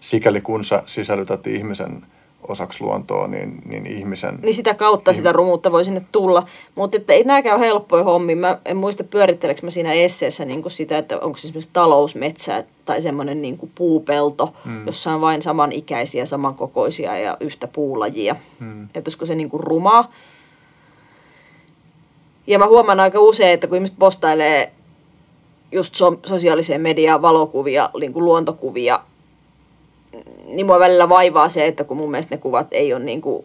sikäli 0.00 0.40
kun 0.40 0.64
sä 0.64 0.82
sisällytät 0.86 1.46
ihmisen 1.46 2.06
osaksi 2.48 2.84
luontoa, 2.84 3.28
niin, 3.28 3.62
niin 3.66 3.86
ihmisen... 3.86 4.38
Niin 4.42 4.54
sitä 4.54 4.74
kautta 4.74 5.10
Niin. 5.10 5.16
sitä 5.16 5.32
rumuutta 5.32 5.72
voi 5.72 5.84
sinne 5.84 6.02
tulla. 6.12 6.46
Mutta 6.74 6.96
että 6.96 7.12
ei 7.12 7.24
nämäkään 7.24 7.56
ole 7.56 7.66
helppoja 7.66 8.04
hommia. 8.04 8.36
Mä 8.36 8.58
en 8.64 8.76
muista 8.76 9.04
pyörittelekö 9.04 9.60
mä 9.62 9.70
siinä 9.70 9.92
esseessä 9.92 10.44
niin 10.44 10.62
sitä, 10.68 10.98
että 10.98 11.18
onko 11.20 11.38
se 11.38 11.46
esimerkiksi 11.48 11.70
talousmetsä 11.72 12.64
tai 12.84 13.02
semmoinen 13.02 13.42
niin 13.42 13.58
puupelto, 13.74 14.54
mm. 14.64 14.86
jossa 14.86 15.14
on 15.14 15.20
vain 15.20 15.42
samanikäisiä, 15.42 16.26
samankokoisia 16.26 17.18
ja 17.18 17.36
yhtä 17.40 17.66
puulajia. 17.66 18.36
Mm. 18.60 18.84
Että 18.84 19.00
olisiko 19.04 19.26
se 19.26 19.34
niin 19.34 19.50
kuin 19.50 19.64
rumaa. 19.64 20.12
Ja 22.46 22.58
mä 22.58 22.66
huomaan 22.66 23.00
aika 23.00 23.20
usein, 23.20 23.54
että 23.54 23.66
kun 23.66 23.76
ihmiset 23.76 23.96
postailee 23.98 24.72
just 25.72 25.94
so- 25.94 26.18
sosiaaliseen 26.26 26.80
mediaan 26.80 27.22
valokuvia, 27.22 27.90
niin 28.00 28.12
kuin 28.12 28.24
luontokuvia, 28.24 29.00
niin 30.46 30.66
mua 30.66 30.78
välillä 30.78 31.08
vaivaa 31.08 31.48
se, 31.48 31.66
että 31.66 31.84
kun 31.84 31.96
mun 31.96 32.10
mielestä 32.10 32.34
ne 32.34 32.40
kuvat 32.40 32.66
ei 32.70 32.94
ole 32.94 33.04
niin 33.04 33.20
kuin, 33.20 33.44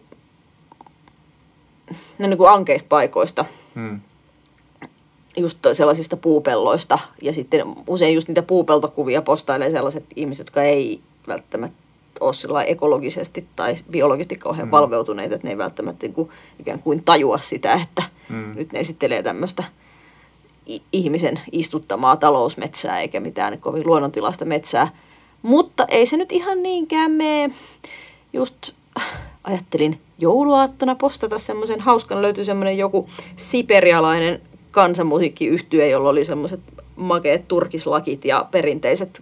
ne 2.18 2.28
niin 2.28 2.38
kuin 2.38 2.50
ankeista 2.50 2.88
paikoista, 2.90 3.46
Mm. 3.76 4.00
just 5.38 5.60
sellaisista 5.74 6.18
puupelloista. 6.18 7.00
Ja 7.22 7.34
sitten 7.34 7.76
usein 7.88 8.16
just 8.16 8.28
niitä 8.28 8.42
puupeltokuvia 8.42 9.22
postailee 9.22 9.72
sellaiset 9.72 10.06
ihmiset, 10.16 10.48
jotka 10.48 10.64
ei 10.64 11.02
välttämättä 11.28 11.78
ole 12.22 12.64
ekologisesti 12.68 13.48
tai 13.56 13.76
biologisesti 13.92 14.36
kauhean 14.36 14.68
mm. 14.68 14.72
valveutuneita, 14.72 15.36
että 15.36 15.48
ne 15.48 15.52
ei 15.52 15.58
välttämättä 15.58 16.06
niin 16.06 16.14
kuin, 16.14 16.30
ikään 16.60 16.80
kuin 16.80 17.04
tajua 17.04 17.40
sitä, 17.40 17.74
että 17.74 18.04
mm. 18.30 18.56
nyt 18.56 18.72
ne 18.74 18.80
esittelee 18.80 19.24
tämmöistä 19.24 19.64
ihmisen 20.92 21.40
istuttamaa 21.52 22.18
talousmetsää 22.18 23.02
eikä 23.02 23.20
mitään 23.20 23.60
kovin 23.60 23.88
luonnontilasta 23.88 24.46
metsää. 24.46 24.88
Mutta 25.42 25.86
ei 25.88 26.06
se 26.06 26.18
nyt 26.18 26.32
ihan 26.32 26.64
niinkään 26.64 27.12
mene. 27.12 27.54
Just 28.34 28.72
ajattelin 29.44 30.00
jouluaattona 30.18 30.96
postata 30.96 31.38
semmoisen 31.38 31.80
hauskan, 31.80 32.22
löytyi 32.22 32.46
semmoinen 32.46 32.78
joku 32.78 33.10
siperialainen 33.36 34.42
kansanmusiikkiyhtye, 34.72 35.90
jolla 35.90 36.10
oli 36.10 36.26
semmoiset 36.26 36.60
makeet 36.96 37.48
turkislakit 37.48 38.26
ja 38.26 38.46
perinteiset 38.52 39.22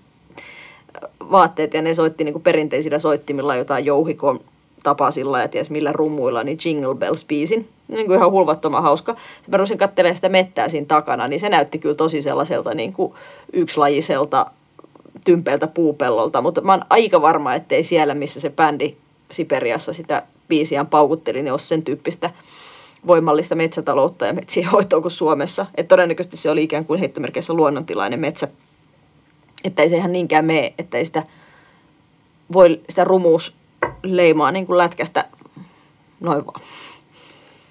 vaatteet 1.32 1.74
ja 1.74 1.82
ne 1.82 1.94
soitti 1.94 2.24
niin 2.24 2.34
kuin 2.34 2.44
perinteisillä 2.44 3.00
soittimilla 3.00 3.56
jotain 3.56 3.86
jouhikon 3.86 4.40
tapasilla 4.84 5.42
ja 5.42 5.48
ties 5.48 5.70
millä 5.70 5.92
rumuilla, 5.94 6.44
niin 6.44 6.58
Jingle 6.66 6.96
Bells-biisin. 6.96 7.66
Niin 7.88 8.06
kuin 8.06 8.18
ihan 8.18 8.32
hulvattoman 8.32 8.84
hauska. 8.84 9.16
Mä 9.48 9.58
rupesin 9.58 9.78
katselemaan 9.78 10.16
sitä 10.16 10.30
mettää 10.30 10.70
siinä 10.70 10.86
takana, 10.88 11.28
niin 11.28 11.40
se 11.40 11.50
näytti 11.50 11.80
kyllä 11.80 11.96
tosi 11.96 12.22
sellaiselta 12.22 12.74
niin 12.74 12.94
kuin 12.94 13.14
yksilajiselta 13.54 14.52
tympeältä 15.26 15.68
puupellolta, 15.68 16.42
mutta 16.42 16.62
mä 16.62 16.72
oon 16.72 16.86
aika 16.90 17.22
varma, 17.22 17.54
ettei 17.54 17.84
siellä, 17.84 18.16
missä 18.16 18.40
se 18.40 18.50
bändi 18.50 18.98
Siperiassa 19.32 19.94
sitä 19.94 20.24
biisiään 20.48 20.88
paukutteli, 20.88 21.42
niin 21.42 21.52
ole 21.52 21.60
sen 21.60 21.84
tyyppistä 21.84 22.30
voimallista 23.08 23.56
metsätaloutta 23.56 24.26
ja 24.26 24.34
metsien 24.34 24.68
hoitoa 24.74 25.02
kuin 25.02 25.12
Suomessa. 25.12 25.66
Että 25.76 25.96
todennäköisesti 25.96 26.38
se 26.38 26.50
oli 26.50 26.64
ikään 26.64 26.86
kuin 26.86 27.00
heittomerkeissä 27.00 27.54
luonnontilainen 27.54 28.20
metsä. 28.20 28.48
Että 29.64 29.84
ei 29.84 29.90
se 29.90 29.98
ihan 29.98 30.12
niinkään 30.12 30.46
mene, 30.46 30.74
että 30.78 30.98
ei 30.98 31.06
sitä 31.06 31.24
voi 32.54 32.82
sitä 32.90 33.04
rumuus 33.04 33.56
leimaa 34.04 34.52
niin 34.52 34.66
kuin 34.66 34.78
lätkästä 34.78 35.26
noin 36.20 36.46
vaan. 36.46 36.62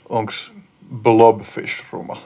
Onks 0.08 0.52
blobfish 1.02 1.84
ruma 1.92 2.16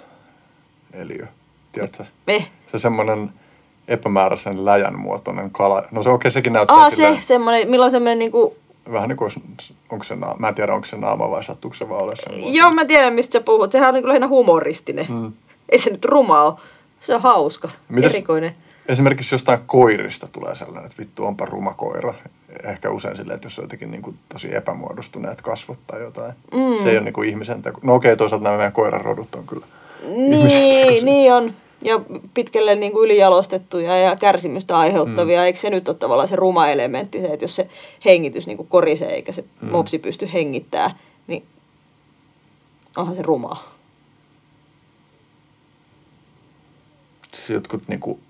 eliö? 0.93 1.27
Tiedätkö? 1.73 2.05
Eh. 2.29 2.51
Se 2.73 2.79
semmoinen 2.79 3.33
epämääräisen 3.91 4.65
läjän 4.65 4.99
muotoinen 4.99 5.51
kala. 5.51 5.83
No 5.91 6.03
se 6.03 6.11
okei, 6.11 6.31
sekin 6.31 6.53
näyttää 6.53 6.77
Aa, 6.77 6.91
silleen, 6.91 7.23
se, 7.23 7.27
semmoinen, 7.27 7.71
milloin 7.71 7.91
semmoinen 7.91 8.19
niin 8.19 8.33
kuin, 8.33 8.53
vähän 8.93 9.09
niin 9.09 9.17
kuin, 9.17 9.31
onko 9.91 10.05
se 10.05 10.17
naama, 10.17 10.37
mä 10.39 10.49
en 10.49 10.55
tiedä 10.55 10.75
onko 10.75 10.87
se 10.87 10.97
naama 10.97 11.31
vai 11.31 11.45
sattuuko 11.45 11.75
se 11.75 11.89
vaan 11.89 12.03
ole 12.03 12.17
sen 12.17 12.55
joo 12.55 12.71
mä 12.71 12.85
tiedän 12.85 13.15
mistä 13.15 13.33
sä 13.33 13.41
puhut, 13.41 13.73
sehän 13.73 13.89
on 13.89 13.95
niin 13.95 14.03
kuin 14.03 14.09
lähinnä 14.09 14.29
humoristinen. 14.29 15.07
Mm. 15.09 15.33
Ei 15.69 15.79
se 15.79 15.91
nyt 15.91 16.05
ruma 16.05 16.43
ole, 16.43 16.55
se 17.01 17.15
on 17.15 17.23
hauska, 17.23 17.69
Mitäs- 17.89 18.15
erikoinen. 18.15 18.55
Esimerkiksi 18.89 19.35
jostain 19.35 19.59
koirista 19.67 20.29
tulee 20.33 20.55
sellainen, 20.55 20.85
että 20.85 20.99
vittu 20.99 21.27
onpa 21.27 21.45
ruma 21.45 21.75
koira. 21.75 22.15
Ehkä 22.65 22.91
usein 22.91 23.17
silleen, 23.17 23.35
että 23.35 23.47
jos 23.47 23.59
on 23.59 23.65
jotenkin 23.65 23.91
niin 23.91 24.03
kuin 24.03 24.17
tosi 24.29 24.55
epämuodostuneet 24.57 25.43
kasvot 25.43 25.79
tai 25.87 26.01
jotain. 26.01 26.33
Mm. 26.53 26.83
Se 26.83 26.91
ei 26.91 26.97
ole 26.97 27.05
niin 27.05 27.13
kuin 27.13 27.29
ihmisen 27.29 27.63
teko. 27.63 27.81
No 27.83 27.95
okei, 27.95 28.17
toisaalta 28.17 28.45
nämä 28.45 28.57
meidän 28.57 28.73
koirarodut 28.73 29.35
on 29.35 29.47
kyllä. 29.47 29.67
Niin, 30.17 31.05
niin 31.05 31.33
on. 31.33 31.53
Ja 31.83 32.01
pitkälle 32.35 32.75
niin 32.75 32.93
kuin 32.93 33.05
ylijalostettuja 33.05 33.99
ja 33.99 34.17
kärsimystä 34.17 34.79
aiheuttavia. 34.79 35.41
Mm. 35.41 35.45
Eikö 35.45 35.59
se 35.59 35.71
nyt 35.71 35.89
ole 35.89 35.97
tavallaan 35.97 36.29
se 36.29 36.37
ruma 36.37 36.69
elementti, 36.69 37.21
se, 37.21 37.27
että 37.27 37.45
jos 37.45 37.57
se 37.57 37.69
hengitys 38.05 38.47
niin 38.47 38.57
kuin 38.57 38.69
korisee 38.69 39.15
eikä 39.15 39.33
se 39.33 39.45
mm. 39.61 39.69
mopsi 39.69 39.99
pysty 39.99 40.29
hengittää, 40.33 40.99
niin 41.27 41.45
onhan 42.97 43.17
se 43.17 43.23
rumaa. 43.23 43.75
Siis 47.35 47.51
jotkut 47.51 47.89
niin 47.89 48.01
kuin 48.01 48.21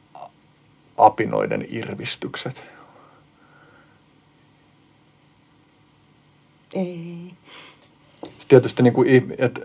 apinoiden 0.96 1.66
irvistykset. 1.68 2.64
Ei. 6.74 7.32
Tietysti 8.48 8.82
niin 8.82 8.92
kuin, 8.92 9.34
että... 9.38 9.60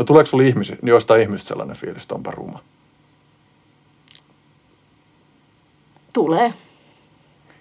No 0.00 0.04
tuleeko 0.04 0.26
sulla 0.26 0.44
ihmisi, 0.44 0.76
jostain 0.82 1.22
ihmistä 1.22 1.48
sellainen 1.48 1.76
fiilis, 1.76 2.02
että 2.02 2.14
onpa 2.14 2.30
ruma? 2.30 2.60
Tulee. 6.12 6.52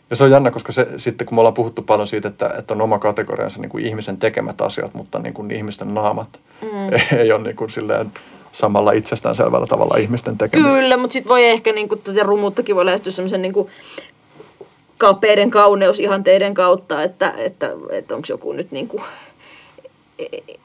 Ja 0.10 0.16
se 0.16 0.24
on 0.24 0.32
jännä, 0.32 0.52
koska 0.52 0.72
se, 0.72 0.88
sitten 0.98 1.28
kun 1.28 1.36
me 1.36 1.40
ollaan 1.42 1.54
puhuttu 1.54 1.82
paljon 1.82 2.08
siitä, 2.08 2.28
että, 2.28 2.54
että 2.58 2.74
on 2.74 2.82
oma 2.82 3.00
kategoriansa 3.00 3.60
niin 3.62 3.70
kuin 3.70 3.86
ihmisen 3.86 4.18
tekemät 4.18 4.62
asiat, 4.62 4.94
mutta 4.94 5.20
niin 5.20 5.34
kuin 5.34 5.52
ihmisten 5.52 5.94
naamat 5.94 6.40
mm. 6.62 6.94
ei 7.20 7.32
ole 7.32 7.44
niin 7.44 7.56
kuin 7.56 7.70
silleen 7.70 8.12
samalla 8.52 8.92
itsestäänselvällä 8.92 9.68
tavalla 9.68 9.98
ihmisten 9.98 10.38
tekemät. 10.38 10.68
Kyllä, 10.68 10.98
mutta 10.98 11.14
sitten 11.14 11.30
voi 11.30 11.46
ehkä 11.46 11.72
niinku, 11.72 11.96
tätä 11.96 12.24
rumuuttakin 12.24 12.76
voi 12.76 12.86
lähestyä 12.86 13.12
semmoisen 13.12 13.42
niinku, 13.42 13.70
kapeiden 14.98 15.52
kauneusihanteiden 15.52 16.54
kautta, 16.54 17.04
että, 17.04 17.34
että, 17.38 17.72
että 17.92 18.16
onko 18.16 18.26
joku 18.30 18.54
nyt 18.54 18.72
niinku, 18.72 19.02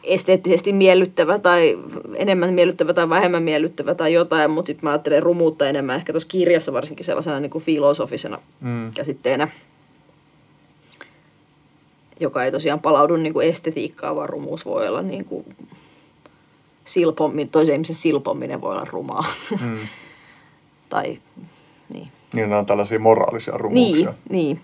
esteettisesti 0.03 0.73
miellyttävä 0.73 1.39
tai 1.39 1.79
enemmän 2.15 2.55
miellyttävä 2.55 2.93
tai 2.93 3.09
vähemmän 3.09 3.43
miellyttävä 3.43 3.95
tai 3.95 4.13
jotain, 4.13 4.51
mutta 4.51 4.67
sitten 4.67 4.87
mä 4.87 4.91
ajattelen 4.91 5.23
rumuutta 5.23 5.69
enemmän 5.69 5.97
ehkä 5.97 6.13
tuossa 6.13 6.29
kirjassa 6.29 6.73
varsinkin 6.73 7.05
sellaisena 7.05 7.41
niin 7.41 7.51
kuin 7.51 7.65
filosofisena 7.65 8.39
mm. 8.61 8.91
käsitteenä, 8.97 9.49
joka 12.21 12.45
ei 12.45 12.53
tosiaan 12.53 12.81
palaudu 12.81 13.17
niin 13.17 13.33
kuin 13.33 13.49
estetiikkaan, 13.49 14.17
vaan 14.17 14.29
rumuus 14.29 14.67
voi 14.67 14.89
olla 14.89 15.03
niin 15.03 15.25
kuin 15.25 15.45
silpommin, 16.85 17.49
toisen 17.49 17.75
ihmisen 17.75 17.97
silpominen 17.97 18.61
voi 18.61 18.73
olla 18.73 18.87
rumaa. 18.91 19.25
Mm. 19.61 19.79
tai 20.89 21.19
niin. 21.93 22.09
Niin 22.33 22.49
nämä 22.49 22.59
on 22.59 22.67
tällaisia 22.67 22.99
moraalisia 22.99 23.59
rumuuksia. 23.59 24.15
Niin, 24.29 24.47
niin. 24.47 24.61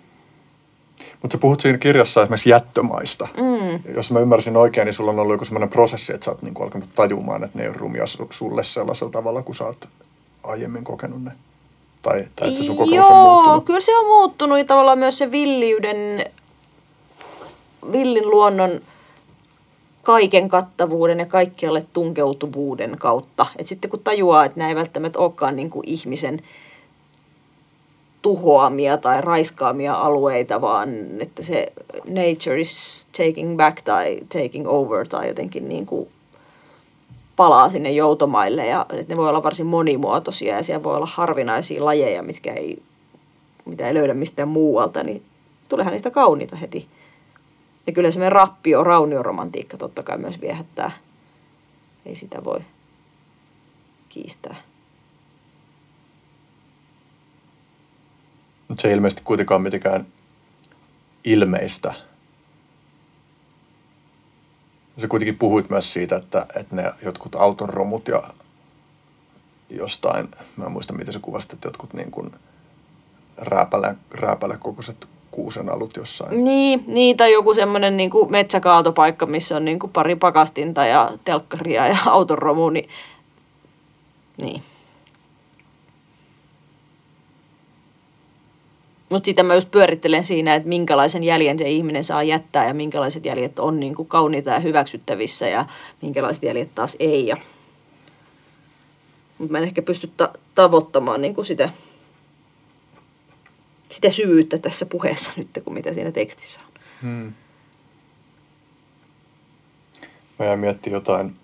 Mutta 1.23 1.35
sä 1.35 1.41
puhut 1.41 1.61
siinä 1.61 1.79
kirjassa 1.79 2.23
esimerkiksi 2.23 2.51
jättömaista. 2.51 3.29
Mm. 3.37 3.95
Jos 3.95 4.11
mä 4.11 4.20
ymmärsin 4.20 4.57
oikein, 4.57 4.87
niin 4.87 4.95
sulla 4.95 5.11
on 5.11 5.19
ollut 5.19 5.35
joku 5.35 5.45
sellainen 5.45 5.69
prosessi, 5.69 6.12
että 6.12 6.25
sä 6.25 6.31
oot 6.31 6.43
niinku 6.43 6.62
alkanut 6.62 6.89
tajumaan, 6.95 7.45
että 7.45 7.59
ne 7.59 7.65
ei 7.65 7.69
ole 7.70 7.77
rumia 7.79 8.05
su- 8.05 8.27
sulle 8.31 8.65
sellaisella 8.65 9.12
tavalla, 9.12 9.43
kun 9.43 9.55
sä 9.55 9.65
oot 9.65 9.89
aiemmin 10.43 10.85
kokenut 10.85 11.25
ne. 11.25 11.33
Tai, 12.03 12.25
tai 12.37 12.49
että 12.49 12.61
se 12.61 12.67
sun 12.67 12.77
kokemus 12.77 13.07
on 13.07 13.11
Joo, 13.17 13.35
muuttunut. 13.35 13.65
kyllä 13.65 13.81
se 13.81 13.99
on 13.99 14.07
muuttunut 14.07 14.59
ja 14.59 14.65
tavallaan 14.65 14.99
myös 14.99 15.19
se 15.19 15.31
villiyden, 15.31 16.27
villin 17.93 18.31
luonnon 18.31 18.81
kaiken 20.03 20.49
kattavuuden 20.49 21.19
ja 21.19 21.27
kaikkialle 21.27 21.87
tunkeutuvuuden 21.93 22.97
kautta. 22.99 23.47
Et 23.59 23.67
sitten 23.67 23.91
kun 23.91 24.01
tajuaa, 24.01 24.45
että 24.45 24.59
nämä 24.59 24.69
ei 24.69 24.75
välttämättä 24.77 25.19
olekaan 25.19 25.57
niin 25.57 25.70
kuin 25.70 25.89
ihmisen 25.89 26.43
tuhoamia 28.23 28.97
tai 28.97 29.21
raiskaamia 29.21 29.95
alueita, 29.95 30.61
vaan 30.61 30.89
että 31.21 31.43
se 31.43 31.73
nature 32.09 32.61
is 32.61 33.07
taking 33.17 33.57
back 33.57 33.83
tai 33.83 34.21
taking 34.33 34.69
over 34.69 35.09
tai 35.09 35.29
jotenkin 35.29 35.69
niin 35.69 35.87
kuin 35.87 36.09
palaa 37.37 37.71
sinne 37.71 37.91
joutomaille 37.91 38.67
ja 38.67 38.87
että 38.93 39.13
ne 39.13 39.17
voi 39.17 39.29
olla 39.29 39.43
varsin 39.43 39.67
monimuotoisia 39.67 40.57
ja 40.57 40.63
siellä 40.63 40.83
voi 40.83 40.97
olla 40.97 41.09
harvinaisia 41.13 41.85
lajeja, 41.85 42.23
mitkä 42.23 42.53
ei, 42.53 42.83
mitä 43.65 43.89
ei 43.89 43.95
löydä 43.95 44.15
mistään 44.15 44.49
muualta, 44.49 45.03
niin 45.03 45.23
tuleehan 45.69 45.93
niistä 45.93 46.11
kauniita 46.11 46.57
heti. 46.57 46.87
Ja 47.87 47.93
kyllä 47.93 48.11
semmoinen 48.11 48.33
rappio, 48.33 48.85
raunioromantiikka 48.85 49.77
totta 49.77 50.03
kai 50.03 50.19
myös 50.19 50.41
viehättää. 50.41 50.91
Ei 52.07 52.17
sitä 52.17 52.45
voi 52.45 52.61
kiistää. 54.09 54.57
Mutta 58.71 58.83
se 58.83 58.89
ei 58.89 58.95
ilmeisesti 58.95 59.23
kuitenkaan 59.25 59.63
mitenkään 59.63 60.07
ilmeistä. 61.25 61.95
Sä 64.99 65.09
kuitenkin 65.09 65.39
puhuit 65.39 65.71
myös 65.71 65.93
siitä, 65.93 66.17
että, 66.17 66.47
että 66.57 66.77
ne 66.77 66.93
jotkut 67.03 67.35
auton 67.35 67.69
romut 67.69 68.09
ja 68.09 68.23
jostain, 69.71 70.29
mä 70.57 70.65
en 70.65 70.73
muista 70.73 70.93
miten 70.93 71.13
se 71.13 71.19
kuvasit, 71.23 71.53
että 71.53 71.69
jotkut 71.69 71.95
niin 71.95 72.11
kuin 72.11 72.33
rääpäle, 73.37 73.95
rääpäle 74.11 74.57
kokoiset 74.57 75.09
kuusen 75.31 75.69
alut 75.69 75.97
jossain. 75.97 76.45
Niin, 76.45 76.85
niin 76.87 77.17
tai 77.17 77.33
joku 77.33 77.55
semmoinen 77.55 77.97
niin 77.97 78.11
kuin 78.11 78.31
metsäkaatopaikka, 78.31 79.27
missä 79.27 79.57
on 79.57 79.65
niin 79.65 79.79
kuin 79.79 79.93
pari 79.93 80.17
pakastinta 80.17 80.87
ja 80.87 81.13
telkkaria 81.25 81.89
ja 81.89 81.97
autoromu, 82.07 82.71
niin, 82.71 82.89
niin. 84.41 84.63
Mutta 89.11 89.27
sitä 89.27 89.43
mä 89.43 89.55
just 89.55 89.71
pyörittelen 89.71 90.25
siinä, 90.25 90.55
että 90.55 90.69
minkälaisen 90.69 91.25
jäljen 91.25 91.59
se 91.59 91.69
ihminen 91.69 92.05
saa 92.05 92.23
jättää 92.23 92.67
ja 92.67 92.75
minkälaiset 92.75 93.25
jäljet 93.25 93.59
on 93.59 93.81
niin 93.81 93.95
kuin 93.95 94.09
kauniita 94.09 94.51
ja 94.51 94.59
hyväksyttävissä 94.59 95.49
ja 95.49 95.67
minkälaiset 96.03 96.43
jäljet 96.43 96.75
taas 96.75 96.97
ei. 97.01 97.27
Ja... 97.27 97.37
Mutta 99.39 99.53
mä 99.53 99.59
en 99.59 99.65
ehkä 99.65 99.83
pysty 99.83 100.11
ta- 100.17 100.33
tavoittamaan 100.55 101.23
niin 101.23 101.35
kuin 101.35 101.45
sitä, 101.45 101.71
sitä 103.89 104.11
syvyyttä 104.11 104.59
tässä 104.59 104.87
puheessa 104.87 105.33
nyt, 105.37 105.49
kuin 105.65 105.75
mitä 105.75 105.95
siinä 105.95 106.13
tekstissä 106.13 106.61
on. 106.61 106.81
Hmm. 107.03 107.33
Mä 110.39 110.47
jäin 110.47 110.59
miettimään 110.59 110.97
jotain 110.97 111.37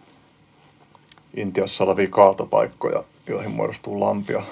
Intiassa 1.37 1.85
olevia 1.85 2.09
kaatopaikkoja, 2.11 3.05
joihin 3.27 3.51
muodostuu 3.51 4.01
lampia 4.01 4.43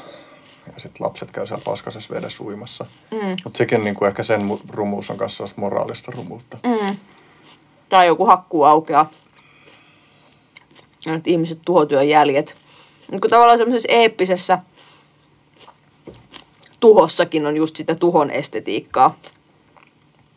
ja 0.67 0.81
sitten 0.81 1.07
lapset 1.07 1.31
käy 1.31 1.47
siellä 1.47 1.65
paskasessa 1.65 2.15
vedessä 2.15 2.45
uimassa. 2.45 2.87
Mm. 3.11 3.37
Mutta 3.45 3.59
sekin 3.59 3.85
niin 3.85 3.95
kuin 3.95 4.09
ehkä 4.09 4.23
sen 4.23 4.41
rumuus 4.69 5.11
on 5.11 5.17
kanssa 5.17 5.45
moraalista 5.57 6.13
rumuutta. 6.13 6.59
Mm. 6.63 6.97
Tai 7.89 8.07
joku 8.07 8.27
hakkuu 8.27 8.65
aukeaa. 8.65 9.11
Että 11.07 11.31
ihmiset 11.31 11.59
tuhotyön 11.65 12.09
jäljet. 12.09 12.57
Niin 13.11 13.21
kuin 13.21 13.31
tavallaan 13.31 13.59
semmoisessa 13.59 13.93
eeppisessä 13.93 14.59
tuhossakin 16.81 17.47
on 17.47 17.57
just 17.57 17.77
sitä 17.77 17.95
tuhon 17.95 18.31
estetiikkaa. 18.31 19.15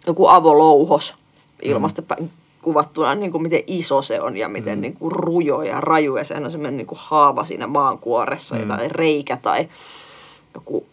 Joku 0.07 0.27
avolouhos 0.27 1.15
ilmasta 1.61 2.03
mm. 2.19 2.29
kuvattuna, 2.61 3.15
niin 3.15 3.31
kuin 3.31 3.41
miten 3.41 3.63
iso 3.67 4.01
se 4.01 4.21
on 4.21 4.37
ja 4.37 4.49
miten 4.49 4.77
mm. 4.77 4.81
niin 4.81 4.93
kuin 4.93 5.11
rujo 5.11 5.61
ja 5.61 5.81
raju. 5.81 6.17
Ja 6.17 6.23
sehän 6.23 6.45
on 6.45 6.51
semmoinen 6.51 6.77
niin 6.77 6.87
kuin 6.87 6.99
haava 7.01 7.45
siinä 7.45 7.67
maankuoressa 7.67 8.55
mm. 8.55 8.67
tai 8.67 8.87
reikä 8.89 9.37
tai 9.37 9.69
joku, 10.57 10.85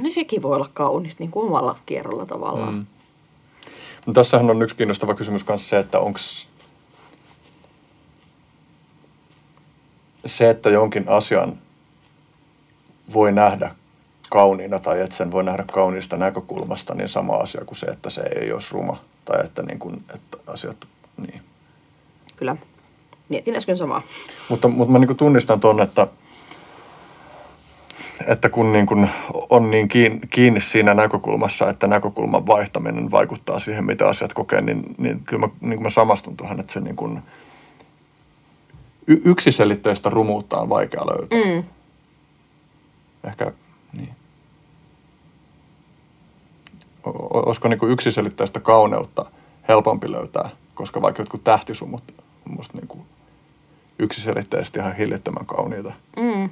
niin 0.00 0.12
sekin 0.12 0.42
voi 0.42 0.56
olla 0.56 0.70
kaunista 0.74 1.22
niin 1.22 1.30
kuin 1.30 1.46
omalla 1.46 1.78
kierrolla 1.86 2.26
tavallaan. 2.26 2.74
Mm. 2.74 2.86
No 4.06 4.12
tässähän 4.12 4.50
on 4.50 4.62
yksi 4.62 4.76
kiinnostava 4.76 5.14
kysymys 5.14 5.48
myös 5.48 5.68
se, 5.68 5.78
että 5.78 5.98
onko 5.98 6.18
se, 10.26 10.50
että 10.50 10.70
jonkin 10.70 11.08
asian 11.08 11.58
voi 13.14 13.32
nähdä 13.32 13.74
kauniina 14.30 14.78
tai 14.78 15.00
että 15.00 15.16
sen 15.16 15.30
voi 15.30 15.44
nähdä 15.44 15.64
kauniista 15.72 16.16
näkökulmasta, 16.16 16.94
niin 16.94 17.08
sama 17.08 17.34
asia 17.34 17.64
kuin 17.64 17.78
se, 17.78 17.86
että 17.86 18.10
se 18.10 18.22
ei 18.22 18.52
olisi 18.52 18.68
ruma. 18.72 19.00
Tai 19.24 19.44
että, 19.44 19.62
niin 19.62 19.78
kuin, 19.78 20.04
että 20.14 20.38
asiat, 20.46 20.76
niin. 21.16 21.40
Kyllä. 22.36 22.56
Mietin 23.28 23.56
äsken 23.56 23.76
samaa. 23.76 24.02
Mutta, 24.48 24.68
mutta 24.68 24.92
mä 24.92 24.98
niin 24.98 25.16
tunnistan 25.16 25.60
tuon, 25.60 25.82
että 25.82 26.06
että 28.26 28.48
kun 28.48 28.72
niin 28.72 28.86
kun 28.86 29.08
on 29.50 29.70
niin 29.70 29.88
kiinni 30.30 30.60
siinä 30.60 30.94
näkökulmassa, 30.94 31.70
että 31.70 31.86
näkökulman 31.86 32.46
vaihtaminen 32.46 33.10
vaikuttaa 33.10 33.58
siihen, 33.58 33.84
mitä 33.84 34.08
asiat 34.08 34.34
kokee, 34.34 34.60
niin, 34.60 34.94
niin 34.98 35.20
kyllä 35.20 35.46
mä, 35.46 35.52
niin 35.60 35.82
mä 35.82 35.90
samastun 35.90 36.36
tuohon, 36.36 36.60
että 36.60 36.72
se 36.72 36.80
niin 36.80 36.96
kun 36.96 37.22
y- 39.06 39.20
yksiselitteistä 39.24 40.10
rumuutta 40.10 40.60
on 40.60 40.68
vaikea 40.68 41.06
löytää. 41.06 41.38
Mm. 41.44 41.64
Ehkä 43.24 43.52
niin. 43.96 44.10
O- 47.06 47.38
olisiko 47.46 47.68
niin 47.68 47.78
kuin 47.78 47.92
yksiselitteistä 47.92 48.60
kauneutta 48.60 49.26
helpompi 49.68 50.12
löytää, 50.12 50.50
koska 50.74 51.02
vaikka 51.02 51.22
jotkut 51.22 51.44
tähtisumut 51.44 52.02
on 52.46 52.54
musta 52.56 52.78
niin 52.78 52.88
kuin 52.88 53.02
yksiselitteisesti 53.98 54.78
ihan 54.78 54.96
hillittömän 54.96 55.46
kauniita. 55.46 55.92
Mm. 56.16 56.50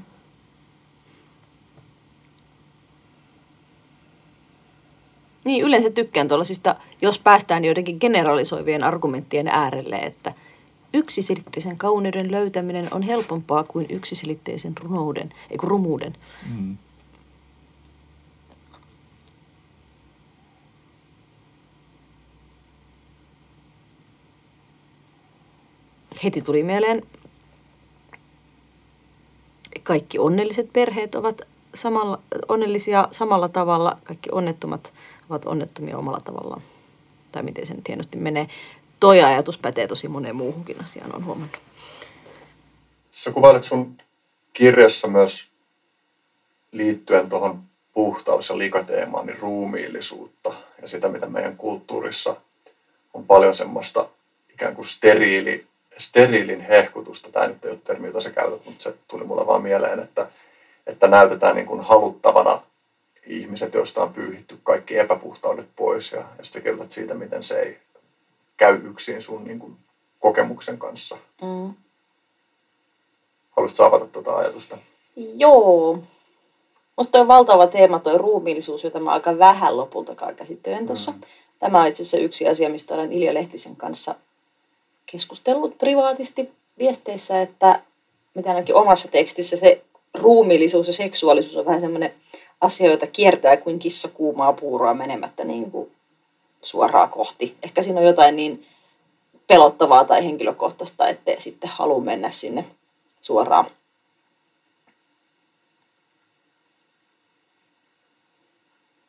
Niin, 5.44 5.64
yleensä 5.64 5.90
tykkään 5.90 6.28
tuollaisista, 6.28 6.76
jos 7.02 7.18
päästään 7.18 7.64
joidenkin 7.64 7.96
generalisoivien 8.00 8.84
argumenttien 8.84 9.48
äärelle, 9.48 9.96
että 9.96 10.34
yksiselitteisen 10.94 11.78
kauneuden 11.78 12.30
löytäminen 12.30 12.88
on 12.90 13.02
helpompaa 13.02 13.64
kuin 13.64 13.86
yksiselitteisen 13.90 14.76
runouden, 14.76 15.34
ei 15.50 15.56
rumuuden. 15.62 16.16
Mm. 16.50 16.76
Heti 26.24 26.42
tuli 26.42 26.62
mieleen, 26.62 27.02
kaikki 29.82 30.18
onnelliset 30.18 30.72
perheet 30.72 31.14
ovat 31.14 31.42
samalla, 31.74 32.20
onnellisia 32.48 33.08
samalla 33.10 33.48
tavalla, 33.48 33.98
kaikki 34.04 34.30
onnettomat 34.32 34.92
ovat 35.30 35.46
onnettomia 35.46 35.98
omalla 35.98 36.20
tavallaan. 36.24 36.62
Tai 37.32 37.42
miten 37.42 37.66
se 37.66 37.74
nyt 37.74 37.88
hienosti 37.88 38.18
menee. 38.18 38.48
Toi 39.00 39.22
ajatus 39.22 39.58
pätee 39.58 39.86
tosi 39.86 40.08
moneen 40.08 40.36
muuhunkin 40.36 40.82
asiaan, 40.82 41.14
on 41.14 41.24
huomannut. 41.24 41.58
Sä 43.12 43.30
kuvailet 43.32 43.64
sun 43.64 43.96
kirjassa 44.52 45.08
myös 45.08 45.48
liittyen 46.72 47.28
tuohon 47.28 47.62
puhtaus- 47.92 48.48
ja 48.48 48.58
likateemaan, 48.58 49.26
niin 49.26 49.38
ruumiillisuutta 49.38 50.54
ja 50.82 50.88
sitä, 50.88 51.08
mitä 51.08 51.26
meidän 51.26 51.56
kulttuurissa 51.56 52.36
on 53.14 53.26
paljon 53.26 53.54
semmoista 53.54 54.08
ikään 54.54 54.74
kuin 54.74 54.86
steriili, 54.86 55.66
steriilin 55.98 56.60
hehkutusta. 56.60 57.32
Tämä 57.32 57.46
nyt 57.46 57.64
ei 57.64 57.70
ole 57.70 57.78
termi, 57.84 58.06
jota 58.06 58.20
sä 58.20 58.30
käytät, 58.30 58.64
mutta 58.64 58.82
se 58.82 58.94
tuli 59.08 59.24
mulle 59.24 59.46
vaan 59.46 59.62
mieleen, 59.62 60.00
että, 60.00 60.28
että 60.86 61.08
näytetään 61.08 61.56
niin 61.56 61.66
kuin 61.66 61.80
haluttavana 61.80 62.62
ihmiset, 63.28 63.74
joista 63.74 64.02
on 64.02 64.12
pyyhitty 64.12 64.58
kaikki 64.62 64.98
epäpuhtaudet 64.98 65.68
pois 65.76 66.12
ja, 66.12 66.18
ja 66.38 66.44
sitten 66.44 66.62
kerrot 66.62 66.92
siitä, 66.92 67.14
miten 67.14 67.42
se 67.42 67.60
ei 67.60 67.78
käy 68.56 68.80
yksin 68.84 69.22
sun 69.22 69.44
niin 69.44 69.58
kuin, 69.58 69.76
kokemuksen 70.20 70.78
kanssa. 70.78 71.16
Mm. 71.42 71.74
Haluaisitko 73.50 73.84
avata 73.84 74.06
tuota 74.06 74.36
ajatusta? 74.36 74.78
Joo. 75.16 76.02
Musta 76.96 77.20
on 77.20 77.28
valtava 77.28 77.66
teema 77.66 77.98
tuo 77.98 78.18
ruumiillisuus, 78.18 78.84
jota 78.84 79.00
mä 79.00 79.12
aika 79.12 79.38
vähän 79.38 79.76
lopultakaan 79.76 80.34
käsittelen 80.34 80.86
tuossa. 80.86 81.12
Mm. 81.12 81.20
Tämä 81.58 81.80
on 81.80 81.86
itse 81.86 82.02
asiassa 82.02 82.18
yksi 82.18 82.48
asia, 82.48 82.68
mistä 82.68 82.94
olen 82.94 83.12
Ilja 83.12 83.34
Lehtisen 83.34 83.76
kanssa 83.76 84.14
keskustellut 85.06 85.78
privaatisti 85.78 86.50
viesteissä, 86.78 87.42
että 87.42 87.82
mitä 88.34 88.48
ainakin 88.48 88.74
omassa 88.74 89.08
tekstissä 89.08 89.56
se 89.56 89.84
ruumiillisuus 90.14 90.86
ja 90.86 90.92
seksuaalisuus 90.92 91.56
on 91.56 91.66
vähän 91.66 91.80
semmoinen– 91.80 92.14
asioita 92.60 93.06
kiertää 93.06 93.56
kuin 93.56 93.78
kissa 93.78 94.08
kuumaa 94.08 94.52
puuroa 94.52 94.94
menemättä 94.94 95.44
niin 95.44 95.70
kuin 95.70 95.92
suoraan 96.62 97.10
kohti. 97.10 97.56
Ehkä 97.62 97.82
siinä 97.82 98.00
on 98.00 98.06
jotain 98.06 98.36
niin 98.36 98.66
pelottavaa 99.46 100.04
tai 100.04 100.24
henkilökohtaista, 100.24 101.08
että 101.08 101.32
sitten 101.38 101.70
halua 101.70 102.00
mennä 102.00 102.30
sinne 102.30 102.64
suoraan. 103.20 103.66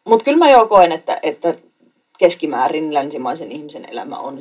Mutta 0.06 0.26
kyllä 0.26 0.38
mä 0.38 0.50
jo 0.50 0.68
koen, 0.68 0.92
että, 0.92 1.19
että 1.24 1.56
keskimäärin 2.18 2.94
länsimaisen 2.94 3.52
ihmisen 3.52 3.90
elämä 3.92 4.18
on 4.18 4.40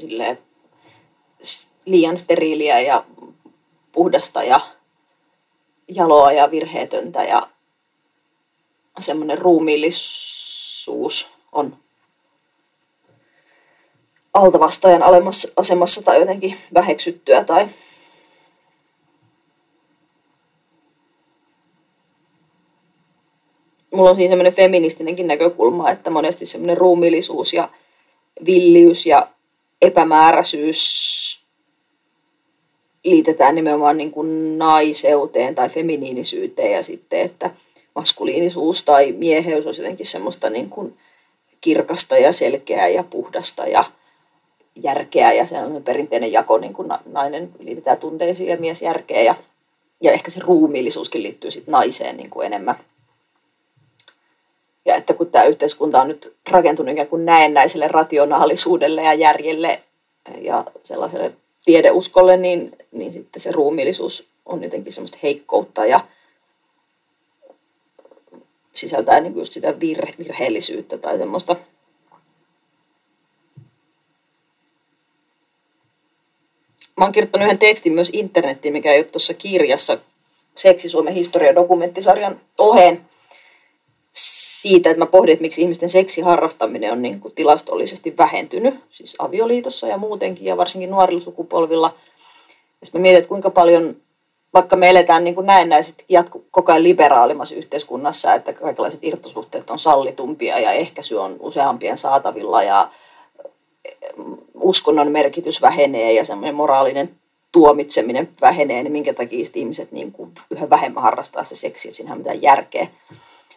liian 1.87 2.19
steriiliä 2.19 2.81
ja 2.81 3.05
puhdasta 3.93 4.43
ja 4.43 4.61
jaloa 5.89 6.33
ja 6.33 6.51
virheetöntä 6.51 7.25
ja 7.25 7.49
semmoinen 9.02 9.39
ruumiillisuus 9.39 11.31
on 11.52 11.77
altavastajan 14.35 15.02
alemmassa 15.02 15.52
asemassa 15.57 16.02
tai 16.02 16.20
jotenkin 16.20 16.57
väheksyttyä 16.75 17.44
tai 17.44 17.68
mulla 23.91 24.10
on 24.10 24.17
siinä 24.17 24.31
semmoinen 24.31 24.52
feministinenkin 24.52 25.27
näkökulma, 25.27 25.91
että 25.91 26.10
monesti 26.10 26.47
semmoinen 26.47 26.77
ruumiillisuus 26.77 27.52
ja 27.52 27.68
villiys 28.47 29.07
ja 29.07 29.28
epämääräisyys 29.83 31.09
liitetään 33.05 33.55
nimenomaan 33.55 33.97
niin 33.97 34.10
kuin 34.10 34.59
naiseuteen 34.59 35.55
tai 35.55 35.68
feminiinisyyteen 35.68 36.73
ja 36.73 36.83
sitten, 36.83 37.20
että– 37.20 37.51
maskuliinisuus 37.99 38.83
tai 38.83 39.12
mieheys 39.12 39.67
olisi 39.67 39.83
jotenkin 39.83 40.07
semmoista 40.07 40.51
niin 40.51 40.70
kuin 40.70 40.97
kirkasta 41.60 42.18
ja 42.18 42.33
selkeää 42.33 42.89
ja 42.89 43.05
puhdasta 43.05 43.67
ja 43.67 43.85
järkeä 44.83 45.33
ja 45.33 45.47
se 45.47 45.59
on 45.59 45.83
perinteinen 45.83 46.33
jako, 46.33 46.59
niin 46.59 46.75
kuin 46.75 46.89
nainen 47.07 47.51
liitetään 47.59 47.99
tunteisiin 47.99 48.49
ja 48.49 48.57
mies 48.57 48.83
järkeä 48.83 49.23
ja, 49.23 49.35
ja 50.01 50.12
ehkä 50.12 50.31
se 50.31 50.41
ruumiillisuuskin 50.41 51.23
liittyy 51.23 51.51
sitten 51.51 51.73
naiseen 51.73 52.17
niin 52.17 52.31
kuin 52.31 52.47
enemmän. 52.47 52.77
kun 55.17 55.31
tämä 55.31 55.44
yhteiskunta 55.44 56.01
on 56.01 56.09
nyt 56.09 56.35
rakentunut 56.51 56.93
ikään 56.93 57.09
kuin 57.09 57.25
näennäiselle 57.25 57.89
rationaalisuudelle 57.89 59.02
ja 59.02 59.15
järjelle 59.15 59.81
ja 60.41 60.65
sellaiselle 60.85 61.33
tiedeuskolle, 61.65 62.36
niin, 62.36 62.73
niin 62.93 63.12
sitten 63.12 63.41
se 63.41 63.52
ruumiillisuus 63.52 64.28
on 64.47 64.62
jotenkin 64.65 64.93
semmoista 64.93 65.18
heikkoutta 65.23 65.86
ja 65.86 66.01
sisältää 68.78 69.20
niin 69.20 69.36
just 69.36 69.52
sitä 69.52 69.81
virhe, 69.81 70.15
virheellisyyttä 70.18 70.98
tai 70.98 71.18
semmoista 71.18 71.57
Mä 76.97 77.05
oon 77.05 77.12
kirjoittanut 77.12 77.44
yhden 77.44 77.58
tekstin 77.58 77.92
myös 77.92 78.10
internettiin, 78.12 78.73
mikä 78.73 78.92
ei 78.92 78.98
ole 78.98 79.05
tuossa 79.05 79.34
kirjassa 79.34 79.98
Seksi 80.58 80.89
Suomen 80.89 81.15
historia 81.15 81.55
dokumenttisarjan 81.55 82.40
oheen 82.58 83.08
siitä, 84.12 84.90
että 84.90 84.98
mä 84.98 85.07
pohdin, 85.07 85.32
että 85.32 85.42
miksi 85.42 85.62
ihmisten 85.62 85.89
seksiharrastaminen 85.89 86.92
on 86.92 87.02
niin 87.02 87.20
kuin 87.20 87.34
tilastollisesti 87.34 88.16
vähentynyt, 88.16 88.74
siis 88.90 89.16
avioliitossa 89.18 89.86
ja 89.86 89.97
muutenkin 89.97 90.44
ja 90.44 90.57
varsinkin 90.57 90.90
nuorilla 90.90 91.23
sukupolvilla. 91.23 91.94
Ja 92.81 92.86
mä 92.92 93.00
mietin, 93.00 93.18
että 93.18 93.28
kuinka 93.28 93.50
paljon, 93.50 93.97
vaikka 94.55 94.77
me 94.77 94.91
eletään 94.91 95.25
niin 95.25 95.35
kuin 95.35 95.47
näennäisesti 95.47 96.05
jatku, 96.09 96.44
koko 96.51 96.73
ajan 96.73 96.83
liberaalimmassa 96.83 97.55
yhteiskunnassa, 97.55 98.35
että 98.35 98.52
kaikenlaiset 98.52 99.05
irtosuhteet 99.05 99.70
on 99.70 99.78
sallitumpia 99.78 100.59
ja 100.59 100.73
ehkäisy 100.73 101.17
on 101.17 101.36
useampien 101.41 101.99
saatavilla 101.99 102.62
ja 102.62 102.89
uskonnon 104.55 105.12
merkitys 105.12 105.62
vähenee 105.62 106.12
ja 106.12 106.25
semmoinen 106.25 106.55
moraalinen 106.55 107.10
tuomitseminen 107.52 108.28
vähenee, 108.41 108.83
niin 108.83 108.93
minkä 108.93 109.15
takia 109.15 109.44
ihmiset 109.55 109.93
niin 109.93 110.12
kuin 110.12 110.33
yhä 110.51 110.70
vähemmän 110.70 111.02
harrastaa 111.02 111.44
se 111.44 111.55
seksiä, 111.55 111.93
siinä 111.93 112.12
on 112.12 112.18
mitään 112.18 112.43
järkeä. 112.43 112.86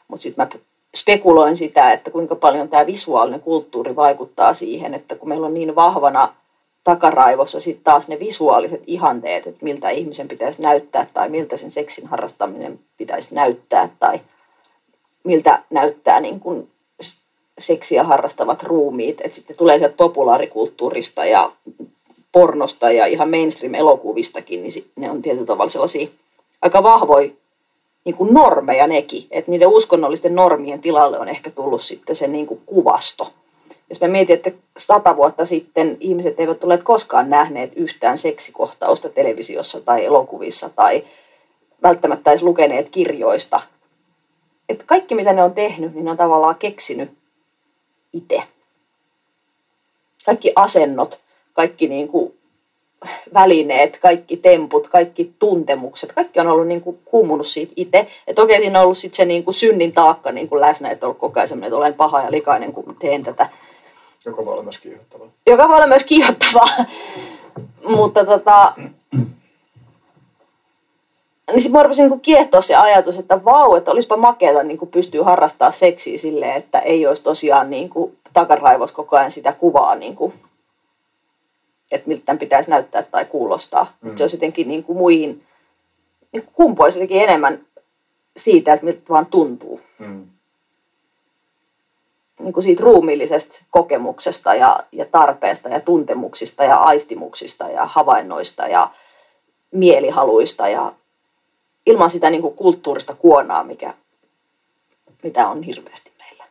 Mutta 0.08 0.24
sitten 0.24 0.46
mä 0.46 0.62
spekuloin 0.98 1.58
sitä, 1.58 1.92
että 1.92 2.12
kuinka 2.12 2.36
paljon 2.36 2.70
tämä 2.70 2.86
visuaalinen 2.86 3.42
kulttuuri 3.42 3.96
vaikuttaa 3.96 4.54
siihen, 4.54 4.94
että 4.94 5.16
kun 5.16 5.30
meillä 5.30 5.48
on 5.48 5.54
niin 5.54 5.76
vahvana 5.76 6.34
takaraivossa 6.84 7.60
sitten 7.60 7.84
taas 7.84 8.08
ne 8.08 8.20
visuaaliset 8.20 8.84
ihanteet, 8.88 9.48
että 9.48 9.66
miltä 9.66 9.90
ihmisen 9.90 10.28
pitäisi 10.28 10.62
näyttää 10.62 11.08
tai 11.14 11.30
miltä 11.30 11.58
sen 11.58 11.72
seksin 11.72 12.08
harrastaminen 12.08 12.80
pitäisi 12.98 13.36
näyttää 13.36 13.90
tai 14.00 14.20
miltä 15.24 15.64
näyttää 15.70 16.20
niin 16.20 16.40
kuin 16.40 16.72
seksiä 17.60 18.04
harrastavat 18.04 18.64
ruumiit. 18.64 19.22
Että 19.24 19.36
sitten 19.36 19.58
tulee 19.58 19.78
sieltä 19.78 19.96
populaarikulttuurista 19.98 21.26
ja 21.26 21.52
pornosta 22.32 22.92
ja 22.92 23.06
ihan 23.06 23.30
mainstream-elokuvistakin, 23.30 24.64
niin 24.64 24.92
ne 24.96 25.12
on 25.12 25.22
tietyllä 25.22 25.46
tavalla 25.46 25.70
sellaisia 25.70 26.08
aika 26.62 26.84
vahvoja 26.84 27.30
niin 28.06 28.16
kuin 28.16 28.34
normeja 28.34 28.88
nekin. 28.88 29.28
Että 29.32 29.52
niiden 29.52 29.68
uskonnollisten 29.68 30.36
normien 30.36 30.82
tilalle 30.82 31.20
on 31.20 31.30
ehkä 31.30 31.50
tullut 31.50 31.82
sitten 31.82 32.16
se 32.16 32.28
niin 32.28 32.48
kuin 32.48 32.62
kuvasto. 32.66 33.34
Jos 33.92 34.02
mä 34.02 34.08
mietin, 34.08 34.36
että 34.36 34.52
sata 34.78 35.16
vuotta 35.16 35.46
sitten 35.46 35.98
ihmiset 36.00 36.40
eivät 36.40 36.64
ole 36.64 36.78
koskaan 36.78 37.30
nähneet 37.30 37.72
yhtään 37.76 38.18
seksikohtausta 38.18 39.10
televisiossa 39.10 39.82
tai 39.82 40.06
elokuvissa 40.06 40.70
tai 40.70 41.04
välttämättä 41.84 42.32
edes 42.32 42.44
lukeneet 42.44 42.90
kirjoista. 42.90 43.62
Että 44.70 44.84
kaikki 44.88 45.16
mitä 45.16 45.34
ne 45.34 45.44
on 45.44 45.54
tehnyt, 45.54 45.94
niin 45.94 46.06
ne 46.06 46.12
on 46.12 46.18
tavallaan 46.18 46.56
keksinyt 46.56 47.12
itse. 48.14 48.44
Kaikki 50.26 50.54
asennot, 50.56 51.20
kaikki 51.54 51.88
niin 51.88 52.08
kuin 52.08 52.34
välineet, 53.34 54.00
kaikki 54.00 54.38
temput, 54.38 54.88
kaikki 54.88 55.34
tuntemukset, 55.40 56.14
kaikki 56.14 56.40
on 56.40 56.48
ollut 56.48 56.68
niin 56.68 56.82
kuin 56.82 57.00
kuumunut 57.06 57.48
siitä 57.48 57.74
itse. 57.76 58.08
Että 58.28 58.42
okei, 58.42 58.60
siinä 58.60 58.80
on 58.80 58.84
ollut 58.84 58.98
sit 58.98 59.14
se 59.14 59.26
niin 59.26 59.44
kuin 59.44 59.54
synnin 59.54 59.92
taakka 59.92 60.32
niin 60.32 60.50
kuin 60.50 60.62
läsnä, 60.62 60.90
että 60.90 61.06
ollut 61.06 61.18
koko 61.18 61.40
ajan 61.40 61.64
että 61.64 61.78
olen 61.78 61.94
paha 61.94 62.24
ja 62.24 62.32
likainen, 62.32 62.74
kun 62.74 62.96
teen 63.00 63.24
tätä. 63.24 63.50
Joka 64.26 64.46
voi 64.46 64.54
olla 64.54 64.64
myös 64.64 64.78
kiihottavaa. 64.78 65.28
Joka 65.48 65.68
voi 65.68 65.76
olla 65.76 65.88
myös 65.88 66.04
kiihottavaa. 66.12 66.86
Mutta 67.88 68.26
tota, 68.26 68.74
niin 71.52 71.62
sitten 71.62 71.80
mä 71.80 71.84
rupesin 71.84 72.10
niin 72.10 72.20
kiehtoa 72.20 72.62
se 72.62 72.76
ajatus, 72.76 73.20
että 73.20 73.46
vau, 73.46 73.76
että 73.76 73.92
olisipa 73.92 74.18
makeata 74.18 74.64
niin 74.64 74.80
pystyy 74.92 75.22
harrastaa 75.22 75.72
seksiä 75.72 76.18
silleen, 76.18 76.56
että 76.56 76.80
ei 76.80 77.08
olisi 77.08 77.24
tosiaan 77.24 77.70
niin 77.70 77.90
kuin 77.90 78.18
takaraivos 78.34 78.92
koko 78.92 79.18
ajan 79.18 79.32
sitä 79.32 79.54
kuvaa, 79.54 79.96
niin 79.96 80.16
kuin, 80.16 80.34
että 81.92 82.08
miltä 82.08 82.26
tämän 82.26 82.40
pitäisi 82.40 82.70
näyttää 82.70 83.04
tai 83.04 83.26
kuulostaa. 83.26 83.94
Mm. 84.02 84.16
Se 84.16 84.24
olisi 84.24 84.36
jotenkin 84.36 84.68
niin 84.68 84.84
kuin 84.84 84.98
muihin, 84.98 85.44
niin 86.34 86.44
kuin 86.44 86.54
kumpoisi 86.54 87.00
jotenkin 87.00 87.22
enemmän 87.22 87.66
siitä, 88.38 88.74
että 88.74 88.86
miltä 88.86 89.02
vaan 89.10 89.26
tuntuu. 89.26 89.82
Mm. 90.00 90.28
Niin 92.42 92.54
kuin 92.54 92.64
siitä 92.64 92.84
ruumiillisesta 92.84 93.62
kokemuksesta 93.70 94.56
ja, 94.56 94.84
ja 94.92 95.06
tarpeesta 95.06 95.70
ja 95.70 95.80
tuntemuksista 95.80 96.64
ja 96.64 96.78
aistimuksista 96.78 97.70
ja 97.70 97.86
havainnoista 97.86 98.68
ja 98.68 98.90
mielihaluista 99.72 100.68
ja 100.68 100.94
ilman 101.86 102.10
sitä 102.10 102.30
niin 102.30 102.42
kuin 102.42 102.54
kulttuurista 102.54 103.16
kuonaa, 103.16 103.64
mikä, 103.64 103.94
mitä 105.24 105.48
on 105.48 105.64
hirveästi 105.64 106.12
meillä. 106.18 106.44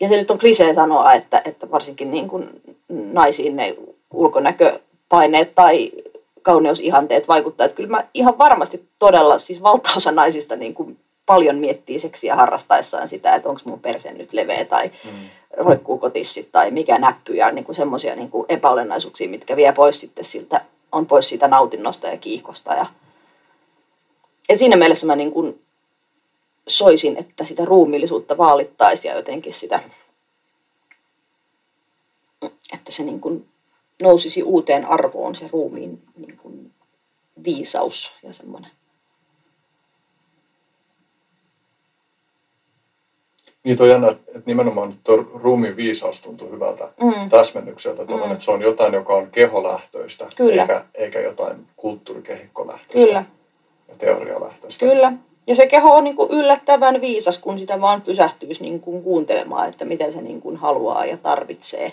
Ja 0.00 0.08
se 0.08 0.16
nyt 0.16 0.30
on 0.30 0.38
klisee 0.38 0.74
sanoa, 0.74 1.12
että, 1.12 1.42
että 1.44 1.70
varsinkin 1.70 2.10
niin 2.10 2.28
kuin 2.28 2.60
naisiin 2.88 3.56
ne 3.56 3.76
ulkonäköpaineet 4.12 5.54
tai 5.54 5.92
kauneusihanteet 6.42 7.28
vaikuttaa. 7.28 7.64
Että 7.64 7.76
kyllä 7.76 7.90
mä 7.90 8.04
ihan 8.14 8.38
varmasti 8.38 8.88
todella, 8.98 9.38
siis 9.38 9.62
valtaosa 9.62 10.12
naisista 10.12 10.56
niin 10.56 10.74
kuin 10.74 10.98
paljon 11.28 11.56
miettii 11.56 11.98
seksiä 11.98 12.36
harrastaessaan 12.36 13.08
sitä, 13.08 13.34
että 13.34 13.48
onko 13.48 13.60
mun 13.64 13.80
perse 13.80 14.12
nyt 14.12 14.32
leveä 14.32 14.64
tai 14.64 14.90
mm. 15.04 15.10
roikkuuko 15.56 16.10
tissit 16.10 16.52
tai 16.52 16.70
mikä 16.70 16.98
näppy 16.98 17.34
ja 17.34 17.50
niin 17.50 17.66
semmoisia 17.70 18.16
niin 18.16 18.30
epäolennaisuuksia, 18.48 19.28
mitkä 19.28 19.56
vie 19.56 19.72
pois 19.72 20.00
sitten 20.00 20.24
siltä 20.24 20.60
on 20.92 21.06
pois 21.06 21.28
siitä 21.28 21.48
nautinnosta 21.48 22.06
ja 22.06 22.16
kiihkosta. 22.16 22.74
Ja, 22.74 22.86
ja 24.48 24.58
siinä 24.58 24.76
mielessä 24.76 25.06
mä 25.06 25.16
niin 25.16 25.32
kuin 25.32 25.62
soisin, 26.68 27.16
että 27.16 27.44
sitä 27.44 27.64
ruumiillisuutta 27.64 28.38
vaalittaisi 28.38 29.08
ja 29.08 29.16
jotenkin 29.16 29.52
sitä, 29.52 29.80
että 32.72 32.92
se 32.92 33.02
niin 33.02 33.20
kuin 33.20 33.48
nousisi 34.02 34.42
uuteen 34.42 34.86
arvoon 34.86 35.34
se 35.34 35.48
ruumiin 35.52 36.02
niin 36.16 36.36
kuin 36.36 36.72
viisaus 37.44 38.18
ja 38.22 38.32
semmoinen. 38.32 38.70
Niin 43.68 43.82
on 43.82 43.88
jännä, 43.88 44.08
että 44.08 44.42
nimenomaan 44.46 44.94
tuo 45.04 45.16
ruumiin 45.16 45.76
viisaus 45.76 46.20
tuntuu 46.20 46.50
hyvältä 46.52 46.88
mm. 47.02 47.28
täsmennykseltä, 47.28 48.02
mm. 48.02 48.32
että 48.32 48.44
se 48.44 48.50
on 48.50 48.62
jotain, 48.62 48.94
joka 48.94 49.14
on 49.14 49.30
keholähtöistä, 49.30 50.26
Kyllä. 50.36 50.62
Eikä, 50.62 50.84
eikä 50.94 51.20
jotain 51.20 51.56
kulttuurikehikkolähtöistä 51.76 52.92
Kyllä. 52.92 53.24
ja 53.88 53.94
teorialähtöistä. 53.98 54.86
Kyllä. 54.86 55.12
Ja 55.46 55.54
se 55.54 55.66
keho 55.66 55.94
on 55.94 56.04
niin 56.04 56.16
kuin 56.16 56.30
yllättävän 56.30 57.00
viisas, 57.00 57.38
kun 57.38 57.58
sitä 57.58 57.80
vaan 57.80 58.02
pysähtyisi 58.02 58.62
niin 58.62 58.80
kuin 58.80 59.02
kuuntelemaan, 59.02 59.68
että 59.68 59.84
mitä 59.84 60.10
se 60.10 60.22
niin 60.22 60.40
kuin 60.40 60.56
haluaa 60.56 61.06
ja 61.06 61.16
tarvitsee. 61.16 61.92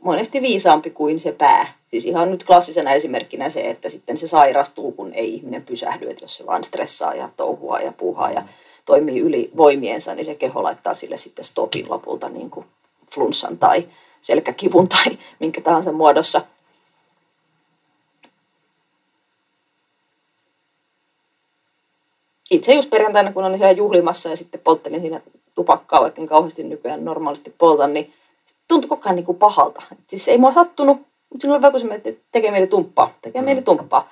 Monesti 0.00 0.42
viisaampi 0.42 0.90
kuin 0.90 1.20
se 1.20 1.32
pää. 1.32 1.66
Siis 1.90 2.04
ihan 2.04 2.30
nyt 2.30 2.44
klassisena 2.44 2.92
esimerkkinä 2.92 3.50
se, 3.50 3.60
että 3.60 3.88
sitten 3.88 4.16
se 4.16 4.28
sairastuu, 4.28 4.92
kun 4.92 5.14
ei 5.14 5.34
ihminen 5.34 5.62
pysähdy, 5.62 6.10
että 6.10 6.24
jos 6.24 6.36
se 6.36 6.46
vaan 6.46 6.64
stressaa 6.64 7.14
ja 7.14 7.28
touhua 7.36 7.78
ja 7.78 7.92
puuhaa 7.92 8.30
ja 8.30 8.42
toimii 8.84 9.20
yli 9.20 9.50
voimiensa, 9.56 10.14
niin 10.14 10.24
se 10.24 10.34
keho 10.34 10.62
laittaa 10.62 10.94
sille 10.94 11.16
sitten 11.16 11.44
stopin 11.44 11.90
lopulta 11.90 12.28
niin 12.28 12.50
kuin 12.50 12.66
flunssan 13.14 13.58
tai 13.58 13.88
selkäkivun 14.22 14.88
tai 14.88 15.18
minkä 15.40 15.60
tahansa 15.60 15.92
muodossa. 15.92 16.40
Itse 22.50 22.74
just 22.74 22.90
perjantaina, 22.90 23.32
kun 23.32 23.44
olin 23.44 23.58
siellä 23.58 23.72
juhlimassa 23.72 24.28
ja 24.28 24.36
sitten 24.36 24.60
polttelin 24.60 25.00
siinä 25.00 25.20
tupakkaa, 25.54 26.00
vaikka 26.00 26.20
en 26.20 26.28
kauheasti 26.28 26.64
nykyään 26.64 27.04
normaalisti 27.04 27.54
poltan, 27.58 27.94
niin 27.94 28.12
tuntui 28.68 28.88
koko 28.88 29.02
ajan 29.04 29.16
niin 29.16 29.26
kuin 29.26 29.38
pahalta. 29.38 29.82
Et 29.92 29.98
siis 30.06 30.28
ei 30.28 30.38
mua 30.38 30.52
sattunut, 30.52 30.96
mutta 31.30 31.40
siinä 31.40 31.54
oli 31.54 31.62
vaikka 31.62 31.78
se, 31.78 31.94
että 31.94 32.10
tekee 32.32 32.50
mieli 32.50 32.66
tumppaa, 32.66 33.14
tekee 33.22 33.42
mieli 33.42 33.60
mm. 33.60 33.64
tumppaa. 33.64 34.10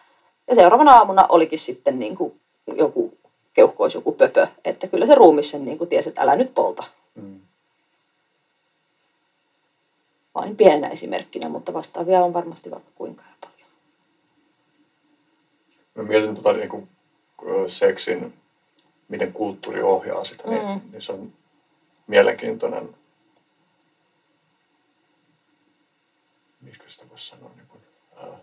Ja 0.49 0.55
seuraavana 0.55 0.93
aamuna 0.93 1.27
olikin 1.29 1.59
sitten 1.59 1.99
niin 1.99 2.17
kuin 2.17 2.41
joku 2.77 3.13
keuhko 3.55 3.83
olisi 3.83 3.99
joku 3.99 4.13
pöpö. 4.13 4.47
Että 4.65 4.87
kyllä 4.87 5.07
se 5.07 5.15
ruumi 5.15 5.43
sen 5.43 5.65
niin 5.65 5.79
kuin 5.79 5.91
tiesi, 5.91 6.09
että 6.09 6.23
älä 6.23 6.37
nyt 6.37 6.55
polta. 6.55 6.85
Mm. 7.15 7.41
Vain 10.35 10.57
pienenä 10.57 10.89
esimerkkinä, 10.89 11.49
mutta 11.49 11.73
vastaavia 11.73 12.25
on 12.25 12.33
varmasti 12.33 12.71
vaikka 12.71 12.91
kuinka 12.95 13.23
ja 13.23 13.37
paljon. 13.41 13.69
Mä 15.95 16.03
mietin 16.03 16.35
tuota 16.35 16.53
niin 16.53 16.69
kuin, 16.69 16.89
seksin, 17.67 18.35
miten 19.09 19.33
kulttuuri 19.33 19.83
ohjaa 19.83 20.25
sitä, 20.25 20.51
niin, 20.51 20.67
mm. 20.67 20.81
niin 20.93 21.03
se 21.03 21.13
on 21.13 21.33
mielenkiintoinen, 22.07 22.95
miksi 26.61 26.91
sitä 26.91 27.05
voisi 27.11 27.27
sanoa, 27.27 27.51
niin 27.57 27.67
kuin, 27.69 27.83
äh, 28.23 28.41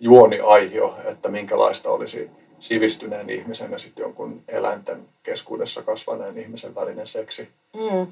juoniaihio, 0.00 0.98
että 1.04 1.28
minkälaista 1.28 1.90
olisi 1.90 2.30
sivistyneen 2.58 3.30
ihmisen 3.30 3.72
ja 3.72 3.78
sitten 3.78 4.02
jonkun 4.02 4.42
eläinten 4.48 5.08
keskuudessa 5.22 5.82
kasvaneen 5.82 6.38
ihmisen 6.38 6.74
välinen 6.74 7.06
seksi. 7.06 7.48
Mm. 7.74 8.06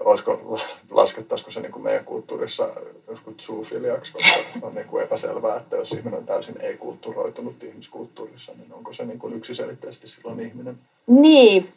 Olisiko, 0.00 0.60
laskettaisiko 0.90 1.50
se 1.50 1.60
niin 1.60 1.72
kuin 1.72 1.82
meidän 1.82 2.04
kulttuurissa 2.04 2.68
joskus 3.08 3.34
zoofiliaksi, 3.46 4.12
koska 4.12 4.38
on 4.66 4.74
niin 4.74 4.86
kuin 4.86 5.04
epäselvää, 5.04 5.56
että 5.56 5.76
jos 5.76 5.92
ihminen 5.92 6.18
on 6.18 6.26
täysin 6.26 6.60
ei-kultturoitunut 6.60 7.62
ihmiskulttuurissa, 7.62 8.52
niin 8.52 8.72
onko 8.72 8.92
se 8.92 9.04
niin 9.04 9.18
kuin 9.18 9.34
yksiselitteisesti 9.34 10.06
silloin 10.06 10.40
ihminen? 10.40 10.78
Niin, 11.06 11.68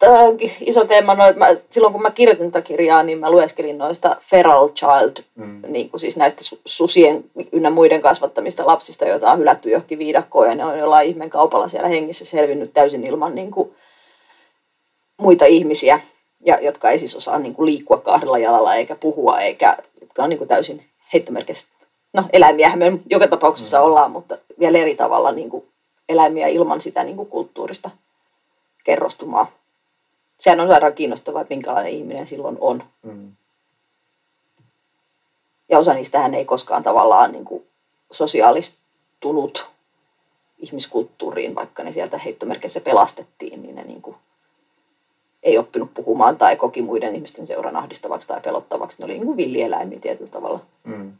Tämä 0.00 0.20
onkin 0.20 0.52
iso 0.60 0.84
teema. 0.84 1.14
No, 1.14 1.24
mä, 1.36 1.46
silloin 1.70 1.92
kun 1.92 2.02
mä 2.02 2.10
kirjoitin 2.10 2.52
tätä 2.52 2.66
kirjaa, 2.66 3.02
niin 3.02 3.18
mä 3.18 3.30
lueskelin 3.30 3.78
noista 3.78 4.16
feral 4.20 4.68
child, 4.68 5.24
mm. 5.34 5.62
niin 5.68 5.90
kuin 5.90 6.00
siis 6.00 6.16
näistä 6.16 6.56
susien 6.64 7.24
ynnä 7.52 7.70
muiden 7.70 8.00
kasvattamista 8.00 8.66
lapsista, 8.66 9.08
joita 9.08 9.32
on 9.32 9.38
hylätty 9.38 9.70
johonkin 9.70 9.98
viidakkoon 9.98 10.48
ja 10.48 10.54
ne 10.54 10.64
on 10.64 10.78
jollain 10.78 11.08
ihmeen 11.08 11.30
kaupalla 11.30 11.68
siellä 11.68 11.88
hengissä 11.88 12.24
selvinnyt 12.24 12.72
täysin 12.74 13.06
ilman 13.06 13.34
niin 13.34 13.50
kuin, 13.50 13.74
muita 15.16 15.46
ihmisiä, 15.46 16.00
ja, 16.44 16.58
jotka 16.60 16.90
ei 16.90 16.98
siis 16.98 17.14
osaa 17.14 17.38
niin 17.38 17.54
kuin, 17.54 17.66
liikkua 17.66 17.98
kahdella 17.98 18.38
jalalla 18.38 18.74
eikä 18.74 18.94
puhua, 18.94 19.40
eikä, 19.40 19.76
jotka 20.00 20.22
on 20.22 20.30
niin 20.30 20.38
kuin, 20.38 20.48
täysin 20.48 20.84
heittomerkissä. 21.12 21.66
No 22.12 22.24
eläimiähän 22.32 22.78
me 22.78 22.92
joka 23.10 23.28
tapauksessa 23.28 23.78
mm. 23.78 23.84
ollaan, 23.84 24.10
mutta 24.10 24.38
vielä 24.58 24.78
eri 24.78 24.94
tavalla 24.94 25.32
niin 25.32 25.50
kuin, 25.50 25.64
eläimiä 26.08 26.46
ilman 26.46 26.80
sitä 26.80 27.04
niin 27.04 27.16
kuin, 27.16 27.28
kulttuurista 27.28 27.90
kerrostumaa 28.84 29.60
sehän 30.40 30.60
on 30.60 30.68
sairaan 30.68 30.94
kiinnostavaa, 30.94 31.42
että 31.42 31.54
minkälainen 31.54 31.92
ihminen 31.92 32.26
silloin 32.26 32.56
on. 32.60 32.82
Mm. 33.02 33.32
Ja 35.68 35.78
osa 35.78 35.94
niistähän 35.94 36.34
ei 36.34 36.44
koskaan 36.44 36.82
tavallaan 36.82 37.32
niin 37.32 37.44
kuin 37.44 37.66
sosiaalistunut 38.10 39.70
ihmiskulttuuriin, 40.58 41.54
vaikka 41.54 41.82
ne 41.82 41.92
sieltä 41.92 42.18
heittomerkeissä 42.18 42.80
pelastettiin, 42.80 43.62
niin 43.62 43.74
ne 43.74 43.82
niin 43.82 44.02
kuin 44.02 44.16
ei 45.42 45.58
oppinut 45.58 45.94
puhumaan 45.94 46.38
tai 46.38 46.56
koki 46.56 46.82
muiden 46.82 47.14
ihmisten 47.14 47.46
seuran 47.46 47.76
ahdistavaksi 47.76 48.28
tai 48.28 48.40
pelottavaksi. 48.40 48.96
Ne 48.98 49.04
oli 49.04 49.12
niin 49.12 49.26
kuin 49.26 49.36
villieläimiä 49.36 50.00
tietyllä 50.00 50.30
tavalla. 50.30 50.60
Mm. 50.84 51.12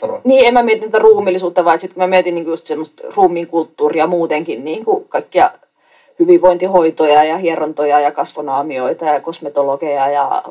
sanoa. 0.00 0.13
Niin, 0.24 0.46
en 0.46 0.54
mä 0.54 0.62
mietin 0.62 0.90
tätä 0.90 0.98
ruumillisuutta, 0.98 1.64
vaan 1.64 1.80
sitten 1.80 1.98
mä 1.98 2.06
mietin 2.06 2.34
niin 2.34 2.46
just 2.46 2.66
semmoista 2.66 3.02
ruumiin 3.16 3.46
kulttuuria 3.46 4.06
muutenkin, 4.06 4.64
niin 4.64 4.84
kuin 4.84 5.08
kaikkia 5.08 5.50
hyvinvointihoitoja 6.18 7.24
ja 7.24 7.36
hierontoja 7.36 8.00
ja 8.00 8.12
kasvonaamioita 8.12 9.04
ja 9.04 9.20
kosmetologeja 9.20 10.08
ja 10.08 10.42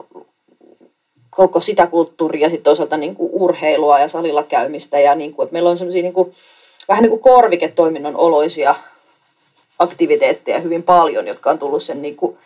koko 1.30 1.60
sitä 1.60 1.88
kulttuuria, 1.88 2.50
sitten 2.50 2.64
toisaalta 2.64 2.98
niin 2.98 3.16
kuin 3.16 3.30
urheilua 3.34 4.00
ja 4.00 4.08
salilla 4.08 4.44
käymistä 4.44 5.00
ja 5.00 5.16
niin 5.16 5.34
kuin, 5.34 5.44
että 5.44 5.54
meillä 5.54 5.70
on 5.70 5.78
semmoisia 5.78 6.02
niin 6.02 6.14
kuin, 6.14 6.34
vähän 6.88 7.02
niin 7.02 7.10
kuin 7.10 7.22
korviketoiminnon 7.22 8.16
oloisia 8.16 8.76
aktiviteetteja 9.80 10.60
hyvin 10.60 10.84
paljon, 10.84 11.28
jotka 11.28 11.50
on 11.50 11.60
tullut 11.60 11.84
sen 11.84 12.02
niin 12.02 12.16
kuin 12.16 12.38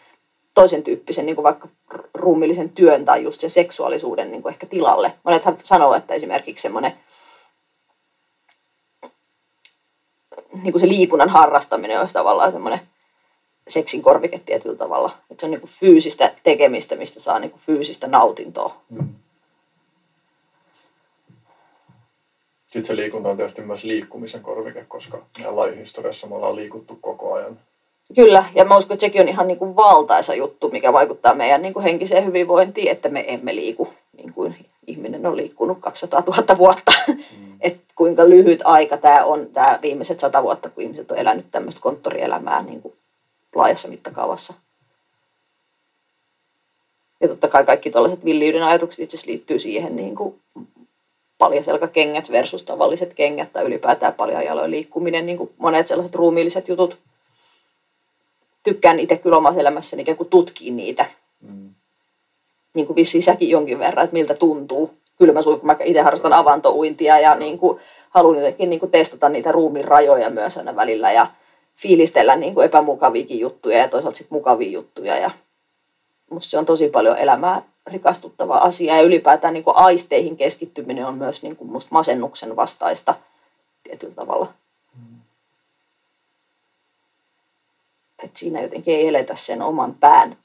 toisen 0.53 0.83
tyyppisen 0.83 1.25
niin 1.25 1.35
kuin 1.35 1.43
vaikka 1.43 1.67
ruumillisen 2.14 2.69
työn 2.69 3.06
tai 3.06 3.23
just 3.23 3.41
sen 3.41 3.49
seksuaalisuuden 3.49 4.31
niin 4.31 4.41
kuin 4.41 4.53
ehkä 4.53 4.65
tilalle. 4.65 5.14
Monethan 5.23 5.57
sanoo, 5.64 5.93
että 5.93 6.14
esimerkiksi 6.14 6.61
semmoinen 6.61 6.93
niin 10.64 10.72
kuin 10.72 10.80
se 10.80 10.88
liikunnan 10.88 11.30
harrastaminen 11.30 12.00
olisi 12.00 12.14
tavallaan 12.14 12.52
semmoinen 12.52 12.80
seksin 13.68 14.02
korvike 14.02 14.40
tietyllä 14.45 14.76
tavalla. 14.76 15.11
Että 15.32 15.42
se 15.42 15.45
on 15.45 15.52
niin 15.52 15.61
kuin 15.61 15.72
fyysistä 15.72 16.34
tekemistä, 16.44 16.95
mistä 16.95 17.19
saa 17.19 17.40
niin 17.40 17.52
kuin 17.52 17.61
fyysistä 17.66 18.08
nautintoa. 18.08 18.76
Mm. 18.90 19.10
Sitten 22.66 22.86
se 22.86 22.95
liikunta 22.95 23.30
on 23.30 23.38
tietysti 23.38 23.61
myös 23.61 23.84
liikkumisen 23.84 24.42
korvike, 24.42 24.86
koska 24.88 25.22
meidän 25.38 25.56
lajihistoriassa 25.56 26.27
me 26.27 26.36
ollaan 26.36 26.56
liikuttu 26.56 26.98
koko 27.02 27.34
ajan 27.34 27.60
Kyllä, 28.16 28.45
ja 28.56 28.66
mä 28.66 28.77
uskon, 28.77 28.94
että 28.94 29.02
sekin 29.02 29.22
on 29.22 29.30
ihan 29.30 29.48
niin 29.48 29.58
kuin 29.58 29.76
valtaisa 29.76 30.34
juttu, 30.34 30.69
mikä 30.69 30.94
vaikuttaa 30.94 31.36
meidän 31.36 31.61
niin 31.61 31.74
kuin 31.74 31.84
henkiseen 31.84 32.26
hyvinvointiin, 32.26 32.92
että 32.92 33.10
me 33.10 33.26
emme 33.27 33.56
liiku 33.56 33.94
niin 34.18 34.34
kuin 34.34 34.56
ihminen 34.88 35.25
on 35.25 35.38
liikkunut 35.38 35.77
200 35.82 36.24
000 36.27 36.57
vuotta. 36.57 36.91
Mm. 37.07 37.57
että 37.61 37.83
kuinka 37.95 38.30
lyhyt 38.30 38.59
aika 38.64 38.98
tämä 38.98 39.25
on, 39.25 39.48
tämä 39.53 39.80
viimeiset 39.82 40.19
sata 40.19 40.43
vuotta, 40.43 40.69
kun 40.69 40.83
ihmiset 40.83 41.11
on 41.11 41.17
elänyt 41.17 41.45
tämmöistä 41.51 41.82
konttorielämää 41.82 42.64
niin 42.64 42.82
kuin 42.82 42.93
laajassa 43.56 43.88
mittakaavassa. 43.88 44.53
Ja 47.22 47.27
totta 47.27 47.48
kai 47.48 47.66
kaikki 47.66 47.90
tällaiset 47.90 48.25
villiyden 48.25 48.64
ajatukset 48.64 48.99
itse 48.99 49.17
asiassa 49.17 49.32
liittyy 49.32 49.59
siihen 49.59 49.95
niin 49.95 50.16
kuin 50.16 50.40
paljaselkakengät 51.38 52.32
versus 52.32 52.64
tavalliset 52.64 53.14
kengät 53.14 53.53
tai 53.53 53.66
ylipäätään 53.66 54.14
paljon 54.14 54.45
jaloin 54.45 54.72
liikkuminen, 54.72 55.25
niin 55.25 55.38
kuin 55.38 55.49
monet 55.57 55.88
sellaiset 55.88 56.16
ruumiilliset 56.16 56.67
jutut– 56.67 56.98
tykkään 58.67 58.99
itse 58.99 59.17
kyllä 59.17 59.38
omassa 59.38 59.61
elämässäni 59.61 60.01
ikään 60.01 60.17
kuin 60.17 60.30
tutkia 60.30 60.74
niitä. 60.74 61.06
Mm. 61.41 61.74
Niin 62.77 62.88
kuin 62.88 62.95
vissiin 62.95 63.23
säkin 63.23 63.49
jonkin 63.49 63.80
verran, 63.80 64.03
että 64.03 64.14
miltä 64.14 64.33
tuntuu. 64.33 64.93
Kyllä 65.17 65.33
mä 65.33 65.43
kun 65.43 65.59
mä 65.64 65.75
itse 65.83 66.01
harrastan 66.01 66.33
avantouintia 66.33 67.19
ja 67.19 67.35
niin 67.35 67.57
kuin, 67.57 67.80
haluan 68.09 68.38
jotenkin 68.38 68.69
niin 68.69 68.80
kuin 68.80 68.91
testata 68.91 69.30
niitä 69.30 69.51
ruumin 69.51 69.85
rajoja 69.85 70.30
myös 70.30 70.57
aina 70.57 70.75
välillä 70.75 71.11
ja 71.11 71.27
fiilistellä 71.75 72.35
niin 72.35 72.53
kuin 72.53 72.65
epämukaviakin 72.65 73.39
juttuja 73.39 73.77
ja 73.77 73.88
toisaalta 73.88 74.17
sitten 74.17 74.35
mukavia 74.35 74.72
juttuja. 74.72 75.17
Ja 75.17 75.31
musta 76.30 76.51
se 76.51 76.57
on 76.57 76.65
tosi 76.65 76.89
paljon 76.89 77.17
elämää 77.17 77.61
rikastuttava 77.88 78.57
asia 78.57 78.95
ja 78.95 79.01
ylipäätään 79.01 79.53
niin 79.53 79.64
kuin 79.64 79.77
aisteihin 79.77 80.38
keskittyminen 80.38 81.06
on 81.06 81.15
myös 81.15 81.43
niin 81.43 81.56
kuin 81.56 81.72
musta 81.72 81.89
masennuksen 81.91 82.56
vastaista 82.56 83.15
tietyllä 83.83 84.15
tavalla. 84.15 84.53
että 88.23 88.39
siinä 88.39 88.61
jotenkin 88.61 88.95
ei 88.95 89.07
eletä 89.07 89.35
sen 89.35 89.61
oman 89.61 89.93
pään 89.93 90.38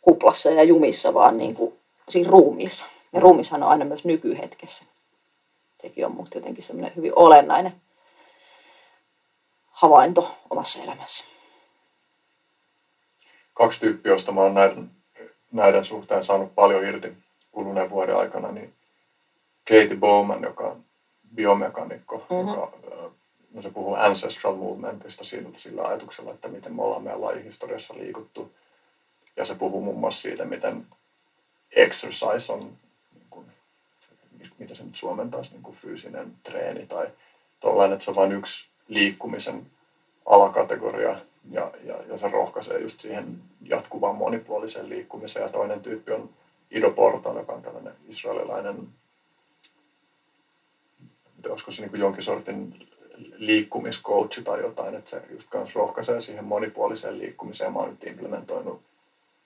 kuplassa 0.00 0.50
ja 0.50 0.62
jumissa, 0.62 1.14
vaan 1.14 1.38
niin 1.38 1.54
kuin 1.54 1.74
siinä 2.08 2.30
ruumiissa. 2.30 2.86
Ja 3.12 3.20
ruumishan 3.20 3.62
on 3.62 3.68
aina 3.68 3.84
myös 3.84 4.04
nykyhetkessä. 4.04 4.84
Sekin 5.82 6.06
on 6.06 6.12
minusta 6.12 6.38
jotenkin 6.38 6.62
semmoinen 6.62 6.96
hyvin 6.96 7.12
olennainen 7.16 7.72
havainto 9.70 10.30
omassa 10.50 10.82
elämässä. 10.82 11.24
Kaksi 13.54 13.80
tyyppiä, 13.80 14.12
joista 14.12 14.32
mä 14.32 14.40
oon 14.40 14.54
näiden, 14.54 14.90
näiden 15.52 15.84
suhteen 15.84 16.24
saanut 16.24 16.54
paljon 16.54 16.84
irti 16.84 17.12
kuluneen 17.52 17.90
vuoden 17.90 18.16
aikana, 18.16 18.52
niin 18.52 18.74
Katie 19.68 19.96
Bowman, 19.96 20.42
joka 20.42 20.64
on 20.64 20.84
biomekanikko, 21.34 22.26
mm-hmm. 22.30 22.48
joka 22.48 22.72
no 23.54 23.62
se 23.62 23.70
puhuu 23.70 23.94
ancestral 23.94 24.54
movementista 24.54 25.24
sillä, 25.24 25.48
sillä 25.56 25.82
ajatuksella, 25.82 26.30
että 26.30 26.48
miten 26.48 26.74
me 26.74 26.82
ollaan 26.82 27.02
meidän 27.02 27.20
lajihistoriassa 27.20 27.94
liikuttu. 27.94 28.52
Ja 29.36 29.44
se 29.44 29.54
puhuu 29.54 29.80
muun 29.80 29.98
muassa 29.98 30.22
siitä, 30.22 30.44
miten 30.44 30.86
exercise 31.72 32.52
on, 32.52 32.60
niin 33.14 33.26
kuin, 33.30 33.46
mitä 34.58 34.74
se 34.74 34.84
nyt 34.84 34.96
suomentaisi, 34.96 35.50
niin 35.50 35.62
kuin 35.62 35.76
fyysinen 35.76 36.32
treeni 36.42 36.86
tai 36.86 37.06
tuollainen, 37.60 37.94
että 37.94 38.04
se 38.04 38.10
on 38.10 38.16
vain 38.16 38.32
yksi 38.32 38.68
liikkumisen 38.88 39.66
alakategoria 40.26 41.20
ja, 41.50 41.70
ja, 41.84 41.94
ja 42.08 42.18
se 42.18 42.28
rohkaisee 42.28 42.78
just 42.78 43.00
siihen 43.00 43.40
jatkuvaan 43.62 44.16
monipuoliseen 44.16 44.88
liikkumiseen. 44.88 45.42
Ja 45.42 45.48
toinen 45.48 45.80
tyyppi 45.80 46.12
on 46.12 46.30
Ido 46.70 46.90
Portal, 46.90 47.36
joka 47.36 47.52
on 47.52 47.62
tällainen 47.62 47.94
israelilainen, 48.08 48.88
olisiko 51.48 51.70
se 51.70 51.86
niin 51.86 52.00
jonkin 52.00 52.22
sortin 52.22 52.88
liikkumiscoachi 53.36 54.42
tai 54.42 54.60
jotain, 54.60 54.94
että 54.94 55.10
se 55.10 55.22
just 55.30 55.48
kanssa 55.48 55.78
rohkaisee 55.78 56.20
siihen 56.20 56.44
monipuoliseen 56.44 57.18
liikkumiseen. 57.18 57.72
Mä 57.72 57.78
oon 57.78 57.90
nyt 57.90 58.04
implementoinut 58.04 58.82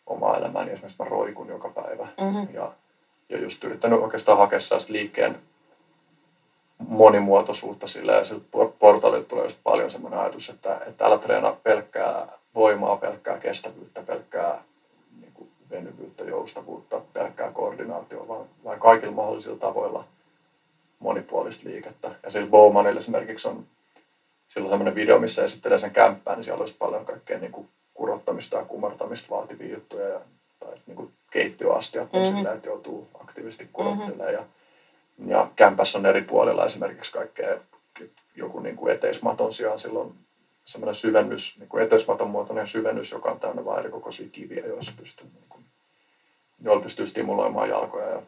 omaa 0.08 0.36
elämääni, 0.36 0.70
esimerkiksi 0.70 1.02
mä 1.02 1.08
roikun 1.08 1.48
joka 1.48 1.68
päivä 1.68 2.08
mm-hmm. 2.20 2.54
ja, 2.54 2.72
ja 3.28 3.38
just 3.38 3.64
yrittänyt 3.64 4.00
oikeastaan 4.00 4.38
hakea 4.38 4.58
liikkeen 4.88 5.38
monimuotoisuutta 6.78 7.86
sillä 7.86 8.12
ja 8.12 8.24
siltä 8.24 8.44
portaalilta 8.78 9.28
tulee 9.28 9.44
just 9.44 9.58
paljon 9.64 9.90
semmoinen 9.90 10.20
ajatus, 10.20 10.48
että, 10.48 10.80
että 10.86 11.04
älä 11.04 11.18
treenaa 11.18 11.56
pelkkää 11.62 12.28
voimaa, 12.54 12.96
pelkkää 12.96 13.38
kestävyyttä, 13.38 14.02
pelkkää 14.02 14.62
niin 15.20 15.32
kuin 15.34 15.50
venyvyyttä, 15.70 16.24
joustavuutta, 16.24 17.00
pelkkää 17.12 17.50
koordinaatiota, 17.50 18.28
vaan, 18.28 18.46
vaan 18.64 18.80
kaikilla 18.80 19.12
mahdollisilla 19.12 19.58
tavoilla– 19.58 20.04
monipuolista 20.98 21.68
liikettä. 21.68 22.10
Ja 22.22 22.30
sillä 22.30 22.50
Bowmanilla 22.50 22.98
esimerkiksi 22.98 23.48
on 23.48 23.66
silloin 24.48 24.70
sellainen 24.70 24.94
video, 24.94 25.18
missä 25.18 25.44
esittelee 25.44 25.78
sen 25.78 25.90
kämppää, 25.90 26.34
niin 26.34 26.44
siellä 26.44 26.60
olisi 26.60 26.76
paljon 26.78 27.06
kaikkea 27.06 27.38
niin 27.38 27.52
kuin 27.52 27.68
kurottamista 27.98 28.56
ja 28.56 28.64
kumartamista 28.64 29.30
vaativia 29.30 29.74
juttuja 29.74 30.08
ja, 30.08 30.20
tai 30.60 30.74
niin 30.86 30.96
kuin 30.96 31.12
keittiöastiat 31.30 32.12
mm-hmm. 32.12 32.36
sillä, 32.36 32.52
että 32.52 32.68
joutuu 32.68 33.08
aktiivisesti 33.20 33.68
kurottelemaan. 33.72 34.32
Mm-hmm. 34.32 35.30
Ja, 35.30 35.38
ja 35.38 35.50
kämpässä 35.56 35.98
on 35.98 36.06
eri 36.06 36.22
puolilla 36.22 36.66
esimerkiksi 36.66 37.12
kaikkea 37.12 37.58
joku 38.36 38.60
niin 38.60 38.76
kuin 38.76 38.94
eteismaton 38.94 39.52
sijaan 39.52 39.78
silloin 39.78 40.14
semmoinen 40.64 40.94
syvennys, 40.94 41.58
niin 41.58 41.68
kuin 41.68 41.84
eteismaton 41.84 42.30
muotoinen 42.30 42.66
syvennys, 42.66 43.10
joka 43.10 43.30
on 43.30 43.40
täynnä 43.40 43.64
vain 43.64 43.80
erikokoisia 43.80 44.28
kiviä, 44.32 44.66
joissa 44.66 44.92
pystyy, 44.96 45.26
niin 45.26 45.48
kuin, 45.48 45.64
joilla 46.62 46.82
pystyy 46.82 47.06
stimuloimaan 47.06 47.68
jalkoja 47.68 48.08
ja 48.08 48.22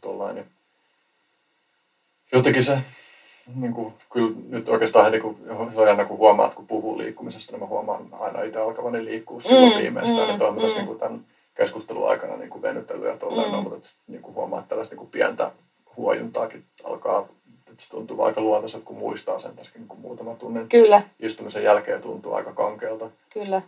tollain. 0.00 0.34
Niin 0.34 0.46
jotenkin 2.32 2.64
se, 2.64 2.78
niin 3.54 3.72
kuin, 3.72 3.94
kyllä 4.12 4.32
nyt 4.48 4.68
oikeastaan 4.68 5.12
niin 5.12 5.22
kuin, 5.22 5.36
se 5.74 5.80
on 5.80 5.86
jännä, 5.86 6.04
kun 6.04 6.18
huomaat, 6.18 6.54
kun 6.54 6.66
puhuu 6.66 6.98
liikkumisesta, 6.98 7.52
niin 7.52 7.60
mä 7.60 7.66
huomaan 7.66 8.08
aina 8.12 8.42
itse 8.42 8.58
alkavani 8.58 9.04
liikkua 9.04 9.40
silloin 9.40 9.72
mm, 9.72 9.78
viimeistään, 9.78 10.28
mm, 10.28 10.32
että 10.32 10.44
on 10.44 10.54
mm. 10.54 10.60
niin 10.60 10.86
kuin 10.86 10.98
tämän 10.98 11.20
keskustelun 11.54 12.08
aikana 12.08 12.36
niin 12.36 12.50
kuin 12.50 12.62
venytellyt 12.62 13.08
ja 13.08 13.16
tolleen, 13.16 13.52
mm. 13.52 13.56
mutta 13.56 13.88
niin 14.06 14.22
kuin 14.22 14.34
huomaa, 14.34 14.58
että 14.58 14.68
tällaista 14.68 14.92
niin 14.92 14.98
kuin 14.98 15.10
pientä 15.10 15.50
huojuntaakin 15.96 16.64
alkaa 16.84 17.28
että 17.78 17.86
se 17.86 17.90
tuntuu 17.90 18.22
aika 18.22 18.40
luontaiselta, 18.40 18.86
kun 18.86 18.96
muistaa 18.96 19.38
sen 19.38 19.56
tässä 19.56 19.72
niin 19.74 19.88
kuin 19.88 20.00
muutama 20.00 20.34
tunnin 20.34 20.68
Kyllä. 20.68 21.02
istumisen 21.20 21.62
jälkeen 21.62 22.02
tuntuu 22.02 22.34
aika 22.34 22.52
kankealta. 22.52 23.10
Kyllä. 23.32 23.62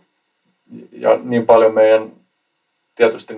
Ja 0.91 1.19
niin 1.23 1.45
paljon 1.45 1.73
meidän 1.73 2.11
tietysti 2.95 3.33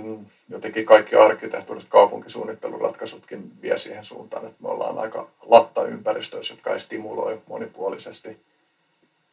jotenkin 0.50 0.86
kaikki 0.86 1.16
arkkitehtuuriset 1.16 1.90
kaupunkisuunnitteluratkaisutkin 1.90 3.52
vie 3.62 3.78
siihen 3.78 4.06
suuntaan, 4.06 4.46
että 4.46 4.64
me 4.64 4.70
ollaan 4.70 5.00
aika 5.00 5.30
latta-ympäristöissä, 5.42 6.54
jotka 6.54 6.74
ei 6.74 6.80
stimuloi 6.80 7.42
monipuolisesti. 7.48 8.38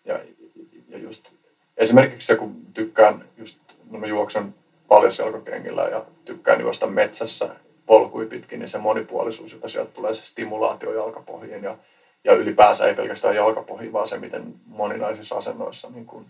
Ja, 0.05 0.21
ja 0.89 0.99
just 0.99 1.33
esimerkiksi 1.77 2.27
se, 2.27 2.37
kun 2.37 2.57
tykkään 2.75 3.25
just, 3.39 3.59
no 3.91 3.99
mä 3.99 4.07
juoksen 4.07 4.55
paljon 4.89 5.13
selkokengillä 5.13 5.83
ja 5.83 6.05
tykkään 6.25 6.61
juosta 6.61 6.87
metsässä 6.87 7.49
polkui 7.87 8.27
pitkin, 8.27 8.59
niin 8.59 8.69
se 8.69 8.79
monipuolisuus, 8.79 9.53
jota 9.53 9.69
sieltä 9.69 9.91
tulee, 9.93 10.15
se 10.15 10.27
stimulaatio 10.27 10.93
jalkapohjiin 10.93 11.63
ja, 11.63 11.77
ja 12.25 12.33
ylipäänsä 12.33 12.87
ei 12.87 12.95
pelkästään 12.95 13.37
jalkapohjiin, 13.37 13.93
vaan 13.93 14.09
se, 14.09 14.19
miten 14.19 14.55
moninaisissa 14.67 15.37
asennoissa 15.37 15.91
niin 15.91 16.07
kuin 16.07 16.27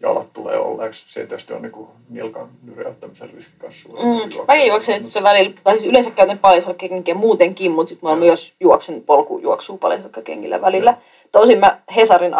jalat 0.00 0.32
tulee 0.32 0.58
olleeksi. 0.58 1.04
Se 1.08 1.26
tietysti 1.26 1.52
on 1.52 1.62
niin 1.62 1.72
kuin 1.72 1.88
nilkan 2.08 2.48
nyrjäyttämisen 2.62 3.30
riski 3.30 3.52
kanssa 3.58 3.88
mm. 3.88 4.44
Mäkin 4.48 4.66
juoksen 4.66 5.00
itse 5.00 5.22
välillä, 5.22 5.54
tai 5.64 5.74
siis 5.74 5.90
yleensä 5.90 6.10
käytän 6.10 6.38
paljon 6.38 6.76
muutenkin, 7.14 7.70
mutta 7.70 7.88
sitten 7.88 8.10
mä 8.10 8.16
myös 8.16 8.54
juoksen 8.60 9.02
polkujuoksua 9.02 9.76
paljon 9.76 10.10
kengillä 10.24 10.60
välillä. 10.60 10.90
Ja. 10.90 10.96
Tosin 11.32 11.58
mä 11.58 11.80
Hesarin 11.96 12.32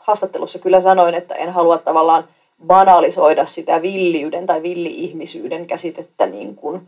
haastattelussa 0.00 0.58
kyllä 0.58 0.80
sanoin, 0.80 1.14
että 1.14 1.34
en 1.34 1.52
halua 1.52 1.78
tavallaan 1.78 2.24
banalisoida 2.66 3.46
sitä 3.46 3.82
villiyden 3.82 4.46
tai 4.46 4.62
villi-ihmisyyden 4.62 5.66
käsitettä 5.66 6.26
niin 6.26 6.56
kuin, 6.56 6.80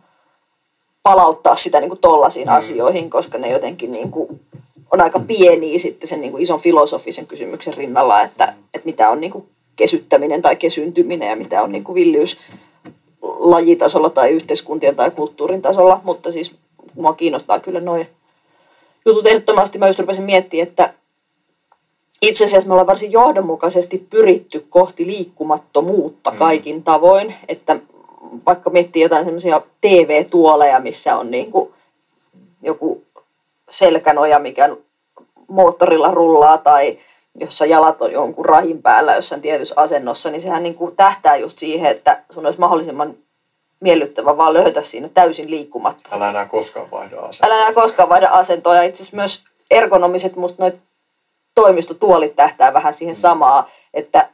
palauttaa 1.03 1.57
sitä 1.57 1.81
niin 1.81 1.91
kuin 1.91 2.01
tollaisiin 2.01 2.49
mm. 2.49 2.55
asioihin, 2.55 3.11
koska 3.11 3.39
ne 3.39 3.51
jotenkin 3.51 3.93
niin 3.93 4.11
kuin 4.11 4.41
on 4.93 5.01
aika 5.01 5.19
pieniä 5.19 5.79
sitten 5.79 6.09
sen 6.09 6.21
niin 6.21 6.31
kuin 6.31 6.43
ison 6.43 6.61
filosofisen 6.61 7.27
kysymyksen 7.27 7.75
rinnalla, 7.75 8.23
että, 8.23 8.55
että 8.75 8.87
mitä 8.87 9.11
on 9.11 9.21
niin 9.21 9.33
kuin 9.33 9.47
kesyttäminen 9.77 10.43
tai 10.43 10.57
kesyntyminen 10.57 11.29
ja 11.29 11.37
mitä 11.37 11.63
on 11.63 11.73
niin 11.73 11.85
kuin 11.85 11.95
villiys 11.95 12.39
lajitasolla 13.23 14.11
tai 14.11 14.31
yhteiskuntien 14.31 14.97
tai 14.97 15.11
kulttuurin 15.11 15.63
tasolla, 15.63 16.01
mutta 16.05 16.33
siis 16.33 16.55
mua 16.95 17.13
kiinnostaa 17.13 17.61
kyllä 17.61 17.81
noin 17.81 18.07
jutut 19.07 19.27
ehdottomasti. 19.27 19.79
Mä 19.79 19.87
just 19.87 19.99
rupesin 19.99 20.25
miettimään, 20.25 20.69
että 20.69 20.95
itse 22.23 22.45
asiassa 22.45 22.69
me 22.69 22.73
ollaan 22.73 22.87
varsin 22.87 23.13
johdonmukaisesti 23.13 24.07
pyritty 24.11 24.67
kohti 24.69 25.07
liikkumattomuutta 25.07 26.31
mm. 26.31 26.37
kaikin 26.37 26.83
tavoin, 26.83 27.35
että 27.49 27.77
vaikka 28.47 28.71
miettii 28.71 29.03
jotain 29.03 29.25
semmoisia 29.25 29.63
TV-tuoleja, 29.81 30.81
missä 30.81 31.17
on 31.17 31.31
niin 31.31 31.51
kuin 31.51 31.71
joku 32.63 33.03
selkänoja, 33.71 34.39
mikä 34.39 34.77
moottorilla 35.49 36.11
rullaa 36.11 36.59
tai 36.59 36.99
jossa 37.41 37.67
jalat 37.67 38.03
on 38.03 38.13
jonkun 38.13 38.45
rahin 38.45 38.83
päällä 38.83 39.15
jossain 39.15 39.43
tietyssä 39.43 39.75
asennossa, 39.77 40.31
niin 40.31 40.43
sehän 40.43 40.63
niin 40.63 40.75
kuin 40.75 40.97
tähtää 40.97 41.37
just 41.37 41.59
siihen, 41.59 41.91
että 41.91 42.23
sun 42.31 42.47
olisi 42.47 42.61
mahdollisimman 42.61 43.15
miellyttävä 43.81 44.37
vaan 44.37 44.53
löytää 44.53 44.83
siinä 44.83 45.09
täysin 45.09 45.51
liikkumatta. 45.51 46.17
Älä 46.17 46.31
enää 46.31 46.47
koskaan 46.47 46.91
vaihda 46.91 47.21
asentoa. 47.21 47.47
Älä 47.47 47.57
enää 47.57 47.73
koskaan 47.73 48.09
vaihda 48.09 48.29
asentoa. 48.29 48.77
Ja 48.77 48.83
itse 48.83 49.03
asiassa 49.03 49.17
myös 49.17 49.45
ergonomiset, 49.71 50.37
musta 50.37 50.63
noit 50.63 50.75
toimistotuolit 51.55 52.37
tähtää 52.37 52.73
vähän 52.75 52.95
siihen 52.95 53.17
mm. 53.17 53.21
samaa, 53.21 53.69
että 53.95 54.29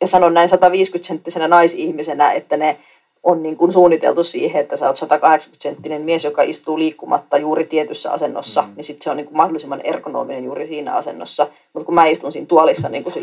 ja 0.00 0.08
sanon 0.08 0.34
näin 0.34 0.48
150-senttisenä 0.50 1.48
naisihmisenä, 1.48 2.32
että 2.32 2.56
ne 2.56 2.78
on 3.22 3.42
niin 3.42 3.56
kuin 3.56 3.72
suunniteltu 3.72 4.24
siihen, 4.24 4.62
että 4.62 4.76
sä 4.76 4.86
oot 4.86 4.96
180-senttinen 5.02 6.02
mies, 6.02 6.24
joka 6.24 6.42
istuu 6.42 6.78
liikkumatta 6.78 7.38
juuri 7.38 7.64
tietyssä 7.64 8.12
asennossa, 8.12 8.62
mm. 8.62 8.72
niin 8.76 8.84
sitten 8.84 9.04
se 9.04 9.10
on 9.10 9.16
niin 9.16 9.26
kuin 9.26 9.36
mahdollisimman 9.36 9.80
ergonominen 9.84 10.44
juuri 10.44 10.66
siinä 10.66 10.94
asennossa. 10.94 11.46
Mutta 11.72 11.86
kun 11.86 11.94
mä 11.94 12.06
istun 12.06 12.32
siinä 12.32 12.46
tuolissa 12.46 12.88
niin 12.88 13.04
kuin 13.04 13.14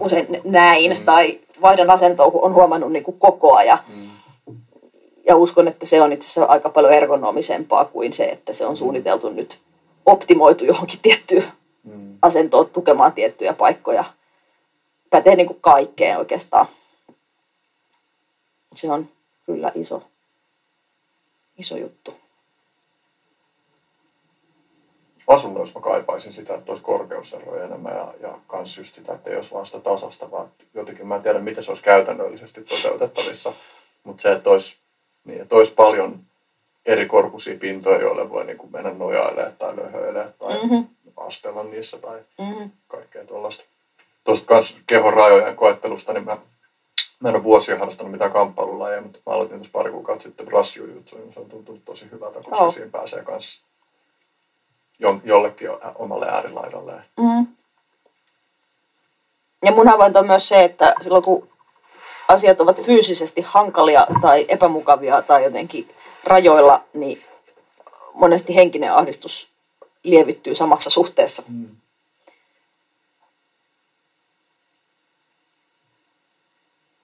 usein 0.00 0.40
näin, 0.44 0.98
mm. 0.98 1.04
tai 1.04 1.40
vaihdan 1.62 1.90
asentoa, 1.90 2.30
on 2.34 2.54
huomannut 2.54 2.92
niin 2.92 3.02
kuin 3.02 3.18
koko 3.18 3.54
ajan. 3.54 3.78
Mm. 3.88 4.10
Ja 5.26 5.36
uskon, 5.36 5.68
että 5.68 5.86
se 5.86 6.02
on 6.02 6.12
itse 6.12 6.26
asiassa 6.26 6.44
aika 6.44 6.68
paljon 6.68 6.92
ergonomisempaa 6.92 7.84
kuin 7.84 8.12
se, 8.12 8.24
että 8.24 8.52
se 8.52 8.66
on 8.66 8.72
mm. 8.72 8.76
suunniteltu 8.76 9.30
nyt 9.30 9.58
optimoitu 10.06 10.64
johonkin 10.64 10.98
tiettyyn 11.02 11.44
mm. 11.84 12.18
asentoon 12.22 12.66
tukemaan 12.66 13.12
tiettyjä 13.12 13.52
paikkoja. 13.52 14.04
Pätee 15.10 15.36
niin 15.36 15.46
kuin 15.46 15.58
kaikkeen 15.60 16.18
oikeastaan 16.18 16.66
se 18.74 18.90
on 18.90 19.08
kyllä 19.46 19.72
iso, 19.74 20.02
iso 21.58 21.76
juttu. 21.76 22.14
Asunnoissa 25.26 25.78
mä 25.78 25.84
kaipaisin 25.84 26.32
sitä, 26.32 26.54
että 26.54 26.72
olisi 26.72 26.84
korkeuseroja 26.84 27.64
enemmän 27.64 27.96
ja, 27.96 28.14
ja 28.20 28.38
kans 28.46 28.78
just 28.78 28.94
sitä, 28.94 29.12
että 29.12 29.30
ei 29.30 29.36
olisi 29.36 29.54
vaan 29.54 29.66
sitä 29.66 29.80
tasasta, 29.80 30.30
vaan 30.30 30.48
jotenkin 30.74 31.06
mä 31.06 31.16
en 31.16 31.22
tiedä, 31.22 31.38
miten 31.38 31.64
se 31.64 31.70
olisi 31.70 31.82
käytännöllisesti 31.82 32.64
toteutettavissa, 32.64 33.52
mutta 34.04 34.22
se, 34.22 34.32
että 34.32 34.50
olisi, 34.50 34.76
niin, 35.24 35.42
että 35.42 35.54
olisi 35.54 35.72
paljon 35.72 36.20
eri 36.86 37.06
korkuisia 37.06 37.58
pintoja, 37.58 38.00
joille 38.00 38.30
voi 38.30 38.44
niin 38.44 38.58
kuin 38.58 38.72
mennä 38.72 38.90
nojailemaan 38.90 39.56
tai 39.58 39.76
löhöilemään 39.76 40.34
tai 40.38 40.62
mm-hmm. 40.62 40.86
astella 41.16 41.64
niissä 41.64 41.98
tai 41.98 42.20
mm-hmm. 42.38 42.70
kaikkea 42.88 43.24
tuollaista. 43.24 43.64
Tuosta 44.24 44.46
kans 44.46 44.76
kehon 44.86 45.12
rajojen 45.12 45.56
koettelusta, 45.56 46.12
niin 46.12 46.24
mä 46.24 46.38
Mä 47.22 47.28
en 47.28 47.34
ole 47.34 47.44
vuosia 47.44 47.78
harrastanut 47.78 48.12
mitään 48.12 48.32
kamppailulajeja, 48.32 49.02
mutta 49.02 49.18
mä 49.26 49.32
aloitin 49.32 49.56
tuossa 49.56 49.72
pari 49.72 49.90
kuukautta 49.90 50.22
sitten 50.22 50.46
brassjujutsu, 50.46 51.16
niin 51.16 51.32
se 51.32 51.40
on 51.40 51.48
tuntunut 51.48 51.84
tosi 51.84 52.10
hyvältä, 52.12 52.42
koska 52.42 52.64
oh. 52.64 52.74
siinä 52.74 52.90
pääsee 52.90 53.24
myös 53.28 53.62
jollekin 55.24 55.68
omalle 55.94 56.28
äärilaidalle. 56.28 56.92
Mm. 57.16 57.46
Ja 59.64 59.72
mun 59.72 59.88
havainto 59.88 60.18
on 60.18 60.26
myös 60.26 60.48
se, 60.48 60.64
että 60.64 60.94
silloin 61.00 61.22
kun 61.22 61.48
asiat 62.28 62.60
ovat 62.60 62.82
fyysisesti 62.82 63.40
hankalia 63.40 64.06
tai 64.22 64.44
epämukavia 64.48 65.22
tai 65.22 65.44
jotenkin 65.44 65.88
rajoilla, 66.24 66.84
niin 66.94 67.22
monesti 68.14 68.54
henkinen 68.54 68.94
ahdistus 68.94 69.52
lievittyy 70.02 70.54
samassa 70.54 70.90
suhteessa. 70.90 71.42
Mm. 71.48 71.68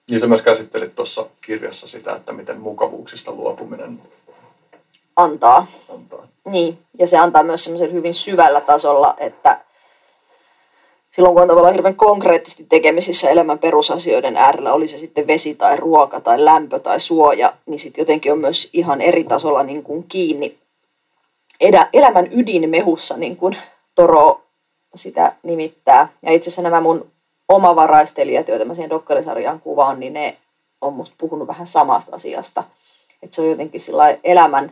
Niin 0.09 0.19
sä 0.19 0.27
myös 0.27 0.41
käsittelit 0.41 0.95
tuossa 0.95 1.25
kirjassa 1.41 1.87
sitä, 1.87 2.15
että 2.15 2.31
miten 2.31 2.59
mukavuuksista 2.59 3.31
luopuminen 3.31 4.01
antaa. 5.15 5.67
antaa. 5.93 6.27
Niin, 6.45 6.77
ja 6.99 7.07
se 7.07 7.17
antaa 7.17 7.43
myös 7.43 7.63
semmoisen 7.63 7.93
hyvin 7.93 8.13
syvällä 8.13 8.61
tasolla, 8.61 9.15
että 9.17 9.61
silloin 11.11 11.33
kun 11.33 11.41
on 11.41 11.47
tavallaan 11.47 11.73
hirveän 11.73 11.95
konkreettisesti 11.95 12.65
tekemisissä 12.69 13.29
elämän 13.29 13.59
perusasioiden 13.59 14.37
äärellä, 14.37 14.73
oli 14.73 14.87
se 14.87 14.97
sitten 14.97 15.27
vesi 15.27 15.55
tai 15.55 15.77
ruoka 15.77 16.19
tai 16.19 16.45
lämpö 16.45 16.79
tai 16.79 16.99
suoja, 16.99 17.53
niin 17.65 17.79
sitten 17.79 18.01
jotenkin 18.01 18.31
on 18.31 18.39
myös 18.39 18.69
ihan 18.73 19.01
eri 19.01 19.23
tasolla 19.23 19.63
niin 19.63 19.83
kuin 19.83 20.03
kiinni 20.03 20.57
edä, 21.61 21.89
elämän 21.93 22.27
ydinmehussa, 22.31 23.17
niin 23.17 23.37
kuin 23.37 23.57
Toro 23.95 24.41
sitä 24.95 25.35
nimittää. 25.43 26.09
Ja 26.21 26.31
itse 26.31 26.49
asiassa 26.49 26.61
nämä 26.61 26.81
mun 26.81 27.11
omavaraistelijat, 27.49 28.47
joita 28.47 28.65
mä 28.65 28.73
siihen 28.73 28.89
dokkarisarjaan 28.89 29.61
kuvaan, 29.61 29.99
niin 29.99 30.13
ne 30.13 30.37
on 30.81 30.93
musta 30.93 31.15
puhunut 31.17 31.47
vähän 31.47 31.67
samasta 31.67 32.15
asiasta. 32.15 32.63
Että 33.23 33.35
se 33.35 33.41
on 33.41 33.49
jotenkin 33.49 33.81
sillä 33.81 34.17
elämän 34.23 34.71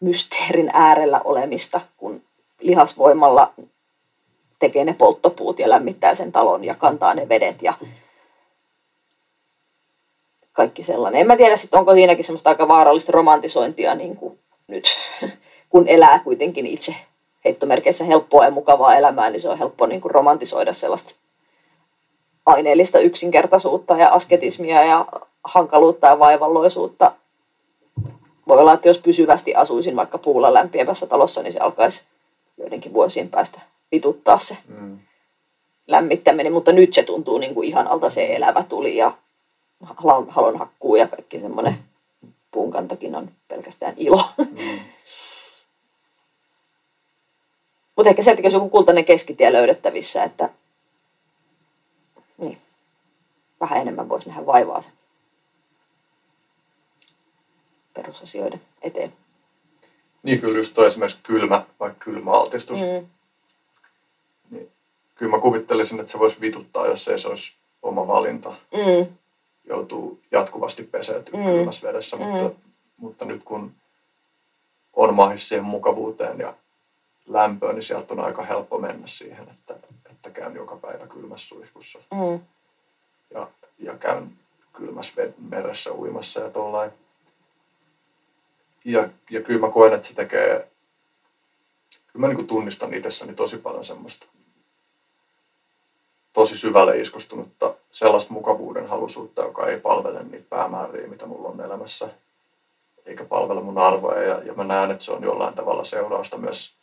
mysteerin 0.00 0.70
äärellä 0.72 1.20
olemista, 1.24 1.80
kun 1.96 2.22
lihasvoimalla 2.60 3.52
tekee 4.58 4.84
ne 4.84 4.94
polttopuut 4.94 5.58
ja 5.58 5.70
lämmittää 5.70 6.14
sen 6.14 6.32
talon 6.32 6.64
ja 6.64 6.74
kantaa 6.74 7.14
ne 7.14 7.28
vedet 7.28 7.62
ja 7.62 7.74
kaikki 10.52 10.82
sellainen. 10.82 11.20
En 11.20 11.26
mä 11.26 11.36
tiedä 11.36 11.56
sitten, 11.56 11.78
onko 11.78 11.94
siinäkin 11.94 12.24
semmoista 12.24 12.50
aika 12.50 12.68
vaarallista 12.68 13.12
romantisointia 13.12 13.94
niin 13.94 14.16
kuin 14.16 14.38
nyt, 14.66 14.84
kun 15.70 15.88
elää 15.88 16.18
kuitenkin 16.18 16.66
itse 16.66 16.94
heittomerkeissä 17.44 18.04
helppoa 18.04 18.44
ja 18.44 18.50
mukavaa 18.50 18.96
elämää, 18.96 19.30
niin 19.30 19.40
se 19.40 19.48
on 19.48 19.58
helppo 19.58 19.86
niin 19.86 20.00
kuin 20.00 20.10
romantisoida 20.10 20.72
sellaista 20.72 21.14
aineellista 22.46 22.98
yksinkertaisuutta 22.98 23.96
ja 23.96 24.08
asketismia 24.08 24.84
ja 24.84 25.06
hankaluutta 25.44 26.06
ja 26.06 26.18
vaivalloisuutta. 26.18 27.12
Voi 28.48 28.58
olla, 28.58 28.72
että 28.72 28.88
jos 28.88 28.98
pysyvästi 28.98 29.54
asuisin 29.54 29.96
vaikka 29.96 30.18
puulla 30.18 30.54
lämpiävässä 30.54 31.06
talossa, 31.06 31.42
niin 31.42 31.52
se 31.52 31.58
alkaisi 31.58 32.02
joidenkin 32.58 32.92
vuosien 32.92 33.28
päästä 33.28 33.60
vituttaa 33.92 34.38
se. 34.38 34.56
Mm. 34.68 34.98
lämmittäminen, 35.86 36.52
mutta 36.52 36.72
nyt 36.72 36.92
se 36.92 37.02
tuntuu 37.02 37.38
niin 37.38 37.54
kuin 37.54 37.68
ihanalta 37.68 38.10
se 38.10 38.36
elävä 38.36 38.62
tuli 38.68 38.96
ja 38.96 39.12
halon, 39.82 40.30
halon 40.30 40.58
hakkuu 40.58 40.96
ja 40.96 41.08
kaikki 41.08 41.40
semmoinen 41.40 41.78
puunkantokin 42.50 43.16
on 43.16 43.30
pelkästään 43.48 43.94
ilo. 43.96 44.22
Mm. 44.38 44.46
mutta 47.96 48.10
ehkä 48.10 48.22
sieltäkin 48.22 48.46
olisi 48.46 48.56
joku 48.56 48.68
kultainen 48.68 49.04
keskitie 49.04 49.52
löydettävissä, 49.52 50.24
että 50.24 50.48
niin, 52.42 52.58
vähän 53.60 53.80
enemmän 53.80 54.08
voisi 54.08 54.28
nähdä 54.28 54.46
vaivaa 54.46 54.82
sen 54.82 54.92
perusasioiden 57.94 58.60
eteen. 58.82 59.12
Niin 60.22 60.40
kyllä 60.40 60.58
just 60.58 60.74
toi 60.74 60.86
esimerkiksi 60.86 61.20
kylmä, 61.22 61.64
vaikka 61.80 62.04
kylmäaltistus. 62.04 62.80
Mm. 62.80 63.06
Niin, 64.50 64.70
kyllä 65.14 65.30
mä 65.30 65.42
kuvittelisin, 65.42 66.00
että 66.00 66.12
se 66.12 66.18
voisi 66.18 66.40
vituttaa, 66.40 66.86
jos 66.86 67.08
ei 67.08 67.18
se 67.18 67.28
olisi 67.28 67.54
oma 67.82 68.06
valinta. 68.06 68.50
Mm. 68.50 69.06
Joutuu 69.64 70.20
jatkuvasti 70.30 70.82
peseytymään 70.82 71.46
mm. 71.46 71.52
kylmässä 71.52 71.88
vedessä, 71.88 72.16
mm. 72.16 72.22
mutta, 72.22 72.58
mutta 72.96 73.24
nyt 73.24 73.42
kun 73.44 73.72
on 74.92 75.14
mahis 75.14 75.48
siihen 75.48 75.64
mukavuuteen 75.64 76.38
ja 76.38 76.54
lämpöön, 77.26 77.74
niin 77.74 77.82
sieltä 77.82 78.14
on 78.14 78.20
aika 78.20 78.42
helppo 78.42 78.78
mennä 78.78 79.06
siihen, 79.06 79.48
että, 79.48 79.74
että 80.26 80.40
käyn 80.40 80.54
joka 80.54 80.76
päivä 80.76 81.06
kylmässä 81.06 81.48
suihkussa. 81.48 81.98
Mm. 81.98 82.40
Ja, 83.30 83.48
ja 83.78 83.96
käyn 83.96 84.32
kylmässä 84.72 85.12
meressä 85.38 85.92
uimassa 85.92 86.40
ja 86.40 86.50
tollain 86.50 86.90
ja, 88.84 89.08
ja 89.30 89.40
kyllä 89.40 89.60
mä 89.60 89.72
koen, 89.72 89.92
että 89.92 90.08
se 90.08 90.14
tekee, 90.14 90.68
kyllä 92.12 92.26
mä 92.26 92.32
niin 92.32 92.46
tunnistan 92.46 92.94
itsessäni 92.94 93.34
tosi 93.34 93.58
paljon 93.58 93.84
semmoista 93.84 94.26
tosi 96.32 96.56
syvälle 96.56 97.00
iskostunutta 97.00 97.74
sellaista 97.90 98.32
mukavuuden 98.32 98.88
halusuutta, 98.88 99.42
joka 99.42 99.66
ei 99.66 99.80
palvele 99.80 100.22
niitä 100.22 100.46
päämääriä, 100.48 101.06
mitä 101.06 101.26
mulla 101.26 101.48
on 101.48 101.60
elämässä, 101.60 102.08
eikä 103.06 103.24
palvele 103.24 103.60
mun 103.60 103.78
arvoja. 103.78 104.22
Ja, 104.22 104.42
ja 104.42 104.54
mä 104.54 104.64
näen, 104.64 104.90
että 104.90 105.04
se 105.04 105.12
on 105.12 105.22
jollain 105.22 105.54
tavalla 105.54 105.84
seurausta 105.84 106.38
myös 106.38 106.74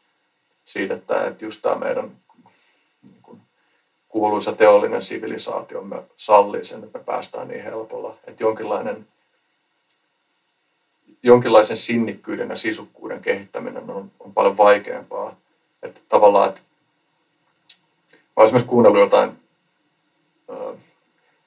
siitä, 0.65 0.93
että, 0.93 1.25
että 1.27 1.45
just 1.45 1.61
tämä 1.61 1.75
meidän 1.75 2.11
kuuluisa 4.09 4.51
teollinen 4.51 5.01
sivilisaatio 5.01 5.81
me 5.81 6.03
sallii 6.17 6.63
sen, 6.63 6.83
että 6.83 6.99
me 6.99 7.05
päästään 7.05 7.47
niin 7.47 7.63
helpolla. 7.63 8.17
Että 8.27 8.43
jonkinlainen 8.43 9.07
jonkinlaisen 11.23 11.77
sinnikkyyden 11.77 12.49
ja 12.49 12.55
sisukkuuden 12.55 13.21
kehittäminen 13.21 13.89
on, 13.89 14.11
on 14.19 14.33
paljon 14.33 14.57
vaikeampaa. 14.57 15.35
Että 15.83 15.99
tavallaan, 16.09 16.49
että 16.49 16.61
mä 18.11 18.33
olen 18.35 18.45
esimerkiksi 18.45 18.69
kuunnellut 18.69 19.01
jotain 19.01 19.31
ö, 20.49 20.75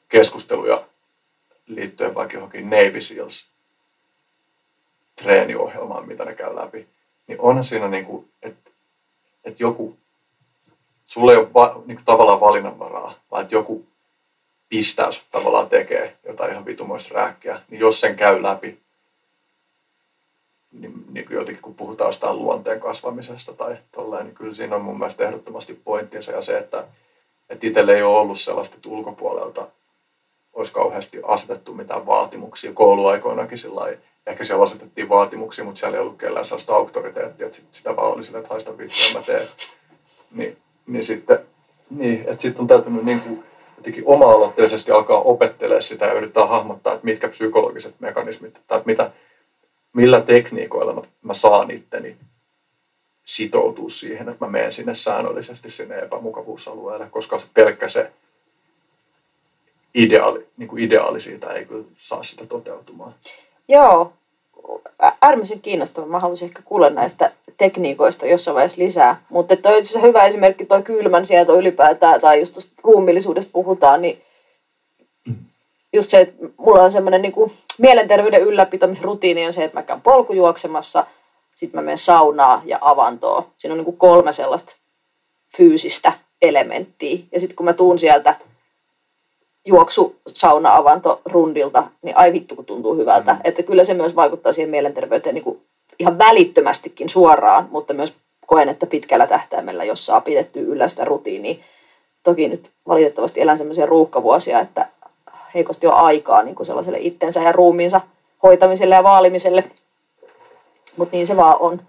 keskusteluja 0.09 0.85
liittyen 1.67 2.15
vaikka 2.15 2.35
johonkin 2.35 2.71
Navy 2.71 3.01
Seals 3.01 3.49
treeniohjelmaan, 5.23 6.07
mitä 6.07 6.25
ne 6.25 6.35
käy 6.35 6.57
läpi, 6.57 6.89
niin 7.27 7.41
onhan 7.41 7.65
siinä 7.65 7.89
niin 7.89 8.05
kuin, 8.05 8.29
että, 8.43 8.71
että 9.45 9.63
joku, 9.63 9.97
sulla 11.13 11.33
ei 11.33 11.39
ole 11.39 11.55
va, 11.55 11.83
niin 11.87 11.97
kuin 11.97 12.05
tavallaan 12.05 12.41
valinnanvaraa, 12.41 13.15
vaan 13.31 13.43
että 13.43 13.55
joku 13.55 13.87
pistää 14.69 15.09
tavallaan 15.31 15.69
tekee 15.69 16.17
jotain 16.27 16.51
ihan 16.51 16.67
vitumoista 16.67 17.15
rääkkiä, 17.15 17.61
niin 17.69 17.81
jos 17.81 18.01
sen 18.01 18.17
käy 18.17 18.43
läpi, 18.43 18.79
niin, 20.73 21.05
niin 21.11 21.27
kuin 21.27 21.35
jotenkin 21.35 21.63
kun 21.63 21.75
puhutaan 21.75 22.09
jostain 22.09 22.39
luonteen 22.39 22.81
kasvamisesta 22.81 23.53
tai 23.53 23.77
tolleen, 23.93 24.27
niin 24.27 24.35
kyllä 24.35 24.55
siinä 24.55 24.77
on 24.77 24.83
mun 24.83 24.99
mielestä 24.99 25.25
ehdottomasti 25.25 25.81
pointtinsa 25.85 26.33
ja 26.33 26.43
se, 26.43 26.59
että, 26.59 26.85
että 27.49 27.67
itselle 27.67 27.95
ei 27.95 28.03
ole 28.03 28.19
ollut 28.19 28.41
sellaista, 28.41 28.77
että 28.77 28.89
ulkopuolelta 28.89 29.69
olisi 30.53 30.73
kauheasti 30.73 31.21
asetettu 31.23 31.75
mitään 31.75 32.07
vaatimuksia 32.07 32.73
kouluaikoinakin 32.73 33.59
sillä 33.59 33.97
Ehkä 34.27 34.45
siellä 34.45 34.65
asetettiin 34.65 35.09
vaatimuksia, 35.09 35.65
mutta 35.65 35.79
siellä 35.79 35.97
ei 35.97 36.03
ollut 36.03 36.19
kellään 36.19 36.47
sellaista 36.47 36.75
auktoriteettia, 36.75 37.47
että 37.47 37.59
sitä 37.73 37.97
vaan 37.97 38.13
oli 38.13 38.25
sille, 38.25 38.39
että 38.39 38.51
haista 38.51 38.79
vittua, 38.79 39.21
mä 39.21 39.27
teen. 39.27 39.49
Niin, 40.31 40.57
niin 40.87 41.05
sitten, 41.05 41.39
niin, 41.91 42.25
että 42.27 42.43
sitten 42.43 42.61
on 42.61 42.67
täytynyt 42.67 43.05
niin 43.05 43.21
kuin, 43.21 43.45
jotenkin 43.77 44.03
oma-aloitteisesti 44.07 44.93
alkaa 44.93 45.21
opettelemaan 45.21 45.83
sitä 45.83 46.07
ja 46.07 46.13
yrittää 46.13 46.47
hahmottaa, 46.47 46.95
että 46.95 47.05
mitkä 47.05 47.29
psykologiset 47.29 47.95
mekanismit 48.01 48.61
tai 48.67 48.79
että 48.79 48.87
mitä, 48.87 49.11
millä 49.93 50.21
tekniikoilla 50.21 50.93
mä, 50.93 51.03
mä 51.23 51.35
saan 51.35 51.71
itteni 51.71 52.17
sitoutua 53.25 53.89
siihen, 53.89 54.29
että 54.29 54.45
mä 54.45 54.51
menen 54.51 54.73
sinne 54.73 54.95
säännöllisesti 54.95 55.71
sinne 55.71 55.99
epämukavuusalueelle, 55.99 57.07
koska 57.11 57.39
se 57.39 57.47
pelkkä 57.55 57.89
se 57.89 58.11
ideaali, 59.95 60.47
niin 60.57 60.69
kuin 60.69 60.83
ideaali 60.83 61.21
siitä 61.21 61.53
ei 61.53 61.65
kyllä 61.65 61.85
saa 61.97 62.23
sitä 62.23 62.47
toteutumaan. 62.47 63.15
Joo, 63.69 64.13
äärimmäisen 65.23 65.61
kiinnostava. 65.61 66.07
Mä 66.07 66.21
haluaisin 66.21 66.49
ehkä 66.49 66.63
kuulla 66.63 66.91
näistä 66.91 67.33
tekniikoista 67.57 68.27
jossain 68.27 68.55
vaiheessa 68.55 68.83
lisää. 68.83 69.23
Mutta 69.31 69.57
toi 69.57 69.79
on 69.97 70.03
hyvä 70.03 70.25
esimerkki, 70.25 70.65
tuo 70.65 70.83
kylmän 70.83 71.27
sieto 71.27 71.55
ylipäätään, 71.55 72.21
tai 72.21 72.41
just 72.41 72.55
tuosta 72.55 72.73
ruumillisuudesta 72.83 73.53
puhutaan, 73.53 74.03
niin 74.03 74.23
just 75.93 76.11
se, 76.11 76.21
että 76.21 76.47
mulla 76.57 76.83
on 76.83 76.93
semmoinen 76.93 77.23
niin 77.23 77.53
mielenterveyden 77.79 78.43
ylläpitämisrutiini 78.43 79.47
on 79.47 79.53
se, 79.53 79.65
että 79.65 79.79
mä 79.79 79.83
käyn 79.83 80.01
polkujuoksemassa, 80.01 81.07
sitten 81.55 81.79
mä 81.81 81.85
menen 81.85 81.99
saunaa 81.99 82.63
ja 82.65 82.79
avantoa. 82.81 83.51
Siinä 83.59 83.73
on 83.73 83.79
niin 83.79 83.85
kuin 83.85 83.97
kolme 83.97 84.33
sellaista 84.33 84.77
fyysistä 85.57 86.13
elementtiä. 86.43 87.19
Ja 87.33 87.41
sitten 87.41 87.57
kun 87.57 87.67
mä 87.67 87.73
tuun 87.73 87.99
sieltä 87.99 88.35
juoksu, 89.65 90.17
sauna, 90.29 90.77
avanto 90.77 91.21
rundilta, 91.25 91.85
niin 92.03 92.17
ai 92.17 92.33
vittu 92.33 92.57
kun 92.57 92.65
tuntuu 92.65 92.97
hyvältä. 92.97 93.33
Mm. 93.33 93.41
Että 93.45 93.63
kyllä 93.63 93.85
se 93.85 93.95
myös 93.95 94.17
vaikuttaa 94.17 94.53
siihen 94.53 94.71
mielenterveyteen 94.71 95.35
niin 95.35 95.45
kuin 95.45 95.61
ihan 95.99 96.19
välittömästikin 96.19 97.09
suoraan, 97.09 97.69
mutta 97.71 97.95
myös 97.95 98.15
koen, 98.47 98.69
että 98.69 98.87
pitkällä 98.87 99.27
tähtäimellä, 99.27 99.85
jos 99.85 100.07
saa 100.07 100.21
pidettyä 100.21 100.63
yllä 100.63 100.89
sitä 100.89 101.05
rutiinia. 101.05 101.55
Toki 102.23 102.49
nyt 102.49 102.71
valitettavasti 102.89 103.41
elän 103.41 103.59
semmoisia 103.59 103.87
ruuhkavuosia, 103.87 104.61
että 104.61 104.89
heikosti 105.55 105.87
ole 105.87 105.95
aikaa 105.95 106.43
niin 106.43 106.55
kuin 106.55 106.67
sellaiselle 106.67 106.99
itsensä 107.01 107.41
ja 107.41 107.53
ruumiinsa 107.53 108.01
hoitamiselle 108.43 108.95
ja 108.95 109.03
vaalimiselle. 109.03 109.65
Mutta 110.97 111.17
niin 111.17 111.27
se 111.27 111.37
vaan 111.37 111.57
on. 111.61 111.83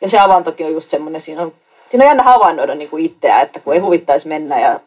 Ja 0.00 0.08
se 0.08 0.18
avantokin 0.18 0.66
on 0.66 0.72
just 0.72 0.90
semmoinen, 0.90 1.20
siinä 1.20 1.42
on, 1.42 1.52
siinä 1.88 2.04
on 2.04 2.08
jännä 2.08 2.22
havainnoida 2.22 2.74
niin 2.74 2.90
kuin 2.90 3.04
itseä, 3.04 3.40
että 3.40 3.60
kun 3.60 3.74
ei 3.74 3.80
huvittaisi 3.80 4.28
mennä 4.28 4.60
ja 4.60 4.80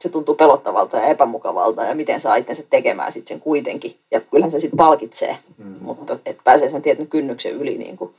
se 0.00 0.08
tuntuu 0.08 0.34
pelottavalta 0.34 0.96
ja 0.96 1.06
epämukavalta 1.06 1.84
ja 1.84 1.94
miten 1.94 2.20
saa 2.20 2.36
itsensä 2.36 2.62
tekemään 2.70 3.12
sit 3.12 3.26
sen 3.26 3.40
kuitenkin. 3.40 3.96
Ja 4.10 4.20
kyllähän 4.20 4.50
se 4.50 4.60
sitten 4.60 4.76
palkitsee, 4.76 5.38
mm. 5.58 5.76
mutta 5.80 6.18
et 6.26 6.38
pääsee 6.44 6.68
sen 6.68 6.82
tietyn 6.82 7.06
kynnyksen 7.06 7.52
yli. 7.52 7.78
Niin 7.78 7.96
kuin. 7.96 8.14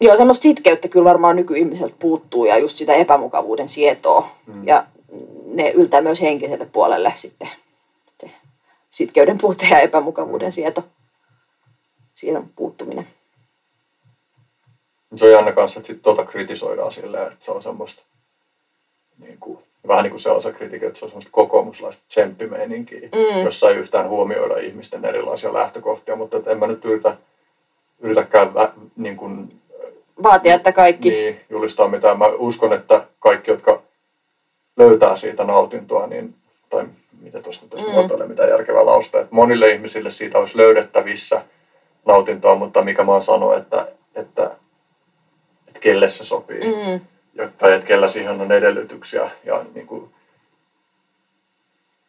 Joo, 0.00 0.16
semmoista 0.16 0.42
sitkeyttä 0.42 0.88
kyllä 0.88 1.04
varmaan 1.04 1.36
nykyihmiseltä 1.36 1.94
puuttuu 1.98 2.44
ja 2.44 2.58
just 2.58 2.76
sitä 2.76 2.94
epämukavuuden 2.94 3.68
sietoa. 3.68 4.28
Mm. 4.46 4.68
Ja 4.68 4.86
ne 5.44 5.70
yltää 5.70 6.00
myös 6.00 6.20
henkiselle 6.20 6.66
puolelle 6.66 7.12
sitten 7.14 7.48
se 8.20 8.30
sitkeyden 8.90 9.38
puute 9.38 9.66
ja 9.70 9.80
epämukavuuden 9.80 10.52
sieto, 10.52 10.84
siihen 12.14 12.50
puuttuminen. 12.56 13.08
Se 15.14 15.24
on 15.24 15.32
jännä 15.32 15.52
kanssa, 15.52 15.80
että 15.80 15.86
sit 15.86 16.02
tota 16.02 16.24
kritisoidaan 16.24 16.92
silleen, 16.92 17.32
että 17.32 17.44
se 17.44 17.50
on 17.50 17.62
semmoista 17.62 18.02
niin 19.18 19.36
kuin, 19.40 19.58
vähän 19.88 20.02
niin 20.02 20.10
kuin 20.10 20.20
sellaisen 20.20 20.54
kritiikin, 20.54 20.88
että 20.88 20.98
se 20.98 21.04
on 21.04 21.08
semmoista 21.10 21.30
kokoomuslaista 21.32 22.02
tsemppimeininkiä, 22.08 23.00
mm. 23.00 23.44
jossa 23.44 23.70
ei 23.70 23.76
yhtään 23.76 24.08
huomioida 24.08 24.58
ihmisten 24.58 25.04
erilaisia 25.04 25.54
lähtökohtia, 25.54 26.16
mutta 26.16 26.40
en 26.46 26.58
mä 26.58 26.66
nyt 26.66 26.84
yritä, 26.84 27.16
yritäkään 28.00 28.54
vä, 28.54 28.72
niin 28.96 29.16
kuin, 29.16 29.60
vaatia, 30.22 30.54
että 30.54 30.72
kaikki 30.72 31.10
niin, 31.10 31.40
julistaa 31.50 31.88
mitään. 31.88 32.18
Mä 32.18 32.26
uskon, 32.26 32.72
että 32.72 33.06
kaikki, 33.20 33.50
jotka 33.50 33.82
löytää 34.76 35.16
siitä 35.16 35.44
nautintoa, 35.44 36.06
niin, 36.06 36.34
tai 36.70 36.86
mitä 37.20 37.40
tuosta 37.40 37.76
nyt 37.76 37.86
mm. 37.86 37.92
muotoilee, 37.92 38.26
mitä 38.28 38.44
järkevää 38.44 38.86
lausta, 38.86 39.20
että 39.20 39.34
monille 39.34 39.70
ihmisille 39.70 40.10
siitä 40.10 40.38
olisi 40.38 40.56
löydettävissä 40.56 41.42
nautintoa, 42.06 42.54
mutta 42.54 42.82
mikä 42.82 43.04
mä 43.04 43.20
sanoa, 43.20 43.56
että, 43.56 43.88
että, 44.14 44.50
että 45.68 45.80
kelle 45.80 46.10
se 46.10 46.24
sopii, 46.24 46.60
mm. 46.60 47.00
Ja, 47.34 47.48
tai 47.58 47.72
että 47.72 47.86
kellä 47.86 48.08
siihen 48.08 48.40
on 48.40 48.52
edellytyksiä. 48.52 49.30
Ja, 49.44 49.64
niin 49.74 49.86
kuin, 49.86 50.10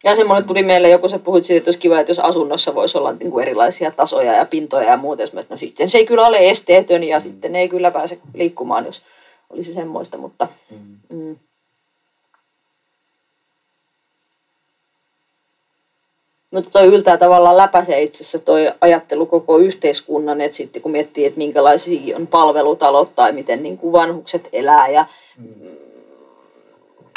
ja 0.06 0.16
semmoinen 0.16 0.48
tuli 0.48 0.64
mieleen, 0.64 0.92
joku 0.92 1.10
se 1.10 1.20
puhuit 1.20 1.46
siitä, 1.46 1.58
että 1.58 1.68
olisi 1.68 1.80
kiva, 1.80 2.00
että 2.00 2.10
jos 2.10 2.20
asunnossa 2.20 2.76
voisi 2.76 2.98
olla 2.98 3.14
niin 3.14 3.32
kuin 3.32 3.42
erilaisia 3.42 3.92
tasoja 3.92 4.34
ja 4.34 4.46
pintoja 4.46 4.90
ja 4.90 4.98
muuta. 4.98 5.24
Että 5.24 5.44
no 5.50 5.58
sitten 5.58 5.90
se 5.90 5.98
ei 5.98 6.06
kyllä 6.06 6.28
ole 6.28 6.50
esteetön 6.50 7.04
ja 7.04 7.18
mm. 7.18 7.22
sitten 7.22 7.56
ei 7.56 7.70
kyllä 7.70 7.92
pääse 7.92 8.20
liikkumaan, 8.34 8.86
jos 8.86 9.02
olisi 9.50 9.74
semmoista, 9.74 10.18
mutta 10.18 10.48
mm. 10.72 11.18
Mm. 11.18 11.36
Mutta 16.56 16.70
toi 16.70 16.86
yltää 16.86 17.18
tavallaan 17.18 17.58
läpäisee 17.58 18.02
itse 18.02 18.24
asiassa 18.24 18.40
toi 18.40 18.72
ajattelu 18.82 19.26
koko 19.26 19.58
yhteiskunnan, 19.58 20.42
että 20.42 20.58
sitten 20.58 20.82
kun 20.82 20.92
miettii, 20.92 21.26
että 21.26 21.38
minkälaisia 21.38 22.16
on 22.16 22.28
palvelutalot 22.28 23.16
tai 23.16 23.32
miten 23.32 23.64
niin 23.64 23.78
kuin 23.78 23.92
vanhukset 23.92 24.50
elää 24.54 24.88
ja 24.88 25.06
mm. 25.38 25.70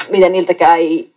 miten 0.09 0.33
niiltäkään 0.33 0.79
ei 0.79 1.11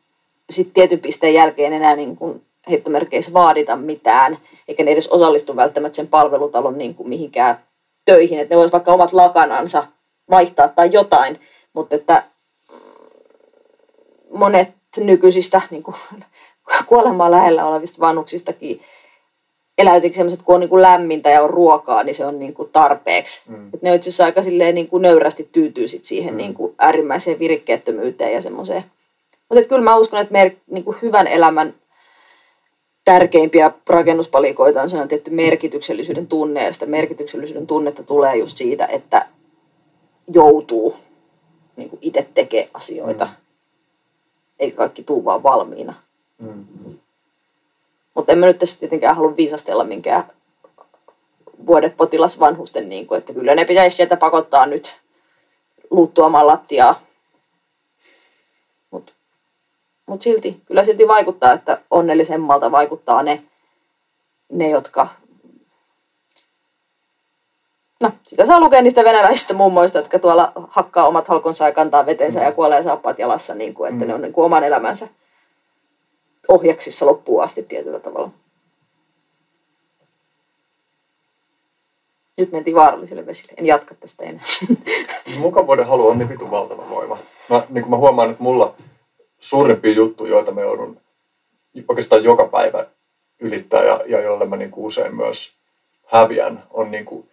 sit 0.49 0.73
tietyn 0.73 0.99
pisteen 0.99 1.33
jälkeen 1.33 1.73
enää 1.73 1.95
niin 1.95 2.17
kuin 2.17 2.41
heittomerkeissä 2.69 3.33
vaadita 3.33 3.75
mitään, 3.75 4.37
eikä 4.67 4.83
ne 4.83 4.91
edes 4.91 5.07
osallistu 5.07 5.55
välttämättä 5.55 5.95
sen 5.95 6.07
palvelutalon 6.07 6.77
niin 6.77 6.95
kuin 6.95 7.09
mihinkään 7.09 7.59
töihin, 8.05 8.39
että 8.39 8.55
ne 8.55 8.57
voisivat 8.57 8.73
vaikka 8.73 8.93
omat 8.93 9.13
lakanansa 9.13 9.83
vaihtaa 10.29 10.67
tai 10.67 10.89
jotain, 10.91 11.39
mutta 11.73 11.95
että 11.95 12.23
monet 14.33 14.69
nykyisistä 14.97 15.61
niin 15.71 15.83
kuin, 15.83 15.95
kuolemaa 16.89 17.31
lähellä 17.31 17.65
olevista 17.65 17.99
vanhuksistakin 17.99 18.81
eläytikin 19.77 20.15
sellaiset, 20.15 20.41
kun 20.41 20.55
on 20.55 20.61
niin 20.61 20.69
kuin 20.69 20.81
lämmintä 20.81 21.29
ja 21.29 21.41
on 21.41 21.49
ruokaa, 21.49 22.03
niin 22.03 22.15
se 22.15 22.25
on 22.25 22.39
niin 22.39 22.53
kuin 22.53 22.69
tarpeeksi. 22.69 23.41
Mm. 23.49 23.69
Et 23.73 23.81
ne 23.81 23.95
itse 23.95 24.09
asiassa 24.09 24.25
aika 24.25 24.43
silleen 24.43 24.75
niin 24.75 24.87
kuin 24.87 25.01
nöyrästi 25.01 25.49
tyytyy 25.51 25.87
sit 25.87 26.05
siihen 26.05 26.33
mm. 26.33 26.37
niin 26.37 26.53
kuin 26.53 26.75
äärimmäiseen 26.77 27.39
virikkeettömyyteen 27.39 28.33
ja 28.33 28.41
semmoiseen. 28.41 28.83
Mutta 29.49 29.67
kyllä 29.67 29.81
mä 29.81 29.97
uskon, 29.97 30.21
että 30.21 30.31
mer- 30.31 30.55
niin 30.67 30.83
kuin 30.83 30.97
hyvän 31.01 31.27
elämän 31.27 31.73
tärkeimpiä 33.03 33.71
rakennuspalikoita 33.89 34.81
on 34.81 34.89
sellainen 34.89 35.09
tietty 35.09 35.31
merkityksellisyyden 35.31 36.27
tunne, 36.27 36.63
ja 36.63 36.73
sitä 36.73 36.85
merkityksellisyyden 36.85 37.67
tunnetta 37.67 38.03
tulee 38.03 38.35
just 38.35 38.57
siitä, 38.57 38.85
että 38.85 39.25
joutuu 40.33 40.95
niin 41.75 41.89
kuin 41.89 41.99
itse 42.01 42.27
tekemään 42.33 42.69
asioita, 42.73 43.25
mm. 43.25 43.31
eikä 44.59 44.77
kaikki 44.77 45.03
tuu 45.03 45.25
vaan 45.25 45.43
valmiina. 45.43 45.93
Mm. 46.41 46.65
Mutta 48.13 48.31
en 48.31 48.37
mä 48.37 48.45
nyt 48.45 48.59
tässä 48.59 48.79
tietenkään 48.79 49.15
halua 49.15 49.37
viisastella 49.37 49.83
minkään 49.83 50.23
vuodepotilasvanhusten, 51.67 52.89
niin 52.89 53.07
kuin, 53.07 53.17
että 53.17 53.33
kyllä 53.33 53.55
ne 53.55 53.65
pitäisi 53.65 53.95
sieltä 53.95 54.17
pakottaa 54.17 54.65
nyt 54.65 54.95
luuttuamaan 55.89 56.47
lattiaa. 56.47 57.01
Mutta 58.91 59.13
mut 60.05 60.21
silti, 60.21 60.61
kyllä 60.65 60.83
silti 60.83 61.07
vaikuttaa, 61.07 61.53
että 61.53 61.81
onnellisemmalta 61.91 62.71
vaikuttaa 62.71 63.23
ne, 63.23 63.43
ne 64.49 64.69
jotka 64.69 65.07
No, 68.01 68.11
sitä 68.23 68.45
saa 68.45 68.59
lukea 68.59 68.81
niistä 68.81 69.03
venäläisistä 69.03 69.53
mummoista, 69.53 69.97
jotka 69.97 70.19
tuolla 70.19 70.51
hakkaa 70.55 71.07
omat 71.07 71.27
halkonsa 71.27 71.65
ja 71.65 71.71
kantaa 71.71 72.05
vetensä 72.05 72.39
mm. 72.39 72.45
ja 72.45 72.51
kuolee 72.51 72.83
saappaat 72.83 73.19
jalassa, 73.19 73.55
niin 73.55 73.73
kuin, 73.73 73.93
että 73.93 74.05
mm. 74.05 74.07
ne 74.07 74.13
on 74.13 74.21
niin 74.21 74.33
kuin 74.33 74.45
oman 74.45 74.63
elämänsä 74.63 75.07
ohjaksissa 76.47 77.05
loppuun 77.05 77.43
asti 77.43 77.63
tietyllä 77.63 77.99
tavalla. 77.99 78.31
Nyt 82.37 82.51
mentiin 82.51 82.75
vaarallisille 82.75 83.25
vesille. 83.25 83.53
En 83.57 83.65
jatka 83.65 83.95
tästä 83.95 84.23
enää. 84.23 84.43
Mukavuuden 85.37 85.87
halu 85.87 86.07
on 86.07 86.17
niin 86.17 86.29
vitu 86.29 86.51
valtava 86.51 86.89
voima. 86.89 87.17
Mä, 87.49 87.63
niin 87.69 87.83
kuin 87.83 87.89
mä 87.89 87.97
huomaan, 87.97 88.31
että 88.31 88.43
mulla 88.43 88.75
suurimpia 89.39 89.93
juttuja, 89.93 90.31
joita 90.31 90.51
mä 90.51 90.61
joudun 90.61 90.97
oikeastaan 91.87 92.23
joka 92.23 92.47
päivä 92.47 92.85
ylittää 93.39 93.83
ja, 93.83 94.01
ja 94.07 94.21
joille 94.21 94.45
mä 94.45 94.55
niin 94.55 94.71
kuin 94.71 94.85
usein 94.85 95.15
myös 95.15 95.55
häviän, 96.05 96.63
on 96.69 96.91
niin 96.91 97.05
kuin 97.05 97.29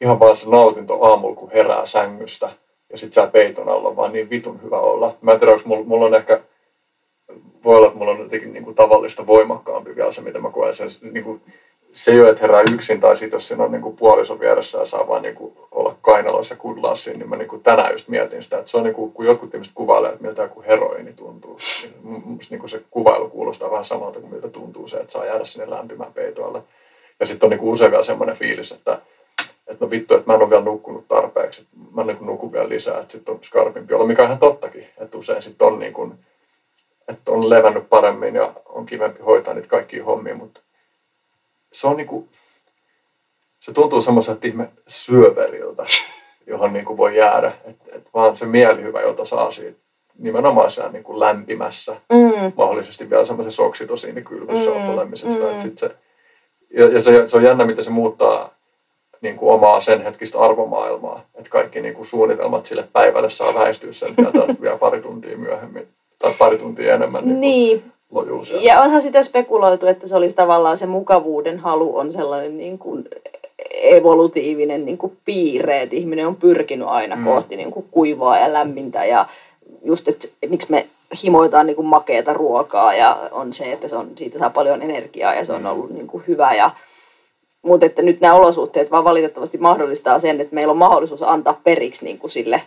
ihan 0.00 0.20
vaan 0.20 0.36
se 0.36 0.48
nautinto 0.48 1.02
aamulla, 1.02 1.36
kun 1.36 1.50
herää 1.50 1.86
sängystä 1.86 2.50
ja 2.90 2.98
sit 2.98 3.12
sä 3.12 3.26
peiton 3.26 3.68
alla, 3.68 3.96
vaan 3.96 4.12
niin 4.12 4.30
vitun 4.30 4.62
hyvä 4.62 4.78
olla. 4.78 5.16
Mä 5.20 5.32
en 5.32 5.40
tiedä, 5.40 5.58
mulla, 5.64 5.84
mulla 5.84 6.06
on 6.06 6.14
ehkä 6.14 6.40
voi 7.64 7.76
olla, 7.76 7.86
että 7.86 7.98
mulla 7.98 8.10
on 8.10 8.18
jotenkin 8.18 8.52
niin 8.52 8.64
kuin 8.64 8.76
tavallista 8.76 9.26
voimakkaampi 9.26 9.96
vielä 9.96 10.12
se, 10.12 10.20
mitä 10.20 10.38
mä 10.38 10.50
koen. 10.50 10.74
Sen, 10.74 10.88
niin 11.12 11.24
kuin, 11.24 11.40
se 11.92 12.14
jo, 12.14 12.28
että 12.30 12.42
herää 12.42 12.62
yksin 12.74 13.00
tai 13.00 13.16
sitten 13.16 13.36
jos 13.36 13.48
siinä 13.48 13.64
on 13.64 13.72
niin 13.72 13.82
kuin 13.82 13.96
puoliso 13.96 14.40
vieressä 14.40 14.78
ja 14.78 14.86
saa 14.86 15.08
vaan 15.08 15.22
niin 15.22 15.34
kuin 15.34 15.52
olla 15.70 15.96
kainaloissa 16.02 16.56
kudlaa 16.56 16.96
siinä, 16.96 17.18
niin 17.18 17.28
mä 17.28 17.36
niin 17.36 17.48
kuin 17.48 17.62
tänään 17.62 17.92
just 17.92 18.08
mietin 18.08 18.42
sitä, 18.42 18.58
että 18.58 18.70
se 18.70 18.76
on 18.76 18.82
niin 18.82 18.94
kuin, 18.94 19.12
kun 19.12 19.26
jotkut 19.26 19.54
ihmiset 19.54 19.72
kuvailee, 19.74 20.10
että 20.10 20.22
miltä 20.22 20.42
joku 20.42 20.62
heroini 20.66 21.12
tuntuu. 21.12 21.56
Niin 22.04 22.22
musta 22.24 22.54
niin 22.54 22.60
kuin 22.60 22.70
se 22.70 22.82
kuvailu 22.90 23.28
kuulostaa 23.28 23.70
vähän 23.70 23.84
samalta 23.84 24.20
kuin 24.20 24.32
miltä 24.32 24.48
tuntuu 24.48 24.88
se, 24.88 24.96
että 24.96 25.12
saa 25.12 25.26
jäädä 25.26 25.44
sinne 25.44 25.70
lämpimään 25.70 26.12
peitoalle. 26.12 26.62
Ja 27.20 27.26
sitten 27.26 27.46
on 27.46 27.50
niin 27.50 27.60
kuin 27.60 27.72
usein 27.72 27.90
vielä 27.90 28.02
semmoinen 28.02 28.36
fiilis, 28.36 28.72
että, 28.72 28.98
että 29.66 29.84
no 29.84 29.90
vittu, 29.90 30.14
että 30.14 30.26
mä 30.26 30.34
en 30.34 30.42
ole 30.42 30.50
vielä 30.50 30.64
nukkunut 30.64 31.08
tarpeeksi, 31.08 31.62
että 31.62 31.76
mä 31.94 32.04
niin 32.04 32.18
nukun 32.20 32.52
vielä 32.52 32.68
lisää, 32.68 33.00
että 33.00 33.12
sitten 33.12 33.34
on 33.34 33.40
skarpimpi 33.42 33.94
olla, 33.94 34.06
mikä 34.06 34.22
on 34.22 34.28
ihan 34.28 34.38
tottakin, 34.38 34.86
että 34.98 35.18
usein 35.18 35.42
sitten 35.42 35.68
on 35.68 35.78
niin 35.78 35.92
kuin, 35.92 36.14
että 37.10 37.32
on 37.32 37.50
levännyt 37.50 37.88
paremmin 37.88 38.34
ja 38.34 38.52
on 38.66 38.86
kivempi 38.86 39.22
hoitaa 39.22 39.54
niitä 39.54 39.68
kaikkia 39.68 40.04
hommia, 40.04 40.34
mutta 40.34 40.60
se 41.72 41.86
on 41.86 41.96
niinku, 41.96 42.28
se 43.60 43.72
tuntuu 43.72 44.00
semmoiselta 44.00 44.46
ihme 44.46 44.68
syöveriltä, 44.86 45.84
johon 46.46 46.72
niinku 46.72 46.96
voi 46.96 47.16
jäädä, 47.16 47.52
että 47.64 47.84
et 47.92 48.08
vaan 48.14 48.36
se 48.36 48.46
mielihyvä, 48.46 49.00
jota 49.00 49.24
saa 49.24 49.52
siitä 49.52 49.78
nimenomaan 50.18 50.70
siellä 50.70 50.92
niin 50.92 51.04
kuin 51.04 51.20
lämpimässä, 51.20 51.96
mm. 52.12 52.52
mahdollisesti 52.56 53.10
vielä 53.10 53.24
semmoisessa 53.24 53.62
oksitosiinikylvyssä 53.62 54.70
mm. 54.70 54.88
olemisesta. 54.88 55.52
Mm. 55.52 55.60
sit 55.60 55.78
se, 55.78 55.90
ja 56.70 56.88
ja 56.88 57.00
se, 57.00 57.28
se 57.28 57.36
on 57.36 57.42
jännä, 57.42 57.64
miten 57.64 57.84
se 57.84 57.90
muuttaa 57.90 58.54
niin 59.20 59.36
kuin 59.36 59.52
omaa 59.52 59.80
sen 59.80 60.02
hetkistä 60.02 60.38
arvomaailmaa. 60.38 61.24
Että 61.34 61.50
kaikki 61.50 61.80
niin 61.80 61.94
kuin 61.94 62.06
suunnitelmat 62.06 62.66
sille 62.66 62.88
päivälle 62.92 63.30
saa 63.30 63.54
väistyä 63.54 63.92
sen 63.92 64.14
vielä 64.60 64.76
pari 64.76 65.02
tuntia 65.02 65.38
myöhemmin 65.38 65.88
tai 66.22 66.34
pari 66.38 66.58
tuntia 66.58 66.94
enemmän 66.94 67.24
niin, 67.24 67.40
niin. 67.40 67.92
lojuus. 68.10 68.52
Ja 68.62 68.80
onhan 68.82 69.02
sitä 69.02 69.22
spekuloitu, 69.22 69.86
että 69.86 70.06
se 70.06 70.16
olisi 70.16 70.36
tavallaan 70.36 70.76
se 70.76 70.86
mukavuuden 70.86 71.58
halu 71.58 71.96
on 71.98 72.12
sellainen 72.12 72.58
niin 72.58 72.78
kuin 72.78 73.08
evolutiivinen 73.72 74.84
niin 74.84 74.98
kuin 74.98 75.16
piirre, 75.24 75.82
että 75.82 75.96
ihminen 75.96 76.26
on 76.26 76.36
pyrkinyt 76.36 76.88
aina 76.88 77.16
mm. 77.16 77.24
kohti 77.24 77.56
niin 77.56 77.70
kuin 77.70 77.86
kuivaa 77.90 78.38
ja 78.38 78.52
lämmintä 78.52 79.04
ja 79.04 79.26
just, 79.84 80.08
että 80.08 80.28
miksi 80.48 80.70
me 80.70 80.86
himoitaan 81.22 81.66
niin 81.66 81.76
kuin 81.76 81.86
makeata 81.86 82.32
ruokaa 82.32 82.94
ja 82.94 83.28
on 83.32 83.52
se, 83.52 83.72
että 83.72 83.88
se 83.88 83.96
on, 83.96 84.10
siitä 84.16 84.38
saa 84.38 84.50
paljon 84.50 84.82
energiaa 84.82 85.34
ja 85.34 85.44
se 85.44 85.52
on 85.52 85.62
mm. 85.62 85.66
ollut 85.66 85.90
niin 85.90 86.06
kuin 86.06 86.24
hyvä 86.28 86.52
ja 86.52 86.70
mutta 87.62 87.86
että 87.86 88.02
nyt 88.02 88.20
nämä 88.20 88.34
olosuhteet 88.34 88.90
vaan 88.90 89.04
valitettavasti 89.04 89.58
mahdollistaa 89.58 90.18
sen, 90.18 90.40
että 90.40 90.54
meillä 90.54 90.70
on 90.70 90.76
mahdollisuus 90.76 91.22
antaa 91.22 91.60
periksi 91.64 92.04
niin 92.04 92.18
kuin 92.18 92.30
sille 92.30 92.62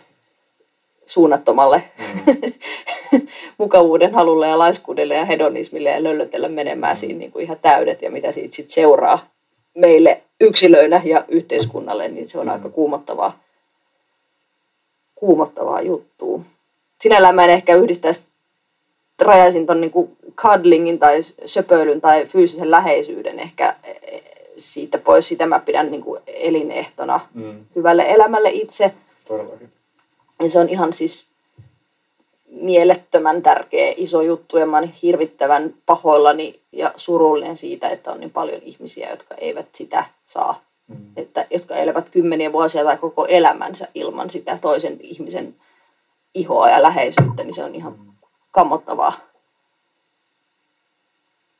suunnattomalle 1.06 1.82
mm. 1.98 2.52
mukavuuden 3.58 4.14
halulle 4.14 4.48
ja 4.48 4.58
laiskuudelle 4.58 5.14
ja 5.14 5.24
hedonismille 5.24 5.90
ja 5.90 6.02
löllötellä 6.02 6.48
menemään 6.48 6.96
siinä 6.96 7.18
niin 7.18 7.32
kuin 7.32 7.44
ihan 7.44 7.58
täydet 7.62 8.02
ja 8.02 8.10
mitä 8.10 8.32
siitä 8.32 8.56
sitten 8.56 8.74
seuraa 8.74 9.26
meille 9.74 10.22
yksilöinä 10.40 11.02
ja 11.04 11.24
yhteiskunnalle, 11.28 12.08
niin 12.08 12.28
se 12.28 12.38
on 12.38 12.48
aika 12.48 12.68
kuumottavaa, 12.68 13.38
kuumottavaa 15.14 15.82
juttua. 15.82 16.40
Sinällään 17.00 17.34
mä 17.34 17.44
en 17.44 17.50
ehkä 17.50 17.74
yhdistäisi 17.74 18.22
rajaisin 19.22 19.66
ton 19.66 19.80
niin 19.80 19.92
cuddlingin 20.36 20.98
tai 20.98 21.22
söpöilyn 21.46 22.00
tai 22.00 22.26
fyysisen 22.26 22.70
läheisyyden 22.70 23.38
ehkä 23.38 23.76
siitä 24.56 24.98
pois. 24.98 25.28
Sitä 25.28 25.46
mä 25.46 25.58
pidän 25.58 25.90
niin 25.90 26.02
kuin 26.02 26.20
elinehtona 26.26 27.20
mm. 27.34 27.64
hyvälle 27.76 28.04
elämälle 28.08 28.50
itse. 28.50 28.94
Todellakin. 29.28 29.72
Ja 30.42 30.50
se 30.50 30.58
on 30.58 30.68
ihan 30.68 30.92
siis 30.92 31.26
mielettömän 32.64 33.42
tärkeä 33.42 33.94
iso 33.96 34.22
juttu 34.22 34.58
ja 34.58 34.66
mä 34.66 34.78
olen 34.78 34.94
hirvittävän 35.02 35.74
pahoillani 35.86 36.60
ja 36.72 36.92
surullinen 36.96 37.56
siitä, 37.56 37.88
että 37.88 38.12
on 38.12 38.20
niin 38.20 38.30
paljon 38.30 38.60
ihmisiä, 38.62 39.10
jotka 39.10 39.34
eivät 39.34 39.66
sitä 39.72 40.04
saa. 40.26 40.64
Mm. 40.88 40.96
Että, 41.16 41.46
jotka 41.50 41.74
elävät 41.74 42.10
kymmeniä 42.10 42.52
vuosia 42.52 42.84
tai 42.84 42.96
koko 42.96 43.26
elämänsä 43.26 43.88
ilman 43.94 44.30
sitä 44.30 44.58
toisen 44.60 44.96
ihmisen 45.00 45.54
ihoa 46.34 46.68
ja 46.68 46.82
läheisyyttä, 46.82 47.44
niin 47.44 47.54
se 47.54 47.64
on 47.64 47.74
ihan 47.74 47.92
mm. 47.98 48.12
kammottavaa. 48.50 49.12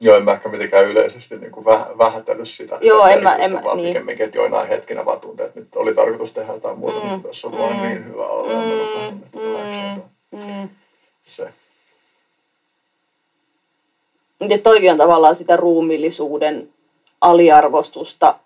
Joo, 0.01 0.17
en 0.17 0.25
mä 0.25 0.33
ehkä 0.33 0.49
mitenkään 0.49 0.85
yleisesti 0.85 1.39
niin 1.39 1.53
kuin 1.53 1.65
väh, 1.65 1.87
vähätellyt 1.99 2.49
sitä. 2.49 2.79
Joo, 2.81 3.07
en 3.07 3.23
mä, 3.23 3.37
en 3.37 3.53
mä, 3.53 3.63
vaan 3.65 3.77
niin. 3.77 3.89
pikemminkin, 3.89 4.27
että 4.27 4.39
joinain 4.39 4.69
hetkinä 4.69 5.05
vaan 5.05 5.21
tuntee, 5.21 5.47
että 5.47 5.61
nyt 5.61 5.77
oli 5.77 5.95
tarkoitus 5.95 6.33
tehdä 6.33 6.53
jotain 6.53 6.79
muuta, 6.79 7.01
mm. 7.01 7.07
mutta 7.07 7.29
tässä 7.29 7.47
on 7.47 7.55
mm. 7.55 7.59
vain 7.59 7.83
niin 7.83 8.07
hyvä 8.07 8.27
olla. 8.27 8.53
Mm. 8.53 9.21
Mm. 9.35 10.03
Mm. 10.33 10.69
Se. 11.25 11.53
Ja 14.49 14.59
toikin 14.59 14.91
on 14.91 14.97
tavallaan 14.97 15.35
sitä 15.35 15.57
ruumillisuuden 15.57 16.69
aliarvostusta, 17.21 18.39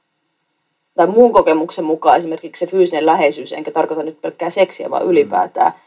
tai 0.97 1.07
muun 1.07 1.33
kokemuksen 1.33 1.85
mukaan 1.85 2.17
esimerkiksi 2.17 2.67
se 2.67 2.71
fyysinen 2.71 3.07
läheisyys, 3.07 3.53
enkä 3.53 3.71
tarkoita 3.71 4.03
nyt 4.03 4.21
pelkkää 4.21 4.51
seksiä, 4.51 4.91
vaan 4.91 5.03
mm. 5.03 5.11
ylipäätään, 5.11 5.73
mm. 5.73 5.79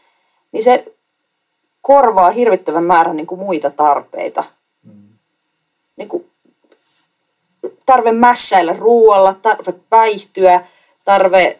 niin 0.52 0.62
se 0.62 0.92
korvaa 1.82 2.30
hirvittävän 2.30 2.84
määrän 2.84 3.16
niin 3.16 3.26
kuin 3.26 3.40
muita 3.40 3.70
tarpeita– 3.70 4.44
niin 5.96 6.08
kuin, 6.08 6.26
tarve 7.86 8.12
mässäillä 8.12 8.72
ruoalla, 8.72 9.34
tarve 9.34 9.74
päihtyä, 9.90 10.66
tarve 11.04 11.56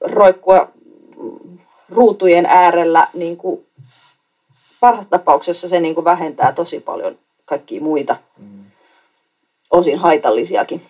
roikkua 0.00 0.68
ruutujen 1.88 2.46
äärellä, 2.46 3.06
niin 3.14 3.36
kuin 3.36 3.66
parhaassa 4.84 5.10
tapauksessa 5.10 5.68
se 5.68 5.80
niin 5.80 5.94
kuin 5.94 6.04
vähentää 6.04 6.52
tosi 6.52 6.80
paljon 6.80 7.18
kaikkia 7.44 7.80
muita, 7.80 8.16
mm. 8.36 8.64
osin 9.70 9.98
haitallisiakin 9.98 10.82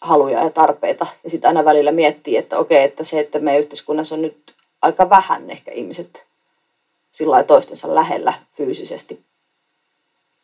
haluja 0.00 0.44
ja 0.44 0.50
tarpeita. 0.50 1.06
Ja 1.24 1.30
sitten 1.30 1.48
aina 1.48 1.64
välillä 1.64 1.92
miettii, 1.92 2.36
että 2.36 2.58
okei, 2.58 2.84
että 2.84 3.04
se, 3.04 3.20
että 3.20 3.38
meidän 3.38 3.62
yhteiskunnassa 3.62 4.14
on 4.14 4.22
nyt 4.22 4.54
aika 4.82 5.10
vähän 5.10 5.50
ehkä 5.50 5.70
ihmiset 5.72 6.24
sillä 7.10 7.42
toistensa 7.42 7.94
lähellä 7.94 8.34
fyysisesti 8.56 9.20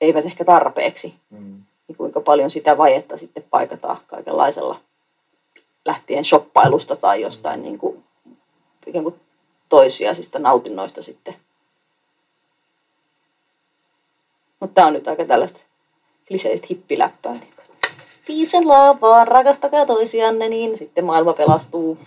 eivät 0.00 0.25
ehkä 0.25 0.44
tarpeeksi, 0.44 1.15
Mm. 1.31 1.62
niin 1.89 1.97
kuinka 1.97 2.20
paljon 2.20 2.50
sitä 2.50 2.78
vajetta 2.78 3.16
sitten 3.16 3.44
paikataan 3.50 3.99
kaikenlaisella 4.07 4.81
lähtien 5.84 6.25
shoppailusta 6.25 6.97
tai 6.97 7.23
jostain 7.23 7.62
niin 7.62 7.78
kuin, 7.78 8.05
ikään 8.86 9.05
kuin 9.05 9.20
toissijaisista 9.77 10.39
nautinnoista 10.39 11.03
sitten. 11.03 11.35
Mutta 14.61 14.75
tämä 14.75 14.87
on 14.87 14.93
nyt 14.93 15.09
aika 15.09 15.25
tällaista 15.25 15.61
kliseistä 16.29 16.67
hippiläppää. 16.71 17.33
Niin 17.33 17.53
kuin, 17.57 17.67
Peace 18.27 18.57
and 18.57 18.67
love, 18.67 19.01
vaan 19.01 19.29
rakastakaa 19.29 19.87
toisianne, 19.87 20.49
niin 20.49 20.79
sitten 20.79 21.05
maailma 21.05 21.33
pelastuu. 21.33 21.99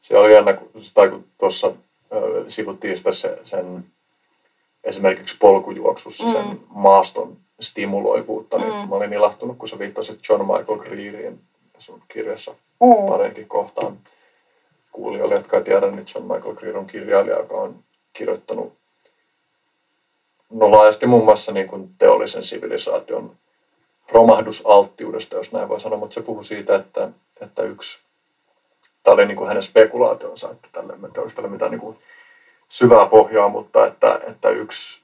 Se 0.00 0.18
oli 0.18 0.32
jännä, 0.32 0.52
kun, 0.52 1.24
tuossa 1.38 1.72
sivuttiin 2.48 2.98
sitä 2.98 3.12
se, 3.12 3.38
sen 3.44 3.84
esimerkiksi 4.84 5.36
polkujuoksussa 5.40 6.24
mm. 6.24 6.32
sen 6.32 6.60
maaston 6.68 7.36
stimuloivuutta, 7.60 8.58
niin 8.58 8.72
Mm. 8.72 8.88
mä 8.88 8.96
olin 8.96 9.12
ilahtunut, 9.12 9.58
kun 9.58 9.68
sä 9.68 9.78
viittasit 9.78 10.20
John 10.28 10.42
Michael 10.42 10.78
Greeriin 10.78 11.40
sun 11.78 12.02
kirjassa 12.08 12.50
Mm. 12.80 13.08
pareenkin 13.08 13.48
kohtaan. 13.48 13.98
Kuulijoille, 14.92 15.34
jotka 15.34 15.56
ei 15.56 15.64
tiedä, 15.64 15.90
niin 15.90 16.06
John 16.14 16.32
Michael 16.32 16.54
Greer 16.54 16.76
on 16.76 16.86
kirjailija, 16.86 17.36
joka 17.36 17.54
on 17.54 17.84
kirjoittanut 18.12 18.72
no 20.50 20.70
laajasti 20.70 21.06
muun 21.06 21.24
muassa 21.24 21.52
niin 21.52 21.68
kuin 21.68 21.90
teollisen 21.98 22.42
sivilisaation 22.44 23.36
romahdusalttiudesta, 24.12 25.36
jos 25.36 25.52
näin 25.52 25.68
voi 25.68 25.80
sanoa, 25.80 25.98
mutta 25.98 26.14
se 26.14 26.22
puhui 26.22 26.44
siitä, 26.44 26.74
että, 26.74 27.08
että 27.40 27.62
yksi, 27.62 27.98
tämä 29.02 29.14
oli 29.14 29.26
niin 29.26 29.36
kuin 29.36 29.48
hänen 29.48 29.62
spekulaationsa, 29.62 30.50
että 30.50 30.68
tälle, 30.72 30.96
tiedä, 30.96 31.20
oliko 31.20 31.34
tälle 31.34 31.50
mitään 31.50 31.70
niin 31.70 31.80
kuin 31.80 31.98
syvää 32.68 33.06
pohjaa, 33.06 33.48
mutta 33.48 33.86
että, 33.86 34.20
että 34.26 34.50
yksi 34.50 35.02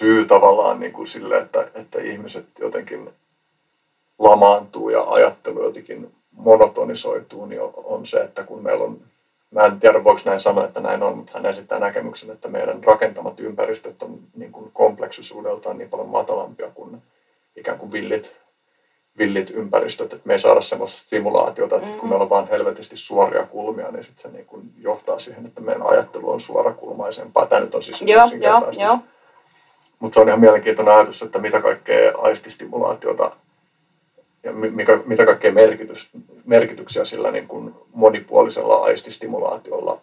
syy 0.00 0.24
tavallaan 0.24 0.80
niin 0.80 0.92
kuin 0.92 1.06
sille, 1.06 1.38
että, 1.38 1.70
että 1.74 2.00
ihmiset 2.00 2.46
jotenkin 2.58 3.10
lamaantuu 4.18 4.90
ja 4.90 5.02
ajattelu 5.02 5.64
jotenkin 5.64 6.14
monotonisoituu, 6.36 7.46
niin 7.46 7.62
on, 7.62 7.72
on 7.76 8.06
se, 8.06 8.20
että 8.20 8.42
kun 8.42 8.62
meillä 8.62 8.84
on, 8.84 9.00
mä 9.50 9.64
en 9.64 9.80
tiedä 9.80 10.04
voiko 10.04 10.20
näin 10.24 10.40
sanoa, 10.40 10.64
että 10.64 10.80
näin 10.80 11.02
on, 11.02 11.16
mutta 11.16 11.32
hän 11.34 11.46
esittää 11.46 11.78
näkemyksen, 11.78 12.30
että 12.30 12.48
meidän 12.48 12.84
rakentamat 12.84 13.40
ympäristöt 13.40 14.02
on 14.02 14.18
niin 14.36 14.52
kuin 14.52 14.70
kompleksisuudeltaan 14.72 15.78
niin 15.78 15.90
paljon 15.90 16.08
matalampia 16.08 16.70
kuin 16.74 17.02
ikään 17.56 17.78
kuin 17.78 17.92
villit, 17.92 18.36
villit 19.18 19.50
ympäristöt, 19.50 20.12
että 20.12 20.26
me 20.26 20.32
ei 20.32 20.38
saada 20.38 20.60
semmoista 20.60 20.98
stimulaatiota, 20.98 21.76
että 21.76 21.88
sit 21.88 21.96
kun 21.96 22.08
meillä 22.08 22.22
on 22.22 22.30
vaan 22.30 22.48
helvetisti 22.48 22.96
suoria 22.96 23.46
kulmia, 23.46 23.90
niin 23.90 24.04
sit 24.04 24.18
se 24.18 24.28
niin 24.28 24.46
kuin 24.46 24.72
johtaa 24.78 25.18
siihen, 25.18 25.46
että 25.46 25.60
meidän 25.60 25.86
ajattelu 25.86 26.30
on 26.30 26.40
suorakulmaisempaa. 26.40 27.46
Tämä 27.46 27.60
nyt 27.60 27.74
on 27.74 27.82
siis 27.82 28.02
Joo, 28.02 28.28
joo, 28.40 28.70
joo. 28.78 28.98
Mutta 29.98 30.14
se 30.14 30.20
on 30.20 30.28
ihan 30.28 30.40
mielenkiintoinen 30.40 30.94
ajatus, 30.94 31.22
että 31.22 31.38
mitä 31.38 31.60
kaikkea 31.60 32.12
aististimulaatiota 32.18 33.30
ja 34.42 34.52
mi- 34.52 34.70
mikä, 34.70 35.00
mitä 35.06 35.24
kaikkea 35.24 35.52
merkitys, 35.52 36.10
merkityksiä 36.44 37.04
sillä 37.04 37.30
niin 37.30 37.48
kuin 37.48 37.74
monipuolisella 37.92 38.74
aististimulaatiolla 38.74 40.00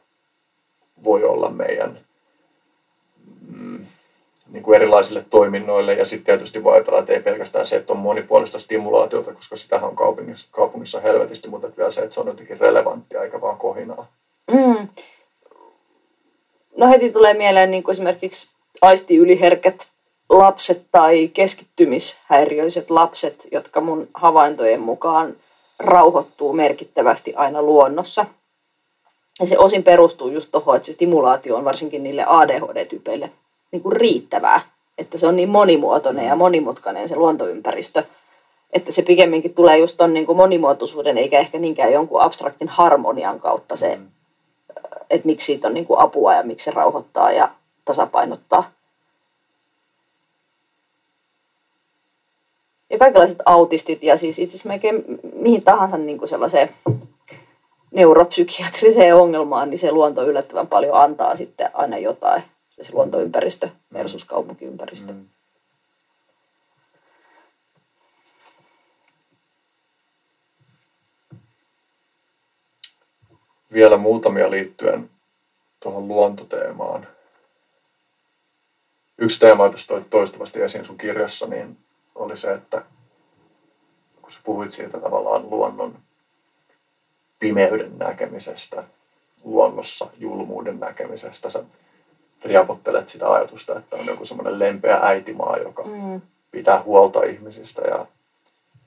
voi 1.03 1.23
olla 1.23 1.49
meidän 1.49 1.99
mm, 3.47 3.85
niin 4.51 4.63
kuin 4.63 4.75
erilaisille 4.75 5.25
toiminnoille. 5.29 5.93
Ja 5.93 6.05
sitten 6.05 6.25
tietysti 6.25 6.63
voi 6.63 6.73
ajatella, 6.73 6.99
että 6.99 7.13
ei 7.13 7.19
pelkästään 7.19 7.67
se, 7.67 7.75
että 7.75 7.93
on 7.93 7.99
monipuolista 7.99 8.59
stimulaatiota, 8.59 9.33
koska 9.33 9.55
sitähän 9.55 9.89
on 9.89 9.95
kaupungissa, 9.95 10.47
kaupungissa 10.51 10.99
helvetisti, 10.99 11.47
mutta 11.47 11.71
vielä 11.77 11.91
se, 11.91 12.01
että 12.01 12.13
se 12.13 12.19
on 12.19 12.27
jotenkin 12.27 12.59
relevanttia 12.59 13.23
eikä 13.23 13.41
vaan 13.41 13.57
kohinaa. 13.57 14.11
Mm. 14.51 14.87
No 16.77 16.89
heti 16.89 17.11
tulee 17.11 17.33
mieleen 17.33 17.71
niin 17.71 17.83
kuin 17.83 17.93
esimerkiksi 17.93 18.49
aistiyliherkät 18.81 19.87
lapset 20.29 20.85
tai 20.91 21.27
keskittymishäiriöiset 21.27 22.89
lapset, 22.89 23.47
jotka 23.51 23.81
mun 23.81 24.07
havaintojen 24.13 24.81
mukaan 24.81 25.35
rauhoittuu 25.79 26.53
merkittävästi 26.53 27.33
aina 27.35 27.61
luonnossa. 27.61 28.25
Ja 29.39 29.47
se 29.47 29.57
osin 29.57 29.83
perustuu 29.83 30.29
just 30.29 30.51
tuohon, 30.51 30.75
että 30.75 30.85
se 30.85 30.91
stimulaatio 30.91 31.55
on 31.55 31.65
varsinkin 31.65 32.03
niille 32.03 32.25
ADHD-tyypeille 32.27 33.31
niin 33.71 33.81
kuin 33.81 33.95
riittävää. 33.95 34.61
Että 34.97 35.17
se 35.17 35.27
on 35.27 35.35
niin 35.35 35.49
monimuotoinen 35.49 36.25
ja 36.25 36.35
monimutkainen 36.35 37.09
se 37.09 37.15
luontoympäristö, 37.15 38.03
että 38.73 38.91
se 38.91 39.01
pikemminkin 39.01 39.53
tulee 39.53 39.77
just 39.77 39.97
ton 39.97 40.13
niin 40.13 40.25
kuin 40.25 40.37
monimuotoisuuden 40.37 41.17
eikä 41.17 41.39
ehkä 41.39 41.59
niinkään 41.59 41.93
jonkun 41.93 42.21
abstraktin 42.21 42.67
harmonian 42.67 43.39
kautta 43.39 43.75
se, 43.75 43.99
että 45.09 45.25
miksi 45.25 45.45
siitä 45.45 45.67
on 45.67 45.73
niin 45.73 45.85
kuin 45.85 45.99
apua 45.99 46.35
ja 46.35 46.43
miksi 46.43 46.63
se 46.63 46.71
rauhoittaa 46.71 47.31
ja 47.31 47.49
tasapainottaa. 47.85 48.71
Ja 52.89 52.97
kaikenlaiset 52.97 53.39
autistit 53.45 54.03
ja 54.03 54.17
siis 54.17 54.39
itse 54.39 54.55
asiassa 54.55 54.69
melkein 54.69 55.03
mihin 55.33 55.63
tahansa 55.63 55.97
niin 55.97 56.17
kuin 56.17 56.29
sellaiseen 56.29 56.69
neuropsykiatriseen 57.91 59.15
ongelmaan, 59.15 59.69
niin 59.69 59.79
se 59.79 59.91
luonto 59.91 60.23
yllättävän 60.23 60.67
paljon 60.67 60.95
antaa 60.95 61.35
sitten 61.35 61.69
aina 61.73 61.97
jotain. 61.97 62.43
Se, 62.69 62.83
se 62.83 62.93
luontoympäristö 62.93 63.69
versus 63.93 64.25
kaupunkiympäristö. 64.25 65.13
Mm. 65.13 65.25
Vielä 73.73 73.97
muutamia 73.97 74.51
liittyen 74.51 75.09
tuohon 75.83 76.07
luontoteemaan. 76.07 77.07
Yksi 79.17 79.39
teema, 79.39 79.65
jota 79.65 80.01
toistuvasti 80.09 80.61
esiin 80.61 80.85
sun 80.85 80.97
kirjassa, 80.97 81.47
niin 81.47 81.77
oli 82.27 82.37
se, 82.37 82.51
että 82.51 82.81
kun 84.21 84.31
sä 84.31 84.39
puhuit 84.43 84.71
siitä 84.71 84.99
tavallaan 84.99 85.49
luonnon 85.49 85.99
pimeyden 87.39 87.97
näkemisestä, 87.97 88.83
luonnossa 89.43 90.07
julmuuden 90.17 90.79
näkemisestä, 90.79 91.49
sä 91.49 91.63
riapottelet 92.43 93.09
sitä 93.09 93.31
ajatusta, 93.31 93.77
että 93.77 93.95
on 93.95 94.05
joku 94.05 94.25
semmoinen 94.25 94.59
lempeä 94.59 94.99
äitimaa, 95.01 95.55
joka 95.63 95.83
Mm. 95.83 96.21
pitää 96.51 96.83
huolta 96.83 97.23
ihmisistä 97.25 97.81
ja, 97.91 98.05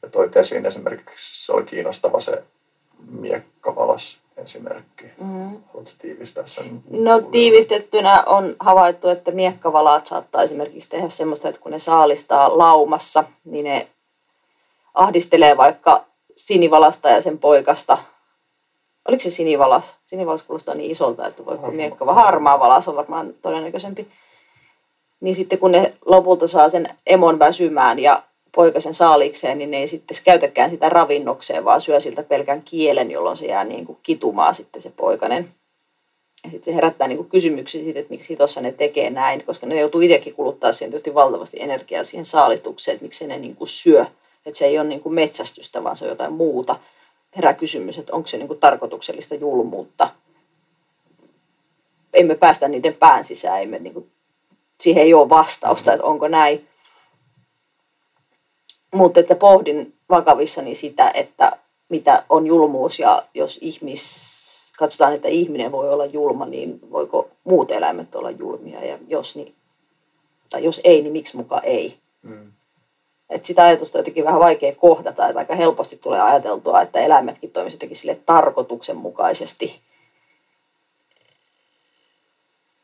ja 0.02 0.09
toit 0.09 0.36
esiin 0.36 0.67
esimerkiksi, 0.67 1.47
se 1.47 1.52
oli 1.52 1.65
kiinnostava 1.65 2.20
se 2.20 2.43
miekkavalas 3.10 4.19
esimerkki. 4.43 5.05
Mm. 5.20 5.62
Haluatko 5.67 5.93
tiivistää 5.99 6.47
sen? 6.47 6.83
No 6.91 7.20
tiivistettynä 7.20 8.23
on 8.27 8.57
havaittu, 8.60 9.09
että 9.09 9.31
miekkavalaat 9.31 10.07
saattaa 10.07 10.43
esimerkiksi 10.43 10.89
tehdä 10.89 11.09
semmoista, 11.09 11.49
että 11.49 11.60
kun 11.60 11.73
ne 11.73 11.78
saalistaa 11.78 12.59
laumassa, 12.59 13.25
niin 13.44 13.65
ne 13.65 13.89
ahdistelee 14.94 15.57
vaikka 15.57 16.05
sinivalasta 16.36 17.09
ja 17.09 17.20
sen 17.20 17.39
poikasta. 17.39 17.99
Oliko 19.09 19.23
se 19.23 19.31
sinivalas? 19.31 19.97
Sinivalas 20.07 20.43
kuulostaa 20.43 20.75
niin 20.75 20.91
isolta, 20.91 21.27
että 21.27 21.44
voiko 21.47 21.62
Harmaa. 21.62 21.77
miekkava 21.77 22.15
harmaa 22.15 22.60
valas 22.60 22.89
on 22.89 22.97
varmaan 22.97 23.35
todennäköisempi. 23.43 24.09
Niin 25.20 25.35
sitten 25.35 25.59
kun 25.59 25.73
ne 25.73 25.94
lopulta 26.07 26.49
saa 26.49 26.69
sen 26.69 26.89
emon 27.07 27.39
väsymään 27.39 27.99
ja 27.99 28.23
poikasen 28.54 28.94
saalikseen, 28.94 29.58
niin 29.58 29.70
ne 29.70 29.76
ei 29.76 29.88
sitten 29.88 30.16
käytäkään 30.24 30.70
sitä 30.70 30.88
ravinnokseen, 30.88 31.64
vaan 31.64 31.80
syö 31.80 32.00
siltä 32.00 32.22
pelkän 32.22 32.62
kielen, 32.62 33.10
jolloin 33.10 33.36
se 33.36 33.46
jää 33.46 33.64
niin 33.64 33.86
kuin 33.86 33.98
kitumaan 34.02 34.54
sitten 34.54 34.82
se 34.82 34.92
poikanen. 34.96 35.48
Ja 36.44 36.50
sitten 36.50 36.72
se 36.72 36.74
herättää 36.74 37.08
niin 37.08 37.16
kuin 37.18 37.28
kysymyksiä 37.28 37.84
siitä, 37.84 38.00
että 38.00 38.10
miksi 38.10 38.28
hitossa 38.28 38.60
ne 38.60 38.72
tekee 38.72 39.10
näin, 39.10 39.44
koska 39.44 39.66
ne 39.66 39.80
joutuu 39.80 40.00
itsekin 40.00 40.34
kuluttaa 40.34 40.72
siihen 40.72 40.90
tietysti 40.90 41.14
valtavasti 41.14 41.56
energiaa 41.60 42.04
siihen 42.04 42.24
saalistukseen, 42.24 42.94
että 42.94 43.04
miksi 43.04 43.26
ne 43.26 43.38
niin 43.38 43.56
kuin 43.56 43.68
syö. 43.68 44.06
Että 44.46 44.58
se 44.58 44.66
ei 44.66 44.78
ole 44.78 44.88
niin 44.88 45.00
kuin 45.00 45.14
metsästystä, 45.14 45.84
vaan 45.84 45.96
se 45.96 46.04
on 46.04 46.08
jotain 46.08 46.32
muuta. 46.32 46.76
Herää 47.36 47.54
kysymys, 47.54 47.98
että 47.98 48.12
onko 48.12 48.26
se 48.26 48.36
niin 48.36 48.48
kuin 48.48 48.60
tarkoituksellista 48.60 49.34
julmuutta. 49.34 50.10
Emme 52.14 52.34
päästä 52.34 52.68
niiden 52.68 52.94
pään 52.94 53.24
sisään, 53.24 53.62
emme 53.62 53.78
niin 53.78 53.94
kuin, 53.94 54.10
siihen 54.80 55.02
ei 55.02 55.14
ole 55.14 55.28
vastausta, 55.28 55.92
että 55.92 56.06
onko 56.06 56.28
näin. 56.28 56.68
Mutta 58.94 59.20
että 59.20 59.35
pohdin 59.35 59.94
vakavissani 60.10 60.75
sitä, 60.75 61.10
että 61.15 61.52
mitä 61.89 62.25
on 62.28 62.47
julmuus 62.47 62.99
ja 62.99 63.23
jos 63.35 63.59
ihmis, 63.62 64.73
katsotaan, 64.78 65.15
että 65.15 65.28
ihminen 65.28 65.73
voi 65.73 65.93
olla 65.93 66.05
julma, 66.05 66.47
niin 66.47 66.81
voiko 66.91 67.28
muut 67.44 67.70
eläimet 67.70 68.15
olla 68.15 68.31
julmia 68.31 68.85
ja 68.85 68.99
jos, 69.09 69.36
niin, 69.36 69.55
tai 70.51 70.65
jos 70.65 70.81
ei, 70.85 71.02
niin 71.02 71.12
miksi 71.12 71.36
muka 71.36 71.60
ei. 71.60 71.99
Mm. 72.23 72.52
Et 73.31 73.44
sitä 73.44 73.65
ajatusta 73.65 73.99
on 73.99 74.01
jotenkin 74.01 74.25
vähän 74.25 74.41
vaikea 74.41 74.75
kohdata, 74.75 75.28
että 75.28 75.39
aika 75.39 75.55
helposti 75.55 75.97
tulee 75.97 76.20
ajateltua, 76.20 76.81
että 76.83 77.01
eläimetkin 77.01 77.51
toimisivat 77.51 77.77
jotenkin 77.77 77.97
sille 77.97 78.15
tarkoituksenmukaisesti. 78.27 79.81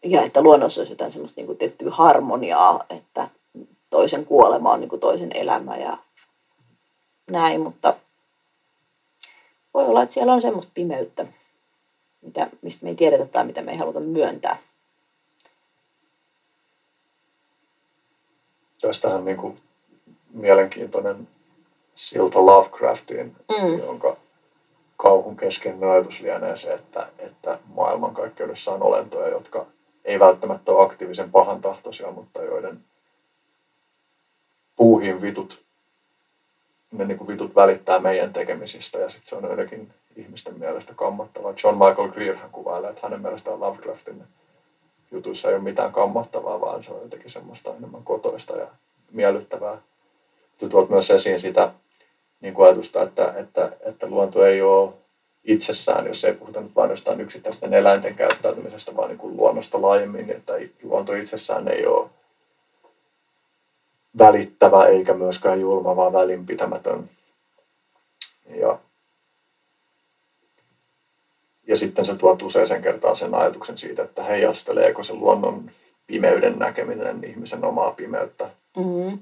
Ja 0.05 0.23
että 0.23 0.43
luonnossa 0.43 0.81
olisi 0.81 0.93
jotain 0.93 1.11
semmoista 1.11 1.41
niin 1.41 1.47
kuin 1.47 1.59
tiettyä 1.59 1.91
harmoniaa, 1.91 2.85
että 2.91 3.29
toisen 3.91 4.25
kuolema 4.27 4.73
on 4.73 4.81
niin 4.81 4.89
kuin 4.89 5.01
toisen 5.01 5.31
elämä 5.35 5.77
ja 5.77 5.99
näin, 7.31 7.61
mutta 7.61 7.97
voi 9.75 9.85
olla, 9.85 10.03
että 10.03 10.13
siellä 10.13 10.33
on 10.33 10.43
semmoista 10.43 10.73
pimeyttä, 10.75 11.27
mitä, 12.23 12.49
mistä 12.63 12.85
me 12.85 12.91
ei 12.91 12.97
tiedetä 12.97 13.27
tai 13.27 13.45
mitä 13.47 13.63
me 13.63 13.73
ei 13.73 13.79
haluta 13.79 14.01
myöntää. 14.01 14.59
Tästähän 18.81 19.25
niin 19.25 19.37
kuin 19.37 19.61
mielenkiintoinen 20.31 21.29
silta 21.95 22.47
Lovecraftiin, 22.47 23.37
Mm. 23.61 23.79
jonka 23.79 24.17
kauhun 24.97 25.37
keskeinen 25.37 25.91
ajatus 25.91 26.21
lienee 26.21 26.57
se, 26.57 26.73
että, 26.75 27.09
että 27.19 27.59
maailmankaikkeudessa 27.75 28.73
on 28.73 28.83
olentoja, 28.83 29.29
jotka 29.29 29.67
ei 30.05 30.21
välttämättä 30.21 30.73
ole 30.73 30.85
aktiivisen 30.87 31.31
pahan 31.31 31.61
tahtoisia, 31.61 32.11
mutta 32.11 32.43
joiden 32.43 32.85
puuhin 34.77 35.23
vitut, 35.23 35.65
ne 36.93 37.05
niin 37.05 37.19
kuin 37.19 37.29
vitut 37.29 37.57
välittää 37.57 37.99
meidän 37.99 38.33
tekemisistä 38.33 38.99
ja 38.99 39.09
sitten 39.09 39.29
se 39.29 39.37
on 39.37 39.45
joidenkin 39.45 39.93
ihmisten 40.17 40.59
mielestä 40.59 40.93
kammottavaa. 40.97 41.55
John 41.65 41.79
Michael 41.79 42.09
Greer 42.09 42.37
hän 42.37 42.51
kuvailee, 42.51 42.91
että 42.91 43.03
hänen 43.03 43.23
mielestään 43.23 43.61
Lovecraftin 43.61 44.23
jutuissa 45.11 45.49
ei 45.49 45.55
ole 45.55 45.63
mitään 45.63 45.93
kammottavaa, 45.93 46.61
vaan 46.61 46.85
se 46.85 46.91
on 46.91 47.03
jotenkin 47.03 47.31
semmoista 47.31 47.75
enemmän 47.77 48.03
kotoista 48.05 48.57
ja 48.57 48.67
miellyttävää. 49.13 49.79
Tuot 50.71 50.89
myös 50.89 51.11
esiin 51.11 51.41
sitä 51.41 51.73
niin 52.41 52.55
kuin 52.55 52.67
ajatusta, 52.67 53.03
että, 53.03 53.35
että, 53.37 53.73
että 53.81 54.07
luonto 54.07 54.45
ei 54.45 54.63
ole 54.63 54.93
itsessään, 55.45 56.07
jos 56.07 56.25
ei 56.25 56.33
puhuta 56.33 56.61
nyt 56.61 56.77
vain 56.77 56.91
jostain 56.91 57.21
yksittäisten 57.21 57.75
eläinten 57.75 58.15
käyttäytymisestä, 58.15 58.97
vaan 58.97 59.09
niin 59.09 59.19
kuin 59.19 59.37
luonnosta 59.37 59.83
laajemmin, 59.83 60.31
että 60.31 60.53
luonto 60.83 61.15
itsessään 61.15 61.69
ei 61.69 61.87
ole 61.87 62.11
välittävä 64.19 64.87
eikä 64.87 65.15
myöskään 65.15 65.61
julma, 65.61 65.97
vaan 65.97 66.13
välinpitämätön. 66.13 67.11
Ja, 68.61 68.79
ja 71.67 71.77
sitten 71.77 72.07
se 72.07 72.17
tuot 72.17 72.43
useisen 72.43 72.83
kertaan 72.83 73.17
sen 73.17 73.35
ajatuksen 73.35 73.79
siitä, 73.79 74.03
että 74.03 74.23
heijasteleeko 74.23 75.03
se 75.03 75.15
luonnon 75.15 75.71
pimeyden 76.07 76.59
näkeminen 76.59 77.25
ihmisen 77.25 77.65
omaa 77.65 77.91
pimeyttä. 77.91 78.51
Mm-hmm. 78.77 79.19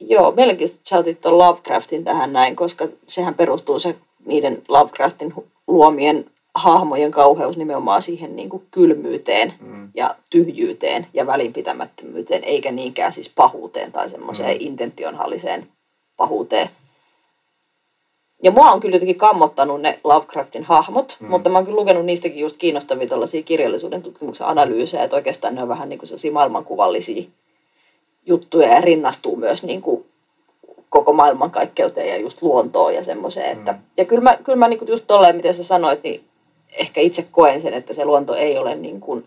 Joo, 0.00 0.34
että 0.64 0.88
sä 0.88 0.98
otit 0.98 1.20
tuon 1.20 1.38
Lovecraftin 1.38 2.04
tähän 2.04 2.32
näin, 2.32 2.56
koska 2.56 2.88
sehän 3.06 3.34
perustuu 3.34 3.78
se 3.78 3.96
niiden 4.26 4.62
Lovecraftin 4.68 5.34
luomien 5.66 6.30
hahmojen 6.56 7.10
kauheus 7.10 7.56
nimenomaan 7.56 8.02
siihen 8.02 8.36
niin 8.36 8.48
kuin 8.48 8.66
kylmyyteen 8.70 9.52
Mm. 9.60 9.88
ja 9.94 10.14
tyhjyyteen 10.30 11.06
ja 11.14 11.26
välinpitämättömyyteen, 11.26 12.44
eikä 12.44 12.72
niinkään 12.72 13.12
siis 13.12 13.28
pahuuteen 13.34 13.92
tai 13.92 14.10
semmoiseen 14.10 14.50
Mm. 14.56 14.66
intentionhalliseen 14.66 15.68
pahuuteen. 16.16 16.68
Ja 18.42 18.50
mua 18.50 18.70
on 18.72 18.80
kyllä 18.80 18.96
jotenkin 18.96 19.16
kammottanut 19.18 19.80
ne 19.80 19.98
Lovecraftin 20.04 20.64
hahmot, 20.64 21.16
Mm. 21.20 21.28
mutta 21.28 21.50
mä 21.50 21.58
oon 21.58 21.64
kyllä 21.64 21.80
lukenut 21.80 22.04
niistäkin 22.04 22.38
just 22.40 22.56
kiinnostavia 22.56 23.08
tällaisia 23.08 23.42
kirjallisuuden 23.42 24.02
tutkimuksen 24.02 24.46
analyysejä, 24.46 25.04
että 25.04 25.16
oikeastaan 25.16 25.54
ne 25.54 25.62
on 25.62 25.68
vähän 25.68 25.88
niin 25.88 25.98
kuin 25.98 26.08
sellaisia 26.08 26.32
maailmankuvallisia 26.32 27.24
juttuja 28.26 28.68
ja 28.68 28.80
rinnastuu 28.80 29.36
myös 29.36 29.62
niin 29.64 29.82
kuin 29.82 30.04
koko 30.90 31.12
maailmankaikkeuteen 31.12 32.08
ja 32.08 32.16
just 32.16 32.42
luontoon 32.42 32.94
ja 32.94 33.04
semmoiseen. 33.04 33.50
Että, 33.58 33.72
Mm. 33.72 33.78
Ja 33.96 34.04
kyllä 34.04 34.22
mä, 34.22 34.38
kyllä 34.44 34.56
mä 34.58 34.68
niin 34.68 34.78
kuin 34.78 34.88
just 34.88 35.04
tolleen, 35.06 35.36
miten 35.36 35.54
sä 35.54 35.64
sanoit, 35.64 36.02
niin 36.02 36.24
ehkä 36.76 37.00
itse 37.00 37.26
koen 37.30 37.62
sen, 37.62 37.74
että 37.74 37.94
se 37.94 38.04
luonto 38.04 38.34
ei 38.34 38.58
ole 38.58 38.74
niin 38.74 39.00
kuin 39.00 39.26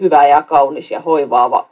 hyvä 0.00 0.26
ja 0.26 0.42
kaunis 0.42 0.90
ja 0.90 1.00
hoivaava, 1.00 1.68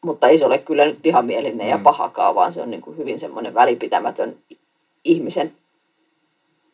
mutta 0.00 0.28
ei 0.28 0.38
se 0.38 0.46
ole 0.46 0.58
kyllä 0.58 0.84
nyt 0.84 1.04
vihamielinen 1.04 1.68
ja 1.68 1.76
Mm. 1.76 1.82
pahakaan, 1.82 2.34
vaan 2.34 2.52
se 2.52 2.62
on 2.62 2.70
niin 2.70 2.82
kuin 2.82 2.96
hyvin 2.96 3.18
semmoinen 3.18 3.54
välipitämätön 3.54 4.36
ihmisen 5.04 5.52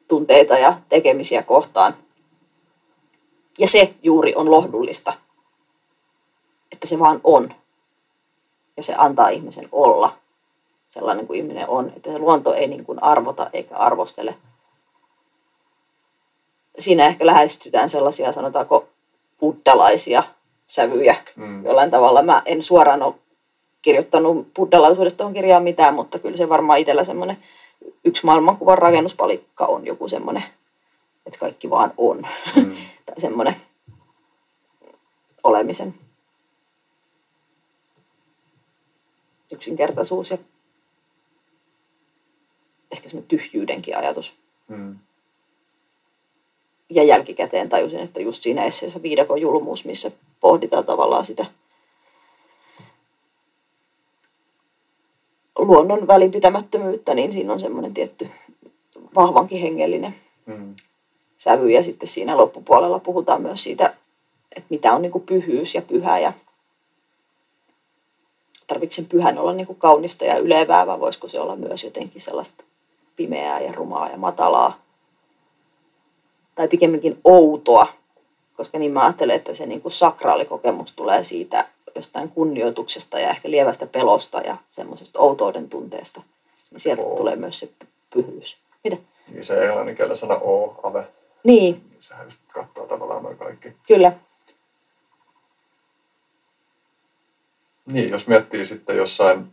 tunteita 0.09 0.59
ja 0.59 0.79
tekemisiä 0.89 1.43
kohtaan. 1.43 1.95
Ja 3.59 3.69
se 3.69 3.95
juuri 4.03 4.35
on 4.35 4.51
lohdullista, 4.51 5.13
että 6.73 6.87
se 6.87 6.99
vaan 6.99 7.21
on. 7.25 7.55
Ja 8.77 8.83
se 8.83 8.95
antaa 8.97 9.29
ihmisen 9.29 9.69
olla 9.73 10.13
sellainen 10.89 11.27
kuin 11.27 11.39
ihminen 11.39 11.69
on. 11.69 11.93
Että 11.97 12.13
se 12.13 12.19
luonto 12.19 12.55
ei 12.55 12.67
niin 12.67 12.85
kuin 12.85 13.03
arvota 13.03 13.51
eikä 13.53 13.77
arvostele. 13.77 14.35
Siinä 16.79 17.07
ehkä 17.07 17.27
lähestytään 17.27 17.89
sellaisia, 17.89 18.33
sanotaanko, 18.33 18.89
buddalaisia 19.41 20.23
sävyjä. 20.67 21.17
Mm. 21.37 21.65
Jollain 21.65 21.91
tavalla 21.91 22.23
mä 22.23 22.43
en 22.45 22.63
suoraan 22.63 23.03
ole 23.03 23.15
kirjoittanut 23.83 24.55
buddalaisuudesta 24.55 25.17
tuohon 25.17 25.35
kirjaan 25.35 25.63
mitään, 25.63 25.95
mutta 25.95 26.19
kyllä 26.19 26.37
se 26.37 26.49
varmaan 26.49 26.79
itsellä 26.79 27.05
semmoinen 27.05 27.37
yksi 28.05 28.27
maailmankuvan 28.27 28.79
rakennuspalikka 28.79 29.67
on 29.67 29.87
joku 29.87 30.09
semmoinen, 30.09 30.45
että 31.27 31.39
kaikki 31.39 31.71
vaan 31.71 31.93
on. 31.97 32.23
Mm. 32.57 32.77
tai 33.07 33.21
semmoinen 33.21 33.57
olemisen 35.45 35.95
yksinkertaisuus 39.53 40.31
ja 40.31 40.39
ehkä 42.93 43.09
semmoinen 43.09 43.29
tyhjyydenkin 43.29 43.97
ajatus. 43.97 44.35
Mm. 44.69 44.99
Ja 46.95 47.03
jälkikäteen 47.03 47.69
tajusin, 47.69 48.01
että 48.01 48.21
just 48.21 48.43
siinä 48.43 48.65
esseessä 48.65 49.03
viidakon 49.03 49.41
julmuus, 49.41 49.85
missä 49.85 50.11
pohditaan 50.41 50.85
tavallaan 50.85 51.25
sitä 51.25 51.47
luonnon 55.59 56.07
välinpitämättömyyttä, 56.07 57.15
niin 57.15 57.33
siinä 57.33 57.53
on 57.53 57.61
semmoinen 57.61 57.95
tietty 57.95 58.29
vahvankin 59.15 59.61
hengellinen 59.61 60.15
Mm. 60.47 60.75
sävy. 61.39 61.71
Ja 61.71 61.83
sitten 61.83 62.09
siinä 62.09 62.37
loppupuolella 62.37 62.99
puhutaan 62.99 63.43
myös 63.43 63.63
siitä, 63.63 63.95
että 64.57 64.67
mitä 64.69 64.93
on 64.93 65.03
niin 65.03 65.13
kuin 65.13 65.27
pyhyys 65.27 65.75
ja 65.75 65.83
pyhä 65.83 66.19
ja 66.19 66.33
tarvitsen 68.67 69.05
sen 69.05 69.09
pyhän 69.11 69.39
olla 69.39 69.53
niin 69.53 69.67
kuin 69.67 69.79
kaunista 69.79 70.25
ja 70.25 70.39
ylevää, 70.39 70.87
vai 70.87 71.01
voisiko 71.01 71.29
se 71.29 71.41
olla 71.41 71.57
myös 71.57 71.85
jotenkin 71.85 72.21
sellaista 72.21 72.65
pimeää 73.17 73.61
ja 73.61 73.73
rumaa 73.73 74.11
ja 74.11 74.17
matalaa. 74.17 74.84
Tai 76.55 76.69
pikemminkin 76.69 77.21
outoa, 77.25 77.87
koska 78.57 78.79
niin 78.79 78.93
mä 78.93 79.05
ajattelen, 79.05 79.37
että 79.37 79.55
se 79.55 79.67
niin 79.67 79.81
kuin 79.81 79.93
sakraalikokemus 79.93 80.93
tulee 80.93 81.25
siitä 81.25 81.69
jostain 81.95 82.29
kunnioituksesta 82.29 83.19
ja 83.21 83.31
ehkä 83.31 83.51
lievästä 83.51 83.87
pelosta 83.87 84.41
ja 84.41 84.57
semmoisesta 84.71 85.19
outouden 85.19 85.69
tunteesta. 85.69 86.23
Niin 86.71 86.81
sieltä 86.81 87.03
Oo. 87.03 87.17
tulee 87.17 87.37
myös 87.37 87.59
se 87.59 87.69
pyhyys. 88.15 88.59
Mitä? 88.85 88.97
Niin 89.29 89.45
se 89.45 89.65
englanninkielinen 89.67 90.17
sana 90.17 90.35
o, 90.35 90.81
ave, 90.83 91.07
Niin, 91.45 91.83
sehän 92.01 92.25
just 92.27 92.39
kattaa 92.53 92.87
tavallaan 92.87 93.23
noin 93.23 93.37
kaikki. 93.39 93.73
kyllä. 93.89 94.13
Niin, 97.87 98.11
jos 98.11 98.27
miettii 98.27 98.65
sitten 98.67 98.97
jossain, 98.97 99.47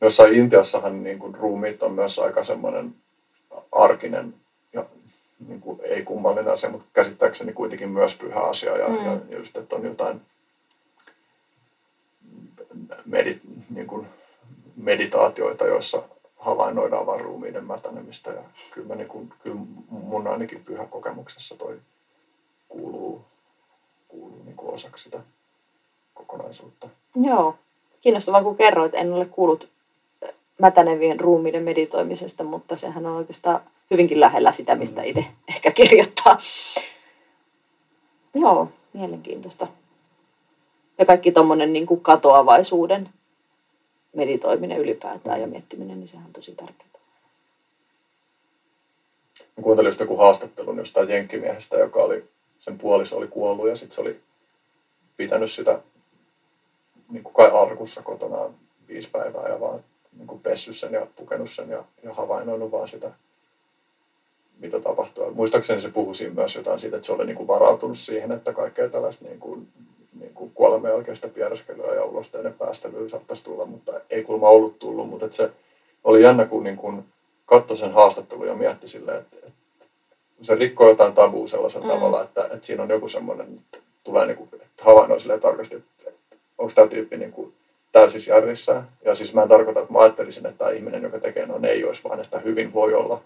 jossain 0.00 0.34
Intiassahan 0.34 1.02
niin 1.02 1.18
kuin 1.18 1.34
ruumiit 1.34 1.82
on 1.82 1.92
myös 1.92 2.18
aika 2.18 2.44
semmoinen 2.44 2.94
arkinen 3.76 4.34
ja 4.72 4.84
niin 5.48 5.60
kuin 5.60 5.80
ei 5.82 6.02
kummallinen 6.02 6.52
asia, 6.52 6.70
mutta 6.70 6.86
käsittääkseni 6.92 7.52
kuitenkin 7.52 7.88
myös 7.88 8.14
pyhä 8.14 8.40
asia 8.40 8.76
ja, 8.76 8.88
Mm. 8.88 9.04
ja 9.04 9.18
just, 9.36 9.56
että 9.56 9.76
on 9.76 9.84
jotain 9.84 10.20
medit, 13.04 13.40
niin 13.70 13.86
kuin 13.86 14.06
meditaatioita, 14.76 15.66
joissa 15.66 16.02
havainnoidaan 16.36 17.06
vain 17.06 17.20
ruumiiden 17.20 17.64
mätänemistä 17.64 18.30
ja 18.30 18.42
kyllä, 18.74 18.88
mä 18.88 18.94
niin 18.94 19.08
kuin, 19.08 19.32
kyllä 19.42 19.60
mun 19.90 20.26
ainakin 20.26 20.64
pyhä 20.64 20.86
kokemuksessa 20.86 21.56
toi 21.56 21.78
kuuluu, 22.68 23.24
kuuluu 24.08 24.42
niin 24.44 24.56
kuin 24.56 24.74
osaksi 24.74 25.04
sitä 25.04 25.20
kokonaisuutta. 26.14 26.88
Joo. 27.14 27.54
Kiinnostavaa, 28.00 28.42
kun 28.42 28.56
kerroit, 28.56 28.94
en 28.94 29.12
ole 29.12 29.24
kuullut 29.24 29.68
mätänevien 30.58 31.20
ruumiiden 31.20 31.62
meditoimisesta, 31.62 32.44
mutta 32.44 32.76
sehän 32.76 33.06
on 33.06 33.16
oikeastaan 33.16 33.60
hyvinkin 33.90 34.20
lähellä 34.20 34.52
sitä, 34.52 34.74
mistä 34.74 35.00
Mm. 35.00 35.06
itse 35.06 35.24
ehkä 35.48 35.70
kirjoittaa. 35.70 36.38
Joo, 38.34 38.68
mielenkiintoista. 38.92 39.66
Ja 40.98 41.06
kaikki 41.06 41.32
tuommoinen 41.32 41.72
niin 41.72 41.86
kuin 41.86 42.00
katoavaisuuden 42.00 43.08
meditoiminen 44.12 44.78
ylipäätään 44.78 45.40
ja 45.40 45.46
miettiminen, 45.46 45.98
niin 46.00 46.08
sehän 46.08 46.26
on 46.26 46.32
tosi 46.32 46.54
tärkeää. 46.54 46.86
Mä 49.56 49.62
kuuntelin 49.62 49.88
just 49.88 50.00
joku 50.00 50.16
haastattelun 50.16 50.78
jostain 50.78 51.08
jenkkimiehestä, 51.08 51.76
joka 51.76 52.02
oli, 52.02 52.24
sen 52.60 52.78
puoliso 52.78 53.16
oli 53.16 53.28
kuollut 53.28 53.68
ja 53.68 53.76
sitten 53.76 53.94
se 53.94 54.00
oli 54.00 54.20
pitänyt 55.16 55.52
sitä 55.52 55.80
niin 57.08 57.22
kuin 57.22 57.34
kai 57.34 57.50
arkussa 57.50 58.02
kotonaan 58.02 58.54
viisi 58.88 59.08
päivää 59.10 59.48
ja 59.48 59.60
vaan 59.60 59.84
niin 60.16 60.26
kuin 60.26 60.40
pessyt 60.40 60.76
sen 60.76 60.92
ja 60.92 61.06
pukenut 61.16 61.50
sen 61.50 61.70
ja, 61.70 61.84
ja 62.02 62.14
havainnoinut 62.14 62.70
vaan 62.70 62.88
sitä, 62.88 63.10
mitä 64.58 64.80
tapahtuu. 64.80 65.34
Muistaakseni 65.34 65.80
se 65.80 65.90
puhui 65.90 66.12
myös 66.34 66.56
jotain 66.56 66.78
siitä, 66.78 66.96
että 66.96 67.06
se 67.06 67.12
oli 67.12 67.26
niin 67.26 67.36
kuin 67.36 67.48
varautunut 67.48 67.98
siihen, 67.98 68.32
että 68.32 68.52
kaikkea 68.52 68.88
tällaista 68.88 69.24
niin 69.24 69.40
kuin, 69.40 69.68
niin 70.20 70.34
kuin 70.34 70.50
kuoleman 70.54 70.90
jälkeistä 70.90 71.28
piereskelyä 71.28 71.94
ja 71.94 72.04
ulosteiden 72.04 72.54
päästelyä 72.54 73.08
saattaisi 73.08 73.44
tulla, 73.44 73.66
mutta 73.66 73.92
ei 74.10 74.24
kuulemma 74.24 74.48
ollut 74.48 74.78
tullut, 74.78 75.08
mutta 75.08 75.26
että 75.26 75.36
se 75.36 75.50
oli 76.04 76.22
jännä, 76.22 76.46
kun 76.46 76.64
niin 76.64 76.76
kuin 76.76 77.04
katsoi 77.46 77.76
sen 77.76 77.92
haastattelun 77.92 78.46
ja 78.46 78.54
mietti 78.54 78.88
silleen, 78.88 79.18
että, 79.18 79.36
että 79.36 79.52
se 80.42 80.54
rikkoo 80.54 80.88
jotain 80.88 81.12
tabua 81.12 81.46
sellaisella 81.46 81.86
mm. 81.86 81.92
tavalla, 81.92 82.22
että, 82.22 82.44
että 82.44 82.66
siinä 82.66 82.82
on 82.82 82.88
joku 82.88 83.08
semmoinen, 83.08 83.46
että 83.54 83.78
tulee 84.04 84.26
niin 84.26 84.36
kuin, 84.36 84.48
että 84.52 84.84
havainnoi 84.84 85.20
silleen 85.20 85.40
tarkasti, 85.40 85.76
että, 85.76 86.10
että 86.10 86.36
onko 86.58 86.72
tämä 86.74 86.88
tyyppi 86.88 87.16
niin 87.16 87.32
kuin 87.32 87.54
täysissä 88.00 88.34
järjissä. 88.34 88.82
Ja 89.04 89.14
siis 89.14 89.34
mä 89.34 89.42
en 89.42 89.48
tarkoita, 89.48 89.80
että 89.80 89.92
mä 89.92 89.98
ajattelisin, 89.98 90.46
että 90.46 90.58
tämä 90.58 90.70
ihminen, 90.70 91.02
joka 91.02 91.18
tekee 91.18 91.46
noin, 91.46 91.64
ei 91.64 91.84
olisi, 91.84 92.04
vaan 92.04 92.20
että 92.20 92.38
hyvin 92.38 92.72
voi 92.72 92.94
olla 92.94 93.20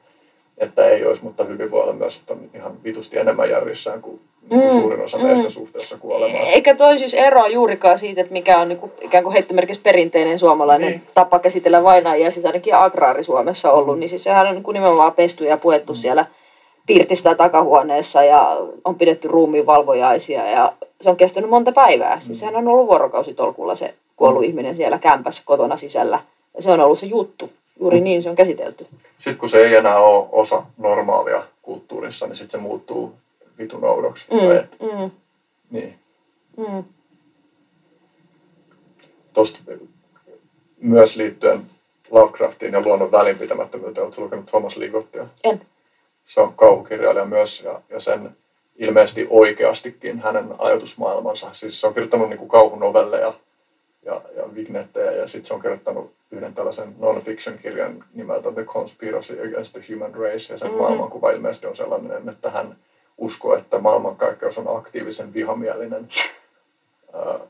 että 0.60 0.88
ei 0.88 1.06
olisi, 1.06 1.24
mutta 1.24 1.44
hyvin 1.44 1.70
voi 1.70 1.82
olla 1.82 1.92
myös, 1.92 2.16
että 2.16 2.32
on 2.32 2.40
ihan 2.54 2.72
vitusti 2.84 3.18
enemmän 3.18 3.50
järjissään 3.50 4.02
kuin, 4.02 4.20
mm, 4.42 4.48
kuin 4.48 4.70
suurin 4.70 5.00
osa 5.00 5.18
mm. 5.18 5.26
meistä 5.26 5.50
suhteessa 5.50 5.98
kuolemaan. 5.98 6.44
Eikä 6.44 6.74
toi 6.74 6.98
siis 6.98 7.14
eroa 7.14 7.48
juurikaan 7.48 7.98
siitä, 7.98 8.20
että 8.20 8.32
mikä 8.32 8.58
on 8.58 8.68
niin 8.68 8.78
kuin, 8.78 8.92
ikään 9.00 9.24
kuin 9.24 9.32
heittomerkissä 9.32 9.82
perinteinen 9.82 10.38
suomalainen 10.38 10.90
niin. 10.90 11.02
tapa 11.14 11.38
käsitellä 11.38 11.82
vainajia, 11.82 12.30
siis 12.30 12.46
ainakin 12.46 12.74
agraari-Suomessa 12.74 13.72
ollut, 13.72 13.98
niin 13.98 14.08
siis 14.08 14.24
sehän 14.24 14.46
on 14.46 14.54
niin 14.54 14.62
kuin 14.62 14.74
nimenomaan 14.74 15.12
pesty 15.12 15.44
ja 15.44 15.56
puettu 15.56 15.92
mm. 15.92 15.96
siellä 15.96 16.26
pirtistä 16.94 17.34
takahuoneessa 17.34 18.24
ja 18.24 18.56
on 18.84 18.94
pidetty 18.94 19.28
ruumiinvalvojaisia 19.28 20.50
ja 20.50 20.72
se 21.00 21.10
on 21.10 21.16
kestänyt 21.16 21.50
monta 21.50 21.72
päivää. 21.72 22.20
Siis 22.20 22.28
mm. 22.28 22.40
sehän 22.40 22.56
on 22.56 22.68
ollut 22.68 22.86
vuorokausitolkulla 22.86 23.74
se 23.74 23.94
kuollut 24.16 24.42
mm. 24.42 24.48
ihminen 24.48 24.76
siellä 24.76 24.98
kämpässä 24.98 25.42
kotona 25.46 25.76
sisällä 25.76 26.20
ja 26.56 26.62
se 26.62 26.70
on 26.70 26.80
ollut 26.80 26.98
se 26.98 27.06
juttu. 27.06 27.50
Juuri 27.80 27.98
mm. 27.98 28.04
niin 28.04 28.22
se 28.22 28.30
on 28.30 28.36
käsitelty. 28.36 28.86
Sitten 29.18 29.36
kun 29.36 29.48
se 29.48 29.58
ei 29.66 29.74
enää 29.74 29.98
ole 29.98 30.28
osa 30.32 30.62
normaalia 30.78 31.42
kulttuurissa, 31.62 32.26
niin 32.26 32.36
sitten 32.36 32.60
se 32.60 32.66
muuttuu 32.66 33.12
vitun 33.58 33.84
oudoksi. 33.84 34.26
Mm. 34.30 34.56
Et, 34.56 34.76
mm. 34.80 35.10
Niin. 35.70 35.94
Mm. 36.56 36.84
Tuosta 39.32 39.58
myös 40.80 41.16
liittyen 41.16 41.60
Lovecraftiin 42.10 42.72
ja 42.72 42.80
luonnon 42.80 43.12
välinpitämättömyyteen, 43.12 44.04
oletko 44.04 44.22
lukenut 44.22 44.46
Thomas 44.46 44.76
Ligottia? 44.76 45.26
En. 45.44 45.60
Se 46.30 46.40
on 46.40 46.54
kauhukirjailija 46.54 47.24
myös 47.24 47.62
ja, 47.62 47.80
ja 47.88 48.00
sen 48.00 48.36
ilmeisesti 48.78 49.26
oikeastikin 49.30 50.20
hänen 50.20 50.54
ajatusmaailmansa. 50.58 51.50
Siis 51.52 51.80
se 51.80 51.86
on 51.86 51.94
kirjoittanut 51.94 52.28
niin 52.28 52.38
kuin 52.38 52.48
kauhunovelleja 52.48 53.34
ja, 54.02 54.22
ja 54.36 54.54
vignettejä 54.54 55.12
ja 55.12 55.28
sitten 55.28 55.46
se 55.46 55.54
on 55.54 55.60
kirjoittanut 55.60 56.12
yhden 56.30 56.54
tällaisen 56.54 56.94
non-fiction-kirjan 56.98 58.04
nimeltä 58.14 58.52
The 58.52 58.64
Conspiracy 58.64 59.48
Against 59.48 59.72
the 59.72 59.82
Human 59.90 60.14
Race 60.14 60.52
ja 60.52 60.58
sen 60.58 60.68
mm-hmm. 60.68 60.82
maailmankuva 60.82 61.30
ilmeisesti 61.30 61.66
on 61.66 61.76
sellainen, 61.76 62.28
että 62.28 62.50
hän 62.50 62.76
uskoo, 63.18 63.56
että 63.56 63.78
maailmankaikkeus 63.78 64.58
on 64.58 64.76
aktiivisen 64.78 65.34
vihamielinen 65.34 66.08
äh, 67.14 67.40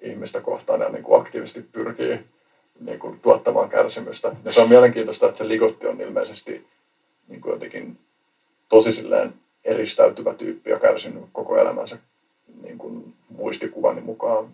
ihmistä 0.00 0.40
kohtaan 0.40 0.80
ja 0.80 0.88
niin 0.88 1.04
kuin 1.04 1.20
aktiivisesti 1.20 1.64
pyrkii 1.72 2.20
niin 2.80 2.98
kuin, 2.98 3.20
tuottamaan 3.20 3.70
kärsimystä. 3.70 4.32
Ja 4.44 4.52
se 4.52 4.60
on 4.60 4.68
mielenkiintoista, 4.68 5.26
että 5.26 5.38
se 5.38 5.48
Ligotti 5.48 5.86
on 5.86 6.00
ilmeisesti 6.00 6.66
niin 7.28 7.40
kuin 7.40 7.52
jotenkin 7.52 7.98
tosi 8.68 8.92
silleen 8.92 9.34
eristäytyvä 9.64 10.34
tyyppi 10.34 10.70
ja 10.70 10.78
kärsinyt 10.78 11.24
koko 11.32 11.58
elämänsä 11.58 11.98
niin 12.62 12.78
kuin 12.78 13.14
muistikuvani 13.28 14.00
mukaan 14.00 14.48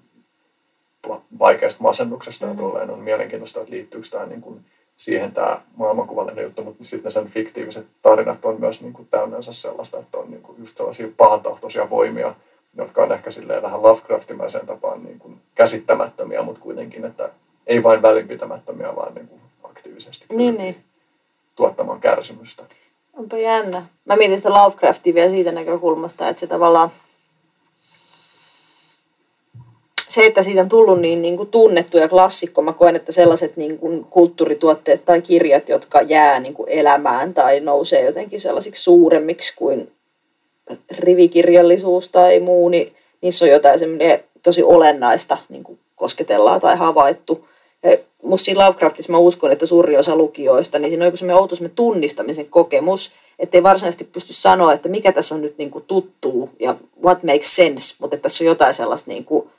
vaikeasta 1.39 1.83
masennuksesta 1.83 2.47
mm-hmm. 2.47 2.59
ja 2.59 2.65
tolleen 2.65 2.91
on 2.91 2.99
mielenkiintoista, 2.99 3.61
että 3.61 3.73
liittyykö 3.73 4.09
tämä 4.11 4.27
niin 4.27 4.41
kuin 4.41 4.65
siihen 4.97 5.33
tämä 5.33 5.61
maailmankuvallinen 5.77 6.45
juttu, 6.45 6.65
mutta 6.65 6.85
sitten 6.85 7.13
sen 7.13 7.27
fiktiiviset 7.27 7.87
tarinat 8.03 8.45
on 8.45 8.61
myös 8.61 8.81
niin 8.81 8.93
kuin 8.93 9.09
täynnänsä 9.11 9.53
sellaista, 9.53 9.99
että 9.99 10.19
on 10.19 10.31
niin 10.31 10.43
kuin 10.43 10.59
just 10.59 10.77
sellaisia 10.77 11.09
pahantahtoisia 11.17 11.91
voimia, 11.91 12.35
jotka 12.77 13.03
on 13.03 13.13
ehkä 13.13 13.31
silleen 13.31 13.63
vähän 13.63 13.83
Lovecraftimaiseen 13.83 14.67
tapaan 14.67 15.05
niin 15.05 15.19
kuin 15.19 15.41
käsittämättömiä, 15.55 16.43
mutta 16.43 16.61
kuitenkin, 16.61 17.05
että 17.05 17.31
ei 17.67 17.83
vain 17.83 18.03
välinpitämättömiä, 18.03 18.97
vaan 18.97 19.15
niin 19.15 19.29
kuin 19.29 19.41
aktiivisesti 19.63 20.25
niin, 20.33 20.57
niin. 20.57 20.77
tuottamaan 21.57 22.01
kärsimystä. 22.01 22.63
Onpa 23.21 23.37
jännä. 23.37 23.87
Mä 24.05 24.17
mietin 24.17 24.39
sitä 24.39 24.51
Lovecraftia 24.53 25.15
vielä 25.15 25.31
siitä 25.31 25.53
näkökulmasta, 25.53 26.29
että 26.29 26.41
se 26.41 26.47
tavallaan 26.47 26.91
se, 30.09 30.27
että 30.27 30.43
siitä 30.43 30.61
on 30.61 30.69
tullut 30.69 31.01
niin, 31.01 31.23
niin 31.23 31.37
kuin 31.37 31.49
tunnettu 31.49 31.99
ja 31.99 32.09
klassikko, 32.09 32.63
mä 32.63 32.73
koen, 32.73 32.97
että 32.97 33.13
sellaiset 33.13 33.57
niin 33.57 33.79
kuin 33.79 34.05
kulttuurituotteet 34.05 35.05
tai 35.05 35.23
kirjat, 35.23 35.69
jotka 35.69 36.01
jää 36.01 36.41
niin 36.41 36.55
kuin 36.55 36.69
elämään 36.69 37.35
tai 37.35 37.61
nousee 37.61 38.05
jotenkin 38.05 38.41
sellaisiksi 38.41 38.83
suuremmiksi 38.83 39.57
kuin 39.57 39.93
rivikirjallisuus 40.99 42.09
tai 42.09 42.41
muu, 42.41 42.69
niin 42.69 42.97
niissä 43.21 43.45
on 43.45 43.51
jotain 43.51 43.81
tosi 44.43 44.63
olennaista 44.63 45.39
niin 45.49 45.65
kuin 45.65 45.79
kosketellaan 45.97 46.61
tai 46.61 46.77
havaittu. 46.77 47.49
Musta 48.23 48.45
siinä 48.45 48.67
Lovecraftissa 48.67 49.13
mä 49.13 49.19
uskon, 49.19 49.53
että 49.53 49.67
suuri 49.67 49.97
osa 49.97 50.17
lukijoista, 50.17 50.79
niin 50.79 50.91
siinä 50.91 51.05
on 51.05 51.07
joku 51.07 51.17
semmoinen 51.17 51.41
outo 51.41 51.57
tunnistamisen 51.75 52.47
kokemus, 52.47 53.11
että 53.39 53.57
ei 53.57 53.63
varsinaisesti 53.63 54.05
pysty 54.05 54.33
sanoa, 54.33 54.73
että 54.73 54.89
mikä 54.89 55.13
tässä 55.13 55.35
on 55.35 55.43
nyt 55.43 55.59
niin 55.59 55.71
kuin 55.71 55.85
tuttuu 55.87 56.51
ja 56.59 56.77
what 57.05 57.23
makes 57.23 57.57
sense, 57.57 57.95
mutta 57.99 58.17
että 58.17 58.23
tässä 58.23 58.45
on 58.45 58.49
jotain 58.49 58.75
sellaista 58.75 59.11
niin 59.11 59.25
kuin, 59.25 59.51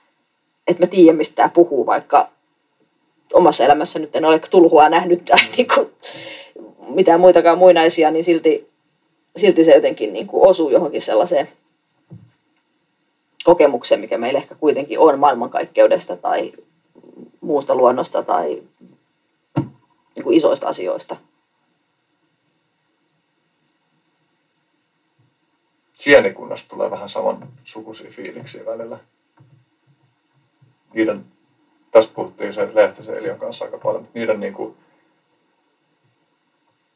että 0.68 0.84
mä 0.84 0.88
tiedän, 0.88 1.16
mistä 1.16 1.36
tämä 1.36 1.50
puhuu, 1.50 1.86
vaikka 1.86 2.30
omassa 3.34 3.64
elämässä 3.64 4.00
nyt 4.00 4.16
en 4.16 4.26
ole 4.26 4.42
tulhua 4.50 4.90
nähnyt 4.90 5.26
tai 5.26 5.40
niin 5.58 5.68
kuin, 5.76 5.90
mitään 6.88 7.20
muitakaan 7.20 7.58
muinaisia, 7.58 8.12
niin 8.12 8.24
silti, 8.24 8.70
silti 9.38 9.64
se 9.64 9.76
jotenkin 9.76 10.14
niin 10.14 10.28
kuin 10.28 10.50
osuu 10.50 10.70
johonkin 10.70 11.02
sellaiseen 11.02 11.50
kokemukseen, 13.44 14.02
mikä 14.02 14.18
meillä 14.18 14.38
ehkä 14.38 14.56
kuitenkin 14.56 15.00
on 15.00 15.20
maailmankaikkeudesta 15.20 16.18
tai 16.18 16.52
muusta 17.42 17.76
luonnosta 17.76 18.24
tai 18.24 18.64
niin 20.16 20.24
kuin 20.24 20.38
isoista 20.38 20.68
asioista. 20.68 21.16
Sienikunnasta 25.94 26.70
tulee 26.70 26.92
vähän 26.92 27.10
saman 27.10 27.48
sukuisia 27.64 28.12
fiiliksiä 28.12 28.66
välillä 28.66 29.00
niiden, 30.94 31.26
tässä 31.92 32.12
puhuttiin 32.14 32.54
sen 32.54 32.76
Lehtisen 32.76 33.18
Elion 33.18 33.40
kanssa 33.40 33.66
aika 33.66 33.78
paljon, 33.78 34.02
mutta 34.02 34.20
niiden 34.20 34.40
niin 34.40 34.54
kuin, 34.54 34.76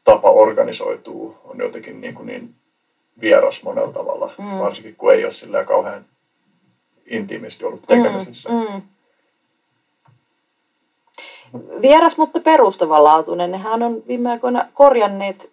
tapa 0.04 0.30
organisoituu 0.30 1.38
on 1.44 1.58
jotenkin 1.58 2.00
niin, 2.00 2.14
kuin 2.14 2.26
niin 2.26 2.54
vieras 3.20 3.62
monella 3.62 3.92
tavalla, 3.92 4.34
mm. 4.38 4.58
varsinkin 4.58 4.96
kun 4.96 5.12
ei 5.12 5.24
ole 5.24 5.32
sillä 5.32 5.64
kauhean 5.64 6.04
intiimisti 7.06 7.64
ollut 7.64 7.82
tekemisissä. 7.82 8.48
Mm, 8.48 8.74
mm. 8.74 8.82
Vieras, 11.82 12.18
mutta 12.18 12.40
perustavanlaatuinen. 12.40 13.50
Nehän 13.50 13.82
on 13.82 14.02
viime 14.08 14.30
aikoina 14.30 14.66
korjanneet 14.74 15.50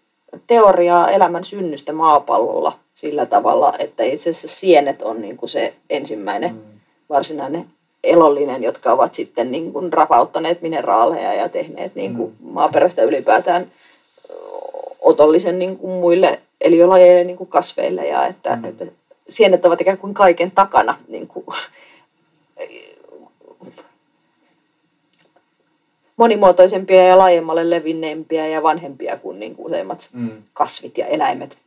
teoriaa 0.47 1.09
elämän 1.09 1.43
synnystä 1.43 1.93
maapallolla 1.93 2.73
sillä 2.93 3.25
tavalla, 3.25 3.73
että 3.79 4.03
itse 4.03 4.29
asiassa 4.29 4.59
sienet 4.59 5.01
on 5.01 5.21
niin 5.21 5.37
kuin 5.37 5.49
se 5.49 5.73
ensimmäinen 5.89 6.53
mm. 6.53 6.61
varsinainen 7.09 7.65
elollinen, 8.03 8.63
jotka 8.63 8.91
ovat 8.91 9.13
sitten 9.13 9.51
niin 9.51 9.73
kuin 9.73 9.93
rapauttaneet 9.93 10.61
mineraaleja 10.61 11.33
ja 11.33 11.49
tehneet 11.49 11.95
niin 11.95 12.15
kuin 12.15 12.33
mm. 12.39 12.49
maaperästä 12.49 13.03
ylipäätään 13.03 13.71
otollisen 15.01 15.59
niin 15.59 15.77
kuin 15.77 15.91
muille 15.91 16.39
eliölajeille 16.61 17.23
niin 17.23 17.37
kuin 17.37 17.49
kasveille 17.49 18.07
ja 18.07 18.27
että, 18.27 18.55
mm. 18.55 18.65
että 18.65 18.85
sienet 19.29 19.65
ovat 19.65 19.81
ikään 19.81 19.97
kuin 19.97 20.13
kaiken 20.13 20.51
takana 20.51 20.97
niin 21.07 21.27
kuin, 21.27 21.45
monimuotoisempia 26.17 27.03
ja 27.03 27.17
laajemmalle 27.17 27.69
levinneempiä 27.69 28.47
ja 28.47 28.63
vanhempia 28.63 29.17
kuin, 29.17 29.39
niin 29.39 29.55
kuin 29.55 29.65
useimmat 29.65 30.09
mm. 30.13 30.43
kasvit 30.53 30.97
ja 30.97 31.05
eläimet. 31.05 31.57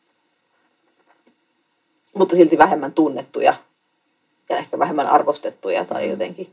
Mutta 2.15 2.37
silti 2.37 2.59
vähemmän 2.59 2.93
tunnettuja 2.93 3.55
ja 4.49 4.57
ehkä 4.57 4.79
vähemmän 4.79 5.07
arvostettuja 5.07 5.85
tai 5.85 6.05
mm. 6.05 6.11
jotenkin. 6.11 6.51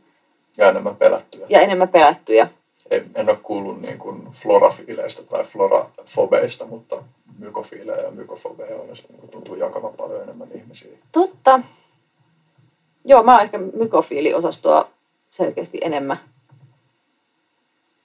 Ja 0.57 0.69
enemmän 0.69 0.95
pelättyjä. 0.95 1.45
Ja 1.49 1.61
enemmän 1.61 1.89
pelättyjä. 1.89 2.47
En, 2.91 3.11
en 3.15 3.29
ole 3.29 3.37
kuullut 3.43 3.81
niin 3.81 3.97
kuin 3.97 4.27
florafiileistä 4.31 5.23
tai 5.23 5.43
florafobeista, 5.43 6.65
mutta 6.65 7.03
mykofiileja 7.39 8.01
ja 8.01 8.11
mykofobeja 8.11 8.75
on, 8.75 8.87
niin 8.87 9.29
tuntuu 9.31 9.55
jakavan 9.55 9.93
paljon 9.93 10.23
enemmän 10.23 10.47
ihmisiä. 10.55 10.91
Totta. 11.11 11.59
Joo, 13.05 13.23
mä 13.23 13.33
oon 13.33 13.43
ehkä 13.43 13.57
mykofiiliosastoa 13.57 14.89
selkeästi 15.31 15.77
enemmän. 15.81 16.19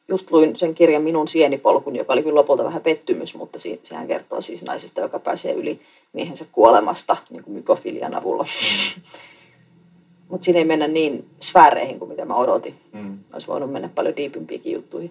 Just 0.08 0.30
luin 0.30 0.56
sen 0.56 0.74
kirjan 0.74 1.02
Minun 1.02 1.28
sienipolkun, 1.28 1.96
joka 1.96 2.12
oli 2.12 2.22
kyllä 2.22 2.38
lopulta 2.38 2.64
vähän 2.64 2.82
pettymys, 2.82 3.34
mutta 3.34 3.58
sehän 3.82 4.08
kertoo 4.08 4.40
siis 4.40 4.62
naisesta, 4.62 5.00
joka 5.00 5.18
pääsee 5.18 5.52
yli 5.52 5.80
miehensä 6.12 6.46
kuolemasta 6.52 7.16
niin 7.30 7.44
kuin 7.44 7.54
mykofilian 7.54 8.14
avulla. 8.14 8.44
Mutta 10.28 10.44
siinä 10.44 10.58
ei 10.58 10.64
mennä 10.64 10.88
niin 10.88 11.26
sfääreihin 11.40 11.98
kuin 11.98 12.08
mitä 12.08 12.24
mä 12.24 12.34
odotin. 12.34 12.74
Mm. 12.92 13.18
Olisi 13.32 13.46
voinut 13.46 13.72
mennä 13.72 13.88
paljon 13.94 14.16
diipimpiäkin 14.16 14.72
juttuihin. 14.72 15.10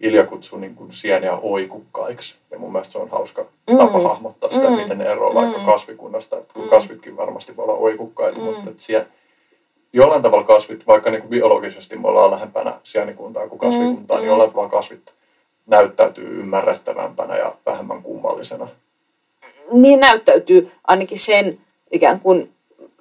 Ilja 0.00 0.26
kutsuu 0.26 0.58
niin 0.58 0.74
kuin 0.74 0.92
sieniä 0.92 1.36
oikukkaiksi. 1.36 2.34
Ja 2.50 2.58
mun 2.58 2.72
mielestä 2.72 2.92
se 2.92 2.98
on 2.98 3.08
hauska 3.08 3.46
mm. 3.70 3.76
tapa 3.76 4.02
hahmottaa 4.02 4.50
sitä, 4.50 4.70
mm. 4.70 4.76
miten 4.76 4.98
ne 4.98 5.04
eroaa 5.04 5.30
mm. 5.30 5.34
vaikka 5.34 5.72
kasvikunnasta. 5.72 6.38
Että 6.38 6.54
kun 6.54 6.62
mm. 6.62 6.68
kasvitkin 6.68 7.16
varmasti 7.16 7.56
voi 7.56 7.62
olla 7.62 7.74
oikukkaita, 7.74 8.38
mm. 8.38 8.44
mutta 8.44 8.70
että 8.70 8.82
siellä, 8.82 9.06
jollain 9.92 10.22
tavalla 10.22 10.44
kasvit, 10.44 10.86
vaikka 10.86 11.10
niin 11.10 11.20
kuin 11.20 11.30
biologisesti 11.30 11.96
me 11.96 12.08
ollaan 12.08 12.30
lähempänä 12.30 12.74
sienikuntaa 12.84 13.48
kuin 13.48 13.58
kasvikuntaa, 13.58 14.16
mm. 14.16 14.20
niin 14.20 14.28
jollain 14.28 14.50
tavalla 14.50 14.70
kasvit 14.70 15.12
näyttäytyy 15.66 16.40
ymmärrettävämpänä 16.40 17.36
ja 17.36 17.54
vähemmän 17.66 18.02
kummallisena. 18.02 18.68
Niin 19.72 20.00
näyttäytyy 20.00 20.70
ainakin 20.84 21.18
sen 21.18 21.58
ikään 21.90 22.20
kuin 22.20 22.52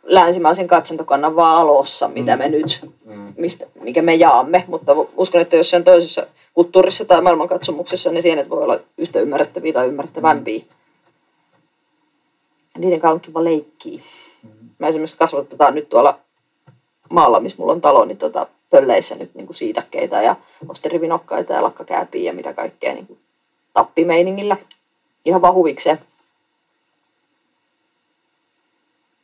länsimaisen 0.03 0.67
katsantokannan 0.67 1.35
valossa, 1.35 2.07
mitä 2.07 2.35
Mm. 2.35 2.40
me 2.40 2.49
nyt, 2.49 2.91
Mm. 3.06 3.33
mistä, 3.38 3.66
mikä 3.82 4.01
me 4.01 4.16
jaamme. 4.16 4.64
Mutta 4.67 4.95
uskon, 5.17 5.41
että 5.41 5.56
jossain 5.56 5.83
toisessa 5.83 6.27
kulttuurissa 6.53 7.06
tai 7.06 7.22
maailmankatsomuksessa 7.22 8.11
ne 8.11 8.22
sienet 8.22 8.49
voi 8.49 8.64
olla 8.64 8.80
yhtä 8.98 9.19
ymmärrettäviä 9.19 9.74
tai 9.74 9.88
ymmärrettävämpiä. 9.88 10.61
Ja 12.75 12.82
niiden 12.82 12.99
kanssa 12.99 13.14
on 13.14 13.22
kiva 13.22 13.43
leikkiä. 13.43 13.99
Mä 14.80 14.88
esimerkiksi 14.88 15.17
kasvatetaan 15.17 15.75
nyt 15.75 15.90
tuolla 15.90 16.19
maalla, 17.10 17.40
missä 17.40 17.58
mulla 17.60 17.74
on 17.74 17.82
talo, 17.82 18.06
niin 18.06 18.18
tota, 18.18 18.48
pölleissä 18.69 19.16
nyt 19.16 19.36
niin 19.36 19.45
kuin 19.45 19.56
siitakkeita 19.56 20.22
ja 20.22 20.36
osterivinokkaita 20.69 21.53
ja 21.53 21.64
lakkakääpiä 21.64 22.24
ja 22.24 22.34
mitä 22.34 22.53
kaikkea 22.53 22.94
niin 22.94 23.08
kuin 23.08 23.19
tappimeiningillä. 23.74 24.58
Ihan 25.26 25.42
vaan 25.42 25.53
huvikseen. 25.53 26.00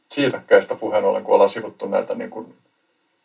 Siitäkkäistä 0.08 0.76
puheen 0.76 1.06
ollen, 1.06 1.24
kun 1.24 1.34
ollaan 1.34 1.50
sivuttu 1.50 1.88
näitä 1.88 2.16
niin 2.16 2.30
kuin 2.30 2.56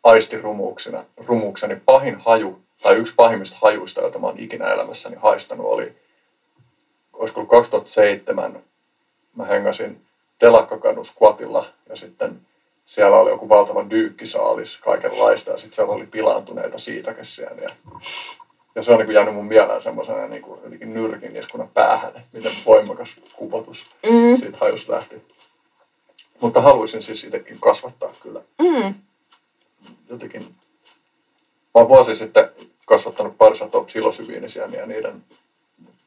aistirumuuksina, 0.03 1.03
rumuuksena, 1.17 1.73
niin 1.73 1.83
pahin 1.85 2.15
haju, 2.15 2.61
tai 2.81 2.95
yksi 2.95 3.13
pahimmista 3.15 3.57
hajuista, 3.61 4.01
joita 4.01 4.19
mä 4.19 4.27
oon 4.27 4.39
ikinä 4.39 4.67
elämässäni 4.67 5.15
haistanut, 5.15 5.65
oli, 5.65 5.93
olisiko 7.13 7.39
ollut 7.39 7.51
2007, 7.51 8.63
mä 9.35 9.45
hengasin 9.45 10.01
Telakkakadun 10.39 11.05
squatilla, 11.05 11.65
ja 11.89 11.95
sitten 11.95 12.41
siellä 12.89 13.17
oli 13.17 13.29
joku 13.29 13.49
valtava 13.49 13.89
dyykkisaalis 13.89 14.77
kaikenlaista, 14.77 15.51
ja 15.51 15.57
sitten 15.57 15.75
siellä 15.75 15.93
oli 15.93 16.05
pilaantuneita 16.05 16.77
siitakesiä. 16.77 17.49
Ja, 17.61 17.69
ja 18.75 18.83
se 18.83 18.91
on 18.91 18.99
niin 18.99 19.11
jäänyt 19.11 19.33
mun 19.33 19.45
mieleen 19.45 19.81
semmoisena 19.81 20.27
niin 20.27 20.41
kuin 20.41 20.59
nyrkin 20.81 21.35
iskuna 21.35 21.67
päähän, 21.73 22.09
että 22.09 22.27
miten 22.33 22.51
voimakas 22.65 23.15
kupotus 23.35 23.85
Mm. 24.09 24.37
siitä 24.37 24.57
hajusta 24.61 24.93
lähti. 24.93 25.15
Mutta 26.41 26.61
haluaisin 26.61 27.01
siis 27.01 27.23
itsekin 27.23 27.59
kasvattaa 27.59 28.13
kyllä 28.23 28.41
Mm. 28.61 28.93
jotenkin. 30.09 30.41
Mä 30.41 30.53
oon 31.73 31.87
vuosi 31.87 32.15
sitten 32.15 32.49
kasvattanut 32.85 33.37
parisataa 33.37 33.83
psilosybiinisiä 33.83 34.65
ja 34.71 34.85
niiden 34.85 35.23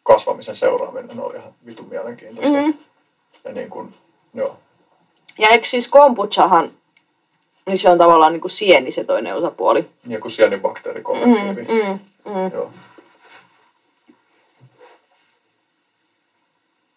kasvamisen 0.02 0.56
seuraaminen 0.56 1.20
oli 1.20 1.36
ihan 1.36 1.54
vitun 1.66 1.88
mielenkiintoista. 1.88 2.58
Mm. 2.58 2.74
Ja 3.44 3.52
niin 3.52 3.70
kuin, 3.70 3.94
joo. 4.34 4.58
Ja 5.42 5.48
eikö 5.48 5.66
siis 5.66 5.88
kombuchahan, 5.88 6.70
niin 7.66 7.78
se 7.78 7.90
on 7.90 7.98
tavallaan 7.98 8.32
niin 8.32 8.40
kuin 8.40 8.50
sieni 8.50 8.92
se 8.92 9.04
toinen 9.04 9.34
osapuoli. 9.34 9.88
Niin 10.06 10.20
kuin 10.20 10.32
sienibakteerikollektiivi. 10.32 11.62
Mm, 11.62 11.78
mm, 11.78 11.98
mm. 12.34 12.52
Joo. 12.52 12.70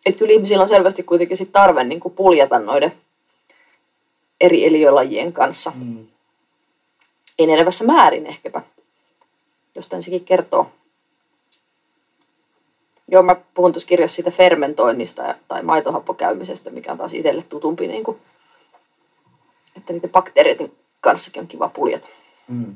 Että 0.05 0.19
kyllä 0.19 0.33
ihmisillä 0.33 0.61
on 0.61 0.69
selvästi 0.69 1.03
kuitenkin 1.03 1.37
sit 1.37 1.51
tarve 1.51 1.83
niin 1.83 1.99
kuin 1.99 2.13
puljata 2.13 2.59
noiden 2.59 2.91
eri 4.41 4.65
eliölajien 4.65 5.33
kanssa. 5.33 5.71
Mm. 5.75 6.07
Enenevässä 7.39 7.85
määrin 7.85 8.27
ehkäpä. 8.27 8.61
Jostain 9.75 10.03
sekin 10.03 10.25
kertoo. 10.25 10.71
Joo, 13.07 13.23
mä 13.23 13.35
puhun 13.53 13.71
tuossa 13.71 13.87
kirjassa 13.87 14.15
siitä 14.15 14.31
fermentoinnista 14.31 15.35
tai 15.47 15.63
maitohappokäymisestä, 15.63 16.69
mikä 16.69 16.91
on 16.91 16.97
taas 16.97 17.13
itselle 17.13 17.41
tutumpi, 17.41 17.87
niin 17.87 18.03
kuin, 18.03 18.19
että 19.85 19.93
niiden 19.93 20.09
bakteereiden 20.09 20.71
kanssakin 21.01 21.41
on 21.41 21.47
kiva 21.47 21.69
puljata. 21.69 22.07
Mm. 22.47 22.75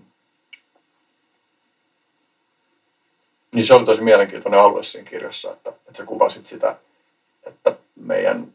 Niin 3.54 3.66
se 3.66 3.74
oli 3.74 3.86
tosi 3.86 4.02
mielenkiintoinen 4.02 4.60
alue 4.60 4.84
siinä 4.84 5.10
kirjassa, 5.10 5.54
että, 5.54 5.70
että 5.70 5.94
sä 5.98 6.06
kuvasit 6.06 6.48
sitä, 6.48 6.76
että 7.44 7.76
meidän, 7.96 8.54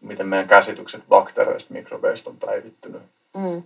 miten 0.00 0.28
meidän 0.28 0.48
käsitykset 0.48 1.08
bakteereista, 1.08 1.74
mikrobeista 1.74 2.30
on 2.30 2.36
päivittynyt. 2.36 3.02
Mm. 3.36 3.62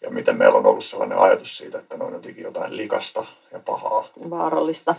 Ja 0.00 0.10
miten 0.10 0.38
meillä 0.38 0.58
on 0.58 0.66
ollut 0.66 0.84
sellainen 0.84 1.18
ajatus 1.18 1.58
siitä, 1.58 1.78
että 1.78 1.96
ne 1.96 2.04
on 2.04 2.12
jotenkin 2.12 2.44
jotain 2.44 2.76
likasta 2.76 3.26
ja 3.52 3.58
pahaa. 3.58 4.08
Vaarallista. 4.30 4.94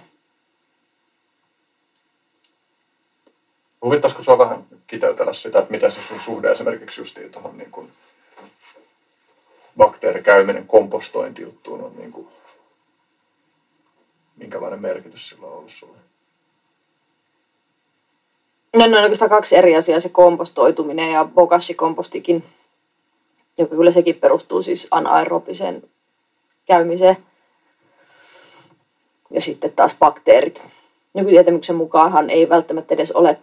Huvittaisiko 3.81 4.23
sua 4.23 4.37
vähän 4.37 4.65
kiteytellä 4.87 5.33
sitä, 5.33 5.59
että 5.59 5.71
miten 5.71 5.91
se 5.91 6.03
sun 6.03 6.19
suhde 6.19 6.51
esimerkiksi 6.51 7.01
justiin 7.01 7.31
tuohon 7.31 7.57
niin 7.57 7.71
kuin 7.71 7.91
bakteerikäyminen 9.79 10.67
kompostointijuttuun 10.67 11.81
on 11.83 11.95
niin 11.97 12.11
kuin, 12.11 12.27
minkälainen 14.35 14.81
merkitys 14.81 15.29
sillä 15.29 15.47
on 15.47 15.53
ollut 15.53 15.71
sulle? 15.71 15.97
No, 18.75 18.87
ne 18.87 18.97
on 18.97 19.03
oikeastaan 19.03 19.29
kaksi 19.29 19.55
eri 19.55 19.75
asiaa, 19.75 19.99
se 19.99 20.09
kompostoituminen 20.09 21.11
ja 21.11 21.25
bokashi-kompostikin, 21.35 22.43
joka 23.57 23.75
kyllä 23.75 23.91
sekin 23.91 24.15
perustuu 24.15 24.61
siis 24.61 24.87
anaerobiseen 24.91 25.83
käymiseen. 26.65 27.17
Ja 29.31 29.41
sitten 29.41 29.71
taas 29.71 29.95
bakteerit. 29.99 30.63
Nykytietämyksen 31.13 31.75
mukaanhan 31.75 32.29
ei 32.29 32.49
välttämättä 32.49 32.93
edes 32.93 33.11
ole 33.11 33.37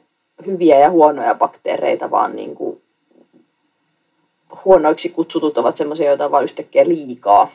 hyviä 0.47 0.79
ja 0.79 0.91
huonoja 0.91 1.35
bakteereita, 1.35 2.11
vaan 2.11 2.37
niin 2.37 2.55
kuin 2.55 2.76
huonoiksi 4.65 5.09
kutsutut 5.09 5.59
ovat 5.59 5.77
sellaisia, 5.77 6.07
joita 6.07 6.25
on 6.25 6.31
vain 6.31 6.45
yhtäkkiä 6.45 6.89
liikaa. 6.89 7.51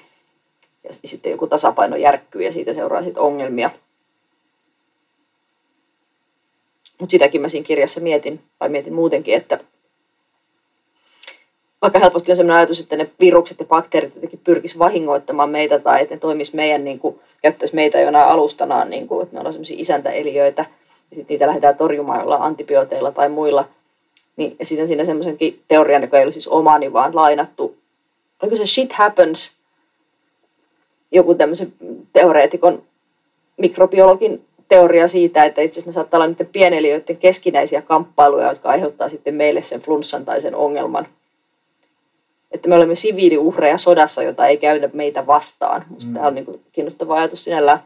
Ja 0.83 0.89
sitten 1.05 1.31
joku 1.31 1.47
tasapaino 1.47 1.95
järkkyy 1.95 2.43
ja 2.43 2.51
siitä 2.51 2.73
seuraa 2.73 3.03
sitten 3.03 3.23
ongelmia. 3.23 3.69
Mutta 6.99 7.11
sitäkin 7.11 7.41
mä 7.41 7.47
siinä 7.47 7.65
kirjassa 7.65 7.99
mietin, 7.99 8.39
tai 8.59 8.69
mietin 8.69 8.93
muutenkin, 8.93 9.33
että 9.35 9.59
vaikka 11.81 11.99
helposti 11.99 12.31
on 12.31 12.35
sellainen 12.35 12.57
ajatus, 12.57 12.79
että 12.79 12.95
ne 12.95 13.11
virukset 13.19 13.59
ja 13.59 13.65
bakteerit 13.65 14.15
jotenkin 14.15 14.41
pyrkis 14.43 14.79
vahingoittamaan 14.79 15.49
meitä 15.49 15.79
tai 15.79 16.01
että 16.01 16.15
ne 16.15 16.19
toimis 16.19 16.53
meidän, 16.53 16.83
niin 16.83 16.99
kuin, 16.99 17.19
käyttäisi 17.41 17.75
meitä 17.75 17.99
jonain 17.99 18.29
alustanaan, 18.29 18.89
niin 18.89 19.07
kuin, 19.07 19.23
että 19.23 19.33
me 19.33 19.39
ollaan 19.39 19.53
sellaisia 19.53 19.77
isäntäeliöitä 19.79 20.65
ja 21.11 21.15
sitten 21.15 21.33
niitä 21.33 21.47
lähdetään 21.47 21.77
torjumaan 21.77 22.19
jollain 22.19 22.41
antibiooteilla 22.41 23.11
tai 23.11 23.29
muilla. 23.29 23.67
Niin, 24.37 24.55
ja 24.59 24.65
sitten 24.65 24.87
siinä 24.87 25.05
semmoisenkin 25.05 25.61
teorian, 25.67 26.01
joka 26.01 26.17
ei 26.17 26.23
ollut 26.23 26.33
siis 26.33 26.47
omani, 26.47 26.93
vaan 26.93 27.15
lainattu. 27.15 27.77
Oliko 28.41 28.55
se 28.55 28.65
shit 28.65 28.93
happens? 28.93 29.53
Joku 31.11 31.35
tämmöisen 31.35 31.73
teoreetikon 32.13 32.83
mikrobiologin 33.57 34.45
teoria 34.67 35.07
siitä, 35.07 35.43
että 35.43 35.61
itse 35.61 35.79
asiassa 35.79 35.89
ne 35.89 35.93
saattaa 35.93 36.17
olla 36.17 36.27
niiden 36.27 36.47
pieneliöiden 36.47 37.17
keskinäisiä 37.17 37.81
kamppailuja, 37.81 38.49
jotka 38.49 38.69
aiheuttaa 38.69 39.09
sitten 39.09 39.35
meille 39.35 39.63
sen 39.63 39.81
flunssan 39.81 40.25
tai 40.25 40.41
sen 40.41 40.55
ongelman. 40.55 41.07
Että 42.51 42.69
me 42.69 42.75
olemme 42.75 42.95
siviiliuhreja 42.95 43.77
sodassa, 43.77 44.23
jota 44.23 44.47
ei 44.47 44.57
käydä 44.57 44.89
meitä 44.93 45.27
vastaan. 45.27 45.85
Musta 45.89 46.07
Mm. 46.07 46.13
tämä 46.13 46.27
on 46.27 46.35
niin 46.35 46.45
kuin 46.45 46.61
kiinnostava 46.71 47.15
ajatus 47.15 47.43
sinällään. 47.43 47.79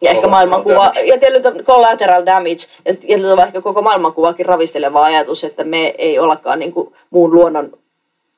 Ja 0.00 0.10
ehkä 0.10 0.28
maailmankuva, 0.28 0.74
damage. 0.74 1.04
ja 1.04 1.18
tietyllä 1.18 1.62
collateral 1.62 2.26
damage, 2.26 2.66
ja 2.84 2.94
tietyllä 2.94 3.28
tavalla 3.28 3.46
ehkä 3.46 3.60
koko 3.60 3.82
maailmankuvaakin 3.82 4.46
ravisteleva 4.46 5.04
ajatus, 5.04 5.44
että 5.44 5.64
me 5.64 5.94
ei 5.98 6.18
ollakaan 6.18 6.58
niin 6.58 6.72
kuin 6.72 6.94
muun 7.10 7.34
luonnon 7.34 7.78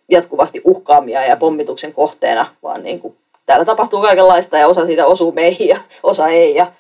jatkuvasti 0.09 0.61
uhkaamia 0.65 1.25
ja 1.25 1.37
pommituksen 1.37 1.93
kohteena, 1.93 2.47
vaan 2.63 2.83
niin 2.83 3.01
kuin 3.01 3.17
täällä 3.47 3.65
tapahtuu 3.65 4.01
kaikenlaista 4.01 4.59
ja 4.59 4.69
osa 4.69 4.87
siitä 4.87 5.07
osuu 5.07 5.33
meihin 5.33 5.69
ja 5.69 5.77
osa 6.03 6.29
ei. 6.29 6.55
Ja, 6.55 6.73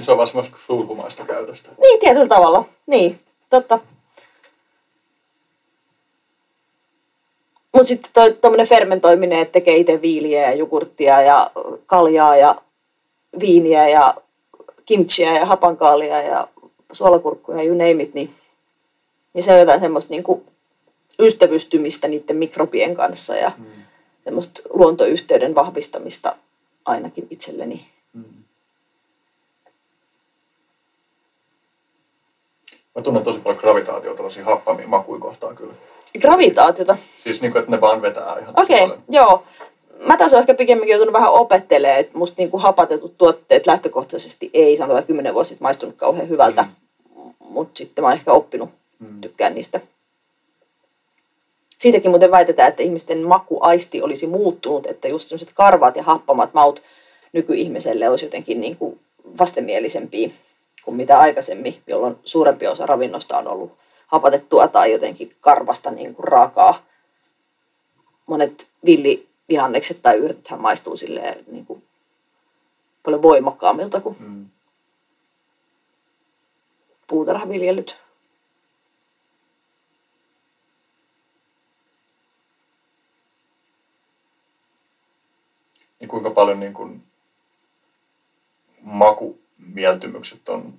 se 0.00 0.10
on 0.10 0.16
vaan 0.16 0.28
semmoista 0.28 0.56
sulkumaista 0.66 1.24
käytöstä. 1.24 1.70
niin, 1.80 2.00
tietyllä 2.00 2.28
tavalla. 2.28 2.64
Niin, 2.86 3.20
totta. 3.50 3.78
Mutta 7.72 7.88
sitten 7.88 8.36
tuommoinen 8.40 8.68
fermentoiminen, 8.68 9.38
että 9.38 9.52
tekee 9.52 9.76
itse 9.76 10.02
viiliä 10.02 10.42
ja 10.42 10.54
jogurttia 10.54 11.22
ja 11.22 11.50
kaljaa 11.86 12.36
ja 12.36 12.54
viiniä 13.40 13.88
ja 13.88 14.14
kimchiä 14.84 15.38
ja 15.38 15.46
hapankaalia 15.46 16.22
ja 16.22 16.48
suolakurkkuja 16.92 17.58
ja 17.58 17.64
you 17.64 17.74
name 17.78 18.02
it, 18.02 18.14
niin, 18.14 18.34
niin 19.34 19.42
se 19.42 19.52
on 19.52 19.58
jotain 19.58 19.80
semmoista 19.80 20.10
niinku 20.10 20.44
ystävystymistä 21.18 22.08
niiden 22.08 22.36
mikrobien 22.36 22.94
kanssa 22.96 23.36
ja 23.36 23.52
Mm. 23.58 23.64
semmoista 24.24 24.62
luontoyhteyden 24.70 25.54
vahvistamista 25.54 26.36
ainakin 26.84 27.26
itselleni. 27.30 27.86
Mm. 28.12 28.24
Mä 32.94 33.02
tunnen 33.02 33.22
tosi 33.24 33.38
paljon 33.38 33.60
gravitaatiota 33.60 34.16
tällaisia 34.16 34.44
happamia 34.44 34.88
makuja 34.88 35.20
kohtaan 35.20 35.56
kyllä. 35.56 35.74
Gravitaatiota. 36.20 36.96
Siis 37.22 37.40
niin 37.40 37.52
kuin, 37.52 37.60
että 37.60 37.70
ne 37.70 37.80
vaan 37.80 38.02
vetää 38.02 38.38
ihan 38.38 38.54
Okei, 38.60 38.84
okay, 38.84 38.98
joo. 39.10 39.44
Mä 40.06 40.16
taas 40.16 40.32
olen 40.32 40.42
ehkä 40.42 40.54
pikemminkin 40.54 40.92
joutunut 40.92 41.12
vähän 41.12 41.32
opettelemaan, 41.32 42.00
että 42.00 42.18
musta 42.18 42.34
niinku 42.38 42.58
hapatetut 42.58 43.18
tuotteet 43.18 43.66
lähtökohtaisesti 43.66 44.50
ei, 44.54 44.76
sanotaan 44.76 44.98
että 44.98 45.06
kymmenen 45.06 45.34
vuotta 45.34 45.48
sitten 45.48 45.64
maistunut 45.64 45.96
kauhean 45.96 46.28
hyvältä. 46.28 46.62
Mm. 46.62 47.32
Mutta 47.38 47.78
sitten 47.78 48.02
mä 48.02 48.08
oon 48.08 48.16
ehkä 48.16 48.32
oppinut, 48.32 48.70
Mm. 49.02 49.20
tykkään 49.20 49.54
niistä. 49.54 49.80
Siitäkin 51.78 52.10
muuten 52.10 52.30
väitetään, 52.30 52.68
että 52.68 52.82
ihmisten 52.82 53.26
makuaisti 53.26 54.02
olisi 54.02 54.26
muuttunut, 54.26 54.86
että 54.86 55.08
just 55.08 55.28
sellaiset 55.28 55.50
karvaat 55.54 55.96
ja 55.96 56.02
happamat 56.02 56.54
maut, 56.54 56.82
nykyihmiselle 57.32 58.08
olisi 58.08 58.24
jotenkin 58.24 58.60
niin 58.60 58.76
kuin 58.76 59.00
vastenmielisempiä 59.38 60.30
kuin 60.84 60.96
mitä 60.96 61.18
aikaisemmin, 61.18 61.82
jolloin 61.86 62.16
suurempi 62.24 62.66
osa 62.66 62.86
ravinnosta 62.86 63.38
on 63.38 63.48
ollut 63.48 63.72
hapatettua 64.06 64.68
tai 64.68 64.92
jotenkin 64.92 65.32
karvasta 65.40 65.90
niin 65.90 66.14
kuin 66.14 66.24
raakaa. 66.28 66.82
Monet 68.26 68.66
villivihannekset 69.52 70.02
tai 70.02 70.16
yrtithän 70.16 70.60
maistuu 70.60 70.96
silleen 70.96 71.44
niin 71.46 71.66
kuin 71.66 71.82
paljon 73.02 73.22
voimakkaammilta 73.22 74.00
kuin 74.00 74.16
Mm. 74.20 74.46
puutarhaviljelyt. 77.06 77.96
Niin 86.00 86.08
kuinka 86.08 86.30
paljon 86.30 86.60
niin 86.60 86.74
kuin 86.74 87.02
makumieltymykset 88.80 90.48
on 90.48 90.74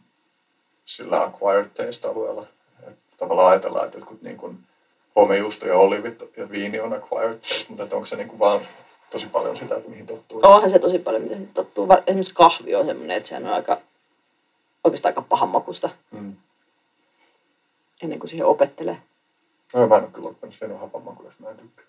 sillä 0.85 1.21
acquired 1.23 1.69
taste-alueella? 1.69 2.47
Että 2.87 3.17
tavallaan 3.17 3.49
ajatellaan, 3.51 3.85
että 3.85 3.97
jotkut 3.97 4.21
niin 4.21 4.37
kuin 4.37 4.57
homejuusto 5.15 5.67
ja 5.67 5.77
olivit 5.77 6.23
ja 6.37 6.49
viini 6.51 6.79
on 6.79 6.93
acquired 6.93 7.37
taste, 7.39 7.65
mutta 7.69 7.95
onko 7.95 8.05
se 8.05 8.15
niin 8.15 8.27
kuin 8.27 8.39
vaan 8.39 8.61
tosi 9.09 9.27
paljon 9.27 9.57
sitä, 9.57 9.75
että 9.75 9.89
mihin 9.89 10.07
tottuu? 10.07 10.39
Onhan 10.43 10.69
se 10.69 10.79
tosi 10.79 10.99
paljon, 10.99 11.23
mitä 11.23 11.35
tottuu. 11.53 11.87
Esimerkiksi 12.07 12.33
kahvi 12.33 12.75
on 12.75 12.85
semmoinen, 12.85 13.17
että 13.17 13.29
sehän 13.29 13.47
on 13.47 13.53
aika, 13.53 13.77
oikeastaan 14.83 15.09
aika 15.11 15.21
pahan 15.21 15.49
makusta 15.49 15.89
Mm. 16.11 16.35
ennen 18.01 18.19
kuin 18.19 18.29
siihen 18.29 18.45
opettelee. 18.47 18.97
No, 19.73 19.87
mä 19.87 19.97
en 19.97 20.03
ole 20.03 20.11
kyllä 20.11 20.29
oppinut 20.29 20.55
sen 20.55 20.79
hapanmakuja, 20.79 21.27
jos 21.27 21.39
mä 21.39 21.49
en 21.49 21.57
tykkää. 21.57 21.85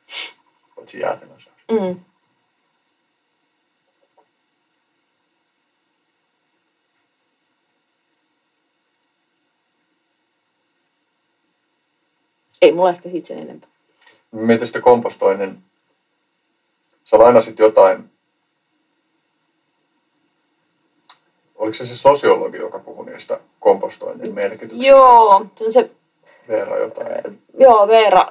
Paitsi 0.77 1.01
jäätelön 1.01 1.41
saa. 1.41 1.53
Mm. 1.81 2.01
Ei 12.65 12.73
mulla 12.73 12.91
ehkä 12.91 13.11
siitä 13.11 13.29
sen 13.29 13.39
enempää. 13.39 13.69
Mietin 14.33 14.67
sitten 14.67 14.83
kompostoinnin. 14.83 15.59
Sä 17.05 17.19
lainasit 17.19 17.59
jotain. 17.59 18.11
Oliko 21.55 21.75
se 21.75 21.87
se 21.87 21.97
sosiologi, 21.97 22.57
joka 22.57 22.79
puhui 22.79 23.07
niistä 23.07 23.41
kompostoinnin 23.61 24.35
merkityksistä? 24.35 24.87
Joo, 24.87 25.47
se 25.57 25.65
on 25.65 25.73
se, 25.73 25.91
Veera 26.49 26.79
jotain. 26.79 27.43
joo 27.59 27.89
Veera, 27.89 28.27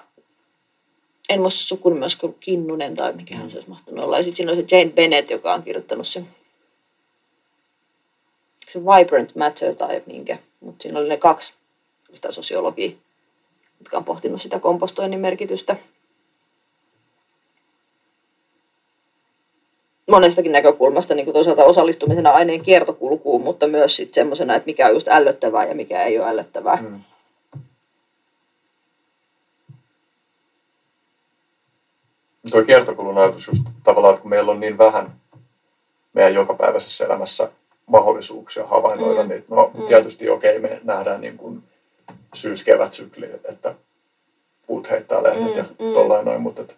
en 1.30 1.42
muista 1.42 1.68
sukunimi, 1.68 2.02
olisiko 2.02 2.36
Kinnunen 2.40 2.95
tai 2.95 3.14
mikähän 3.14 3.50
se 3.50 3.58
olisi 3.58 3.70
mahtanut 3.70 4.03
olla. 4.03 4.18
Ja 4.18 4.24
sitten 4.24 4.38
siinä 4.38 4.52
on 4.52 4.58
se 4.58 4.76
Jane 4.78 4.92
Bennett, 4.92 5.30
joka 5.30 5.53
on 5.53 5.64
kirjoittanut 5.64 6.08
sen, 6.08 6.28
se 8.68 8.80
Vibrant 8.80 9.36
Matter 9.36 9.76
tai 9.76 10.03
minkä. 10.06 10.38
Mutta 10.60 10.84
siinä 10.84 11.00
oli 11.00 11.10
ne 11.10 11.18
kaksi 11.18 11.53
sitä 12.14 12.32
sosiologia, 12.32 12.92
jotka 13.84 13.98
on 13.98 14.03
pohtinut 14.06 14.42
sitä 14.42 14.60
kompostoinnin 14.60 15.20
merkitystä. 15.20 15.76
monestakin 20.12 20.52
näkökulmasta, 20.52 21.16
niin 21.16 21.26
kuin 21.26 21.34
toisaalta 21.34 21.64
osallistumisena 21.64 22.30
aineen 22.30 22.62
kiertokulkuun, 22.62 23.42
mutta 23.42 23.68
myös 23.68 23.95
sitten 23.95 24.14
semmoisena, 24.14 24.56
että 24.56 24.66
mikä 24.66 24.88
on 24.88 24.94
just 24.94 25.08
ällöttävää 25.08 25.66
ja 25.66 25.76
mikä 25.76 26.03
ei 26.03 26.20
ole 26.20 26.30
ällöttävää. 26.30 26.76
Mm. 26.82 27.00
Tuo 32.52 32.64
kiertokulun 32.64 33.18
ajatus 33.18 33.48
just 33.48 33.64
tavallaan, 33.84 34.14
että 34.14 34.22
kun 34.22 34.30
meillä 34.30 34.52
on 34.52 34.60
niin 34.60 34.78
vähän 34.78 35.12
meidän 36.14 36.34
jokapäiväisessä 36.34 37.06
elämässä 37.06 37.50
mahdollisuuksia 37.86 38.68
havainnoida 38.68 39.24
Mm. 39.24 39.30
niitä. 39.30 39.45
No 39.50 39.72
Mm. 39.74 39.88
tietysti 39.88 40.30
okei, 40.30 40.60
me 40.60 40.82
nähdään 40.84 41.22
niin 41.22 41.38
kuin 41.38 41.64
syys-kevät-sykli, 42.34 43.30
että 43.44 43.76
puut 44.68 44.90
heittää 44.90 45.24
lehdet 45.24 45.44
Mm, 45.52 45.58
ja 45.58 45.64
mm. 45.64 45.94
tollain 45.94 46.26
noin, 46.26 46.42
mutta 46.42 46.62
että 46.62 46.74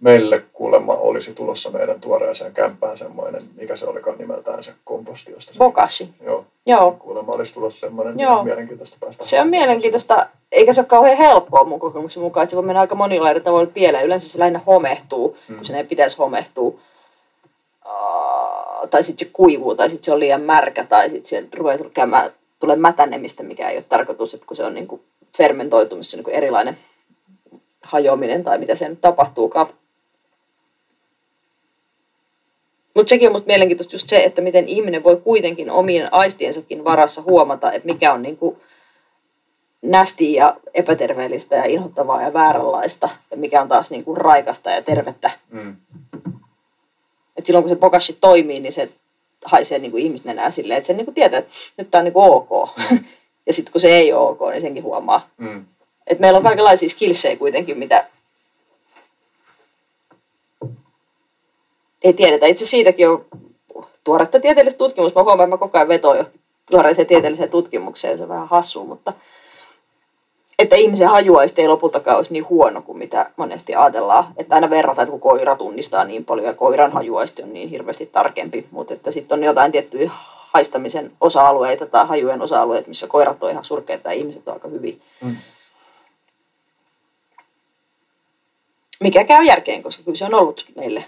meille 0.00 0.42
kuulemma 0.52 0.94
olisi 0.94 1.34
tulossa 1.34 1.70
meidän 1.70 2.00
tuoreeseen 2.00 2.52
kämppään 2.52 2.98
semmoinen, 2.98 3.42
mikä 3.56 3.76
se 3.76 3.86
olikaan 3.86 4.18
nimeltään 4.18 4.62
se 4.62 4.72
komposti, 4.84 5.32
josta 5.32 5.52
se, 5.52 5.58
Bokashi. 5.58 6.08
joo, 6.24 6.44
Joo, 6.66 6.92
kuulemma 6.98 7.32
olisi 7.32 7.54
tulossa 7.54 7.80
semmoinen 7.80 8.18
Joo. 8.20 8.44
mielenkiintoista 8.44 8.96
päästä 9.00 9.24
se 9.24 9.40
on 9.40 9.48
mielenkiintoista, 9.48 10.26
eikä 10.52 10.72
se 10.72 10.80
ole 10.80 10.86
kauhean 10.86 11.16
helppoa 11.16 11.64
mun 11.64 11.80
kokemuksen 11.80 12.22
mukaan, 12.22 12.42
että 12.44 12.50
se 12.50 12.56
voi 12.56 12.64
mennä 12.64 12.80
aika 12.80 12.94
monilla 12.94 13.30
eri 13.30 13.40
tavoilla 13.40 13.70
pieleen. 13.74 14.06
Yleensä 14.06 14.28
se 14.28 14.38
lähinnä 14.38 14.60
homehtuu, 14.66 15.36
Mm. 15.48 15.54
kun 15.56 15.64
sen 15.64 15.76
ei 15.76 15.84
pitäisi 15.84 16.16
homehtua. 16.18 16.74
Uh, 17.86 18.88
tai 18.90 19.02
sitten 19.04 19.26
se 19.28 19.32
kuivuu, 19.32 19.74
tai 19.74 19.90
sitten 19.90 20.04
se 20.04 20.12
on 20.12 20.20
liian 20.20 20.40
märkä, 20.40 20.84
tai 20.84 21.10
sitten 21.10 21.26
siellä 21.28 21.48
ruveaa 21.56 21.78
käymään, 21.94 22.30
tulee 22.60 22.76
mätänemistä, 22.76 23.42
mikä 23.42 23.68
ei 23.68 23.76
ole 23.76 23.84
tarkoitus, 23.88 24.34
että 24.34 24.46
kun 24.46 24.56
se 24.56 24.64
on 24.64 24.74
niin 24.74 24.86
kuin 24.86 25.02
fermentoitumista, 25.36 26.16
niin 26.16 26.24
kuin 26.24 26.34
erilainen 26.34 26.78
hajoaminen 27.82 28.44
tai 28.44 28.58
mitä 28.58 28.74
se 28.74 28.88
nyt 28.88 29.00
tapahtuukaan. 29.00 29.66
Mutta 32.94 33.10
sekin 33.10 33.28
on 33.28 33.32
musta 33.32 33.46
mielenkiintoista 33.46 33.94
just 33.94 34.08
se, 34.08 34.24
että 34.24 34.42
miten 34.42 34.68
ihminen 34.68 35.04
voi 35.04 35.16
kuitenkin 35.16 35.70
omien 35.70 36.14
aistiensakin 36.14 36.84
varassa 36.84 37.22
huomata, 37.22 37.72
että 37.72 37.86
mikä 37.86 38.12
on 38.12 38.22
niinku 38.22 38.58
nästiä 39.82 40.44
ja 40.44 40.56
epäterveellistä 40.74 41.56
ja 41.56 41.64
inhottavaa 41.64 42.22
ja 42.22 42.32
vääränlaista, 42.32 43.08
ja 43.30 43.36
mikä 43.36 43.62
on 43.62 43.68
taas 43.68 43.90
niinku 43.90 44.14
raikasta 44.14 44.70
ja 44.70 44.82
tervettä. 44.82 45.30
Mm. 45.50 45.76
Et 47.36 47.46
silloin 47.46 47.62
kun 47.62 47.68
se 47.68 47.76
bokashi 47.76 48.16
toimii, 48.20 48.60
niin 48.60 48.72
se 48.72 48.88
haisee 49.44 49.78
niinku 49.78 49.96
ihmisnenää 49.96 50.50
silleen, 50.50 50.78
että 50.78 50.86
se 50.86 50.92
niinku 50.92 51.12
tietää, 51.12 51.38
että 51.38 51.52
nyt 51.76 51.90
tämä 51.90 52.00
on 52.00 52.04
niinku 52.04 52.22
ok. 52.22 52.70
ja 53.46 53.52
sitten 53.52 53.72
kun 53.72 53.80
se 53.80 53.88
ei 53.88 54.12
ole 54.12 54.28
ok, 54.28 54.40
niin 54.50 54.60
senkin 54.60 54.82
huomaa. 54.82 55.28
Mm. 55.36 55.64
Et 56.06 56.18
meillä 56.18 56.36
on 56.36 56.42
kaikenlaisia 56.42 56.88
skillsejä 56.88 57.36
kuitenkin, 57.36 57.78
mitä 57.78 58.06
ei 62.02 62.12
tiedetä. 62.12 62.46
Itse 62.46 62.66
siitäkin 62.66 63.08
on 63.08 63.24
tuoretta 64.04 64.40
tieteellistä 64.40 64.78
tutkimusta. 64.78 65.20
Mä 65.20 65.24
huomaan, 65.24 65.46
että 65.48 65.56
mä 65.56 65.58
koko 65.58 65.78
ajan 65.78 65.88
vetoan 65.88 66.18
jo 66.18 66.24
tuoreeseen 66.70 67.06
tieteelliseen 67.06 67.50
tutkimukseen. 67.50 68.18
Se 68.18 68.22
on 68.22 68.28
vähän 68.28 68.48
hassua, 68.48 68.84
mutta 68.84 69.12
että 70.60 70.76
ihmisen 70.76 71.08
hajuaisti 71.08 71.62
ei 71.62 71.68
lopultakaan 71.68 72.16
olisi 72.16 72.32
niin 72.32 72.48
huono 72.48 72.82
kuin 72.82 72.98
mitä 72.98 73.30
monesti 73.36 73.74
ajatellaan. 73.74 74.24
Että 74.36 74.54
aina 74.54 74.70
verrataan, 74.70 75.04
että 75.04 75.10
kun 75.10 75.20
koira 75.20 75.56
tunnistaa 75.56 76.04
niin 76.04 76.24
paljon 76.24 76.46
ja 76.46 76.54
koiran 76.54 76.92
hajuaisti 76.92 77.42
on 77.42 77.52
niin 77.52 77.68
hirveästi 77.68 78.06
tarkempi. 78.06 78.66
Mutta 78.70 78.94
että 78.94 79.10
sitten 79.10 79.38
on 79.38 79.44
jotain 79.44 79.72
tiettyjä 79.72 80.10
haistamisen 80.52 81.12
osa-alueita 81.20 81.86
tai 81.86 82.06
hajujen 82.06 82.42
osa-alueita, 82.42 82.88
missä 82.88 83.06
koirat 83.06 83.42
on 83.42 83.50
ihan 83.50 83.64
surkeita 83.64 84.08
ja 84.08 84.12
ihmiset 84.18 84.48
on 84.48 84.54
aika 84.54 84.68
hyvin. 84.68 85.02
Mm. 85.24 85.36
Mikä 89.00 89.24
käy 89.24 89.44
järkeen, 89.44 89.82
koska 89.82 90.02
kyllä 90.02 90.16
se 90.16 90.24
on 90.24 90.34
ollut 90.34 90.66
meille 90.76 91.04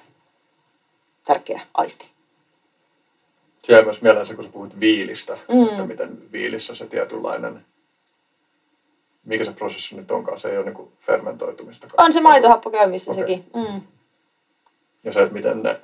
tärkeä 1.27 1.61
aisti. 1.75 2.11
Se 3.63 3.73
jäi 3.73 3.85
myös 3.85 4.03
mieleen 4.03 4.27
se, 4.27 4.35
kun 4.35 4.45
sä 4.45 4.51
puhuit 4.53 4.81
viilistä, 4.81 5.39
Mm. 5.49 5.57
mm. 5.57 5.67
että 5.67 5.83
miten 5.87 6.33
viilissä 6.33 6.75
se 6.75 6.87
tietynlainen, 6.87 7.65
mikä 9.33 9.44
se 9.44 9.52
prosessi 9.52 9.97
nyt 9.97 10.11
onkaan, 10.11 10.39
se 10.41 10.51
ei 10.51 10.59
ole 10.59 10.65
niin 10.65 10.89
fermentoitumista. 11.01 11.86
On 11.99 12.12
se 12.12 12.20
maitohappo 12.20 12.70
käymistä 12.70 13.11
Okei. 13.11 13.20
sekin. 13.23 13.44
Mm. 13.55 13.81
Ja 15.05 15.12
se, 15.12 15.23
että 15.23 15.35
miten 15.35 15.62
ne, 15.62 15.81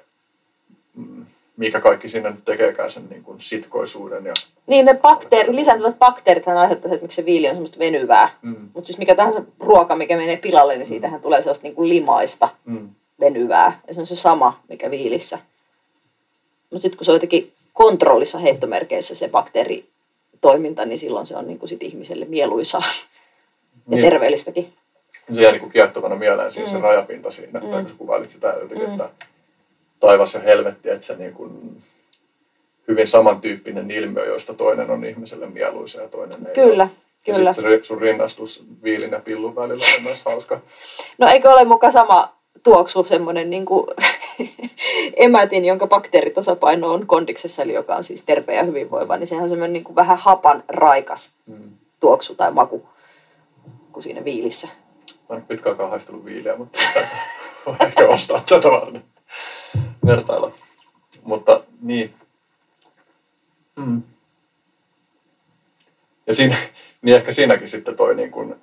mm, 0.95 1.27
mikä 1.57 1.81
kaikki 1.81 2.09
siinä 2.09 2.31
nyt 2.31 2.45
tekeekään 2.45 2.91
sen 2.91 3.07
niin 3.11 3.23
kuin 3.23 3.41
sitkoisuuden. 3.41 4.25
Ja, 4.27 4.33
Niin 4.67 4.87
ne 4.87 4.95
bakteerit, 4.95 5.55
lisääntyvät 5.55 5.99
bakteerit 5.99 6.47
hän 6.47 6.57
aiheuttaa, 6.57 6.93
että 6.93 7.05
miksi 7.05 7.17
se 7.17 7.25
viili 7.25 7.49
on 7.49 7.55
semmoista 7.55 7.79
venyvää. 7.79 8.39
mm, 8.43 8.57
Mutta 8.75 8.87
siis 8.87 8.99
mikä 8.99 9.15
tahansa 9.15 9.43
ruoka, 9.61 9.97
mikä 9.97 10.17
menee 10.17 10.37
pilalle, 10.37 10.77
niin 10.77 10.87
siitähän 10.87 11.21
tulee 11.21 11.41
sellaista 11.43 11.63
niin 11.63 11.75
kuin 11.75 11.89
limaista 11.89 12.49
mm, 12.65 12.89
venyvää. 13.21 13.81
Ja 13.89 13.95
se 13.95 14.01
on 14.01 14.07
se 14.07 14.17
sama, 14.17 14.61
mikä 14.69 14.91
viilissä. 14.91 15.39
Mutta 16.71 16.83
sitten 16.83 16.99
kun 16.99 17.05
se 17.05 17.11
on 17.11 17.15
jotenkin 17.17 17.53
kontrollissa 17.73 18.39
heittomerkeissä 18.39 19.15
se 19.15 19.29
bakteeritoiminta, 19.29 20.85
niin 20.85 20.99
silloin 20.99 21.27
se 21.27 21.37
on 21.37 21.47
niin 21.47 21.59
kuin 21.59 21.69
sit 21.69 21.83
ihmiselle 21.83 22.25
mieluisaa 22.25 22.83
ja 23.89 23.97
Niin. 23.97 24.05
terveellistäkin. 24.11 24.73
se 25.35 25.41
jäi 25.43 25.53
niin 25.53 25.71
kiehtovana 25.71 26.17
mieleen 26.17 26.53
siinä 26.53 26.69
Mm. 26.69 26.73
se 26.73 26.81
rajapinta 26.81 27.31
siinä, 27.31 27.61
Mm. 27.61 27.71
tai 27.71 27.81
kun 27.83 27.91
sä 27.91 27.97
kuvailit 27.99 28.31
sitä 28.31 28.49
jotenkin, 28.63 28.87
Mm. 28.89 28.93
että 28.93 29.09
taivas 30.01 30.35
ja 30.35 30.41
helvetti, 30.41 30.91
että 30.91 31.07
se 31.07 31.17
niin 31.17 31.33
kuin 31.33 31.83
hyvin 32.89 33.07
samantyyppinen 33.07 33.91
ilmiö, 33.91 34.25
joista 34.27 34.55
toinen 34.55 34.91
on 34.91 35.05
ihmiselle 35.05 35.47
mieluisa 35.47 36.03
ja 36.03 36.09
toinen 36.09 36.47
ei 36.47 36.55
Kyllä, 36.55 36.83
ole. 36.85 36.91
Ja 37.27 37.35
kyllä. 37.35 37.53
sitten 37.53 37.71
se 37.73 37.85
sun 37.85 38.01
rinnastus 38.01 38.65
viilin 38.83 39.11
ja 39.11 39.21
pillun 39.21 39.57
välillä 39.57 39.85
on 39.97 40.03
myös 40.03 40.23
hauska. 40.25 40.61
No 41.19 41.29
eikö 41.29 41.51
ole 41.51 41.65
muka 41.65 41.91
sama 41.93 42.33
tuoksu 42.63 43.05
semmoinen 43.05 43.51
niin 43.51 43.65
kuin 43.65 43.87
emätin, 45.17 45.65
jonka 45.65 45.87
bakteeritasapaino 45.87 46.93
on 46.93 47.07
kondiksessa, 47.07 47.63
eli 47.63 47.73
joka 47.75 47.97
on 47.97 48.05
siis 48.05 48.23
terve 48.23 48.55
ja 48.55 48.63
hyvinvoiva, 48.63 49.17
niin 49.17 49.27
sehän 49.27 49.43
on 49.43 49.49
semmoinen 49.49 49.73
niin 49.73 49.85
kuin 49.85 49.97
vähän 49.97 50.19
hapan 50.19 50.65
raikas 50.69 51.33
Mm. 51.47 51.71
tuoksu 52.01 52.35
tai 52.35 52.51
maku 52.53 52.89
kuin 53.99 54.03
siinä 54.05 54.25
viilissä. 54.25 54.69
Mä 55.29 55.37
en 55.37 55.43
pitkään 55.43 55.73
aikaa 55.73 55.89
haistellut 55.89 56.25
viiliä, 56.25 56.57
mutta 56.57 56.79
voi 57.67 57.77
ehkä 57.81 58.09
ostaa 58.09 58.43
tätä 58.49 58.71
varten 58.71 59.05
vertailla. 60.07 60.53
Mutta 61.23 61.63
niin. 61.83 62.15
Mm. 63.77 64.03
Ja 66.27 66.35
siinä, 66.35 66.57
niin 67.03 67.17
ehkä 67.17 67.33
siinäkin 67.33 67.69
sitten 67.69 67.97
toi 67.97 68.15
niin 68.15 68.31
kuin, 68.31 68.55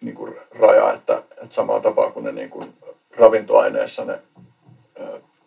niin 0.00 0.14
kuin 0.14 0.34
raja, 0.50 0.92
että, 0.92 1.22
että 1.42 1.54
samaa 1.54 1.80
tapaa 1.80 2.10
kuin 2.10 2.24
ne 2.24 2.32
niin 2.32 2.50
kuin 2.50 2.74
ravintoaineissa 3.16 4.04
ne 4.04 4.18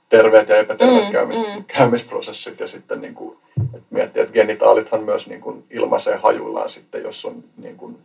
terveet 0.09 0.49
ja 0.49 0.55
epäterveet 0.55 1.05
Mm, 1.05 1.11
käymis, 1.11 1.37
mm. 1.37 1.63
käymisprosessit 1.67 2.59
ja 2.59 2.67
sitten 2.67 3.01
niin 3.01 3.15
kuin, 3.15 3.37
että 3.63 3.87
miettiä, 3.89 4.23
että 4.23 4.33
genitaalithan 4.33 5.03
myös 5.03 5.27
niin 5.27 5.41
kuin 5.41 5.63
ilmaisee 5.69 6.15
hajuillaan 6.15 6.69
sitten, 6.69 7.03
jos 7.03 7.25
on 7.25 7.43
niin 7.57 7.77
kuin 7.77 7.97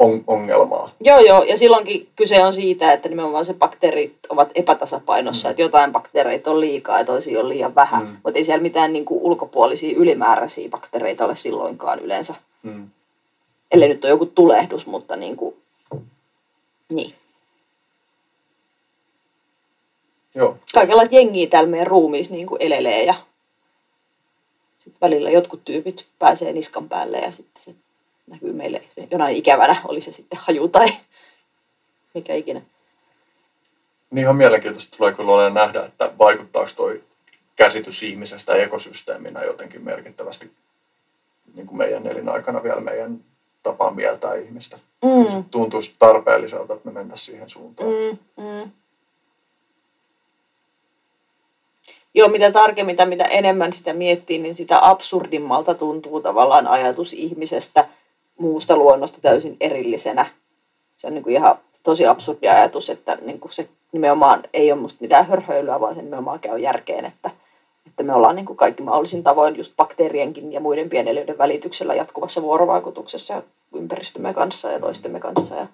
on, 0.00 0.24
ongelmaa. 0.26 0.90
Joo, 1.00 1.18
joo, 1.18 1.42
ja 1.42 1.56
silloinkin 1.56 2.08
kyse 2.16 2.44
on 2.44 2.52
siitä, 2.52 2.92
että 2.92 3.08
nimenomaan 3.08 3.44
se 3.46 3.54
bakteerit 3.54 4.14
ovat 4.28 4.50
epätasapainossa, 4.54 5.48
Mm. 5.48 5.50
että 5.50 5.62
jotain 5.62 5.92
bakteereita 5.92 6.50
on 6.50 6.60
liikaa 6.60 6.98
ja 6.98 7.04
toisia 7.04 7.40
on 7.40 7.48
liian 7.48 7.74
vähän, 7.74 8.02
Mm. 8.06 8.16
mutta 8.24 8.38
ei 8.38 8.44
siellä 8.44 8.62
mitään 8.62 8.92
niin 8.92 9.04
kuin 9.04 9.20
ulkopuolisia 9.22 9.96
ylimääräisiä 9.98 10.68
bakteereita 10.68 11.24
ole 11.24 11.36
silloinkaan 11.36 11.98
yleensä, 12.00 12.34
Mm. 12.62 12.88
ellei 13.72 13.88
nyt 13.88 14.04
ole 14.04 14.10
joku 14.10 14.26
tulehdus, 14.26 14.86
mutta 14.86 15.16
niin 15.16 15.36
kuin, 15.36 15.54
niin. 16.88 17.14
Joo, 20.34 20.56
Kaikenlaista 20.74 21.14
jengiä 21.14 21.46
täällä 21.46 21.70
meidän 21.70 21.86
ruumiissa 21.86 22.34
niin 22.34 22.46
kuin 22.46 22.62
elelee 22.62 23.04
ja 23.04 23.14
sitten 24.78 25.00
välillä 25.00 25.30
jotkut 25.30 25.64
tyypit 25.64 26.06
pääsee 26.18 26.52
niskan 26.52 26.88
päälle 26.88 27.18
ja 27.18 27.30
sitten 27.32 27.62
se 27.62 27.74
näkyy 28.30 28.52
meille 28.52 28.82
jonain 29.10 29.36
ikävänä, 29.36 29.76
oli 29.84 30.00
se 30.00 30.12
sitten 30.12 30.38
haju 30.42 30.68
tai 30.68 30.86
mikä 32.14 32.34
ikinä. 32.34 32.60
niin 34.10 34.22
ihan 34.22 34.36
mielenkiintoista 34.36 34.96
tulee 34.96 35.12
kyllä 35.12 35.32
olemaan 35.32 35.54
nähdä, 35.54 35.84
että 35.84 36.10
vaikuttaako 36.18 36.70
toi 36.76 37.02
käsitys 37.56 38.02
ihmisestä 38.02 38.54
ekosysteeminä 38.54 39.42
jotenkin 39.44 39.84
merkittävästi 39.84 40.50
niin 41.54 41.66
kuin 41.66 41.78
meidän 41.78 42.06
elinaikana 42.06 42.62
vielä 42.62 42.80
meidän 42.80 43.20
tapaan 43.62 43.96
mieltää 43.96 44.34
ihmistä. 44.34 44.78
Mm. 45.02 45.30
Se 45.30 45.44
tuntuisi 45.50 45.94
tarpeelliselta, 45.98 46.74
että 46.74 46.88
me 46.88 46.92
mennään 46.92 47.18
siihen 47.18 47.50
suuntaan. 47.50 47.90
Mm, 47.90 48.44
mm. 48.44 48.70
Joo, 52.14 52.28
mitä 52.28 52.50
tarkemmin 52.50 52.96
tai 52.96 53.06
mitä 53.06 53.24
enemmän 53.24 53.72
sitä 53.72 53.92
miettii, 53.92 54.38
niin 54.38 54.56
sitä 54.56 54.88
absurdimmalta 54.88 55.74
tuntuu 55.74 56.20
tavallaan 56.20 56.66
ajatus 56.66 57.12
ihmisestä 57.12 57.88
muusta 58.40 58.76
luonnosta 58.76 59.18
täysin 59.20 59.56
erillisenä. 59.60 60.26
Se 60.96 61.06
on 61.06 61.14
niin 61.14 61.24
kuin 61.24 61.36
ihan 61.36 61.58
tosi 61.82 62.06
absurdi 62.06 62.48
ajatus, 62.48 62.90
että 62.90 63.18
niin 63.22 63.40
kuin 63.40 63.52
se 63.52 63.68
nimenomaan 63.92 64.42
ei 64.52 64.72
ole 64.72 64.80
musta 64.80 64.98
mitään 65.00 65.26
hörhöilyä, 65.26 65.80
vaan 65.80 65.94
se 65.94 66.02
nimenomaan 66.02 66.40
käy 66.40 66.58
järkeen, 66.58 67.04
että, 67.04 67.30
että 67.86 68.02
me 68.02 68.14
ollaan 68.14 68.36
niin 68.36 68.46
kuin 68.46 68.56
kaikki 68.56 68.82
mahdollisin 68.82 69.22
tavoin 69.22 69.56
just 69.56 69.72
bakteerienkin 69.76 70.52
ja 70.52 70.60
muiden 70.60 70.90
pieneliöiden 70.90 71.38
välityksellä 71.38 71.94
jatkuvassa 71.94 72.42
vuorovaikutuksessa 72.42 73.42
ympäristömme 73.74 74.34
kanssa 74.34 74.72
ja 74.72 74.80
toistemme 74.80 75.20
kanssa. 75.20 75.54
Ja 75.54 75.66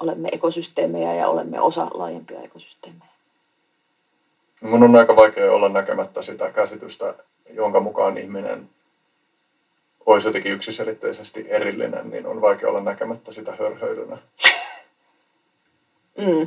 olemme 0.00 0.28
ekosysteemejä 0.32 1.14
ja 1.14 1.28
olemme 1.28 1.60
osa 1.60 1.86
laajempia 1.94 2.40
ekosysteemejä. 2.40 3.10
Mun 4.62 4.82
on 4.82 4.96
aika 4.96 5.16
vaikea 5.16 5.52
olla 5.52 5.68
näkemättä 5.68 6.22
sitä 6.22 6.50
käsitystä, 6.50 7.14
jonka 7.54 7.80
mukaan 7.80 8.18
ihminen 8.18 8.68
olisi 10.14 10.28
jotenkin 10.28 10.52
yksiselitteisesti 10.52 11.46
erillinen, 11.48 12.10
niin 12.10 12.26
on 12.26 12.40
vaikea 12.40 12.68
olla 12.68 12.80
näkemättä 12.80 13.32
sitä 13.32 13.52
hörhöilynä. 13.58 14.18
Mm. 16.18 16.46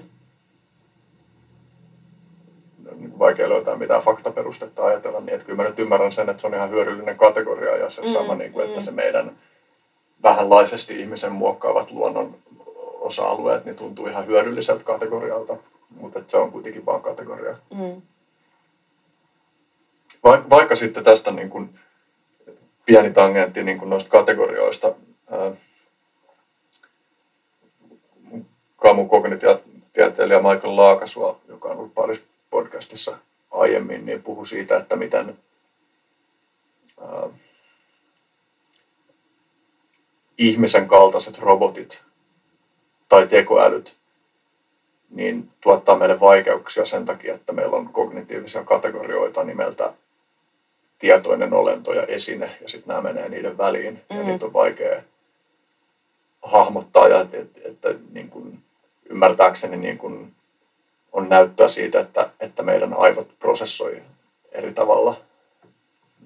Niin 2.95 3.19
vaikea 3.19 3.49
löytää 3.49 3.75
mitään 3.75 4.01
faktaperustetta 4.01 4.85
ajatella, 4.85 5.19
niin 5.19 5.33
että 5.33 5.45
kyllä 5.45 5.63
mä 5.63 5.69
nyt 5.69 5.79
ymmärrän 5.79 6.11
sen, 6.11 6.29
että 6.29 6.41
se 6.41 6.47
on 6.47 6.53
ihan 6.53 6.71
hyödyllinen 6.71 7.17
kategoria 7.17 7.77
ja 7.77 7.89
se 7.89 8.01
Mm, 8.01 8.07
sama, 8.07 8.35
niin 8.35 8.51
kuin, 8.51 8.65
että 8.65 8.79
mm. 8.79 8.83
se 8.83 8.91
meidän 8.91 9.31
vähänlaisesti 10.23 10.99
ihmisen 10.99 11.31
muokkaavat 11.31 11.91
luonnon 11.91 12.35
osa-alueet, 12.99 13.65
niin 13.65 13.75
tuntuu 13.75 14.07
ihan 14.07 14.27
hyödylliseltä 14.27 14.83
kategorialta, 14.83 15.57
mutta 15.95 16.19
että 16.19 16.31
se 16.31 16.37
on 16.37 16.51
kuitenkin 16.51 16.85
vain 16.85 17.01
kategoria. 17.01 17.57
Mm. 17.73 18.01
Va- 20.23 20.43
vaikka 20.49 20.75
sitten 20.75 21.03
tästä 21.03 21.31
niin 21.31 21.49
kuin 21.49 21.79
pieni 22.85 23.13
tangentti 23.13 23.63
niin 23.63 23.77
kuin 23.79 23.89
noista 23.89 24.09
kategorioista. 24.09 24.95
ää, 25.31 25.51
Kamukognitietieteilijä 28.77 30.41
Michael 30.41 30.77
Laakasua, 30.77 31.39
joka 31.47 31.69
on 31.69 31.77
ollut 31.77 31.93
Paris 31.93 32.21
podcastissa 32.49 33.17
aiemmin, 33.51 34.05
niin 34.05 34.23
puhui 34.23 34.47
siitä, 34.47 34.77
että 34.77 34.95
miten 34.95 35.37
ihmisen 40.37 40.87
kaltaiset 40.87 41.39
robotit 41.39 42.03
tai 43.09 43.27
tekoälyt 43.27 43.95
niin 45.09 45.51
tuottaa 45.61 45.97
meille 45.97 46.19
vaikeuksia 46.19 46.85
sen 46.85 47.05
takia, 47.05 47.35
että 47.35 47.53
meillä 47.53 47.77
on 47.77 47.89
kognitiivisia 47.89 48.63
kategorioita 48.63 49.43
nimeltä 49.43 49.93
tietoinen 51.03 51.53
olento 51.53 51.93
ja 51.93 52.03
esine, 52.03 52.57
ja 52.61 52.69
sitten 52.69 52.87
nämä 52.87 53.01
menee 53.01 53.29
niiden 53.29 53.57
väliin, 53.57 54.01
mm. 54.09 54.17
ja 54.17 54.23
niitä 54.23 54.45
on 54.45 54.53
vaikea 54.53 55.03
hahmottaa, 56.41 57.07
ja 57.07 57.21
että, 57.21 57.37
että, 57.37 57.59
että 57.63 57.95
niin 58.11 58.29
kuin, 58.29 58.59
ymmärtääkseni 59.09 59.77
niin 59.77 59.97
kuin, 59.97 60.33
on 61.11 61.29
näyttöä 61.29 61.67
siitä, 61.67 61.99
että, 61.99 62.29
että 62.39 62.63
meidän 62.63 62.93
aivot 62.93 63.27
prosessoi 63.39 64.01
eri 64.51 64.73
tavalla 64.73 65.21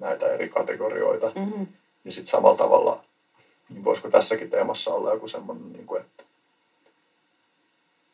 näitä 0.00 0.26
eri 0.26 0.48
kategorioita, 0.48 1.32
Mm-hmm. 1.34 1.66
niin 2.04 2.12
sitten 2.12 2.30
samalla 2.30 2.56
tavalla, 2.56 3.04
niin 3.68 3.84
voisiko 3.84 4.10
tässäkin 4.10 4.50
teemassa 4.50 4.94
olla 4.94 5.12
joku 5.12 5.28
semmoinen, 5.28 5.72
niin 5.72 5.86
kuin, 5.86 6.00
että, 6.00 6.24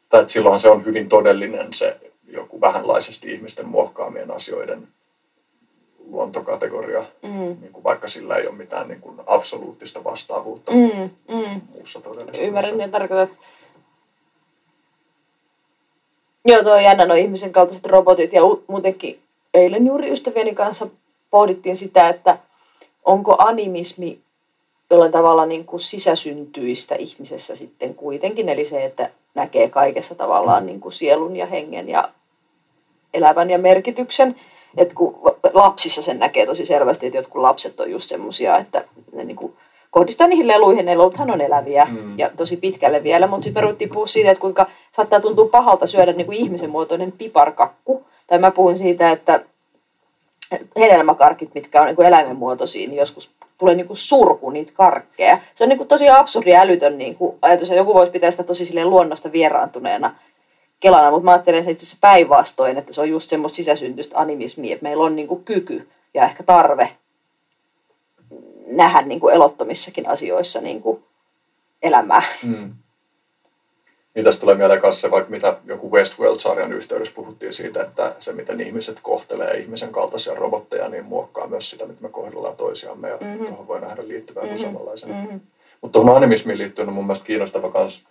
tai 0.09 0.21
että 0.21 0.33
silloinhan 0.33 0.61
se 0.61 0.71
on 0.71 0.85
hyvin 0.85 1.09
todellinen 1.09 1.75
se 1.75 2.01
joku 2.29 2.61
vähänlaisesti 2.61 3.33
ihmisten 3.33 3.67
muokkaamien 3.69 4.31
asioiden 4.31 4.89
luontokategoria, 6.11 7.05
Mm. 7.23 7.31
niin 7.61 7.73
kuin 7.73 7.85
vaikka 7.85 8.09
sillä 8.09 8.37
ei 8.37 8.47
ole 8.47 8.55
mitään 8.57 8.89
niin 8.89 9.01
kuin 9.01 9.17
absoluuttista 9.27 10.05
vastaavuutta 10.05 10.73
Mm. 10.73 11.11
Mm. 11.29 11.61
muussa 11.75 12.01
todellisuudessa. 12.01 12.43
Ymmärrän, 12.47 12.77
mitä 12.77 12.89
tarkoitat. 12.89 13.39
Joo, 16.45 16.63
tuo 16.63 16.73
on 16.73 16.85
jännä, 16.85 17.05
nuo 17.07 17.17
ihmisen 17.17 17.53
kaltaiset 17.53 17.87
robotit. 17.87 18.33
Ja 18.33 18.41
muutenkin 18.67 19.21
eilen 19.55 19.87
juuri 19.87 20.11
ystävieni 20.13 20.55
kanssa 20.55 20.87
pohdittiin 21.31 21.77
sitä, 21.77 22.09
että 22.09 22.39
onko 23.05 23.37
animismi 23.39 24.19
jollain 24.91 25.13
tavalla 25.13 25.47
niin 25.47 25.65
kuin 25.65 25.81
sisäsyntyistä 25.81 26.95
ihmisessä 26.95 27.55
sitten 27.57 27.95
kuitenkin. 27.95 28.49
Eli 28.49 28.65
se, 28.65 28.85
että 28.85 29.11
näkee 29.35 29.69
kaikessa 29.69 30.15
tavallaan 30.15 30.67
niin 30.67 30.81
kuin 30.81 30.93
sielun 30.93 31.37
ja 31.37 31.47
hengen 31.47 31.89
ja 31.89 32.09
elävän 33.15 33.51
ja 33.51 33.59
merkityksen. 33.59 34.37
Et 34.77 34.93
kun 34.93 35.15
lapsissa 35.53 36.03
sen 36.03 36.19
näkee 36.19 36.47
tosi 36.47 36.67
selvästi, 36.67 37.07
että 37.07 37.19
jotkut 37.19 37.43
lapset 37.43 37.81
on 37.81 37.91
just 37.91 38.09
semmoisia, 38.09 38.59
että 38.59 38.85
ne 39.13 39.25
niin 39.25 39.37
kuin 39.37 39.53
kohdistaa 39.91 40.27
niihin 40.27 40.49
leluihin, 40.49 40.87
ne 40.87 40.93
leluthan 40.93 41.31
on 41.31 41.41
eläviä 41.41 41.87
Mm. 41.91 42.19
ja 42.19 42.31
tosi 42.37 42.57
pitkälle 42.57 43.03
vielä, 43.03 43.27
mutta 43.27 43.45
sitten 43.45 43.61
me 43.61 43.65
ruvettiin 43.65 43.91
puhua 43.91 44.07
siitä, 44.07 44.31
että 44.31 44.41
kuinka 44.41 44.67
saattaa 44.97 45.21
tuntua 45.21 45.49
pahalta 45.49 45.87
syödä 45.87 46.13
niin 46.13 46.27
kuin 46.27 46.39
ihmisen 46.39 46.71
muotoinen 46.71 47.13
piparkakku. 47.13 48.05
Tai 48.27 48.39
mä 48.39 48.51
puhun 48.51 48.79
siitä, 48.79 49.11
että 49.11 49.41
hedelmäkarkit, 50.79 51.55
mitkä 51.55 51.81
on 51.81 51.87
niin 51.87 51.97
kuin 51.97 52.07
eläimen 52.07 52.37
muotoisia, 52.37 52.89
niin 52.89 52.99
joskus 52.99 53.31
tulee 53.59 53.75
niin 53.75 53.87
kuin 53.87 53.97
surku 53.97 54.51
niitä 54.51 54.73
karkkeja. 54.75 55.39
Se 55.55 55.65
on 55.65 55.69
niin 55.69 55.79
kuin 55.79 55.89
tosi 55.89 56.09
absurdi 56.09 56.51
ja 56.51 56.61
älytön 56.61 56.99
niin 56.99 57.17
kuin 57.17 57.37
ajatus, 57.43 57.69
ja 57.69 57.75
joku 57.77 57.95
voisi 57.95 58.13
pitää 58.13 58.31
sitä 58.31 58.43
tosi 58.43 58.65
silleen 58.65 58.91
luonnosta 58.91 59.33
vieraantuneena 59.33 60.17
kelana, 60.85 61.11
mutta 61.11 61.25
mä 61.25 61.31
ajattelen 61.31 61.65
se 61.65 61.71
itse 61.71 61.83
asiassa 61.83 61.99
päinvastoin, 62.01 62.79
että 62.79 62.93
se 62.93 63.01
on 63.01 63.09
just 63.09 63.31
semmoista 63.31 63.57
sisäsyntyistä 63.57 64.19
animismia, 64.19 64.73
että 64.75 64.83
meillä 64.83 65.05
on 65.05 65.17
niin 65.17 65.29
kuin 65.29 65.45
kyky 65.45 65.89
ja 66.15 66.25
ehkä 66.25 66.43
tarve 66.43 66.89
nähdä 68.67 69.03
niin 69.03 69.21
kuin 69.21 69.35
elottomissakin 69.35 70.09
asioissa 70.09 70.61
niin 70.61 70.83
kuin 70.83 71.05
elämää. 71.83 72.23
Mm. 72.43 72.73
Niin 74.15 74.25
tästä 74.25 74.41
tulee 74.41 74.55
mieleen 74.55 74.93
se, 74.93 75.11
vaikka 75.11 75.31
mitä 75.31 75.57
joku 75.65 75.93
Westworld-sarjan 75.93 76.73
yhteydessä 76.73 77.15
puhuttiin 77.15 77.53
siitä, 77.55 77.83
että 77.83 78.15
se 78.19 78.33
miten 78.33 78.61
ihmiset 78.61 78.99
kohtelee 79.03 79.57
ihmisen 79.57 79.93
kaltaisia 79.93 80.35
robotteja, 80.35 80.89
niin 80.89 81.05
muokkaa 81.05 81.47
myös 81.47 81.71
sitä, 81.71 81.87
miten 81.87 82.03
me 82.03 82.09
kohdellaan 82.09 82.57
toisiamme 82.57 83.09
ja 83.09 83.17
Mhm. 83.17 83.25
mm-hmm. 83.27 83.47
tuohon 83.47 83.69
voi 83.69 83.81
nähdä 83.81 84.09
liittyvää 84.09 84.45
Mhm. 84.45 84.55
samanlaisena. 84.57 85.15
Mm-hmm. 85.15 85.41
Mutta 85.81 85.99
tuohon 85.99 86.17
animismiin 86.17 86.59
liittyen 86.59 86.89
on 86.89 86.95
mun 86.95 87.05
mielestä 87.07 87.27
kiinnostava 87.27 87.71
kans. 87.71 88.05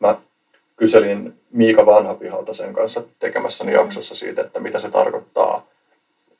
Mä 0.00 0.16
kyselin 0.76 1.40
Miika 1.50 1.86
Vanhapihalta 1.86 2.54
sen 2.54 2.72
kanssa 2.72 3.02
tekemässäni 3.18 3.72
jaksossa 3.72 4.14
siitä, 4.14 4.42
että 4.42 4.60
mitä 4.60 4.78
se 4.78 4.90
tarkoittaa 4.90 5.66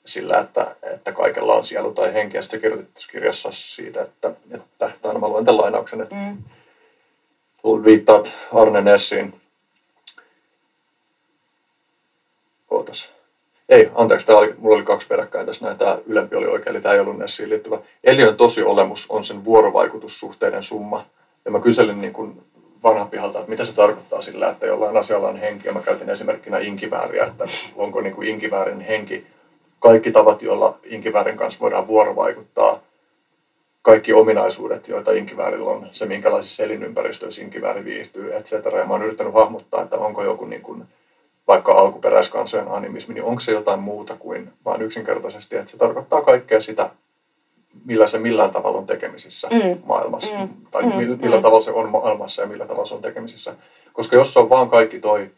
sillä, 0.04 0.38
että, 0.38 0.76
että 0.82 1.12
kaikella 1.12 1.54
on 1.54 1.64
sielu 1.64 1.92
tai 1.92 2.14
henki. 2.14 2.36
Ja 2.36 2.42
sitten 2.42 2.60
kirjoitit 2.60 2.94
tuossa 2.94 3.12
kirjassa 3.12 3.48
siitä, 3.52 4.02
että, 4.02 4.32
että 4.50 4.90
tai 5.02 5.18
mä 5.18 5.28
luen 5.28 5.44
tämän 5.44 5.60
lainauksen, 5.60 6.00
että 6.00 6.14
Mm. 6.14 6.38
viittaat 7.84 8.32
Arne 8.52 8.80
Nessiin. 8.80 9.40
Ootas. 12.70 13.10
Ei, 13.68 13.90
anteeksi, 13.94 14.26
tää 14.26 14.36
oli, 14.36 14.54
mulla 14.58 14.76
oli 14.76 14.84
kaksi 14.84 15.06
peräkkäin 15.06 15.46
tässä 15.46 15.64
näin, 15.64 15.78
tämä 15.78 15.98
ylempi 16.06 16.36
oli 16.36 16.46
oikein, 16.46 16.76
eli 16.76 16.82
tämä 16.82 16.94
ei 16.94 17.00
ollut 17.00 17.18
Nessiin 17.18 17.50
liittyvä. 17.50 17.78
Eliön 18.04 18.36
tosi 18.36 18.62
olemus 18.62 19.06
on 19.08 19.24
sen 19.24 19.44
vuorovaikutussuhteiden 19.44 20.62
summa. 20.62 21.06
Ja 21.44 21.50
mä 21.50 21.60
kyselin 21.60 22.00
niin 22.00 22.12
kuin 22.12 22.42
vanhan 22.82 23.08
pihalta, 23.08 23.38
että 23.38 23.50
mitä 23.50 23.64
se 23.64 23.72
tarkoittaa 23.72 24.22
sillä, 24.22 24.48
että 24.48 24.66
jollain 24.66 24.96
asialla 24.96 25.28
on 25.28 25.36
henki. 25.36 25.68
Ja 25.68 25.72
mä 25.72 25.80
käytin 25.80 26.10
esimerkkinä 26.10 26.58
inkivääriä, 26.58 27.24
että 27.24 27.44
onko 27.76 28.00
niin 28.00 28.14
kuin 28.14 28.28
inkiväärin 28.28 28.80
henki 28.80 29.26
kaikki 29.80 30.12
tavat, 30.12 30.42
joilla 30.42 30.78
inkiväärin 30.84 31.36
kanssa 31.36 31.60
voidaan 31.60 31.86
vuorovaikuttaa, 31.86 32.80
kaikki 33.82 34.12
ominaisuudet, 34.12 34.88
joita 34.88 35.12
inkiväärillä 35.12 35.70
on, 35.70 35.88
se 35.92 36.06
minkälaisissa 36.06 36.62
elinympäristöissä 36.62 37.42
inkivääri 37.42 37.84
viihtyy, 37.84 38.36
etc. 38.36 38.52
Ja 38.52 38.84
mä 38.84 38.92
oon 38.92 39.02
yrittänyt 39.02 39.34
hahmottaa, 39.34 39.82
että 39.82 39.96
onko 39.96 40.24
joku 40.24 40.44
niin 40.44 40.62
kuin, 40.62 40.84
vaikka 41.48 41.72
alkuperäiskansojen 41.72 42.68
animismi, 42.68 43.14
niin 43.14 43.24
onko 43.24 43.40
se 43.40 43.52
jotain 43.52 43.80
muuta 43.80 44.16
kuin 44.18 44.52
vain 44.64 44.82
yksinkertaisesti, 44.82 45.56
että 45.56 45.70
se 45.70 45.76
tarkoittaa 45.76 46.22
kaikkea 46.22 46.60
sitä, 46.60 46.90
millä 47.84 48.06
se 48.06 48.18
millään 48.18 48.50
tavalla 48.50 48.78
on 48.78 48.86
tekemisissä 48.86 49.48
Mm. 49.52 49.78
maailmassa, 49.84 50.34
Mm. 50.38 50.48
tai 50.70 50.82
Mm. 50.82 50.94
millä, 50.96 51.16
millä 51.16 51.36
Mm. 51.36 51.42
tavalla 51.42 51.64
se 51.64 51.70
on 51.70 51.88
maailmassa 51.90 52.42
ja 52.42 52.48
millä 52.48 52.66
tavalla 52.66 52.86
se 52.86 52.94
on 52.94 53.02
tekemisissä. 53.02 53.54
Koska 53.92 54.16
jos 54.16 54.32
se 54.32 54.38
on 54.38 54.50
vaan 54.50 54.70
kaikki 54.70 55.00
toi, 55.00 55.30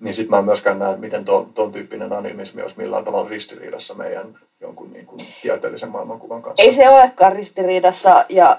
niin 0.00 0.14
sitten 0.14 0.30
mä 0.30 0.38
en 0.38 0.44
myöskään 0.44 0.78
näe, 0.78 0.88
että 0.90 1.00
miten 1.00 1.24
ton, 1.24 1.46
ton 1.54 1.72
tyyppinen 1.72 2.12
animismi 2.12 2.62
olisi 2.62 2.74
millään 2.78 3.04
tavalla 3.04 3.28
ristiriidassa 3.28 3.94
meidän 3.94 4.38
jonkun 4.60 4.92
niin 4.92 5.06
kuin 5.06 5.20
tieteellisen 5.42 5.88
maailmankuvan 5.88 6.42
kanssa. 6.42 6.62
Ei 6.62 6.72
se 6.72 6.88
olekaan 6.88 7.32
ristiriidassa 7.32 8.24
ja 8.28 8.58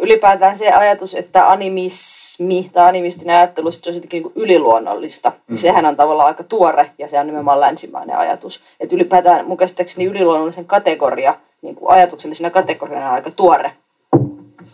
ylipäätään 0.00 0.56
se 0.58 0.70
ajatus, 0.72 1.14
että 1.14 1.50
animismi 1.50 2.70
tai 2.72 2.88
animistinen 2.88 3.36
ajattelu 3.36 3.70
se 3.70 3.80
on 3.88 3.94
jotenkin 3.94 4.22
niin 4.22 4.32
yliluonnollista, 4.36 5.30
mm. 5.30 5.36
Mm. 5.52 5.56
sehän 5.56 5.86
on 5.86 5.96
tavallaan 5.96 6.26
aika 6.28 6.44
tuore 6.44 6.90
ja 6.98 7.08
se 7.08 7.18
on 7.18 7.26
nimenomaan 7.26 7.60
länsimainen 7.60 8.16
ajatus. 8.16 8.60
Että 8.80 8.94
ylipäätään 8.96 9.46
mun 9.46 9.56
käsittääkseni 9.56 10.04
yliluonnollisen 10.06 10.64
kategoria, 10.64 11.34
niin 11.62 11.74
kuin 11.74 11.90
ajatuksellisena 11.90 12.50
kategoriana 12.50 13.08
on 13.08 13.14
aika 13.14 13.30
tuore. 13.30 13.72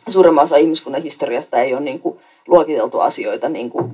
Suurimman 0.09 0.45
osa 0.45 0.57
ihmiskunnan 0.57 1.03
historiasta 1.03 1.59
ei 1.59 1.75
ole 1.75 1.81
niin 1.81 2.01
kuin 2.01 2.19
luokiteltu 2.47 3.01
asioita 3.01 3.49
niin 3.49 3.71
kuin 3.71 3.93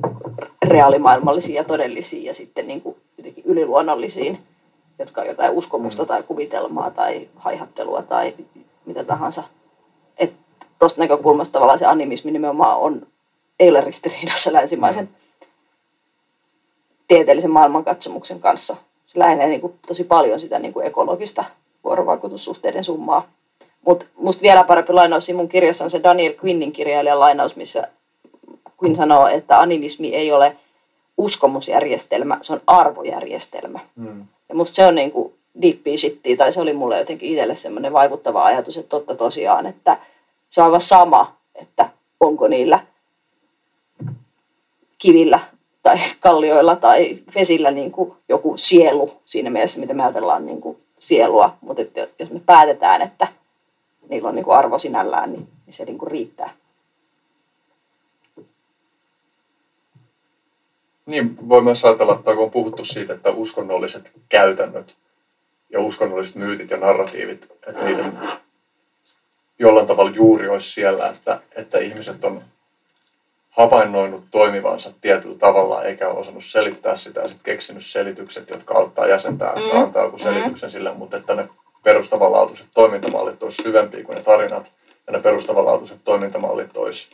reaalimaailmallisiin 0.69 1.57
ja 1.57 1.65
todellisiin 1.65 2.25
ja 2.25 2.35
sitten 2.35 2.67
niin 2.67 2.81
kuin 2.81 2.97
jotenkin 3.19 3.45
yliluonnollisiin, 3.47 4.39
jotka 4.99 5.21
on 5.21 5.27
jotain 5.27 5.53
uskomusta 5.53 6.03
Mm. 6.03 6.07
tai 6.07 6.23
kuvitelmaa 6.23 6.91
tai 6.91 7.29
haihattelua 7.37 8.03
tai 8.03 8.35
mitä 8.87 9.05
tahansa. 9.05 9.45
Tuosta 10.79 11.01
näkökulmasta 11.01 11.53
tavallaan 11.53 11.79
se 11.79 11.87
animismi 11.87 12.31
nimenomaan 12.31 12.79
on, 12.79 13.07
ei 13.61 13.71
ole 13.71 13.81
ristiriidassa 13.81 14.53
länsimaisen 14.53 15.09
tieteellisen 17.09 17.51
maailmankatsomuksen 17.51 18.41
kanssa. 18.41 18.77
Se 19.07 19.19
lähenee 19.19 19.49
niin 19.49 19.61
kuin 19.61 19.79
tosi 19.87 20.05
paljon 20.05 20.41
sitä 20.41 20.59
niin 20.59 20.73
kuin 20.73 20.87
ekologista 20.87 21.45
vuorovaikutussuhteiden 21.85 22.85
summaa. 22.85 23.29
Mutta 23.87 24.07
musta 24.17 24.43
vielä 24.43 24.65
parempi 24.65 24.93
lainaus 24.93 25.25
siinä 25.25 25.37
mun 25.37 25.49
kirjassa 25.49 25.85
on 25.85 25.91
se 25.91 26.03
Daniel 26.03 26.35
Quinnin 26.45 26.73
kirjailijan 26.73 27.21
lainaus, 27.21 27.57
missä 27.57 27.89
Quinn 28.83 28.97
sanoo, 28.97 29.27
että 29.27 29.61
animismi 29.61 30.15
ei 30.15 30.33
ole 30.33 30.57
uskomusjärjestelmä, 31.19 32.39
se 32.43 32.53
on 32.53 32.61
arvojärjestelmä. 32.67 33.81
Mm. 33.97 34.27
Ja 34.49 34.55
musta 34.55 34.75
se 34.75 34.87
on 34.87 34.95
niin 34.95 35.13
kuin 35.13 35.35
shittiä, 35.97 36.37
tai 36.37 36.53
se 36.53 36.61
oli 36.61 36.73
mulle 36.73 36.99
jotenkin 36.99 37.31
itselle 37.31 37.57
semmoinen 37.57 37.93
vaikuttava 37.93 38.45
ajatus, 38.45 38.77
että 38.77 38.89
totta 38.89 39.15
tosiaan, 39.15 39.67
että 39.67 39.99
se 40.51 40.61
on 40.61 40.65
aivan 40.65 40.81
sama, 40.81 41.37
että 41.55 41.91
onko 42.21 42.49
niillä 42.49 42.81
kivillä 44.99 45.41
tai 45.83 45.99
kallioilla 46.21 46.77
tai 46.77 47.19
vesillä 47.35 47.71
niin 47.71 47.93
kuin 47.93 48.13
joku 48.29 48.57
sielu 48.57 49.13
siinä 49.25 49.51
mielessä, 49.51 49.81
mitä 49.81 49.95
me 49.95 50.03
ajatellaan 50.03 50.47
niin 50.47 50.61
kuin 50.61 50.77
sielua. 51.07 51.57
Mutta 51.61 51.83
että 51.83 52.09
jos 52.19 52.31
me 52.31 52.41
päätetään, 52.47 53.03
että 53.03 53.27
niillä 54.09 54.29
on 54.29 54.35
niin 54.35 54.45
kuin 54.45 54.57
arvo 54.57 54.79
sinällään, 54.79 55.33
niin, 55.33 55.49
se 55.71 55.85
niin 55.85 55.99
kuin 55.99 56.11
riittää. 56.11 56.51
Niin, 61.07 61.49
voi 61.49 61.63
myös 61.63 61.85
ajatella, 61.85 62.15
että 62.15 62.35
kun 62.35 62.45
on 62.45 62.51
puhuttu 62.51 62.85
siitä, 62.85 63.15
että 63.15 63.31
uskonnolliset 63.31 64.13
käytännöt 64.29 64.97
ja 65.71 65.81
uskonnolliset 65.81 66.35
myytit 66.35 66.71
ja 66.71 66.77
narratiivit, 66.77 67.45
että 67.67 67.85
niiden 67.85 68.19
jollain 69.59 69.87
tavalla 69.87 70.11
juuri 70.11 70.49
olisi 70.49 70.73
siellä, 70.73 71.09
että, 71.09 71.41
että 71.57 71.79
ihmiset 71.79 72.25
on 72.25 72.43
havainnoinut 73.57 74.25
toimivansa 74.31 74.91
tietyllä 75.01 75.39
tavalla 75.39 75.83
eikä 75.85 76.09
ole 76.09 76.19
osannut 76.21 76.45
selittää 76.45 76.97
sitä 76.97 77.21
ja 77.21 77.29
sitten 77.29 77.45
keksinyt 77.45 77.85
selitykset, 77.87 78.51
jotka 78.51 78.75
auttaa 78.75 79.07
jäsentää, 79.07 79.53
Mm. 79.53 79.81
antaa 79.81 80.05
joku 80.05 80.19
selityksen 80.19 80.71
sille, 80.71 80.95
mutta 80.95 81.17
että 81.17 81.35
ne 81.35 81.49
perustavanlaatuiset 81.83 82.67
toimintamallit 82.75 83.43
olisi 83.43 83.63
syvempiä 83.63 84.05
kuin 84.05 84.17
ne 84.17 84.23
tarinat 84.23 84.71
ja 85.07 85.13
ne 85.13 85.21
perustavanlaatuiset 85.21 85.99
toimintamallit 86.05 86.77
olisi 86.77 87.09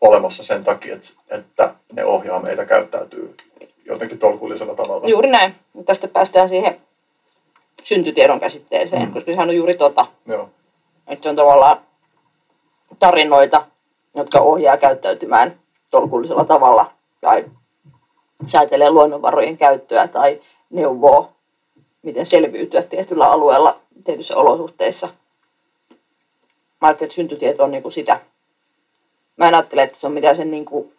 olemassa 0.00 0.44
sen 0.44 0.64
takia, 0.64 0.96
että, 1.30 1.74
ne 1.92 2.04
ohjaa 2.04 2.40
meitä 2.42 2.64
käyttäytyy 2.66 3.34
jotenkin 3.84 4.18
tolkullisella 4.18 4.74
tavalla. 4.74 5.08
Juuri 5.08 5.30
näin. 5.30 5.54
Tästä 5.86 6.08
päästään 6.08 6.48
siihen 6.48 6.80
syntytiedon 7.82 8.40
käsitteeseen, 8.40 9.02
Mm. 9.02 9.08
mm. 9.08 9.14
koska 9.14 9.30
sehän 9.32 9.48
on 9.48 9.56
juuri 9.56 9.74
tota. 9.74 10.06
Joo. 10.26 10.48
Että 11.08 11.22
se 11.22 11.28
on 11.28 11.36
tavallaan 11.36 11.80
tarinoita, 12.98 13.66
jotka 14.14 14.40
ohjaa 14.40 14.76
käyttäytymään 14.76 15.58
tolkullisella 15.90 16.44
tavalla 16.44 16.92
tai 17.20 17.44
säätelee 18.46 18.90
luonnonvarojen 18.90 19.56
käyttöä 19.56 20.08
tai 20.08 20.40
neuvoo, 20.70 21.32
miten 22.02 22.26
selviytyä 22.26 22.82
tietyllä 22.82 23.26
alueella 23.26 23.80
tietyissä 24.04 24.36
olosuhteissa. 24.36 25.08
Mä 26.80 26.88
ajattelen, 26.88 27.06
että 27.06 27.14
syntytieto 27.14 27.64
on 27.64 27.70
niinku 27.70 27.90
sitä. 27.90 28.20
Mä 29.36 29.48
en 29.48 29.54
ajattele, 29.54 29.82
että 29.82 29.98
se 29.98 30.06
on 30.06 30.12
mitään 30.12 30.36
sen 30.36 30.50
niinku 30.50 30.92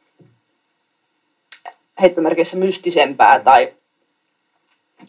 heittomerkissä 2.01 2.57
mystisempää 2.57 3.39
tai 3.39 3.73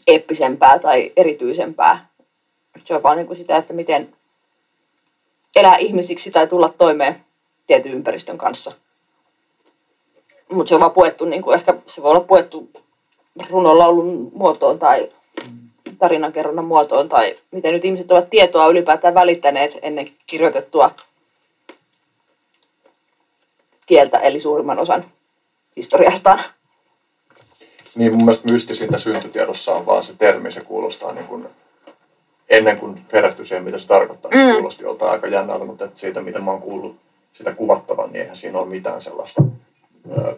eeppisempää 0.06 0.78
tai 0.78 1.12
erityisempää. 1.16 2.08
Se 2.84 2.94
on 2.94 3.02
vaan 3.02 3.16
niinku 3.16 3.34
sitä, 3.34 3.56
että 3.56 3.72
miten 3.72 4.16
elää 5.56 5.76
ihmisiksi 5.76 6.30
tai 6.30 6.46
tulla 6.46 6.68
toimeen 6.68 7.25
tietyn 7.66 7.92
ympäristön 7.92 8.38
kanssa. 8.38 8.72
Mutta 10.52 10.68
se 10.68 10.74
on 10.74 10.80
vaan 10.80 10.92
puettu, 10.92 11.24
niin 11.24 11.42
kuin 11.42 11.54
ehkä 11.54 11.74
se 11.86 12.02
voi 12.02 12.10
olla 12.10 12.20
puettu 12.20 12.70
runonlaulun 13.50 14.30
muotoon 14.34 14.78
tai 14.78 15.10
tarinankerronnan 15.98 16.64
muotoon 16.64 17.08
tai 17.08 17.36
miten 17.50 17.72
nyt 17.74 17.84
ihmiset 17.84 18.12
ovat 18.12 18.30
tietoa 18.30 18.66
ylipäätään 18.66 19.14
välittäneet 19.14 19.78
ennen 19.82 20.08
kirjoitettua 20.26 20.90
kieltä, 23.86 24.18
eli 24.18 24.40
suurimman 24.40 24.78
osan 24.78 25.04
historiastaan. 25.76 26.40
Niin 27.94 28.12
mun 28.12 28.24
mielestä 28.24 28.52
mystisintä 28.52 28.98
syntytiedossa 28.98 29.74
on 29.74 29.86
vaan 29.86 30.04
se 30.04 30.14
termi, 30.18 30.52
se 30.52 30.60
kuulostaa 30.60 31.12
niin 31.12 31.26
kuin, 31.26 31.48
ennen 32.48 32.76
kuin 32.76 33.06
perehtyi 33.10 33.46
siihen, 33.46 33.64
mitä 33.64 33.78
se 33.78 33.86
tarkoittaa, 33.86 34.30
niin 34.30 34.40
se 34.40 34.46
Mm. 34.46 34.52
kuulosti 34.54 34.82
joltain 34.84 35.12
aika 35.12 35.26
jännältä, 35.26 35.64
mutta 35.64 35.84
että 35.84 36.00
siitä, 36.00 36.20
miten 36.20 36.44
mä 36.44 36.50
oon 36.50 36.62
kuullut 36.62 36.96
sitä 37.38 37.54
kuvattavan, 37.54 38.12
niin 38.12 38.20
eihän 38.22 38.36
siinä 38.36 38.58
ole 38.58 38.66
mitään 38.66 39.00
sellaista, 39.02 39.42
ö, 40.18 40.36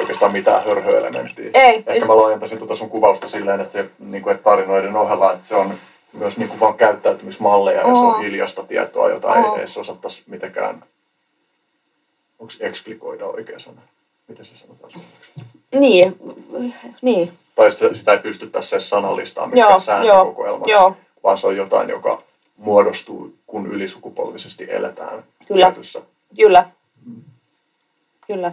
oikeastaan 0.00 0.32
mitään 0.32 0.64
hörhöelementtiä. 0.64 1.50
Ei, 1.54 1.74
Ehkä 1.76 1.94
ja- 1.94 2.06
mä 2.06 2.16
laajentaisin 2.16 2.58
tuota 2.58 2.74
sun 2.74 2.90
kuvausta 2.90 3.28
silleen, 3.28 3.60
että, 3.60 3.72
se, 3.72 3.88
niin 3.98 4.22
kuin, 4.22 4.34
että 4.34 4.44
tarinoiden 4.44 4.96
ohella, 4.96 5.32
että 5.32 5.46
se 5.48 5.54
on 5.54 5.74
myös 6.12 6.36
niin 6.36 6.48
kuin 6.48 6.60
vaan 6.60 6.74
käyttäytymismalleja 6.74 7.78
ja 7.78 7.84
se 7.94 8.00
on 8.00 8.20
hiljasta 8.20 8.64
tietoa, 8.64 9.08
jota 9.10 9.36
ei 9.36 9.42
Oo. 9.42 9.56
edes 9.56 9.76
osattaisi 9.76 10.22
mitenkään, 10.26 10.84
onko 12.38 12.52
explikoida 12.60 13.26
oikea 13.26 13.58
sana? 13.58 13.80
Miten 14.28 14.44
se 14.44 14.56
sanotaan 14.56 14.90
suomeksi? 14.90 15.32
Niin, 15.78 16.16
niin, 17.02 17.32
tai 17.54 17.70
sitä, 17.72 17.94
sitä 17.94 18.12
ei 18.12 18.18
edes 18.72 18.88
sanallistaa 18.88 19.44
Joo, 19.44 19.50
mikään 19.50 19.80
sääntökokoelmaksi, 19.80 20.72
vaan 21.22 21.38
se 21.38 21.46
on 21.46 21.56
jotain, 21.56 21.88
joka 21.88 22.22
muodostuu, 22.62 23.34
kun 23.46 23.66
ylisukupolvisesti 23.66 24.66
eletään 24.68 25.24
Kyllä. 25.48 25.66
tietyssä. 25.66 26.02
kyllä. 26.36 26.70
Kyllä. 28.26 28.52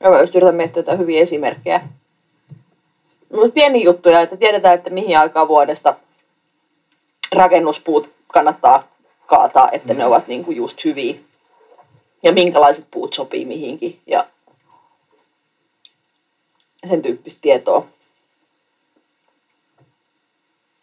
Ja 0.00 0.10
mä 0.10 0.20
just 0.20 0.34
yritän 0.34 0.54
miettiä 0.54 0.80
jotain 0.80 0.98
hyviä 0.98 1.20
esimerkkejä. 1.20 1.80
Mutta 3.32 3.52
pieni 3.54 3.84
juttuja, 3.84 4.20
että 4.20 4.36
tiedetään, 4.36 4.74
että 4.74 4.90
mihin 4.90 5.18
aikaan 5.18 5.48
vuodesta 5.48 5.94
rakennuspuut 7.34 8.10
kannattaa 8.26 8.88
kaataa, 9.26 9.68
että 9.72 9.94
ne 9.94 10.04
ovat 10.04 10.28
niinku 10.28 10.50
just 10.52 10.84
hyviä. 10.84 11.14
Ja 12.22 12.32
minkälaiset 12.32 12.86
puut 12.90 13.14
sopii 13.14 13.44
mihinkin. 13.44 14.00
Ja 14.06 14.26
sen 16.88 17.02
tyyppistä 17.02 17.38
tietoa. 17.42 17.86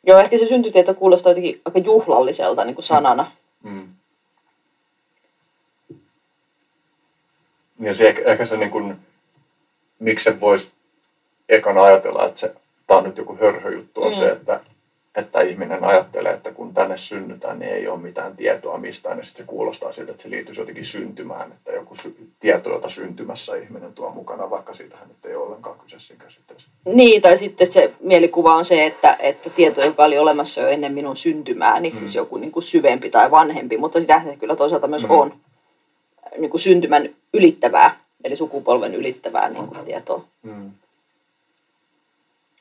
Joo, 0.07 0.19
ehkä 0.19 0.37
se 0.37 0.47
syntytieto 0.47 0.93
kuulostaa 0.93 1.29
jotenkin 1.29 1.61
aika 1.65 1.79
juhlalliselta 1.79 2.63
niin 2.65 2.75
kuin 2.75 2.83
sanana. 2.85 3.31
Mm. 3.63 3.87
Ja 7.79 7.93
se, 7.93 8.09
ehkä- 8.25 8.45
se 8.45 8.57
niin 8.57 8.71
kuin, 8.71 8.95
miksi 9.99 10.23
se 10.23 10.39
voisi 10.39 10.71
ekana 11.49 11.83
ajatella, 11.83 12.25
että 12.25 12.39
se, 12.39 12.53
tämä 12.87 12.97
on 12.97 13.03
nyt 13.03 13.17
joku 13.17 13.37
hörhöjuttu, 13.41 14.03
on 14.03 14.11
Mm. 14.11 14.17
se, 14.17 14.29
että, 14.31 14.59
että 15.15 15.41
ihminen 15.41 15.83
ajattelee, 15.83 16.33
että 16.33 16.51
kun 16.51 16.73
tänne 16.73 16.97
synnytään, 16.97 17.59
niin 17.59 17.71
ei 17.71 17.87
ole 17.87 17.99
mitään 17.99 18.35
tietoa 18.37 18.77
mistään, 18.77 19.17
ja 19.17 19.23
sitten 19.23 19.45
se 19.45 19.47
kuulostaa 19.49 19.91
siltä, 19.91 20.11
että 20.11 20.23
se 20.23 20.29
liittyisi 20.29 20.61
jotenkin 20.61 20.85
syntymään, 20.85 21.51
että 21.51 21.71
joku 21.71 21.95
sy- 21.95 22.29
tieto, 22.39 22.69
jota 22.69 22.89
syntymässä 22.89 23.55
ihminen 23.55 23.93
tuo 23.93 24.09
mukana, 24.09 24.49
vaikka 24.49 24.73
siitähän 24.73 25.07
nyt 25.07 25.25
ei 25.25 25.35
ole 25.35 25.45
ollenkaan 25.45 25.79
kyse 25.79 25.99
siinä 25.99 26.23
käsitteessä. 26.23 26.67
Niin, 26.85 27.21
tai 27.21 27.37
sitten 27.37 27.71
se 27.71 27.93
mielikuva 27.99 28.55
on 28.55 28.65
se, 28.65 28.85
että, 28.85 29.17
että 29.19 29.49
tieto, 29.49 29.85
joka 29.85 30.03
oli 30.03 30.17
olemassa 30.17 30.61
jo 30.61 30.67
ennen 30.67 30.93
minun 30.93 31.15
syntymääni, 31.15 31.89
mm. 31.89 31.95
siis 31.95 32.15
joku 32.15 32.37
niin 32.37 32.51
kuin 32.51 32.63
syvempi 32.63 33.09
tai 33.09 33.31
vanhempi, 33.31 33.77
mutta 33.77 34.01
sitähän 34.01 34.29
se 34.29 34.35
kyllä 34.35 34.55
toisaalta 34.55 34.87
myös 34.87 35.03
Mm. 35.03 35.09
mm. 35.09 35.15
on 35.15 35.33
niin 36.37 36.51
kuin 36.51 36.61
syntymän 36.61 37.09
ylittävää, 37.33 37.99
eli 38.23 38.35
sukupolven 38.35 38.95
ylittävää 38.95 39.49
niin 39.49 39.67
kuin 39.67 39.85
tietoa. 39.85 40.23
Mm. 40.43 40.71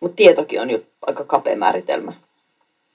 Mutta 0.01 0.17
tietokin 0.17 0.61
on 0.61 0.71
jo 0.71 0.79
aika 1.07 1.25
kapea 1.25 1.57
määritelmä. 1.57 2.13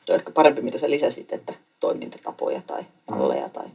On 0.10 0.16
ehkä 0.16 0.32
parempi, 0.32 0.62
mitä 0.62 0.78
sä 0.78 0.90
lisäsit, 0.90 1.34
että 1.34 1.54
toimintatapoja 1.80 2.62
tai 2.68 2.86
malleja 3.10 3.50
tai... 3.50 3.66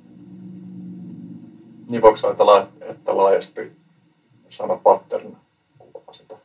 Niin 1.88 2.02
voiko 2.02 2.18
ajatella, 2.26 2.68
että 2.80 3.16
laajasti 3.16 3.72
sana 4.48 4.76
pattern 4.76 5.36
kuvaa 5.78 6.12
sitä, 6.12 6.36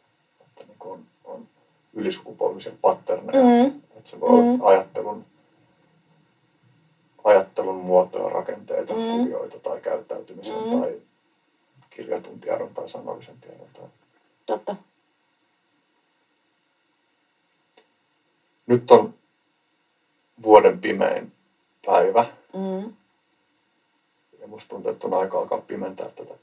että 0.41 0.63
niin 0.67 0.77
on, 0.79 1.05
on 1.23 1.47
ylisukupolvisia 1.93 2.71
patterneja, 2.81 3.43
Mm. 3.43 3.81
että 3.97 4.09
se 4.09 4.19
voi 4.19 4.29
olla 4.29 4.41
Mm. 4.57 4.59
ajattelun, 4.65 5.25
ajattelun 7.23 7.75
muotoja, 7.75 8.29
rakenteita, 8.29 8.93
Mm. 8.93 8.99
kuvioita 9.11 9.59
tai 9.59 9.81
käyttäytymisen 9.81 10.63
Mm. 10.63 10.79
tai 10.79 11.01
kirjatun 11.89 12.39
tiedon 12.39 12.73
tai 12.73 12.89
sanollisen 12.89 13.37
tiedon. 13.41 13.67
Tai... 13.73 13.85
Totta. 14.45 14.75
Nyt 18.67 18.91
on 18.91 19.13
vuoden 20.43 20.79
pimein 20.81 21.31
päivä 21.85 22.25
Mm. 22.53 22.93
ja 24.41 24.47
musta 24.47 24.69
tuntuu, 24.69 24.91
että 24.91 25.07
on 25.07 25.13
aika 25.13 25.39
alkaa 25.39 25.61
pimentää 25.61 26.09
tätä 26.09 26.33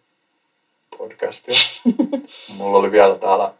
podcastia. 0.98 1.54
Mulla 2.58 2.78
oli 2.78 2.92
vielä 2.92 3.14
täällä 3.18 3.54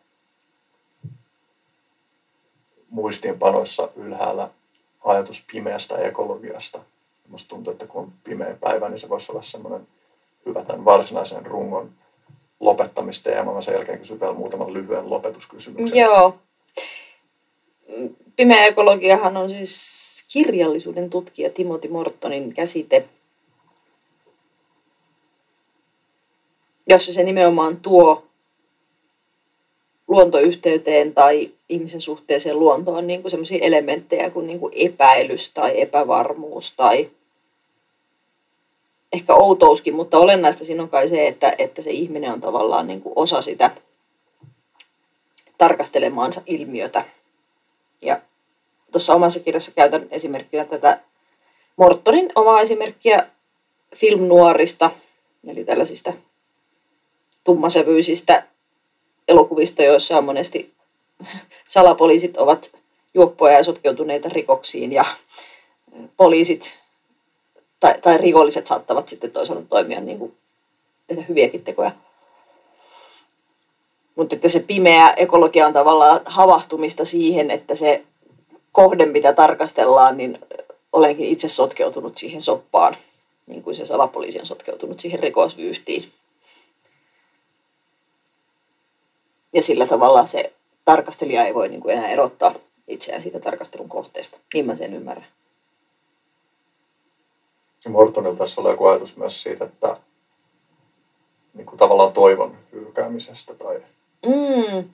muistiinpanoissa 2.91 3.89
ylhäällä 3.97 4.49
ajatus 5.05 5.45
pimeästä 5.53 5.99
ekologiasta. 5.99 6.81
Musta 7.29 7.49
tuntuu, 7.49 7.73
että 7.73 7.87
kun 7.87 8.03
on 8.03 8.13
pimeä 8.25 8.57
päivä, 8.61 8.89
niin 8.89 9.01
se 9.01 9.09
voisi 9.09 9.33
olla 9.33 9.43
semmoinen 9.43 9.89
hyvä 10.47 10.65
tämän 10.65 10.85
varsinaisen 10.85 11.47
rungon 11.47 11.91
lopettamisteema. 12.61 13.55
Mä 13.55 13.63
sen 13.63 13.75
jälkeen 13.75 13.99
kysyn 13.99 14.21
vielä 14.21 14.33
muutaman 14.33 14.73
lyhyen 14.73 15.11
lopetuskysymyksen. 15.11 15.99
Joo. 15.99 16.39
Pimeä 18.37 18.67
ekologiahan 18.67 19.37
on 19.37 19.51
siis 19.51 20.20
kirjallisuuden 20.33 21.11
tutkija 21.11 21.51
Timothy 21.51 21.89
Mortonin 21.89 22.55
käsite, 22.55 23.09
jossa 26.89 27.13
se 27.13 27.23
nimenomaan 27.23 27.77
tuo 27.77 28.27
luontoyhteyteen 30.09 31.15
tai 31.15 31.51
ihmisen 31.69 32.01
suhteeseen 32.01 32.59
luontoon 32.59 33.07
niin 33.07 33.23
kuin 33.23 33.31
sellaisia 33.31 33.65
elementtejä 33.65 34.31
kuin, 34.31 34.47
niin 34.47 34.61
kuin 34.61 34.73
epäilys 34.77 35.51
tai 35.51 35.81
epävarmuus 35.81 36.73
tai 36.77 37.11
ehkä 39.13 39.35
outouskin, 39.35 39.95
mutta 39.95 40.19
olennaista 40.19 40.65
siinä 40.65 40.83
on 40.83 40.89
kai 40.89 41.09
se, 41.09 41.27
että, 41.27 41.55
että 41.59 41.83
se 41.83 41.91
ihminen 41.91 42.33
on 42.33 42.41
tavallaan 42.41 42.87
niin 42.87 43.01
kuin 43.01 43.13
osa 43.17 43.43
sitä 43.43 43.71
tarkastelemaansa 45.59 46.43
ilmiötä. 46.47 47.05
Ja 48.03 48.21
tuossa 48.93 49.15
omassa 49.15 49.41
kirjassa 49.41 49.73
käytän 49.73 50.07
esimerkkinä 50.11 50.65
tätä 50.65 51.01
Mortonin 51.77 52.33
omaa 52.35 52.61
esimerkkiä 52.61 53.27
filmnuorista, 53.97 54.91
eli 55.47 55.65
tällaisista 55.65 56.13
tummasävyisistä 57.45 58.43
elokuvista, 59.29 59.83
joissa 59.83 60.19
on 60.19 60.25
monesti 60.25 60.73
salapoliisit 61.69 62.37
ovat 62.37 62.77
juoppoja 63.15 63.57
ja 63.57 63.65
sotkeutuneita 63.65 64.29
rikoksiin 64.29 64.93
ja 64.93 65.05
poliisit 66.17 66.81
tai, 67.81 67.95
tai 68.03 68.19
rikolliset 68.19 68.67
saattavat 68.67 69.09
sitten 69.09 69.31
toisaalta 69.31 69.67
toimia 69.69 70.01
niin 70.01 70.19
kuin 70.19 70.37
tehdä 71.07 71.25
hyviäkin 71.29 71.65
tekoja. 71.65 71.91
Mutta 74.17 74.35
että 74.35 74.49
se 74.49 74.61
pimeä 74.61 75.11
ekologia 75.17 75.67
on 75.67 75.73
tavallaan 75.73 76.21
havahtumista 76.25 77.05
siihen, 77.05 77.51
että 77.51 77.75
se 77.75 78.05
kohde, 78.73 79.07
mitä 79.07 79.33
tarkastellaan, 79.33 80.17
niin 80.17 80.39
olenkin 80.93 81.27
itse 81.27 81.49
sotkeutunut 81.49 82.17
siihen 82.17 82.43
soppaan, 82.43 82.97
niin 83.47 83.63
kuin 83.63 83.75
se 83.75 83.87
salapoliisi 83.87 84.41
on 84.41 84.47
sotkeutunut 84.47 85.01
siihen 85.01 85.21
rikosvyyhtiin. 85.21 86.05
Ja 89.53 89.63
sillä 89.63 89.87
tavalla 89.87 90.27
se 90.27 90.53
tarkastelija 90.85 91.45
ei 91.45 91.55
voi 91.55 91.69
niin 91.69 91.81
kuin 91.81 91.97
enää 91.97 92.09
erottaa 92.09 92.55
itseään 92.89 93.23
siitä 93.23 93.41
tarkastelun 93.41 93.89
kohteesta. 93.89 94.39
Niin 94.55 94.67
mä 94.67 94.77
sen 94.77 94.95
ymmärrän. 94.95 95.27
Mortonilla 97.89 98.37
tässä 98.37 98.61
oli 98.61 98.71
joku 98.71 98.87
ajatus 98.87 99.17
myös 99.17 99.43
siitä, 99.43 99.65
että 99.65 99.97
niin 101.55 101.67
kuin 101.67 101.79
tavallaan 101.79 102.13
toivon 102.13 102.57
hylkäämisestä 102.73 103.55
tai 103.55 103.83
Mm. 104.27 104.91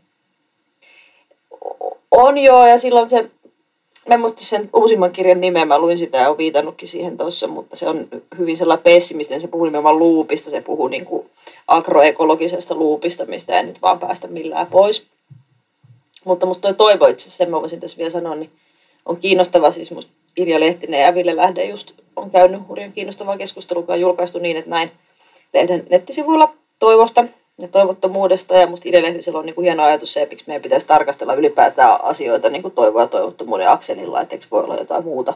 On 2.11 2.39
joo, 2.39 2.67
ja 2.67 2.79
silloin 2.79 3.11
se, 3.11 3.31
mä 4.07 4.15
en 4.15 4.21
muista 4.21 4.45
sen 4.45 4.71
uusimman 4.73 5.13
kirjan 5.13 5.41
nimeä, 5.41 5.65
mä 5.65 5.79
luin 5.79 5.99
sitä 5.99 6.19
ja 6.19 6.27
olen 6.27 6.39
viitannutkin 6.39 6.89
siihen 6.89 7.17
tuossa, 7.17 7.47
mutta 7.47 7.77
se 7.77 7.89
on 7.89 8.09
hyvin 8.39 8.57
sellainen 8.57 8.85
pessimistinen, 8.85 9.41
se 9.41 9.49
puhuu 9.49 9.65
nimenomaan 9.65 9.99
luupista, 9.99 10.51
se 10.51 10.61
puhuu 10.61 10.89
niin 10.89 11.05
kuin 11.05 11.31
agroekologisesta 11.69 12.75
luupista, 12.75 13.27
mistä 13.27 13.59
ei 13.59 13.67
nyt 13.67 13.83
vaan 13.83 13.99
päästä 13.99 14.29
millään 14.29 14.67
pois. 14.67 15.07
Mutta 16.25 16.47
musta 16.47 16.63
toi 16.63 16.75
toivo 16.75 17.07
itse 17.07 17.23
asiassa, 17.23 17.37
sen 17.37 17.51
mä 17.51 17.61
voisin 17.61 17.81
tässä 17.81 17.99
vielä 17.99 18.11
sanoa, 18.11 18.35
niin 18.35 18.51
on 19.07 19.17
kiinnostava, 19.17 19.71
siis 19.71 19.91
musta 19.91 20.13
Irja 20.37 20.61
Lehtinen 20.61 21.03
ja 21.03 21.15
Ville 21.15 21.37
Lähde 21.37 21.65
just 21.65 21.93
on 22.17 22.31
käynyt 22.31 22.69
hurjan 22.69 22.93
kiinnostavaa 22.93 23.39
keskustelua, 23.39 23.83
joka 23.83 23.93
on 23.93 24.01
julkaistu 24.01 24.39
niin, 24.39 24.57
että 24.57 24.71
näin 24.71 24.91
lehden 25.55 25.87
nettisivuilla 25.91 26.55
toivosta 26.79 27.25
ja 27.59 27.69
toivottomuudesta. 27.69 28.55
Ja 28.55 28.67
musta 28.67 28.89
Lehtisellä 28.93 29.39
on 29.39 29.47
niin 29.47 29.55
kuin 29.55 29.65
hieno 29.65 29.83
ajatus 29.83 30.13
se, 30.13 30.27
miksi 30.31 30.45
meidän 30.47 30.63
pitäisi 30.63 30.87
tarkastella 30.87 31.35
ylipäätään 31.35 32.05
asioita 32.05 32.51
niin 32.51 32.63
kuin 32.63 32.75
toivoa 32.75 33.03
ja 33.03 33.07
toivottomuuden 33.07 33.71
akselilla, 33.71 34.21
että 34.21 34.35
eikö 34.35 34.47
voi 34.51 34.65
olla 34.65 34.77
jotain 34.77 35.05
muuta. 35.05 35.35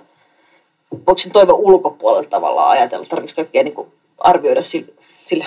Voiko 1.07 1.19
sen 1.19 1.33
toivon 1.33 1.59
ulkopuolelta 1.59 2.31
tavallaan 2.31 2.71
ajatella, 2.71 3.05
tarvitsisi 3.05 3.37
kaikkea 3.37 3.63
niin 3.63 3.75
kuin 3.75 3.93
arvioida 4.19 4.63
sillä, 4.63 4.93
sillä 5.25 5.47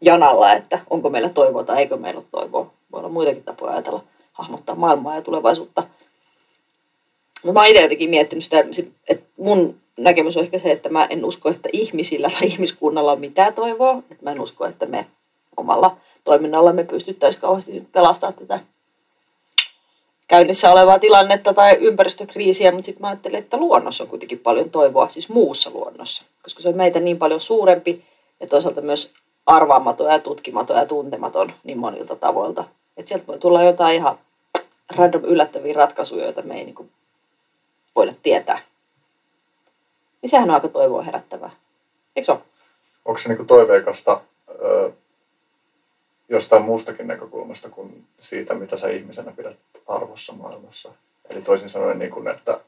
janalla, 0.00 0.52
että 0.52 0.78
onko 0.90 1.10
meillä 1.10 1.28
toivoa 1.28 1.64
tai 1.64 1.78
eikö 1.78 1.96
meillä 1.96 2.18
ole 2.18 2.26
toivoa. 2.30 2.70
Voi 2.92 2.98
olla 2.98 3.08
muitakin 3.08 3.44
tapoja 3.44 3.72
ajatella, 3.72 4.04
hahmottaa 4.32 4.74
maailmaa 4.74 5.14
ja 5.14 5.22
tulevaisuutta. 5.22 5.82
No, 7.44 7.52
mä 7.52 7.60
oon 7.60 7.68
itse 7.68 7.82
jotenkin 7.82 8.10
miettinyt 8.10 8.44
sitä, 8.44 8.64
että 9.08 9.26
mun 9.36 9.76
näkemys 9.96 10.36
on 10.36 10.44
ehkä 10.44 10.58
se, 10.58 10.70
että 10.70 10.88
mä 10.88 11.06
en 11.10 11.24
usko, 11.24 11.48
että 11.48 11.68
ihmisillä 11.72 12.28
tai 12.30 12.48
ihmiskunnalla 12.48 13.12
on 13.12 13.20
mitään 13.20 13.54
toivoa. 13.54 14.02
Että 14.10 14.24
mä 14.24 14.30
en 14.30 14.40
usko, 14.40 14.66
että 14.66 14.86
me 14.86 15.06
omalla 15.56 15.96
toiminnallamme 16.24 16.84
pystyttäisiin 16.84 17.40
kauheasti 17.40 17.88
pelastamaan 17.92 18.34
tätä 18.34 18.60
käynnissä 20.28 20.72
olevaa 20.72 20.98
tilannetta 20.98 21.54
tai 21.54 21.76
ympäristökriisiä, 21.80 22.72
mutta 22.72 22.86
sitten 22.86 23.00
mä 23.00 23.08
ajattelin, 23.08 23.38
että 23.38 23.56
luonnossa 23.56 24.04
on 24.04 24.10
kuitenkin 24.10 24.38
paljon 24.38 24.70
toivoa, 24.70 25.08
siis 25.08 25.28
muussa 25.28 25.70
luonnossa, 25.70 26.24
koska 26.42 26.62
se 26.62 26.68
on 26.68 26.76
meitä 26.76 27.00
niin 27.00 27.18
paljon 27.18 27.40
suurempi 27.40 28.04
ja 28.40 28.46
toisaalta 28.46 28.80
myös 28.80 29.12
arvaamaton 29.46 30.12
ja 30.12 30.18
tutkimaton 30.18 30.76
ja 30.76 30.86
tuntematon 30.86 31.52
niin 31.64 31.78
monilta 31.78 32.16
tavoilta. 32.16 32.64
Että 32.96 33.08
sieltä 33.08 33.26
voi 33.26 33.38
tulla 33.38 33.62
jotain 33.62 33.96
ihan 33.96 34.18
random 34.96 35.24
yllättäviä 35.24 35.74
ratkaisuja, 35.74 36.24
joita 36.24 36.42
me 36.42 36.58
ei 36.58 36.64
niin 36.64 36.90
voida 37.96 38.12
tietää. 38.22 38.58
Niin 40.22 40.30
sehän 40.30 40.50
on 40.50 40.54
aika 40.54 40.68
toivoa 40.68 41.02
herättävää. 41.02 41.50
Eikö 42.16 42.24
se 42.24 42.32
ole? 42.32 42.40
onko 43.04 43.18
se 43.18 43.28
niinku 43.28 43.44
toiveikasta 43.44 44.20
ö, 44.48 44.92
jostain 46.32 46.62
muustakin 46.62 47.06
näkökulmasta 47.06 47.68
kuin 47.68 48.04
siitä, 48.20 48.54
mitä 48.54 48.76
sä 48.76 48.88
ihmisenä 48.88 49.32
pidät 49.36 49.56
arvossa 49.86 50.32
maailmassa. 50.32 50.92
Eli 51.30 51.42
toisin 51.42 51.68
sanoen, 51.68 51.98
niin 51.98 52.10
kuin, 52.10 52.28
että, 52.28 52.60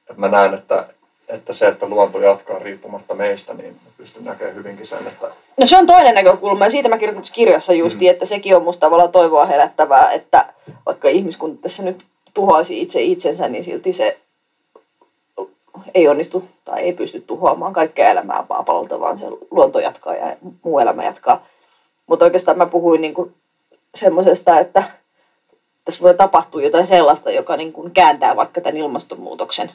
että 0.00 0.20
mä 0.20 0.28
näen, 0.28 0.54
että, 0.54 0.88
että 1.28 1.52
se, 1.52 1.68
että 1.68 1.88
luonto 1.88 2.20
jatkaa 2.20 2.58
riippumatta 2.58 3.14
meistä, 3.14 3.54
niin 3.54 3.72
mä 3.72 3.90
pystyn 3.96 4.24
näkemään 4.24 4.56
hyvinkin 4.56 4.86
sen, 4.86 5.06
että 5.06 5.30
No 5.56 5.66
se 5.66 5.76
on 5.76 5.86
toinen 5.86 6.14
näkökulma 6.14 6.66
ja 6.66 6.70
siitä 6.70 6.88
mä 6.88 6.98
kirjoitin 6.98 7.32
kirjassa 7.34 7.72
justi, 7.72 8.04
mm. 8.04 8.10
että 8.10 8.26
sekin 8.26 8.56
on 8.56 8.62
musta 8.62 8.80
tavallaan 8.80 9.12
toivoa 9.12 9.46
herättävää, 9.46 10.10
että 10.10 10.52
vaikka 10.86 11.08
ihmiskunta 11.08 11.62
tässä 11.62 11.82
nyt 11.82 12.04
tuhoaisi 12.34 12.82
itse 12.82 13.02
itsensä, 13.02 13.48
niin 13.48 13.64
silti 13.64 13.92
se 13.92 14.18
ei 15.94 16.08
onnistu 16.08 16.44
tai 16.64 16.80
ei 16.80 16.92
pysty 16.92 17.20
tuhoamaan 17.20 17.72
kaikkea 17.72 18.10
elämää 18.10 18.44
maapallolta, 18.48 19.00
vaan 19.00 19.18
se 19.18 19.26
luonto 19.50 19.80
jatkaa 19.80 20.14
ja 20.14 20.36
muu 20.62 20.78
elämä 20.78 21.04
jatkaa. 21.04 21.46
Mutta 22.10 22.24
oikeastaan 22.24 22.58
mä 22.58 22.66
puhuin 22.66 23.00
niinku 23.00 23.32
semmoisesta, 23.94 24.58
että 24.58 24.82
tässä 25.84 26.02
voi 26.02 26.14
tapahtua 26.14 26.62
jotain 26.62 26.86
sellaista, 26.86 27.30
joka 27.30 27.56
niin 27.56 27.72
kuin 27.72 27.90
kääntää 27.90 28.36
vaikka 28.36 28.60
tämän 28.60 28.76
ilmastonmuutoksen 28.76 29.70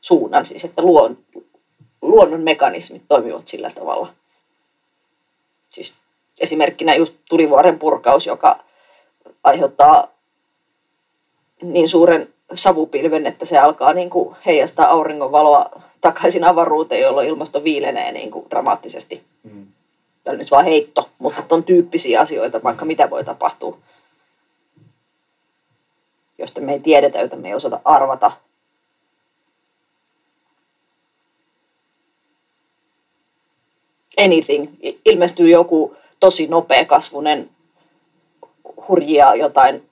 suunnan, 0.00 0.46
siis 0.46 0.64
että 0.64 0.82
luon, 0.82 1.18
luonnon 2.02 2.40
mekanismit 2.40 3.02
toimivat 3.08 3.46
sillä 3.46 3.70
tavalla. 3.74 4.08
Siis 5.70 5.94
esimerkkinä 6.40 6.94
just 6.94 7.14
tulivuoren 7.28 7.78
purkaus, 7.78 8.26
joka 8.26 8.58
aiheuttaa 9.42 10.08
niin 11.62 11.88
suuren 11.88 12.28
savupilven, 12.54 13.26
että 13.26 13.44
se 13.44 13.58
alkaa 13.58 13.92
niin 13.92 14.10
kuin 14.10 14.36
heijastaa 14.46 14.90
auringonvaloa 14.90 15.80
takaisin 16.00 16.44
avaruuteen, 16.44 17.00
jolloin 17.00 17.28
ilmasto 17.28 17.64
viilenee 17.64 18.12
niin 18.12 18.30
kuin 18.30 18.46
dramaattisesti. 18.50 19.22
Mm. 19.42 19.66
Tämä 20.24 20.36
nyt 20.36 20.50
vaan 20.50 20.64
heitto, 20.64 21.10
mutta 21.18 21.42
on 21.50 21.64
tyyppisiä 21.64 22.20
asioita, 22.20 22.62
vaikka 22.62 22.84
mitä 22.84 23.10
voi 23.10 23.24
tapahtua, 23.24 23.78
josta 26.38 26.60
me 26.60 26.72
ei 26.72 26.80
tiedetä, 26.80 27.18
joita 27.18 27.36
me 27.36 27.48
ei 27.48 27.54
osata 27.54 27.80
arvata. 27.84 28.32
Anything. 34.24 34.68
Ilmestyy 35.04 35.50
joku 35.50 35.96
tosi 36.20 36.46
nopea 36.46 36.84
kasvunen 36.84 37.50
hurjia 38.88 39.34
jotain 39.34 39.90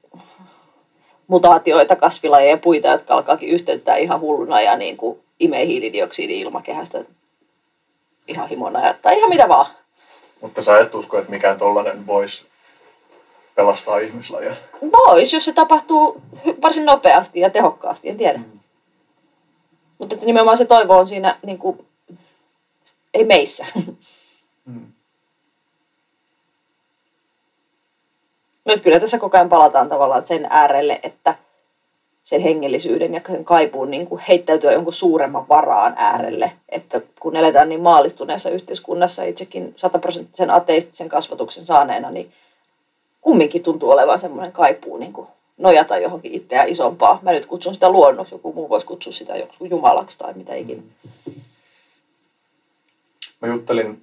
mutaatioita, 1.27 1.97
kasvilajeja 1.97 2.51
ja 2.51 2.59
puita, 2.59 2.89
jotka 2.89 3.15
alkaakin 3.15 3.49
yhteyttää 3.49 3.97
ihan 3.97 4.21
hulluna 4.21 4.61
ja 4.61 4.77
niin 4.77 4.97
kuin 4.97 5.21
imee 5.41 5.67
hiilidioksidi 5.67 6.41
ilmakehästä 6.41 7.05
ihan 8.29 8.49
himona 8.49 8.95
tai 9.03 9.19
ihan 9.19 9.31
mitä 9.31 9.49
vaan. 9.49 9.82
Mutta 10.43 10.63
sä 10.63 10.79
et 10.79 10.95
usko, 10.95 11.19
että 11.19 11.31
mikään 11.31 11.59
tollainen 11.59 12.07
voisi 12.07 12.47
pelastaa 13.55 13.99
ihmislajia? 13.99 14.57
Vois, 14.93 15.33
jos 15.33 15.45
se 15.45 15.53
tapahtuu 15.53 16.23
varsin 16.63 16.85
nopeasti 16.85 17.41
ja 17.41 17.51
tehokkaasti, 17.51 18.09
en 18.09 18.17
tiedä. 18.17 18.39
Mm. 18.39 18.61
Mutta 19.99 20.15
että 20.15 20.27
nimenomaan 20.27 20.59
se 20.59 20.65
toivo 20.65 20.99
on 20.99 21.09
siinä, 21.09 21.39
niin 21.47 21.59
kuin, 21.59 21.87
ei 23.15 23.25
meissä. 23.25 23.67
Mm. 24.67 24.93
Nyt 28.65 28.81
kyllä 28.81 29.01
tässä 29.01 29.19
koko 29.19 29.37
ajan 29.37 29.49
palataan 29.49 29.89
tavallaan 29.89 30.27
sen 30.27 30.47
äärelle, 30.51 31.01
että 31.03 31.35
sen 32.25 32.41
hengellisyyden 32.41 33.15
ja 33.15 33.21
sen 33.27 33.45
kaipuun 33.45 33.91
niin 33.91 34.07
kuin 34.07 34.23
heittäytyä 34.29 34.73
jonkun 34.73 34.93
suuremman 34.93 35.49
varaan 35.49 35.95
äärelle. 35.97 36.53
Että 36.69 37.01
kun 37.21 37.37
eletään 37.37 37.69
niin 37.69 37.81
maalistuneessa 37.81 38.51
yhteiskunnassa 38.51 39.25
itsekin 39.25 39.75
sataprosenttisen 39.77 40.51
ateistisen 40.51 41.09
kasvatuksen 41.09 41.67
saaneena, 41.67 42.11
niin 42.11 42.33
kumminkin 43.21 43.63
tuntuu 43.63 43.91
olevan 43.91 44.19
semmoinen 44.19 44.53
kaipuu 44.53 44.97
niin 44.97 45.13
kuin 45.13 45.29
nojata 45.59 45.99
johonkin 45.99 46.35
itseään 46.35 46.69
isompaa. 46.69 47.19
Mä 47.23 47.33
nyt 47.33 47.47
kutsun 47.47 47.75
sitä 47.75 47.91
luonnoksi, 47.91 48.35
joku 48.35 48.53
muu 48.53 48.69
voisi 48.69 48.87
kutsua 48.87 49.13
sitä 49.13 49.37
joku 49.37 49.65
jumalaksi 49.65 50.19
tai 50.19 50.35
mitä 50.35 50.55
ikinä. 50.55 50.83
Mä 53.41 53.49
juttelin 53.49 54.03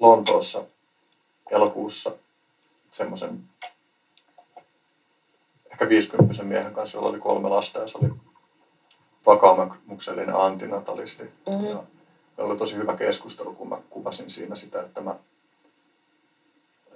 Lontoossa 0.00 0.64
elokuussa 1.50 2.12
semmoisen 2.90 3.40
ehkä 5.82 5.88
50 5.88 6.42
miehen 6.42 6.74
kanssa, 6.74 6.98
jolla 6.98 7.10
oli 7.10 7.18
kolme 7.18 7.48
lasta 7.48 7.78
ja 7.78 7.86
se 7.86 7.98
oli 7.98 8.12
vakaumuksellinen 9.26 10.34
antinatalisti. 10.34 11.22
Mm-hmm. 11.22 11.66
Ja 11.66 11.82
oli 12.38 12.56
tosi 12.56 12.76
hyvä 12.76 12.96
keskustelu, 12.96 13.52
kun 13.54 13.68
mä 13.68 13.78
kuvasin 13.90 14.30
siinä 14.30 14.54
sitä, 14.54 14.80
että 14.82 15.00
mä 15.00 15.16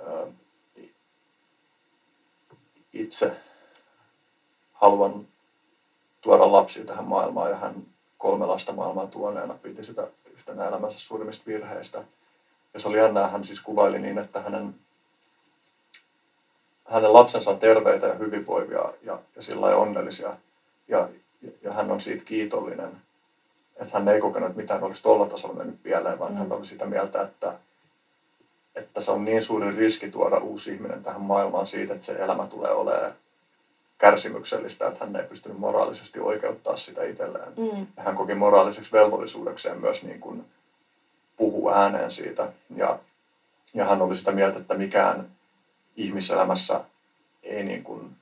ää, 0.06 0.26
itse 2.92 3.36
haluan 4.72 5.26
tuoda 6.20 6.52
lapsia 6.52 6.84
tähän 6.84 7.04
maailmaan 7.04 7.50
ja 7.50 7.56
hän 7.56 7.86
kolme 8.18 8.46
lasta 8.46 8.72
maailmaan 8.72 9.08
tuoneena 9.08 9.54
piti 9.54 9.84
sitä 9.84 10.08
yhtenä 10.32 10.68
elämänsä 10.68 10.98
suurimmista 10.98 11.46
virheistä. 11.46 12.04
Ja 12.74 12.80
se 12.80 12.88
oli 12.88 12.98
jännää, 12.98 13.28
hän 13.28 13.44
siis 13.44 13.60
kuvaili 13.60 13.98
niin, 13.98 14.18
että 14.18 14.40
hänen 14.40 14.74
hänen 16.88 17.12
lapsensa 17.12 17.50
on 17.50 17.58
terveitä 17.58 18.06
ja 18.06 18.14
hyvinvoivia 18.14 18.84
ja, 19.02 19.18
ja 19.36 19.42
sillä 19.42 19.66
onnellisia. 19.66 20.36
Ja, 20.88 21.08
ja 21.62 21.72
hän 21.72 21.90
on 21.90 22.00
siitä 22.00 22.24
kiitollinen. 22.24 22.96
Että 23.76 23.98
hän 23.98 24.08
ei 24.08 24.20
kokenut, 24.20 24.48
että 24.48 24.60
mitään 24.60 24.82
olisi 24.82 25.02
tuolla 25.02 25.26
tasolla 25.26 25.54
mennyt 25.54 25.82
pieleen, 25.82 26.18
vaan 26.18 26.32
mm. 26.32 26.38
hän 26.38 26.52
oli 26.52 26.66
sitä 26.66 26.84
mieltä, 26.84 27.22
että, 27.22 27.54
että 28.74 29.00
se 29.00 29.10
on 29.10 29.24
niin 29.24 29.42
suuri 29.42 29.76
riski 29.76 30.08
tuoda 30.08 30.36
uusi 30.36 30.72
ihminen 30.72 31.02
tähän 31.02 31.20
maailmaan 31.20 31.66
siitä, 31.66 31.92
että 31.92 32.06
se 32.06 32.12
elämä 32.12 32.46
tulee 32.46 32.70
olemaan 32.70 33.12
kärsimyksellistä, 33.98 34.86
että 34.86 35.04
hän 35.04 35.16
ei 35.16 35.22
pystynyt 35.22 35.58
moraalisesti 35.58 36.20
oikeuttaa 36.20 36.76
sitä 36.76 37.04
itselleen. 37.04 37.52
Mm. 37.56 37.86
Ja 37.96 38.02
hän 38.02 38.16
koki 38.16 38.34
moraaliseksi 38.34 38.92
velvollisuudekseen 38.92 39.80
myös 39.80 40.02
niin 40.02 40.20
kuin 40.20 40.44
puhua 41.36 41.76
ääneen 41.76 42.10
siitä. 42.10 42.48
Ja, 42.76 42.98
ja 43.74 43.84
hän 43.84 44.02
oli 44.02 44.16
sitä 44.16 44.32
mieltä, 44.32 44.58
että 44.58 44.74
mikään 44.74 45.35
ihmiselämässä 45.96 46.84
ei 47.42 47.64
niin 47.64 47.84
kuin 47.84 48.16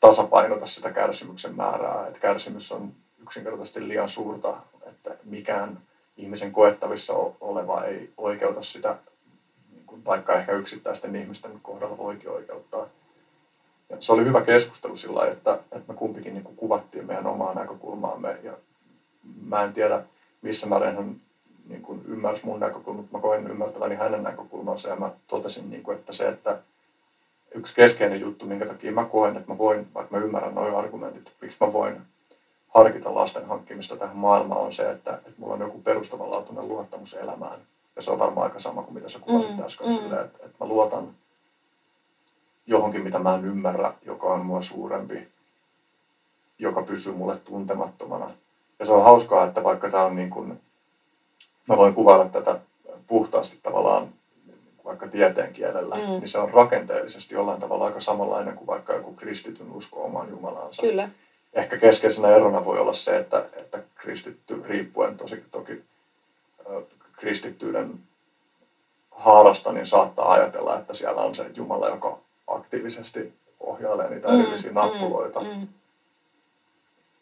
tasapainota 0.00 0.66
sitä 0.66 0.92
kärsimyksen 0.92 1.56
määrää. 1.56 2.06
Että 2.06 2.20
kärsimys 2.20 2.72
on 2.72 2.92
yksinkertaisesti 3.22 3.88
liian 3.88 4.08
suurta, 4.08 4.56
että 4.86 5.16
mikään 5.24 5.78
ihmisen 6.16 6.52
koettavissa 6.52 7.12
oleva 7.40 7.84
ei 7.84 8.10
oikeuta 8.16 8.62
sitä, 8.62 8.96
niin 9.72 9.86
kuin 9.86 10.04
vaikka 10.04 10.34
ehkä 10.34 10.52
yksittäisten 10.52 11.16
ihmisten 11.16 11.60
kohdalla 11.62 11.98
voikin 11.98 12.30
oikeuttaa. 12.30 12.86
Ja 13.90 13.96
se 14.00 14.12
oli 14.12 14.24
hyvä 14.24 14.40
keskustelu 14.40 14.96
sillä 14.96 15.18
lailla, 15.18 15.32
että, 15.32 15.58
että 15.72 15.92
me 15.92 15.94
kumpikin 15.94 16.34
niin 16.34 16.44
kuin 16.44 16.56
kuvattiin 16.56 17.06
meidän 17.06 17.26
omaa 17.26 17.54
näkökulmaamme. 17.54 18.38
Ja 18.42 18.52
mä 19.42 19.64
en 19.64 19.72
tiedä, 19.72 20.02
missä 20.42 20.66
määrin 20.66 20.96
hän 20.96 21.20
niin 21.68 21.82
kuin 21.82 22.02
ymmärsi 22.08 22.46
mun 22.46 22.60
näkökulmaa, 22.60 23.02
mutta 23.02 23.16
mä 23.16 23.22
koin 23.22 23.50
ymmärtäväni 23.50 23.94
hänen 23.94 24.22
näkökulmansa. 24.22 24.88
Ja 24.88 24.96
mä 24.96 25.10
totesin, 25.26 25.70
niin 25.70 25.82
kuin, 25.82 25.98
että 25.98 26.12
se, 26.12 26.28
että 26.28 26.58
yksi 27.56 27.74
keskeinen 27.74 28.20
juttu, 28.20 28.46
minkä 28.46 28.66
takia 28.66 28.92
mä 28.92 29.04
koen, 29.04 29.36
että 29.36 29.52
mä 29.52 29.58
voin, 29.58 29.88
vaikka 29.94 30.16
mä 30.16 30.24
ymmärrän 30.24 30.54
noin 30.54 30.74
argumentit, 30.74 31.32
miksi 31.40 31.56
mä 31.60 31.72
voin 31.72 32.00
harkita 32.68 33.14
lasten 33.14 33.46
hankkimista 33.46 33.96
tähän 33.96 34.16
maailmaan, 34.16 34.60
on 34.60 34.72
se, 34.72 34.90
että, 34.90 35.14
että 35.14 35.34
mulla 35.36 35.54
on 35.54 35.60
joku 35.60 35.78
perustavanlaatuinen 35.78 36.68
luottamus 36.68 37.14
elämään. 37.14 37.60
Ja 37.96 38.02
se 38.02 38.10
on 38.10 38.18
varmaan 38.18 38.46
aika 38.46 38.58
sama 38.58 38.82
kuin 38.82 38.94
mitä 38.94 39.08
sä 39.08 39.18
kuvasit 39.18 39.56
mm, 39.56 39.62
äsken, 39.62 39.86
mm. 39.86 39.92
Sille, 39.92 40.20
että, 40.20 40.38
että 40.46 40.56
mä 40.60 40.66
luotan 40.66 41.14
johonkin, 42.66 43.02
mitä 43.02 43.18
mä 43.18 43.34
en 43.34 43.44
ymmärrä, 43.44 43.92
joka 44.02 44.26
on 44.26 44.44
mua 44.44 44.62
suurempi, 44.62 45.28
joka 46.58 46.82
pysyy 46.82 47.12
mulle 47.12 47.36
tuntemattomana. 47.36 48.30
Ja 48.78 48.86
se 48.86 48.92
on 48.92 49.04
hauskaa, 49.04 49.44
että 49.44 49.64
vaikka 49.64 49.90
tämä 49.90 50.04
on 50.04 50.16
niin 50.16 50.30
kuin, 50.30 50.60
mä 51.68 51.76
voin 51.76 51.94
kuvailla 51.94 52.24
tätä 52.24 52.58
puhtaasti 53.06 53.58
tavallaan 53.62 54.08
vaikka 54.86 55.08
tieteen 55.08 55.52
kielellä, 55.52 55.94
mm. 55.94 56.02
niin 56.02 56.28
se 56.28 56.38
on 56.38 56.50
rakenteellisesti 56.50 57.34
jollain 57.34 57.60
tavalla 57.60 57.84
aika 57.84 58.00
samanlainen 58.00 58.56
kuin 58.56 58.66
vaikka 58.66 58.92
joku 58.92 59.12
kristityn 59.12 59.72
usko 59.72 60.04
omaan 60.04 60.30
Jumalansa. 60.30 60.82
Kyllä. 60.82 61.08
Ehkä 61.54 61.76
keskeisenä 61.76 62.28
erona 62.28 62.64
voi 62.64 62.78
olla 62.78 62.92
se, 62.92 63.16
että, 63.16 63.44
että 63.56 63.78
kristitty 63.94 64.62
riippuen 64.68 65.16
tosi, 65.16 65.44
toki 65.50 65.82
kristittyyden 67.12 67.94
haarasta, 69.10 69.72
niin 69.72 69.86
saattaa 69.86 70.32
ajatella, 70.32 70.78
että 70.78 70.94
siellä 70.94 71.22
on 71.22 71.34
se 71.34 71.46
Jumala, 71.54 71.88
joka 71.88 72.18
aktiivisesti 72.46 73.32
ohjailee 73.60 74.10
niitä 74.10 74.28
mm, 74.28 74.40
erillisiä 74.40 74.72
nappuloita. 74.72 75.40
Mm, 75.40 75.46
mm 75.46 75.68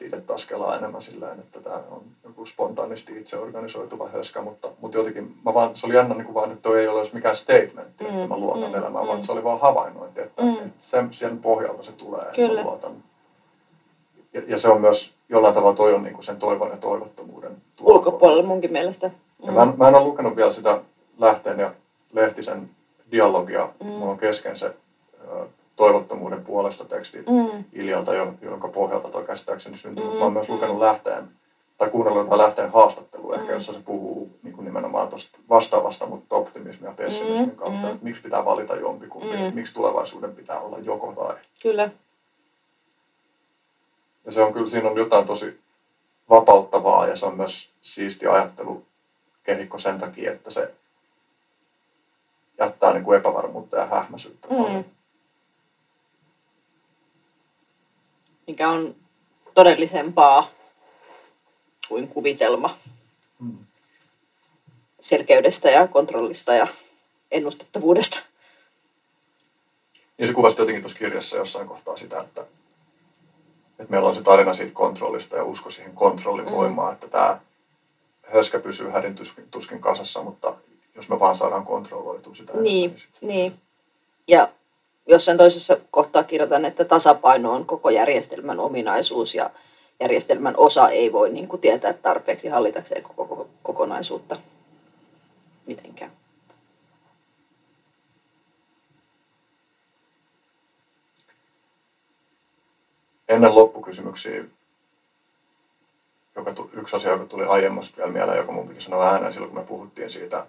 itse 0.01 0.21
taas 0.21 0.47
kelaa 0.47 0.77
enemmän 0.77 1.03
sillä 1.03 1.33
että 1.33 1.61
tämä 1.61 1.77
on 1.91 2.03
joku 2.25 2.47
spontaanisti 2.47 3.21
itse 3.21 3.39
organisoituva 3.39 4.09
höskä, 4.09 4.43
mutta, 4.43 4.69
mutta 4.81 4.99
jotenkin 4.99 5.37
mä 5.45 5.55
vaan, 5.55 5.77
se 5.77 5.87
oli 5.87 5.95
jännä 5.95 6.15
niin 6.15 6.25
kuin 6.25 6.35
vaan, 6.35 6.51
että 6.51 6.63
toi 6.63 6.81
ei 6.81 6.89
ole 6.89 7.03
mikään 7.13 7.37
statement, 7.37 8.01
mm, 8.01 8.07
että 8.07 8.29
mä 8.29 8.37
luotan 8.37 8.71
mm, 8.71 8.75
elämään, 8.75 9.05
mm. 9.05 9.09
vaan 9.09 9.25
se 9.25 9.33
oli 9.33 9.45
vaan 9.45 9.61
havainnointi, 9.61 10.21
että, 10.21 10.43
mm. 10.43 10.53
että 10.53 10.71
sen, 10.79 11.09
sen 11.13 11.39
pohjalta 11.39 11.83
se 11.83 11.93
tulee, 11.93 12.25
Kyllä. 12.35 12.49
että 12.49 12.63
mä 12.63 12.71
luotan. 12.71 12.93
Ja, 14.33 14.43
ja 14.47 14.59
se 14.59 14.69
on 14.69 14.81
myös 14.81 15.15
jollain 15.29 15.55
tavalla 15.55 15.77
toi 15.77 15.95
on 15.95 16.03
niin 16.03 16.15
kuin 16.15 16.25
sen 16.25 16.37
toivon 16.37 16.71
ja 16.71 16.77
toivottomuuden 16.77 17.57
ulkopuolella 17.81 18.43
munkin 18.43 18.73
mielestä. 18.73 19.09
Mm. 19.09 19.47
Ja 19.47 19.53
mä, 19.53 19.63
en, 19.63 19.75
mä 19.77 19.89
en 19.89 19.95
ole 19.95 20.05
lukenut 20.05 20.37
vielä 20.37 20.51
sitä 20.51 20.81
Lähteen 21.19 21.59
ja 21.59 21.75
Lehtisen 22.13 22.71
dialogia, 23.11 23.69
mm. 23.85 23.87
mulla 23.91 24.11
on 24.11 24.19
kesken 24.19 24.57
se 24.57 24.75
toivottomuuden 25.77 26.45
puolesta 26.45 26.85
teksti 26.85 27.19
mm. 27.19 27.65
Iljalta, 27.73 28.15
jonka 28.43 28.69
pohjalta 28.69 29.09
toi 29.09 29.25
käsittääkseni 29.25 29.77
syntyi. 29.77 30.05
Mm. 30.05 30.13
Mä 30.13 30.19
oon 30.19 30.33
myös 30.33 30.49
lukenut 30.49 30.79
lähteen 30.79 31.29
tai 31.79 31.91
kuunnellut 31.91 32.23
jotain 32.23 32.41
lähteen 32.41 32.73
haastattelua 32.73 33.35
mm. 33.35 33.41
ehkä, 33.41 33.53
jossa 33.53 33.73
se 33.73 33.79
puhuu 33.85 34.31
niin 34.43 34.55
kuin 34.55 34.65
nimenomaan 34.65 35.09
tuosta 35.09 35.39
vastaavasta, 35.49 36.07
mutta 36.07 36.37
optimismia 36.37 36.91
ja 36.91 36.95
pessimismin 36.97 37.49
mm. 37.49 37.57
kautta, 37.57 37.87
mm. 37.87 37.93
että 37.93 38.05
miksi 38.05 38.23
pitää 38.23 38.45
valita 38.45 38.77
jompikumpi, 38.77 39.37
mm. 39.37 39.55
miksi 39.55 39.75
tulevaisuuden 39.75 40.35
pitää 40.35 40.61
olla 40.61 40.79
joko 40.79 41.13
tai. 41.13 41.37
Kyllä. 41.63 41.91
Ja 44.25 44.33
se 44.33 44.43
on 44.43 44.53
kyllä, 44.53 44.67
siinä 44.67 44.91
on 44.91 44.99
jotain 44.99 45.27
tosi 45.27 45.61
vapauttavaa 46.31 47.07
ja 47.07 47.17
se 47.17 47.27
on 47.27 47.37
myös 47.37 47.73
siisti 47.83 48.27
ajattelukehikko 48.27 49.79
sen 49.79 49.99
takia, 49.99 50.33
että 50.33 50.51
se 50.51 50.75
jättää 52.59 52.93
niin 52.93 53.05
kuin 53.05 53.19
epävarmuutta 53.19 53.77
ja 53.77 53.87
hähmäisyyttä 53.87 54.49
mm. 54.49 54.57
paljon. 54.57 54.85
Mikä 58.47 58.69
on 58.69 58.95
todellisempaa 59.55 60.51
kuin 61.89 62.09
kuvitelma 62.09 62.79
selkeydestä 65.01 65.71
ja 65.71 65.89
kontrollista 65.89 66.55
ja 66.55 66.67
ennustettavuudesta. 67.31 68.23
Niin 70.19 70.27
se 70.27 70.33
kuvasi 70.33 70.61
jotenkin 70.61 70.83
tuossa 70.83 70.99
kirjassa 70.99 71.37
jossain 71.37 71.69
kohtaa 71.69 71.97
sitä, 71.97 72.21
että, 72.21 72.41
että 73.79 73.91
meillä 73.91 74.09
on 74.09 74.15
se 74.15 74.23
tarina 74.23 74.55
siitä 74.55 74.73
kontrollista 74.73 75.37
ja 75.37 75.45
usko 75.45 75.71
siihen 75.71 75.95
kontrollin 75.95 76.51
voimaan, 76.51 76.89
mm. 76.89 76.95
että 76.95 77.09
tämä 77.09 77.41
höskä 78.23 78.59
pysyy 78.59 78.91
tuskin, 79.15 79.49
tuskin 79.51 79.81
kasassa, 79.81 80.23
mutta 80.23 80.55
jos 80.95 81.09
me 81.09 81.21
vaan 81.21 81.37
saadaan 81.37 81.67
kontrolloitua 81.67 82.35
sitä. 82.35 82.53
Niin, 82.53 82.97
niin, 83.21 83.29
niin. 83.31 83.61
Ja 84.29 84.49
jossain 85.07 85.39
toisessa 85.39 85.77
kohtaa 85.91 86.25
kirjoitan, 86.25 86.65
että 86.65 86.85
tasapaino 86.85 87.53
on 87.53 87.67
koko 87.67 87.91
järjestelmän 87.91 88.61
ominaisuus 88.61 89.35
ja 89.35 89.51
järjestelmän 90.01 90.57
osa 90.57 90.89
ei 90.89 91.13
voi 91.13 91.31
niin 91.31 91.49
kuin 91.49 91.61
tietää 91.61 91.93
tarpeeksi 91.93 92.49
hallitakseen 92.49 93.03
koko, 93.03 93.27
koko 93.27 93.49
kokonaisuutta 93.63 94.37
mitenkään. 95.67 96.11
Ennen 103.29 103.55
loppukysymyksiä, 103.55 104.45
joka, 106.37 106.55
yksi 106.73 106.97
asia, 106.97 107.11
joka 107.11 107.25
tuli 107.25 107.45
aiemmasta 107.45 107.97
vielä 107.97 108.13
mieleen, 108.13 108.39
joka 108.39 108.53
mun 108.53 108.69
piti 108.69 108.81
sanoa 108.81 109.13
ääneen 109.13 109.33
silloin, 109.33 109.53
kun 109.53 109.61
me 109.61 109.67
puhuttiin 109.67 110.11
siitä, 110.11 110.47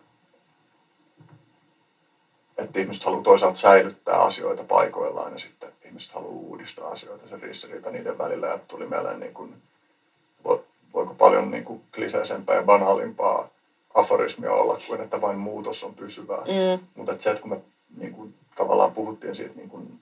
että 2.75 2.81
ihmiset 2.81 3.03
haluaa 3.03 3.23
toisaalta 3.23 3.57
säilyttää 3.57 4.17
asioita 4.17 4.63
paikoillaan 4.63 5.31
ja 5.33 5.39
sitten 5.39 5.69
ihmiset 5.85 6.13
haluaa 6.13 6.31
uudistaa 6.31 6.87
asioita, 6.89 7.27
se 7.27 7.37
ristiriita 7.41 7.91
niiden 7.91 8.17
välillä. 8.17 8.47
Ja 8.47 8.59
tuli 8.67 8.85
mieleen, 8.85 9.19
niin 9.19 9.33
kuin, 9.33 9.55
voiko 10.93 11.13
paljon 11.13 11.51
niin 11.51 11.63
kuin 11.63 11.81
kliseisempää 11.95 12.55
ja 12.55 12.63
banaalimpaa 12.63 13.49
aforismia 13.93 14.51
olla 14.51 14.77
kuin 14.87 15.01
että 15.01 15.21
vain 15.21 15.37
muutos 15.37 15.83
on 15.83 15.93
pysyvää. 15.93 16.37
Mm. 16.37 16.85
Mutta 16.95 17.15
se, 17.19 17.29
että 17.29 17.41
kun 17.41 17.51
me 17.51 17.61
niin 17.97 18.13
kuin, 18.13 18.33
tavallaan 18.55 18.91
puhuttiin 18.91 19.35
siitä 19.35 19.55
niin 19.55 19.69
kuin, 19.69 19.99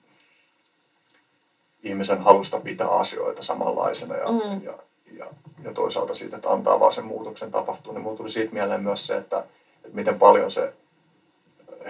ihmisen 1.82 2.22
halusta 2.22 2.60
pitää 2.60 2.90
asioita 2.90 3.42
samanlaisena 3.42 4.16
ja, 4.16 4.26
mm. 4.26 4.64
ja, 4.64 4.74
ja, 5.18 5.26
ja 5.64 5.72
toisaalta 5.72 6.14
siitä, 6.14 6.36
että 6.36 6.50
antaa 6.50 6.80
vaan 6.80 6.92
sen 6.92 7.04
muutoksen 7.04 7.50
tapahtua, 7.50 7.92
niin 7.92 8.02
mulla 8.02 8.16
tuli 8.16 8.30
siitä 8.30 8.54
mieleen 8.54 8.82
myös 8.82 9.06
se, 9.06 9.16
että, 9.16 9.38
että 9.84 9.96
miten 9.96 10.18
paljon 10.18 10.50
se 10.50 10.72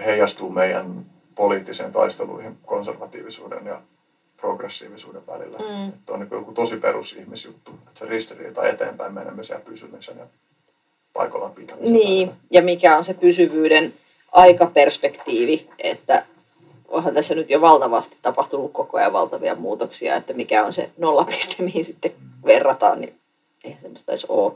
heijastuu 0.05 0.49
meidän 0.49 1.05
poliittiseen 1.35 1.91
taisteluihin 1.91 2.57
konservatiivisuuden 2.65 3.65
ja 3.65 3.81
progressiivisuuden 4.37 5.27
välillä. 5.27 5.57
Mm. 5.57 5.89
Että 5.89 6.13
on 6.13 6.19
niin 6.19 6.29
joku 6.31 6.51
tosi 6.51 6.77
perusihmisjuttu, 6.77 7.71
että 7.71 7.99
se 7.99 8.05
ristiriita 8.05 8.67
eteenpäin 8.67 9.13
menemisen 9.13 9.55
ja 9.55 9.61
pysymisen 9.61 10.17
ja 10.17 10.25
paikallaan 11.13 11.51
pitämisen. 11.51 11.93
Niin, 11.93 12.27
välillä. 12.27 12.45
ja 12.51 12.61
mikä 12.61 12.97
on 12.97 13.03
se 13.03 13.13
pysyvyyden 13.13 13.93
aikaperspektiivi, 14.31 15.69
että 15.79 16.25
onhan 16.87 17.13
tässä 17.13 17.35
nyt 17.35 17.49
jo 17.49 17.61
valtavasti 17.61 18.17
tapahtunut 18.21 18.73
koko 18.73 18.97
ajan 18.97 19.13
valtavia 19.13 19.55
muutoksia, 19.55 20.15
että 20.15 20.33
mikä 20.33 20.65
on 20.65 20.73
se 20.73 20.89
nollapiste, 20.97 21.63
mihin 21.63 21.85
sitten 21.85 22.11
verrataan, 22.45 23.01
niin 23.01 23.15
eihän 23.63 23.81
semmoista 23.81 24.11
edes 24.11 24.25
ole. 24.25 24.53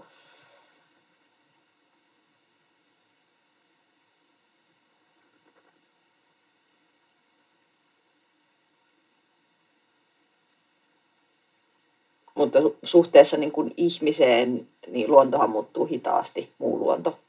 Mutta 12.53 12.80
suhteessa 12.84 13.38
niin 13.38 13.52
kuin 13.52 13.74
ihmiseen, 13.78 14.68
niin 14.88 15.11
luontohan 15.11 15.50
muuttuu 15.50 15.86
hitaasti, 15.86 16.53
muu 16.58 16.80
luonto. 16.80 17.19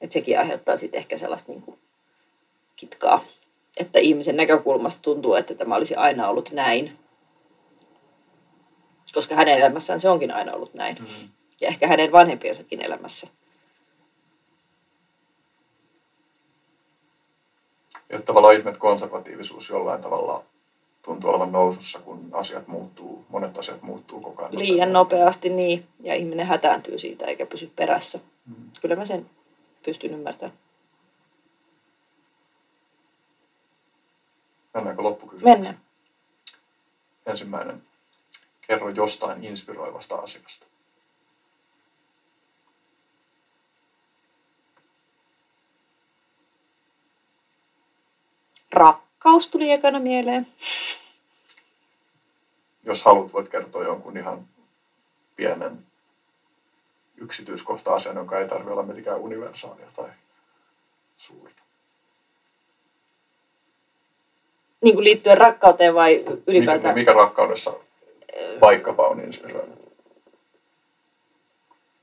Et 0.00 0.12
sekin 0.12 0.38
aiheuttaa 0.38 0.76
sitten 0.76 0.98
ehkä 0.98 1.18
sellaista 1.18 1.52
niin 1.52 1.62
kuin 1.62 1.78
kitkaa. 2.76 3.24
Että 3.76 3.98
ihmisen 3.98 4.36
näkökulmasta 4.36 5.02
tuntuu, 5.02 5.34
että 5.34 5.54
tämä 5.54 5.74
olisi 5.74 5.94
aina 5.94 6.28
ollut 6.28 6.50
näin. 6.52 6.98
Koska 9.14 9.34
hänen 9.34 9.58
elämässään 9.58 10.00
se 10.00 10.08
onkin 10.08 10.34
aina 10.34 10.52
ollut 10.52 10.74
näin. 10.74 10.96
Mm. 11.00 11.28
Ja 11.60 11.68
ehkä 11.68 11.86
hänen 11.86 12.12
vanhempiensakin 12.12 12.80
elämässä. 12.80 13.26
Ja 18.08 18.22
tavallaan 18.22 18.54
ihme, 18.54 18.72
konservatiivisuus 18.72 19.68
jollain 19.68 20.02
tavalla 20.02 20.44
tuntuu 21.06 21.30
olevan 21.30 21.52
nousussa, 21.52 21.98
kun 21.98 22.28
asiat 22.32 22.68
muuttuu, 22.68 23.24
monet 23.28 23.58
asiat 23.58 23.82
muuttuu 23.82 24.20
koko 24.20 24.42
ajan. 24.42 24.58
Liian 24.58 24.92
nopeasti, 24.92 25.48
niin. 25.48 25.86
Ja 26.00 26.14
ihminen 26.14 26.46
hätääntyy 26.46 26.98
siitä 26.98 27.24
eikä 27.24 27.46
pysy 27.46 27.72
perässä. 27.76 28.18
Mm. 28.46 28.70
Kyllä 28.80 28.96
mä 28.96 29.06
sen 29.06 29.30
pystyn 29.84 30.12
ymmärtämään. 30.12 30.58
Mennäänkö 34.74 35.02
loppukysymykseen? 35.02 35.58
Mennään. 35.58 35.80
Ensimmäinen. 37.26 37.82
Kerro 38.60 38.88
jostain 38.88 39.44
inspiroivasta 39.44 40.16
asiasta. 40.16 40.66
Rakkaus 48.72 49.05
tuli 49.50 49.70
ekana 49.70 49.98
mieleen 49.98 50.46
jos 52.86 53.02
haluat, 53.02 53.32
voit 53.32 53.48
kertoa 53.48 53.84
jonkun 53.84 54.16
ihan 54.16 54.46
pienen 55.36 55.78
yksityiskohta-asian, 57.16 58.16
jonka 58.16 58.38
ei 58.38 58.48
tarvitse 58.48 58.72
olla 58.72 58.82
mitenkään 58.82 59.20
universaalia 59.20 59.86
tai 59.96 60.08
suurta. 61.16 61.62
Niin 64.82 64.94
kuin 64.94 65.04
liittyen 65.04 65.38
rakkauteen 65.38 65.94
vai 65.94 66.24
ylipäätään? 66.46 66.94
Mikä, 66.94 67.10
mikä 67.10 67.12
rakkaudessa 67.12 67.74
vaikkapa 68.60 69.08
on 69.08 69.20
inspiroinut? 69.20 69.78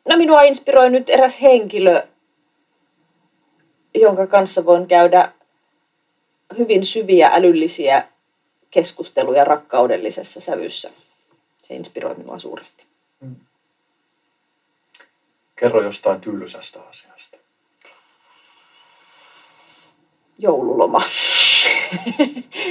No 0.10 0.18
minua 0.18 0.42
inspiroi 0.42 0.90
nyt 0.90 1.10
eräs 1.10 1.42
henkilö, 1.42 2.08
jonka 3.96 4.28
kanssa 4.28 4.66
voin 4.66 4.88
käydä 4.88 5.32
hyvin 6.58 6.86
syviä 6.86 7.30
älyllisiä 7.34 8.08
keskusteluja 8.72 9.44
rakkaudellisessa 9.44 10.42
sävyssä. 10.42 10.92
Se 11.64 11.76
inspiroi 11.76 12.16
minua 12.16 12.40
suuresti. 12.40 12.86
Mm. 13.22 13.36
Kerro 15.56 15.82
jostain 15.82 16.22
tylsästä 16.22 16.82
asiasta. 16.82 17.38
Joululoma. 20.40 21.02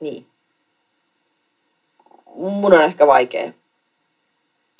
niin. 0.00 0.35
Mun 2.36 2.72
on 2.74 2.82
ehkä 2.82 3.06
vaikea 3.06 3.52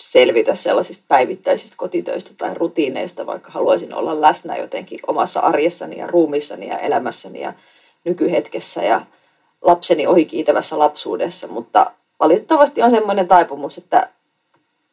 selvitä 0.00 0.54
sellaisista 0.54 1.04
päivittäisistä 1.08 1.76
kotitöistä 1.76 2.30
tai 2.38 2.54
rutiineista, 2.54 3.26
vaikka 3.26 3.50
haluaisin 3.50 3.94
olla 3.94 4.20
läsnä 4.20 4.56
jotenkin 4.56 5.00
omassa 5.06 5.40
arjessani 5.40 5.98
ja 5.98 6.06
ruumissani 6.06 6.68
ja 6.68 6.78
elämässäni 6.78 7.40
ja 7.40 7.52
nykyhetkessä 8.04 8.82
ja 8.82 9.06
lapseni 9.62 10.06
ohikiitävässä 10.06 10.78
lapsuudessa, 10.78 11.48
mutta 11.48 11.90
valitettavasti 12.20 12.82
on 12.82 12.90
semmoinen 12.90 13.28
taipumus, 13.28 13.78
että 13.78 14.08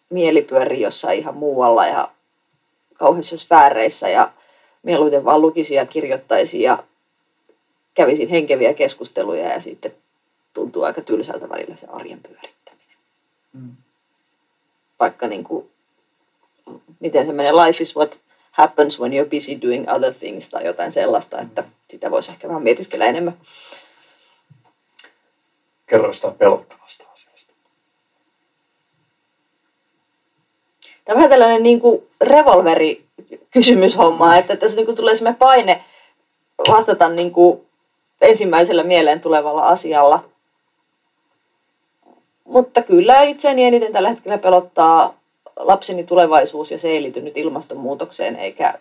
mieli 0.10 0.42
pyörii 0.42 0.82
jossain 0.82 1.20
ihan 1.20 1.38
muualla 1.38 1.88
ja 1.88 2.10
kauheissa 2.94 3.38
sfääreissä 3.38 4.10
ja 4.10 4.32
mieluiten 4.84 5.26
vaan 5.26 5.42
lukisin 5.42 5.78
ja 5.78 5.86
kirjoittaisin 5.86 6.62
ja 6.62 6.84
kävisin 7.94 8.30
henkeviä 8.30 8.74
keskusteluja 8.74 9.54
ja 9.54 9.60
sitten 9.60 9.94
tuntuu 10.54 10.84
aika 10.84 11.02
tylsältä 11.02 11.50
välillä 11.50 11.76
se 11.76 11.88
arjen 11.88 12.20
pyörittäminen. 12.20 12.98
Mm 13.54 13.76
vaikka 15.04 15.28
niin 15.28 15.44
kuin, 15.44 15.70
miten 17.00 17.26
se 17.26 17.34
menee, 17.34 17.52
life 17.52 17.84
is 17.84 17.96
what 17.96 18.20
happens 18.52 19.00
when 19.00 19.12
you're 19.12 19.30
busy 19.30 19.62
doing 19.62 19.86
other 19.90 20.14
things 20.14 20.50
tai 20.50 20.66
jotain 20.66 20.92
sellaista, 20.92 21.42
että 21.42 21.64
sitä 21.90 22.12
voisi 22.12 22.32
ehkä 22.32 22.48
vähän 22.48 22.64
mietiskellä 22.64 23.06
enemmän. 23.06 23.38
Kerro 25.86 26.08
jostain 26.08 26.36
pelottavasta 26.36 27.06
asiasta. 27.14 27.54
Tämä 31.06 31.16
on 31.16 31.18
vähän 31.18 31.30
tällainen 31.30 31.64
niin 31.64 31.80
kuin 31.80 32.08
revolveri 32.22 33.06
kysymyshomma, 33.52 34.36
että 34.36 34.56
tässä 34.56 34.78
niin 34.78 34.86
kuin 34.86 34.96
tulee 34.96 35.16
sellainen 35.16 35.40
paine 35.40 35.84
vastata 36.70 37.10
niin 37.10 37.32
kuin 37.32 37.68
ensimmäisellä 38.22 38.84
mieleen 38.84 39.22
tulevalla 39.22 39.68
asialla. 39.68 40.33
Mutta 42.44 42.82
kyllä 42.82 43.22
itseäni 43.22 43.64
eniten 43.64 43.92
tällä 43.92 44.10
hetkellä 44.10 44.38
pelottaa 44.38 45.18
lapseni 45.56 46.04
tulevaisuus 46.04 46.72
ja 46.72 46.80
se 46.80 46.90
ei 46.90 47.02
liity 47.02 47.22
nyt 47.22 47.38
ilmastonmuutokseen 47.38 48.36
eikä 48.36 48.80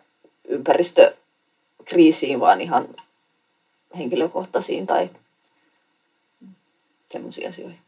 ympäristökriisiin, 0.49 2.41
vaan 2.41 2.61
ihan 2.61 2.89
henkilökohtaisiin 3.99 4.87
tai 4.87 5.11
semmoisiin 7.09 7.49
asioihin. 7.49 7.79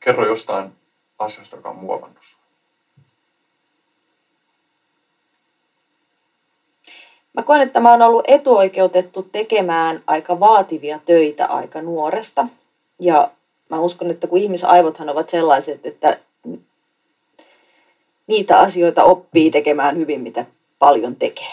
Kerro 0.00 0.26
jostain 0.26 0.72
asiasta, 1.18 1.56
joka 1.56 1.68
on 1.68 1.76
muovannut 1.76 2.18
sinua. 2.22 2.40
Mä 7.32 7.42
koen, 7.42 7.60
että 7.60 7.80
mä 7.80 7.90
oon 7.90 8.02
ollut 8.02 8.24
etuoikeutettu 8.28 9.22
tekemään 9.32 10.02
aika 10.06 10.40
vaativia 10.40 11.00
töitä 11.06 11.46
aika 11.46 11.82
nuoresta. 11.82 12.46
Ja 12.98 13.30
mä 13.70 13.80
uskon, 13.80 14.10
että 14.10 14.26
kun 14.26 14.38
ihmisaivothan 14.38 15.08
ovat 15.08 15.28
sellaiset, 15.28 15.86
että 15.86 16.18
niitä 18.26 18.58
asioita 18.58 19.04
oppii 19.04 19.50
tekemään 19.50 19.96
hyvin, 19.96 20.20
mitä 20.20 20.46
paljon 20.78 21.16
tekee. 21.16 21.52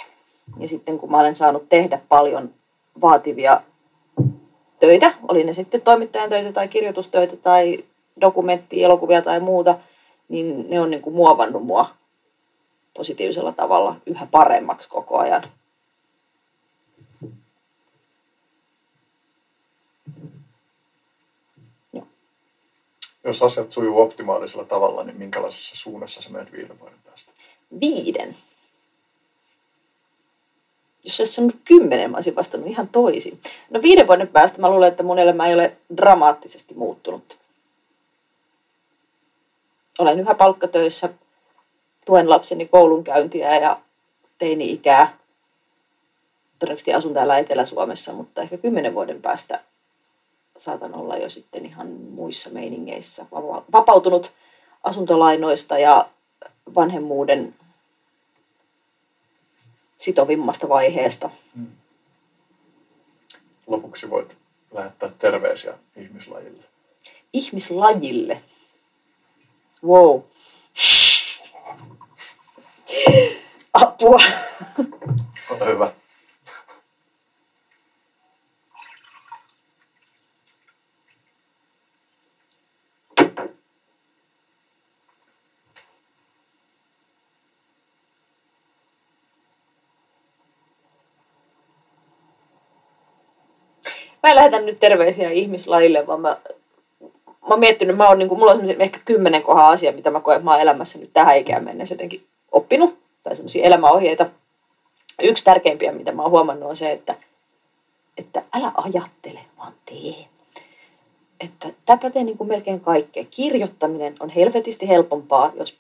Ja 0.60 0.68
sitten 0.68 0.98
kun 0.98 1.12
mä 1.12 1.20
olen 1.20 1.36
saanut 1.36 1.70
tehdä 1.70 2.02
paljon 2.10 2.54
vaativia 3.02 3.62
töitä, 4.80 5.14
oli 5.28 5.44
ne 5.44 5.54
sitten 5.54 5.82
toimittajan 5.82 6.30
töitä 6.30 6.52
tai 6.52 6.68
kirjoitustöitä 6.68 7.38
tai 7.38 7.84
dokumenttia, 8.22 8.86
elokuvia 8.86 9.22
tai 9.22 9.40
muuta, 9.40 9.78
niin 10.30 10.70
ne 10.70 10.82
on 10.82 10.90
niin 10.90 11.02
kuin 11.02 11.16
muovannut 11.16 11.66
mua 11.66 11.90
positiivisella 12.98 13.52
tavalla 13.52 13.96
yhä 14.06 14.28
paremmaksi 14.32 14.90
koko 14.90 15.18
ajan. 15.18 15.44
Jos 23.28 23.44
asiat 23.44 23.72
sujuu 23.72 24.00
optimaalisella 24.00 24.64
tavalla, 24.64 25.04
niin 25.04 25.18
minkälaisessa 25.18 25.76
suunnassa 25.76 26.22
sä 26.22 26.30
menet 26.30 26.52
viiden 26.52 26.80
vuoden 26.80 27.00
päästä? 27.06 27.32
Viiden. 27.82 28.36
Jos 31.04 31.36
se 31.36 31.42
on 31.42 31.52
kymmenen, 31.66 32.12
mä 32.12 32.18
olisin 32.18 32.36
vastannut 32.36 32.70
ihan 32.70 32.88
toisin. 32.88 33.42
No 33.70 33.82
viiden 33.82 34.08
vuoden 34.08 34.28
päästä 34.28 34.62
mä 34.62 34.70
luulen, 34.70 34.90
että 34.90 35.04
mun 35.04 35.20
elämä 35.20 35.48
ei 35.48 35.54
ole 35.54 35.78
dramaattisesti 35.98 36.74
muuttunut. 36.74 37.38
Olen 40.00 40.20
yhä 40.20 40.34
palkkatöissä, 40.36 41.10
tuen 42.06 42.30
lapseni 42.30 42.68
koulunkäyntiä 42.68 43.58
ja 43.58 43.80
teini-ikää. 44.38 45.18
Todennäköisesti 46.60 46.94
asun 46.94 47.14
täällä 47.14 47.38
Etelä-Suomessa, 47.38 48.14
mutta 48.14 48.42
ehkä 48.42 48.58
kymmenen 48.58 48.94
vuoden 48.94 49.22
päästä 49.22 49.60
saatan 50.58 50.94
olla 50.96 51.18
jo 51.18 51.30
sitten 51.30 51.66
ihan 51.66 51.88
muissa 51.88 52.50
meiningeissä. 52.50 53.26
Vapautunut 53.72 54.32
asuntolainoista 54.84 55.80
ja 55.80 56.10
vanhemmuuden 56.76 57.56
sitovimmasta 59.98 60.70
vaiheesta. 60.70 61.30
Hmm. 61.56 61.68
Lopuksi 63.68 64.10
voit 64.10 64.38
lähettää 64.72 65.10
terveisiä 65.20 65.74
ihmislajille. 65.96 66.64
Ihmislajille? 67.34 68.42
Wow. 69.84 70.22
Apua. 73.74 74.20
Ole 75.50 75.66
hyvä. 75.66 75.94
Mä 94.28 94.32
en 94.32 94.36
lähetä 94.36 94.60
nyt 94.60 94.80
terveisiä 94.80 95.32
ihmislajille, 95.32 96.08
vaan 96.08 96.22
mä, 96.22 96.38
mä 97.02 97.48
oon 97.50 97.60
miettinyt, 97.60 97.98
mä 97.98 98.08
oon, 98.08 98.20
niin 98.20 98.30
kuin, 98.30 98.40
mulla 98.40 98.52
on 98.52 98.82
ehkä 98.82 99.00
kymmenen 99.06 99.44
kohan 99.44 99.66
asia, 99.66 99.92
mitä 99.92 100.12
mä 100.12 100.20
koen, 100.20 100.36
että 100.36 100.46
mä 100.46 100.52
oon 100.52 100.62
elämässä 100.62 101.00
nyt 101.00 101.10
tähän 101.14 101.38
ikään 101.38 101.64
mennessä 101.64 101.94
jotenkin 101.94 102.24
oppinut, 102.52 102.98
tai 103.24 103.36
semmoisia 103.36 103.66
elämäohjeita. 103.66 104.26
Yksi 105.22 105.44
tärkeimpiä, 105.44 105.92
mitä 105.92 106.12
mä 106.12 106.22
oon 106.22 106.32
huomannut, 106.32 106.70
on 106.70 106.78
se, 106.78 106.92
että, 106.92 107.16
että 108.18 108.44
älä 108.54 108.72
ajattele, 108.76 109.40
vaan 109.58 109.74
tee. 109.86 110.26
Että 111.40 111.68
tämä 111.86 111.98
pätee 111.98 112.24
niin 112.24 112.38
kuin 112.38 112.48
melkein 112.48 112.80
kaikkeen. 112.80 113.28
Kirjoittaminen 113.32 114.16
on 114.20 114.30
helvetisti 114.30 114.90
helpompaa, 114.90 115.52
jos 115.56 115.78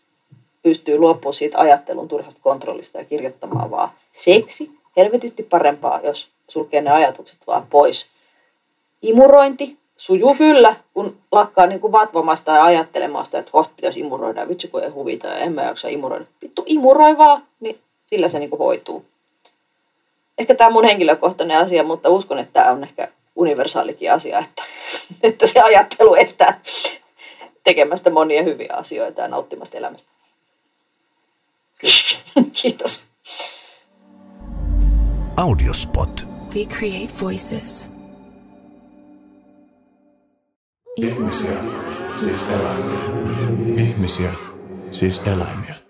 pystyy 0.63 0.97
luopumaan 0.97 1.33
siitä 1.33 1.59
ajattelun 1.59 2.07
turhasta 2.07 2.41
kontrollista 2.43 2.97
ja 2.97 3.05
kirjoittamaan 3.05 3.71
vaan. 3.71 3.89
Seksi 4.11 4.71
helvetisti 4.97 5.43
parempaa, 5.43 5.99
jos 6.03 6.29
sulkee 6.47 6.81
ne 6.81 6.91
ajatukset 6.91 7.37
vaan 7.47 7.67
pois 7.69 8.07
imurointi 9.01 9.77
sujuu 9.97 10.35
kyllä, 10.35 10.75
kun 10.93 11.17
lakkaa 11.31 11.67
niin 11.67 11.79
kuin 11.79 11.91
vatvomasta 11.91 12.51
ja 12.51 12.63
ajattelemasta, 12.63 13.37
että 13.37 13.51
kohta 13.51 13.73
pitäisi 13.75 13.99
imuroida. 13.99 14.49
Vitsi 14.49 14.67
kun 14.67 14.83
ei 14.83 14.89
huvita 14.89 15.27
ja 15.27 15.37
en 15.37 15.53
mä 15.53 15.63
jaksa 15.63 15.87
imuroida. 15.87 16.25
Vittu 16.41 16.63
imuroi 16.65 17.17
vaan, 17.17 17.43
niin 17.59 17.79
sillä 18.05 18.27
se 18.27 18.39
niin 18.39 18.49
kuin 18.49 18.59
hoituu. 18.59 19.05
Ehkä 20.37 20.55
tämä 20.55 20.67
on 20.67 20.73
mun 20.73 20.85
henkilökohtainen 20.85 21.57
asia, 21.57 21.83
mutta 21.83 22.09
uskon, 22.09 22.39
että 22.39 22.53
tämä 22.53 22.71
on 22.71 22.83
ehkä 22.83 23.07
universaalikin 23.35 24.13
asia, 24.13 24.39
että, 24.39 24.63
että 25.27 25.47
se 25.47 25.59
ajattelu 25.59 26.15
estää 26.15 26.61
tekemästä 27.63 28.09
monia 28.09 28.43
hyviä 28.43 28.73
asioita 28.73 29.21
ja 29.21 29.27
nauttimasta 29.27 29.77
elämästä. 29.77 30.09
Kiitos. 32.61 33.01
Audiospot. 35.37 36.27
We 36.55 36.65
create 36.65 37.13
voices. 37.21 37.96
Ihmisiä, 41.01 41.63
siis 42.19 42.45
eläimiä. 42.49 42.99
Ihmisiä, 43.77 44.31
siis 44.91 45.21
eläimiä. 45.25 45.86